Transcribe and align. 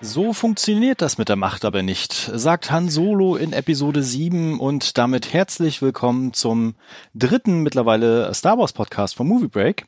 So 0.00 0.32
funktioniert 0.32 1.02
das 1.02 1.18
mit 1.18 1.28
der 1.28 1.34
Macht 1.34 1.64
aber 1.64 1.82
nicht, 1.82 2.12
sagt 2.12 2.70
Han 2.70 2.88
Solo 2.88 3.34
in 3.34 3.52
Episode 3.52 4.04
7 4.04 4.60
und 4.60 4.96
damit 4.96 5.32
herzlich 5.32 5.82
willkommen 5.82 6.32
zum 6.32 6.76
dritten 7.14 7.62
mittlerweile 7.64 8.32
Star 8.32 8.58
Wars 8.58 8.72
Podcast 8.72 9.16
von 9.16 9.26
Movie 9.26 9.48
Break. 9.48 9.86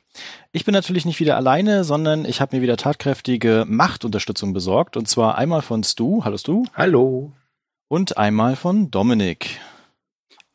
Ich 0.51 0.65
bin 0.65 0.75
natürlich 0.75 1.05
nicht 1.05 1.21
wieder 1.21 1.37
alleine, 1.37 1.85
sondern 1.85 2.25
ich 2.25 2.41
habe 2.41 2.57
mir 2.57 2.62
wieder 2.62 2.77
tatkräftige 2.77 3.65
Machtunterstützung 3.69 4.53
besorgt 4.53 4.97
und 4.97 5.07
zwar 5.07 5.39
einmal 5.39 5.62
von 5.62 5.85
Stu, 5.85 6.25
hallo 6.25 6.39
Stu. 6.39 6.65
Hallo. 6.75 7.33
Und 7.87 8.19
einmal 8.19 8.56
von 8.56 8.91
Dominik. 8.91 9.61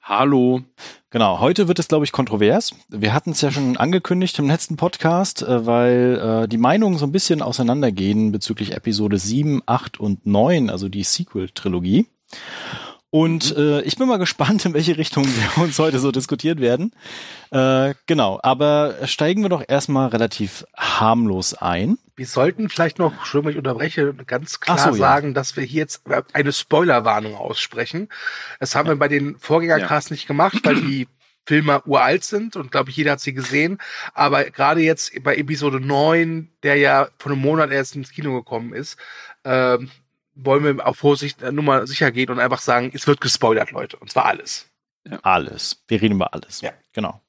Hallo. 0.07 0.61
Genau, 1.09 1.39
heute 1.39 1.67
wird 1.67 1.79
es, 1.79 1.87
glaube 1.87 2.05
ich, 2.05 2.11
kontrovers. 2.11 2.75
Wir 2.89 3.11
hatten 3.11 3.31
es 3.31 3.41
ja 3.41 3.49
schon 3.49 3.75
angekündigt 3.75 4.37
im 4.37 4.45
letzten 4.45 4.77
Podcast, 4.77 5.41
äh, 5.41 5.65
weil 5.65 6.43
äh, 6.43 6.47
die 6.47 6.59
Meinungen 6.59 6.99
so 6.99 7.07
ein 7.07 7.11
bisschen 7.11 7.41
auseinandergehen 7.41 8.31
bezüglich 8.31 8.73
Episode 8.73 9.17
7, 9.17 9.63
8 9.65 9.99
und 9.99 10.27
9, 10.27 10.69
also 10.69 10.89
die 10.89 11.03
Sequel-Trilogie. 11.03 12.05
Und 13.15 13.55
äh, 13.55 13.79
ich 13.83 13.95
bin 13.95 14.09
mal 14.09 14.17
gespannt, 14.17 14.65
in 14.65 14.73
welche 14.73 14.97
Richtung 14.97 15.23
wir 15.25 15.63
uns 15.63 15.79
heute 15.79 15.99
so 15.99 16.11
diskutiert 16.11 16.59
werden. 16.59 16.91
Äh, 17.49 17.93
genau, 18.07 18.41
aber 18.43 19.07
steigen 19.07 19.41
wir 19.41 19.47
doch 19.47 19.63
erstmal 19.65 20.09
relativ 20.09 20.65
harmlos 20.75 21.53
ein. 21.53 21.97
Wir 22.17 22.25
sollten 22.25 22.67
vielleicht 22.67 22.99
noch, 22.99 23.25
schon 23.25 23.45
wenn 23.45 23.51
ich 23.51 23.57
unterbreche, 23.57 24.13
ganz 24.27 24.59
klar 24.59 24.77
so, 24.77 24.89
ja. 24.89 24.95
sagen, 24.95 25.33
dass 25.33 25.55
wir 25.55 25.63
hier 25.63 25.79
jetzt 25.79 26.01
eine 26.33 26.51
Spoilerwarnung 26.51 27.35
aussprechen. 27.35 28.09
Das 28.59 28.75
haben 28.75 28.89
wir 28.89 28.97
bei 28.97 29.07
den 29.07 29.39
Vorgängercasts 29.39 30.11
nicht 30.11 30.27
gemacht, 30.27 30.57
weil 30.65 30.81
die 30.81 31.07
Filme 31.47 31.83
uralt 31.85 32.25
sind 32.25 32.57
und 32.57 32.69
glaube 32.69 32.89
ich, 32.89 32.97
jeder 32.97 33.13
hat 33.13 33.21
sie 33.21 33.33
gesehen. 33.33 33.77
Aber 34.13 34.43
gerade 34.43 34.81
jetzt 34.81 35.23
bei 35.23 35.37
Episode 35.37 35.79
9, 35.79 36.49
der 36.63 36.75
ja 36.75 37.07
vor 37.17 37.31
einem 37.31 37.39
Monat 37.39 37.71
erst 37.71 37.95
ins 37.95 38.11
Kino 38.11 38.35
gekommen 38.35 38.73
ist, 38.73 38.97
ähm, 39.45 39.89
wollen 40.35 40.63
wir 40.63 40.87
auf 40.87 40.97
Vorsicht 40.97 41.41
äh, 41.41 41.51
nur 41.51 41.63
mal 41.63 41.87
sicher 41.87 42.11
gehen 42.11 42.29
und 42.29 42.39
einfach 42.39 42.59
sagen, 42.59 42.91
es 42.93 43.07
wird 43.07 43.21
gespoilert, 43.21 43.71
Leute. 43.71 43.97
Und 43.97 44.11
zwar 44.11 44.25
alles. 44.25 44.69
Alles. 45.21 45.83
Wir 45.87 46.01
reden 46.01 46.15
über 46.15 46.33
alles. 46.33 46.61
Ja. 46.61 46.71
Genau. 46.93 47.21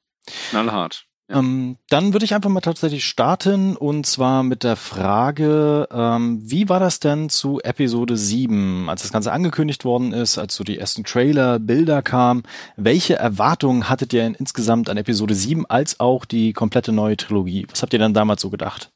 Knallhart. 0.51 1.07
Ähm, 1.29 1.77
dann 1.89 2.13
würde 2.13 2.25
ich 2.25 2.35
einfach 2.35 2.51
mal 2.51 2.61
tatsächlich 2.61 3.05
starten 3.05 3.77
und 3.77 4.07
zwar 4.07 4.45
mit 4.45 4.63
der 4.63 4.77
Frage, 4.77 5.89
ähm, 5.91 6.41
wie 6.45 6.69
war 6.69 6.79
das 6.79 7.01
denn 7.01 7.29
zu 7.29 7.61
Episode 7.61 8.17
7, 8.17 8.89
als 8.89 9.03
das 9.03 9.11
Ganze 9.11 9.33
angekündigt 9.33 9.85
worden 9.85 10.13
ist, 10.13 10.39
als 10.39 10.55
so 10.55 10.63
die 10.63 10.79
ersten 10.79 11.03
Trailer, 11.03 11.59
Bilder 11.59 12.01
kamen? 12.03 12.45
Welche 12.77 13.17
Erwartungen 13.17 13.89
hattet 13.89 14.13
ihr 14.13 14.23
denn 14.23 14.35
insgesamt 14.35 14.89
an 14.89 14.99
Episode 14.99 15.35
7 15.35 15.67
als 15.67 15.99
auch 15.99 16.27
die 16.27 16.53
komplette 16.53 16.93
neue 16.93 17.17
Trilogie? 17.17 17.67
Was 17.71 17.83
habt 17.83 17.93
ihr 17.93 17.99
dann 17.99 18.15
damals 18.15 18.41
so 18.41 18.51
gedacht? 18.51 18.91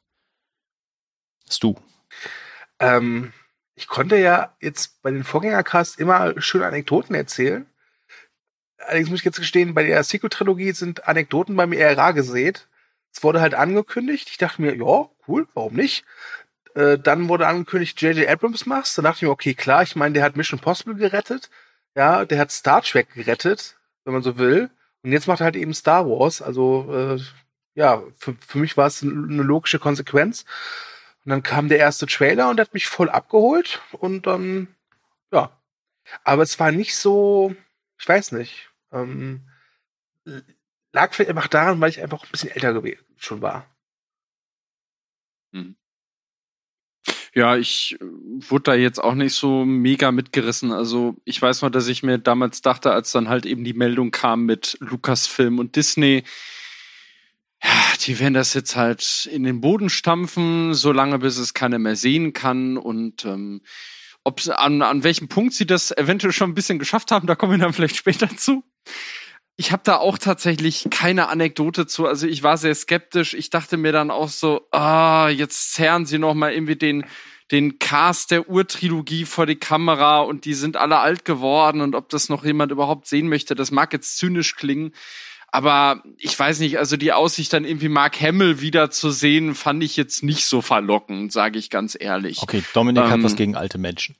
Stu. 1.49 1.75
Ähm, 2.79 3.33
ich 3.75 3.87
konnte 3.87 4.17
ja 4.17 4.55
jetzt 4.59 5.01
bei 5.01 5.11
den 5.11 5.23
Vorgängercasts 5.23 5.95
immer 5.95 6.39
schöne 6.41 6.65
Anekdoten 6.65 7.15
erzählen. 7.15 7.65
Allerdings 8.77 9.09
muss 9.09 9.19
ich 9.19 9.25
jetzt 9.25 9.39
gestehen, 9.39 9.73
bei 9.73 9.83
der 9.83 10.03
Sequel-Trilogie 10.03 10.71
sind 10.71 11.07
Anekdoten 11.07 11.55
bei 11.55 11.67
mir 11.67 11.77
eher 11.77 11.97
rar 11.97 12.13
gesät. 12.13 12.67
Es 13.13 13.23
wurde 13.23 13.41
halt 13.41 13.53
angekündigt. 13.53 14.29
Ich 14.29 14.37
dachte 14.37 14.61
mir, 14.61 14.75
ja, 14.75 15.09
cool, 15.27 15.47
warum 15.53 15.73
nicht? 15.73 16.05
Äh, 16.75 16.97
dann 16.97 17.27
wurde 17.27 17.47
angekündigt, 17.47 18.01
J.J. 18.01 18.27
Abrams 18.27 18.65
machst. 18.65 18.97
Dann 18.97 19.05
dachte 19.05 19.17
ich 19.17 19.21
mir, 19.23 19.29
okay, 19.29 19.53
klar, 19.53 19.83
ich 19.83 19.95
meine, 19.95 20.13
der 20.13 20.23
hat 20.23 20.35
Mission 20.35 20.59
Possible 20.59 20.95
gerettet. 20.95 21.49
Ja, 21.95 22.25
der 22.25 22.39
hat 22.39 22.51
Star 22.51 22.81
Trek 22.81 23.13
gerettet, 23.13 23.77
wenn 24.05 24.13
man 24.13 24.23
so 24.23 24.37
will. 24.37 24.69
Und 25.03 25.11
jetzt 25.11 25.27
macht 25.27 25.41
er 25.41 25.45
halt 25.45 25.55
eben 25.55 25.73
Star 25.73 26.07
Wars. 26.07 26.41
Also, 26.41 27.17
äh, 27.17 27.21
ja, 27.75 28.03
für, 28.17 28.35
für 28.45 28.57
mich 28.59 28.77
war 28.77 28.87
es 28.87 29.03
eine 29.03 29.43
logische 29.43 29.79
Konsequenz. 29.79 30.45
Und 31.23 31.29
dann 31.29 31.43
kam 31.43 31.69
der 31.69 31.77
erste 31.77 32.07
Trailer 32.07 32.49
und 32.49 32.59
hat 32.59 32.73
mich 32.73 32.87
voll 32.87 33.09
abgeholt. 33.09 33.81
Und 33.91 34.25
dann, 34.25 34.75
ja. 35.31 35.51
Aber 36.23 36.43
es 36.43 36.59
war 36.59 36.71
nicht 36.71 36.95
so, 36.95 37.55
ich 37.99 38.07
weiß 38.07 38.31
nicht. 38.33 38.69
Ähm, 38.91 39.47
lag 40.91 41.13
vielleicht 41.13 41.29
einfach 41.29 41.47
daran, 41.47 41.79
weil 41.79 41.89
ich 41.89 42.01
einfach 42.01 42.23
ein 42.23 42.31
bisschen 42.31 42.49
älter 42.49 42.81
schon 43.17 43.41
war. 43.41 43.67
Ja, 47.33 47.55
ich 47.55 47.97
äh, 48.01 48.05
wurde 48.49 48.63
da 48.63 48.73
jetzt 48.73 48.99
auch 48.99 49.13
nicht 49.15 49.33
so 49.33 49.63
mega 49.63 50.11
mitgerissen. 50.11 50.71
Also 50.71 51.15
ich 51.23 51.41
weiß 51.41 51.61
noch, 51.61 51.69
dass 51.69 51.87
ich 51.87 52.03
mir 52.03 52.17
damals 52.17 52.61
dachte, 52.61 52.91
als 52.91 53.11
dann 53.11 53.29
halt 53.29 53.45
eben 53.45 53.63
die 53.63 53.73
Meldung 53.73 54.11
kam 54.11 54.45
mit 54.45 54.77
Lucasfilm 54.81 55.59
und 55.59 55.75
Disney, 55.75 56.23
die 58.07 58.19
werden 58.19 58.33
das 58.33 58.53
jetzt 58.53 58.75
halt 58.75 59.29
in 59.31 59.43
den 59.43 59.61
Boden 59.61 59.89
stampfen, 59.89 60.73
solange 60.73 61.19
bis 61.19 61.37
es 61.37 61.53
keiner 61.53 61.79
mehr 61.79 61.95
sehen 61.95 62.33
kann. 62.33 62.77
Und 62.77 63.25
ähm, 63.25 63.61
ob 64.23 64.41
an, 64.49 64.81
an 64.81 65.03
welchem 65.03 65.27
Punkt 65.27 65.53
sie 65.53 65.65
das 65.65 65.91
eventuell 65.91 66.33
schon 66.33 66.51
ein 66.51 66.55
bisschen 66.55 66.79
geschafft 66.79 67.11
haben, 67.11 67.27
da 67.27 67.35
kommen 67.35 67.53
wir 67.53 67.59
dann 67.59 67.73
vielleicht 67.73 67.95
später 67.95 68.29
zu. 68.35 68.63
Ich 69.57 69.71
habe 69.71 69.83
da 69.83 69.97
auch 69.97 70.17
tatsächlich 70.17 70.87
keine 70.89 71.27
Anekdote 71.27 71.85
zu. 71.85 72.07
Also 72.07 72.27
ich 72.27 72.41
war 72.41 72.57
sehr 72.57 72.73
skeptisch. 72.73 73.33
Ich 73.33 73.49
dachte 73.49 73.77
mir 73.77 73.91
dann 73.91 74.09
auch 74.09 74.29
so, 74.29 74.67
ah, 74.71 75.29
jetzt 75.29 75.73
zerren 75.73 76.05
sie 76.05 76.17
noch 76.17 76.33
mal 76.33 76.51
irgendwie 76.51 76.75
den 76.77 77.05
den 77.51 77.79
Cast 77.79 78.31
der 78.31 78.49
Urtrilogie 78.49 79.25
vor 79.25 79.45
die 79.45 79.57
Kamera 79.57 80.21
und 80.21 80.45
die 80.45 80.53
sind 80.53 80.77
alle 80.77 80.99
alt 80.99 81.25
geworden 81.25 81.81
und 81.81 81.95
ob 81.95 82.07
das 82.07 82.29
noch 82.29 82.45
jemand 82.45 82.71
überhaupt 82.71 83.07
sehen 83.07 83.27
möchte, 83.27 83.55
das 83.55 83.71
mag 83.71 83.91
jetzt 83.91 84.17
zynisch 84.17 84.55
klingen. 84.55 84.93
Aber 85.53 86.01
ich 86.17 86.37
weiß 86.37 86.59
nicht, 86.59 86.77
also 86.79 86.95
die 86.95 87.11
Aussicht 87.11 87.51
dann 87.51 87.65
irgendwie 87.65 87.89
Mark 87.89 88.21
Hamill 88.21 88.61
wieder 88.61 88.89
zu 88.89 89.11
sehen, 89.11 89.53
fand 89.53 89.83
ich 89.83 89.97
jetzt 89.97 90.23
nicht 90.23 90.45
so 90.45 90.61
verlockend, 90.61 91.33
sage 91.33 91.59
ich 91.59 91.69
ganz 91.69 91.97
ehrlich. 91.99 92.39
Okay, 92.41 92.63
Dominik 92.73 93.03
hat 93.03 93.15
Ähm, 93.15 93.23
was 93.23 93.35
gegen 93.35 93.57
alte 93.57 93.77
Menschen. 93.77 94.15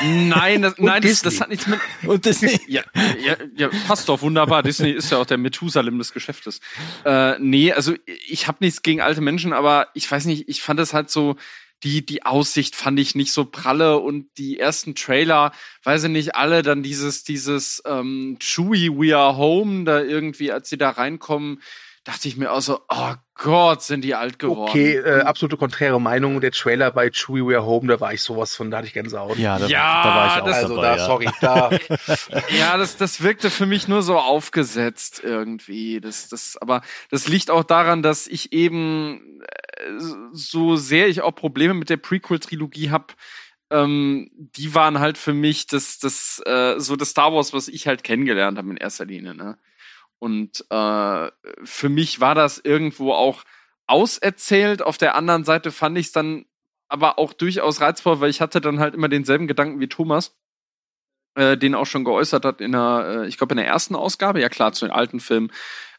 Nein, 0.00 0.62
das, 0.62 0.74
nein, 0.78 1.02
das, 1.02 1.22
das 1.22 1.40
hat 1.40 1.48
nichts 1.48 1.66
mit. 1.66 1.80
Und 2.06 2.24
Disney. 2.24 2.60
Ja, 2.68 2.82
ja, 3.24 3.36
ja, 3.56 3.68
passt 3.88 4.08
doch 4.08 4.22
wunderbar. 4.22 4.62
Disney 4.62 4.92
ist 4.92 5.10
ja 5.10 5.18
auch 5.18 5.26
der 5.26 5.38
Methusalem 5.38 5.98
des 5.98 6.12
Geschäftes. 6.12 6.60
Äh, 7.04 7.36
nee, 7.40 7.72
also 7.72 7.94
ich 8.28 8.46
habe 8.46 8.58
nichts 8.60 8.82
gegen 8.82 9.00
alte 9.00 9.20
Menschen, 9.20 9.52
aber 9.52 9.88
ich 9.94 10.08
weiß 10.08 10.26
nicht, 10.26 10.48
ich 10.48 10.62
fand 10.62 10.78
es 10.78 10.94
halt 10.94 11.10
so, 11.10 11.34
die, 11.82 12.04
die 12.04 12.24
Aussicht 12.24 12.76
fand 12.76 13.00
ich 13.00 13.14
nicht 13.14 13.32
so 13.32 13.44
pralle 13.44 13.98
und 13.98 14.26
die 14.38 14.58
ersten 14.58 14.94
Trailer, 14.94 15.52
weiß 15.84 16.04
ich 16.04 16.10
nicht, 16.10 16.34
alle 16.34 16.62
dann 16.62 16.82
dieses, 16.82 17.24
dieses 17.24 17.82
ähm, 17.86 18.36
Chewie 18.40 18.90
We 18.90 19.16
Are 19.16 19.36
Home, 19.36 19.84
da 19.84 20.02
irgendwie, 20.02 20.52
als 20.52 20.68
sie 20.68 20.78
da 20.78 20.90
reinkommen, 20.90 21.62
dachte 22.04 22.28
ich 22.28 22.36
mir 22.36 22.50
auch 22.52 22.60
so, 22.62 22.80
oh 22.88 23.12
Gott, 23.34 23.82
sind 23.82 24.02
die 24.02 24.14
alt 24.14 24.38
geworden. 24.38 24.68
Okay, 24.70 24.96
äh, 24.96 25.20
absolute 25.22 25.56
konträre 25.56 26.00
Meinung. 26.00 26.40
Der 26.40 26.50
Trailer 26.50 26.90
bei 26.90 27.10
Chewie 27.10 27.40
We're 27.42 27.62
Home, 27.64 27.88
da 27.88 28.00
war 28.00 28.12
ich 28.14 28.22
sowas 28.22 28.54
von, 28.54 28.70
da 28.70 28.78
hatte 28.78 28.86
ich 28.86 28.94
Gänsehaut. 28.94 29.36
Ja, 29.38 29.58
da, 29.58 29.66
Ja, 29.66 30.02
da 30.02 30.14
war 30.14 30.26
ich 30.36 30.42
auch 30.42 30.46
das- 30.46 30.56
also 30.64 30.76
dabei. 30.76 30.88
da, 30.88 30.96
ja. 30.96 31.06
sorry, 31.06 31.28
da. 31.40 31.70
Ja, 32.58 32.76
das, 32.78 32.96
das 32.96 33.22
wirkte 33.22 33.50
für 33.50 33.66
mich 33.66 33.86
nur 33.86 34.02
so 34.02 34.18
aufgesetzt 34.18 35.20
irgendwie. 35.22 36.00
Das, 36.00 36.28
das, 36.28 36.56
aber 36.60 36.82
das 37.10 37.28
liegt 37.28 37.50
auch 37.50 37.64
daran, 37.64 38.02
dass 38.02 38.26
ich 38.26 38.52
eben, 38.52 39.40
äh, 39.42 39.90
so 40.32 40.76
sehr 40.76 41.08
ich 41.08 41.20
auch 41.22 41.32
Probleme 41.34 41.74
mit 41.74 41.90
der 41.90 41.96
Prequel-Trilogie 41.98 42.90
habe, 42.90 43.06
ähm, 43.70 44.30
die 44.34 44.74
waren 44.74 44.98
halt 45.00 45.16
für 45.16 45.32
mich 45.34 45.66
das, 45.66 45.98
das, 45.98 46.42
äh, 46.46 46.74
so 46.78 46.96
das 46.96 47.10
Star 47.10 47.32
Wars, 47.32 47.52
was 47.52 47.68
ich 47.68 47.86
halt 47.86 48.02
kennengelernt 48.04 48.58
habe 48.58 48.70
in 48.70 48.76
erster 48.76 49.04
Linie. 49.04 49.34
Ne? 49.34 49.58
Und 50.20 50.64
äh, 50.70 51.30
für 51.64 51.88
mich 51.88 52.20
war 52.20 52.36
das 52.36 52.58
irgendwo 52.58 53.12
auch 53.12 53.42
auserzählt. 53.88 54.82
Auf 54.82 54.98
der 54.98 55.16
anderen 55.16 55.44
Seite 55.44 55.72
fand 55.72 55.98
ich 55.98 56.06
es 56.06 56.12
dann 56.12 56.44
aber 56.88 57.18
auch 57.18 57.32
durchaus 57.32 57.80
reizvoll, 57.80 58.20
weil 58.20 58.30
ich 58.30 58.40
hatte 58.40 58.60
dann 58.60 58.78
halt 58.78 58.94
immer 58.94 59.08
denselben 59.08 59.48
Gedanken 59.48 59.80
wie 59.80 59.88
Thomas 59.88 60.36
äh, 61.34 61.56
den 61.56 61.74
auch 61.74 61.86
schon 61.86 62.04
geäußert 62.04 62.44
hat 62.44 62.60
in 62.60 62.72
der, 62.72 63.22
äh, 63.22 63.28
ich 63.28 63.38
glaube 63.38 63.52
in 63.52 63.58
der 63.58 63.66
ersten 63.66 63.94
Ausgabe, 63.94 64.40
ja 64.40 64.48
klar, 64.48 64.72
zu 64.72 64.84
den 64.84 64.92
alten 64.92 65.20
Filmen, 65.20 65.52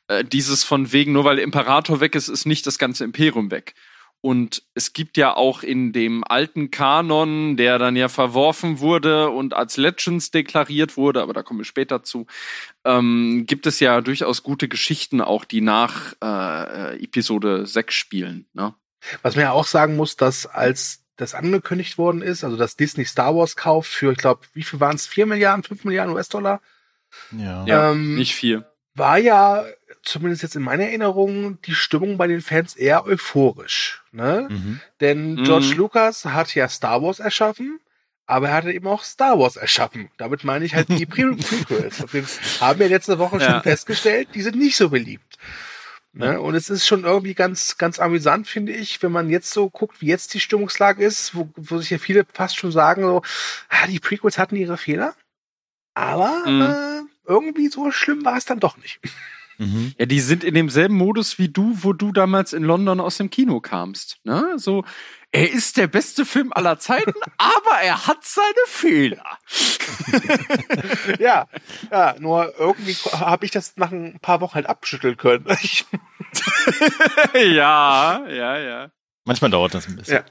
äh, 0.08 0.24
dieses 0.24 0.64
von 0.64 0.92
wegen, 0.92 1.14
nur 1.14 1.24
weil 1.24 1.40
Imperator 1.40 2.00
weg 2.00 2.16
ist, 2.16 2.28
ist 2.28 2.46
nicht 2.46 2.68
das 2.68 2.78
ganze 2.78 3.04
Imperium 3.04 3.52
weg. 3.52 3.74
Und 4.22 4.62
es 4.76 4.94
gibt 4.94 5.18
ja 5.18 5.36
auch 5.36 5.64
in 5.64 5.94
dem 5.94 6.24
alten 6.24 6.70
Kanon, 6.70 7.58
der 7.58 7.80
dann 7.80 7.96
ja 7.96 8.08
verworfen 8.08 8.80
wurde 8.80 9.32
und 9.32 9.56
als 9.56 9.78
Legends 9.78 10.30
deklariert 10.30 10.96
wurde, 10.96 11.24
aber 11.24 11.34
da 11.34 11.42
kommen 11.42 11.60
wir 11.60 11.66
später 11.66 12.04
zu, 12.04 12.28
ähm, 12.86 13.46
gibt 13.48 13.66
es 13.66 13.80
ja 13.80 14.00
durchaus 14.02 14.44
gute 14.44 14.68
Geschichten 14.68 15.22
auch, 15.22 15.44
die 15.44 15.62
nach 15.62 16.14
äh, 16.24 17.04
Episode 17.04 17.66
6 17.66 17.96
spielen. 17.96 18.46
Ne? 18.54 18.76
Was 19.24 19.36
man 19.36 19.46
ja 19.46 19.52
auch 19.54 19.66
sagen 19.66 19.96
muss, 19.96 20.16
dass 20.18 20.46
als 20.46 21.04
das 21.18 21.34
angekündigt 21.34 21.98
worden 21.98 22.22
ist, 22.22 22.44
also 22.44 22.58
das 22.58 22.76
Disney 22.76 23.06
Star 23.06 23.36
Wars 23.36 23.56
Kauf 23.56 23.88
für, 23.88 24.12
ich 24.12 24.18
glaube, 24.18 24.42
wie 24.54 24.64
viel 24.64 24.80
waren 24.80 24.96
es? 24.96 25.08
4 25.08 25.26
Milliarden, 25.26 25.64
5 25.64 25.84
Milliarden 25.84 26.14
US-Dollar? 26.16 26.62
Ja. 27.32 27.66
Ja, 27.66 27.92
Ähm, 27.92 28.16
nicht 28.16 28.36
viel. 28.36 28.66
War 28.94 29.18
ja, 29.18 29.66
zumindest 30.04 30.44
jetzt 30.44 30.56
in 30.56 30.64
meiner 30.64 30.84
Erinnerung, 30.86 31.62
die 31.62 31.76
Stimmung 31.76 32.18
bei 32.18 32.28
den 32.28 32.42
Fans 32.42 32.76
eher 32.76 33.06
euphorisch. 33.06 34.02
Ne? 34.12 34.48
Mhm. 34.50 34.82
Denn 35.00 35.44
George 35.44 35.70
Mhm. 35.74 35.78
Lucas 35.78 36.26
hat 36.26 36.54
ja 36.56 36.68
Star 36.68 37.02
Wars 37.02 37.20
erschaffen, 37.20 37.80
aber 38.26 38.50
er 38.50 38.56
hatte 38.56 38.72
eben 38.72 38.88
auch 38.88 39.04
Star 39.04 39.40
Wars 39.40 39.56
erschaffen. 39.56 40.10
Damit 40.18 40.44
meine 40.44 40.66
ich 40.66 40.76
halt 40.76 40.90
die 40.90 41.06
Pre 41.06 41.36
Prequels. 41.36 42.02
Und 42.02 42.14
wir 42.14 42.26
haben 42.60 42.82
ja 42.82 42.88
letzte 42.88 43.18
Woche 43.20 43.40
schon 43.40 43.56
Ja. 43.56 43.62
festgestellt, 43.62 44.30
die 44.34 44.42
sind 44.42 44.58
nicht 44.58 44.76
so 44.76 44.90
beliebt. 44.90 45.38
Ne? 46.14 46.42
Und 46.42 46.56
es 46.56 46.70
ist 46.70 46.86
schon 46.86 47.06
irgendwie 47.06 47.34
ganz, 47.34 47.78
ganz 47.78 47.98
amüsant, 48.00 48.46
finde 48.46 48.74
ich, 48.74 49.02
wenn 49.02 49.14
man 49.14 49.30
jetzt 49.30 49.52
so 49.52 49.70
guckt, 49.70 50.02
wie 50.02 50.08
jetzt 50.08 50.34
die 50.34 50.42
Stimmungslage 50.42 51.02
ist, 51.06 51.34
wo, 51.36 51.48
wo 51.56 51.78
sich 51.78 51.90
ja 51.90 51.98
viele 52.00 52.26
fast 52.34 52.58
schon 52.58 52.74
sagen, 52.74 53.04
so, 53.04 53.22
ah, 53.70 53.88
die 53.88 54.02
Prequels 54.02 54.38
hatten 54.38 54.58
ihre 54.58 54.76
Fehler, 54.76 55.16
aber 55.94 56.44
Mhm. 56.46 56.62
äh, 56.62 57.01
irgendwie 57.32 57.70
so 57.70 57.92
schlimm 57.92 58.26
war 58.26 58.38
es 58.38 58.46
dann 58.46 58.60
doch 58.60 58.78
nicht. 58.78 59.00
Mhm. 59.58 59.94
Ja, 59.98 60.08
die 60.08 60.20
sind 60.20 60.44
in 60.44 60.56
demselben 60.56 60.96
Modus 60.96 61.38
wie 61.38 61.50
du, 61.50 61.78
wo 61.82 61.94
du 61.94 62.12
damals 62.12 62.52
in 62.52 62.64
London 62.64 63.00
aus 63.00 63.18
dem 63.18 63.30
Kino 63.30 63.60
kamst. 63.60 64.18
Ne? 64.24 64.54
So, 64.58 64.84
er 65.32 65.52
ist 65.52 65.78
der 65.78 65.88
beste 65.88 66.26
Film 66.26 66.52
aller 66.52 66.80
Zeiten, 66.80 67.14
aber 67.38 67.80
er 67.84 68.08
hat 68.08 68.24
seine 68.24 68.66
Fehler. 68.66 69.38
ja, 71.20 71.48
ja, 71.92 72.16
nur 72.20 72.54
irgendwie 72.58 72.94
habe 73.12 73.46
ich 73.46 73.52
das 73.52 73.78
nach 73.78 73.92
ein 73.92 74.20
paar 74.20 74.42
Wochen 74.42 74.56
halt 74.56 74.66
abschütteln 74.68 75.18
können. 75.18 75.46
Ja, 77.34 78.26
ja, 78.30 78.58
ja. 78.58 78.92
Manchmal 79.26 79.52
dauert 79.52 79.74
das 79.74 79.88
ein 79.88 79.98
bisschen. 79.98 80.24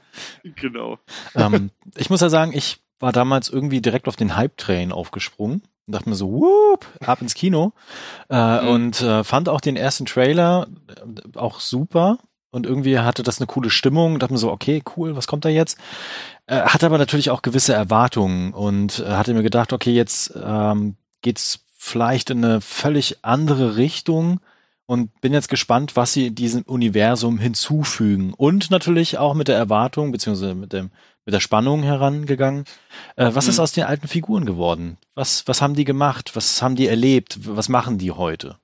Ja. 0.43 0.51
Genau. 0.55 0.97
ähm, 1.35 1.69
ich 1.95 2.09
muss 2.09 2.21
ja 2.21 2.29
sagen, 2.29 2.53
ich 2.53 2.81
war 2.99 3.11
damals 3.11 3.49
irgendwie 3.49 3.81
direkt 3.81 4.07
auf 4.07 4.15
den 4.15 4.35
Hype-Train 4.35 4.91
aufgesprungen 4.91 5.61
und 5.87 5.95
dachte 5.95 6.09
mir 6.09 6.15
so, 6.15 6.31
whoop, 6.31 6.85
ab 7.05 7.21
ins 7.21 7.33
Kino. 7.33 7.73
Äh, 8.29 8.61
Mhm. 8.61 8.67
Und 8.67 9.01
äh, 9.01 9.23
fand 9.23 9.49
auch 9.49 9.61
den 9.61 9.75
ersten 9.75 10.05
Trailer 10.05 10.67
äh, 10.87 11.37
auch 11.37 11.59
super. 11.59 12.17
Und 12.51 12.65
irgendwie 12.65 12.99
hatte 12.99 13.23
das 13.23 13.39
eine 13.39 13.47
coole 13.47 13.69
Stimmung. 13.69 14.19
Dachte 14.19 14.33
mir 14.33 14.39
so, 14.39 14.51
okay, 14.51 14.83
cool, 14.97 15.15
was 15.15 15.27
kommt 15.27 15.45
da 15.45 15.49
jetzt? 15.49 15.77
Äh, 16.47 16.61
hatte 16.61 16.85
aber 16.85 16.97
natürlich 16.97 17.29
auch 17.29 17.41
gewisse 17.41 17.73
Erwartungen 17.73 18.53
und 18.53 18.99
äh, 18.99 19.11
hatte 19.11 19.33
mir 19.33 19.43
gedacht, 19.43 19.71
okay, 19.73 19.91
jetzt 19.91 20.33
ähm, 20.35 20.95
geht's 21.21 21.61
vielleicht 21.77 22.29
in 22.29 22.43
eine 22.43 22.61
völlig 22.61 23.23
andere 23.23 23.77
Richtung 23.77 24.39
und 24.85 25.21
bin 25.21 25.31
jetzt 25.31 25.47
gespannt, 25.47 25.95
was 25.95 26.11
sie 26.11 26.31
diesem 26.31 26.63
Universum 26.63 27.39
hinzufügen. 27.39 28.33
Und 28.35 28.69
natürlich 28.69 29.17
auch 29.17 29.33
mit 29.33 29.47
der 29.47 29.55
Erwartung, 29.55 30.11
beziehungsweise 30.11 30.53
mit 30.53 30.73
dem, 30.73 30.91
mit 31.25 31.33
der 31.33 31.39
Spannung 31.39 31.83
herangegangen. 31.83 32.65
Äh, 33.15 33.29
was 33.33 33.45
Mhm. 33.45 33.49
ist 33.51 33.59
aus 33.59 33.71
den 33.73 33.83
alten 33.83 34.07
Figuren 34.07 34.45
geworden? 34.45 34.97
Was, 35.15 35.47
was 35.47 35.61
haben 35.61 35.75
die 35.75 35.85
gemacht? 35.85 36.31
Was 36.35 36.61
haben 36.61 36.75
die 36.75 36.87
erlebt? 36.87 37.39
Was 37.47 37.69
machen 37.69 37.97
die 37.97 38.11
heute? 38.11 38.57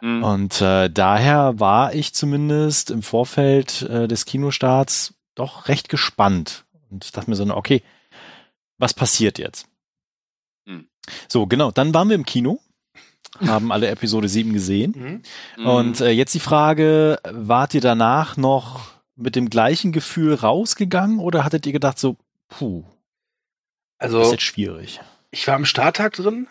Mhm. 0.00 0.22
Und 0.24 0.60
äh, 0.60 0.88
daher 0.90 1.58
war 1.60 1.94
ich 1.94 2.14
zumindest 2.14 2.90
im 2.90 3.02
Vorfeld 3.02 3.82
äh, 3.82 4.08
des 4.08 4.24
Kinostarts 4.24 5.14
doch 5.34 5.68
recht 5.68 5.88
gespannt 5.88 6.64
und 6.90 7.16
dachte 7.16 7.28
mir 7.30 7.36
so, 7.36 7.44
okay, 7.54 7.82
was 8.78 8.94
passiert 8.94 9.38
jetzt? 9.38 9.66
Hm. 10.66 10.88
So, 11.28 11.46
genau, 11.46 11.70
dann 11.70 11.92
waren 11.92 12.08
wir 12.08 12.14
im 12.16 12.24
Kino, 12.24 12.60
haben 13.40 13.72
alle 13.72 13.88
Episode 13.88 14.28
7 14.28 14.52
gesehen. 14.52 15.22
Mhm. 15.56 15.62
Mhm. 15.62 15.66
Und 15.68 16.00
äh, 16.00 16.10
jetzt 16.10 16.34
die 16.34 16.40
Frage, 16.40 17.18
wart 17.30 17.74
ihr 17.74 17.80
danach 17.80 18.36
noch 18.36 18.93
mit 19.16 19.36
dem 19.36 19.48
gleichen 19.50 19.92
Gefühl 19.92 20.34
rausgegangen 20.34 21.18
oder 21.18 21.44
hattet 21.44 21.66
ihr 21.66 21.72
gedacht 21.72 21.98
so, 21.98 22.16
puh, 22.48 22.84
das 23.98 24.10
ist 24.10 24.16
Also 24.16 24.32
jetzt 24.32 24.42
schwierig? 24.42 25.00
ich 25.30 25.46
war 25.48 25.54
am 25.54 25.64
Starttag 25.64 26.12
drin, 26.14 26.46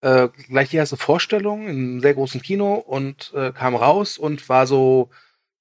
äh, 0.00 0.28
gleich 0.28 0.70
die 0.70 0.76
erste 0.76 0.96
Vorstellung 0.96 1.62
in 1.66 1.76
einem 1.76 2.00
sehr 2.00 2.14
großen 2.14 2.40
Kino 2.42 2.74
und 2.74 3.32
äh, 3.34 3.52
kam 3.52 3.74
raus 3.74 4.18
und 4.18 4.48
war 4.48 4.66
so 4.66 5.10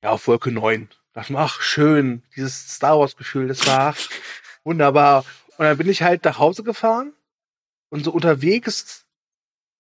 ja 0.04 0.12
auf 0.12 0.28
Wolke 0.28 0.52
9. 0.52 0.90
Dachte 1.14 1.34
mir, 1.34 1.40
ach 1.40 1.62
schön, 1.62 2.24
dieses 2.36 2.76
Star 2.76 3.00
Wars 3.00 3.16
Gefühl, 3.16 3.48
das 3.48 3.66
war 3.68 3.96
wunderbar. 4.64 5.26
Und 5.58 5.66
dann 5.66 5.78
bin 5.78 5.90
ich 5.90 6.04
halt 6.04 6.26
nach 6.26 6.40
Hause 6.40 6.64
gefahren 6.64 7.14
und 7.90 8.04
so 8.04 8.12
unterwegs 8.12 9.06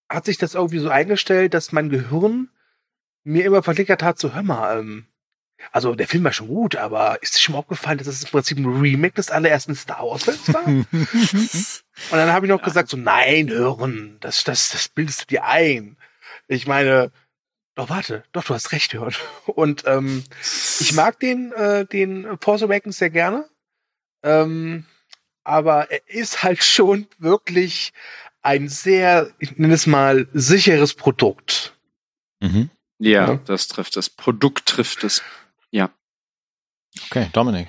hat 0.09 0.25
sich 0.25 0.37
das 0.37 0.53
irgendwie 0.55 0.79
so 0.79 0.89
eingestellt, 0.89 1.53
dass 1.53 1.71
mein 1.71 1.89
Gehirn 1.89 2.49
mir 3.23 3.43
immer 3.43 3.63
verklickert 3.63 4.03
hat, 4.03 4.19
so 4.19 4.33
hör 4.33 4.43
mal, 4.43 4.79
ähm, 4.79 5.07
also 5.71 5.95
der 5.95 6.07
Film 6.07 6.23
war 6.23 6.33
schon 6.33 6.47
gut, 6.47 6.75
aber 6.75 7.21
ist 7.21 7.35
dir 7.35 7.39
schon 7.39 7.53
mal 7.53 7.59
aufgefallen, 7.59 7.97
dass 7.97 8.07
es 8.07 8.23
im 8.23 8.29
Prinzip 8.29 8.57
ein 8.57 8.65
Remake 8.65 9.15
des 9.15 9.31
allerersten 9.31 9.75
Star 9.75 10.03
Wars 10.05 10.23
Films 10.23 10.53
war? 10.53 10.65
Und 12.11 12.11
dann 12.11 12.31
habe 12.31 12.45
ich 12.45 12.51
noch 12.51 12.61
gesagt, 12.61 12.89
so, 12.89 12.97
nein, 12.97 13.49
hören, 13.49 14.17
das, 14.19 14.43
das, 14.43 14.69
das 14.69 14.89
bildest 14.89 15.21
du 15.21 15.25
dir 15.27 15.45
ein. 15.45 15.97
Ich 16.47 16.67
meine, 16.67 17.11
doch, 17.75 17.89
warte, 17.89 18.23
doch, 18.31 18.43
du 18.43 18.53
hast 18.53 18.71
recht, 18.71 18.93
hören. 18.93 19.13
Und 19.47 19.83
ähm, 19.85 20.23
ich 20.79 20.93
mag 20.93 21.19
den, 21.19 21.51
äh, 21.53 21.85
den 21.85 22.37
Force 22.41 22.63
Awakens 22.63 22.97
sehr 22.97 23.09
gerne. 23.09 23.49
Ähm, 24.23 24.85
aber 25.43 25.91
er 25.91 26.07
ist 26.09 26.43
halt 26.43 26.63
schon 26.63 27.07
wirklich 27.17 27.93
ein 28.41 28.69
sehr, 28.69 29.31
ich 29.39 29.57
nenne 29.57 29.73
es 29.73 29.87
mal, 29.87 30.27
sicheres 30.33 30.93
Produkt. 30.93 31.75
Mhm. 32.41 32.69
ja, 32.99 33.27
Ja. 33.31 33.39
das 33.45 33.67
trifft 33.67 33.97
es. 33.97 34.09
Produkt 34.09 34.67
trifft 34.67 35.03
es. 35.03 35.23
Okay, 37.03 37.27
Dominik. 37.33 37.67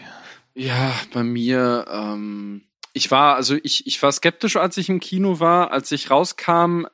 Ja, 0.54 0.94
bei 1.12 1.22
mir, 1.22 1.86
ähm, 1.90 2.62
ich 2.92 3.10
war, 3.10 3.36
also 3.36 3.56
ich, 3.62 3.86
ich 3.86 4.02
war 4.02 4.10
skeptisch, 4.10 4.56
als 4.56 4.76
ich 4.78 4.88
im 4.88 5.00
Kino 5.00 5.38
war. 5.38 5.70
Als 5.70 5.92
ich 5.92 6.10
rauskam, 6.10 6.86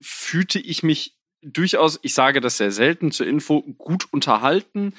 fühlte 0.00 0.58
ich 0.60 0.82
mich 0.82 1.16
durchaus, 1.42 1.98
ich 2.02 2.14
sage 2.14 2.40
das 2.40 2.58
sehr 2.58 2.70
selten 2.70 3.10
zur 3.10 3.26
Info, 3.26 3.62
gut 3.62 4.06
unterhalten. 4.12 4.94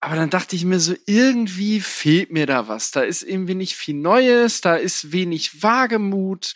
Aber 0.00 0.16
dann 0.16 0.30
dachte 0.30 0.54
ich 0.56 0.64
mir 0.64 0.80
so, 0.80 0.94
irgendwie 1.06 1.80
fehlt 1.80 2.30
mir 2.30 2.46
da 2.46 2.68
was. 2.68 2.92
Da 2.92 3.02
ist 3.02 3.22
irgendwie 3.22 3.54
nicht 3.54 3.74
viel 3.74 3.96
Neues, 3.96 4.60
da 4.60 4.76
ist 4.76 5.12
wenig 5.12 5.62
Wagemut, 5.62 6.54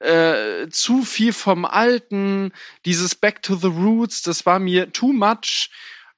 äh, 0.00 0.68
zu 0.70 1.02
viel 1.02 1.32
vom 1.32 1.64
Alten. 1.64 2.52
Dieses 2.84 3.14
Back 3.14 3.42
to 3.42 3.54
the 3.54 3.68
Roots, 3.68 4.22
das 4.22 4.44
war 4.44 4.58
mir 4.58 4.92
too 4.92 5.12
much. 5.12 5.70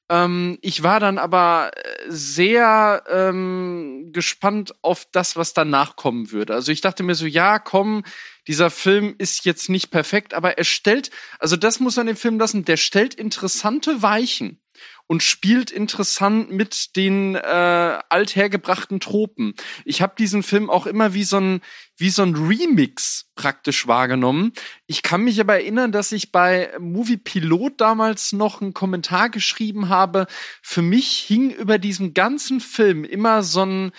Ähm, 0.09 0.59
ich 0.63 0.83
war 0.83 1.01
dann 1.01 1.19
aber 1.19 1.71
äh, 1.75 1.81
sehr 2.09 3.03
ähm, 3.09 4.11
gespannt 4.13 4.75
auf 4.83 5.07
das, 5.13 5.37
was 5.37 5.55
danach 5.55 5.97
kommen 5.97 6.31
würde. 6.31 6.55
Also 6.55 6.73
ich 6.73 6.81
dachte 6.81 7.03
mir 7.03 7.15
so, 7.15 7.27
ja, 7.27 7.59
komm, 7.59 8.05
dieser 8.47 8.71
Film 8.71 9.15
ist 9.19 9.45
jetzt 9.45 9.69
nicht 9.69 9.91
perfekt, 9.91 10.35
aber 10.35 10.59
er 10.59 10.65
stellt, 10.65 11.11
also 11.39 11.57
das 11.57 11.81
muss 11.81 11.97
man 11.97 12.07
dem 12.07 12.17
Film 12.17 12.39
lassen, 12.39 12.65
der 12.65 12.77
stellt 12.77 13.15
interessante 13.15 14.03
Weichen 14.03 14.62
und 15.07 15.23
spielt 15.23 15.71
interessant 15.71 16.51
mit 16.51 16.97
den 16.97 17.35
äh, 17.35 17.99
althergebrachten 18.09 19.01
Tropen. 19.01 19.55
Ich 19.85 20.03
habe 20.03 20.15
diesen 20.19 20.43
Film 20.43 20.71
auch 20.71 20.87
immer 20.87 21.15
wie 21.15 21.25
so 21.25 21.39
ein 21.39 21.61
wie 21.97 22.11
so 22.11 22.23
ein 22.23 22.35
Remix 22.35 23.31
praktisch 23.35 23.87
wahrgenommen. 23.87 24.53
Ich 24.87 25.03
kann 25.03 25.23
mich 25.23 25.41
aber 25.41 25.55
erinnern, 25.55 25.93
dass 25.93 26.13
ich 26.13 26.33
bei 26.33 26.73
Movie 26.79 27.17
Pilot 27.19 27.81
damals 27.81 28.33
noch 28.33 28.61
einen 28.61 28.75
Kommentar 28.75 29.31
geschrieben 29.31 29.89
habe. 29.89 30.27
Für 30.63 30.83
mich 30.83 31.09
hing 31.13 31.51
über 31.51 31.79
diesem 31.79 32.15
ganzen 32.15 32.61
Film 32.61 33.05
immer 33.05 33.43
so 33.43 33.65
ein 33.65 33.93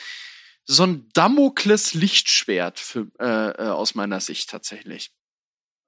so 0.65 0.83
ein 0.83 1.09
Damokles 1.13 1.93
Lichtschwert 1.93 2.79
für, 2.79 3.07
äh, 3.19 3.49
äh, 3.51 3.69
aus 3.69 3.95
meiner 3.95 4.19
Sicht 4.19 4.49
tatsächlich. 4.49 5.11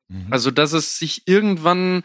Mhm. 0.08 0.28
Also, 0.32 0.52
dass 0.52 0.74
es 0.74 1.00
sich 1.00 1.28
irgendwann, 1.28 2.04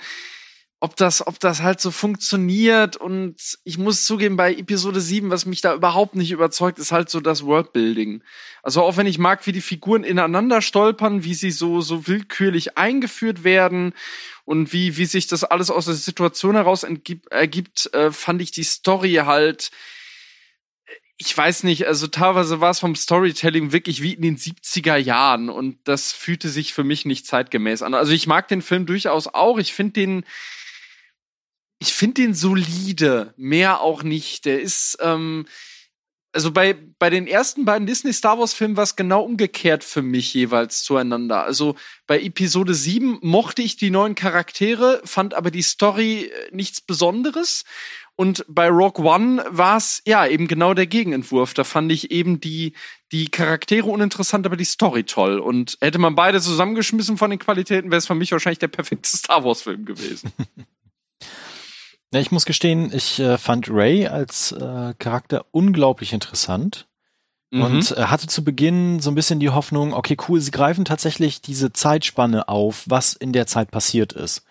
ob 0.83 0.97
das, 0.97 1.27
ob 1.27 1.39
das 1.39 1.61
halt 1.61 1.79
so 1.79 1.91
funktioniert 1.91 2.97
und 2.97 3.37
ich 3.65 3.77
muss 3.77 4.07
zugeben, 4.07 4.37
bei 4.37 4.55
Episode 4.55 5.03
7, 5.03 5.29
was 5.29 5.45
mich 5.45 5.61
da 5.61 5.75
überhaupt 5.75 6.17
nicht 6.17 6.31
überzeugt, 6.31 6.79
ist 6.79 6.91
halt 6.91 7.11
so 7.11 7.21
das 7.21 7.45
Worldbuilding. 7.45 8.23
Also 8.63 8.83
auch 8.83 8.97
wenn 8.97 9.07
ich 9.07 9.19
mag, 9.19 9.47
wie 9.47 9.53
die 9.53 9.61
Figuren 9.61 10.05
ineinander 10.05 10.63
stolpern, 10.63 11.23
wie 11.23 11.35
sie 11.35 11.51
so, 11.51 11.83
so 11.83 12.07
willkürlich 12.07 12.79
eingeführt 12.79 13.45
werden 13.45 13.93
und 14.47 14.73
wie, 14.73 14.97
wie 14.97 15.05
sich 15.05 15.27
das 15.27 15.45
alles 15.45 15.71
aus 15.71 15.85
der 15.85 15.95
Situation 15.95 16.55
heraus 16.55 16.87
ergibt, 17.31 17.93
äh, 17.93 18.11
fand 18.11 18.41
ich 18.41 18.51
die 18.51 18.65
Story 18.65 19.21
halt, 19.27 19.71
ich 21.19 21.37
weiß 21.37 21.65
nicht, 21.65 21.87
also 21.87 22.07
teilweise 22.07 22.63
war 22.63 22.71
es 22.71 22.81
vom 22.81 22.97
Storytelling 22.97 23.73
wirklich 23.73 24.01
wie 24.01 24.15
in 24.15 24.23
den 24.23 24.39
70er 24.39 24.97
Jahren 24.97 25.51
und 25.51 25.77
das 25.85 26.13
fühlte 26.13 26.49
sich 26.49 26.73
für 26.73 26.85
mich 26.85 27.05
nicht 27.05 27.27
zeitgemäß 27.27 27.83
an. 27.83 27.93
Also 27.93 28.13
ich 28.13 28.27
mag 28.27 28.49
den 28.49 28.63
Film 28.63 28.87
durchaus 28.87 29.27
auch. 29.27 29.59
Ich 29.59 29.75
finde 29.75 29.93
den, 29.93 30.25
ich 31.81 31.95
finde 31.95 32.23
den 32.23 32.35
solide, 32.35 33.33
mehr 33.37 33.81
auch 33.81 34.03
nicht. 34.03 34.45
Der 34.45 34.61
ist, 34.61 34.99
ähm, 35.01 35.47
also 36.33 36.53
bei, 36.53 36.77
bei 36.99 37.09
den 37.09 37.27
ersten 37.27 37.65
beiden 37.65 37.87
Disney 37.87 38.13
Star 38.13 38.39
Wars 38.39 38.53
Filmen 38.53 38.77
war 38.77 38.85
es 38.85 38.97
genau 38.97 39.23
umgekehrt 39.23 39.83
für 39.83 40.03
mich 40.03 40.33
jeweils 40.35 40.85
zueinander. 40.85 41.43
Also 41.43 41.77
bei 42.07 42.21
Episode 42.21 42.75
7 42.75 43.19
mochte 43.23 43.63
ich 43.63 43.77
die 43.77 43.89
neuen 43.89 44.15
Charaktere, 44.15 45.01
fand 45.05 45.33
aber 45.33 45.51
die 45.51 45.63
Story 45.63 46.25
äh, 46.27 46.55
nichts 46.55 46.83
Besonderes. 46.83 47.65
Und 48.15 48.45
bei 48.47 48.69
Rogue 48.69 49.03
One 49.03 49.43
war 49.49 49.79
es 49.79 50.03
ja 50.05 50.27
eben 50.27 50.47
genau 50.47 50.75
der 50.75 50.87
Gegenentwurf. 50.87 51.55
Da 51.55 51.65
fand 51.65 51.91
ich 51.91 52.11
eben 52.11 52.39
die, 52.39 52.75
die 53.11 53.31
Charaktere 53.31 53.87
uninteressant, 53.87 54.45
aber 54.45 54.59
die 54.59 54.67
Story 54.67 55.05
toll. 55.05 55.39
Und 55.39 55.79
hätte 55.81 55.99
man 55.99 56.15
beide 56.15 56.43
zusammengeschmissen 56.43 57.17
von 57.17 57.31
den 57.31 57.39
Qualitäten, 57.39 57.91
wäre 57.91 57.97
es 57.97 58.07
für 58.07 58.15
mich 58.15 58.33
wahrscheinlich 58.33 58.59
der 58.59 58.69
perfekte 58.69 59.09
Star 59.17 59.43
Wars-Film 59.43 59.87
gewesen. 59.87 60.31
Ja, 62.13 62.21
ich 62.21 62.33
muss 62.33 62.45
gestehen, 62.45 62.91
ich 62.93 63.21
äh, 63.21 63.39
fand 63.39 63.71
Ray 63.71 64.09
als 64.09 64.53
äh, 64.53 64.95
Charakter 64.99 65.47
unglaublich 65.53 66.13
interessant. 66.13 66.89
Mhm. 67.53 67.63
Und 67.63 67.91
äh, 67.97 68.05
hatte 68.05 68.27
zu 68.27 68.43
Beginn 68.45 69.01
so 69.01 69.11
ein 69.11 69.15
bisschen 69.15 69.41
die 69.41 69.51
Hoffnung, 69.51 69.93
okay, 69.93 70.17
cool, 70.29 70.41
sie 70.41 70.51
greifen 70.51 70.85
tatsächlich 70.85 71.41
diese 71.41 71.73
Zeitspanne 71.73 72.49
auf, 72.49 72.85
was 72.89 73.13
in 73.15 73.33
der 73.33 73.47
Zeit 73.47 73.71
passiert 73.71 74.13
ist. 74.13 74.45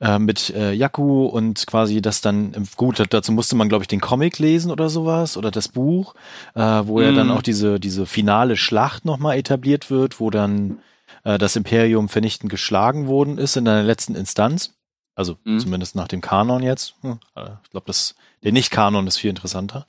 Äh, 0.00 0.18
mit 0.18 0.50
äh, 0.50 0.72
Yaku 0.72 1.26
und 1.26 1.66
quasi 1.66 2.02
das 2.02 2.20
dann, 2.20 2.52
ähm, 2.54 2.68
gut, 2.76 3.02
dazu 3.10 3.32
musste 3.32 3.54
man, 3.54 3.68
glaube 3.68 3.84
ich, 3.84 3.88
den 3.88 4.00
Comic 4.00 4.38
lesen 4.38 4.70
oder 4.70 4.88
sowas 4.88 5.36
oder 5.36 5.50
das 5.50 5.68
Buch, 5.68 6.14
äh, 6.54 6.60
wo 6.60 7.00
ja 7.00 7.12
dann 7.12 7.28
Mhm. 7.28 7.32
auch 7.32 7.42
diese, 7.42 7.78
diese 7.78 8.04
finale 8.06 8.56
Schlacht 8.56 9.04
nochmal 9.04 9.38
etabliert 9.38 9.90
wird, 9.90 10.20
wo 10.20 10.30
dann 10.30 10.78
äh, 11.24 11.38
das 11.38 11.54
Imperium 11.54 12.08
vernichtend 12.08 12.50
geschlagen 12.50 13.06
worden 13.06 13.38
ist 13.38 13.56
in 13.56 13.66
der 13.66 13.82
letzten 13.82 14.14
Instanz. 14.14 14.74
Also 15.18 15.36
Mhm. 15.44 15.58
zumindest 15.58 15.96
nach 15.96 16.06
dem 16.08 16.20
Kanon 16.20 16.62
jetzt. 16.62 16.94
Hm, 17.02 17.18
äh, 17.34 17.48
ich 17.64 17.70
glaube, 17.70 17.86
das 17.88 18.14
der 18.44 18.52
Nicht-Kanon 18.52 19.06
ist 19.08 19.16
viel 19.18 19.30
interessanter. 19.30 19.84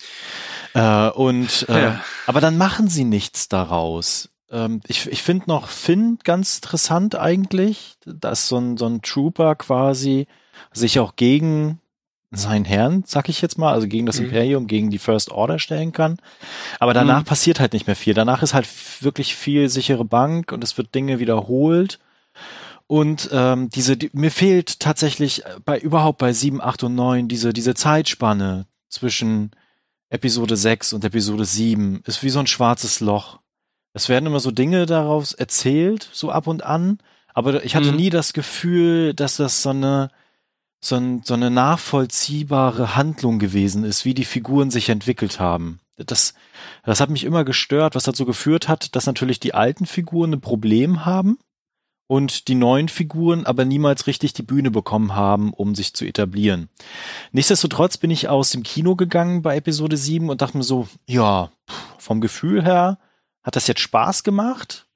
Äh, 0.74 1.10
und 1.12 1.68
äh, 1.70 1.82
Ja. 1.84 2.02
aber 2.26 2.42
dann 2.42 2.58
machen 2.58 2.88
sie 2.88 3.04
nichts 3.06 3.48
daraus. 3.48 4.30
Ähm, 4.50 4.82
ich 4.88 5.06
ich 5.08 5.22
finde 5.22 5.46
noch 5.48 5.68
Finn 5.68 6.18
ganz 6.24 6.56
interessant 6.56 7.14
eigentlich, 7.16 7.98
dass 8.08 8.48
so 8.48 8.58
ein, 8.58 8.76
so 8.78 8.88
ein 8.88 9.04
Trooper 9.04 9.54
quasi 9.56 10.26
sich 10.74 11.00
auch 11.00 11.16
gegen 11.16 11.80
seinen 12.32 12.66
Herrn, 12.66 13.04
sag 13.06 13.30
ich 13.30 13.42
jetzt 13.42 13.58
mal, 13.60 13.72
also 13.74 13.88
gegen 13.88 14.08
das 14.08 14.20
Mhm. 14.20 14.26
Imperium, 14.26 14.66
gegen 14.68 14.90
die 14.90 14.98
First 15.00 15.30
Order 15.32 15.60
stellen 15.60 15.92
kann. 15.92 16.18
Aber 16.80 16.94
danach 16.96 17.22
Mhm. 17.22 17.26
passiert 17.26 17.60
halt 17.60 17.74
nicht 17.74 17.86
mehr 17.86 17.96
viel. 17.96 18.16
Danach 18.16 18.42
ist 18.42 18.56
halt 18.56 18.68
wirklich 19.04 19.36
viel 19.36 19.70
sichere 19.70 20.06
Bank 20.06 20.52
und 20.52 20.64
es 20.64 20.76
wird 20.78 20.94
Dinge 20.96 21.20
wiederholt. 21.20 22.00
Und 22.92 23.30
ähm, 23.32 23.70
diese, 23.70 23.98
die, 23.98 24.10
mir 24.14 24.32
fehlt 24.32 24.80
tatsächlich 24.80 25.46
äh, 25.46 25.60
bei 25.64 25.78
überhaupt 25.78 26.18
bei 26.18 26.34
7, 26.34 26.60
8 26.60 26.86
und 26.86 26.96
9 26.96 27.28
diese, 27.28 27.54
diese 27.54 27.76
Zeitspanne 27.76 28.66
zwischen 28.90 29.52
Episode 30.10 30.58
6 30.58 30.94
und 30.94 31.06
Episode 31.06 31.46
7 31.46 32.02
ist 32.08 32.24
wie 32.24 32.32
so 32.32 32.40
ein 32.40 32.48
schwarzes 32.48 33.00
Loch. 33.00 33.42
Es 33.94 34.10
werden 34.10 34.26
immer 34.26 34.40
so 34.40 34.50
Dinge 34.50 34.88
daraus 34.88 35.34
erzählt, 35.34 36.10
so 36.12 36.32
ab 36.32 36.48
und 36.48 36.64
an, 36.64 36.98
aber 37.36 37.64
ich 37.64 37.76
hatte 37.76 37.92
Mhm. 37.92 37.98
nie 37.98 38.10
das 38.10 38.34
Gefühl, 38.34 39.14
dass 39.14 39.38
das 39.38 39.62
so 39.62 39.70
eine, 39.70 40.10
so, 40.82 40.96
ein, 40.96 41.22
so 41.24 41.36
eine 41.36 41.52
nachvollziehbare 41.52 42.96
Handlung 42.96 43.38
gewesen 43.38 43.84
ist, 43.84 44.04
wie 44.04 44.16
die 44.16 44.26
Figuren 44.26 44.72
sich 44.72 44.90
entwickelt 44.90 45.40
haben. 45.40 45.80
Das, 45.98 46.34
das 46.86 47.02
hat 47.02 47.12
mich 47.12 47.24
immer 47.24 47.44
gestört, 47.44 47.94
was 47.94 48.06
dazu 48.06 48.26
geführt 48.26 48.68
hat, 48.68 48.96
dass 48.96 49.06
natürlich 49.06 49.40
die 49.40 49.54
alten 49.54 49.86
Figuren 49.86 50.34
ein 50.34 50.42
Problem 50.42 51.06
haben 51.06 51.38
und 52.10 52.48
die 52.48 52.56
neuen 52.56 52.90
Figuren 52.90 53.46
aber 53.46 53.66
niemals 53.66 54.08
richtig 54.08 54.34
die 54.34 54.42
Bühne 54.42 54.72
bekommen 54.72 55.16
haben, 55.16 55.54
um 55.54 55.76
sich 55.76 55.94
zu 55.94 56.06
etablieren. 56.06 56.68
Nichtsdestotrotz 57.34 57.98
bin 57.98 58.10
ich 58.10 58.28
aus 58.28 58.50
dem 58.50 58.64
Kino 58.64 58.96
gegangen 58.96 59.44
bei 59.44 59.56
Episode 59.56 59.96
7 59.96 60.28
und 60.28 60.42
dachte 60.42 60.58
mir 60.58 60.64
so, 60.64 60.88
ja, 61.06 61.52
vom 62.00 62.20
Gefühl 62.20 62.66
her 62.66 62.98
hat 63.44 63.56
das 63.56 63.68
jetzt 63.68 63.82
Spaß 63.82 64.24
gemacht, 64.24 64.88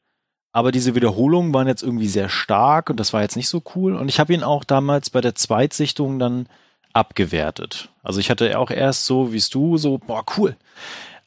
aber 0.54 0.72
diese 0.72 0.96
Wiederholungen 0.96 1.54
waren 1.54 1.68
jetzt 1.68 1.84
irgendwie 1.84 2.08
sehr 2.08 2.30
stark 2.30 2.90
und 2.90 3.00
das 3.00 3.14
war 3.14 3.22
jetzt 3.22 3.36
nicht 3.36 3.48
so 3.48 3.62
cool 3.76 3.96
und 3.96 4.10
ich 4.10 4.20
habe 4.20 4.34
ihn 4.34 4.42
auch 4.42 4.64
damals 4.64 5.12
bei 5.12 5.22
der 5.22 5.36
Zweitsichtung 5.36 6.18
dann 6.18 6.48
abgewertet. 6.94 7.90
Also 8.02 8.22
ich 8.22 8.32
hatte 8.32 8.58
auch 8.58 8.72
erst 8.72 9.06
so, 9.06 9.34
wie 9.34 9.44
du, 9.52 9.78
so, 9.78 10.00
boah, 10.00 10.26
cool. 10.36 10.58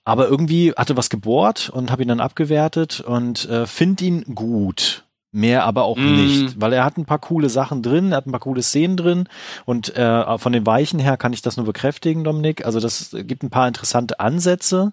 Aber 0.05 0.27
irgendwie 0.27 0.73
hatte 0.73 0.97
was 0.97 1.11
gebohrt 1.11 1.71
und 1.71 1.93
habe 1.93 2.03
ihn 2.03 2.09
dann 2.09 2.21
abgewertet 2.21 3.01
und 3.01 3.49
äh, 3.49 3.67
finde 3.67 4.05
ihn 4.05 4.35
gut. 4.35 5.06
Mehr 5.37 5.65
aber 5.65 5.85
auch 5.85 5.99
Mm. 5.99 6.15
nicht, 6.15 6.61
weil 6.61 6.73
er 6.73 6.83
hat 6.83 6.97
ein 6.97 7.05
paar 7.05 7.19
coole 7.19 7.51
Sachen 7.51 7.83
drin, 7.83 8.11
er 8.13 8.17
hat 8.17 8.27
ein 8.27 8.31
paar 8.33 8.41
coole 8.41 8.63
Szenen 8.63 8.97
drin 8.97 9.29
und 9.67 9.95
äh, 9.95 10.39
von 10.39 10.53
den 10.53 10.65
Weichen 10.65 10.99
her 10.99 11.19
kann 11.19 11.35
ich 11.35 11.43
das 11.43 11.59
nur 11.59 11.67
bekräftigen, 11.67 12.25
Dominik. 12.25 12.65
Also 12.65 12.81
das 12.81 13.11
gibt 13.13 13.43
ein 13.43 13.51
paar 13.51 13.69
interessante 13.69 14.19
Ansätze. 14.19 14.93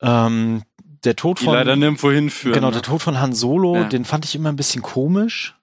Ähm, 0.00 0.62
der 1.04 1.16
Tod 1.16 1.40
von 1.40 1.54
leider 1.54 1.74
nirgendwo 1.74 2.10
hinführen. 2.12 2.54
genau 2.54 2.68
ne? 2.68 2.74
der 2.74 2.82
Tod 2.82 3.02
von 3.02 3.20
Han 3.20 3.32
Solo, 3.34 3.74
Ja. 3.74 3.84
den 3.84 4.04
fand 4.04 4.24
ich 4.24 4.34
immer 4.36 4.50
ein 4.50 4.56
bisschen 4.56 4.82
komisch. 4.82 5.56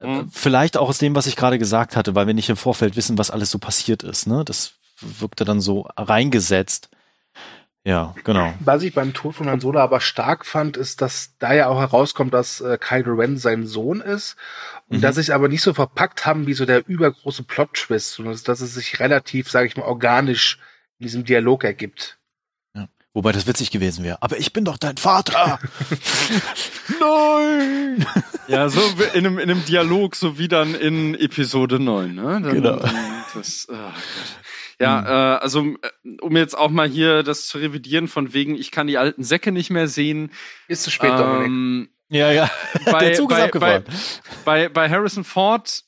Äh, 0.00 0.06
Mhm. 0.06 0.30
Vielleicht 0.30 0.78
auch 0.78 0.88
aus 0.88 0.96
dem, 0.98 1.14
was 1.14 1.26
ich 1.26 1.36
gerade 1.36 1.58
gesagt 1.58 1.96
hatte, 1.96 2.14
weil 2.14 2.26
wir 2.26 2.32
nicht 2.34 2.48
im 2.48 2.56
Vorfeld 2.56 2.96
wissen, 2.96 3.18
was 3.18 3.30
alles 3.30 3.50
so 3.50 3.58
passiert 3.58 4.02
ist. 4.04 4.26
Ne, 4.26 4.42
das 4.44 4.72
wirkte 5.02 5.44
dann 5.44 5.60
so 5.60 5.86
reingesetzt. 5.98 6.88
Ja, 7.84 8.14
genau. 8.24 8.52
Was 8.60 8.82
ich 8.82 8.92
beim 8.94 9.14
Tod 9.14 9.34
von 9.36 9.48
Han 9.48 9.60
Solo 9.60 9.80
aber 9.80 10.00
stark 10.00 10.44
fand, 10.44 10.76
ist, 10.76 11.00
dass 11.00 11.34
da 11.38 11.54
ja 11.54 11.68
auch 11.68 11.80
herauskommt, 11.80 12.34
dass 12.34 12.60
äh, 12.60 12.76
Kylo 12.78 13.14
Ren 13.14 13.38
sein 13.38 13.66
Sohn 13.66 14.00
ist 14.02 14.36
und 14.88 14.98
Mhm. 14.98 15.00
dass 15.00 15.14
sie 15.14 15.22
es 15.22 15.30
aber 15.30 15.48
nicht 15.48 15.62
so 15.62 15.72
verpackt 15.72 16.26
haben 16.26 16.46
wie 16.46 16.52
so 16.52 16.66
der 16.66 16.86
übergroße 16.86 17.42
Plot-Twist, 17.44 18.12
sondern 18.12 18.38
dass 18.44 18.60
es 18.60 18.74
sich 18.74 19.00
relativ, 19.00 19.50
sage 19.50 19.66
ich 19.66 19.76
mal, 19.78 19.84
organisch 19.86 20.58
in 20.98 21.04
diesem 21.04 21.24
Dialog 21.24 21.64
ergibt. 21.64 22.18
Wobei 23.12 23.32
das 23.32 23.48
witzig 23.48 23.72
gewesen 23.72 24.04
wäre. 24.04 24.22
Aber 24.22 24.38
ich 24.38 24.52
bin 24.52 24.64
doch 24.64 24.78
dein 24.78 24.96
Vater. 24.96 25.58
Nein. 27.00 28.06
Ja, 28.46 28.68
so 28.68 28.80
in 29.14 29.26
einem, 29.26 29.38
in 29.38 29.50
einem 29.50 29.64
Dialog, 29.64 30.14
so 30.14 30.38
wie 30.38 30.46
dann 30.46 30.74
in 30.76 31.14
Episode 31.16 31.80
9, 31.80 32.14
ne? 32.14 32.22
Dann, 32.22 32.42
Genau. 32.54 32.76
Dann, 32.76 33.24
das, 33.34 33.66
oh 33.68 33.74
Gott. 33.74 33.92
Ja, 34.80 35.36
äh, 35.36 35.38
also 35.40 35.64
äh, 35.64 36.16
um 36.20 36.36
jetzt 36.36 36.56
auch 36.56 36.70
mal 36.70 36.88
hier 36.88 37.22
das 37.22 37.46
zu 37.46 37.58
revidieren, 37.58 38.08
von 38.08 38.32
wegen, 38.32 38.54
ich 38.54 38.70
kann 38.70 38.86
die 38.86 38.98
alten 38.98 39.22
Säcke 39.22 39.52
nicht 39.52 39.70
mehr 39.70 39.88
sehen. 39.88 40.32
Ist 40.68 40.82
zu 40.84 40.90
spät, 40.90 41.10
Dominik. 41.12 41.46
ähm, 41.46 41.88
Ja, 42.08 42.32
ja. 42.32 42.50
bei, 42.86 42.98
Der 43.00 43.12
Zug 43.14 43.30
ist 43.30 43.36
bei, 43.36 43.44
abgefahren. 43.44 43.84
Bei, 44.44 44.68
bei, 44.68 44.68
bei 44.70 44.88
Harrison 44.90 45.24
Ford, 45.24 45.82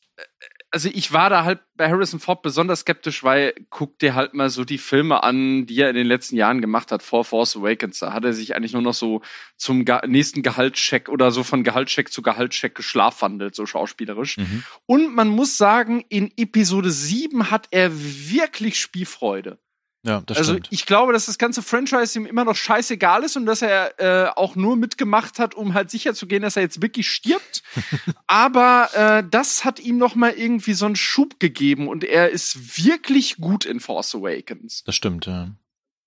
also 0.73 0.89
ich 0.93 1.13
war 1.13 1.29
da 1.29 1.45
halt 1.45 1.61
bei 1.77 1.89
Harrison 1.89 2.19
Ford 2.19 2.41
besonders 2.41 2.81
skeptisch, 2.81 3.23
weil 3.23 3.55
guck 3.69 3.99
dir 3.99 4.15
halt 4.15 4.33
mal 4.33 4.49
so 4.49 4.65
die 4.65 4.79
Filme 4.79 5.23
an, 5.23 5.67
die 5.67 5.79
er 5.81 5.91
in 5.91 5.97
den 5.97 6.07
letzten 6.07 6.37
Jahren 6.37 6.63
gemacht 6.63 6.91
hat, 6.91 7.03
vor 7.03 7.25
Force 7.25 7.57
Awakens. 7.57 7.99
Da 7.99 8.13
hat 8.15 8.25
er 8.25 8.33
sich 8.33 8.57
eigentlich 8.57 8.73
nur 8.73 8.83
noch 8.83 8.95
so 8.95 9.21
zum 9.57 9.85
nächsten 10.07 10.43
Gehaltscheck 10.43 11.11
oder 11.11 11.31
so 11.31 11.43
von 11.43 11.63
Gehaltscheck 11.63 12.11
zu 12.11 12.23
Gehaltscheck 12.23 12.75
geschlafwandelt, 12.75 13.55
so 13.55 13.67
schauspielerisch. 13.67 14.39
Mhm. 14.39 14.65
Und 14.87 15.15
man 15.15 15.29
muss 15.29 15.59
sagen, 15.59 16.05
in 16.09 16.33
Episode 16.37 16.91
7 16.91 17.51
hat 17.51 17.69
er 17.71 17.91
wirklich 17.93 18.81
Spielfreude. 18.81 19.59
Ja, 20.05 20.21
das 20.27 20.39
also 20.39 20.53
stimmt. 20.55 20.69
ich 20.71 20.85
glaube, 20.85 21.13
dass 21.13 21.27
das 21.27 21.39
ganze 21.39 21.63
Franchise 21.63 22.19
ihm 22.19 22.27
immer 22.27 22.45
noch 22.45 22.57
scheißegal 22.57 23.23
ist 23.23 23.37
und 23.37 23.47
dass 23.47 23.63
er 23.63 24.01
äh, 24.01 24.31
auch 24.35 24.57
nur 24.57 24.77
mitgemacht 24.77 25.39
hat, 25.39 25.55
um 25.55 25.75
halt 25.75 25.93
sicher 25.93 26.13
zu 26.13 26.27
gehen, 26.27 26.43
dass 26.43 26.57
er 26.57 26.63
jetzt 26.63 26.83
wirklich 26.83 27.09
stirbt. 27.09 27.63
Aber 28.27 28.89
äh, 28.95 29.25
das 29.29 29.65
hat 29.65 29.79
ihm 29.79 29.99
noch 29.99 30.17
mal 30.17 30.33
irgendwie 30.33 30.73
so 30.73 30.87
einen 30.87 30.97
Schub 30.97 31.39
gegeben 31.39 31.87
und 31.87 32.03
er 32.03 32.31
ist 32.31 32.83
wirklich 32.83 33.37
gut 33.37 33.65
in 33.65 33.79
Force 33.79 34.15
Awakens. 34.17 34.83
Das 34.85 34.97
stimmt, 34.97 35.27
ja. 35.27 35.51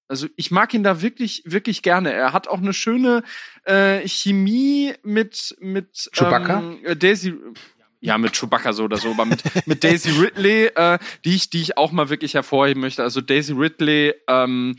Also 0.07 0.27
ich 0.35 0.51
mag 0.51 0.73
ihn 0.73 0.83
da 0.83 1.01
wirklich, 1.01 1.43
wirklich 1.45 1.81
gerne. 1.81 2.11
Er 2.11 2.33
hat 2.33 2.47
auch 2.47 2.59
eine 2.59 2.73
schöne 2.73 3.23
äh, 3.63 4.07
Chemie 4.07 4.93
mit 5.03 5.55
mit 5.59 6.09
Chewbacca? 6.13 6.59
Ähm, 6.59 6.79
äh, 6.83 6.95
Daisy. 6.95 7.33
Ja, 8.05 8.19
mit 8.19 8.37
Chewbacca 8.37 8.71
so 8.71 8.83
oder 8.83 8.97
so, 8.97 9.09
aber 9.09 9.25
mit, 9.25 9.41
mit 9.65 9.83
Daisy 9.83 10.11
Ridley, 10.11 10.67
äh, 10.75 10.99
die 11.25 11.33
ich, 11.33 11.49
die 11.49 11.61
ich 11.61 11.75
auch 11.75 11.91
mal 11.91 12.09
wirklich 12.09 12.35
hervorheben 12.35 12.79
möchte. 12.79 13.01
Also 13.01 13.19
Daisy 13.19 13.53
Ridley 13.53 14.13
ähm, 14.27 14.75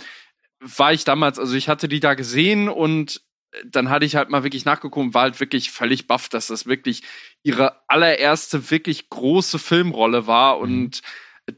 war 0.61 0.93
ich 0.93 1.03
damals, 1.03 1.41
also 1.41 1.57
ich 1.57 1.69
hatte 1.69 1.89
die 1.89 1.99
da 1.99 2.15
gesehen 2.15 2.69
und 2.69 3.23
dann 3.65 3.91
hatte 3.91 4.05
ich 4.05 4.15
halt 4.15 4.31
mal 4.31 4.45
wirklich 4.45 4.65
nachgeguckt 4.65 5.07
und 5.07 5.15
war 5.15 5.23
halt 5.23 5.41
wirklich 5.41 5.73
völlig 5.73 6.07
baff, 6.07 6.29
dass 6.29 6.47
das 6.47 6.67
wirklich 6.67 7.03
ihre 7.43 7.83
allererste 7.89 8.71
wirklich 8.71 9.09
große 9.09 9.59
Filmrolle 9.59 10.29
war 10.29 10.59
und 10.59 11.03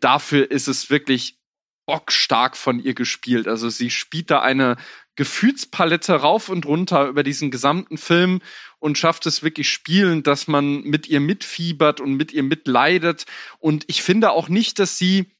dafür 0.00 0.50
ist 0.50 0.68
es 0.68 0.88
wirklich 0.88 1.38
bockstark 1.84 2.56
von 2.56 2.80
ihr 2.80 2.94
gespielt. 2.94 3.46
Also 3.46 3.68
sie 3.68 3.90
spielt 3.90 4.30
da 4.30 4.40
eine 4.40 4.76
Gefühlspalette 5.18 6.14
rauf 6.14 6.48
und 6.48 6.64
runter 6.64 7.08
über 7.08 7.24
diesen 7.24 7.50
gesamten 7.50 7.98
Film 7.98 8.40
und 8.78 8.98
schafft 8.98 9.26
es 9.26 9.42
wirklich 9.42 9.68
spielend, 9.68 10.28
dass 10.28 10.46
man 10.46 10.82
mit 10.82 11.08
ihr 11.08 11.18
mitfiebert 11.18 12.00
und 12.00 12.14
mit 12.14 12.32
ihr 12.32 12.44
mitleidet. 12.44 13.24
Und 13.58 13.84
ich 13.88 14.00
finde 14.04 14.30
auch 14.30 14.48
nicht, 14.48 14.78
dass 14.78 14.96
sie, 14.96 15.34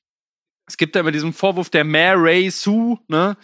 es 0.67 0.79
gibt 0.79 0.97
ja 0.97 1.03
immer 1.03 1.13
diesen 1.13 1.33
Vorwurf 1.33 1.71
der 1.71 1.85
Mary 1.85 2.51
Sue, 2.51 2.99
ne? 3.07 3.37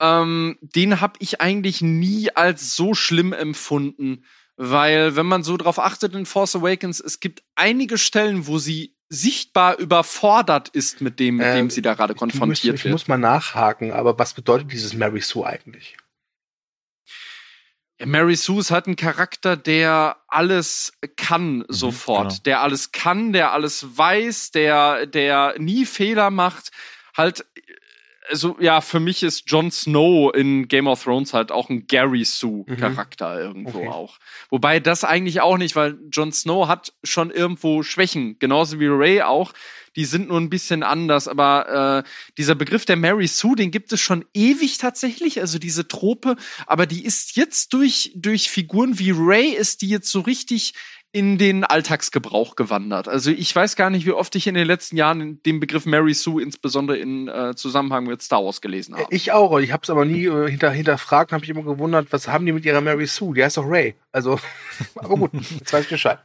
Ähm, 0.00 0.58
den 0.60 1.00
habe 1.00 1.14
ich 1.20 1.40
eigentlich 1.40 1.82
nie 1.82 2.30
als 2.30 2.74
so 2.74 2.94
schlimm 2.94 3.32
empfunden, 3.32 4.24
weil 4.56 5.14
wenn 5.14 5.26
man 5.26 5.44
so 5.44 5.56
drauf 5.56 5.78
achtet 5.78 6.16
in 6.16 6.26
Force 6.26 6.56
Awakens, 6.56 6.98
es 6.98 7.20
gibt 7.20 7.44
einige 7.54 7.96
Stellen, 7.96 8.48
wo 8.48 8.58
sie 8.58 8.96
sichtbar 9.14 9.78
überfordert 9.78 10.68
ist 10.70 11.00
mit 11.00 11.18
dem, 11.20 11.36
mit 11.36 11.46
Ähm, 11.46 11.56
dem 11.56 11.70
sie 11.70 11.82
da 11.82 11.94
gerade 11.94 12.12
Ich 12.14 12.18
konfrontiert 12.18 12.74
ich 12.76 12.84
wird. 12.84 12.92
muss 12.92 13.08
mal 13.08 13.16
nachhaken, 13.18 13.92
aber 13.92 14.18
was 14.18 14.34
bedeutet 14.34 14.70
dieses 14.72 14.94
Mary 14.94 15.20
Sue 15.20 15.46
eigentlich? 15.46 15.96
Mary 18.04 18.34
Sue 18.34 18.60
ist 18.60 18.70
halt 18.70 18.86
ein 18.88 18.96
Charakter, 18.96 19.56
der 19.56 20.16
alles 20.26 20.92
kann 21.16 21.64
sofort. 21.68 22.28
genau. 22.30 22.40
Der 22.44 22.60
alles 22.62 22.90
kann, 22.92 23.32
der 23.32 23.52
alles 23.52 23.96
weiß, 23.96 24.50
der, 24.50 25.06
der 25.06 25.54
nie 25.58 25.86
Fehler 25.86 26.30
macht. 26.30 26.70
Halt, 27.16 27.46
also 28.28 28.56
ja, 28.60 28.80
für 28.80 29.00
mich 29.00 29.22
ist 29.22 29.44
Jon 29.50 29.70
Snow 29.70 30.34
in 30.34 30.68
Game 30.68 30.86
of 30.86 31.02
Thrones 31.02 31.34
halt 31.34 31.52
auch 31.52 31.68
ein 31.68 31.86
Gary 31.86 32.24
Sue-Charakter 32.24 33.40
irgendwo 33.40 33.78
Okay. 33.78 33.88
auch. 33.88 34.18
Wobei 34.50 34.80
das 34.80 35.04
eigentlich 35.04 35.40
auch 35.40 35.58
nicht, 35.58 35.76
weil 35.76 35.98
Jon 36.10 36.32
Snow 36.32 36.68
hat 36.68 36.92
schon 37.02 37.30
irgendwo 37.30 37.82
Schwächen, 37.82 38.38
genauso 38.38 38.80
wie 38.80 38.86
Ray 38.86 39.22
auch. 39.22 39.52
Die 39.96 40.04
sind 40.06 40.28
nur 40.28 40.40
ein 40.40 40.50
bisschen 40.50 40.82
anders, 40.82 41.28
aber 41.28 42.02
äh, 42.04 42.08
dieser 42.36 42.56
Begriff 42.56 42.84
der 42.84 42.96
Mary 42.96 43.28
Sue, 43.28 43.54
den 43.54 43.70
gibt 43.70 43.92
es 43.92 44.00
schon 44.00 44.24
ewig 44.34 44.78
tatsächlich, 44.78 45.40
also 45.40 45.58
diese 45.60 45.86
Trope, 45.86 46.34
aber 46.66 46.86
die 46.86 47.04
ist 47.04 47.36
jetzt 47.36 47.72
durch, 47.72 48.10
durch 48.16 48.50
Figuren 48.50 48.98
wie 48.98 49.12
Ray 49.14 49.50
ist 49.50 49.82
die 49.82 49.88
jetzt 49.88 50.10
so 50.10 50.20
richtig 50.20 50.74
in 51.14 51.38
den 51.38 51.62
Alltagsgebrauch 51.62 52.56
gewandert. 52.56 53.06
Also 53.06 53.30
ich 53.30 53.54
weiß 53.54 53.76
gar 53.76 53.88
nicht, 53.88 54.04
wie 54.04 54.10
oft 54.10 54.34
ich 54.34 54.48
in 54.48 54.54
den 54.54 54.66
letzten 54.66 54.96
Jahren 54.96 55.40
den 55.44 55.60
Begriff 55.60 55.86
Mary 55.86 56.12
Sue 56.12 56.42
insbesondere 56.42 56.98
in 56.98 57.28
äh, 57.28 57.54
Zusammenhang 57.54 58.06
mit 58.06 58.20
Star 58.20 58.44
Wars 58.44 58.60
gelesen 58.60 58.96
habe. 58.96 59.06
Ich 59.10 59.30
auch, 59.30 59.56
ich 59.60 59.70
habe 59.70 59.84
es 59.84 59.90
aber 59.90 60.04
nie 60.04 60.26
äh, 60.26 60.50
hinter, 60.50 60.72
hinterfragt 60.72 61.30
und 61.30 61.36
habe 61.36 61.42
mich 61.42 61.50
immer 61.50 61.62
gewundert, 61.62 62.08
was 62.10 62.26
haben 62.26 62.46
die 62.46 62.52
mit 62.52 62.64
ihrer 62.64 62.80
Mary 62.80 63.06
Sue? 63.06 63.32
Die 63.32 63.44
heißt 63.44 63.58
doch 63.58 63.64
Ray. 63.64 63.94
Also, 64.10 64.40
aber 64.96 65.16
gut, 65.16 65.30
jetzt 65.58 65.72
weiß 65.72 65.84
ich 65.84 65.90
Bescheid. 65.90 66.18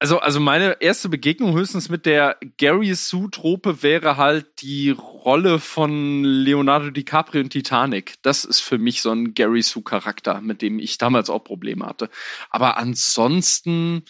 Also, 0.00 0.20
also 0.20 0.38
meine 0.38 0.80
erste 0.80 1.08
Begegnung 1.08 1.56
höchstens 1.56 1.88
mit 1.88 2.06
der 2.06 2.36
Gary 2.56 2.94
Sue-Trope 2.94 3.82
wäre 3.82 4.16
halt 4.16 4.62
die 4.62 4.90
Rolle 4.90 5.58
von 5.58 6.22
Leonardo 6.22 6.90
DiCaprio 6.90 7.40
in 7.40 7.50
Titanic. 7.50 8.14
Das 8.22 8.44
ist 8.44 8.60
für 8.60 8.78
mich 8.78 9.02
so 9.02 9.10
ein 9.10 9.34
Gary 9.34 9.60
Sue-Charakter, 9.60 10.40
mit 10.40 10.62
dem 10.62 10.78
ich 10.78 10.98
damals 10.98 11.30
auch 11.30 11.40
Probleme 11.42 11.84
hatte. 11.84 12.10
Aber 12.48 12.76
ansonsten, 12.76 14.04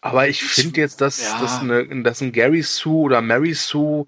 Aber 0.00 0.28
ich 0.28 0.44
finde 0.44 0.80
jetzt, 0.80 1.00
dass, 1.00 1.20
Ja. 1.20 1.40
dass, 1.40 1.60
eine, 1.60 2.02
dass 2.04 2.20
ein 2.20 2.30
Gary 2.30 2.62
Sue 2.62 3.02
oder 3.02 3.20
Mary 3.20 3.54
Sue 3.54 4.06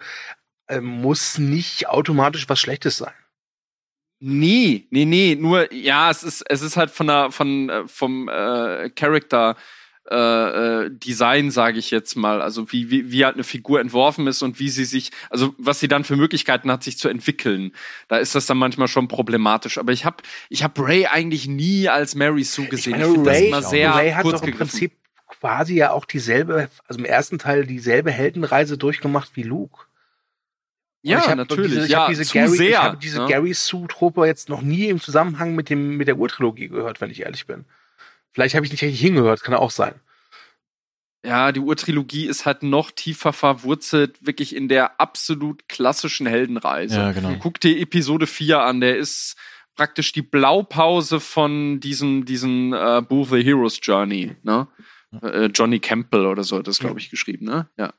äh, 0.68 0.80
muss 0.80 1.36
nicht 1.38 1.88
automatisch 1.88 2.48
was 2.48 2.60
Schlechtes 2.60 2.96
sein. 2.98 3.14
nee, 4.20 4.86
nee, 4.90 5.04
nee, 5.04 5.34
nur, 5.36 5.72
ja, 5.72 6.10
es 6.10 6.22
ist, 6.22 6.42
es 6.48 6.62
ist 6.62 6.76
halt 6.76 6.90
von 6.90 7.06
der, 7.08 7.30
von, 7.32 7.68
äh, 7.70 7.88
vom 7.88 8.28
äh, 8.28 8.90
Charakter, 8.90 9.56
äh, 10.10 10.84
äh, 10.86 10.90
Design, 10.90 11.50
sage 11.50 11.78
ich 11.78 11.90
jetzt 11.90 12.16
mal, 12.16 12.40
also 12.40 12.72
wie, 12.72 12.90
wie, 12.90 13.12
wie 13.12 13.24
halt 13.24 13.34
eine 13.34 13.44
Figur 13.44 13.80
entworfen 13.80 14.26
ist 14.26 14.42
und 14.42 14.58
wie 14.58 14.68
sie 14.68 14.84
sich, 14.84 15.10
also 15.30 15.54
was 15.58 15.80
sie 15.80 15.88
dann 15.88 16.04
für 16.04 16.16
Möglichkeiten 16.16 16.70
hat, 16.70 16.82
sich 16.82 16.98
zu 16.98 17.08
entwickeln. 17.08 17.72
Da 18.08 18.16
ist 18.16 18.34
das 18.34 18.46
dann 18.46 18.56
manchmal 18.58 18.88
schon 18.88 19.08
problematisch. 19.08 19.78
Aber 19.78 19.92
ich 19.92 20.04
habe 20.04 20.22
ich 20.48 20.64
hab 20.64 20.78
Ray 20.78 21.06
eigentlich 21.06 21.46
nie 21.46 21.88
als 21.88 22.14
Mary 22.14 22.44
Sue 22.44 22.66
gesehen. 22.66 22.94
Ich, 22.94 23.00
meine, 23.00 23.12
finde 23.12 23.30
das 23.30 23.38
Ray- 23.38 23.48
immer 23.48 23.62
sehr 23.62 23.94
Ray 23.94 24.12
hat 24.12 24.22
kurz 24.22 24.40
doch 24.40 24.46
im 24.46 24.52
gegriffen. 24.52 24.70
Prinzip 24.70 24.92
quasi 25.26 25.74
ja 25.74 25.92
auch 25.92 26.04
dieselbe, 26.04 26.68
also 26.86 26.98
im 26.98 27.04
ersten 27.04 27.38
Teil 27.38 27.66
dieselbe 27.66 28.10
Heldenreise 28.10 28.78
durchgemacht 28.78 29.32
wie 29.34 29.42
Luke. 29.42 29.84
Ja, 31.02 31.18
ich 31.18 31.28
hab 31.28 31.36
natürlich. 31.36 31.70
Diese, 31.70 31.84
ich 31.84 31.90
ja, 31.90 32.00
habe 32.00 32.14
diese, 32.14 32.32
Gary, 32.32 32.56
sehr. 32.56 32.68
ich 32.70 32.76
hab 32.78 33.00
diese 33.00 33.20
ne? 33.20 33.28
Gary 33.28 33.54
Sue-Trope 33.54 34.26
jetzt 34.26 34.48
noch 34.48 34.62
nie 34.62 34.86
im 34.86 35.00
Zusammenhang 35.00 35.54
mit, 35.54 35.70
dem, 35.70 35.96
mit 35.96 36.08
der 36.08 36.18
Urtrilogie 36.18 36.68
gehört, 36.68 37.00
wenn 37.00 37.10
ich 37.10 37.22
ehrlich 37.22 37.46
bin. 37.46 37.64
Vielleicht 38.38 38.54
habe 38.54 38.64
ich 38.64 38.70
nicht 38.70 38.82
richtig 38.82 39.00
hingehört, 39.00 39.42
kann 39.42 39.56
auch 39.56 39.72
sein. 39.72 39.96
Ja, 41.26 41.50
die 41.50 41.58
Urtrilogie 41.58 42.26
ist 42.26 42.46
halt 42.46 42.62
noch 42.62 42.92
tiefer 42.92 43.32
verwurzelt, 43.32 44.24
wirklich 44.24 44.54
in 44.54 44.68
der 44.68 45.00
absolut 45.00 45.68
klassischen 45.68 46.24
Heldenreise. 46.24 46.94
Ja, 46.94 47.10
genau. 47.10 47.34
Guck 47.40 47.58
dir 47.58 47.76
Episode 47.80 48.28
4 48.28 48.62
an, 48.62 48.80
der 48.80 48.96
ist 48.96 49.34
praktisch 49.74 50.12
die 50.12 50.22
Blaupause 50.22 51.18
von 51.18 51.80
diesem, 51.80 52.26
diesem 52.26 52.72
äh, 52.72 53.02
Buch 53.02 53.26
The 53.28 53.42
Hero's 53.42 53.80
Journey, 53.82 54.36
ne? 54.44 54.68
Äh, 55.20 55.46
Johnny 55.46 55.80
Campbell 55.80 56.26
oder 56.26 56.44
so 56.44 56.58
hat 56.58 56.68
das, 56.68 56.78
glaube 56.78 57.00
ich, 57.00 57.10
geschrieben, 57.10 57.44
ne? 57.44 57.68
Ja. 57.76 57.92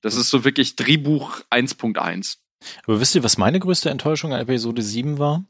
Das 0.00 0.14
ist 0.16 0.30
so 0.30 0.46
wirklich 0.46 0.76
Drehbuch 0.76 1.42
1.1. 1.50 2.38
Aber 2.86 3.00
wisst 3.00 3.14
ihr, 3.14 3.22
was 3.22 3.36
meine 3.36 3.60
größte 3.60 3.90
Enttäuschung 3.90 4.32
an 4.32 4.40
Episode 4.40 4.80
7 4.80 5.18
war? 5.18 5.44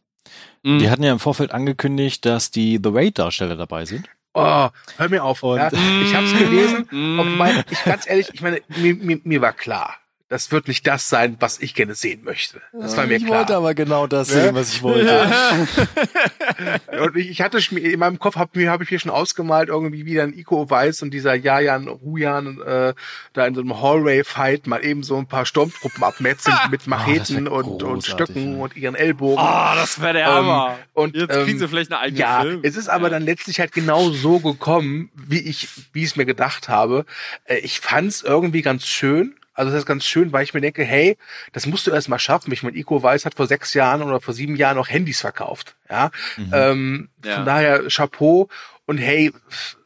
Mhm. 0.65 0.81
Die 0.81 0.91
hatten 0.91 1.05
ja 1.05 1.13
im 1.13 1.21
Vorfeld 1.21 1.53
angekündigt, 1.53 2.25
dass 2.25 2.51
die 2.51 2.81
The 2.83 2.91
Raid-Darsteller 2.91 3.55
dabei 3.55 3.85
sind. 3.85 4.09
Oh, 4.35 4.69
hör 4.97 5.09
mir 5.09 5.23
auf. 5.25 5.43
Und- 5.43 5.59
ja, 5.59 5.69
ich 5.73 6.15
habe 6.15 6.27
es 6.27 6.33
gelesen. 6.39 6.89
Mm. 6.91 7.41
Ich 7.71 7.85
ganz 7.85 8.07
ehrlich, 8.09 8.31
ich 8.33 8.41
meine, 8.43 8.61
mir, 8.77 8.95
mir, 8.95 9.21
mir 9.25 9.41
war 9.41 9.53
klar, 9.53 9.97
das 10.35 10.51
wird 10.51 10.67
nicht 10.67 10.85
das 10.85 11.09
sein, 11.09 11.37
was 11.39 11.61
ich 11.61 11.77
gerne 11.77 11.95
sehen 11.95 12.25
möchte. 12.25 12.61
Das 12.73 12.97
war 12.97 13.07
mir 13.07 13.15
ich 13.19 13.25
klar. 13.25 13.39
wollte 13.39 13.55
aber 13.55 13.73
genau 13.73 14.09
das 14.09 14.35
Ne? 14.35 14.43
sehen, 14.43 14.55
was 14.57 14.73
ich 14.73 14.83
wollte. 14.83 15.29
Und 17.01 17.17
ich, 17.17 17.31
ich 17.31 17.41
hatte 17.41 17.61
schon 17.63 17.79
in 17.79 18.01
meinem 18.01 18.19
Kopf 18.19 18.35
hab 18.35 18.57
mir 18.57 18.69
habe 18.69 18.83
ich 18.83 18.91
mir 18.91 18.99
schon 18.99 19.13
ausgemalt 19.13 19.69
irgendwie 19.69 20.05
wie 20.07 20.17
dann 20.17 20.33
Iko 20.33 20.69
Weiß 20.69 21.03
und 21.03 21.13
dieser 21.13 21.35
Jajan 21.35 21.87
Rujan 21.87 22.61
äh, 22.67 22.95
da 23.33 23.47
in 23.47 23.55
so 23.55 23.61
einem 23.61 23.81
Hallway 23.81 24.25
Fight 24.25 24.67
mal 24.67 24.85
eben 24.85 25.05
so 25.05 25.17
ein 25.17 25.27
paar 25.27 25.47
Sturmtruppen 25.47 26.03
abmetzeln 26.03 26.57
mit 26.69 26.81
das 26.81 26.87
Macheten 26.89 27.45
wär 27.45 27.53
und, 27.53 27.83
und 27.85 28.05
Stöcken 28.05 28.57
ja. 28.57 28.63
und 28.65 28.75
ihren 28.77 28.97
Ellbogen. 28.97 29.39
Oh, 29.39 29.75
das 29.77 30.01
wäre 30.01 30.15
der 30.15 30.27
Ähm, 30.27 30.33
Hammer. 30.35 30.79
und, 30.95 31.15
Jetzt 31.15 31.31
kriegen 31.31 31.51
ähm, 31.53 31.59
sie 31.61 31.69
vielleicht 31.69 31.93
eine 31.93 32.01
eigene 32.01 32.19
ja, 32.21 32.41
Film. 32.43 32.61
es 32.65 32.77
ist 32.77 32.89
aber 32.89 33.05
Ja. 33.05 33.11
dann 33.11 33.23
letztlich 33.23 33.61
halt 33.61 33.71
genau 33.73 34.11
so 34.11 34.41
gekommen, 34.41 35.11
wie 35.15 35.39
ich, 35.41 35.69
wie 35.93 36.01
ich 36.01 36.07
es 36.11 36.17
mir 36.17 36.27
gedacht 36.27 36.69
habe. 36.69 37.05
Äh, 37.45 37.59
Ich 37.59 37.79
fand 37.79 38.09
es 38.09 38.23
irgendwie 38.23 38.63
ganz 38.63 38.85
schön. 38.87 39.37
Also 39.55 39.71
das 39.71 39.81
ist 39.81 39.87
ganz 39.87 40.05
schön, 40.05 40.33
weil 40.33 40.43
ich 40.45 40.53
mir 40.53 40.61
denke, 40.61 40.85
hey, 40.85 41.17
das 41.53 41.67
musst 41.67 41.87
du 41.87 41.91
erst 41.93 42.09
mal 42.09 42.19
schaffen. 42.19 42.53
Ich 42.53 42.63
meine, 42.63 42.77
Ico 42.77 43.03
Weiß 43.03 43.25
hat 43.25 43.35
vor 43.35 43.47
sechs 43.47 43.73
Jahren 43.75 44.03
oder 44.03 44.21
vor 44.21 44.35
sieben 44.35 44.57
Jahren 44.57 44.77
noch 44.77 44.89
Handys 44.89 45.21
verkauft. 45.21 45.77
Ja, 45.89 46.11
ähm, 46.53 47.09
Ja. 47.25 47.37
von 47.37 47.45
daher 47.45 47.83
Chapeau. 47.89 48.49
Und 48.87 48.99
hey, 48.99 49.33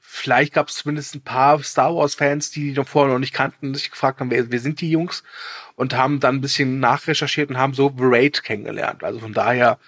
vielleicht 0.00 0.54
gab 0.54 0.68
es 0.68 0.76
zumindest 0.76 1.14
ein 1.14 1.20
paar 1.20 1.62
Star 1.62 1.94
Wars 1.94 2.14
Fans, 2.14 2.50
die 2.50 2.70
die 2.72 2.76
noch 2.80 2.88
vorher 2.88 3.12
noch 3.12 3.20
nicht 3.20 3.34
kannten, 3.34 3.74
sich 3.74 3.90
gefragt 3.90 4.20
haben, 4.20 4.30
wer, 4.30 4.50
wer 4.50 4.58
sind 4.58 4.80
die 4.80 4.90
Jungs? 4.90 5.22
Und 5.76 5.94
haben 5.96 6.18
dann 6.18 6.36
ein 6.36 6.40
bisschen 6.40 6.80
nachrecherchiert 6.80 7.50
und 7.50 7.58
haben 7.58 7.74
so 7.74 7.88
The 7.96 8.04
Raid 8.04 8.42
kennengelernt. 8.42 9.04
Also 9.04 9.20
von 9.20 9.32
daher, 9.32 9.78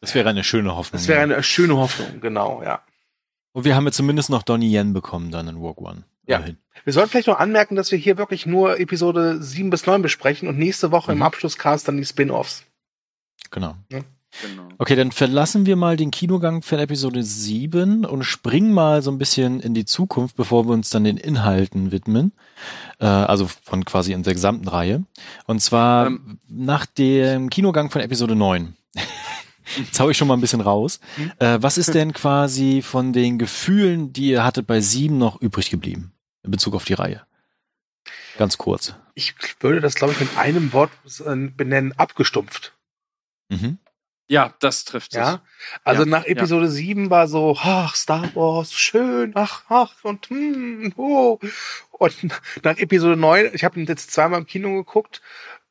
Das 0.00 0.14
wäre 0.14 0.28
eine 0.28 0.44
schöne 0.44 0.76
Hoffnung. 0.76 1.00
das 1.00 1.08
wäre 1.08 1.18
ja. 1.18 1.24
eine 1.34 1.42
schöne 1.42 1.76
Hoffnung, 1.76 2.20
genau, 2.20 2.62
ja. 2.62 2.82
Und 3.52 3.64
wir 3.64 3.74
haben 3.74 3.86
jetzt 3.86 3.96
zumindest 3.96 4.30
noch 4.30 4.42
Donnie 4.42 4.72
Yen 4.76 4.92
bekommen 4.92 5.30
dann 5.32 5.48
in 5.48 5.56
Rogue 5.56 5.84
One. 5.84 6.04
Ja. 6.26 6.36
Immerhin. 6.38 6.56
Wir 6.84 6.92
sollten 6.92 7.10
vielleicht 7.10 7.28
noch 7.28 7.38
anmerken, 7.38 7.76
dass 7.76 7.90
wir 7.92 7.98
hier 7.98 8.18
wirklich 8.18 8.46
nur 8.46 8.78
Episode 8.80 9.42
7 9.42 9.70
bis 9.70 9.86
9 9.86 10.02
besprechen 10.02 10.48
und 10.48 10.58
nächste 10.58 10.90
Woche 10.90 11.12
im 11.12 11.18
Mhm. 11.18 11.22
Abschlusscast 11.24 11.86
dann 11.88 11.96
die 11.96 12.04
Spin-offs. 12.04 12.64
Genau. 13.50 13.76
Genau. 13.88 14.68
Okay, 14.78 14.96
dann 14.96 15.12
verlassen 15.12 15.64
wir 15.64 15.76
mal 15.76 15.96
den 15.96 16.10
Kinogang 16.10 16.62
für 16.62 16.76
Episode 16.78 17.22
7 17.22 18.04
und 18.04 18.24
springen 18.24 18.72
mal 18.72 19.00
so 19.00 19.12
ein 19.12 19.18
bisschen 19.18 19.60
in 19.60 19.74
die 19.74 19.84
Zukunft, 19.84 20.34
bevor 20.36 20.66
wir 20.66 20.72
uns 20.72 20.90
dann 20.90 21.04
den 21.04 21.16
Inhalten 21.18 21.92
widmen. 21.92 22.32
Äh, 22.98 23.06
also 23.06 23.46
von 23.62 23.84
quasi 23.84 24.12
in 24.12 24.24
der 24.24 24.34
gesamten 24.34 24.66
Reihe. 24.66 25.04
Und 25.46 25.60
zwar 25.60 26.08
Ähm. 26.08 26.40
nach 26.48 26.84
dem 26.86 27.48
Kinogang 27.48 27.90
von 27.90 28.00
Episode 28.00 28.34
9. 28.34 28.74
Jetzt 29.78 30.00
hau 30.00 30.10
ich 30.10 30.16
schon 30.18 30.26
mal 30.28 30.34
ein 30.34 30.40
bisschen 30.40 30.60
raus. 30.60 30.98
Mhm. 31.16 31.32
Äh, 31.38 31.58
was 31.62 31.78
ist 31.78 31.94
denn 31.94 32.12
quasi 32.12 32.82
von 32.82 33.12
den 33.12 33.38
Gefühlen, 33.38 34.12
die 34.12 34.30
ihr 34.30 34.44
hattet 34.44 34.66
bei 34.66 34.80
7 34.80 35.16
noch 35.16 35.40
übrig 35.40 35.70
geblieben? 35.70 36.10
In 36.44 36.50
Bezug 36.50 36.74
auf 36.74 36.84
die 36.84 36.94
Reihe. 36.94 37.26
Ganz 38.36 38.58
kurz. 38.58 38.94
Ich 39.14 39.34
würde 39.60 39.80
das, 39.80 39.94
glaube 39.94 40.12
ich, 40.12 40.20
mit 40.20 40.36
einem 40.36 40.72
Wort 40.72 40.90
äh, 41.24 41.34
benennen, 41.34 41.92
abgestumpft. 41.92 42.74
Mhm. 43.48 43.78
Ja, 44.26 44.54
das 44.60 44.84
trifft 44.84 45.12
es. 45.12 45.18
Ja. 45.18 45.42
Also 45.84 46.02
Ja, 46.02 46.08
nach 46.08 46.24
Episode 46.24 46.68
7 46.68 47.10
war 47.10 47.28
so, 47.28 47.56
ach, 47.60 47.94
Star 47.94 48.34
Wars, 48.34 48.72
schön, 48.72 49.32
ach, 49.34 49.64
ach, 49.68 50.02
und 50.02 50.28
hm, 50.30 50.92
oh. 50.96 51.38
Und 51.90 52.14
nach 52.62 52.78
Episode 52.78 53.16
9, 53.16 53.50
ich 53.52 53.64
habe 53.64 53.78
ihn 53.78 53.86
jetzt 53.86 54.12
zweimal 54.12 54.40
im 54.40 54.46
Kino 54.46 54.74
geguckt, 54.74 55.20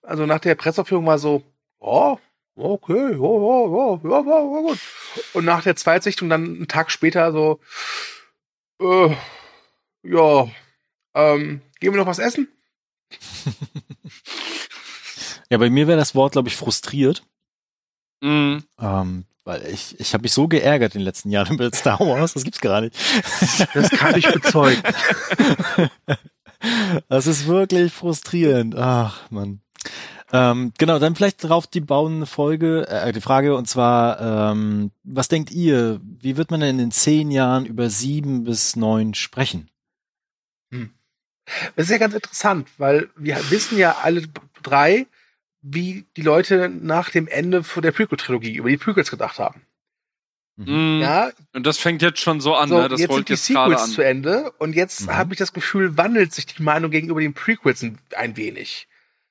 also 0.03 0.25
nach 0.25 0.39
der 0.39 0.55
Presseaufführung 0.55 1.05
war 1.05 1.17
so, 1.17 1.43
oh, 1.79 2.17
okay, 2.55 2.93
ja, 2.93 3.09
ja, 3.09 3.65
ja, 3.67 3.99
ja, 4.03 4.21
ja, 4.21 4.55
ja, 4.55 4.62
gut. 4.62 4.79
Und 5.33 5.45
nach 5.45 5.63
der 5.63 5.75
Zweitsichtung 5.75 6.29
dann 6.29 6.43
einen 6.43 6.67
Tag 6.67 6.91
später 6.91 7.31
so, 7.31 7.59
äh, 8.79 9.15
ja, 10.03 10.47
ähm, 11.15 11.62
gehen 11.80 11.93
wir 11.93 11.99
noch 11.99 12.08
was 12.08 12.19
essen? 12.19 12.47
Ja, 15.54 15.60
bei 15.60 15.69
mir 15.69 15.86
wäre 15.86 15.99
das 15.99 16.15
Wort, 16.15 16.32
glaube 16.32 16.49
ich, 16.49 16.56
frustriert. 16.56 17.23
Mhm. 18.21 18.63
Ähm, 18.80 19.26
weil 19.43 19.63
ich, 19.67 19.99
ich 19.99 20.15
habe 20.15 20.23
mich 20.23 20.34
so 20.34 20.47
geärgert 20.47 20.95
in 20.95 21.02
den 21.02 21.06
letzten 21.06 21.30
Jahren 21.30 21.54
über 21.60 21.71
Star 21.71 21.99
Wars, 21.99 22.34
das 22.34 22.43
gibt's 22.43 22.60
gar 22.60 22.82
nicht. 22.82 22.95
Das 23.76 23.91
kann 23.91 24.17
ich 24.17 24.26
bezeugen. 24.26 24.82
Das 27.08 27.28
ist 27.28 27.45
wirklich 27.45 27.93
frustrierend. 27.93 28.76
Ach, 28.76 29.30
Mann. 29.30 29.62
Ähm, 30.32 30.73
genau, 30.80 30.97
dann 30.97 31.15
vielleicht 31.15 31.43
darauf 31.43 31.67
die 31.67 31.82
bauende 31.82 32.26
Folge, 32.26 32.88
äh, 32.88 33.12
die 33.12 33.21
Frage, 33.21 33.56
und 33.56 33.67
zwar, 33.67 34.54
ähm, 34.54 34.89
was 35.04 35.28
denkt 35.28 35.52
ihr, 35.52 36.02
wie 36.02 36.36
wird 36.36 36.49
man 36.49 36.62
denn 36.62 36.80
in 36.80 36.89
zehn 36.89 37.30
Jahren 37.30 37.67
über 37.67 37.91
sieben 37.91 38.43
bis 38.43 38.76
neun 38.76 39.13
sprechen? 39.13 39.69
Das 41.75 41.86
ist 41.86 41.91
ja 41.91 41.97
ganz 41.97 42.13
interessant, 42.13 42.67
weil 42.77 43.10
wir 43.15 43.38
wissen 43.51 43.77
ja 43.77 43.97
alle 44.03 44.23
drei, 44.62 45.06
wie 45.62 46.06
die 46.17 46.21
Leute 46.21 46.69
nach 46.69 47.10
dem 47.10 47.27
Ende 47.27 47.63
von 47.63 47.84
der 47.84 47.91
Prequel-Trilogie 47.91 48.56
über 48.56 48.69
die 48.69 48.77
Prequels 48.77 49.12
gedacht 49.12 49.39
haben. 49.39 49.62
Mhm. 50.56 50.99
Ja, 51.01 51.32
Und 51.53 51.65
das 51.65 51.77
fängt 51.79 52.01
jetzt 52.01 52.19
schon 52.19 52.39
so 52.39 52.53
an, 52.56 52.69
so, 52.69 52.79
ne? 52.79 52.88
Das 52.88 52.99
jetzt 52.99 53.10
rollt 53.10 53.27
sind 53.27 53.29
die 53.29 53.34
jetzt 53.34 53.47
gerade 53.49 53.71
Sequels 53.71 53.84
an. 53.89 53.89
zu 53.95 54.01
Ende 54.03 54.51
und 54.60 54.75
jetzt 54.75 55.08
Mhm. 55.08 55.15
habe 55.17 55.34
ich 55.34 55.39
das 55.39 55.51
Gefühl, 55.53 55.97
wandelt 55.97 56.34
sich 56.34 56.45
die 56.45 56.62
Meinung 56.62 56.91
gegenüber 56.91 57.21
den 57.21 57.34
Prequels 57.34 57.82
ein, 57.82 57.97
ein 58.15 58.38
wenig. 58.38 58.88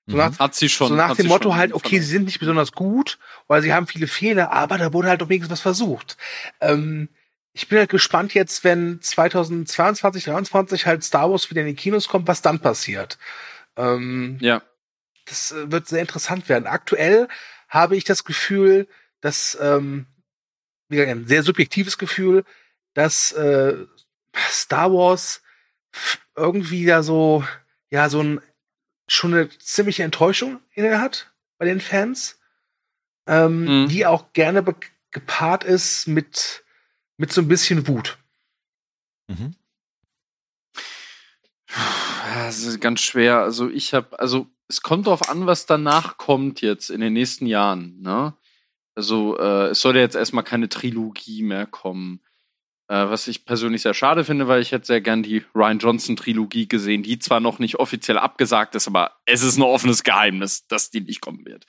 So 0.09 0.17
nach, 0.17 0.37
Hat 0.41 0.55
sie 0.57 0.69
schon. 0.69 0.89
so 0.89 0.95
nach 0.97 1.15
dem 1.15 1.29
Motto 1.29 1.55
halt, 1.55 1.73
okay, 1.75 2.01
sie 2.01 2.07
sind 2.07 2.25
nicht 2.25 2.41
besonders 2.41 2.73
gut, 2.73 3.19
weil 3.47 3.63
sie 3.63 3.73
haben 3.73 3.87
viele 3.87 4.09
Fehler, 4.09 4.51
aber 4.51 4.77
da 4.77 4.93
wurde 4.93 5.09
halt 5.09 5.21
doch 5.21 5.29
wenigstens 5.29 5.53
was 5.53 5.61
versucht. 5.61 6.17
Ähm, 6.61 7.09
ich 7.55 7.69
bin 7.69 7.79
halt 7.79 7.91
gespannt 7.91 8.35
jetzt, 8.35 8.65
wenn 8.65 9.01
2022, 9.03 10.25
2023 10.25 10.87
halt 10.87 11.05
Star 11.05 11.31
Wars 11.31 11.51
wieder 11.51 11.61
in 11.63 11.69
die 11.69 11.75
Kinos 11.75 12.09
kommt, 12.09 12.27
was 12.29 12.43
dann 12.43 12.61
passiert. 12.61 13.19
Ähm, 13.77 14.39
Ja. 14.41 14.63
das 15.27 15.53
äh, 15.53 15.71
wird 15.71 15.87
sehr 15.89 16.01
interessant 16.01 16.49
werden. 16.49 16.67
Aktuell 16.67 17.29
habe 17.69 17.97
ich 17.97 18.05
das 18.05 18.25
Gefühl, 18.25 18.89
dass, 19.21 19.57
ähm, 19.61 20.07
wie 20.89 20.97
gesagt, 20.97 21.11
ein 21.13 21.27
sehr 21.27 21.43
subjektives 21.43 21.97
Gefühl, 21.99 22.45
dass 22.95 23.33
äh, 23.33 23.87
Star 24.51 24.93
Wars 24.93 25.43
irgendwie 26.37 26.87
da 26.87 27.03
so, 27.03 27.45
ja, 27.91 28.09
so 28.09 28.23
ein, 28.23 28.41
schon 29.09 29.35
eine 29.35 29.49
ziemliche 29.59 30.03
Enttäuschung 30.05 30.61
inne 30.75 31.01
hat 31.01 31.33
bei 31.59 31.67
den 31.67 31.81
Fans, 31.81 32.39
ähm, 33.27 33.85
Mhm. 33.85 33.89
die 33.89 34.07
auch 34.07 34.33
gerne 34.33 34.65
gepaart 35.11 35.65
ist 35.65 36.09
mit, 36.09 36.65
mit 37.23 37.33
so 37.33 37.41
ein 37.41 37.47
bisschen 37.47 37.87
Wut. 37.87 38.19
Mhm. 39.29 39.55
Ja, 41.71 42.49
Es 42.49 42.65
ist 42.65 42.81
ganz 42.81 43.01
schwer. 43.01 43.39
Also 43.39 43.71
ich 43.71 43.95
habe, 43.95 44.19
also 44.19 44.49
es 44.67 44.83
kommt 44.83 45.07
darauf 45.07 45.29
an, 45.29 45.47
was 45.47 45.65
danach 45.65 46.17
kommt 46.17 46.63
jetzt 46.63 46.91
in 46.91 47.01
den 47.01 47.13
nächsten 47.13 47.47
Jahren. 47.47 48.03
Ne? 48.03 48.35
Also 48.97 49.39
äh, 49.39 49.69
es 49.69 49.81
soll 49.81 49.95
ja 49.95 50.03
jetzt 50.03 50.17
erstmal 50.17 50.43
keine 50.43 50.69
Trilogie 50.69 51.45
mehr 51.45 51.67
kommen. 51.67 52.19
Äh, 52.89 53.09
was 53.09 53.29
ich 53.29 53.45
persönlich 53.45 53.83
sehr 53.83 53.95
schade 53.95 54.25
finde, 54.25 54.49
weil 54.49 54.61
ich 54.61 54.73
hätte 54.73 54.87
sehr 54.87 55.01
gern 55.01 55.23
die 55.23 55.45
Ryan 55.55 55.79
Johnson 55.79 56.17
Trilogie 56.17 56.67
gesehen, 56.67 57.05
die 57.05 57.21
zwar 57.21 57.39
noch 57.39 57.61
nicht 57.61 57.77
offiziell 57.77 58.19
abgesagt 58.19 58.75
ist, 58.75 58.89
aber 58.89 59.13
es 59.27 59.45
ist 59.45 59.59
ein 59.59 59.63
offenes 59.63 60.03
Geheimnis, 60.03 60.67
dass 60.67 60.91
die 60.91 61.03
nicht 61.03 61.21
kommen 61.21 61.47
wird. 61.47 61.67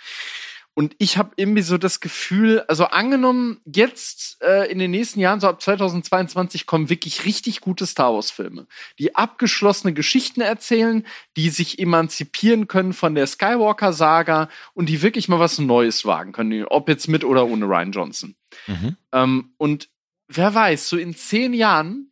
Und 0.76 0.96
ich 0.98 1.18
habe 1.18 1.34
irgendwie 1.36 1.62
so 1.62 1.78
das 1.78 2.00
Gefühl, 2.00 2.64
also 2.68 2.86
angenommen, 2.86 3.62
jetzt 3.66 4.42
äh, 4.42 4.72
in 4.72 4.80
den 4.80 4.90
nächsten 4.90 5.20
Jahren, 5.20 5.40
so 5.40 5.48
ab 5.48 5.62
2022, 5.62 6.66
kommen 6.66 6.90
wirklich 6.90 7.26
richtig 7.26 7.62
gute 7.62 7.86
Star 7.86 8.14
Wars-Filme, 8.14 8.66
die 8.98 9.16
abgeschlossene 9.16 9.94
Geschichten 9.94 10.42
erzählen, 10.42 11.06
die 11.38 11.50
sich 11.50 11.78
emanzipieren 11.78 12.68
können 12.68 12.94
von 12.94 13.14
der 13.14 13.28
Skywalker-Saga 13.28 14.50
und 14.74 14.90
die 14.90 15.04
wirklich 15.04 15.28
mal 15.28 15.40
was 15.40 15.60
Neues 15.60 16.06
wagen 16.06 16.32
können, 16.32 16.66
ob 16.66 16.90
jetzt 16.90 17.08
mit 17.08 17.24
oder 17.24 17.46
ohne 17.46 17.66
Ryan 17.66 17.92
Johnson. 17.92 18.36
Mhm. 18.66 18.98
Ähm, 19.12 19.54
und 19.58 19.90
wer 20.28 20.56
weiß, 20.56 20.90
so 20.90 20.98
in 20.98 21.16
zehn 21.16 21.54
Jahren, 21.54 22.12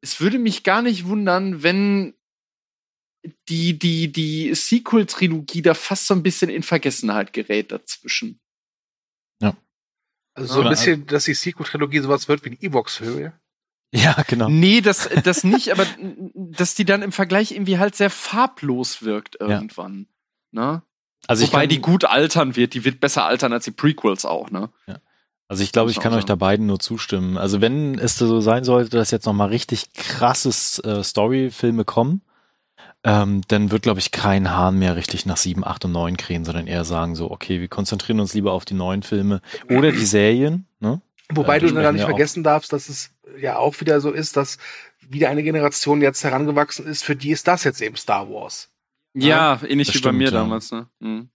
es 0.00 0.20
würde 0.20 0.38
mich 0.38 0.62
gar 0.62 0.82
nicht 0.82 1.06
wundern, 1.06 1.64
wenn 1.64 2.14
die, 3.48 3.78
die, 3.78 4.12
die 4.12 4.54
Sequel-Trilogie 4.54 5.62
da 5.62 5.74
fast 5.74 6.06
so 6.06 6.14
ein 6.14 6.22
bisschen 6.22 6.50
in 6.50 6.62
Vergessenheit 6.62 7.32
gerät 7.32 7.72
dazwischen. 7.72 8.40
Also 10.36 10.54
so 10.54 10.60
ein 10.60 10.64
Ja. 10.64 10.70
bisschen, 10.70 11.06
dass 11.06 11.26
die 11.26 11.34
Sequel-Trilogie 11.34 12.00
sowas 12.00 12.26
wird 12.26 12.44
wie 12.44 12.50
die 12.50 12.66
Evox-Höhe. 12.66 13.32
Ja, 13.94 14.16
genau. 14.26 14.48
Nee, 14.48 14.80
das, 14.80 15.08
das 15.22 15.44
nicht, 15.44 15.70
aber 15.70 15.86
dass 16.34 16.74
die 16.74 16.84
dann 16.84 17.02
im 17.02 17.12
Vergleich 17.12 17.52
irgendwie 17.52 17.78
halt 17.78 17.94
sehr 17.94 18.10
farblos 18.10 19.04
wirkt 19.04 19.36
irgendwann. 19.38 20.08
Ne? 20.50 20.82
Also 21.28 21.44
ich 21.44 21.52
Wobei 21.52 21.60
kann, 21.60 21.68
die 21.68 21.80
gut 21.80 22.04
altern 22.04 22.56
wird, 22.56 22.74
die 22.74 22.84
wird 22.84 22.98
besser 22.98 23.24
altern 23.24 23.52
als 23.52 23.66
die 23.66 23.70
Prequels 23.70 24.24
auch, 24.24 24.50
ne? 24.50 24.68
Also 25.46 25.62
ich 25.62 25.70
glaube, 25.70 25.92
ich 25.92 26.00
kann 26.00 26.12
euch 26.12 26.24
da 26.24 26.34
beiden 26.34 26.66
nur 26.66 26.80
zustimmen. 26.80 27.38
Also 27.38 27.60
wenn 27.60 27.96
es 27.96 28.18
so 28.18 28.40
sein 28.40 28.64
sollte, 28.64 28.96
dass 28.96 29.12
jetzt 29.12 29.26
noch 29.26 29.32
mal 29.32 29.50
richtig 29.50 29.92
krasses 29.92 30.80
äh, 30.80 31.04
Story-Filme 31.04 31.84
kommen, 31.84 32.22
ähm, 33.04 33.42
dann 33.48 33.70
wird, 33.70 33.82
glaube 33.82 34.00
ich, 34.00 34.10
kein 34.10 34.50
Hahn 34.50 34.78
mehr 34.78 34.96
richtig 34.96 35.26
nach 35.26 35.36
7, 35.36 35.64
8 35.64 35.84
und 35.84 35.92
9 35.92 36.16
krähen, 36.16 36.44
sondern 36.44 36.66
eher 36.66 36.84
sagen 36.84 37.14
so, 37.14 37.30
okay, 37.30 37.60
wir 37.60 37.68
konzentrieren 37.68 38.18
uns 38.18 38.32
lieber 38.32 38.52
auf 38.52 38.64
die 38.64 38.74
neuen 38.74 39.02
Filme 39.02 39.42
oder 39.68 39.92
die 39.92 40.06
Serien. 40.06 40.66
Ne? 40.80 41.02
Wobei 41.30 41.58
Ja, 41.58 41.66
du 41.68 41.74
dann 41.74 41.94
nicht 41.94 42.02
ja 42.02 42.08
vergessen 42.08 42.42
darfst, 42.42 42.72
dass 42.72 42.88
es 42.88 43.10
ja 43.38 43.56
auch 43.56 43.78
wieder 43.80 44.00
so 44.00 44.10
ist, 44.10 44.36
dass 44.36 44.58
wieder 45.06 45.28
eine 45.28 45.42
Generation 45.42 46.00
jetzt 46.00 46.24
herangewachsen 46.24 46.86
ist, 46.86 47.04
für 47.04 47.14
die 47.14 47.30
ist 47.30 47.46
das 47.46 47.64
jetzt 47.64 47.82
eben 47.82 47.96
Star 47.96 48.30
Wars. 48.30 48.70
Ja, 49.12 49.60
ähnlich 49.62 49.88
das 49.88 49.96
wie 49.96 50.00
bei 50.00 50.12
mir 50.12 50.28
stimmt, 50.28 50.34
ja. 50.34 50.40
damals, 50.40 50.72
ne? 50.72 50.88
Mhm. 51.00 51.28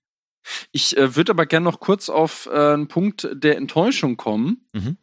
Ich 0.71 0.97
äh, 0.97 1.15
würde 1.15 1.33
aber 1.33 1.45
gerne 1.45 1.65
noch 1.65 1.79
kurz 1.79 2.09
auf 2.09 2.49
äh, 2.51 2.73
einen 2.73 2.87
Punkt 2.87 3.29
der 3.31 3.57
Enttäuschung 3.57 4.17
kommen. 4.17 4.67
Mhm. 4.73 4.97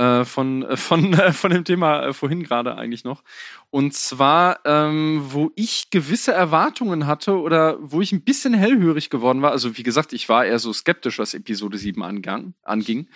Äh, 0.00 0.24
von, 0.24 0.62
äh, 0.62 0.78
von, 0.78 1.12
äh, 1.12 1.30
von 1.30 1.50
dem 1.50 1.62
Thema 1.62 2.06
äh, 2.06 2.12
vorhin 2.14 2.42
gerade 2.42 2.74
eigentlich 2.78 3.04
noch. 3.04 3.22
Und 3.68 3.92
zwar, 3.92 4.60
ähm, 4.64 5.20
wo 5.26 5.52
ich 5.56 5.90
gewisse 5.90 6.32
Erwartungen 6.32 7.06
hatte 7.06 7.38
oder 7.38 7.76
wo 7.82 8.00
ich 8.00 8.10
ein 8.12 8.22
bisschen 8.22 8.54
hellhörig 8.54 9.10
geworden 9.10 9.42
war. 9.42 9.50
Also, 9.50 9.76
wie 9.76 9.82
gesagt, 9.82 10.14
ich 10.14 10.26
war 10.30 10.46
eher 10.46 10.58
so 10.58 10.72
skeptisch, 10.72 11.18
was 11.18 11.34
Episode 11.34 11.76
7 11.76 12.02
angang, 12.02 12.54
anging. 12.62 13.08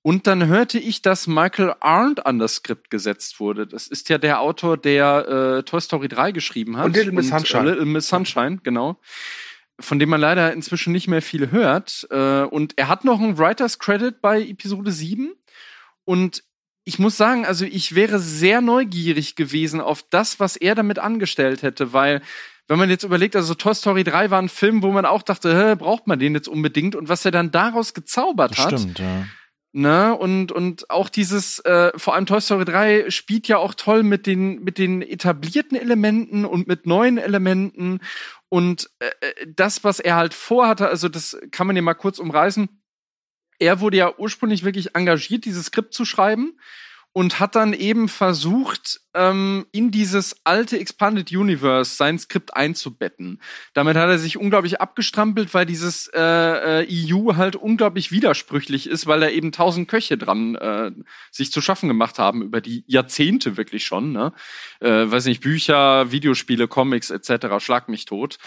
Und 0.00 0.26
dann 0.26 0.46
hörte 0.46 0.78
ich, 0.78 1.02
dass 1.02 1.26
Michael 1.26 1.74
Arndt 1.80 2.24
an 2.24 2.38
das 2.38 2.54
Skript 2.54 2.88
gesetzt 2.88 3.38
wurde. 3.38 3.66
Das 3.66 3.86
ist 3.86 4.08
ja 4.08 4.16
der 4.16 4.40
Autor, 4.40 4.78
der 4.78 5.28
äh, 5.58 5.62
Toy 5.64 5.82
Story 5.82 6.08
3 6.08 6.32
geschrieben 6.32 6.78
hat. 6.78 6.86
Und 6.86 6.96
Little 6.96 7.12
Miss 7.12 7.28
Sunshine. 7.28 7.68
Little 7.68 7.84
Miss 7.84 8.08
Sunshine, 8.08 8.58
genau. 8.62 8.98
Von 9.78 9.98
dem 9.98 10.08
man 10.08 10.20
leider 10.20 10.50
inzwischen 10.54 10.94
nicht 10.94 11.08
mehr 11.08 11.20
viel 11.20 11.50
hört. 11.50 12.06
Äh, 12.10 12.44
und 12.44 12.78
er 12.78 12.88
hat 12.88 13.04
noch 13.04 13.20
einen 13.20 13.36
Writers 13.36 13.78
Credit 13.78 14.22
bei 14.22 14.40
Episode 14.40 14.92
7. 14.92 15.34
Und 16.04 16.42
ich 16.84 16.98
muss 16.98 17.16
sagen, 17.16 17.46
also 17.46 17.64
ich 17.64 17.94
wäre 17.94 18.18
sehr 18.18 18.60
neugierig 18.60 19.36
gewesen 19.36 19.80
auf 19.80 20.04
das, 20.10 20.40
was 20.40 20.56
er 20.56 20.74
damit 20.74 20.98
angestellt 20.98 21.62
hätte, 21.62 21.92
weil 21.92 22.22
wenn 22.68 22.78
man 22.78 22.90
jetzt 22.90 23.04
überlegt, 23.04 23.36
also 23.36 23.54
Toy 23.54 23.74
Story 23.74 24.04
3 24.04 24.30
war 24.30 24.40
ein 24.40 24.48
Film, 24.48 24.82
wo 24.82 24.90
man 24.92 25.04
auch 25.04 25.22
dachte, 25.22 25.54
hä, 25.54 25.74
braucht 25.74 26.06
man 26.06 26.18
den 26.18 26.34
jetzt 26.34 26.48
unbedingt 26.48 26.94
und 26.94 27.08
was 27.08 27.24
er 27.24 27.30
dann 27.30 27.50
daraus 27.50 27.92
gezaubert 27.94 28.52
Das 28.52 28.64
hat. 28.66 28.80
stimmt, 28.80 28.98
ja. 28.98 29.26
Ne? 29.74 30.14
Und, 30.14 30.52
und 30.52 30.90
auch 30.90 31.08
dieses, 31.08 31.58
äh, 31.60 31.92
vor 31.96 32.14
allem 32.14 32.26
Toy 32.26 32.40
Story 32.40 32.66
3 32.66 33.10
spielt 33.10 33.48
ja 33.48 33.56
auch 33.56 33.74
toll 33.74 34.02
mit 34.02 34.26
den, 34.26 34.62
mit 34.62 34.76
den 34.76 35.00
etablierten 35.00 35.78
Elementen 35.78 36.44
und 36.44 36.68
mit 36.68 36.86
neuen 36.86 37.16
Elementen. 37.16 38.00
Und 38.50 38.90
äh, 38.98 39.06
äh, 39.06 39.46
das, 39.54 39.82
was 39.82 39.98
er 39.98 40.16
halt 40.16 40.34
vorhatte, 40.34 40.88
also 40.88 41.08
das 41.08 41.38
kann 41.52 41.66
man 41.66 41.74
ja 41.74 41.80
mal 41.80 41.94
kurz 41.94 42.18
umreißen. 42.18 42.68
Er 43.62 43.78
wurde 43.78 43.96
ja 43.96 44.18
ursprünglich 44.18 44.64
wirklich 44.64 44.96
engagiert, 44.96 45.44
dieses 45.44 45.66
Skript 45.66 45.94
zu 45.94 46.04
schreiben 46.04 46.54
und 47.12 47.38
hat 47.38 47.54
dann 47.54 47.74
eben 47.74 48.08
versucht, 48.08 49.00
ähm, 49.14 49.66
in 49.70 49.92
dieses 49.92 50.34
alte 50.44 50.78
Expanded 50.80 51.30
Universe 51.30 51.94
sein 51.94 52.18
Skript 52.18 52.56
einzubetten. 52.56 53.40
Damit 53.72 53.96
hat 53.96 54.08
er 54.08 54.18
sich 54.18 54.36
unglaublich 54.36 54.80
abgestrampelt, 54.80 55.52
weil 55.54 55.66
dieses 55.66 56.08
äh, 56.08 56.82
äh, 56.82 56.86
EU 56.90 57.36
halt 57.36 57.54
unglaublich 57.54 58.10
widersprüchlich 58.10 58.88
ist, 58.88 59.06
weil 59.06 59.20
da 59.20 59.28
eben 59.28 59.52
tausend 59.52 59.88
Köche 59.88 60.18
dran 60.18 60.54
äh, 60.54 60.90
sich 61.30 61.52
zu 61.52 61.60
schaffen 61.60 61.88
gemacht 61.88 62.18
haben 62.18 62.42
über 62.42 62.60
die 62.60 62.82
Jahrzehnte 62.88 63.56
wirklich 63.56 63.84
schon. 63.84 64.12
Ne? 64.12 64.32
Äh, 64.80 65.10
weiß 65.10 65.26
nicht, 65.26 65.42
Bücher, 65.42 66.10
Videospiele, 66.10 66.66
Comics 66.66 67.10
etc. 67.10 67.58
Schlag 67.58 67.88
mich 67.88 68.06
tot. 68.06 68.38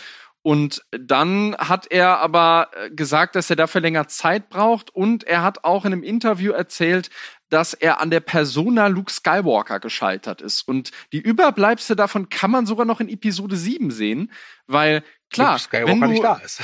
Und 0.45 0.85
dann 0.91 1.55
hat 1.57 1.87
er 1.89 2.19
aber 2.19 2.69
äh, 2.75 2.91
gesagt, 2.91 3.35
dass 3.35 3.49
er 3.49 3.55
dafür 3.55 3.81
länger 3.81 4.07
Zeit 4.07 4.47
braucht 4.47 4.91
und 4.91 5.23
er 5.23 5.41
hat 5.41 5.63
auch 5.63 5.85
in 5.85 5.91
einem 5.91 6.03
Interview 6.03 6.51
erzählt, 6.51 7.09
dass 7.49 7.73
er 7.73 7.99
an 7.99 8.11
der 8.11 8.19
Persona 8.19 8.85
Luke 8.85 9.11
Skywalker 9.11 9.79
gescheitert 9.79 10.43
ist. 10.43 10.67
Und 10.67 10.91
die 11.11 11.19
Überbleibsel 11.19 11.95
davon 11.95 12.29
kann 12.29 12.51
man 12.51 12.67
sogar 12.67 12.85
noch 12.85 12.99
in 12.99 13.09
Episode 13.09 13.57
7 13.57 13.89
sehen, 13.89 14.31
weil 14.67 15.03
klar, 15.31 15.53
Luke 15.53 15.63
Skywalker 15.63 15.91
wenn 15.93 16.01
du, 16.01 16.07
nicht 16.09 16.23
da 16.23 16.35
ist. 16.35 16.61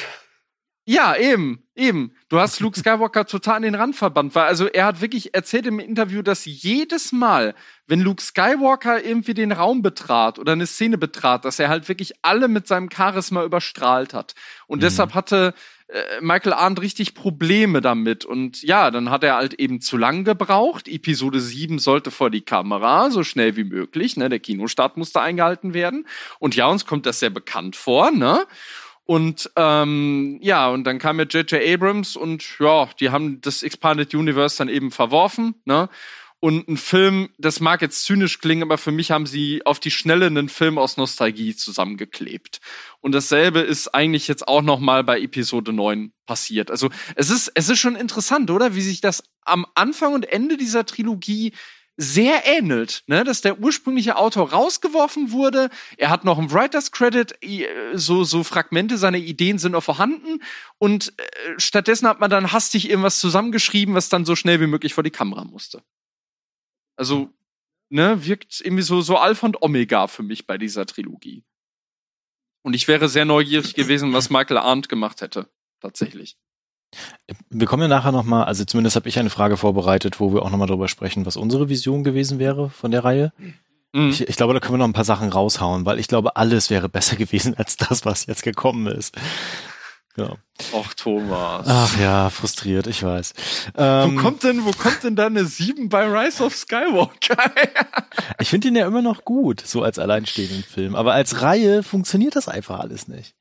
Ja, 0.86 1.16
eben, 1.16 1.64
eben. 1.76 2.12
Du 2.28 2.40
hast 2.40 2.60
Luke 2.60 2.78
Skywalker 2.78 3.26
total 3.26 3.58
an 3.58 3.62
den 3.62 3.76
Rand 3.76 3.96
verbannt, 3.96 4.34
weil 4.36 4.46
also 4.46 4.66
er 4.68 4.86
hat 4.86 5.00
wirklich 5.02 5.34
erzählt 5.36 5.68
im 5.68 5.80
Interview, 5.80 6.22
dass 6.24 6.46
jedes 6.46 7.12
Mal, 7.12 7.54
wenn 7.88 8.02
Luke 8.02 8.22
Skywalker 8.22 9.04
irgendwie 9.04 9.34
den 9.36 9.52
Raum 9.52 9.82
betrat 9.84 10.40
oder 10.40 10.54
eine 10.54 10.66
Szene 10.66 10.98
betrat, 10.98 11.46
dass 11.46 11.60
er 11.60 11.70
halt 11.70 11.88
wirklich 11.88 12.14
alle 12.24 12.48
mit 12.48 12.68
seinem 12.68 12.90
Charisma 12.92 13.44
überstrahlt 13.44 14.14
hat. 14.14 14.34
Und 14.68 14.80
Mhm. 14.80 14.82
deshalb 14.82 15.14
hatte 15.14 15.54
äh, 15.88 16.22
Michael 16.22 16.54
Arndt 16.54 16.82
richtig 16.82 17.14
Probleme 17.16 17.82
damit. 17.82 18.24
Und 18.24 18.64
ja, 18.64 18.92
dann 18.92 19.10
hat 19.10 19.26
er 19.26 19.36
halt 19.36 19.56
eben 19.56 19.82
zu 19.82 19.98
lang 19.98 20.24
gebraucht. 20.24 20.88
Episode 20.88 21.42
7 21.42 21.80
sollte 21.80 22.12
vor 22.12 22.30
die 22.30 22.42
Kamera, 22.42 23.12
so 23.12 23.24
schnell 23.26 23.58
wie 23.58 23.66
möglich. 23.66 24.16
Ne? 24.16 24.30
Der 24.30 24.40
Kinostart 24.40 24.96
musste 24.96 25.20
eingehalten 25.20 25.74
werden. 25.74 26.08
Und 26.40 26.56
ja, 26.56 26.68
uns 26.68 26.86
kommt 26.86 27.06
das 27.06 27.20
sehr 27.20 27.30
bekannt 27.30 27.76
vor, 27.76 28.10
ne? 28.12 28.46
Und 29.12 29.52
ähm, 29.58 30.40
ja, 30.42 30.70
und 30.70 30.86
dann 30.86 30.98
kam 30.98 31.20
ja 31.20 31.26
J.J. 31.26 31.62
Abrams 31.62 32.16
und 32.16 32.46
ja, 32.60 32.88
die 32.98 33.10
haben 33.10 33.42
das 33.42 33.62
Expanded 33.62 34.16
Universe 34.16 34.58
dann 34.58 34.70
eben 34.70 34.90
verworfen, 34.90 35.56
ne? 35.66 35.90
Und 36.40 36.70
ein 36.70 36.78
Film, 36.78 37.28
das 37.38 37.60
mag 37.60 37.82
jetzt 37.82 38.06
zynisch 38.06 38.40
klingen, 38.40 38.64
aber 38.64 38.78
für 38.78 38.94
mich 38.94 39.12
haben 39.12 39.26
sie 39.26 39.66
auf 39.66 39.82
die 39.82 39.92
Schnelle 39.92 40.28
einen 40.28 40.48
Film 40.48 40.78
aus 40.78 40.96
Nostalgie 40.96 41.58
zusammengeklebt. 41.58 42.62
Und 43.02 43.12
dasselbe 43.12 43.60
ist 43.60 43.90
eigentlich 43.90 44.30
jetzt 44.30 44.48
auch 44.48 44.62
noch 44.62 44.80
mal 44.80 45.04
bei 45.04 45.20
Episode 45.20 45.74
9 45.74 46.14
passiert. 46.26 46.72
Also 46.72 46.90
es 47.18 47.30
ist, 47.30 47.52
es 47.54 47.68
ist 47.68 47.80
schon 47.80 47.98
interessant, 47.98 48.50
oder? 48.50 48.76
Wie 48.76 48.82
sich 48.82 49.02
das 49.02 49.26
am 49.42 49.66
Anfang 49.76 50.14
und 50.14 50.24
Ende 50.32 50.56
dieser 50.56 50.86
Trilogie 50.86 51.52
sehr 51.98 52.46
ähnelt, 52.46 53.04
ne? 53.08 53.24
dass 53.24 53.42
der 53.42 53.60
ursprüngliche 53.60 54.16
Autor 54.18 54.52
rausgeworfen 54.52 55.32
wurde. 55.32 55.70
Er 55.98 56.10
hat 56.10 56.24
noch 56.26 56.40
einen 56.40 56.52
Writers 56.52 56.92
Credit, 56.92 57.34
i- 57.44 57.68
so 57.94 58.24
so 58.24 58.44
Fragmente 58.44 58.98
seiner 58.98 59.18
Ideen 59.20 59.60
sind 59.60 59.74
noch 59.74 59.84
vorhanden 59.84 60.42
und 60.80 61.14
äh, 61.20 61.24
stattdessen 61.60 62.08
hat 62.08 62.20
man 62.20 62.30
dann 62.32 62.52
hastig 62.52 62.90
irgendwas 62.90 63.20
zusammengeschrieben, 63.20 63.94
was 63.94 64.10
dann 64.10 64.26
so 64.26 64.36
schnell 64.36 64.60
wie 64.62 64.68
möglich 64.68 64.94
vor 64.94 65.04
die 65.04 65.12
Kamera 65.12 65.44
musste. 65.44 65.84
Also 66.98 67.30
ne, 67.90 68.26
wirkt 68.26 68.62
irgendwie 68.62 68.84
so 68.84 69.02
so 69.02 69.18
Alpha 69.18 69.46
und 69.46 69.62
Omega 69.62 70.08
für 70.08 70.24
mich 70.24 70.48
bei 70.48 70.58
dieser 70.58 70.86
Trilogie. 70.86 71.44
Und 72.64 72.74
ich 72.74 72.88
wäre 72.88 73.10
sehr 73.10 73.26
neugierig 73.26 73.74
gewesen, 73.74 74.14
was 74.14 74.30
Michael 74.30 74.58
Arndt 74.60 74.88
gemacht 74.88 75.22
hätte, 75.22 75.50
tatsächlich. 75.82 76.38
Wir 77.50 77.68
kommen 77.68 77.84
ja 77.84 77.88
nachher 77.88 78.12
nochmal, 78.12 78.46
also 78.46 78.66
zumindest 78.66 78.96
habe 78.96 79.08
ich 79.08 79.18
eine 79.18 79.30
Frage 79.30 79.58
vorbereitet, 79.58 80.20
wo 80.20 80.34
wir 80.34 80.44
auch 80.44 80.50
nochmal 80.50 80.68
drüber 80.68 80.88
sprechen, 80.88 81.26
was 81.26 81.38
unsere 81.38 81.70
Vision 81.70 82.04
gewesen 82.04 82.40
wäre 82.40 82.70
von 82.70 82.92
der 82.92 83.04
Reihe. 83.04 83.32
Mhm. 83.94 84.10
Ich, 84.10 84.28
ich 84.28 84.36
glaube, 84.36 84.54
da 84.54 84.60
können 84.60 84.74
wir 84.74 84.78
noch 84.80 84.86
ein 84.86 84.94
paar 84.94 85.06
Sachen 85.06 85.30
raushauen, 85.30 85.86
weil 85.86 86.00
ich 86.00 86.08
glaube, 86.08 86.36
alles 86.36 86.70
wäre 86.70 86.90
besser 86.90 87.16
gewesen 87.18 87.56
als 87.58 87.78
das, 87.78 88.06
was 88.06 88.26
jetzt 88.26 88.44
gekommen 88.44 88.88
ist. 88.88 89.16
Ja. 90.18 90.36
Och, 90.74 90.94
Thomas. 90.94 91.66
Ach 91.68 92.00
ja, 92.00 92.30
frustriert, 92.30 92.86
ich 92.86 93.02
weiß. 93.02 93.34
Ähm, 93.78 94.16
wo 94.18 94.22
kommt 94.22 94.44
denn, 94.44 94.64
wo 94.66 94.72
kommt 94.72 95.04
denn 95.04 95.16
da 95.16 95.26
eine 95.26 95.46
7 95.46 95.90
bei 95.90 96.06
Rise 96.06 96.44
of 96.44 96.56
Skywalker? 96.56 97.38
ich 98.40 98.50
finde 98.50 98.68
ihn 98.68 98.76
ja 98.76 98.86
immer 98.86 99.02
noch 99.02 99.24
gut, 99.26 99.62
so 99.66 99.82
als 99.82 99.98
alleinstehenden 99.98 100.64
Film. 100.64 100.96
Aber 100.96 101.14
als 101.14 101.42
Reihe 101.42 101.82
funktioniert 101.82 102.36
das 102.36 102.48
einfach 102.48 102.80
alles 102.80 103.08
nicht. 103.08 103.34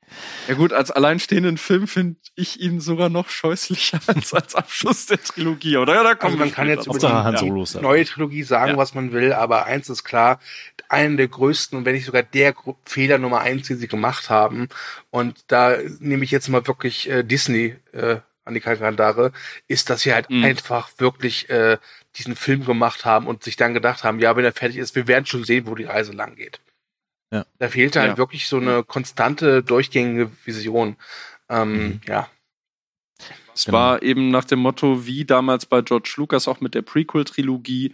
ja 0.47 0.55
gut, 0.55 0.73
als 0.73 0.89
alleinstehenden 0.89 1.57
Film 1.59 1.87
finde 1.87 2.15
ich 2.35 2.59
ihn 2.59 2.79
sogar 2.79 3.09
noch 3.09 3.29
scheußlicher 3.29 3.99
als 4.07 4.33
als 4.33 4.55
Abschluss 4.55 5.05
der 5.05 5.21
Trilogie, 5.21 5.77
oder? 5.77 5.93
Ja, 5.95 6.03
da 6.03 6.15
kommen 6.15 6.33
Also 6.33 6.45
man 6.45 6.51
kann 6.53 6.69
jetzt 6.69 6.87
über 6.87 6.97
die, 6.97 7.81
neue 7.81 8.05
Trilogie 8.05 8.43
sagen, 8.43 8.71
Ja. 8.71 8.77
was 8.77 8.95
man 8.95 9.11
will, 9.11 9.33
aber 9.33 9.65
eins 9.65 9.89
ist 9.89 10.03
klar, 10.03 10.39
einer 10.91 11.17
der 11.17 11.27
größten 11.27 11.77
und 11.77 11.85
wenn 11.85 11.95
nicht 11.95 12.05
sogar 12.05 12.23
der 12.23 12.53
Fehler 12.85 13.17
Nummer 13.17 13.39
eins, 13.41 13.67
den 13.67 13.77
sie 13.77 13.87
gemacht 13.87 14.29
haben, 14.29 14.67
und 15.09 15.43
da 15.47 15.77
nehme 15.99 16.23
ich 16.23 16.31
jetzt 16.31 16.49
mal 16.49 16.67
wirklich 16.67 17.09
äh, 17.09 17.23
Disney 17.23 17.75
äh, 17.93 18.17
an 18.43 18.53
die 18.53 18.59
Kandare, 18.59 19.31
ist, 19.67 19.89
dass 19.89 20.01
sie 20.01 20.13
halt 20.13 20.29
Mhm. 20.29 20.43
einfach 20.43 20.89
wirklich 20.97 21.49
äh, 21.49 21.77
diesen 22.17 22.35
Film 22.35 22.65
gemacht 22.65 23.05
haben 23.05 23.27
und 23.27 23.43
sich 23.43 23.55
dann 23.55 23.73
gedacht 23.73 24.03
haben, 24.03 24.19
ja, 24.19 24.35
wenn 24.35 24.43
er 24.45 24.51
fertig 24.51 24.77
ist, 24.77 24.95
wir 24.95 25.07
werden 25.07 25.25
schon 25.25 25.43
sehen, 25.43 25.67
wo 25.67 25.75
die 25.75 25.85
Reise 25.85 26.11
lang 26.11 26.35
geht. 26.35 26.59
Ja. 27.31 27.45
Da 27.59 27.69
fehlte 27.69 28.01
halt 28.01 28.11
Ja. 28.11 28.17
wirklich 28.17 28.47
so 28.47 28.57
eine 28.57 28.83
konstante, 28.83 29.63
durchgängige 29.63 30.31
Vision. 30.43 30.97
Ähm, 31.49 31.73
Mhm. 31.73 32.01
Ja. 32.07 32.29
Es 33.53 33.65
Genau. 33.65 33.77
war 33.77 34.01
eben 34.01 34.31
nach 34.31 34.45
dem 34.45 34.59
Motto, 34.59 35.05
wie 35.05 35.25
damals 35.25 35.65
bei 35.65 35.81
George 35.81 36.13
Lucas 36.17 36.47
auch 36.47 36.61
mit 36.61 36.73
der 36.73 36.81
Prequel-Trilogie, 36.81 37.93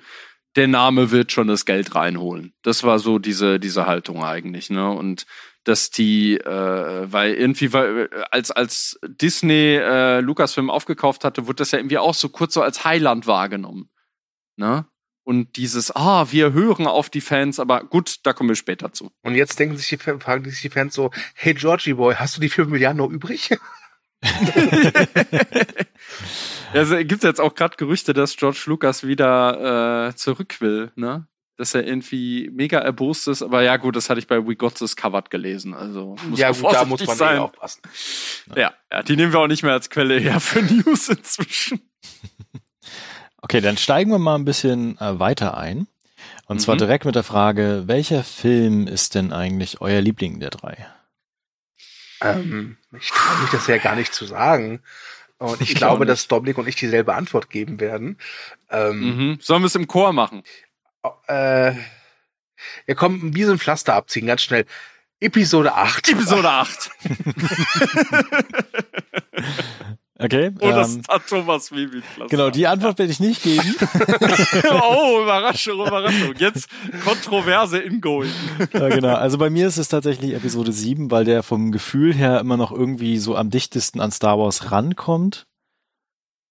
der 0.57 0.67
Name 0.67 1.11
wird 1.11 1.31
schon 1.31 1.47
das 1.47 1.65
Geld 1.65 1.95
reinholen. 1.95 2.53
Das 2.63 2.83
war 2.83 2.99
so 2.99 3.19
diese, 3.19 3.59
diese 3.59 3.85
Haltung 3.85 4.23
eigentlich, 4.23 4.69
ne? 4.69 4.89
Und 4.91 5.25
dass 5.63 5.89
die, 5.89 6.37
äh, 6.37 7.11
weil 7.11 7.33
irgendwie, 7.33 7.73
weil, 7.73 8.09
äh, 8.11 8.23
als, 8.31 8.51
als 8.51 8.99
Disney 9.05 9.75
äh, 9.75 10.21
Lucasfilm 10.21 10.69
aufgekauft 10.69 11.25
hatte, 11.25 11.45
wurde 11.45 11.57
das 11.57 11.71
ja 11.71 11.79
irgendwie 11.79 11.97
auch 11.97 12.13
so 12.13 12.29
kurz 12.29 12.53
so 12.53 12.61
als 12.61 12.85
Heiland 12.85 13.27
wahrgenommen. 13.27 13.89
Ne? 14.55 14.85
Und 15.25 15.57
dieses, 15.57 15.93
ah, 15.93 16.31
wir 16.31 16.53
hören 16.53 16.87
auf 16.87 17.09
die 17.09 17.19
Fans, 17.19 17.59
aber 17.59 17.83
gut, 17.83 18.19
da 18.23 18.31
kommen 18.31 18.47
wir 18.47 18.55
später 18.55 18.93
zu. 18.93 19.11
Und 19.23 19.35
jetzt 19.35 19.59
denken 19.59 19.75
sich 19.75 19.89
die, 19.89 19.97
fragen 19.97 20.49
sich 20.49 20.61
die 20.61 20.69
Fans 20.69 20.95
so, 20.95 21.11
hey 21.35 21.53
Georgie 21.53 21.93
Boy, 21.93 22.15
hast 22.15 22.37
du 22.37 22.41
die 22.41 22.47
5 22.47 22.69
Milliarden 22.69 22.99
noch 22.99 23.09
übrig? 23.09 23.49
Es 26.73 26.89
gibt 27.07 27.23
jetzt 27.23 27.39
auch 27.39 27.55
gerade 27.55 27.77
Gerüchte, 27.77 28.13
dass 28.13 28.35
George 28.35 28.63
Lucas 28.65 29.05
wieder 29.07 30.09
äh, 30.09 30.15
zurück 30.15 30.59
will, 30.59 30.91
ne? 30.95 31.25
Dass 31.55 31.73
er 31.73 31.87
irgendwie 31.87 32.51
mega 32.53 32.77
erbost 32.79 33.27
ist, 33.27 33.41
aber 33.41 33.63
ja 33.63 33.77
gut, 33.77 33.95
das 33.95 34.09
hatte 34.09 34.19
ich 34.19 34.27
bei 34.27 34.45
We 34.45 34.55
Got 34.55 34.75
This 34.75 34.95
Covered 34.95 35.29
gelesen, 35.31 35.73
also 35.73 36.15
muss 36.29 36.39
ja, 36.39 36.49
gut, 36.51 36.57
da 36.57 36.85
vorsichtig 36.85 36.89
muss 36.89 37.07
man 37.07 37.17
sein. 37.17 37.37
eh 37.37 37.39
aufpassen. 37.39 37.81
ja, 38.55 38.73
ja, 38.91 39.03
die 39.03 39.15
nehmen 39.15 39.31
wir 39.33 39.39
auch 39.39 39.47
nicht 39.47 39.63
mehr 39.63 39.73
als 39.73 39.89
Quelle 39.89 40.19
her 40.19 40.39
für 40.39 40.61
News 40.73 41.09
inzwischen. 41.09 41.81
Okay, 43.39 43.61
dann 43.61 43.77
steigen 43.77 44.09
wir 44.11 44.17
mal 44.17 44.35
ein 44.35 44.45
bisschen 44.45 44.97
äh, 44.99 45.19
weiter 45.19 45.55
ein. 45.57 45.87
Und 46.47 46.59
zwar 46.59 46.73
Mhm. 46.75 46.79
direkt 46.79 47.05
mit 47.05 47.13
der 47.15 47.23
Frage, 47.23 47.83
welcher 47.85 48.23
Film 48.23 48.87
ist 48.87 49.13
denn 49.15 49.31
eigentlich 49.31 49.79
euer 49.79 50.01
Liebling 50.01 50.39
der 50.39 50.49
drei? 50.49 50.87
Ähm, 52.21 52.77
ich 52.99 53.09
traue 53.09 53.41
mich 53.41 53.51
das 53.51 53.67
ja 53.67 53.77
gar 53.77 53.95
nicht 53.95 54.13
zu 54.13 54.25
sagen. 54.25 54.81
Und 55.39 55.61
ich 55.61 55.71
Ich 55.71 55.75
glaube, 55.75 56.05
dass 56.05 56.27
Dominik 56.27 56.57
und 56.57 56.67
ich 56.67 56.75
dieselbe 56.75 57.13
Antwort 57.13 57.49
geben 57.49 57.79
werden. 57.79 58.17
Ähm, 58.71 58.99
Mhm. 58.99 59.37
Sollen 59.41 59.61
wir 59.61 59.67
es 59.67 59.75
im 59.75 59.87
Chor 59.87 60.13
machen? 60.13 60.43
äh, 61.27 61.73
wir 62.85 62.95
kommen 62.95 63.35
wie 63.35 63.43
so 63.43 63.51
ein 63.51 63.59
Pflaster 63.59 63.93
abziehen, 63.93 64.25
ganz 64.27 64.41
schnell. 64.41 64.65
Episode 65.19 65.73
8. 65.75 66.09
Episode 66.09 66.49
8. 66.49 66.91
Okay. 70.19 70.51
Oh, 70.61 70.67
das 70.69 70.95
ähm, 70.95 71.01
hat 71.07 71.27
Thomas 71.27 71.69
Baby 71.69 72.01
genau, 72.29 72.49
die 72.49 72.65
Antwort 72.65 72.97
werde 72.97 73.11
ich 73.11 73.19
nicht 73.19 73.43
geben. 73.43 73.75
oh, 74.71 75.21
Überraschung, 75.21 75.75
Überraschung. 75.85 76.33
Jetzt 76.39 76.69
Kontroverse 77.03 77.79
ingoing. 77.79 78.31
ja, 78.73 78.89
genau. 78.89 79.15
Also 79.15 79.37
bei 79.37 79.49
mir 79.51 79.67
ist 79.67 79.77
es 79.77 79.89
tatsächlich 79.89 80.33
Episode 80.33 80.71
7, 80.71 81.11
weil 81.11 81.23
der 81.25 81.43
vom 81.43 81.71
Gefühl 81.71 82.13
her 82.15 82.39
immer 82.39 82.57
noch 82.57 82.71
irgendwie 82.71 83.17
so 83.19 83.35
am 83.35 83.51
dichtesten 83.51 83.99
an 84.01 84.11
Star 84.11 84.39
Wars 84.39 84.71
rankommt. 84.71 85.45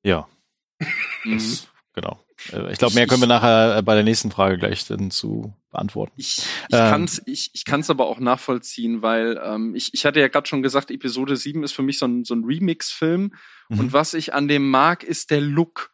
Ja, 0.04 0.28
Mhm. 1.24 1.32
das, 1.38 1.68
genau. 1.94 2.22
Äh, 2.52 2.70
Ich 2.72 2.78
glaube, 2.78 2.94
mehr 2.94 3.06
können 3.06 3.22
wir 3.22 3.26
nachher 3.28 3.78
äh, 3.78 3.82
bei 3.82 3.94
der 3.94 4.04
nächsten 4.04 4.30
Frage 4.30 4.58
gleich 4.58 4.86
dann 4.86 5.10
zu 5.10 5.54
beantworten. 5.70 6.12
Ich, 6.16 6.38
ich 6.38 6.44
Ähm. 6.76 6.90
kann's, 6.90 7.22
ich, 7.26 7.50
ich 7.54 7.64
kann's 7.64 7.90
aber 7.90 8.06
auch 8.06 8.20
nachvollziehen, 8.20 9.02
weil 9.02 9.40
ähm, 9.42 9.74
ich, 9.74 9.92
ich 9.94 10.04
hatte 10.06 10.20
ja 10.20 10.28
gerade 10.28 10.46
schon 10.46 10.62
gesagt, 10.62 10.90
Episode 10.90 11.36
7 11.36 11.64
ist 11.64 11.72
für 11.72 11.82
mich 11.82 11.98
so 11.98 12.06
ein, 12.06 12.24
so 12.24 12.34
ein 12.34 12.44
Remix-Film. 12.44 13.32
Mhm. 13.68 13.80
Und 13.80 13.92
was 13.92 14.14
ich 14.14 14.34
an 14.34 14.48
dem 14.48 14.70
mag, 14.70 15.02
ist 15.04 15.30
der 15.30 15.40
Look. 15.40 15.90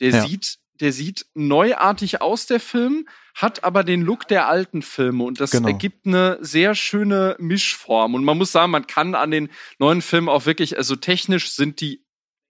Der 0.00 0.10
Ja. 0.10 0.26
sieht, 0.26 0.58
der 0.80 0.92
sieht 0.92 1.26
neuartig 1.34 2.20
aus, 2.20 2.46
der 2.46 2.58
Film, 2.60 3.08
hat 3.34 3.62
aber 3.64 3.84
den 3.84 4.02
Look 4.02 4.26
der 4.28 4.48
alten 4.48 4.82
Filme 4.82 5.24
und 5.24 5.40
das 5.40 5.52
Genau. 5.52 5.68
ergibt 5.68 6.06
eine 6.06 6.38
sehr 6.40 6.74
schöne 6.74 7.36
Mischform. 7.38 8.14
Und 8.14 8.24
man 8.24 8.36
muss 8.38 8.52
sagen, 8.52 8.72
man 8.72 8.86
kann 8.86 9.14
an 9.14 9.30
den 9.30 9.50
neuen 9.78 10.02
Filmen 10.02 10.28
auch 10.28 10.46
wirklich, 10.46 10.76
also 10.76 10.96
technisch 10.96 11.52
sind 11.52 11.80
die 11.80 12.04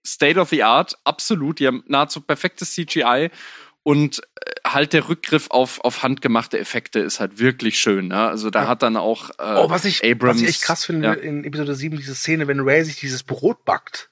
State 0.05 0.39
of 0.39 0.49
the 0.49 0.63
Art, 0.63 0.95
absolut. 1.03 1.59
Die 1.59 1.67
haben 1.67 1.83
nahezu 1.87 2.21
perfektes 2.21 2.73
CGI 2.73 3.29
und 3.83 4.19
äh, 4.19 4.51
halt 4.67 4.93
der 4.93 5.09
Rückgriff 5.09 5.47
auf, 5.51 5.79
auf 5.81 6.01
handgemachte 6.03 6.57
Effekte 6.59 6.99
ist 6.99 7.19
halt 7.19 7.39
wirklich 7.39 7.79
schön. 7.79 8.07
Ne? 8.09 8.17
Also 8.27 8.49
da 8.49 8.63
Ja. 8.63 8.67
hat 8.67 8.81
dann 8.83 8.97
auch 8.97 9.29
äh, 9.39 9.55
Oh, 9.57 9.69
was 9.69 9.85
ich, 9.85 10.03
Abrams, 10.03 10.35
was 10.37 10.41
ich 10.41 10.49
echt 10.49 10.61
krass 10.63 10.85
finde 10.85 11.07
ja. 11.07 11.13
in 11.13 11.43
Episode 11.43 11.75
7, 11.75 11.97
diese 11.97 12.15
Szene, 12.15 12.47
wenn 12.47 12.59
Ray 12.59 12.83
sich 12.83 12.99
dieses 12.99 13.23
Brot 13.23 13.65
backt. 13.65 14.09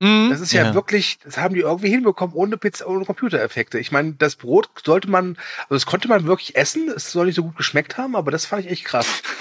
Mhm. 0.00 0.30
Das 0.30 0.40
ist 0.40 0.52
ja, 0.52 0.64
Ja. 0.64 0.74
wirklich, 0.74 1.18
das 1.24 1.36
haben 1.36 1.54
die 1.54 1.60
irgendwie 1.60 1.90
hinbekommen 1.90 2.34
ohne 2.34 2.56
Pizza, 2.56 2.88
ohne 2.88 3.04
Computereffekte. 3.04 3.78
Ich 3.78 3.92
meine, 3.92 4.14
das 4.14 4.36
Brot 4.36 4.68
sollte 4.84 5.10
man, 5.10 5.36
also 5.64 5.74
das 5.74 5.86
konnte 5.86 6.08
man 6.08 6.24
wirklich 6.26 6.56
essen. 6.56 6.88
Es 6.88 7.12
soll 7.12 7.26
nicht 7.26 7.34
so 7.36 7.42
gut 7.44 7.56
geschmeckt 7.56 7.98
haben, 7.98 8.16
aber 8.16 8.30
das 8.30 8.46
fand 8.46 8.64
ich 8.64 8.70
echt 8.72 8.84
krass. 8.84 9.06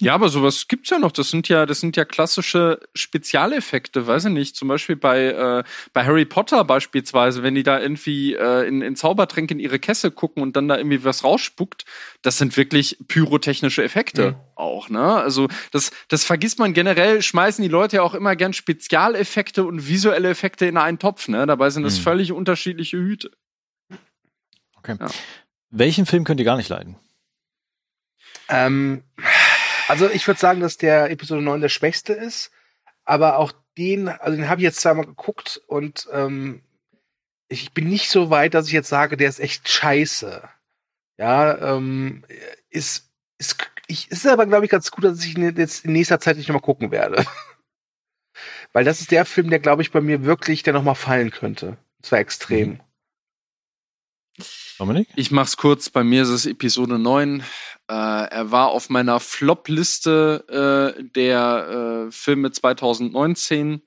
Ja, 0.00 0.14
aber 0.14 0.28
sowas 0.30 0.66
gibt's 0.68 0.90
ja 0.90 0.98
noch. 0.98 1.12
Das 1.12 1.30
sind 1.30 1.48
ja, 1.48 1.66
das 1.66 1.80
sind 1.80 1.96
ja 1.96 2.04
klassische 2.04 2.80
Spezialeffekte, 2.94 4.06
weiß 4.06 4.26
ich 4.26 4.32
nicht. 4.32 4.56
Zum 4.56 4.68
Beispiel 4.68 4.96
bei, 4.96 5.26
äh, 5.26 5.64
bei 5.92 6.04
Harry 6.04 6.24
Potter 6.24 6.64
beispielsweise, 6.64 7.42
wenn 7.42 7.54
die 7.54 7.62
da 7.62 7.78
irgendwie 7.80 8.34
äh, 8.34 8.66
in, 8.66 8.80
in 8.80 8.96
Zaubertränke 8.96 9.54
in 9.54 9.60
ihre 9.60 9.78
Kesse 9.78 10.10
gucken 10.10 10.42
und 10.42 10.56
dann 10.56 10.66
da 10.68 10.76
irgendwie 10.78 11.04
was 11.04 11.24
rausspuckt, 11.24 11.84
das 12.22 12.38
sind 12.38 12.56
wirklich 12.56 12.96
pyrotechnische 13.08 13.82
Effekte 13.84 14.30
Mhm. 14.32 14.36
Auch, 14.58 14.88
ne? 14.88 15.14
Also 15.16 15.48
das, 15.72 15.90
das 16.08 16.24
vergisst 16.24 16.58
man 16.58 16.74
generell, 16.74 17.22
schmeißen 17.22 17.62
die 17.62 17.68
Leute 17.68 17.96
ja 17.96 18.02
auch 18.02 18.14
immer 18.14 18.36
gern 18.36 18.52
Spezialeffekte 18.52 19.64
und 19.64 19.86
visuelle 19.88 20.28
Effekte 20.30 20.66
in 20.66 20.76
einen 20.76 20.98
Topf, 20.98 21.28
ne? 21.28 21.46
Dabei 21.46 21.70
sind 21.70 21.82
das 21.84 21.98
Mhm. 21.98 22.02
völlig 22.02 22.32
unterschiedliche 22.32 22.96
Hüte. 22.96 23.30
Okay. 24.76 24.96
Ja. 25.00 25.08
Welchen 25.70 26.06
Film 26.06 26.24
könnt 26.24 26.40
ihr 26.40 26.46
gar 26.46 26.56
nicht 26.56 26.68
leiden? 26.68 26.96
Ähm, 28.48 29.02
also 29.88 30.08
ich 30.10 30.26
würde 30.26 30.40
sagen, 30.40 30.60
dass 30.60 30.76
der 30.76 31.10
Episode 31.10 31.42
9 31.42 31.60
der 31.60 31.68
schwächste 31.68 32.12
ist, 32.12 32.50
aber 33.04 33.38
auch 33.38 33.52
den, 33.76 34.08
also 34.08 34.36
den 34.36 34.48
habe 34.48 34.60
ich 34.60 34.64
jetzt 34.64 34.80
zweimal 34.80 35.06
geguckt 35.06 35.60
und 35.66 36.08
ähm, 36.12 36.62
ich 37.48 37.72
bin 37.72 37.88
nicht 37.88 38.10
so 38.10 38.28
weit, 38.30 38.54
dass 38.54 38.66
ich 38.66 38.72
jetzt 38.72 38.88
sage, 38.88 39.16
der 39.16 39.28
ist 39.28 39.40
echt 39.40 39.68
scheiße. 39.68 40.46
Ja, 41.16 41.74
ähm, 41.76 42.24
ist, 42.70 43.07
ist, 43.38 43.56
ich, 43.86 44.10
ist 44.10 44.26
aber, 44.26 44.46
glaube 44.46 44.64
ich, 44.64 44.70
ganz 44.70 44.90
gut, 44.90 45.04
dass 45.04 45.24
ich 45.24 45.36
ihn 45.36 45.56
jetzt 45.56 45.84
in 45.84 45.92
nächster 45.92 46.20
Zeit 46.20 46.36
nicht 46.36 46.48
nochmal 46.48 46.62
gucken 46.62 46.90
werde. 46.90 47.24
Weil 48.72 48.84
das 48.84 49.00
ist 49.00 49.10
der 49.10 49.24
Film, 49.24 49.50
der, 49.50 49.58
glaube 49.58 49.82
ich, 49.82 49.90
bei 49.90 50.00
mir 50.00 50.24
wirklich, 50.24 50.62
der 50.62 50.72
nochmal 50.72 50.94
fallen 50.94 51.30
könnte. 51.30 51.78
Und 51.96 52.06
zwar 52.06 52.18
extrem. 52.18 52.70
Mhm. 52.70 52.80
Dominik? 54.78 55.08
Ich 55.16 55.32
mach's 55.32 55.56
kurz, 55.56 55.90
bei 55.90 56.04
mir 56.04 56.22
ist 56.22 56.28
es 56.28 56.46
Episode 56.46 56.98
9. 56.98 57.40
Äh, 57.40 57.44
er 57.88 58.50
war 58.52 58.68
auf 58.68 58.90
meiner 58.90 59.18
Flop-Liste 59.18 60.94
äh, 60.96 61.02
der 61.02 62.06
äh, 62.06 62.12
Filme 62.12 62.52
2019. 62.52 63.82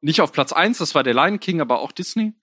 Nicht 0.00 0.20
auf 0.20 0.30
Platz 0.32 0.52
1, 0.52 0.78
das 0.78 0.94
war 0.94 1.02
der 1.02 1.14
Lion 1.14 1.40
King, 1.40 1.60
aber 1.60 1.80
auch 1.80 1.90
Disney. 1.90 2.34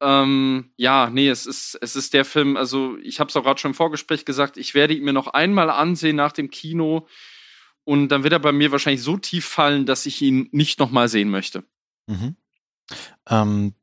Ähm, 0.00 0.70
ja, 0.76 1.10
nee, 1.10 1.28
es 1.28 1.46
ist, 1.46 1.78
es 1.80 1.96
ist 1.96 2.14
der 2.14 2.24
Film, 2.24 2.56
also 2.56 2.96
ich 3.02 3.20
habe 3.20 3.28
es 3.28 3.36
auch 3.36 3.42
gerade 3.42 3.60
schon 3.60 3.72
im 3.72 3.76
Vorgespräch 3.76 4.24
gesagt, 4.24 4.56
ich 4.56 4.74
werde 4.74 4.94
ihn 4.94 5.04
mir 5.04 5.12
noch 5.12 5.28
einmal 5.28 5.70
ansehen 5.70 6.16
nach 6.16 6.32
dem 6.32 6.50
Kino 6.50 7.06
und 7.84 8.08
dann 8.08 8.22
wird 8.22 8.32
er 8.32 8.38
bei 8.38 8.52
mir 8.52 8.72
wahrscheinlich 8.72 9.02
so 9.02 9.16
tief 9.16 9.44
fallen, 9.44 9.86
dass 9.86 10.06
ich 10.06 10.22
ihn 10.22 10.48
nicht 10.52 10.78
nochmal 10.78 11.08
sehen 11.08 11.28
möchte. 11.28 11.64
Mhm. 12.06 12.36
Ähm, 13.28 13.74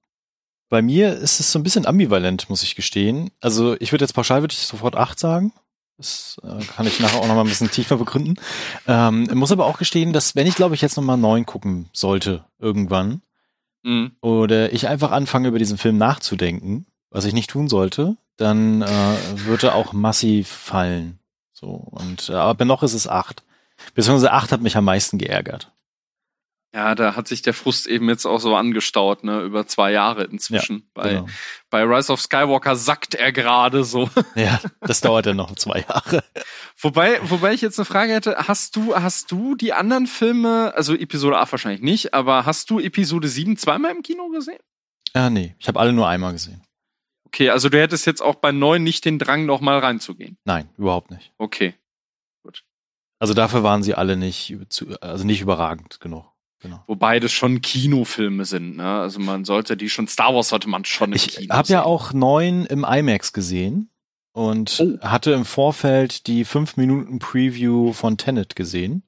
bei 0.69 0.81
mir 0.81 1.13
ist 1.13 1.39
es 1.39 1.51
so 1.51 1.59
ein 1.59 1.63
bisschen 1.63 1.85
ambivalent, 1.85 2.49
muss 2.49 2.63
ich 2.63 2.75
gestehen. 2.75 3.31
Also 3.39 3.75
ich 3.79 3.91
würde 3.91 4.03
jetzt 4.03 4.13
pauschal 4.13 4.41
würde 4.41 4.53
ich 4.53 4.59
sofort 4.59 4.95
acht 4.95 5.19
sagen. 5.19 5.53
Das 5.97 6.39
äh, 6.43 6.63
kann 6.63 6.85
ich 6.85 6.99
nachher 6.99 7.19
auch 7.19 7.27
noch 7.27 7.35
mal 7.35 7.41
ein 7.41 7.47
bisschen 7.47 7.71
tiefer 7.71 7.97
begründen. 7.97 8.35
Ähm, 8.87 9.27
muss 9.33 9.51
aber 9.51 9.65
auch 9.65 9.77
gestehen, 9.77 10.13
dass 10.13 10.35
wenn 10.35 10.45
ich 10.45 10.55
glaube 10.55 10.75
ich 10.75 10.81
jetzt 10.81 10.97
noch 10.97 11.03
mal 11.03 11.17
neun 11.17 11.45
gucken 11.45 11.89
sollte 11.93 12.45
irgendwann 12.59 13.21
Mhm. 13.87 14.11
oder 14.19 14.73
ich 14.73 14.89
einfach 14.89 15.11
anfange 15.11 15.47
über 15.47 15.59
diesen 15.59 15.77
Film 15.77 15.97
nachzudenken, 15.97 16.85
was 17.09 17.23
ich 17.23 17.33
nicht 17.33 17.49
tun 17.49 17.69
sollte, 17.69 18.17
dann 18.35 18.81
äh, 18.81 19.15
wird 19.45 19.63
er 19.63 19.75
auch 19.75 19.93
massiv 19.93 20.49
fallen. 20.49 21.19
So 21.53 21.69
und 21.69 22.27
äh, 22.27 22.33
aber 22.33 22.65
noch 22.65 22.83
ist 22.83 22.93
es 22.93 23.07
acht. 23.07 23.43
Beziehungsweise 23.95 24.33
acht 24.33 24.51
hat 24.51 24.59
mich 24.59 24.75
am 24.75 24.83
meisten 24.83 25.17
geärgert. 25.17 25.71
Ja, 26.77 26.93
da 26.93 27.15
hat 27.15 27.27
sich 27.27 27.41
der 27.41 27.55
Frust 27.55 27.87
eben 27.87 28.07
jetzt 28.07 28.27
auch 28.27 28.37
so 28.37 28.55
angestaut, 28.55 29.23
ne, 29.23 29.41
über 29.41 29.65
zwei 29.65 29.91
Jahre 29.91 30.25
inzwischen. 30.25 30.87
bei, 30.93 31.09
Genau. 31.09 31.27
bei 31.71 31.81
Rise 31.81 32.13
of 32.13 32.21
Skywalker 32.21 32.75
sackt 32.75 33.15
er 33.15 33.31
gerade 33.31 33.83
so. 33.83 34.07
Ja, 34.35 34.61
das 34.81 35.01
dauert 35.01 35.25
ja 35.25 35.33
noch 35.33 35.55
zwei 35.55 35.83
Jahre. 35.89 36.23
Wobei, 36.79 37.19
wobei 37.27 37.53
ich 37.55 37.61
jetzt 37.61 37.79
eine 37.79 37.85
Frage 37.85 38.13
hätte, 38.13 38.47
hast 38.47 38.75
du, 38.75 38.95
hast 38.95 39.31
du 39.31 39.55
die 39.55 39.73
anderen 39.73 40.05
Filme, 40.05 40.71
also 40.75 40.93
Episode 40.93 41.39
8 41.39 41.51
wahrscheinlich 41.53 41.81
nicht, 41.81 42.13
aber 42.13 42.45
hast 42.45 42.69
du 42.69 42.79
Episode 42.79 43.27
7 43.27 43.57
zweimal 43.57 43.89
im 43.89 44.03
Kino 44.03 44.29
gesehen? 44.29 44.59
Ah, 45.13 45.31
nee, 45.31 45.55
ich 45.57 45.67
habe 45.67 45.79
alle 45.79 45.93
nur 45.93 46.07
einmal 46.07 46.33
gesehen. 46.33 46.61
Okay, 47.25 47.49
also 47.49 47.69
du 47.69 47.79
hättest 47.79 48.05
jetzt 48.05 48.21
auch 48.21 48.35
bei 48.35 48.51
9 48.51 48.83
nicht 48.83 49.03
den 49.03 49.17
Drang, 49.17 49.47
noch 49.47 49.61
mal 49.61 49.79
reinzugehen. 49.79 50.37
Nein, 50.45 50.69
überhaupt 50.77 51.09
nicht. 51.09 51.33
Okay. 51.39 51.73
Also 53.17 53.33
dafür 53.33 53.63
waren 53.63 53.81
sie 53.81 53.95
alle 53.95 54.15
nicht, 54.15 54.55
also 55.01 55.25
nicht 55.25 55.41
überragend 55.41 55.99
genug. 55.99 56.36
Genau. 56.59 56.83
Wobei 56.87 57.19
das 57.19 57.31
schon 57.31 57.61
Kinofilme 57.61 58.43
sind, 58.45 58.77
ne? 58.77 58.99
Also 59.01 59.19
man 59.19 59.45
sollte 59.45 59.77
die 59.77 59.89
schon, 59.89 60.07
Star 60.07 60.33
Wars 60.33 60.49
sollte 60.49 60.67
man 60.69 60.85
schon 60.85 61.11
im 61.11 61.15
Ich 61.15 61.27
Kino 61.35 61.53
habe 61.53 61.67
ja 61.71 61.83
auch 61.83 62.13
neun 62.13 62.65
im 62.65 62.83
IMAX 62.83 63.31
gesehen 63.31 63.89
und 64.33 64.79
Oh. 64.81 65.05
hatte 65.07 65.31
im 65.33 65.45
Vorfeld 65.45 66.25
die 66.27 66.45
fünf 66.45 66.75
Minuten 66.77 67.19
Preview 67.19 67.93
von 67.93 68.17
Tenet 68.17 68.55
gesehen, 68.55 69.03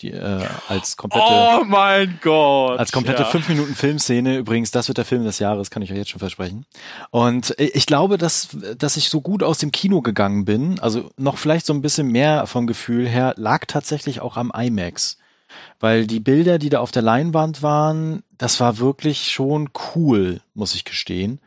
die 0.00 0.10
äh, 0.10 0.46
als 0.68 0.96
komplette 0.96 1.26
Oh 1.28 1.64
mein 1.64 2.18
Gott. 2.22 2.78
als 2.78 2.92
komplette 2.92 3.22
ja. 3.24 3.28
fünf 3.28 3.48
Minuten 3.50 3.74
Filmszene. 3.74 4.38
Übrigens, 4.38 4.70
das 4.70 4.88
wird 4.88 4.96
der 4.98 5.04
Film 5.04 5.24
des 5.24 5.38
Jahres, 5.38 5.70
kann 5.70 5.82
ich 5.82 5.90
euch 5.92 5.98
jetzt 5.98 6.10
schon 6.10 6.18
versprechen. 6.18 6.64
Und 7.10 7.54
ich 7.58 7.84
glaube, 7.86 8.16
dass 8.16 8.48
dass 8.78 8.96
ich 8.96 9.10
so 9.10 9.20
gut 9.20 9.42
aus 9.42 9.58
dem 9.58 9.70
Kino 9.70 10.00
gegangen 10.00 10.46
bin, 10.46 10.78
also 10.80 11.10
noch 11.18 11.36
vielleicht 11.36 11.66
so 11.66 11.74
ein 11.74 11.82
bisschen 11.82 12.08
mehr 12.08 12.46
vom 12.46 12.66
Gefühl 12.66 13.06
her, 13.06 13.34
lag 13.36 13.66
tatsächlich 13.66 14.20
auch 14.20 14.38
am 14.38 14.50
IMAX. 14.56 15.18
Weil 15.80 16.06
die 16.06 16.20
Bilder, 16.20 16.58
die 16.58 16.68
da 16.68 16.80
auf 16.80 16.90
der 16.90 17.02
Leinwand 17.02 17.62
waren, 17.62 18.22
das 18.38 18.60
war 18.60 18.78
wirklich 18.78 19.30
schon 19.32 19.70
cool, 19.94 20.40
muss 20.54 20.74
ich 20.74 20.84
gestehen. 20.84 21.40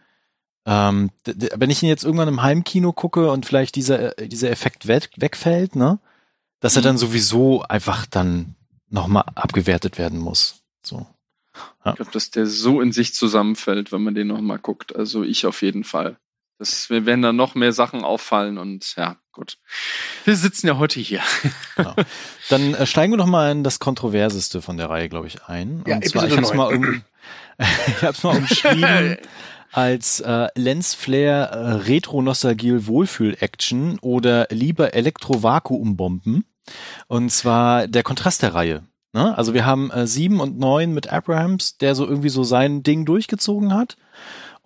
Ähm, 0.65 1.09
wenn 1.25 1.69
ich 1.69 1.81
ihn 1.81 1.89
jetzt 1.89 2.03
irgendwann 2.03 2.27
im 2.27 2.41
Heimkino 2.43 2.93
gucke 2.93 3.31
und 3.31 3.45
vielleicht 3.45 3.75
dieser, 3.75 4.19
äh, 4.19 4.27
dieser 4.27 4.51
Effekt 4.51 4.87
weg, 4.87 5.09
wegfällt, 5.17 5.75
ne, 5.75 5.99
dass 6.59 6.75
er 6.75 6.81
Mhm. 6.81 6.85
dann 6.85 6.97
sowieso 6.97 7.63
einfach 7.63 8.05
dann 8.05 8.55
nochmal 8.89 9.23
abgewertet 9.35 9.97
werden 9.97 10.19
muss. 10.19 10.61
So. 10.83 11.07
Ich 11.85 11.95
glaube, 11.95 12.11
dass 12.11 12.29
der 12.31 12.45
so 12.45 12.81
in 12.81 12.91
sich 12.91 13.13
zusammenfällt, 13.13 13.91
wenn 13.91 14.03
man 14.03 14.15
den 14.15 14.27
noch 14.27 14.41
mal 14.41 14.59
guckt. 14.59 14.95
Also 14.95 15.23
ich 15.23 15.45
auf 15.45 15.61
jeden 15.61 15.83
Fall. 15.83 16.17
Das 16.59 16.89
wir 16.89 17.05
werden 17.05 17.21
da 17.21 17.31
noch 17.31 17.55
mehr 17.55 17.71
Sachen 17.71 18.03
auffallen 18.03 18.57
und 18.57 18.95
ja, 18.97 19.15
gut. 19.31 19.57
Wir 20.25 20.35
sitzen 20.35 20.67
ja 20.67 20.77
heute 20.77 20.99
hier. 20.99 21.21
Genau. 21.75 21.95
Dann 22.49 22.73
äh, 22.73 22.85
steigen 22.85 23.13
wir 23.13 23.17
doch 23.17 23.25
mal 23.25 23.51
in 23.53 23.63
das 23.63 23.79
Kontroverseste 23.79 24.61
von 24.61 24.75
der 24.75 24.89
Reihe, 24.89 25.07
glaube 25.07 25.27
ich, 25.27 25.45
ein. 25.45 25.81
Ja, 25.87 25.95
und 25.95 26.09
zwar, 26.09 26.27
ich 26.27 26.33
habe 26.33 26.41
es 26.41 26.53
mal, 26.53 26.75
um, 26.75 27.03
ich 27.57 28.03
hab's 28.03 28.21
mal 28.23 28.35
umschrieben 28.35 29.17
als 29.71 30.19
äh, 30.19 30.47
Lens 30.55 30.93
Flare 30.93 31.49
äh, 31.51 31.71
Retro-Nostalgie 31.89 32.85
Wohlfühl-Action 32.87 33.99
oder 33.99 34.47
lieber 34.49 34.93
Elektro-Vakuumbomben. 34.93 36.43
Und 37.07 37.31
zwar 37.31 37.87
der 37.87 38.03
Kontrast 38.03 38.41
der 38.41 38.53
Reihe. 38.53 38.83
Ne? 39.13 39.37
Also 39.37 39.53
wir 39.53 39.65
haben 39.65 39.89
äh, 39.91 40.05
sieben 40.05 40.39
und 40.39 40.59
neun 40.59 40.93
mit 40.93 41.11
Abrahams, 41.11 41.77
der 41.77 41.95
so 41.95 42.05
irgendwie 42.05 42.29
so 42.29 42.43
sein 42.43 42.83
Ding 42.83 43.05
durchgezogen 43.05 43.73
hat. 43.73 43.95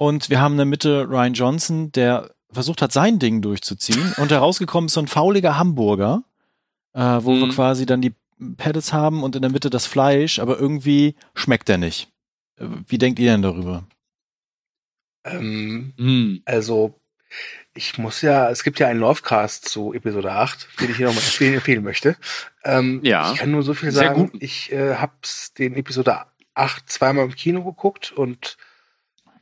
Und 0.03 0.29
wir 0.29 0.41
haben 0.41 0.53
in 0.53 0.57
der 0.57 0.65
Mitte 0.65 1.07
Ryan 1.09 1.33
Johnson, 1.33 1.91
der 1.93 2.31
versucht 2.51 2.81
hat, 2.81 2.91
sein 2.91 3.19
Ding 3.19 3.41
durchzuziehen. 3.41 4.13
Und 4.17 4.31
herausgekommen 4.31 4.87
ist 4.87 4.93
so 4.93 4.99
ein 4.99 5.07
fauliger 5.07 5.57
Hamburger, 5.57 6.23
äh, 6.93 6.99
wo 7.21 7.33
wir 7.35 7.45
Mhm. 7.47 7.51
quasi 7.51 7.85
dann 7.85 8.01
die 8.01 8.13
Paddles 8.57 8.91
haben 8.91 9.23
und 9.23 9.35
in 9.37 9.41
der 9.41 9.51
Mitte 9.51 9.69
das 9.69 9.85
Fleisch, 9.85 10.39
aber 10.39 10.59
irgendwie 10.59 11.15
schmeckt 11.35 11.69
er 11.69 11.77
nicht. 11.77 12.09
Wie 12.57 12.97
denkt 12.97 13.17
ihr 13.19 13.31
denn 13.31 13.41
darüber? 13.41 13.85
Ähm, 15.23 15.93
Hm. 15.97 16.41
also, 16.45 16.99
ich 17.73 17.97
muss 17.97 18.21
ja, 18.21 18.49
es 18.49 18.63
gibt 18.63 18.79
ja 18.79 18.87
einen 18.87 18.99
Lovecast 18.99 19.69
zu 19.69 19.93
Episode 19.93 20.33
8, 20.33 20.67
den 20.81 20.91
ich 20.91 20.97
hier 20.97 21.07
nochmal 21.07 21.23
empfehlen, 21.23 21.53
empfehlen 21.55 21.83
möchte. 21.83 22.17
Ähm, 22.63 22.99
Ja. 23.03 23.31
Ich 23.31 23.39
kann 23.39 23.51
nur 23.51 23.63
so 23.63 23.73
viel 23.73 23.91
sagen. 23.91 24.29
gut. 24.31 24.41
Ich 24.43 24.71
äh, 24.71 24.95
hab's 24.95 25.53
den 25.53 25.75
Episode 25.75 26.17
8 26.55 26.89
zweimal 26.89 27.25
im 27.25 27.35
Kino 27.35 27.63
geguckt 27.63 28.11
und 28.11 28.57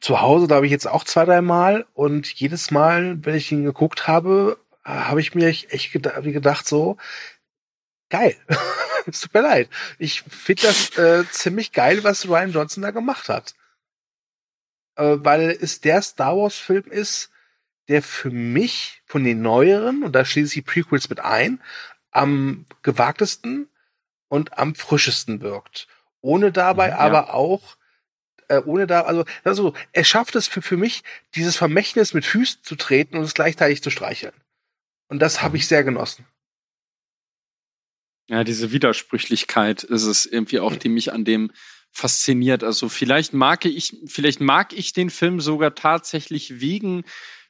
zu 0.01 0.21
Hause, 0.21 0.47
da 0.47 0.55
habe 0.55 0.65
ich 0.65 0.71
jetzt 0.71 0.87
auch 0.87 1.03
zwei, 1.03 1.25
drei 1.25 1.41
Mal 1.41 1.85
und 1.93 2.27
jedes 2.33 2.71
Mal, 2.71 3.23
wenn 3.23 3.35
ich 3.35 3.51
ihn 3.51 3.63
geguckt 3.63 4.07
habe, 4.07 4.57
habe 4.83 5.21
ich 5.21 5.35
mir 5.35 5.47
echt 5.47 5.71
echt 5.71 5.93
geda 5.93 6.25
wie 6.25 6.31
gedacht 6.31 6.67
so, 6.67 6.97
geil. 8.09 8.35
es 9.05 9.21
tut 9.21 9.33
mir 9.33 9.41
leid. 9.41 9.69
Ich 9.99 10.23
finde 10.23 10.63
das 10.63 10.97
äh, 10.97 11.23
ziemlich 11.29 11.71
geil, 11.71 12.03
was 12.03 12.27
Ryan 12.27 12.51
Johnson 12.51 12.81
da 12.83 12.91
gemacht 12.91 13.29
hat. 13.29 13.53
Äh, 14.95 15.17
weil 15.19 15.57
es 15.61 15.81
der 15.81 16.01
Star 16.01 16.35
Wars 16.35 16.55
Film 16.55 16.85
ist, 16.85 17.29
der 17.87 18.01
für 18.01 18.31
mich 18.31 19.01
von 19.05 19.23
den 19.23 19.41
neueren, 19.41 20.03
und 20.03 20.13
da 20.13 20.25
schließe 20.25 20.47
ich 20.47 20.53
die 20.65 20.71
Prequels 20.71 21.09
mit 21.09 21.19
ein, 21.19 21.61
am 22.11 22.65
gewagtesten 22.81 23.69
und 24.29 24.57
am 24.57 24.75
frischesten 24.75 25.41
wirkt. 25.41 25.87
Ohne 26.21 26.51
dabei 26.51 26.89
Ja. 26.89 26.97
aber 26.97 27.33
auch, 27.33 27.77
äh, 28.51 28.61
ohne 28.65 28.87
da, 28.87 29.01
also, 29.01 29.23
also, 29.43 29.73
er 29.93 30.03
schafft 30.03 30.35
es 30.35 30.47
für, 30.47 30.61
für 30.61 30.77
mich, 30.77 31.03
dieses 31.35 31.55
Vermächtnis 31.55 32.13
mit 32.13 32.25
Füßen 32.25 32.61
zu 32.63 32.75
treten 32.75 33.17
und 33.17 33.23
es 33.23 33.33
gleichzeitig 33.33 33.81
zu 33.81 33.89
streicheln. 33.89 34.33
Und 35.07 35.19
das 35.19 35.41
habe 35.41 35.57
ich 35.57 35.67
sehr 35.67 35.83
genossen. 35.83 36.25
Ja, 38.27 38.43
diese 38.43 38.71
Widersprüchlichkeit 38.71 39.83
ist 39.83 40.03
es 40.03 40.25
irgendwie 40.25 40.59
auch, 40.59 40.75
die 40.75 40.89
mich 40.89 41.11
an 41.11 41.25
dem 41.25 41.51
fasziniert. 41.91 42.63
Also 42.63 42.87
vielleicht 42.87 43.33
mag 43.33 43.65
ich, 43.65 43.97
vielleicht 44.05 44.39
mag 44.39 44.73
ich 44.73 44.93
den 44.93 45.09
Film 45.09 45.41
sogar 45.41 45.75
tatsächlich 45.75 46.61
wegen, 46.61 47.03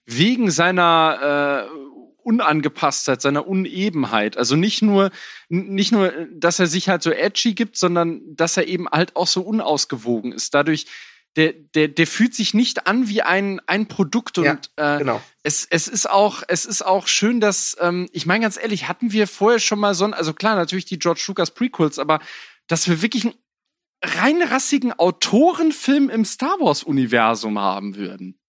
wegen 0.06 0.50
seiner 0.50 1.68
äh, 1.70 2.11
Unangepasstheit, 2.24 3.22
seiner 3.22 3.48
Unebenheit. 3.48 4.38
Also 4.38 4.56
nicht 4.56 4.82
nur, 4.82 5.12
nicht 5.50 5.92
nur, 5.92 6.12
dass 6.34 6.60
er 6.60 6.68
sich 6.68 6.90
halt 6.90 7.04
so 7.04 7.12
edgy 7.12 7.54
gibt, 7.54 7.78
sondern 7.78 8.22
dass 8.36 8.58
er 8.58 8.68
eben 8.68 8.88
halt 8.90 9.16
auch 9.16 9.28
so 9.28 9.42
unausgewogen 9.42 10.32
ist. 10.32 10.54
Dadurch, 10.54 10.88
der, 11.36 11.54
der, 11.54 11.88
der 11.88 12.08
fühlt 12.08 12.36
sich 12.36 12.54
nicht 12.54 12.88
an 12.88 13.08
wie 13.08 13.22
ein, 13.22 13.62
ein 13.66 13.88
Produkt 13.88 14.38
und 14.38 14.72
Ja, 14.78 14.96
äh, 14.96 15.00
Genau. 15.00 15.22
es, 15.44 15.66
es 15.70 15.88
ist 15.88 16.10
auch, 16.10 16.44
es 16.48 16.66
ist 16.66 16.82
auch 16.86 17.08
schön, 17.08 17.40
dass, 17.40 17.78
ähm, 17.80 18.10
ich 18.12 18.26
meine 18.26 18.44
ganz 18.44 18.58
ehrlich, 18.62 18.88
hatten 18.88 19.12
wir 19.14 19.28
vorher 19.28 19.60
schon 19.60 19.80
mal 19.80 19.94
so 19.94 20.04
ein, 20.04 20.14
also 20.14 20.34
klar, 20.34 20.56
natürlich 20.56 20.86
die 20.86 21.00
George 21.00 21.24
Lucas 21.28 21.52
Prequels, 21.52 22.00
aber 22.00 22.20
dass 22.68 22.88
wir 22.90 23.02
wirklich 23.02 23.26
einen 23.26 23.36
reinrassigen 24.04 24.94
Autorenfilm 24.94 26.10
im 26.10 26.26
Star 26.26 26.60
Wars-Universum 26.60 27.60
haben 27.60 27.96
würden. 27.96 28.41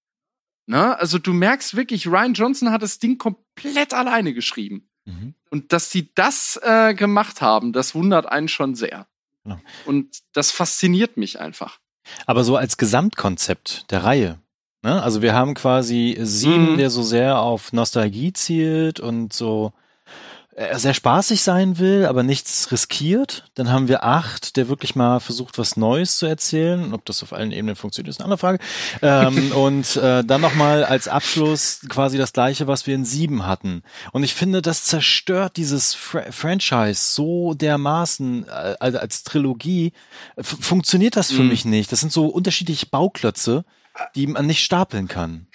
Ne? 0.66 0.98
Also 0.98 1.18
du 1.18 1.32
merkst 1.32 1.76
wirklich, 1.76 2.06
Ryan 2.06 2.34
Johnson 2.34 2.70
hat 2.70 2.82
das 2.82 2.98
Ding 2.98 3.18
komplett 3.18 3.94
alleine 3.94 4.32
geschrieben. 4.34 4.88
Mhm. 5.04 5.34
Und 5.50 5.72
dass 5.72 5.90
sie 5.90 6.12
das 6.14 6.58
äh, 6.62 6.94
gemacht 6.94 7.40
haben, 7.40 7.72
das 7.72 7.94
wundert 7.94 8.26
einen 8.26 8.48
schon 8.48 8.74
sehr. 8.74 9.06
Ja. 9.44 9.60
Und 9.86 10.18
das 10.32 10.50
fasziniert 10.52 11.16
mich 11.16 11.40
einfach. 11.40 11.78
Aber 12.26 12.44
so 12.44 12.56
als 12.56 12.76
Gesamtkonzept 12.76 13.90
der 13.90 14.04
Reihe. 14.04 14.38
Ne? 14.82 15.02
Also 15.02 15.22
wir 15.22 15.34
haben 15.34 15.54
quasi 15.54 16.16
sieben, 16.20 16.72
Mhm. 16.72 16.78
der 16.78 16.90
so 16.90 17.02
sehr 17.02 17.38
auf 17.40 17.72
Nostalgie 17.72 18.32
zielt 18.32 19.00
und 19.00 19.32
so 19.32 19.72
sehr 20.74 20.92
spaßig 20.92 21.42
sein 21.42 21.78
will, 21.78 22.04
aber 22.04 22.22
nichts 22.22 22.70
riskiert. 22.72 23.44
Dann 23.54 23.70
haben 23.70 23.88
wir 23.88 24.04
acht, 24.04 24.56
der 24.56 24.68
wirklich 24.68 24.94
mal 24.94 25.18
versucht, 25.18 25.56
was 25.56 25.78
Neues 25.78 26.18
zu 26.18 26.26
erzählen. 26.26 26.92
Ob 26.92 27.06
das 27.06 27.22
auf 27.22 27.32
allen 27.32 27.52
Ebenen 27.52 27.74
funktioniert, 27.74 28.10
ist 28.10 28.20
eine 28.20 28.26
andere 28.26 28.38
Frage. 28.38 28.58
ähm, 29.00 29.52
und 29.56 29.96
äh, 29.96 30.22
dann 30.22 30.42
nochmal 30.42 30.84
als 30.84 31.08
Abschluss 31.08 31.80
quasi 31.88 32.18
das 32.18 32.34
gleiche, 32.34 32.66
was 32.66 32.86
wir 32.86 32.94
in 32.94 33.06
sieben 33.06 33.46
hatten. 33.46 33.82
Und 34.12 34.24
ich 34.24 34.34
finde, 34.34 34.60
das 34.60 34.84
zerstört 34.84 35.56
dieses 35.56 35.94
Fra 35.94 36.24
Franchise 36.30 37.00
so 37.14 37.54
dermaßen 37.54 38.46
äh, 38.46 38.74
als, 38.78 38.94
als 38.96 39.22
Trilogie. 39.24 39.92
F 40.36 40.56
funktioniert 40.60 41.16
das 41.16 41.30
für 41.32 41.42
Mhm. 41.42 41.48
mich 41.48 41.64
nicht. 41.64 41.90
Das 41.92 42.00
sind 42.00 42.12
so 42.12 42.26
unterschiedliche 42.26 42.86
Bauklötze. 42.86 43.64
Die 44.14 44.26
man 44.26 44.46
nicht 44.46 44.64
stapeln 44.64 45.06
kann. 45.08 45.46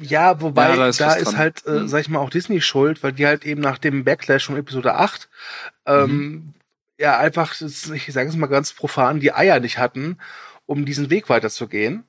Ja, 0.00 0.40
wobei 0.40 0.70
Ja, 0.70 0.76
da 0.76 0.76
da 0.76 0.88
ist 0.88 1.00
ist, 1.00 1.06
was 1.06 1.22
dran. 1.24 1.36
halt, 1.38 1.66
äh, 1.66 1.70
Mhm. 1.80 1.88
sag 1.88 2.00
ich 2.00 2.08
mal, 2.08 2.18
auch 2.20 2.30
Disney 2.30 2.60
schuld, 2.60 3.02
weil 3.02 3.12
die 3.12 3.26
halt 3.26 3.44
eben 3.44 3.60
nach 3.60 3.78
dem 3.78 4.04
Backlash 4.04 4.46
von 4.46 4.56
Episode 4.56 4.94
8 4.94 5.28
ähm, 5.86 6.54
ja 6.98 7.18
einfach, 7.18 7.54
ich 7.60 8.12
sage 8.12 8.28
es 8.28 8.36
mal 8.36 8.46
ganz 8.46 8.72
profan, 8.72 9.20
die 9.20 9.32
Eier 9.32 9.60
nicht 9.60 9.78
hatten, 9.78 10.18
um 10.66 10.84
diesen 10.86 11.10
Weg 11.10 11.28
weiterzugehen. 11.28 12.04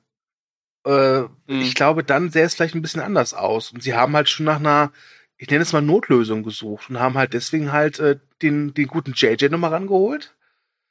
Äh, 0.86 1.20
Mhm. 1.22 1.60
Ich 1.60 1.74
glaube, 1.74 2.04
dann 2.04 2.30
sähe 2.30 2.44
es 2.44 2.54
vielleicht 2.54 2.74
ein 2.74 2.82
bisschen 2.82 3.00
anders 3.02 3.34
aus. 3.34 3.72
Und 3.72 3.82
sie 3.82 3.94
haben 3.94 4.14
halt 4.14 4.28
schon 4.28 4.46
nach 4.46 4.56
einer, 4.60 4.92
ich 5.36 5.48
nenne 5.50 5.62
es 5.62 5.72
mal 5.72 5.82
Notlösung 5.82 6.42
gesucht 6.44 6.88
und 6.90 7.00
haben 7.00 7.16
halt 7.18 7.32
deswegen 7.34 7.72
halt 7.72 7.98
äh, 7.98 8.18
den, 8.42 8.72
den 8.74 8.86
guten 8.86 9.12
JJ 9.14 9.46
nochmal 9.48 9.70
rangeholt. 9.70 10.34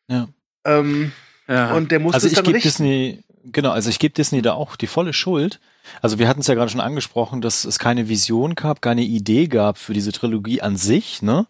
Ja. 0.08 0.28
Ähm, 0.66 1.12
Ja. 1.48 1.74
Und 1.74 1.92
der 1.92 2.00
musste 2.00 2.16
Also 2.16 2.28
es 2.28 2.34
dann 2.34 2.44
gebe 2.46 2.56
richten. 2.56 2.68
Disney, 2.70 3.24
genau, 3.52 3.72
also 3.72 3.90
ich 3.90 4.00
gebe 4.00 4.14
Disney 4.14 4.42
da 4.42 4.54
auch 4.54 4.76
die 4.76 4.88
volle 4.88 5.14
Schuld. 5.14 5.60
Also 6.02 6.18
wir 6.18 6.28
hatten 6.30 6.40
es 6.42 6.48
ja 6.48 6.56
gerade 6.56 6.70
schon 6.72 6.80
angesprochen, 6.80 7.42
dass 7.42 7.66
es 7.66 7.78
keine 7.78 8.08
Vision 8.08 8.56
gab, 8.56 8.82
keine 8.82 9.02
Idee 9.04 9.48
gab 9.48 9.78
für 9.78 9.94
diese 9.94 10.12
Trilogie 10.14 10.62
an 10.62 10.78
sich, 10.78 11.22
ne? 11.22 11.46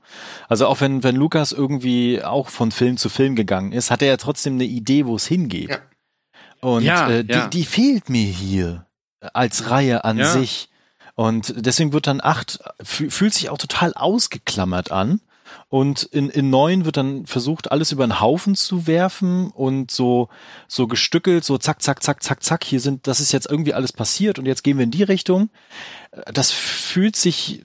Also 0.50 0.66
auch 0.68 0.82
wenn, 0.82 1.04
wenn 1.04 1.16
Lukas 1.16 1.52
irgendwie 1.52 2.24
auch 2.24 2.50
von 2.50 2.72
Film 2.72 2.98
zu 2.98 3.10
Film 3.10 3.36
gegangen 3.36 3.72
ist, 3.74 3.92
hat 3.92 4.02
er 4.02 4.08
ja 4.08 4.18
trotzdem 4.18 4.54
eine 4.56 4.66
Idee, 4.66 5.06
wo 5.06 5.16
es 5.16 5.28
hingeht. 5.28 5.70
Ja. 5.70 5.78
Und 6.62 6.84
Ja, 6.84 7.10
äh, 7.10 7.24
die, 7.24 7.32
ja. 7.34 7.48
die 7.48 7.64
fehlt 7.66 8.10
mir 8.10 8.26
hier 8.26 8.88
als 9.34 9.70
Reihe 9.70 10.04
an 10.04 10.18
Ja. 10.18 10.32
sich. 10.32 10.70
Und 11.16 11.54
deswegen 11.58 11.94
wird 11.94 12.08
dann 12.08 12.20
acht, 12.22 12.60
fü- 12.82 13.12
fühlt 13.12 13.34
sich 13.36 13.50
auch 13.52 13.60
total 13.60 13.94
ausgeklammert 13.94 14.92
an. 14.92 15.22
Und 15.70 16.04
in, 16.04 16.30
in 16.30 16.50
neun 16.50 16.86
wird 16.86 16.98
dann 16.98 17.26
versucht, 17.26 17.72
alles 17.72 17.92
über 17.92 18.06
den 18.06 18.20
Haufen 18.20 18.56
zu 18.56 18.86
werfen 18.88 19.50
und 19.52 19.92
so, 19.92 20.30
so 20.68 20.88
gestückelt, 20.88 21.44
so 21.44 21.58
zack, 21.58 21.82
zack, 21.82 22.04
zack, 22.04 22.22
zack, 22.24 22.44
zack, 22.44 22.64
hier 22.64 22.80
sind, 22.80 23.08
das 23.08 23.20
ist 23.20 23.32
jetzt 23.32 23.50
irgendwie 23.50 23.74
alles 23.74 23.92
passiert 23.94 24.40
und 24.40 24.46
jetzt 24.46 24.64
gehen 24.64 24.78
wir 24.78 24.84
in 24.84 24.92
die 24.92 25.04
Richtung. 25.04 25.50
Das 26.32 26.52
fühlt 26.52 27.16
sich 27.16 27.64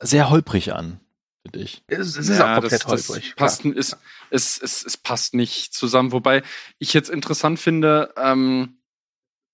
sehr 0.00 0.30
holprig 0.30 0.72
an, 0.72 1.00
finde 1.42 1.60
ich. 1.60 1.82
Es, 1.86 2.16
es 2.16 2.28
ist 2.28 2.38
Ja, 2.38 2.52
auch 2.52 2.60
komplett 2.60 2.84
das, 2.84 2.90
das 2.90 3.08
holprig. 3.08 3.36
Passt, 3.36 3.64
es, 3.64 3.96
es, 4.30 4.58
es, 4.58 4.84
es 4.84 4.96
passt 4.96 5.34
nicht 5.34 5.74
zusammen. 5.74 6.12
Wobei 6.12 6.42
ich 6.78 6.92
jetzt 6.92 7.10
interessant 7.10 7.60
finde, 7.60 8.12
ähm, 8.16 8.78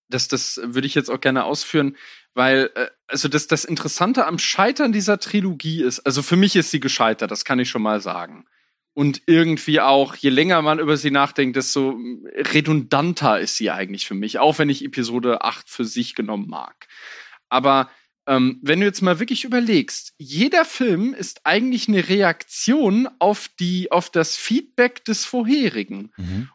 dass 0.08 0.28
das 0.28 0.60
würde 0.62 0.86
ich 0.86 0.94
jetzt 0.94 1.10
auch 1.10 1.20
gerne 1.20 1.44
ausführen, 1.44 1.96
weil 2.34 2.70
äh, 2.74 2.88
also 3.06 3.28
das, 3.28 3.46
das 3.46 3.64
Interessante 3.64 4.26
am 4.26 4.38
Scheitern 4.38 4.92
dieser 4.92 5.18
Trilogie 5.18 5.82
ist, 5.82 6.00
also 6.00 6.22
für 6.22 6.36
mich 6.36 6.56
ist 6.56 6.70
sie 6.70 6.80
gescheitert, 6.80 7.30
das 7.30 7.44
kann 7.44 7.58
ich 7.58 7.70
schon 7.70 7.82
mal 7.82 8.00
sagen. 8.00 8.44
Und 8.92 9.22
irgendwie 9.26 9.80
auch, 9.80 10.14
je 10.14 10.30
länger 10.30 10.62
man 10.62 10.78
über 10.78 10.96
sie 10.96 11.10
nachdenkt, 11.10 11.56
desto 11.56 11.98
redundanter 12.36 13.40
ist 13.40 13.56
sie 13.56 13.70
eigentlich 13.70 14.06
für 14.06 14.14
mich, 14.14 14.38
auch 14.38 14.58
wenn 14.58 14.68
ich 14.68 14.84
Episode 14.84 15.42
8 15.42 15.68
für 15.68 15.84
sich 15.84 16.14
genommen 16.14 16.48
mag. 16.48 16.86
Aber 17.48 17.90
ähm, 18.26 18.58
wenn 18.62 18.80
du 18.80 18.86
jetzt 18.86 19.02
mal 19.02 19.18
wirklich 19.18 19.44
überlegst, 19.44 20.14
jeder 20.16 20.64
Film 20.64 21.12
ist 21.12 21.40
eigentlich 21.44 21.88
eine 21.88 22.08
Reaktion 22.08 23.08
auf 23.18 23.48
die, 23.60 23.90
auf 23.92 24.10
das 24.10 24.36
Feedback 24.36 25.04
des 25.04 25.24
vorherigen. 25.24 26.12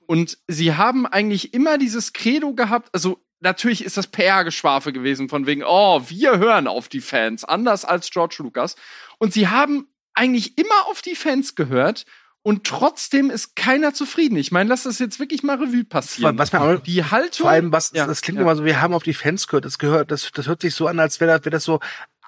Und 0.07 0.37
sie 0.47 0.73
haben 0.73 1.05
eigentlich 1.05 1.53
immer 1.53 1.77
dieses 1.77 2.13
Credo 2.13 2.53
gehabt, 2.53 2.89
also 2.93 3.21
natürlich 3.39 3.83
ist 3.83 3.97
das 3.97 4.07
PR-Geschwafe 4.07 4.93
gewesen, 4.93 5.29
von 5.29 5.45
wegen, 5.45 5.63
oh, 5.65 6.01
wir 6.07 6.37
hören 6.37 6.67
auf 6.67 6.89
die 6.89 7.01
Fans, 7.01 7.43
anders 7.43 7.85
als 7.85 8.09
George 8.09 8.37
Lucas. 8.39 8.75
Und 9.17 9.33
sie 9.33 9.47
haben 9.47 9.87
eigentlich 10.13 10.57
immer 10.57 10.87
auf 10.87 11.01
die 11.01 11.15
Fans 11.15 11.55
gehört 11.55 12.05
und 12.41 12.65
trotzdem 12.65 13.29
ist 13.29 13.55
keiner 13.55 13.93
zufrieden. 13.93 14.37
Ich 14.37 14.51
meine, 14.51 14.69
lass 14.69 14.83
das 14.83 14.99
jetzt 14.99 15.19
wirklich 15.19 15.43
mal 15.43 15.57
Revue 15.57 15.83
passieren. 15.83 16.37
Was 16.37 16.53
mir 16.53 16.61
auch, 16.61 16.79
die 16.79 17.03
Haltung. 17.03 17.43
vor 17.43 17.51
allem, 17.51 17.71
was, 17.71 17.91
Ja, 17.93 18.07
das 18.07 18.21
klingt 18.21 18.37
ja. 18.37 18.43
immer 18.43 18.55
so, 18.55 18.63
wir 18.63 18.81
haben 18.81 18.93
auf 18.93 19.03
die 19.03 19.13
Fans 19.13 19.47
gehört, 19.47 19.65
das 19.65 19.77
gehört, 19.77 20.11
das, 20.11 20.31
das 20.33 20.47
hört 20.47 20.61
sich 20.61 20.73
so 20.73 20.87
an, 20.87 20.99
als 20.99 21.19
wäre 21.19 21.31
das, 21.31 21.45
wäre 21.45 21.51
das 21.51 21.63
so 21.63 21.79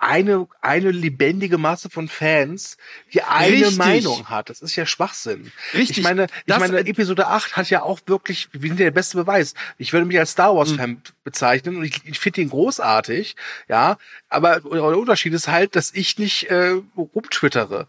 eine, 0.02 0.48
eine 0.62 0.90
lebendige 0.92 1.58
Masse 1.58 1.90
von 1.90 2.08
Fans, 2.08 2.78
die 3.14 3.22
eine 3.22 3.58
Richtig. 3.58 3.78
Meinung 3.78 4.30
hat. 4.30 4.50
Das 4.50 4.62
ist 4.62 4.76
ja 4.76 4.86
Schwachsinn. 4.86 5.52
Richtig. 5.74 6.00
Ich 6.00 6.04
meine, 6.04 6.24
ich 6.26 6.30
Das- 6.48 6.60
meine, 6.60 6.80
Episode 6.80 7.28
8 7.28 7.56
hat 7.56 7.70
ja 7.70 7.84
auch 7.84 8.00
wirklich, 8.08 8.50
wir 8.52 8.62
sind 8.70 8.80
ja 8.80 8.86
der 8.86 8.92
beste 8.92 9.18
Beweis. 9.18 9.54
Ich 9.78 9.94
würde 9.94 10.06
mich 10.08 10.18
als 10.18 10.32
Star 10.32 10.56
Wars 10.56 10.72
Fan 10.72 11.02
bezeichnen 11.24 11.78
und 11.78 11.84
ich, 11.86 12.02
ich 12.06 12.20
finde 12.20 12.42
ihn 12.42 12.50
großartig, 12.50 13.36
ja. 13.70 13.98
Aber 14.28 14.60
der 14.62 14.84
Unterschied 14.98 15.34
ist 15.34 15.48
halt, 15.48 15.76
dass 15.76 15.94
ich 15.94 16.18
nicht 16.18 16.50
äh, 16.50 16.82
rumtwittere. 16.98 17.88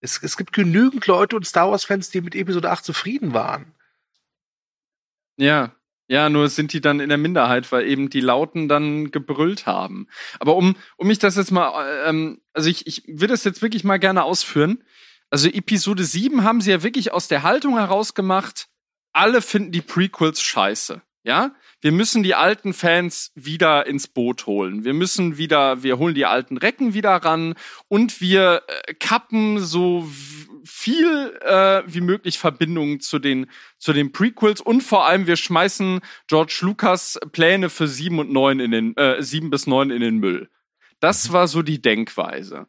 Es, 0.00 0.20
es 0.22 0.36
gibt 0.36 0.52
genügend 0.52 1.06
Leute 1.06 1.36
und 1.36 1.46
Star 1.46 1.70
Wars 1.70 1.84
Fans, 1.84 2.10
die 2.10 2.20
mit 2.20 2.34
Episode 2.34 2.70
8 2.70 2.84
zufrieden 2.84 3.32
waren. 3.32 3.72
Ja, 5.36 5.72
ja, 6.06 6.28
nur 6.28 6.48
sind 6.48 6.72
die 6.72 6.80
dann 6.80 7.00
in 7.00 7.08
der 7.08 7.18
Minderheit, 7.18 7.72
weil 7.72 7.86
eben 7.88 8.10
die 8.10 8.20
Lauten 8.20 8.68
dann 8.68 9.10
gebrüllt 9.10 9.66
haben. 9.66 10.08
Aber 10.38 10.56
um, 10.56 10.76
um 10.96 11.06
mich 11.06 11.18
das 11.18 11.36
jetzt 11.36 11.50
mal, 11.50 12.04
ähm, 12.06 12.40
also 12.52 12.68
ich, 12.68 12.86
ich 12.86 13.04
will 13.06 13.28
das 13.28 13.44
jetzt 13.44 13.62
wirklich 13.62 13.84
mal 13.84 13.98
gerne 13.98 14.24
ausführen. 14.24 14.84
Also 15.30 15.48
Episode 15.48 16.04
7 16.04 16.44
haben 16.44 16.60
sie 16.60 16.70
ja 16.70 16.82
wirklich 16.82 17.12
aus 17.12 17.28
der 17.28 17.42
Haltung 17.42 17.78
herausgemacht, 17.78 18.68
alle 19.12 19.40
finden 19.40 19.72
die 19.72 19.80
Prequels 19.80 20.42
scheiße. 20.42 21.00
Ja, 21.22 21.54
wir 21.84 21.92
müssen 21.92 22.22
die 22.22 22.34
alten 22.34 22.72
Fans 22.72 23.30
wieder 23.34 23.86
ins 23.86 24.08
Boot 24.08 24.46
holen. 24.46 24.84
Wir 24.84 24.94
müssen 24.94 25.36
wieder, 25.36 25.82
wir 25.82 25.98
holen 25.98 26.14
die 26.14 26.24
alten 26.24 26.56
Recken 26.56 26.94
wieder 26.94 27.10
ran 27.10 27.56
und 27.88 28.22
wir 28.22 28.62
äh, 28.86 28.94
kappen 28.94 29.60
so 29.60 30.08
viel 30.64 31.38
äh, 31.42 31.82
wie 31.86 32.00
möglich 32.00 32.38
Verbindungen 32.38 33.00
zu 33.00 33.18
den 33.18 33.50
zu 33.76 33.92
den 33.92 34.12
Prequels 34.12 34.62
und 34.62 34.82
vor 34.82 35.06
allem 35.06 35.26
wir 35.26 35.36
schmeißen 35.36 36.00
George 36.26 36.60
Lucas 36.62 37.20
Pläne 37.32 37.68
für 37.68 37.86
sieben 37.86 38.18
und 38.18 38.32
neun 38.32 38.60
in 38.60 38.70
den 38.70 38.96
äh, 38.96 39.22
sieben 39.22 39.50
bis 39.50 39.66
neun 39.66 39.90
in 39.90 40.00
den 40.00 40.16
Müll. 40.16 40.48
Das 41.00 41.32
war 41.34 41.48
so 41.48 41.60
die 41.60 41.82
Denkweise. 41.82 42.66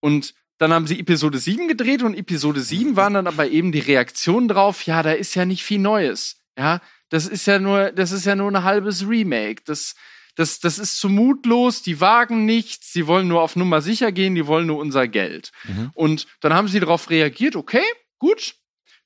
Und 0.00 0.34
dann 0.58 0.74
haben 0.74 0.86
sie 0.86 1.00
Episode 1.00 1.38
7 1.38 1.68
gedreht 1.68 2.02
und 2.02 2.14
Episode 2.14 2.60
7 2.60 2.96
waren 2.96 3.14
dann 3.14 3.28
aber 3.28 3.48
eben 3.48 3.72
die 3.72 3.78
Reaktion 3.78 4.46
drauf, 4.46 4.82
ja, 4.82 5.02
da 5.02 5.12
ist 5.12 5.34
ja 5.34 5.46
nicht 5.46 5.62
viel 5.62 5.78
Neues. 5.78 6.42
Ja, 6.58 6.80
das 7.08 7.26
ist 7.26 7.46
ja 7.46 7.58
nur, 7.58 7.90
das 7.92 8.12
ist 8.12 8.26
ja 8.26 8.36
nur 8.36 8.50
ein 8.50 8.64
halbes 8.64 9.08
Remake. 9.08 9.62
Das, 9.64 9.94
das, 10.34 10.60
das 10.60 10.78
ist 10.78 10.98
zu 10.98 11.08
mutlos, 11.08 11.82
die 11.82 12.00
wagen 12.00 12.44
nichts, 12.44 12.92
die 12.92 13.06
wollen 13.06 13.28
nur 13.28 13.42
auf 13.42 13.56
Nummer 13.56 13.80
sicher 13.80 14.12
gehen, 14.12 14.34
die 14.34 14.46
wollen 14.46 14.66
nur 14.66 14.78
unser 14.78 15.08
Geld. 15.08 15.50
Mhm. 15.64 15.90
Und 15.94 16.26
dann 16.40 16.54
haben 16.54 16.68
sie 16.68 16.80
darauf 16.80 17.10
reagiert, 17.10 17.56
okay, 17.56 17.82
gut, 18.18 18.54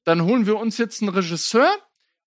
dann 0.04 0.22
holen 0.22 0.46
wir 0.46 0.58
uns 0.58 0.78
jetzt 0.78 1.00
einen 1.00 1.08
Regisseur, 1.08 1.70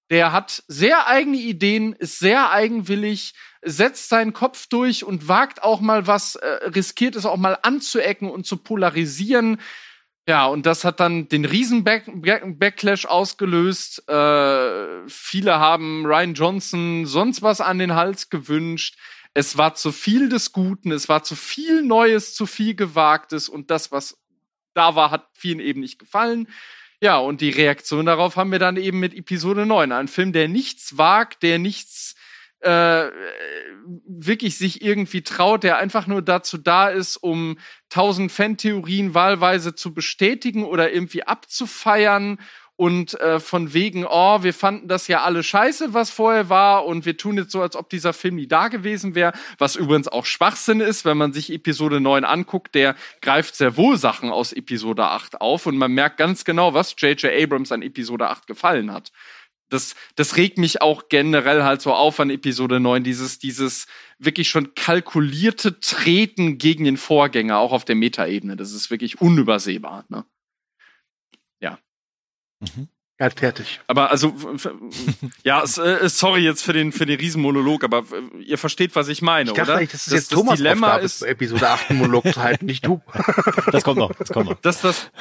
der 0.09 0.31
hat 0.31 0.63
sehr 0.67 1.07
eigene 1.07 1.37
Ideen, 1.37 1.93
ist 1.93 2.19
sehr 2.19 2.51
eigenwillig, 2.51 3.33
setzt 3.63 4.09
seinen 4.09 4.33
Kopf 4.33 4.67
durch 4.67 5.03
und 5.03 5.27
wagt 5.27 5.63
auch 5.63 5.81
mal 5.81 6.07
was, 6.07 6.35
äh, 6.35 6.47
riskiert 6.75 7.15
es 7.15 7.25
auch 7.25 7.37
mal 7.37 7.57
anzuecken 7.63 8.29
und 8.29 8.45
zu 8.45 8.57
polarisieren. 8.57 9.59
Ja, 10.27 10.47
und 10.47 10.65
das 10.65 10.83
hat 10.83 10.99
dann 10.99 11.29
den 11.29 11.45
riesen 11.45 11.83
Back 11.83 12.05
Back 12.07 12.43
Backlash 12.59 13.05
ausgelöst. 13.05 14.07
Äh, 14.09 15.07
viele 15.07 15.59
haben 15.59 16.05
Ryan 16.05 16.33
Johnson 16.33 17.05
sonst 17.05 17.43
was 17.43 17.61
an 17.61 17.77
den 17.77 17.93
Hals 17.93 18.29
gewünscht. 18.31 18.97
Es 19.35 19.57
war 19.57 19.75
zu 19.75 19.91
viel 19.91 20.29
des 20.29 20.51
Guten, 20.51 20.91
es 20.91 21.09
war 21.09 21.23
zu 21.23 21.35
viel 21.35 21.83
Neues, 21.83 22.33
zu 22.33 22.47
viel 22.47 22.73
Gewagtes 22.73 23.49
und 23.49 23.69
das, 23.69 23.91
was 23.91 24.17
da 24.73 24.95
war, 24.95 25.11
hat 25.11 25.27
vielen 25.33 25.59
eben 25.59 25.81
nicht 25.81 25.99
gefallen. 25.99 26.47
Ja, 27.01 27.17
und 27.17 27.41
die 27.41 27.49
Reaktion 27.49 28.05
darauf 28.05 28.35
haben 28.35 28.51
wir 28.51 28.59
dann 28.59 28.77
eben 28.77 28.99
mit 28.99 29.13
Episode 29.13 29.65
9. 29.65 29.91
Ein 29.91 30.07
Film, 30.07 30.31
der 30.33 30.47
nichts 30.47 30.97
wagt, 30.97 31.43
der 31.43 31.59
nichts 31.59 32.15
äh, 32.61 33.09
wirklich 34.07 34.57
sich 34.57 34.81
irgendwie 34.81 35.21
traut, 35.21 35.63
der 35.63 35.77
einfach 35.77 36.07
nur 36.07 36.21
dazu 36.21 36.57
da 36.57 36.89
ist, 36.89 37.17
um 37.17 37.57
tausend 37.89 38.31
Fantheorien 38.31 39.13
wahlweise 39.13 39.75
zu 39.75 39.93
bestätigen 39.93 40.63
oder 40.63 40.91
irgendwie 40.91 41.23
abzufeiern 41.23 42.39
und 42.77 43.19
äh, 43.21 43.39
von 43.39 43.73
wegen, 43.73 44.05
oh, 44.05 44.43
wir 44.43 44.53
fanden 44.53 44.87
das 44.87 45.07
ja 45.07 45.23
alle 45.23 45.43
scheiße, 45.43 45.93
was 45.93 46.09
vorher 46.09 46.49
war 46.49 46.85
und 46.85 47.05
wir 47.05 47.15
tun 47.15 47.37
jetzt 47.37 47.51
so, 47.51 47.61
als 47.61 47.75
ob 47.75 47.89
dieser 47.89 48.11
Film 48.11 48.35
nie 48.35 48.47
da 48.47 48.67
gewesen 48.67 49.15
wäre, 49.15 49.31
was 49.57 49.77
übrigens 49.77 50.09
auch 50.09 50.25
Schwachsinn 50.25 50.81
ist, 50.81 51.05
wenn 51.05 51.17
man 51.17 51.31
sich 51.31 51.53
Episode 51.53 52.01
9 52.01 52.25
anguckt, 52.25 52.75
der 52.75 52.95
greift 53.21 53.55
sehr 53.55 53.77
wohl 53.77 53.97
Sachen 53.97 54.29
aus 54.29 54.51
Episode 54.51 55.05
8 55.05 55.39
auf 55.39 55.67
und 55.67 55.77
man 55.77 55.91
merkt 55.93 56.17
ganz 56.17 56.43
genau, 56.43 56.73
was 56.73 56.95
J.J. 56.97 57.31
Abrams 57.31 57.71
an 57.71 57.81
Episode 57.81 58.29
8 58.29 58.45
gefallen 58.45 58.91
hat 58.91 59.11
das, 59.69 59.95
das 60.15 60.37
regt 60.37 60.57
mich 60.57 60.81
auch 60.81 61.09
generell 61.09 61.63
halt 61.63 61.81
so 61.81 61.93
auf 61.93 62.19
an 62.19 62.29
Episode 62.29 62.79
9, 62.79 63.03
dieses, 63.03 63.39
dieses 63.39 63.87
wirklich 64.19 64.49
schon 64.49 64.75
kalkulierte 64.75 65.79
Treten 65.79 66.57
gegen 66.57 66.85
den 66.85 66.97
Vorgänger, 66.97 67.57
auch 67.57 67.71
auf 67.71 67.85
der 67.85 67.95
Metaebene. 67.95 68.55
Das 68.55 68.71
ist 68.71 68.91
wirklich 68.91 69.21
unübersehbar. 69.21 70.05
Ne? 70.09 70.25
Mhm. 72.59 72.87
Er 73.17 73.27
hat 73.27 73.39
fertig. 73.39 73.79
Aber 73.87 74.11
also, 74.11 74.35
ja, 75.43 75.63
äh, 75.63 76.09
sorry 76.09 76.41
jetzt 76.41 76.63
für 76.63 76.73
den, 76.73 76.91
für 76.91 77.05
den 77.05 77.17
Riesenmonolog, 77.17 77.85
aber 77.85 78.03
ihr 78.39 78.57
versteht, 78.57 78.93
was 78.95 79.07
ich 79.07 79.21
meine, 79.21 79.51
Ich 79.51 79.55
dachte 79.55 79.71
oder? 79.71 79.85
Das- 79.85 80.05
jetzt 80.07 80.31
das 80.31 80.37
Thomas 80.37 80.57
Dilemma 80.57 80.87
Aufgabe 80.87 81.05
ist, 81.05 81.21
ist, 81.21 81.27
Episode 81.27 81.69
8 81.69 81.91
einen 81.91 81.99
Monolog 81.99 82.25
zu 82.33 82.43
halten, 82.43 82.65
nicht 82.65 82.85
du. 82.85 83.01
Das 83.71 83.85
kommt 83.85 83.99
noch, 83.99 84.13
das 84.15 84.29
kommt 84.29 84.49
noch. 84.49 84.59
dass 84.61 84.81
das, 84.81 85.11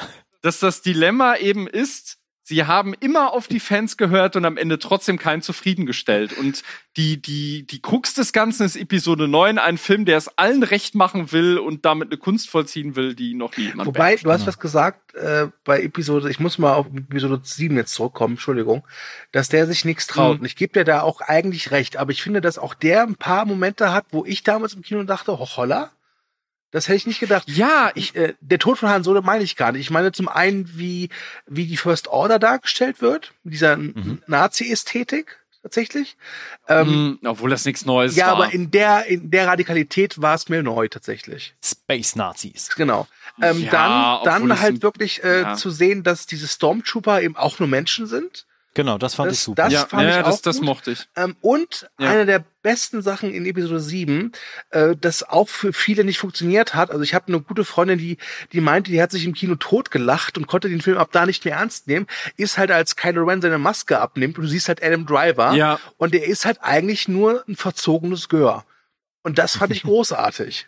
dass 0.41 0.59
das 0.59 0.81
Dilemma 0.81 1.37
eben 1.37 1.67
ist, 1.67 2.17
Sie 2.47 2.63
haben 2.65 2.93
immer 2.93 3.33
auf 3.33 3.47
die 3.47 3.59
Fans 3.59 3.97
gehört 3.97 4.35
und 4.35 4.45
am 4.45 4.55
Ende 4.55 4.77
trotzdem 4.77 5.17
keinen 5.17 5.41
zufriedengestellt. 5.41 6.37
Und 6.37 6.61
die, 6.95 7.19
die, 7.19 7.65
die 7.65 7.81
Krux 7.81 8.13
des 8.13 8.33
Ganzen 8.33 8.67
ist 8.67 8.75
Episode 8.75 9.27
9, 9.27 9.57
ein 9.57 9.79
Film, 9.79 10.05
der 10.05 10.17
es 10.17 10.27
allen 10.37 10.61
recht 10.61 10.93
machen 10.93 11.31
will 11.31 11.57
und 11.57 11.85
damit 11.85 12.09
eine 12.09 12.17
Kunst 12.17 12.51
vollziehen 12.51 12.95
will, 12.95 13.15
die 13.15 13.33
noch 13.33 13.57
nie 13.57 13.63
jemand 13.63 13.87
Wobei, 13.87 13.99
beherrscht. 13.99 14.25
du 14.25 14.31
hast 14.31 14.45
was 14.45 14.59
gesagt 14.59 15.15
äh, 15.15 15.47
bei 15.63 15.81
Episode, 15.81 16.29
ich 16.29 16.39
muss 16.39 16.59
mal 16.59 16.75
auf 16.75 16.85
Episode 16.95 17.41
7 17.43 17.75
jetzt 17.77 17.95
zurückkommen, 17.95 18.35
Entschuldigung, 18.35 18.85
dass 19.31 19.49
der 19.49 19.65
sich 19.65 19.83
nichts 19.83 20.05
traut. 20.05 20.35
Mhm. 20.35 20.41
Und 20.41 20.45
ich 20.45 20.55
gebe 20.55 20.73
dir 20.73 20.85
da 20.85 21.01
auch 21.01 21.21
eigentlich 21.21 21.71
recht, 21.71 21.97
aber 21.97 22.11
ich 22.11 22.21
finde, 22.21 22.41
dass 22.41 22.59
auch 22.59 22.75
der 22.75 23.01
ein 23.01 23.15
paar 23.15 23.45
Momente 23.45 23.91
hat, 23.91 24.05
wo 24.11 24.23
ich 24.23 24.43
damals 24.43 24.75
im 24.75 24.83
Kino 24.83 25.01
dachte, 25.01 25.35
holla, 25.35 25.89
das 26.75 26.89
hätte 26.89 26.97
ich 26.97 27.07
nicht 27.07 27.21
gedacht. 27.21 27.45
Ja, 27.47 27.89
ich, 27.95 28.15
äh, 28.15 28.33
der 28.41 28.59
Tod 28.59 28.77
von 28.77 28.89
Han 28.89 29.03
Solo 29.03 29.21
meine 29.21 29.43
ich 29.45 29.55
gar 29.55 29.71
nicht. 29.71 29.81
Ich 29.81 29.91
meine 29.91 30.11
zum 30.11 30.27
einen, 30.27 30.77
wie, 30.77 31.09
wie 31.47 31.65
die 31.67 31.77
First 31.77 32.09
Order 32.09 32.37
dargestellt 32.37 33.01
wird, 33.01 33.31
mit 33.43 33.53
dieser 33.53 33.77
Mhm. 33.77 34.21
Nazi-Ästhetik 34.27 35.39
tatsächlich. 35.63 36.17
Ähm, 36.67 37.17
mh, 37.21 37.29
obwohl 37.29 37.49
das 37.49 37.63
nichts 37.63 37.85
Neues 37.85 38.15
ja, 38.17 38.27
war. 38.27 38.33
aber 38.33 38.53
in 38.53 38.71
der, 38.71 39.05
in 39.07 39.31
der 39.31 39.47
Radikalität 39.47 40.21
war 40.21 40.35
es 40.35 40.49
mir 40.49 40.61
neu 40.63 40.89
tatsächlich. 40.89 41.55
Space 41.63 42.15
Nazis. 42.17 42.69
Genau. 42.75 43.07
Ähm, 43.41 43.61
Ja, 43.61 44.21
dann 44.23 44.47
dann 44.49 44.59
halt 44.59 44.83
wirklich 44.83 45.23
äh, 45.23 45.41
ja. 45.41 45.55
zu 45.55 45.69
sehen, 45.69 46.03
dass 46.03 46.27
diese 46.27 46.47
Stormtrooper 46.47 47.21
eben 47.21 47.35
auch 47.37 47.57
nur 47.59 47.69
Menschen 47.69 48.05
sind. 48.05 48.45
Genau, 48.75 48.97
das 48.99 49.15
fand 49.15 49.31
Das- 49.31 49.37
ich 49.37 49.43
super. 49.43 49.63
das- 49.63 49.73
ja, 49.73 49.85
fand 49.87 50.03
ja, 50.03 50.19
ich 50.19 50.25
das, 50.25 50.35
auch 50.35 50.41
das 50.41 50.57
gut. 50.57 50.65
mochte 50.65 50.91
ich. 50.91 51.07
Ähm, 51.15 51.35
und 51.41 51.89
Ja. 51.97 52.09
eine 52.11 52.25
der 52.27 52.43
besten 52.61 53.01
Sachen 53.01 53.33
in 53.33 53.45
Episode 53.45 53.79
7, 53.79 54.31
äh, 54.71 54.95
das 54.99 55.23
auch 55.23 55.47
für 55.49 55.71
viele 55.73 56.03
nicht 56.03 56.17
funktioniert 56.19 56.75
hat. 56.75 56.91
Also 56.91 57.01
ich 57.03 57.13
habe 57.13 57.27
eine 57.29 57.39
gute 57.39 57.63
Freundin, 57.63 57.97
die, 57.97 58.17
die 58.51 58.59
meinte, 58.61 58.91
die 58.91 59.01
hat 59.01 59.11
sich 59.11 59.25
im 59.25 59.33
Kino 59.33 59.55
totgelacht 59.55 60.37
und 60.37 60.45
konnte 60.47 60.67
den 60.69 60.81
Film 60.81 60.97
ab 60.97 61.09
da 61.13 61.25
nicht 61.25 61.45
mehr 61.45 61.55
ernst 61.55 61.87
nehmen, 61.87 62.05
ist 62.37 62.57
halt 62.57 62.69
als 62.69 62.95
Kylo 62.95 63.23
Ren 63.23 63.41
seine 63.41 63.57
Maske 63.59 63.99
abnimmt 63.99 64.37
und 64.37 64.43
du 64.43 64.49
siehst 64.49 64.67
halt 64.67 64.83
Adam 64.83 65.05
Driver 65.05 65.53
Ja, 65.53 65.79
und 65.97 66.13
der 66.13 66.25
ist 66.27 66.45
halt 66.45 66.57
eigentlich 66.61 67.07
nur 67.07 67.43
ein 67.47 67.55
verzogenes 67.55 68.29
Gör. 68.29 68.65
Und 69.23 69.37
das 69.39 69.55
fand 69.57 69.71
ich 69.71 69.83
großartig. 69.83 70.67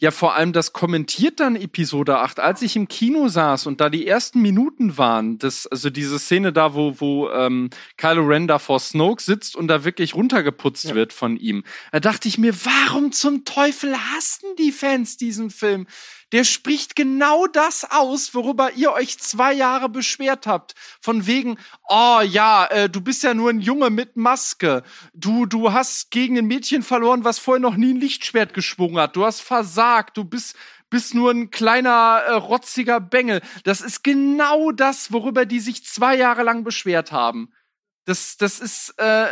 Ja, 0.00 0.10
vor 0.10 0.34
allem 0.34 0.52
das 0.52 0.72
kommentiert 0.72 1.40
dann 1.40 1.56
Episode 1.56 2.18
8. 2.18 2.40
Als 2.40 2.62
ich 2.62 2.76
im 2.76 2.88
Kino 2.88 3.28
saß 3.28 3.66
und 3.66 3.80
da 3.80 3.88
die 3.90 4.06
ersten 4.06 4.40
Minuten 4.42 4.98
waren, 4.98 5.38
das, 5.38 5.66
also 5.66 5.90
diese 5.90 6.18
Szene 6.18 6.52
da, 6.52 6.74
wo, 6.74 7.00
wo 7.00 7.30
ähm, 7.30 7.70
Kylo 7.96 8.22
Ren 8.22 8.46
da 8.46 8.58
vor 8.58 8.80
Snoke 8.80 9.22
sitzt 9.22 9.56
und 9.56 9.68
da 9.68 9.84
wirklich 9.84 10.14
runtergeputzt 10.14 10.84
Ja. 10.84 10.94
wird 10.94 11.12
von 11.12 11.36
ihm, 11.36 11.64
da 11.92 12.00
dachte 12.00 12.28
ich 12.28 12.38
mir, 12.38 12.54
warum 12.64 13.12
zum 13.12 13.44
Teufel 13.44 13.96
hassen 13.96 14.46
die 14.58 14.72
Fans 14.72 15.16
diesen 15.16 15.50
Film? 15.50 15.86
Der 16.32 16.44
spricht 16.44 16.96
genau 16.96 17.46
das 17.46 17.90
aus, 17.90 18.34
worüber 18.34 18.72
ihr 18.72 18.92
euch 18.92 19.18
zwei 19.18 19.52
Jahre 19.52 19.88
beschwert 19.88 20.46
habt. 20.46 20.74
Von 21.00 21.26
wegen, 21.26 21.58
oh 21.88 22.20
ja, 22.22 22.66
äh, 22.66 22.88
du 22.90 23.00
bist 23.00 23.22
ja 23.22 23.34
nur 23.34 23.50
ein 23.50 23.60
Junge 23.60 23.90
mit 23.90 24.16
Maske. 24.16 24.82
Du, 25.12 25.46
du 25.46 25.72
hast 25.72 26.10
gegen 26.10 26.38
ein 26.38 26.46
Mädchen 26.46 26.82
verloren, 26.82 27.24
was 27.24 27.38
vorher 27.38 27.60
noch 27.60 27.76
nie 27.76 27.94
ein 27.94 28.00
Lichtschwert 28.00 28.54
geschwungen 28.54 28.98
hat. 28.98 29.16
Du 29.16 29.24
hast 29.24 29.40
versagt. 29.42 30.16
Du 30.16 30.24
bist, 30.24 30.56
bist 30.90 31.14
nur 31.14 31.30
ein 31.30 31.50
kleiner, 31.50 32.22
äh, 32.26 32.32
rotziger 32.32 33.00
Bengel. 33.00 33.40
Das 33.64 33.80
ist 33.80 34.02
genau 34.02 34.72
das, 34.72 35.12
worüber 35.12 35.46
die 35.46 35.60
sich 35.60 35.84
zwei 35.84 36.16
Jahre 36.16 36.42
lang 36.42 36.64
beschwert 36.64 37.12
haben. 37.12 37.52
Das, 38.06 38.36
das 38.36 38.60
ist, 38.60 38.94
äh, 38.98 39.28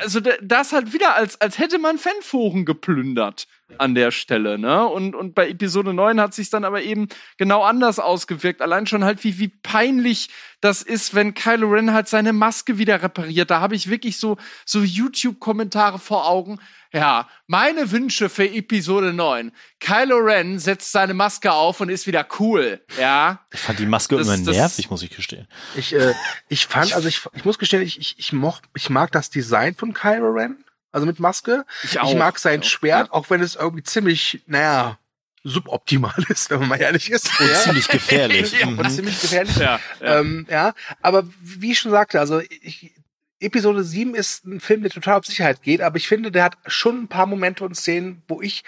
also 0.00 0.20
da- 0.20 0.36
das 0.42 0.72
halt 0.72 0.92
wieder, 0.92 1.14
als, 1.16 1.40
als 1.40 1.58
hätte 1.58 1.78
man 1.78 1.98
Fanforen 1.98 2.64
geplündert 2.64 3.46
an 3.78 3.94
der 3.94 4.10
Stelle, 4.10 4.58
ne? 4.58 4.86
Und, 4.86 5.14
und 5.14 5.34
bei 5.34 5.48
Episode 5.48 5.94
9 5.94 6.20
hat 6.20 6.34
sich 6.34 6.50
dann 6.50 6.64
aber 6.64 6.82
eben 6.82 7.08
genau 7.38 7.62
anders 7.64 7.98
ausgewirkt. 7.98 8.60
Allein 8.62 8.86
schon 8.86 9.04
halt, 9.04 9.24
wie, 9.24 9.38
wie 9.38 9.48
peinlich 9.48 10.28
das 10.60 10.82
ist, 10.82 11.14
wenn 11.14 11.34
Kylo 11.34 11.68
Ren 11.68 11.92
halt 11.92 12.08
seine 12.08 12.32
Maske 12.32 12.78
wieder 12.78 13.02
repariert. 13.02 13.50
Da 13.50 13.60
habe 13.60 13.74
ich 13.74 13.88
wirklich 13.90 14.18
so, 14.18 14.36
so 14.64 14.80
YouTube-Kommentare 14.80 15.98
vor 15.98 16.28
Augen. 16.28 16.60
Ja, 16.92 17.28
meine 17.46 17.90
Wünsche 17.90 18.28
für 18.28 18.48
Episode 18.48 19.12
9. 19.12 19.50
Kylo 19.80 20.18
Ren 20.18 20.58
setzt 20.58 20.92
seine 20.92 21.14
Maske 21.14 21.50
auf 21.52 21.80
und 21.80 21.88
ist 21.88 22.06
wieder 22.06 22.26
cool. 22.38 22.80
Ja. 23.00 23.40
Ich 23.52 23.60
fand 23.60 23.78
die 23.78 23.86
Maske 23.86 24.16
Das- 24.16 24.26
immer 24.28 24.36
das- 24.44 24.56
nervig, 24.56 24.90
muss 24.90 25.02
ich 25.02 25.10
gestehen. 25.10 25.48
Ich, 25.74 25.92
äh, 25.94 26.14
ich 26.48 26.66
fand, 26.66 26.94
also 26.94 27.08
ich, 27.08 27.22
ich 27.34 27.44
muss 27.44 27.58
gestehen, 27.58 27.82
ich, 27.82 27.98
ich, 27.98 28.18
ich, 28.18 28.32
moch, 28.32 28.60
ich 28.76 28.90
mag 28.90 29.10
das 29.10 29.30
Design 29.30 29.74
von 29.74 29.92
Kylo 29.92 30.30
Ren, 30.30 30.64
also 30.94 31.06
mit 31.06 31.18
Maske. 31.20 31.64
Ich, 31.82 31.96
Ich 31.96 32.14
mag 32.14 32.38
sein 32.38 32.62
Ja. 32.62 32.68
Schwert, 32.68 33.12
auch 33.12 33.28
wenn 33.30 33.42
es 33.42 33.56
irgendwie 33.56 33.82
ziemlich, 33.82 34.42
naja, 34.46 34.98
suboptimal 35.42 36.14
ist, 36.28 36.48
wenn 36.50 36.60
man 36.60 36.68
mal 36.70 36.80
ehrlich 36.80 37.10
ist. 37.10 37.28
Und 37.38 37.48
ja. 37.48 37.54
ziemlich 37.54 37.88
gefährlich. 37.88 38.52
ja, 38.60 38.66
Mhm. 38.66 38.78
und 38.78 38.90
ziemlich 38.90 39.20
gefährlich. 39.20 39.56
Ja, 39.56 39.78
ja. 40.00 40.20
Ähm, 40.20 40.46
ja, 40.48 40.72
aber 41.02 41.24
wie 41.40 41.72
ich 41.72 41.78
schon 41.80 41.90
sagte, 41.90 42.20
also 42.20 42.40
ich, 42.40 42.92
Episode 43.40 43.84
7 43.84 44.14
ist 44.14 44.46
ein 44.46 44.60
Film, 44.60 44.82
der 44.82 44.90
total 44.90 45.18
auf 45.18 45.26
Sicherheit 45.26 45.62
geht, 45.62 45.82
aber 45.82 45.96
ich 45.96 46.08
finde, 46.08 46.30
der 46.30 46.44
hat 46.44 46.56
schon 46.66 47.02
ein 47.02 47.08
paar 47.08 47.26
Momente 47.26 47.64
und 47.64 47.74
Szenen, 47.74 48.22
wo 48.28 48.40
ich 48.40 48.62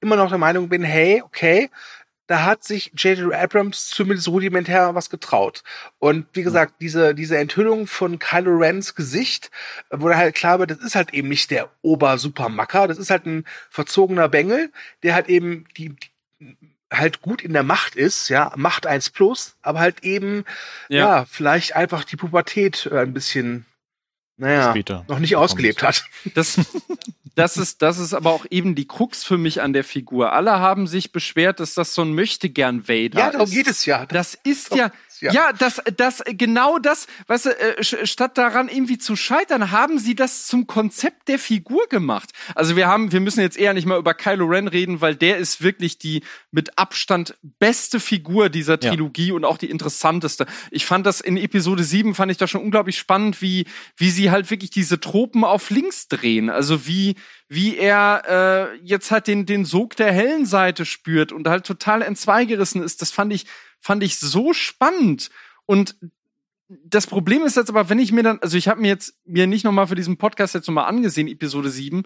immer 0.00 0.16
noch 0.16 0.28
der 0.30 0.38
Meinung 0.38 0.68
bin, 0.68 0.82
hey, 0.82 1.22
okay, 1.24 1.70
da 2.26 2.44
hat 2.44 2.64
sich 2.64 2.92
J.J. 2.96 3.32
Abrams 3.32 3.88
zumindest 3.88 4.28
rudimentär 4.28 4.94
was 4.94 5.10
getraut. 5.10 5.62
Und 5.98 6.26
wie 6.32 6.42
gesagt, 6.42 6.74
diese, 6.80 7.14
diese 7.14 7.38
Enthüllung 7.38 7.86
von 7.86 8.18
Kylo 8.18 8.56
Rens 8.56 8.94
Gesicht, 8.94 9.50
wo 9.90 10.08
da 10.08 10.16
halt 10.16 10.34
klar 10.34 10.58
wird, 10.58 10.70
das 10.70 10.78
ist 10.78 10.94
halt 10.96 11.14
eben 11.14 11.28
nicht 11.28 11.50
der 11.50 11.70
Ober-Supermacker, 11.82 12.88
das 12.88 12.98
ist 12.98 13.10
halt 13.10 13.26
ein 13.26 13.44
verzogener 13.70 14.28
Bengel, 14.28 14.72
der 15.02 15.14
halt 15.14 15.28
eben 15.28 15.66
die, 15.76 15.94
die 16.40 16.56
halt 16.92 17.20
gut 17.20 17.42
in 17.42 17.52
der 17.52 17.62
Macht 17.62 17.96
ist, 17.96 18.28
ja, 18.28 18.52
Macht 18.56 18.86
1 18.86 19.10
plus, 19.10 19.56
aber 19.62 19.80
halt 19.80 20.04
eben, 20.04 20.44
ja, 20.88 21.24
vielleicht 21.24 21.74
einfach 21.74 22.04
die 22.04 22.16
Pubertät 22.16 22.88
äh, 22.90 23.00
ein 23.00 23.12
bisschen, 23.12 23.66
naja, 24.36 24.70
Später. 24.70 25.04
noch 25.08 25.18
nicht 25.18 25.36
ausgelebt 25.36 25.82
hat. 25.82 26.04
Das, 26.34 26.60
das 27.34 27.56
ist, 27.56 27.82
das 27.82 27.98
ist 27.98 28.14
aber 28.14 28.30
auch 28.30 28.46
eben 28.50 28.74
die 28.74 28.86
Krux 28.86 29.24
für 29.24 29.38
mich 29.38 29.60
an 29.62 29.72
der 29.72 29.84
Figur. 29.84 30.32
Alle 30.32 30.52
haben 30.60 30.86
sich 30.86 31.12
beschwert, 31.12 31.60
dass 31.60 31.74
das 31.74 31.94
so 31.94 32.02
ein 32.02 32.14
möchte-gern 32.14 32.88
Vader 32.88 33.18
Ja, 33.18 33.30
darum 33.30 33.46
ist. 33.46 33.52
geht 33.54 33.66
es 33.66 33.84
ja. 33.86 34.06
Das 34.06 34.34
ist 34.34 34.72
Doch, 34.72 34.76
ja, 34.76 34.90
ja. 35.20 35.32
ja, 35.32 35.52
das, 35.52 35.82
das, 35.96 36.22
genau 36.26 36.78
das, 36.78 37.06
weißt 37.26 37.46
du, 37.46 37.50
äh, 37.50 38.06
statt 38.06 38.38
daran 38.38 38.68
irgendwie 38.68 38.98
zu 38.98 39.16
scheitern, 39.16 39.70
haben 39.70 39.98
sie 39.98 40.14
das 40.14 40.46
zum 40.46 40.66
Konzept 40.66 41.28
der 41.28 41.38
Figur 41.38 41.86
gemacht. 41.88 42.30
Also 42.54 42.76
wir 42.76 42.86
haben, 42.86 43.12
wir 43.12 43.20
müssen 43.20 43.40
jetzt 43.40 43.56
eher 43.56 43.74
nicht 43.74 43.86
mal 43.86 43.98
über 43.98 44.14
Kylo 44.14 44.46
Ren 44.46 44.68
reden, 44.68 45.00
weil 45.00 45.16
der 45.16 45.38
ist 45.38 45.62
wirklich 45.62 45.98
die 45.98 46.22
mit 46.50 46.78
Abstand 46.78 47.36
beste 47.58 48.00
Figur 48.00 48.48
dieser 48.48 48.78
Ja. 48.80 48.90
Trilogie 48.90 49.32
und 49.32 49.44
auch 49.44 49.58
die 49.58 49.70
interessanteste. 49.70 50.46
Ich 50.70 50.86
fand 50.86 51.06
das 51.06 51.20
in 51.20 51.36
Episode 51.36 51.84
7 51.84 52.14
fand 52.14 52.30
ich 52.30 52.38
das 52.38 52.50
schon 52.50 52.62
unglaublich 52.62 52.98
spannend, 52.98 53.40
wie, 53.42 53.66
wie 53.96 54.10
sie 54.10 54.30
halt 54.30 54.50
wirklich 54.50 54.70
diese 54.70 55.00
Tropen 55.00 55.44
auf 55.44 55.70
links 55.70 56.08
drehen. 56.08 56.50
Also 56.50 56.86
wie, 56.86 57.16
wie 57.48 57.76
er 57.76 58.72
äh, 58.74 58.78
jetzt 58.82 59.10
halt 59.10 59.26
den, 59.26 59.46
den 59.46 59.64
Sog 59.64 59.96
der 59.96 60.12
hellen 60.12 60.46
Seite 60.46 60.84
spürt 60.84 61.32
und 61.32 61.48
halt 61.48 61.64
total 61.64 62.02
entzweigerissen 62.02 62.82
ist. 62.82 63.02
Das 63.02 63.10
fand 63.10 63.32
ich, 63.32 63.46
fand 63.86 64.02
ich 64.02 64.18
so 64.18 64.52
spannend. 64.52 65.30
Und 65.64 65.96
das 66.68 67.06
Problem 67.06 67.44
ist 67.44 67.56
jetzt 67.56 67.70
aber, 67.70 67.88
wenn 67.88 68.00
ich 68.00 68.10
mir 68.10 68.24
dann, 68.24 68.40
also 68.40 68.56
ich 68.56 68.66
habe 68.66 68.80
mir 68.80 68.88
jetzt 68.88 69.14
mir 69.24 69.46
nicht 69.46 69.64
nochmal 69.64 69.86
für 69.86 69.94
diesen 69.94 70.16
Podcast 70.16 70.54
jetzt 70.54 70.66
nochmal 70.66 70.88
angesehen, 70.88 71.28
Episode 71.28 71.70
7. 71.70 72.02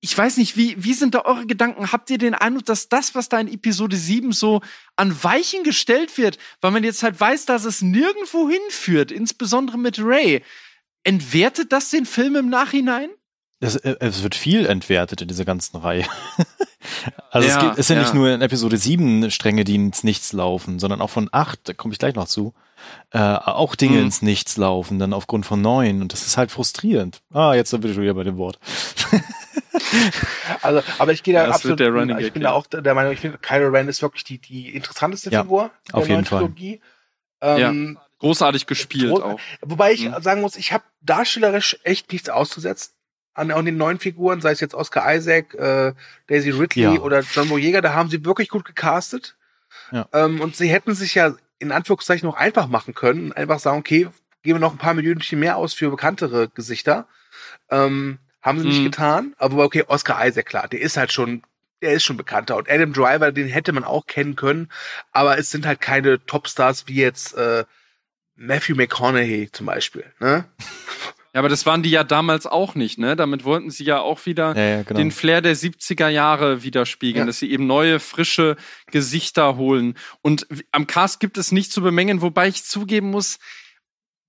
Ich 0.00 0.16
weiß 0.16 0.36
nicht, 0.36 0.58
wie, 0.58 0.82
wie 0.84 0.92
sind 0.92 1.14
da 1.14 1.24
eure 1.24 1.46
Gedanken? 1.46 1.92
Habt 1.92 2.10
ihr 2.10 2.18
den 2.18 2.34
Eindruck, 2.34 2.66
dass 2.66 2.90
das, 2.90 3.14
was 3.14 3.30
da 3.30 3.40
in 3.40 3.48
Episode 3.48 3.96
7 3.96 4.32
so 4.32 4.60
an 4.96 5.24
Weichen 5.24 5.64
gestellt 5.64 6.18
wird, 6.18 6.36
weil 6.60 6.72
man 6.72 6.84
jetzt 6.84 7.02
halt 7.02 7.18
weiß, 7.18 7.46
dass 7.46 7.64
es 7.64 7.80
nirgendwo 7.80 8.50
hinführt, 8.50 9.10
insbesondere 9.10 9.78
mit 9.78 9.98
Ray, 9.98 10.44
entwertet 11.04 11.72
das 11.72 11.88
den 11.88 12.04
Film 12.04 12.36
im 12.36 12.50
Nachhinein? 12.50 13.08
Es, 13.60 13.76
äh, 13.76 13.96
es 14.00 14.22
wird 14.22 14.34
viel 14.34 14.66
entwertet 14.66 15.22
in 15.22 15.28
dieser 15.28 15.46
ganzen 15.46 15.78
Reihe. 15.78 16.04
also 17.30 17.48
es, 17.48 17.54
Ja, 17.54 17.60
gibt, 17.62 17.78
es 17.78 17.86
sind 17.86 17.96
ja. 17.96 18.02
nicht 18.02 18.14
nur 18.14 18.30
in 18.30 18.40
Episode 18.42 18.76
7 18.76 19.30
Stränge, 19.30 19.64
die 19.64 19.74
ins 19.74 20.02
Nichts 20.04 20.32
laufen, 20.32 20.78
sondern 20.78 21.00
auch 21.00 21.10
von 21.10 21.28
8, 21.32 21.60
da 21.68 21.72
komme 21.74 21.92
ich 21.92 21.98
gleich 21.98 22.14
noch 22.14 22.26
zu, 22.26 22.54
äh, 23.12 23.18
auch 23.18 23.74
Dinge 23.76 23.98
Mhm. 23.98 24.04
ins 24.04 24.22
Nichts 24.22 24.56
laufen, 24.56 24.98
dann 24.98 25.12
aufgrund 25.12 25.46
von 25.46 25.60
9 25.60 26.00
und 26.02 26.12
das 26.12 26.26
ist 26.26 26.36
halt 26.36 26.50
frustrierend. 26.50 27.20
Ah, 27.32 27.54
jetzt 27.54 27.70
bin 27.72 27.84
ich 27.90 27.94
schon 27.94 28.02
wieder 28.04 28.14
bei 28.14 28.24
dem 28.24 28.36
Wort. 28.38 28.58
Also, 30.62 30.82
aber 30.98 31.12
ich 31.12 31.22
gehe 31.22 31.34
da 31.34 31.40
Ja, 31.42 31.46
das 31.48 31.56
absolut, 31.56 31.80
der 31.80 31.90
Running 31.90 32.16
ich 32.18 32.24
Gag, 32.26 32.34
bin 32.34 32.42
ja. 32.42 32.50
da 32.50 32.54
auch 32.54 32.66
der 32.66 32.94
Meinung, 32.94 33.12
ich 33.12 33.20
finde, 33.20 33.38
Kylo 33.38 33.68
Ren 33.68 33.88
ist 33.88 34.02
wirklich 34.02 34.24
die, 34.24 34.38
die 34.38 34.74
interessanteste 34.74 35.30
Ja, 35.30 35.42
Figur 35.42 35.70
der 35.88 35.94
auf 35.96 36.02
jeden 36.04 36.14
neuen 36.14 36.24
Fall. 36.24 36.38
Trilogie. 36.40 36.80
Ähm, 37.40 37.98
Großartig 38.18 38.66
gespielt 38.66 39.12
Groß- 39.12 39.22
auch. 39.22 39.40
Wobei 39.62 39.92
ich 39.92 40.08
Mhm. 40.08 40.20
sagen 40.22 40.40
muss, 40.42 40.56
ich 40.56 40.72
habe 40.72 40.84
darstellerisch 41.00 41.78
echt 41.84 42.12
nichts 42.12 42.28
auszusetzen 42.28 42.92
an, 43.34 43.50
an 43.50 43.64
den 43.64 43.76
neuen 43.76 43.98
Figuren, 43.98 44.40
sei 44.40 44.52
es 44.52 44.60
jetzt 44.60 44.74
Oscar 44.74 45.14
Isaac, 45.14 45.54
äh, 45.54 45.92
Daisy 46.26 46.50
Ridley 46.50 46.82
Ja. 46.96 47.00
oder 47.00 47.20
John 47.20 47.48
Boyega, 47.48 47.80
da 47.80 47.94
haben 47.94 48.10
sie 48.10 48.24
wirklich 48.24 48.48
gut 48.48 48.64
gecastet. 48.64 49.36
Ja. 49.92 50.08
Ähm, 50.12 50.40
und 50.40 50.56
sie 50.56 50.68
hätten 50.68 50.94
sich 50.94 51.14
ja 51.14 51.34
in 51.58 51.72
Anführungszeichen 51.72 52.26
noch 52.28 52.36
einfach 52.36 52.66
machen 52.68 52.94
können, 52.94 53.32
einfach 53.32 53.60
sagen, 53.60 53.78
okay, 53.78 54.08
geben 54.42 54.56
wir 54.56 54.60
noch 54.60 54.72
ein 54.72 54.78
paar 54.78 54.94
Minuten 54.94 55.38
mehr 55.38 55.56
aus 55.56 55.74
für 55.74 55.90
bekanntere 55.90 56.48
Gesichter. 56.48 57.06
Ähm, 57.70 58.18
haben 58.42 58.58
sie 58.58 58.66
nicht 58.66 58.80
Mhm. 58.80 58.84
getan, 58.84 59.34
aber 59.38 59.64
okay, 59.64 59.84
Oscar 59.86 60.26
Isaac, 60.26 60.46
klar, 60.46 60.66
der 60.68 60.80
ist 60.80 60.96
halt 60.96 61.12
schon, 61.12 61.42
der 61.82 61.92
ist 61.92 62.04
schon 62.04 62.16
bekannter. 62.16 62.56
Und 62.56 62.70
Adam 62.70 62.92
Driver, 62.92 63.32
den 63.32 63.48
hätte 63.48 63.72
man 63.72 63.84
auch 63.84 64.06
kennen 64.06 64.34
können, 64.36 64.70
aber 65.12 65.38
es 65.38 65.50
sind 65.50 65.66
halt 65.66 65.80
keine 65.80 66.24
Topstars 66.24 66.88
wie 66.88 66.96
jetzt 66.96 67.34
äh, 67.36 67.64
Matthew 68.36 68.74
McConaughey 68.76 69.50
zum 69.52 69.66
Beispiel. 69.66 70.04
Ne? 70.20 70.44
Ja, 71.32 71.38
aber 71.38 71.48
das 71.48 71.64
waren 71.64 71.82
die 71.84 71.90
ja 71.90 72.02
damals 72.02 72.46
auch 72.46 72.74
nicht, 72.74 72.98
ne? 72.98 73.14
Damit 73.14 73.44
wollten 73.44 73.70
sie 73.70 73.84
ja 73.84 74.00
auch 74.00 74.26
wieder 74.26 74.56
Ja, 74.56 74.76
ja, 74.78 74.82
genau. 74.82 74.98
den 74.98 75.12
Flair 75.12 75.40
der 75.40 75.54
70er 75.56 76.08
Jahre 76.08 76.62
widerspiegeln, 76.64 77.22
Ja. 77.22 77.26
dass 77.26 77.38
sie 77.38 77.50
eben 77.52 77.66
neue, 77.68 78.00
frische 78.00 78.56
Gesichter 78.90 79.56
holen. 79.56 79.96
Und 80.22 80.46
am 80.72 80.86
Cast 80.88 81.20
gibt 81.20 81.38
es 81.38 81.52
nicht 81.52 81.72
zu 81.72 81.82
bemängeln, 81.82 82.20
wobei 82.20 82.48
ich 82.48 82.64
zugeben 82.64 83.10
muss, 83.10 83.38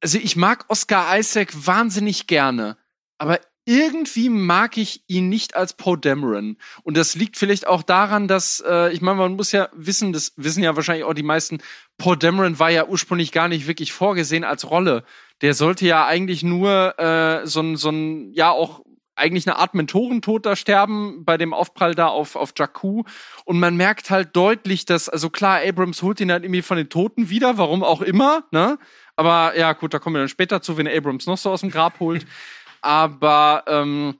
also 0.03 0.17
ich 0.19 0.35
mag 0.35 0.65
Oscar 0.69 1.17
Isaac 1.17 1.49
wahnsinnig 1.65 2.27
gerne, 2.27 2.77
aber 3.17 3.39
irgendwie 3.65 4.29
mag 4.29 4.77
ich 4.77 5.03
ihn 5.07 5.29
nicht 5.29 5.55
als 5.55 5.73
Poe 5.73 5.97
Dameron. 5.97 6.57
Und 6.83 6.97
das 6.97 7.15
liegt 7.15 7.37
vielleicht 7.37 7.67
auch 7.67 7.83
daran, 7.83 8.27
dass, 8.27 8.63
äh, 8.67 8.91
ich 8.91 9.01
meine, 9.01 9.17
man 9.19 9.35
muss 9.35 9.51
ja 9.51 9.69
wissen, 9.73 10.13
das 10.13 10.33
wissen 10.35 10.63
ja 10.63 10.75
wahrscheinlich 10.75 11.05
auch 11.05 11.13
die 11.13 11.21
meisten, 11.23 11.59
Poe 11.99 12.17
Dameron 12.17 12.57
war 12.57 12.71
ja 12.71 12.87
ursprünglich 12.87 13.31
gar 13.31 13.47
nicht 13.47 13.67
wirklich 13.67 13.93
vorgesehen 13.93 14.43
als 14.43 14.69
Rolle. 14.69 15.03
Der 15.41 15.53
sollte 15.53 15.85
ja 15.85 16.05
eigentlich 16.05 16.43
nur 16.43 16.99
äh, 16.99 17.45
so 17.47 17.61
ein, 17.61 17.75
so 17.75 17.89
ein, 17.89 18.31
ja 18.33 18.51
auch 18.51 18.81
eigentlich 19.15 19.47
eine 19.47 19.57
Art 19.57 19.73
Mentorentod 19.73 20.45
da 20.45 20.55
sterben 20.55 21.23
bei 21.25 21.37
dem 21.37 21.53
Aufprall 21.53 21.95
da 21.95 22.07
auf, 22.07 22.35
auf 22.35 22.53
Jakku. 22.57 23.03
Und 23.45 23.59
man 23.59 23.75
merkt 23.75 24.09
halt 24.09 24.35
deutlich, 24.35 24.85
dass, 24.85 25.09
also 25.09 25.29
klar, 25.29 25.61
Abrams 25.65 26.01
holt 26.01 26.19
ihn 26.19 26.31
halt 26.31 26.43
irgendwie 26.43 26.61
von 26.61 26.77
den 26.77 26.89
Toten 26.89 27.29
wieder, 27.29 27.57
warum 27.57 27.83
auch 27.83 28.01
immer, 28.01 28.43
ne? 28.51 28.77
Aber 29.15 29.57
ja, 29.57 29.73
gut, 29.73 29.93
da 29.93 29.99
kommen 29.99 30.15
wir 30.15 30.21
dann 30.21 30.29
später 30.29 30.61
zu, 30.61 30.77
wenn 30.77 30.87
Abrams 30.87 31.27
noch 31.27 31.37
so 31.37 31.51
aus 31.51 31.61
dem 31.61 31.69
Grab 31.69 31.99
holt. 31.99 32.25
Aber 32.81 33.63
ähm, 33.67 34.17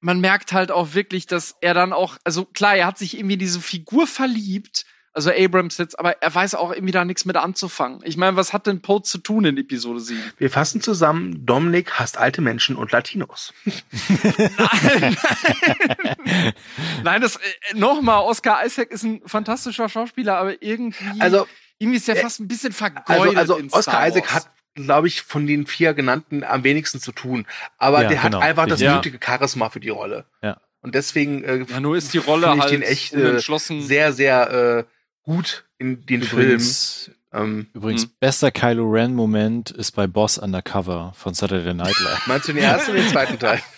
man 0.00 0.20
merkt 0.20 0.52
halt 0.52 0.70
auch 0.70 0.92
wirklich, 0.92 1.26
dass 1.26 1.56
er 1.62 1.72
dann 1.72 1.94
auch, 1.94 2.18
also 2.24 2.44
klar, 2.44 2.76
er 2.76 2.86
hat 2.86 2.98
sich 2.98 3.16
irgendwie 3.16 3.38
diese 3.38 3.60
Figur 3.60 4.06
verliebt, 4.06 4.84
also 5.16 5.30
Abrams 5.32 5.78
jetzt, 5.78 5.98
aber 5.98 6.20
er 6.22 6.34
weiß 6.34 6.54
auch 6.56 6.72
irgendwie 6.72 6.92
da 6.92 7.04
nichts 7.04 7.24
mit 7.24 7.36
anzufangen. 7.36 8.00
Ich 8.04 8.16
meine, 8.18 8.36
was 8.36 8.52
hat 8.52 8.66
denn 8.66 8.82
Poe 8.82 9.00
zu 9.02 9.16
tun 9.18 9.46
in 9.46 9.56
Episode 9.56 9.98
7? 9.98 10.20
Wir 10.36 10.50
fassen 10.50 10.82
zusammen, 10.82 11.44
Dominik 11.46 11.94
hasst 11.94 12.18
alte 12.18 12.42
Menschen 12.42 12.76
und 12.76 12.92
Latinos. 12.92 13.54
Nein, 17.02 17.20
das 17.20 17.36
äh, 17.36 17.40
nochmal, 17.74 18.22
Oscar 18.24 18.64
Isaac 18.64 18.90
ist 18.90 19.04
ein 19.04 19.22
fantastischer 19.26 19.88
Schauspieler, 19.88 20.36
aber 20.36 20.62
irgendwie, 20.62 21.20
Also, 21.20 21.46
irgendwie 21.78 21.96
ist 21.98 22.08
er 22.08 22.16
äh, 22.16 22.20
fast 22.20 22.40
ein 22.40 22.48
bisschen 22.48 22.72
also, 22.72 22.84
vergeudet. 22.84 23.36
also 23.38 23.56
in 23.56 23.68
Star 23.68 23.78
Oscar 23.80 24.08
Isaac 24.08 24.34
hat, 24.34 24.50
glaube 24.74 25.08
ich, 25.08 25.22
von 25.22 25.46
den 25.46 25.66
vier 25.66 25.94
genannten 25.94 26.44
am 26.44 26.62
wenigsten 26.64 27.00
zu 27.00 27.12
tun. 27.12 27.46
Aber 27.78 28.02
Ja, 28.02 28.08
der 28.08 28.20
genau, 28.20 28.38
hat 28.40 28.44
einfach 28.48 28.66
das 28.66 28.80
richtig. 28.80 28.96
nötige 28.96 29.18
Charisma 29.24 29.70
für 29.70 29.80
die 29.80 29.88
Rolle. 29.88 30.26
Ja. 30.42 30.58
Und 30.82 30.94
deswegen 30.94 31.42
äh, 31.42 31.64
Ja, 31.68 31.80
nur 31.80 31.96
ist 31.96 32.12
die 32.12 32.18
Rolle 32.18 32.48
finde 32.48 32.56
ich 32.58 32.62
halt 32.62 32.72
den 32.72 32.82
echt 32.82 33.12
äh, 33.14 33.80
sehr, 33.80 34.12
sehr 34.12 34.50
äh, 34.50 34.84
gut 35.26 35.64
in 35.78 36.06
den 36.06 36.22
Film. 36.22 36.42
Übrigens, 36.42 37.10
Ähm, 37.32 37.66
übrigens 37.74 38.04
Hm. 38.04 38.10
bester 38.18 38.50
Kylo 38.50 38.88
Ren 38.88 39.14
Moment 39.14 39.70
ist 39.70 39.92
bei 39.92 40.06
Boss 40.06 40.38
Undercover 40.38 41.12
von 41.14 41.34
Saturday 41.34 41.74
Night 41.74 41.98
Live. 42.00 42.22
meinst 42.26 42.48
du 42.48 42.54
den 42.54 42.62
ersten 42.62 42.92
oder 42.92 43.00
den 43.02 43.10
zweiten 43.10 43.38
Teil? 43.38 43.60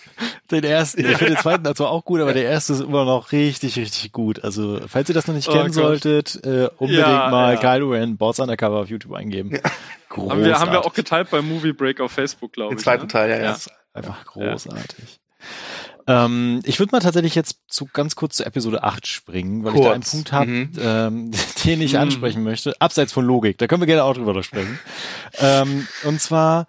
Den 0.51 0.65
ersten, 0.65 0.99
ich 0.99 1.15
finde 1.15 1.35
den 1.35 1.37
zweiten 1.41 1.65
also 1.65 1.87
auch 1.87 2.03
gut, 2.03 2.19
aber 2.19 2.33
der 2.33 2.43
erste 2.43 2.73
ist 2.73 2.81
immer 2.81 3.05
noch 3.05 3.31
richtig, 3.31 3.77
richtig 3.77 4.11
gut. 4.11 4.43
Also, 4.43 4.81
falls 4.85 5.07
ihr 5.07 5.15
das 5.15 5.27
noch 5.27 5.33
nicht 5.35 5.47
Oh 5.47 5.53
kennen 5.53 5.67
Gott. 5.67 5.73
solltet, 5.75 6.35
äh, 6.43 6.67
unbedingt 6.75 7.07
Ja, 7.07 7.29
mal 7.29 7.53
ja. 7.53 7.59
Kylo 7.61 7.91
Ren 7.91 8.17
Boss 8.17 8.39
Undercover 8.39 8.79
auf 8.81 8.89
YouTube 8.89 9.13
eingeben. 9.13 9.51
Großartig. 10.09 10.31
haben, 10.31 10.43
wir, 10.43 10.59
haben 10.59 10.71
wir 10.73 10.85
auch 10.85 10.93
geteilt 10.93 11.29
bei 11.29 11.41
Movie 11.41 11.71
Break 11.71 12.01
auf 12.01 12.11
Facebook, 12.11 12.51
glaube 12.51 12.73
Den 12.73 12.79
ich. 12.79 12.83
zweiten 12.83 13.03
ne? 13.03 13.07
Teil, 13.07 13.29
ja, 13.29 13.37
ja. 13.37 13.43
Ja. 13.51 13.57
Einfach 13.93 14.25
großartig. 14.25 15.21
Ähm, 16.09 16.61
ich 16.65 16.79
würde 16.79 16.91
mal 16.91 16.99
tatsächlich 17.01 17.35
jetzt 17.35 17.59
zu 17.67 17.85
ganz 17.93 18.15
kurz 18.15 18.37
zu 18.37 18.45
Episode 18.45 18.83
8 18.83 19.05
springen, 19.05 19.63
weil 19.63 19.75
ich 19.75 19.81
da 19.81 19.91
einen 19.91 20.01
Kurz. 20.01 20.11
Punkt 20.11 20.31
habe, 20.31 20.49
Mhm. 20.49 20.71
ähm, 20.81 21.31
den 21.65 21.81
ich 21.81 21.93
Mhm. 21.93 21.99
ansprechen 21.99 22.43
möchte, 22.43 22.73
abseits 22.81 23.13
von 23.13 23.25
Logik. 23.25 23.57
Da 23.59 23.67
können 23.67 23.81
wir 23.81 23.87
gerne 23.87 24.03
auch 24.03 24.15
drüber 24.15 24.41
sprechen. 24.43 24.79
ähm, 25.37 25.87
und 26.03 26.19
zwar, 26.19 26.65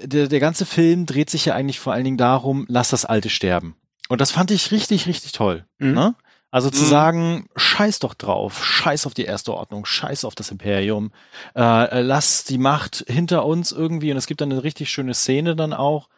der, 0.00 0.28
der 0.28 0.40
ganze 0.40 0.66
Film 0.66 1.04
dreht 1.04 1.30
sich 1.30 1.44
ja 1.46 1.54
eigentlich 1.54 1.80
vor 1.80 1.92
allen 1.92 2.04
Dingen 2.04 2.16
darum, 2.16 2.64
lass 2.68 2.90
das 2.90 3.04
Alte 3.04 3.28
sterben. 3.28 3.74
Und 4.08 4.20
das 4.20 4.30
fand 4.30 4.50
ich 4.52 4.70
richtig, 4.70 5.06
richtig 5.06 5.32
toll. 5.32 5.66
Mhm. 5.78 5.92
Ne? 5.94 6.14
Also 6.52 6.70
zu 6.70 6.82
Mhm. 6.84 6.88
sagen, 6.88 7.48
scheiß 7.56 7.98
doch 8.00 8.14
drauf, 8.14 8.64
scheiß 8.64 9.06
auf 9.06 9.14
die 9.14 9.24
erste 9.24 9.52
Ordnung, 9.54 9.84
scheiß 9.84 10.24
auf 10.24 10.34
das 10.34 10.50
Imperium, 10.50 11.12
äh, 11.56 12.00
lass 12.02 12.44
die 12.44 12.58
Macht 12.58 13.04
hinter 13.08 13.44
uns 13.46 13.70
irgendwie 13.72 14.10
und 14.10 14.16
es 14.16 14.26
gibt 14.26 14.40
dann 14.40 14.50
eine 14.52 14.62
richtig 14.64 14.90
schöne 14.90 15.14
Szene 15.14 15.54
dann 15.54 15.72
auch, 15.72 16.08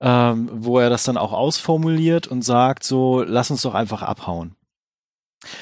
ähm, 0.00 0.48
wo 0.52 0.78
er 0.78 0.90
das 0.90 1.04
dann 1.04 1.16
auch 1.16 1.32
ausformuliert 1.32 2.26
und 2.26 2.42
sagt 2.42 2.84
so, 2.84 3.22
lass 3.22 3.50
uns 3.50 3.62
doch 3.62 3.74
einfach 3.74 4.02
abhauen. 4.02 4.54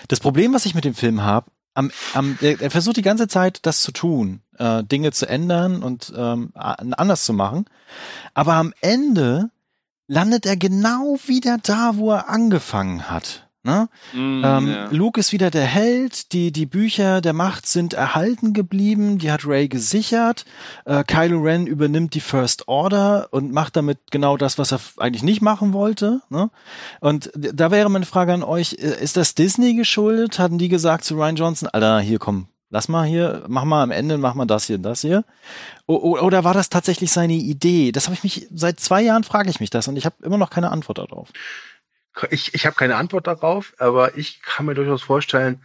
Das 0.08 0.20
Problem, 0.20 0.52
was 0.54 0.66
ich 0.66 0.74
mit 0.74 0.84
dem 0.84 0.94
Film 0.94 1.22
habe, 1.22 1.50
am, 1.74 1.90
am, 2.14 2.38
er, 2.40 2.60
er 2.60 2.70
versucht 2.70 2.96
die 2.96 3.02
ganze 3.02 3.28
Zeit, 3.28 3.66
das 3.66 3.82
zu 3.82 3.92
tun, 3.92 4.40
äh, 4.58 4.84
Dinge 4.84 5.12
zu 5.12 5.28
ändern 5.28 5.82
und 5.82 6.12
ähm, 6.16 6.52
anders 6.54 7.24
zu 7.24 7.32
machen, 7.32 7.66
aber 8.32 8.54
am 8.54 8.72
Ende 8.80 9.50
landet 10.06 10.46
er 10.46 10.56
genau 10.56 11.18
wieder 11.26 11.58
da, 11.62 11.96
wo 11.96 12.12
er 12.12 12.28
angefangen 12.28 13.10
hat. 13.10 13.43
Ne? 13.64 13.88
Mm, 14.12 14.44
Ähm, 14.44 14.68
ja. 14.68 14.88
Luke 14.90 15.18
ist 15.18 15.32
wieder 15.32 15.50
der 15.50 15.64
Held, 15.64 16.32
die, 16.32 16.52
die 16.52 16.66
Bücher 16.66 17.22
der 17.22 17.32
Macht 17.32 17.66
sind 17.66 17.94
erhalten 17.94 18.52
geblieben, 18.52 19.18
die 19.18 19.32
hat 19.32 19.46
Ray 19.46 19.68
gesichert, 19.68 20.44
äh, 20.84 21.02
Kylo 21.02 21.40
Ren 21.40 21.66
übernimmt 21.66 22.14
die 22.14 22.20
First 22.20 22.68
Order 22.68 23.28
und 23.30 23.52
macht 23.52 23.76
damit 23.76 23.98
genau 24.10 24.36
das, 24.36 24.58
was 24.58 24.72
er 24.72 24.80
eigentlich 24.98 25.22
nicht 25.22 25.40
machen 25.40 25.72
wollte. 25.72 26.20
Ne? 26.28 26.50
Und 27.00 27.30
da 27.34 27.70
wäre 27.70 27.88
meine 27.90 28.04
Frage 28.04 28.34
an 28.34 28.42
euch, 28.42 28.74
äh, 28.74 29.02
ist 29.02 29.16
das 29.16 29.34
Disney 29.34 29.74
geschuldet? 29.74 30.38
Hatten 30.38 30.58
die 30.58 30.68
gesagt 30.68 31.04
zu 31.04 31.14
Ryan 31.14 31.36
Johnson, 31.36 31.68
Alter, 31.72 32.00
hier 32.00 32.18
komm, 32.18 32.48
lass 32.68 32.88
mal 32.88 33.06
hier, 33.06 33.44
mach 33.48 33.64
mal 33.64 33.82
am 33.82 33.92
Ende, 33.92 34.18
mach 34.18 34.34
mal 34.34 34.44
das 34.44 34.66
hier 34.66 34.76
und 34.76 34.82
das 34.82 35.00
hier. 35.00 35.24
Oder 35.86 36.44
war 36.44 36.52
das 36.54 36.68
tatsächlich 36.68 37.12
seine 37.12 37.34
Idee? 37.34 37.92
Das 37.92 38.06
habe 38.06 38.14
ich 38.14 38.24
mich, 38.24 38.46
seit 38.52 38.78
zwei 38.80 39.00
Jahren 39.00 39.24
frage 39.24 39.48
ich 39.48 39.60
mich 39.60 39.70
das 39.70 39.88
und 39.88 39.96
ich 39.96 40.04
habe 40.04 40.16
immer 40.22 40.38
noch 40.38 40.50
keine 40.50 40.70
Antwort 40.70 40.98
darauf. 40.98 41.28
Ich, 42.30 42.54
ich 42.54 42.66
habe 42.66 42.76
keine 42.76 42.96
Antwort 42.96 43.26
darauf, 43.26 43.74
aber 43.78 44.16
ich 44.16 44.40
kann 44.42 44.66
mir 44.66 44.74
durchaus 44.74 45.02
vorstellen, 45.02 45.62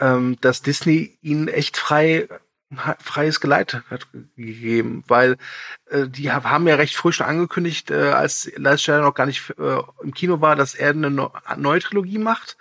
ähm, 0.00 0.38
dass 0.40 0.62
Disney 0.62 1.18
ihnen 1.22 1.48
echt 1.48 1.76
frei 1.76 2.28
freies 3.00 3.40
Geleit 3.40 3.82
hat 3.90 4.06
gegeben, 4.34 5.04
weil 5.06 5.36
äh, 5.90 6.08
die 6.08 6.32
ha- 6.32 6.42
haben 6.44 6.66
ja 6.66 6.76
recht 6.76 6.96
früh 6.96 7.12
schon 7.12 7.26
angekündigt, 7.26 7.90
äh, 7.90 8.12
als 8.12 8.50
Last 8.56 8.86
Jedi 8.86 9.02
noch 9.02 9.12
gar 9.12 9.26
nicht 9.26 9.50
äh, 9.58 9.82
im 10.02 10.14
Kino 10.14 10.40
war, 10.40 10.56
dass 10.56 10.74
er 10.74 10.90
eine 10.90 11.10
neue 11.10 11.80
Trilogie 11.80 12.16
macht. 12.16 12.56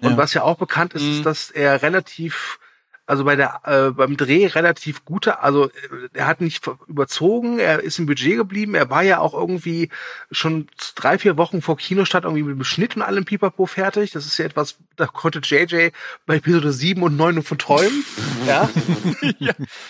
Und 0.00 0.12
Ja. 0.12 0.16
was 0.16 0.32
ja 0.32 0.42
auch 0.42 0.58
bekannt 0.58 0.94
ist, 0.94 1.02
Mhm. 1.02 1.10
ist, 1.10 1.26
dass 1.26 1.50
er 1.50 1.82
relativ 1.82 2.60
also 3.08 3.24
bei 3.24 3.36
der 3.36 3.60
äh, 3.64 3.90
beim 3.90 4.18
Dreh 4.18 4.46
relativ 4.46 5.04
gute, 5.06 5.40
also 5.42 5.68
äh, 5.70 5.70
er 6.12 6.26
hat 6.26 6.42
nicht 6.42 6.64
überzogen, 6.86 7.58
er 7.58 7.82
ist 7.82 7.98
im 7.98 8.04
Budget 8.04 8.36
geblieben, 8.36 8.74
er 8.74 8.90
war 8.90 9.02
ja 9.02 9.18
auch 9.18 9.32
irgendwie 9.32 9.88
schon 10.30 10.68
drei, 10.94 11.18
vier 11.18 11.38
Wochen 11.38 11.62
vor 11.62 11.78
Kinostart 11.78 12.24
irgendwie 12.24 12.42
mit 12.42 12.54
dem 12.54 12.64
Schnitt 12.64 12.96
und 12.96 13.02
allem 13.02 13.24
Pipapo 13.24 13.64
fertig. 13.64 14.10
Das 14.10 14.26
ist 14.26 14.36
ja 14.36 14.44
etwas, 14.44 14.76
da 14.96 15.06
konnte 15.06 15.40
JJ 15.42 15.88
bei 16.26 16.36
Episode 16.36 16.70
7 16.70 17.02
und 17.02 17.16
9 17.16 17.36
nur 17.36 17.44
von 17.44 17.56
träumen. 17.58 18.04
ja. 18.46 18.68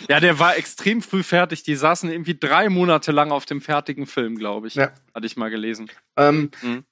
ja, 0.08 0.20
der 0.20 0.38
war 0.38 0.56
extrem 0.56 1.02
früh 1.02 1.24
fertig. 1.24 1.64
Die 1.64 1.74
saßen 1.74 2.10
irgendwie 2.10 2.38
drei 2.38 2.68
Monate 2.68 3.10
lang 3.10 3.32
auf 3.32 3.46
dem 3.46 3.60
fertigen 3.60 4.06
Film, 4.06 4.36
glaube 4.38 4.68
ich. 4.68 4.76
Ja. 4.76 4.92
Hatte 5.12 5.26
ich 5.26 5.36
mal 5.36 5.50
gelesen. 5.50 5.90
Ähm, 6.16 6.50
Mhm. 6.62 6.84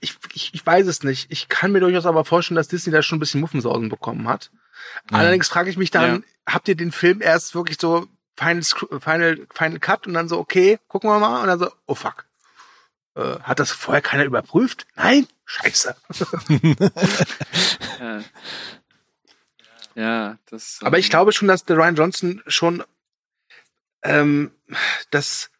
ich, 0.00 0.16
ich, 0.34 0.50
ich 0.52 0.66
weiß 0.66 0.86
es 0.88 1.04
nicht. 1.04 1.30
Ich 1.30 1.48
kann 1.48 1.70
mir 1.70 1.80
durchaus 1.80 2.06
aber 2.06 2.24
vorstellen, 2.24 2.56
dass 2.56 2.68
Disney 2.68 2.92
da 2.92 3.02
schon 3.02 3.18
ein 3.18 3.20
bisschen 3.20 3.40
Muffensausen 3.40 3.88
bekommen 3.88 4.26
hat. 4.28 4.50
Ja. 5.10 5.18
Allerdings 5.18 5.48
frage 5.48 5.70
ich 5.70 5.76
mich 5.76 5.90
dann, 5.90 6.24
habt 6.46 6.68
ihr 6.68 6.76
den 6.76 6.92
Film 6.92 7.20
erst 7.22 7.54
wirklich 7.54 7.78
so 7.80 8.06
Final, 8.36 8.62
Final, 8.62 9.46
Final 9.52 9.78
Cut 9.80 10.06
und 10.06 10.14
dann 10.14 10.28
so, 10.28 10.38
okay, 10.38 10.78
gucken 10.88 11.10
wir 11.10 11.18
mal. 11.18 11.40
Und 11.40 11.48
dann 11.48 11.58
so, 11.58 11.70
oh 11.86 11.94
fuck. 11.94 12.26
Äh, 13.14 13.40
hat 13.40 13.58
das 13.60 13.72
vorher 13.72 14.02
keiner 14.02 14.24
überprüft? 14.24 14.86
Nein? 14.94 15.26
Scheiße. 15.44 15.96
Ja, 17.98 18.20
ja 19.94 20.38
das. 20.50 20.80
Aber 20.82 20.98
ich 20.98 21.06
ähm, 21.06 21.10
glaube 21.10 21.32
schon, 21.32 21.48
dass 21.48 21.64
der 21.64 21.78
Ryan 21.78 21.96
Johnson 21.96 22.42
schon 22.46 22.84
ähm, 24.02 24.50
das 25.10 25.50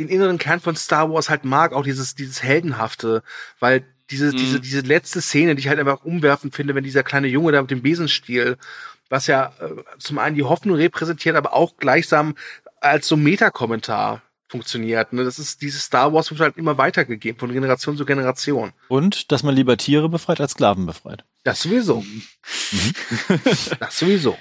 den 0.00 0.08
inneren 0.08 0.38
Kern 0.38 0.60
von 0.60 0.74
Star 0.74 1.12
Wars 1.12 1.28
halt 1.28 1.44
mag, 1.44 1.72
auch 1.72 1.84
dieses, 1.84 2.14
dieses 2.14 2.42
Heldenhafte, 2.42 3.22
weil 3.60 3.86
diese, 4.10 4.26
Mhm. 4.28 4.36
diese, 4.36 4.60
diese 4.60 4.80
letzte 4.80 5.20
Szene, 5.20 5.54
die 5.54 5.60
ich 5.60 5.68
halt 5.68 5.78
einfach 5.78 6.04
umwerfend 6.04 6.54
finde, 6.54 6.74
wenn 6.74 6.84
dieser 6.84 7.02
kleine 7.02 7.28
Junge 7.28 7.52
da 7.52 7.60
mit 7.60 7.70
dem 7.70 7.82
Besenstiel, 7.82 8.56
was 9.08 9.26
ja 9.26 9.52
äh, 9.60 9.70
zum 9.98 10.18
einen 10.18 10.36
die 10.36 10.44
Hoffnung 10.44 10.76
repräsentiert, 10.76 11.36
aber 11.36 11.52
auch 11.54 11.76
gleichsam 11.76 12.34
als 12.80 13.08
so 13.08 13.16
Metakommentar 13.16 14.22
funktioniert. 14.48 15.12
Ne? 15.12 15.24
Das 15.24 15.38
ist 15.38 15.62
dieses 15.62 15.84
Star 15.84 16.12
Wars 16.12 16.30
wird 16.30 16.40
halt 16.40 16.56
immer 16.56 16.76
weitergegeben, 16.78 17.38
von 17.38 17.52
Generation 17.52 17.96
zu 17.96 18.04
Generation. 18.04 18.72
Und 18.88 19.30
dass 19.30 19.42
man 19.44 19.54
lieber 19.54 19.76
Tiere 19.76 20.08
befreit 20.08 20.40
als 20.40 20.52
Sklaven 20.52 20.86
befreit. 20.86 21.24
Das 21.44 21.62
sowieso. 21.62 22.04
das 23.80 23.98
sowieso. 23.98 24.36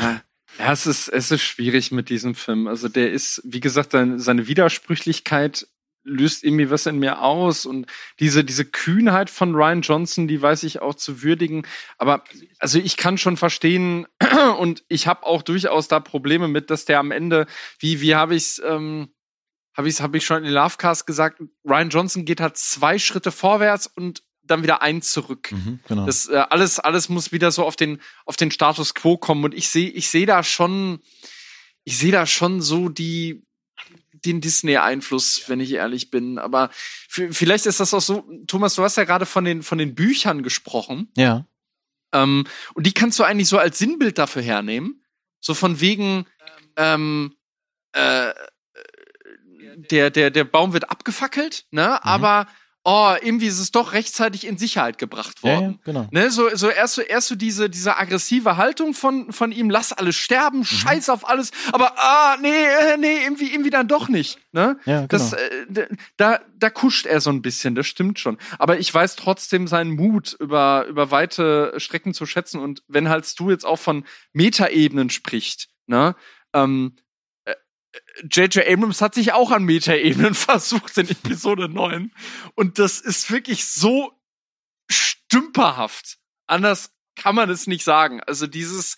Ja. 0.00 0.22
Ja, 0.58 0.72
es 0.72 0.86
ist, 0.86 1.08
es 1.08 1.30
ist 1.30 1.40
schwierig 1.42 1.90
mit 1.90 2.10
diesem 2.10 2.34
Film. 2.34 2.66
Also 2.68 2.88
der 2.88 3.10
ist, 3.12 3.40
wie 3.44 3.60
gesagt, 3.60 3.92
seine 3.92 4.46
Widersprüchlichkeit 4.46 5.66
löst 6.02 6.44
irgendwie 6.44 6.70
was 6.70 6.86
in 6.86 6.98
mir 6.98 7.22
aus 7.22 7.66
und 7.66 7.86
diese, 8.18 8.44
diese 8.44 8.64
Kühnheit 8.64 9.30
von 9.30 9.54
Ryan 9.54 9.82
Johnson, 9.82 10.28
die 10.28 10.40
weiß 10.40 10.62
ich 10.62 10.80
auch 10.80 10.94
zu 10.94 11.22
würdigen. 11.22 11.66
Aber 11.98 12.24
also 12.58 12.78
ich 12.78 12.96
kann 12.96 13.18
schon 13.18 13.36
verstehen, 13.36 14.06
Und 14.58 14.84
ich 14.88 15.06
habe 15.06 15.24
auch 15.26 15.42
durchaus 15.42 15.88
da 15.88 16.00
Probleme 16.00 16.48
mit, 16.48 16.70
dass 16.70 16.84
der 16.84 16.98
am 16.98 17.10
Ende, 17.10 17.46
wie, 17.78 18.00
wie 18.00 18.14
habe 18.14 18.34
ich's, 18.34 18.60
ähm, 18.64 19.08
habe 19.76 19.88
ich's, 19.88 20.00
habe 20.00 20.16
ich 20.16 20.24
schon 20.24 20.44
in 20.44 20.50
Lovecast 20.50 21.06
gesagt, 21.06 21.42
Ryan 21.64 21.90
Johnson 21.90 22.24
geht 22.24 22.40
halt 22.40 22.56
zwei 22.56 22.98
Schritte 22.98 23.32
vorwärts 23.32 23.86
und 23.86 24.22
dann 24.42 24.62
wieder 24.62 24.82
ein 24.82 25.02
zurück. 25.02 25.52
Mhm, 25.52 25.80
genau. 25.86 26.06
Das 26.06 26.28
äh, 26.28 26.36
alles, 26.50 26.78
alles 26.78 27.08
muss 27.08 27.32
wieder 27.32 27.50
so 27.50 27.64
auf 27.64 27.76
den, 27.76 28.00
auf 28.26 28.36
den 28.36 28.50
Status 28.50 28.94
quo 28.94 29.16
kommen. 29.16 29.44
Und 29.44 29.54
ich 29.54 29.68
sehe, 29.68 29.90
ich 29.90 30.08
sehe 30.08 30.26
da 30.26 30.42
schon, 30.42 31.00
ich 31.84 31.98
sehe 31.98 32.12
da 32.12 32.26
schon 32.26 32.60
so 32.60 32.88
die, 32.88 33.46
den 34.24 34.40
Disney-Einfluss, 34.40 35.44
wenn 35.48 35.60
ich 35.60 35.72
ehrlich 35.72 36.10
bin. 36.10 36.38
Aber 36.38 36.70
vielleicht 37.08 37.66
ist 37.66 37.80
das 37.80 37.94
auch 37.94 38.00
so, 38.00 38.28
Thomas, 38.46 38.74
du 38.74 38.82
hast 38.82 38.96
ja 38.96 39.04
gerade 39.04 39.26
von 39.26 39.44
den, 39.44 39.62
von 39.62 39.78
den 39.78 39.94
Büchern 39.94 40.42
gesprochen. 40.42 41.10
ja. 41.16 41.46
Ähm, 42.12 42.44
und 42.74 42.86
die 42.86 42.92
kannst 42.92 43.20
du 43.20 43.22
eigentlich 43.24 43.46
so 43.46 43.56
als 43.56 43.78
Sinnbild 43.78 44.18
dafür 44.18 44.42
hernehmen. 44.42 45.04
So 45.38 45.54
von 45.54 45.80
wegen, 45.80 46.26
ähm, 46.76 47.36
äh, 47.92 48.32
der, 49.76 50.10
der, 50.10 50.30
der 50.30 50.44
Baum 50.44 50.72
wird 50.72 50.90
abgefackelt, 50.90 51.66
ne? 51.70 51.86
Mhm. 51.86 51.98
Aber 52.02 52.46
oh, 52.84 53.14
irgendwie 53.20 53.46
ist 53.46 53.58
es 53.58 53.72
doch 53.72 53.92
rechtzeitig 53.92 54.46
in 54.46 54.56
Sicherheit 54.56 54.96
gebracht 54.98 55.38
Ja, 55.42 55.50
worden. 55.56 55.72
ja, 55.72 55.78
genau. 55.84 56.08
Ne, 56.12 56.30
so, 56.30 56.48
so 56.54 56.68
erst 56.70 56.94
so, 56.94 57.02
erst 57.02 57.28
so 57.28 57.34
diese, 57.34 57.68
diese 57.68 57.96
aggressive 57.98 58.56
Haltung 58.56 58.94
von, 58.94 59.32
von 59.32 59.52
ihm, 59.52 59.68
lass 59.70 59.92
alles 59.92 60.16
Mhm. 60.16 60.20
sterben, 60.20 60.64
scheiß 60.64 61.08
auf 61.10 61.28
alles, 61.28 61.50
aber 61.72 61.92
ah, 61.98 62.36
nee, 62.40 62.48
äh, 62.48 62.96
nee, 62.96 63.18
irgendwie, 63.22 63.50
irgendwie 63.52 63.70
dann 63.70 63.86
doch 63.88 64.08
nicht. 64.08 64.38
Ne? 64.52 64.78
Ja, 64.86 65.06
genau. 65.06 65.08
Das, 65.08 65.32
äh, 65.34 65.86
da, 66.16 66.40
da 66.56 66.70
kuscht 66.70 67.06
er 67.06 67.20
so 67.20 67.30
ein 67.30 67.42
bisschen, 67.42 67.74
das 67.74 67.86
stimmt 67.86 68.18
schon. 68.18 68.38
Aber 68.58 68.78
ich 68.78 68.92
weiß 68.92 69.16
trotzdem 69.16 69.66
seinen 69.66 69.90
Mut, 69.90 70.36
über, 70.40 70.86
über 70.88 71.10
weite 71.10 71.74
Strecken 71.76 72.14
zu 72.14 72.24
schätzen. 72.26 72.60
Und 72.60 72.82
wenn 72.88 73.08
halt 73.08 73.38
du 73.38 73.50
jetzt 73.50 73.64
auch 73.66 73.78
von 73.78 74.04
Metaebenen 74.32 75.10
spricht, 75.10 75.68
ne, 75.86 76.16
ähm, 76.54 76.94
äh, 76.96 77.00
J.J. 78.22 78.66
Abrams 78.66 79.00
hat 79.00 79.14
sich 79.14 79.32
auch 79.32 79.50
an 79.50 79.64
Metaebenen 79.64 80.34
versucht 80.34 80.96
in 80.98 81.08
Episode 81.08 81.68
9. 81.68 82.12
Und 82.54 82.78
das 82.78 83.00
ist 83.00 83.30
wirklich 83.30 83.66
so 83.66 84.12
stümperhaft. 84.90 86.18
Anders 86.46 86.92
kann 87.16 87.34
man 87.34 87.50
es 87.50 87.66
nicht 87.66 87.84
sagen. 87.84 88.20
Also 88.20 88.46
dieses, 88.46 88.96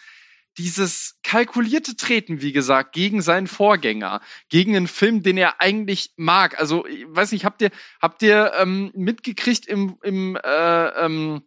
dieses 0.58 1.18
kalkulierte 1.22 1.96
Treten, 1.96 2.42
wie 2.42 2.52
gesagt, 2.52 2.92
gegen 2.92 3.22
seinen 3.22 3.46
Vorgänger, 3.46 4.20
gegen 4.48 4.76
einen 4.76 4.88
Film, 4.88 5.22
den 5.22 5.36
er 5.36 5.60
eigentlich 5.60 6.12
mag. 6.16 6.58
Also, 6.60 6.86
ich 6.86 7.04
weiß 7.08 7.32
nicht, 7.32 7.44
habt 7.44 7.62
ihr, 7.62 7.70
habt 8.00 8.22
ihr 8.22 8.52
ähm, 8.58 8.92
mitgekriegt 8.94 9.66
im, 9.66 9.98
im 10.02 10.36
äh, 10.36 10.86
ähm, 11.04 11.42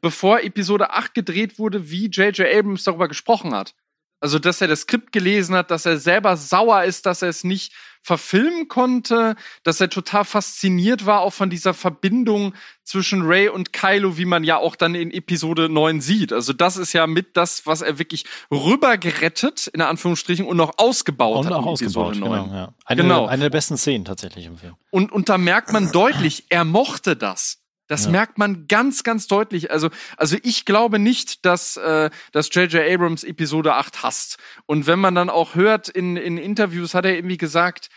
bevor 0.00 0.40
Episode 0.40 0.90
8 0.90 1.14
gedreht 1.14 1.58
wurde, 1.58 1.90
wie 1.90 2.06
J.J. 2.06 2.48
Abrams 2.48 2.84
darüber 2.84 3.08
gesprochen 3.08 3.54
hat? 3.54 3.74
Also, 4.20 4.38
dass 4.38 4.60
er 4.60 4.68
das 4.68 4.80
Skript 4.82 5.12
gelesen 5.12 5.54
hat, 5.54 5.70
dass 5.70 5.84
er 5.86 5.98
selber 5.98 6.36
sauer 6.36 6.84
ist, 6.84 7.06
dass 7.06 7.22
er 7.22 7.28
es 7.28 7.44
nicht 7.44 7.72
verfilmen 8.02 8.68
konnte, 8.68 9.34
dass 9.64 9.80
er 9.80 9.90
total 9.90 10.24
fasziniert 10.24 11.06
war 11.06 11.20
auch 11.22 11.32
von 11.32 11.50
dieser 11.50 11.74
Verbindung 11.74 12.54
zwischen 12.84 13.22
Ray 13.22 13.48
und 13.48 13.72
Kylo, 13.72 14.16
wie 14.16 14.24
man 14.24 14.44
ja 14.44 14.58
auch 14.58 14.76
dann 14.76 14.94
in 14.94 15.10
Episode 15.10 15.68
9 15.68 16.00
sieht. 16.00 16.32
Also 16.32 16.52
das 16.52 16.76
ist 16.76 16.92
ja 16.92 17.08
mit 17.08 17.36
das, 17.36 17.66
was 17.66 17.82
er 17.82 17.98
wirklich 17.98 18.24
rübergerettet, 18.50 19.66
in 19.68 19.80
Anführungsstrichen, 19.80 20.46
und 20.46 20.56
noch 20.56 20.74
ausgebaut 20.78 21.38
Und 21.38 21.46
hat 21.46 21.52
auch 21.54 21.62
in 21.62 21.68
ausgebaut, 21.68 22.12
Episode 22.16 22.30
9. 22.30 22.44
genau. 22.44 22.54
Ja. 22.56 22.74
Eine, 22.84 23.02
Genau. 23.02 23.26
eine 23.26 23.42
der 23.42 23.50
besten 23.50 23.76
Szenen 23.76 24.04
tatsächlich 24.04 24.46
im 24.46 24.56
Film. 24.56 24.74
Und, 24.90 25.10
und 25.10 25.28
da 25.28 25.36
merkt 25.38 25.72
man 25.72 25.90
deutlich, 25.90 26.44
er 26.48 26.64
mochte 26.64 27.16
das. 27.16 27.58
Das 27.88 28.06
Ja. 28.06 28.10
merkt 28.10 28.38
man 28.38 28.66
ganz, 28.68 29.02
ganz 29.04 29.26
deutlich. 29.26 29.70
Also, 29.70 29.90
also 30.16 30.36
ich 30.42 30.64
glaube 30.64 30.98
nicht, 30.98 31.44
dass, 31.44 31.76
äh, 31.76 32.10
dass 32.32 32.52
J.J. 32.52 32.82
Abrams 32.92 33.24
Episode 33.24 33.74
8 33.74 34.02
hasst. 34.02 34.38
Und 34.66 34.86
wenn 34.86 34.98
man 34.98 35.14
dann 35.14 35.30
auch 35.30 35.54
hört, 35.54 35.88
in, 35.88 36.16
in 36.16 36.38
Interviews 36.38 36.94
hat 36.94 37.04
er 37.04 37.14
irgendwie 37.14 37.38
gesagt, 37.38 37.88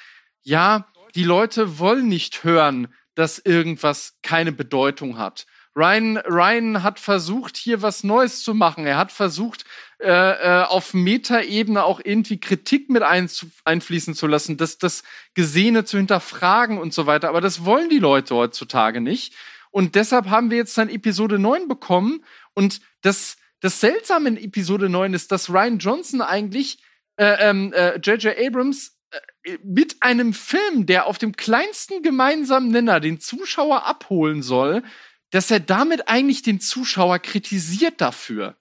ja, 0.44 0.88
die 1.16 1.24
Leute 1.24 1.80
wollen 1.80 2.08
nicht 2.08 2.44
hören, 2.44 2.88
dass 3.16 3.40
irgendwas 3.40 4.18
keine 4.22 4.52
Bedeutung 4.52 5.18
hat. 5.18 5.46
Ryan, 5.76 6.18
Ryan 6.18 6.84
hat 6.84 7.00
versucht, 7.00 7.56
hier 7.56 7.82
was 7.82 8.04
Neues 8.04 8.44
zu 8.44 8.54
machen. 8.54 8.86
Er 8.86 8.98
hat 8.98 9.12
versucht, 9.12 9.66
äh, 10.00 10.10
äh, 10.12 10.64
auf 10.64 10.94
Metaebene 10.94 11.84
auch 11.84 12.02
irgendwie 12.04 12.40
Kritik 12.40 12.90
mit 12.90 13.04
einfließen 13.04 14.14
zu 14.14 14.28
lassen, 14.28 14.58
das, 14.58 14.78
das 14.78 15.04
Gesehene 15.36 15.86
zu 15.86 15.98
hinterfragen 15.98 16.78
und 16.78 16.94
so 16.94 17.06
weiter. 17.06 17.30
Aber 17.30 17.42
das 17.42 17.66
wollen 17.66 17.90
die 17.90 18.00
Leute 18.00 18.36
heutzutage 18.36 19.00
nicht. 19.02 19.34
Und 19.72 19.96
deshalb 19.96 20.28
haben 20.30 20.50
wir 20.50 20.58
jetzt 20.58 20.78
dann 20.78 20.90
Episode 20.90 21.38
9 21.40 21.68
bekommen. 21.68 22.24
Und 22.54 22.82
das, 23.02 23.38
das 23.60 23.80
Seltsame 23.80 24.30
in 24.30 24.38
Episode 24.38 24.90
9 24.90 25.14
ist, 25.14 25.32
dass 25.32 25.50
Ryan 25.50 25.78
Johnson 25.80 26.22
eigentlich 26.22 26.80
äh, 27.18 27.50
ähm, 27.50 27.74
äh, 27.74 27.98
J.J. 27.98 28.36
Abrams 28.38 28.98
äh, 29.44 29.58
mit 29.64 29.98
einem 30.02 30.34
Film, 30.34 30.86
der 30.86 31.06
auf 31.06 31.18
dem 31.18 31.36
kleinsten 31.36 32.02
gemeinsamen 32.02 32.70
Nenner 32.70 33.00
den 33.00 33.20
Zuschauer 33.20 33.86
abholen 33.86 34.42
soll, 34.42 34.84
dass 35.32 35.52
er 35.52 35.60
damit 35.60 36.08
eigentlich 36.08 36.42
den 36.42 36.60
Zuschauer 36.60 37.20
kritisiert 37.20 38.02
dafür. 38.02 38.56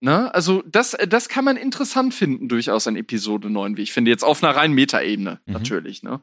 Ne? 0.00 0.34
Also 0.34 0.62
das, 0.66 0.96
das 1.08 1.28
kann 1.28 1.44
man 1.44 1.56
interessant 1.56 2.12
finden, 2.14 2.48
durchaus 2.48 2.86
an 2.86 2.96
Episode 2.96 3.48
9, 3.48 3.76
wie 3.76 3.82
ich 3.82 3.92
finde, 3.92 4.10
jetzt 4.10 4.24
auf 4.24 4.42
einer 4.42 4.54
reinen 4.56 4.74
Metaebene, 4.74 5.40
Mhm. 5.46 5.52
natürlich. 5.52 6.02
Ne? 6.02 6.20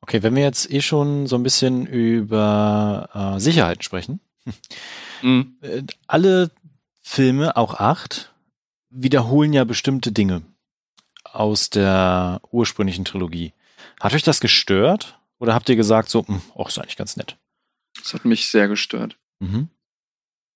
Okay, 0.00 0.22
wenn 0.22 0.36
wir 0.36 0.42
jetzt 0.42 0.70
eh 0.70 0.80
schon 0.80 1.26
so 1.26 1.36
ein 1.36 1.42
bisschen 1.42 1.86
über 1.86 3.34
äh, 3.36 3.40
Sicherheiten 3.40 3.82
sprechen. 3.82 4.20
Mhm. 5.22 5.56
Äh, 5.62 5.82
alle 6.06 6.50
Filme, 7.02 7.56
auch 7.56 7.74
acht, 7.74 8.32
wiederholen 8.90 9.52
ja 9.52 9.64
bestimmte 9.64 10.12
Dinge 10.12 10.42
aus 11.24 11.70
der 11.70 12.40
ursprünglichen 12.50 13.04
Trilogie. 13.04 13.52
Hat 14.00 14.14
euch 14.14 14.22
das 14.22 14.40
gestört? 14.40 15.18
Oder 15.38 15.54
habt 15.54 15.68
ihr 15.68 15.76
gesagt, 15.76 16.08
so, 16.08 16.26
hm, 16.26 16.40
oh, 16.54 16.66
ist 16.66 16.78
eigentlich 16.78 16.96
ganz 16.96 17.16
nett? 17.16 17.36
Das 17.96 18.14
hat 18.14 18.24
mich 18.24 18.50
sehr 18.50 18.68
gestört. 18.68 19.16
Mhm. 19.38 19.68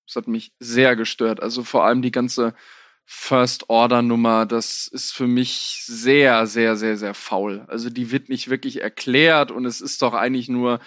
Das 0.07 0.15
hat 0.15 0.27
mich 0.27 0.53
sehr 0.59 0.95
gestört. 0.95 1.41
Also 1.41 1.63
vor 1.63 1.85
allem 1.85 2.01
die 2.01 2.11
ganze 2.11 2.53
First 3.05 3.69
Order 3.69 4.01
Nummer, 4.01 4.45
das 4.45 4.87
ist 4.87 5.11
für 5.11 5.27
mich 5.27 5.83
sehr, 5.85 6.47
sehr, 6.47 6.75
sehr, 6.75 6.97
sehr 6.97 7.13
faul. 7.13 7.65
Also 7.67 7.89
die 7.89 8.11
wird 8.11 8.29
nicht 8.29 8.49
wirklich 8.49 8.81
erklärt 8.81 9.51
und 9.51 9.65
es 9.65 9.81
ist 9.81 10.01
doch 10.01 10.13
eigentlich 10.13 10.49
nur, 10.49 10.79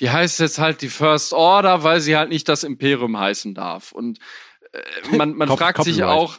die 0.00 0.10
heißt 0.10 0.40
jetzt 0.40 0.58
halt 0.58 0.82
die 0.82 0.88
First 0.88 1.32
Order, 1.32 1.82
weil 1.82 2.00
sie 2.00 2.16
halt 2.16 2.28
nicht 2.28 2.48
das 2.48 2.64
Imperium 2.64 3.18
heißen 3.18 3.54
darf. 3.54 3.92
Und 3.92 4.18
äh, 4.72 5.16
man, 5.16 5.34
man 5.34 5.48
fragt 5.48 5.84
sich 5.84 5.98
Copyright. 5.98 6.16
auch, 6.16 6.38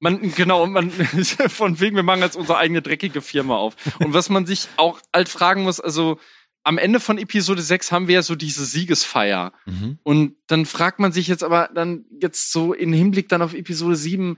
man, 0.00 0.32
genau, 0.34 0.66
man, 0.66 0.90
von 1.48 1.80
wegen, 1.80 1.96
wir 1.96 2.02
machen 2.02 2.22
jetzt 2.22 2.36
unsere 2.36 2.58
eigene 2.58 2.82
dreckige 2.82 3.20
Firma 3.20 3.56
auf. 3.56 3.74
Und 4.00 4.12
was 4.12 4.28
man 4.28 4.46
sich 4.46 4.68
auch 4.76 5.00
halt 5.12 5.28
fragen 5.28 5.62
muss, 5.62 5.80
also 5.80 6.18
am 6.62 6.76
Ende 6.76 7.00
von 7.00 7.18
Episode 7.18 7.62
6 7.62 7.92
haben 7.92 8.08
wir 8.08 8.16
ja 8.16 8.22
so 8.22 8.34
diese 8.34 8.64
Siegesfeier. 8.66 9.52
Mhm. 9.64 9.98
Und 10.02 10.36
dann 10.48 10.66
fragt 10.66 10.98
man 10.98 11.12
sich 11.12 11.26
jetzt 11.26 11.42
aber 11.42 11.70
dann 11.74 12.04
jetzt 12.20 12.52
so 12.52 12.74
in 12.74 12.92
Hinblick 12.92 13.28
dann 13.28 13.42
auf 13.42 13.54
Episode 13.54 13.96
7, 13.96 14.36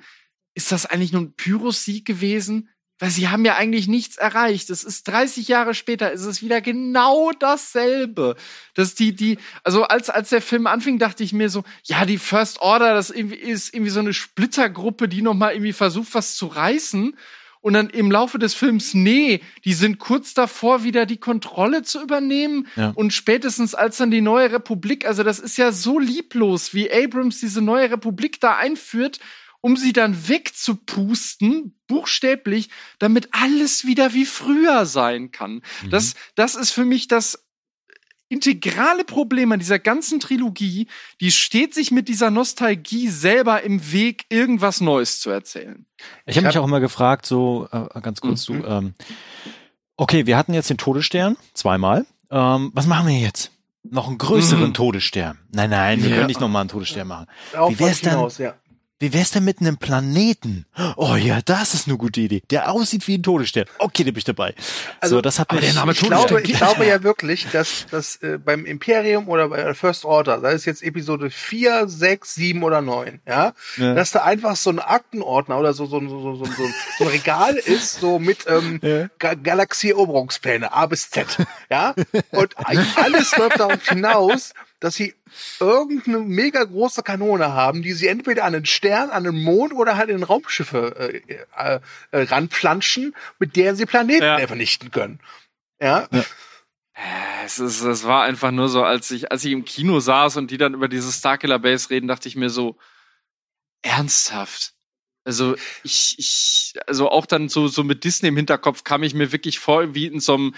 ist 0.60 0.72
das 0.72 0.84
eigentlich 0.84 1.12
nur 1.12 1.22
ein 1.22 1.32
Pyrrhus-Sieg 1.32 2.04
gewesen? 2.04 2.68
Weil 2.98 3.08
sie 3.08 3.28
haben 3.28 3.46
ja 3.46 3.56
eigentlich 3.56 3.88
nichts 3.88 4.18
erreicht. 4.18 4.68
Es 4.68 4.84
ist 4.84 5.08
30 5.08 5.48
Jahre 5.48 5.72
später, 5.72 6.12
ist 6.12 6.26
es 6.26 6.42
wieder 6.42 6.60
genau 6.60 7.30
dasselbe. 7.32 8.36
Dass 8.74 8.94
die, 8.94 9.14
die, 9.16 9.38
also 9.64 9.84
als, 9.84 10.10
als 10.10 10.28
der 10.28 10.42
Film 10.42 10.66
anfing, 10.66 10.98
dachte 10.98 11.24
ich 11.24 11.32
mir 11.32 11.48
so, 11.48 11.64
ja, 11.84 12.04
die 12.04 12.18
First 12.18 12.60
Order, 12.60 12.92
das 12.92 13.08
irgendwie, 13.08 13.36
ist 13.36 13.72
irgendwie 13.72 13.90
so 13.90 14.00
eine 14.00 14.12
Splittergruppe, 14.12 15.08
die 15.08 15.22
nochmal 15.22 15.54
irgendwie 15.54 15.72
versucht, 15.72 16.12
was 16.12 16.36
zu 16.36 16.46
reißen. 16.46 17.16
Und 17.62 17.72
dann 17.72 17.88
im 17.88 18.10
Laufe 18.10 18.38
des 18.38 18.52
Films, 18.52 18.92
nee, 18.92 19.40
die 19.64 19.72
sind 19.72 19.98
kurz 19.98 20.34
davor, 20.34 20.84
wieder 20.84 21.06
die 21.06 21.18
Kontrolle 21.18 21.82
zu 21.82 22.02
übernehmen. 22.02 22.68
Ja. 22.76 22.92
Und 22.94 23.14
spätestens 23.14 23.74
als 23.74 23.96
dann 23.96 24.10
die 24.10 24.20
neue 24.20 24.52
Republik, 24.52 25.06
also 25.06 25.22
das 25.22 25.38
ist 25.38 25.56
ja 25.56 25.72
so 25.72 25.98
lieblos, 25.98 26.74
wie 26.74 26.92
Abrams 26.92 27.40
diese 27.40 27.62
neue 27.62 27.90
Republik 27.90 28.40
da 28.40 28.56
einführt, 28.56 29.20
um 29.60 29.76
sie 29.76 29.92
dann 29.92 30.28
wegzupusten, 30.28 31.74
buchstäblich, 31.86 32.70
damit 32.98 33.28
alles 33.32 33.84
wieder 33.84 34.14
wie 34.14 34.24
früher 34.26 34.86
sein 34.86 35.30
kann. 35.32 35.62
Das, 35.90 36.14
das 36.34 36.54
ist 36.54 36.70
für 36.70 36.84
mich 36.84 37.08
das 37.08 37.44
integrale 38.28 39.04
Problem 39.04 39.50
an 39.50 39.58
dieser 39.58 39.80
ganzen 39.80 40.20
Trilogie, 40.20 40.86
die 41.20 41.32
steht 41.32 41.74
sich 41.74 41.90
mit 41.90 42.08
dieser 42.08 42.30
Nostalgie 42.30 43.08
selber 43.08 43.62
im 43.62 43.90
Weg, 43.92 44.24
irgendwas 44.28 44.80
Neues 44.80 45.20
zu 45.20 45.30
erzählen. 45.30 45.84
Ich 45.98 46.04
habe 46.04 46.06
Ich 46.26 46.36
mich 46.46 46.56
hab- 46.56 46.62
auch 46.62 46.66
immer 46.68 46.78
gefragt, 46.80 47.26
so 47.26 47.68
äh, 47.72 48.00
ganz 48.00 48.20
kurz, 48.20 48.48
Mhm. 48.48 48.62
du, 48.62 48.68
ähm, 48.68 48.94
okay, 49.96 50.26
wir 50.26 50.36
hatten 50.36 50.54
jetzt 50.54 50.70
den 50.70 50.78
Todesstern 50.78 51.36
zweimal. 51.54 52.06
Ähm, 52.30 52.70
was 52.72 52.86
machen 52.86 53.08
wir 53.08 53.18
jetzt? 53.18 53.50
Noch 53.82 54.06
einen 54.06 54.18
größeren 54.18 54.68
Mhm. 54.68 54.74
Todesstern? 54.74 55.38
Nein, 55.50 55.70
nein, 55.70 56.00
wir 56.02 56.10
Ja. 56.10 56.16
können 56.16 56.28
nicht 56.28 56.40
nochmal 56.40 56.60
einen 56.60 56.68
Todesstern 56.70 57.08
machen. 57.08 57.26
Darauf 57.52 57.72
Wie 57.72 57.78
wär's 57.80 58.00
dann- 58.00 58.12
hinaus, 58.12 58.38
ja. 58.38 58.54
Wie 59.00 59.12
wär's 59.14 59.30
denn 59.30 59.44
mit 59.44 59.60
einem 59.60 59.78
Planeten? 59.78 60.66
Oh 60.96 61.16
ja, 61.16 61.40
das 61.42 61.74
ist 61.74 61.88
eine 61.88 61.96
gute 61.96 62.20
Idee. 62.20 62.42
Der 62.50 62.70
aussieht 62.70 63.08
wie 63.08 63.16
ein 63.16 63.22
Todesstern. 63.22 63.64
Okay, 63.78 64.04
den 64.04 64.12
bin 64.12 64.18
ich 64.18 64.24
dabei. 64.24 64.54
Also, 65.00 65.16
so, 65.16 65.20
das 65.22 65.38
hat 65.38 65.50
mich, 65.52 65.62
der 65.62 65.72
Name 65.72 65.92
Ich 65.92 66.00
glaube, 66.00 66.42
ich 66.42 66.52
glaube 66.52 66.84
ja 66.86 67.02
wirklich, 67.02 67.46
dass, 67.50 67.86
dass 67.90 68.16
äh, 68.16 68.38
beim 68.38 68.66
Imperium 68.66 69.28
oder 69.28 69.48
bei 69.48 69.56
der 69.56 69.74
First 69.74 70.04
Order, 70.04 70.40
sei 70.40 70.52
es 70.52 70.66
jetzt 70.66 70.82
Episode 70.82 71.30
4, 71.30 71.88
6, 71.88 72.34
7 72.34 72.62
oder 72.62 72.82
9, 72.82 73.20
ja, 73.26 73.54
Ja. 73.78 73.94
dass 73.94 74.10
da 74.10 74.22
einfach 74.22 74.54
so 74.56 74.68
ein 74.70 74.78
Aktenordner 74.78 75.58
oder 75.58 75.72
so, 75.72 75.86
so, 75.86 75.98
so, 76.00 76.20
so, 76.20 76.34
so, 76.36 76.44
so, 76.44 76.68
so 76.98 77.04
ein 77.04 77.10
Regal 77.10 77.56
ist, 77.64 78.00
so 78.00 78.18
mit 78.18 78.44
ähm, 78.48 78.80
Ja. 78.82 79.08
Ga 79.18 79.32
Galaxie-Eroberungspläne, 79.34 80.72
A 80.72 80.84
bis 80.86 81.08
Z, 81.10 81.26
ja, 81.70 81.94
und 82.32 82.54
alles 82.96 83.34
läuft 83.36 83.58
darauf 83.60 83.88
hinaus, 83.88 84.52
dass 84.80 84.94
sie 84.94 85.14
irgendeine 85.60 86.20
mega 86.20 86.64
große 86.64 87.02
Kanone 87.02 87.52
haben, 87.52 87.82
die 87.82 87.92
sie 87.92 88.08
entweder 88.08 88.44
an 88.44 88.54
den 88.54 88.66
Stern, 88.66 89.10
an 89.10 89.24
den 89.24 89.40
Mond 89.42 89.72
oder 89.72 89.96
halt 89.96 90.08
in 90.10 90.22
Raumschiffe 90.22 90.94
äh, 91.28 91.34
äh, 91.54 91.80
äh, 92.10 92.22
ranflanschen, 92.22 93.14
mit 93.38 93.56
der 93.56 93.76
sie 93.76 93.86
Planeten 93.86 94.22
Ja. 94.24 94.46
vernichten 94.46 94.90
können. 94.90 95.20
Ja, 95.80 96.08
Äh, 96.10 96.22
Es, 97.44 97.58
ist, 97.58 97.80
es 97.82 98.04
war 98.04 98.24
einfach 98.24 98.50
nur 98.50 98.68
so, 98.68 98.82
als 98.82 99.10
ich, 99.10 99.30
als 99.32 99.44
ich 99.44 99.52
im 99.52 99.64
Kino 99.64 100.00
saß 100.00 100.36
und 100.36 100.50
die 100.50 100.58
dann 100.58 100.74
über 100.74 100.88
diese 100.88 101.10
Starkiller 101.12 101.58
Base 101.58 101.88
reden, 101.90 102.08
dachte 102.08 102.28
ich 102.28 102.36
mir 102.36 102.50
so, 102.50 102.76
ernsthaft. 103.82 104.74
Also 105.24 105.54
ich, 105.82 106.16
ich, 106.18 106.74
also 106.86 107.10
auch 107.10 107.26
dann 107.26 107.48
so, 107.48 107.68
so 107.68 107.84
mit 107.84 108.04
Disney 108.04 108.28
im 108.28 108.36
Hinterkopf 108.36 108.84
kam 108.84 109.02
ich 109.02 109.14
mir 109.14 109.32
wirklich 109.32 109.58
vor 109.58 109.94
wie 109.94 110.06
in 110.06 110.20
so 110.20 110.34
einem 110.34 110.54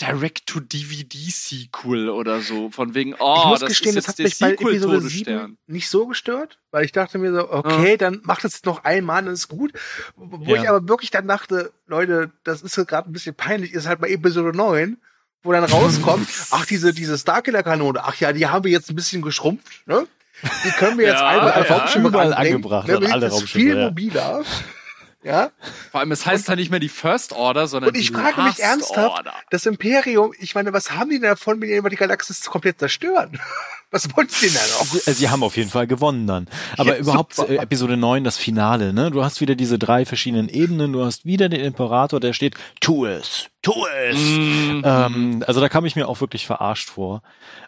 Direct-to-DVD-Sequel 0.00 2.08
oder 2.10 2.40
so. 2.40 2.70
Von 2.70 2.94
wegen, 2.94 3.14
oh, 3.18 3.36
ich 3.38 3.44
muss 3.46 3.60
das 3.60 3.68
gestehen, 3.70 3.96
ist 3.96 4.08
das 4.08 4.18
jetzt 4.18 4.40
hat 4.42 4.50
der 4.50 4.56
mich 4.56 4.60
bei 4.60 4.70
Episode 4.72 5.00
Sequel-Todesstern. 5.00 5.46
7 5.46 5.58
nicht 5.66 5.88
so 5.88 6.06
gestört, 6.06 6.58
weil 6.70 6.84
ich 6.84 6.92
dachte 6.92 7.18
mir 7.18 7.32
so, 7.32 7.50
okay, 7.50 7.96
dann 7.96 8.20
macht 8.24 8.44
es 8.44 8.64
noch 8.64 8.84
einmal, 8.84 9.22
dann 9.24 9.32
ist 9.34 9.48
gut. 9.48 9.72
Wo 10.16 10.54
Ja. 10.54 10.62
ich 10.62 10.68
aber 10.68 10.88
wirklich 10.88 11.10
dann 11.10 11.26
dachte, 11.26 11.72
Leute, 11.86 12.30
das 12.44 12.62
ist 12.62 12.76
gerade 12.86 13.08
ein 13.08 13.12
bisschen 13.12 13.34
peinlich, 13.34 13.72
ist 13.72 13.86
halt 13.86 14.00
bei 14.00 14.10
Episode 14.10 14.56
9, 14.56 14.98
wo 15.42 15.52
dann 15.52 15.64
rauskommt, 15.64 16.28
ach, 16.50 16.66
diese, 16.66 16.92
diese 16.92 17.16
Starkiller-Kanone, 17.18 18.02
ach 18.04 18.16
ja, 18.16 18.32
die 18.32 18.46
haben 18.46 18.64
wir 18.64 18.72
jetzt 18.72 18.90
ein 18.90 18.96
bisschen 18.96 19.22
geschrumpft, 19.22 19.86
ne? 19.86 20.06
Die 20.64 20.70
können 20.72 20.98
wir 20.98 21.06
jetzt 21.06 21.14
Ja, 21.20 21.28
einmal 21.28 21.48
ja, 21.48 21.60
auf 21.62 21.70
Raumschiffe 21.70 22.08
überall 22.08 22.34
angebracht 22.34 22.88
ne? 22.88 22.96
alle 23.10 23.20
Das 23.26 23.32
Raumschiffe, 23.32 23.58
viel 23.58 23.76
ja. 23.76 23.88
mobiler. 23.88 24.44
Ja, 25.26 25.50
Vor 25.90 25.98
allem, 26.00 26.12
es 26.12 26.24
heißt 26.24 26.48
halt 26.48 26.60
nicht 26.60 26.70
mehr 26.70 26.78
die 26.78 26.88
First 26.88 27.32
Order, 27.32 27.66
sondern 27.66 27.90
Und 27.90 27.96
ich 27.98 28.08
die 28.08 28.14
frage 28.14 28.36
mich 28.42 28.58
Last 28.58 28.60
ernsthaft, 28.60 29.10
Order. 29.10 29.34
das 29.50 29.66
Imperium, 29.66 30.32
ich 30.38 30.54
meine, 30.54 30.72
was 30.72 30.92
haben 30.92 31.10
die 31.10 31.16
denn 31.18 31.30
davon, 31.30 31.60
wenn 31.60 31.68
die 31.82 31.90
die 31.90 31.96
Galaxis 31.96 32.42
komplett 32.44 32.78
zerstören? 32.78 33.38
Was 33.92 34.14
wollen 34.16 34.28
sie 34.28 34.46
denn 34.48 34.56
da 34.56 34.60
noch? 34.78 34.84
Sie, 35.14 35.28
haben 35.30 35.44
auf 35.44 35.56
jeden 35.56 35.70
Fall 35.70 35.86
gewonnen 35.86 36.26
dann. 36.26 36.48
Aber 36.76 36.94
Ja, 36.96 36.98
überhaupt 36.98 37.34
super. 37.34 37.50
äh, 37.50 37.56
Episode 37.58 37.96
9, 37.96 38.24
das 38.24 38.36
Finale, 38.36 38.92
ne? 38.92 39.12
Du 39.12 39.22
hast 39.22 39.40
wieder 39.40 39.54
diese 39.54 39.78
drei 39.78 40.04
verschiedenen 40.04 40.48
Ebenen, 40.48 40.92
du 40.92 41.04
hast 41.04 41.24
wieder 41.24 41.48
den 41.48 41.60
Imperator, 41.60 42.18
der 42.18 42.32
steht, 42.32 42.56
tu 42.80 43.06
es, 43.06 43.46
tu 43.66 43.84
es. 44.08 44.18
Mhm. 44.18 44.82
Ähm, 44.84 45.44
also 45.46 45.60
da 45.60 45.68
kam 45.68 45.84
ich 45.86 45.96
mir 45.96 46.08
auch 46.08 46.20
wirklich 46.20 46.46
verarscht 46.46 46.88
vor. 46.88 47.22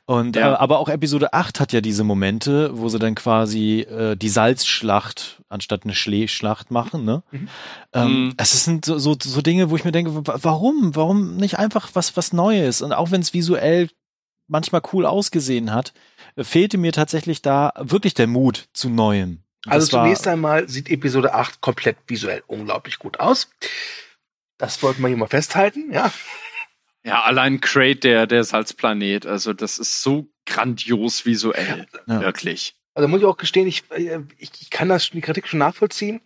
Und 0.07 0.37
Ja. 0.37 0.53
äh, 0.53 0.57
aber 0.57 0.79
auch 0.79 0.89
Episode 0.89 1.33
8 1.33 1.61
hat 1.61 1.73
ja 1.73 1.81
diese 1.81 2.05
Momente, 2.05 2.71
wo 2.79 2.89
sie 2.89 2.99
dann 2.99 3.15
quasi 3.15 3.81
äh, 3.81 4.17
die 4.17 4.29
Salzschlacht 4.29 5.43
anstatt 5.49 5.85
eine 5.85 5.95
Schleeschlacht 5.95 6.71
machen, 6.71 7.05
ne? 7.05 7.23
Ähm, 7.93 8.27
Mhm. 8.27 8.35
Es 8.37 8.65
sind 8.65 8.85
so, 8.85 8.99
so, 8.99 9.17
so 9.21 9.43
Dinge, 9.43 9.71
wo 9.71 9.77
ich 9.77 9.85
mir 9.85 9.93
denke, 9.93 10.15
wa- 10.27 10.39
warum? 10.43 10.95
Warum 10.95 11.37
nicht 11.37 11.59
einfach 11.59 11.91
was, 11.95 12.17
was 12.17 12.33
Neues? 12.33 12.81
Und 12.83 12.93
auch 12.93 13.11
wenn 13.11 13.21
es 13.21 13.35
visuell 13.35 13.91
manchmal 14.47 14.81
cool 14.93 15.05
ausgesehen 15.07 15.73
hat, 15.75 15.93
äh, 16.37 16.45
fehlte 16.45 16.79
mir 16.79 16.93
tatsächlich 16.93 17.43
da 17.43 17.73
wirklich 17.79 18.15
der 18.15 18.27
Mut 18.29 18.69
zu 18.73 18.89
Neuem. 18.89 19.43
Also 19.67 19.87
das 19.87 19.91
zunächst 19.91 20.27
einmal 20.29 20.69
sieht 20.69 20.89
Episode 20.89 21.35
8 21.35 21.61
komplett 21.61 21.97
visuell 22.07 22.43
unglaublich 22.47 22.99
gut 22.99 23.21
aus. 23.21 23.49
Das 24.59 24.83
wollten 24.83 25.03
wir 25.03 25.09
hier 25.09 25.17
mal 25.17 25.29
festhalten, 25.29 25.93
ja. 25.93 26.13
Ja, 27.05 27.23
allein 27.23 27.61
Crate, 27.61 28.01
der, 28.01 28.27
der 28.27 28.45
Salzplanet, 28.45 29.25
also 29.25 29.53
das 29.55 29.79
ist 29.79 30.03
so 30.03 30.29
grandios 30.45 31.25
visuell. 31.25 31.87
Ja. 32.07 32.21
Wirklich. 32.21 32.75
Also 32.95 33.09
muss 33.09 33.21
ich 33.21 33.27
auch 33.27 33.37
gestehen, 33.37 33.69
ich, 33.69 33.85
ich, 34.37 34.51
ich 34.61 34.71
kann 34.71 34.89
das 34.89 35.11
die 35.11 35.21
Kritik 35.21 35.47
schon 35.47 35.61
nachvollziehen. 35.61 36.21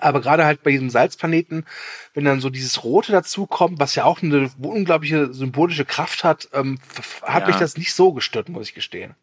Aber 0.00 0.22
gerade 0.22 0.46
halt 0.46 0.62
bei 0.62 0.70
diesem 0.70 0.88
Salzplaneten, 0.88 1.66
wenn 2.14 2.24
dann 2.24 2.40
so 2.40 2.48
dieses 2.48 2.82
Rote 2.84 3.12
dazukommt, 3.12 3.78
was 3.78 3.94
ja 3.94 4.04
auch 4.04 4.22
eine 4.22 4.50
unglaubliche 4.62 5.34
symbolische 5.34 5.84
Kraft 5.84 6.24
hat, 6.24 6.48
ähm, 6.54 6.78
hat 7.22 7.42
Ja. 7.42 7.46
mich 7.48 7.56
das 7.56 7.76
nicht 7.76 7.92
so 7.92 8.14
gestört, 8.14 8.48
muss 8.48 8.68
ich 8.68 8.74
gestehen. 8.74 9.14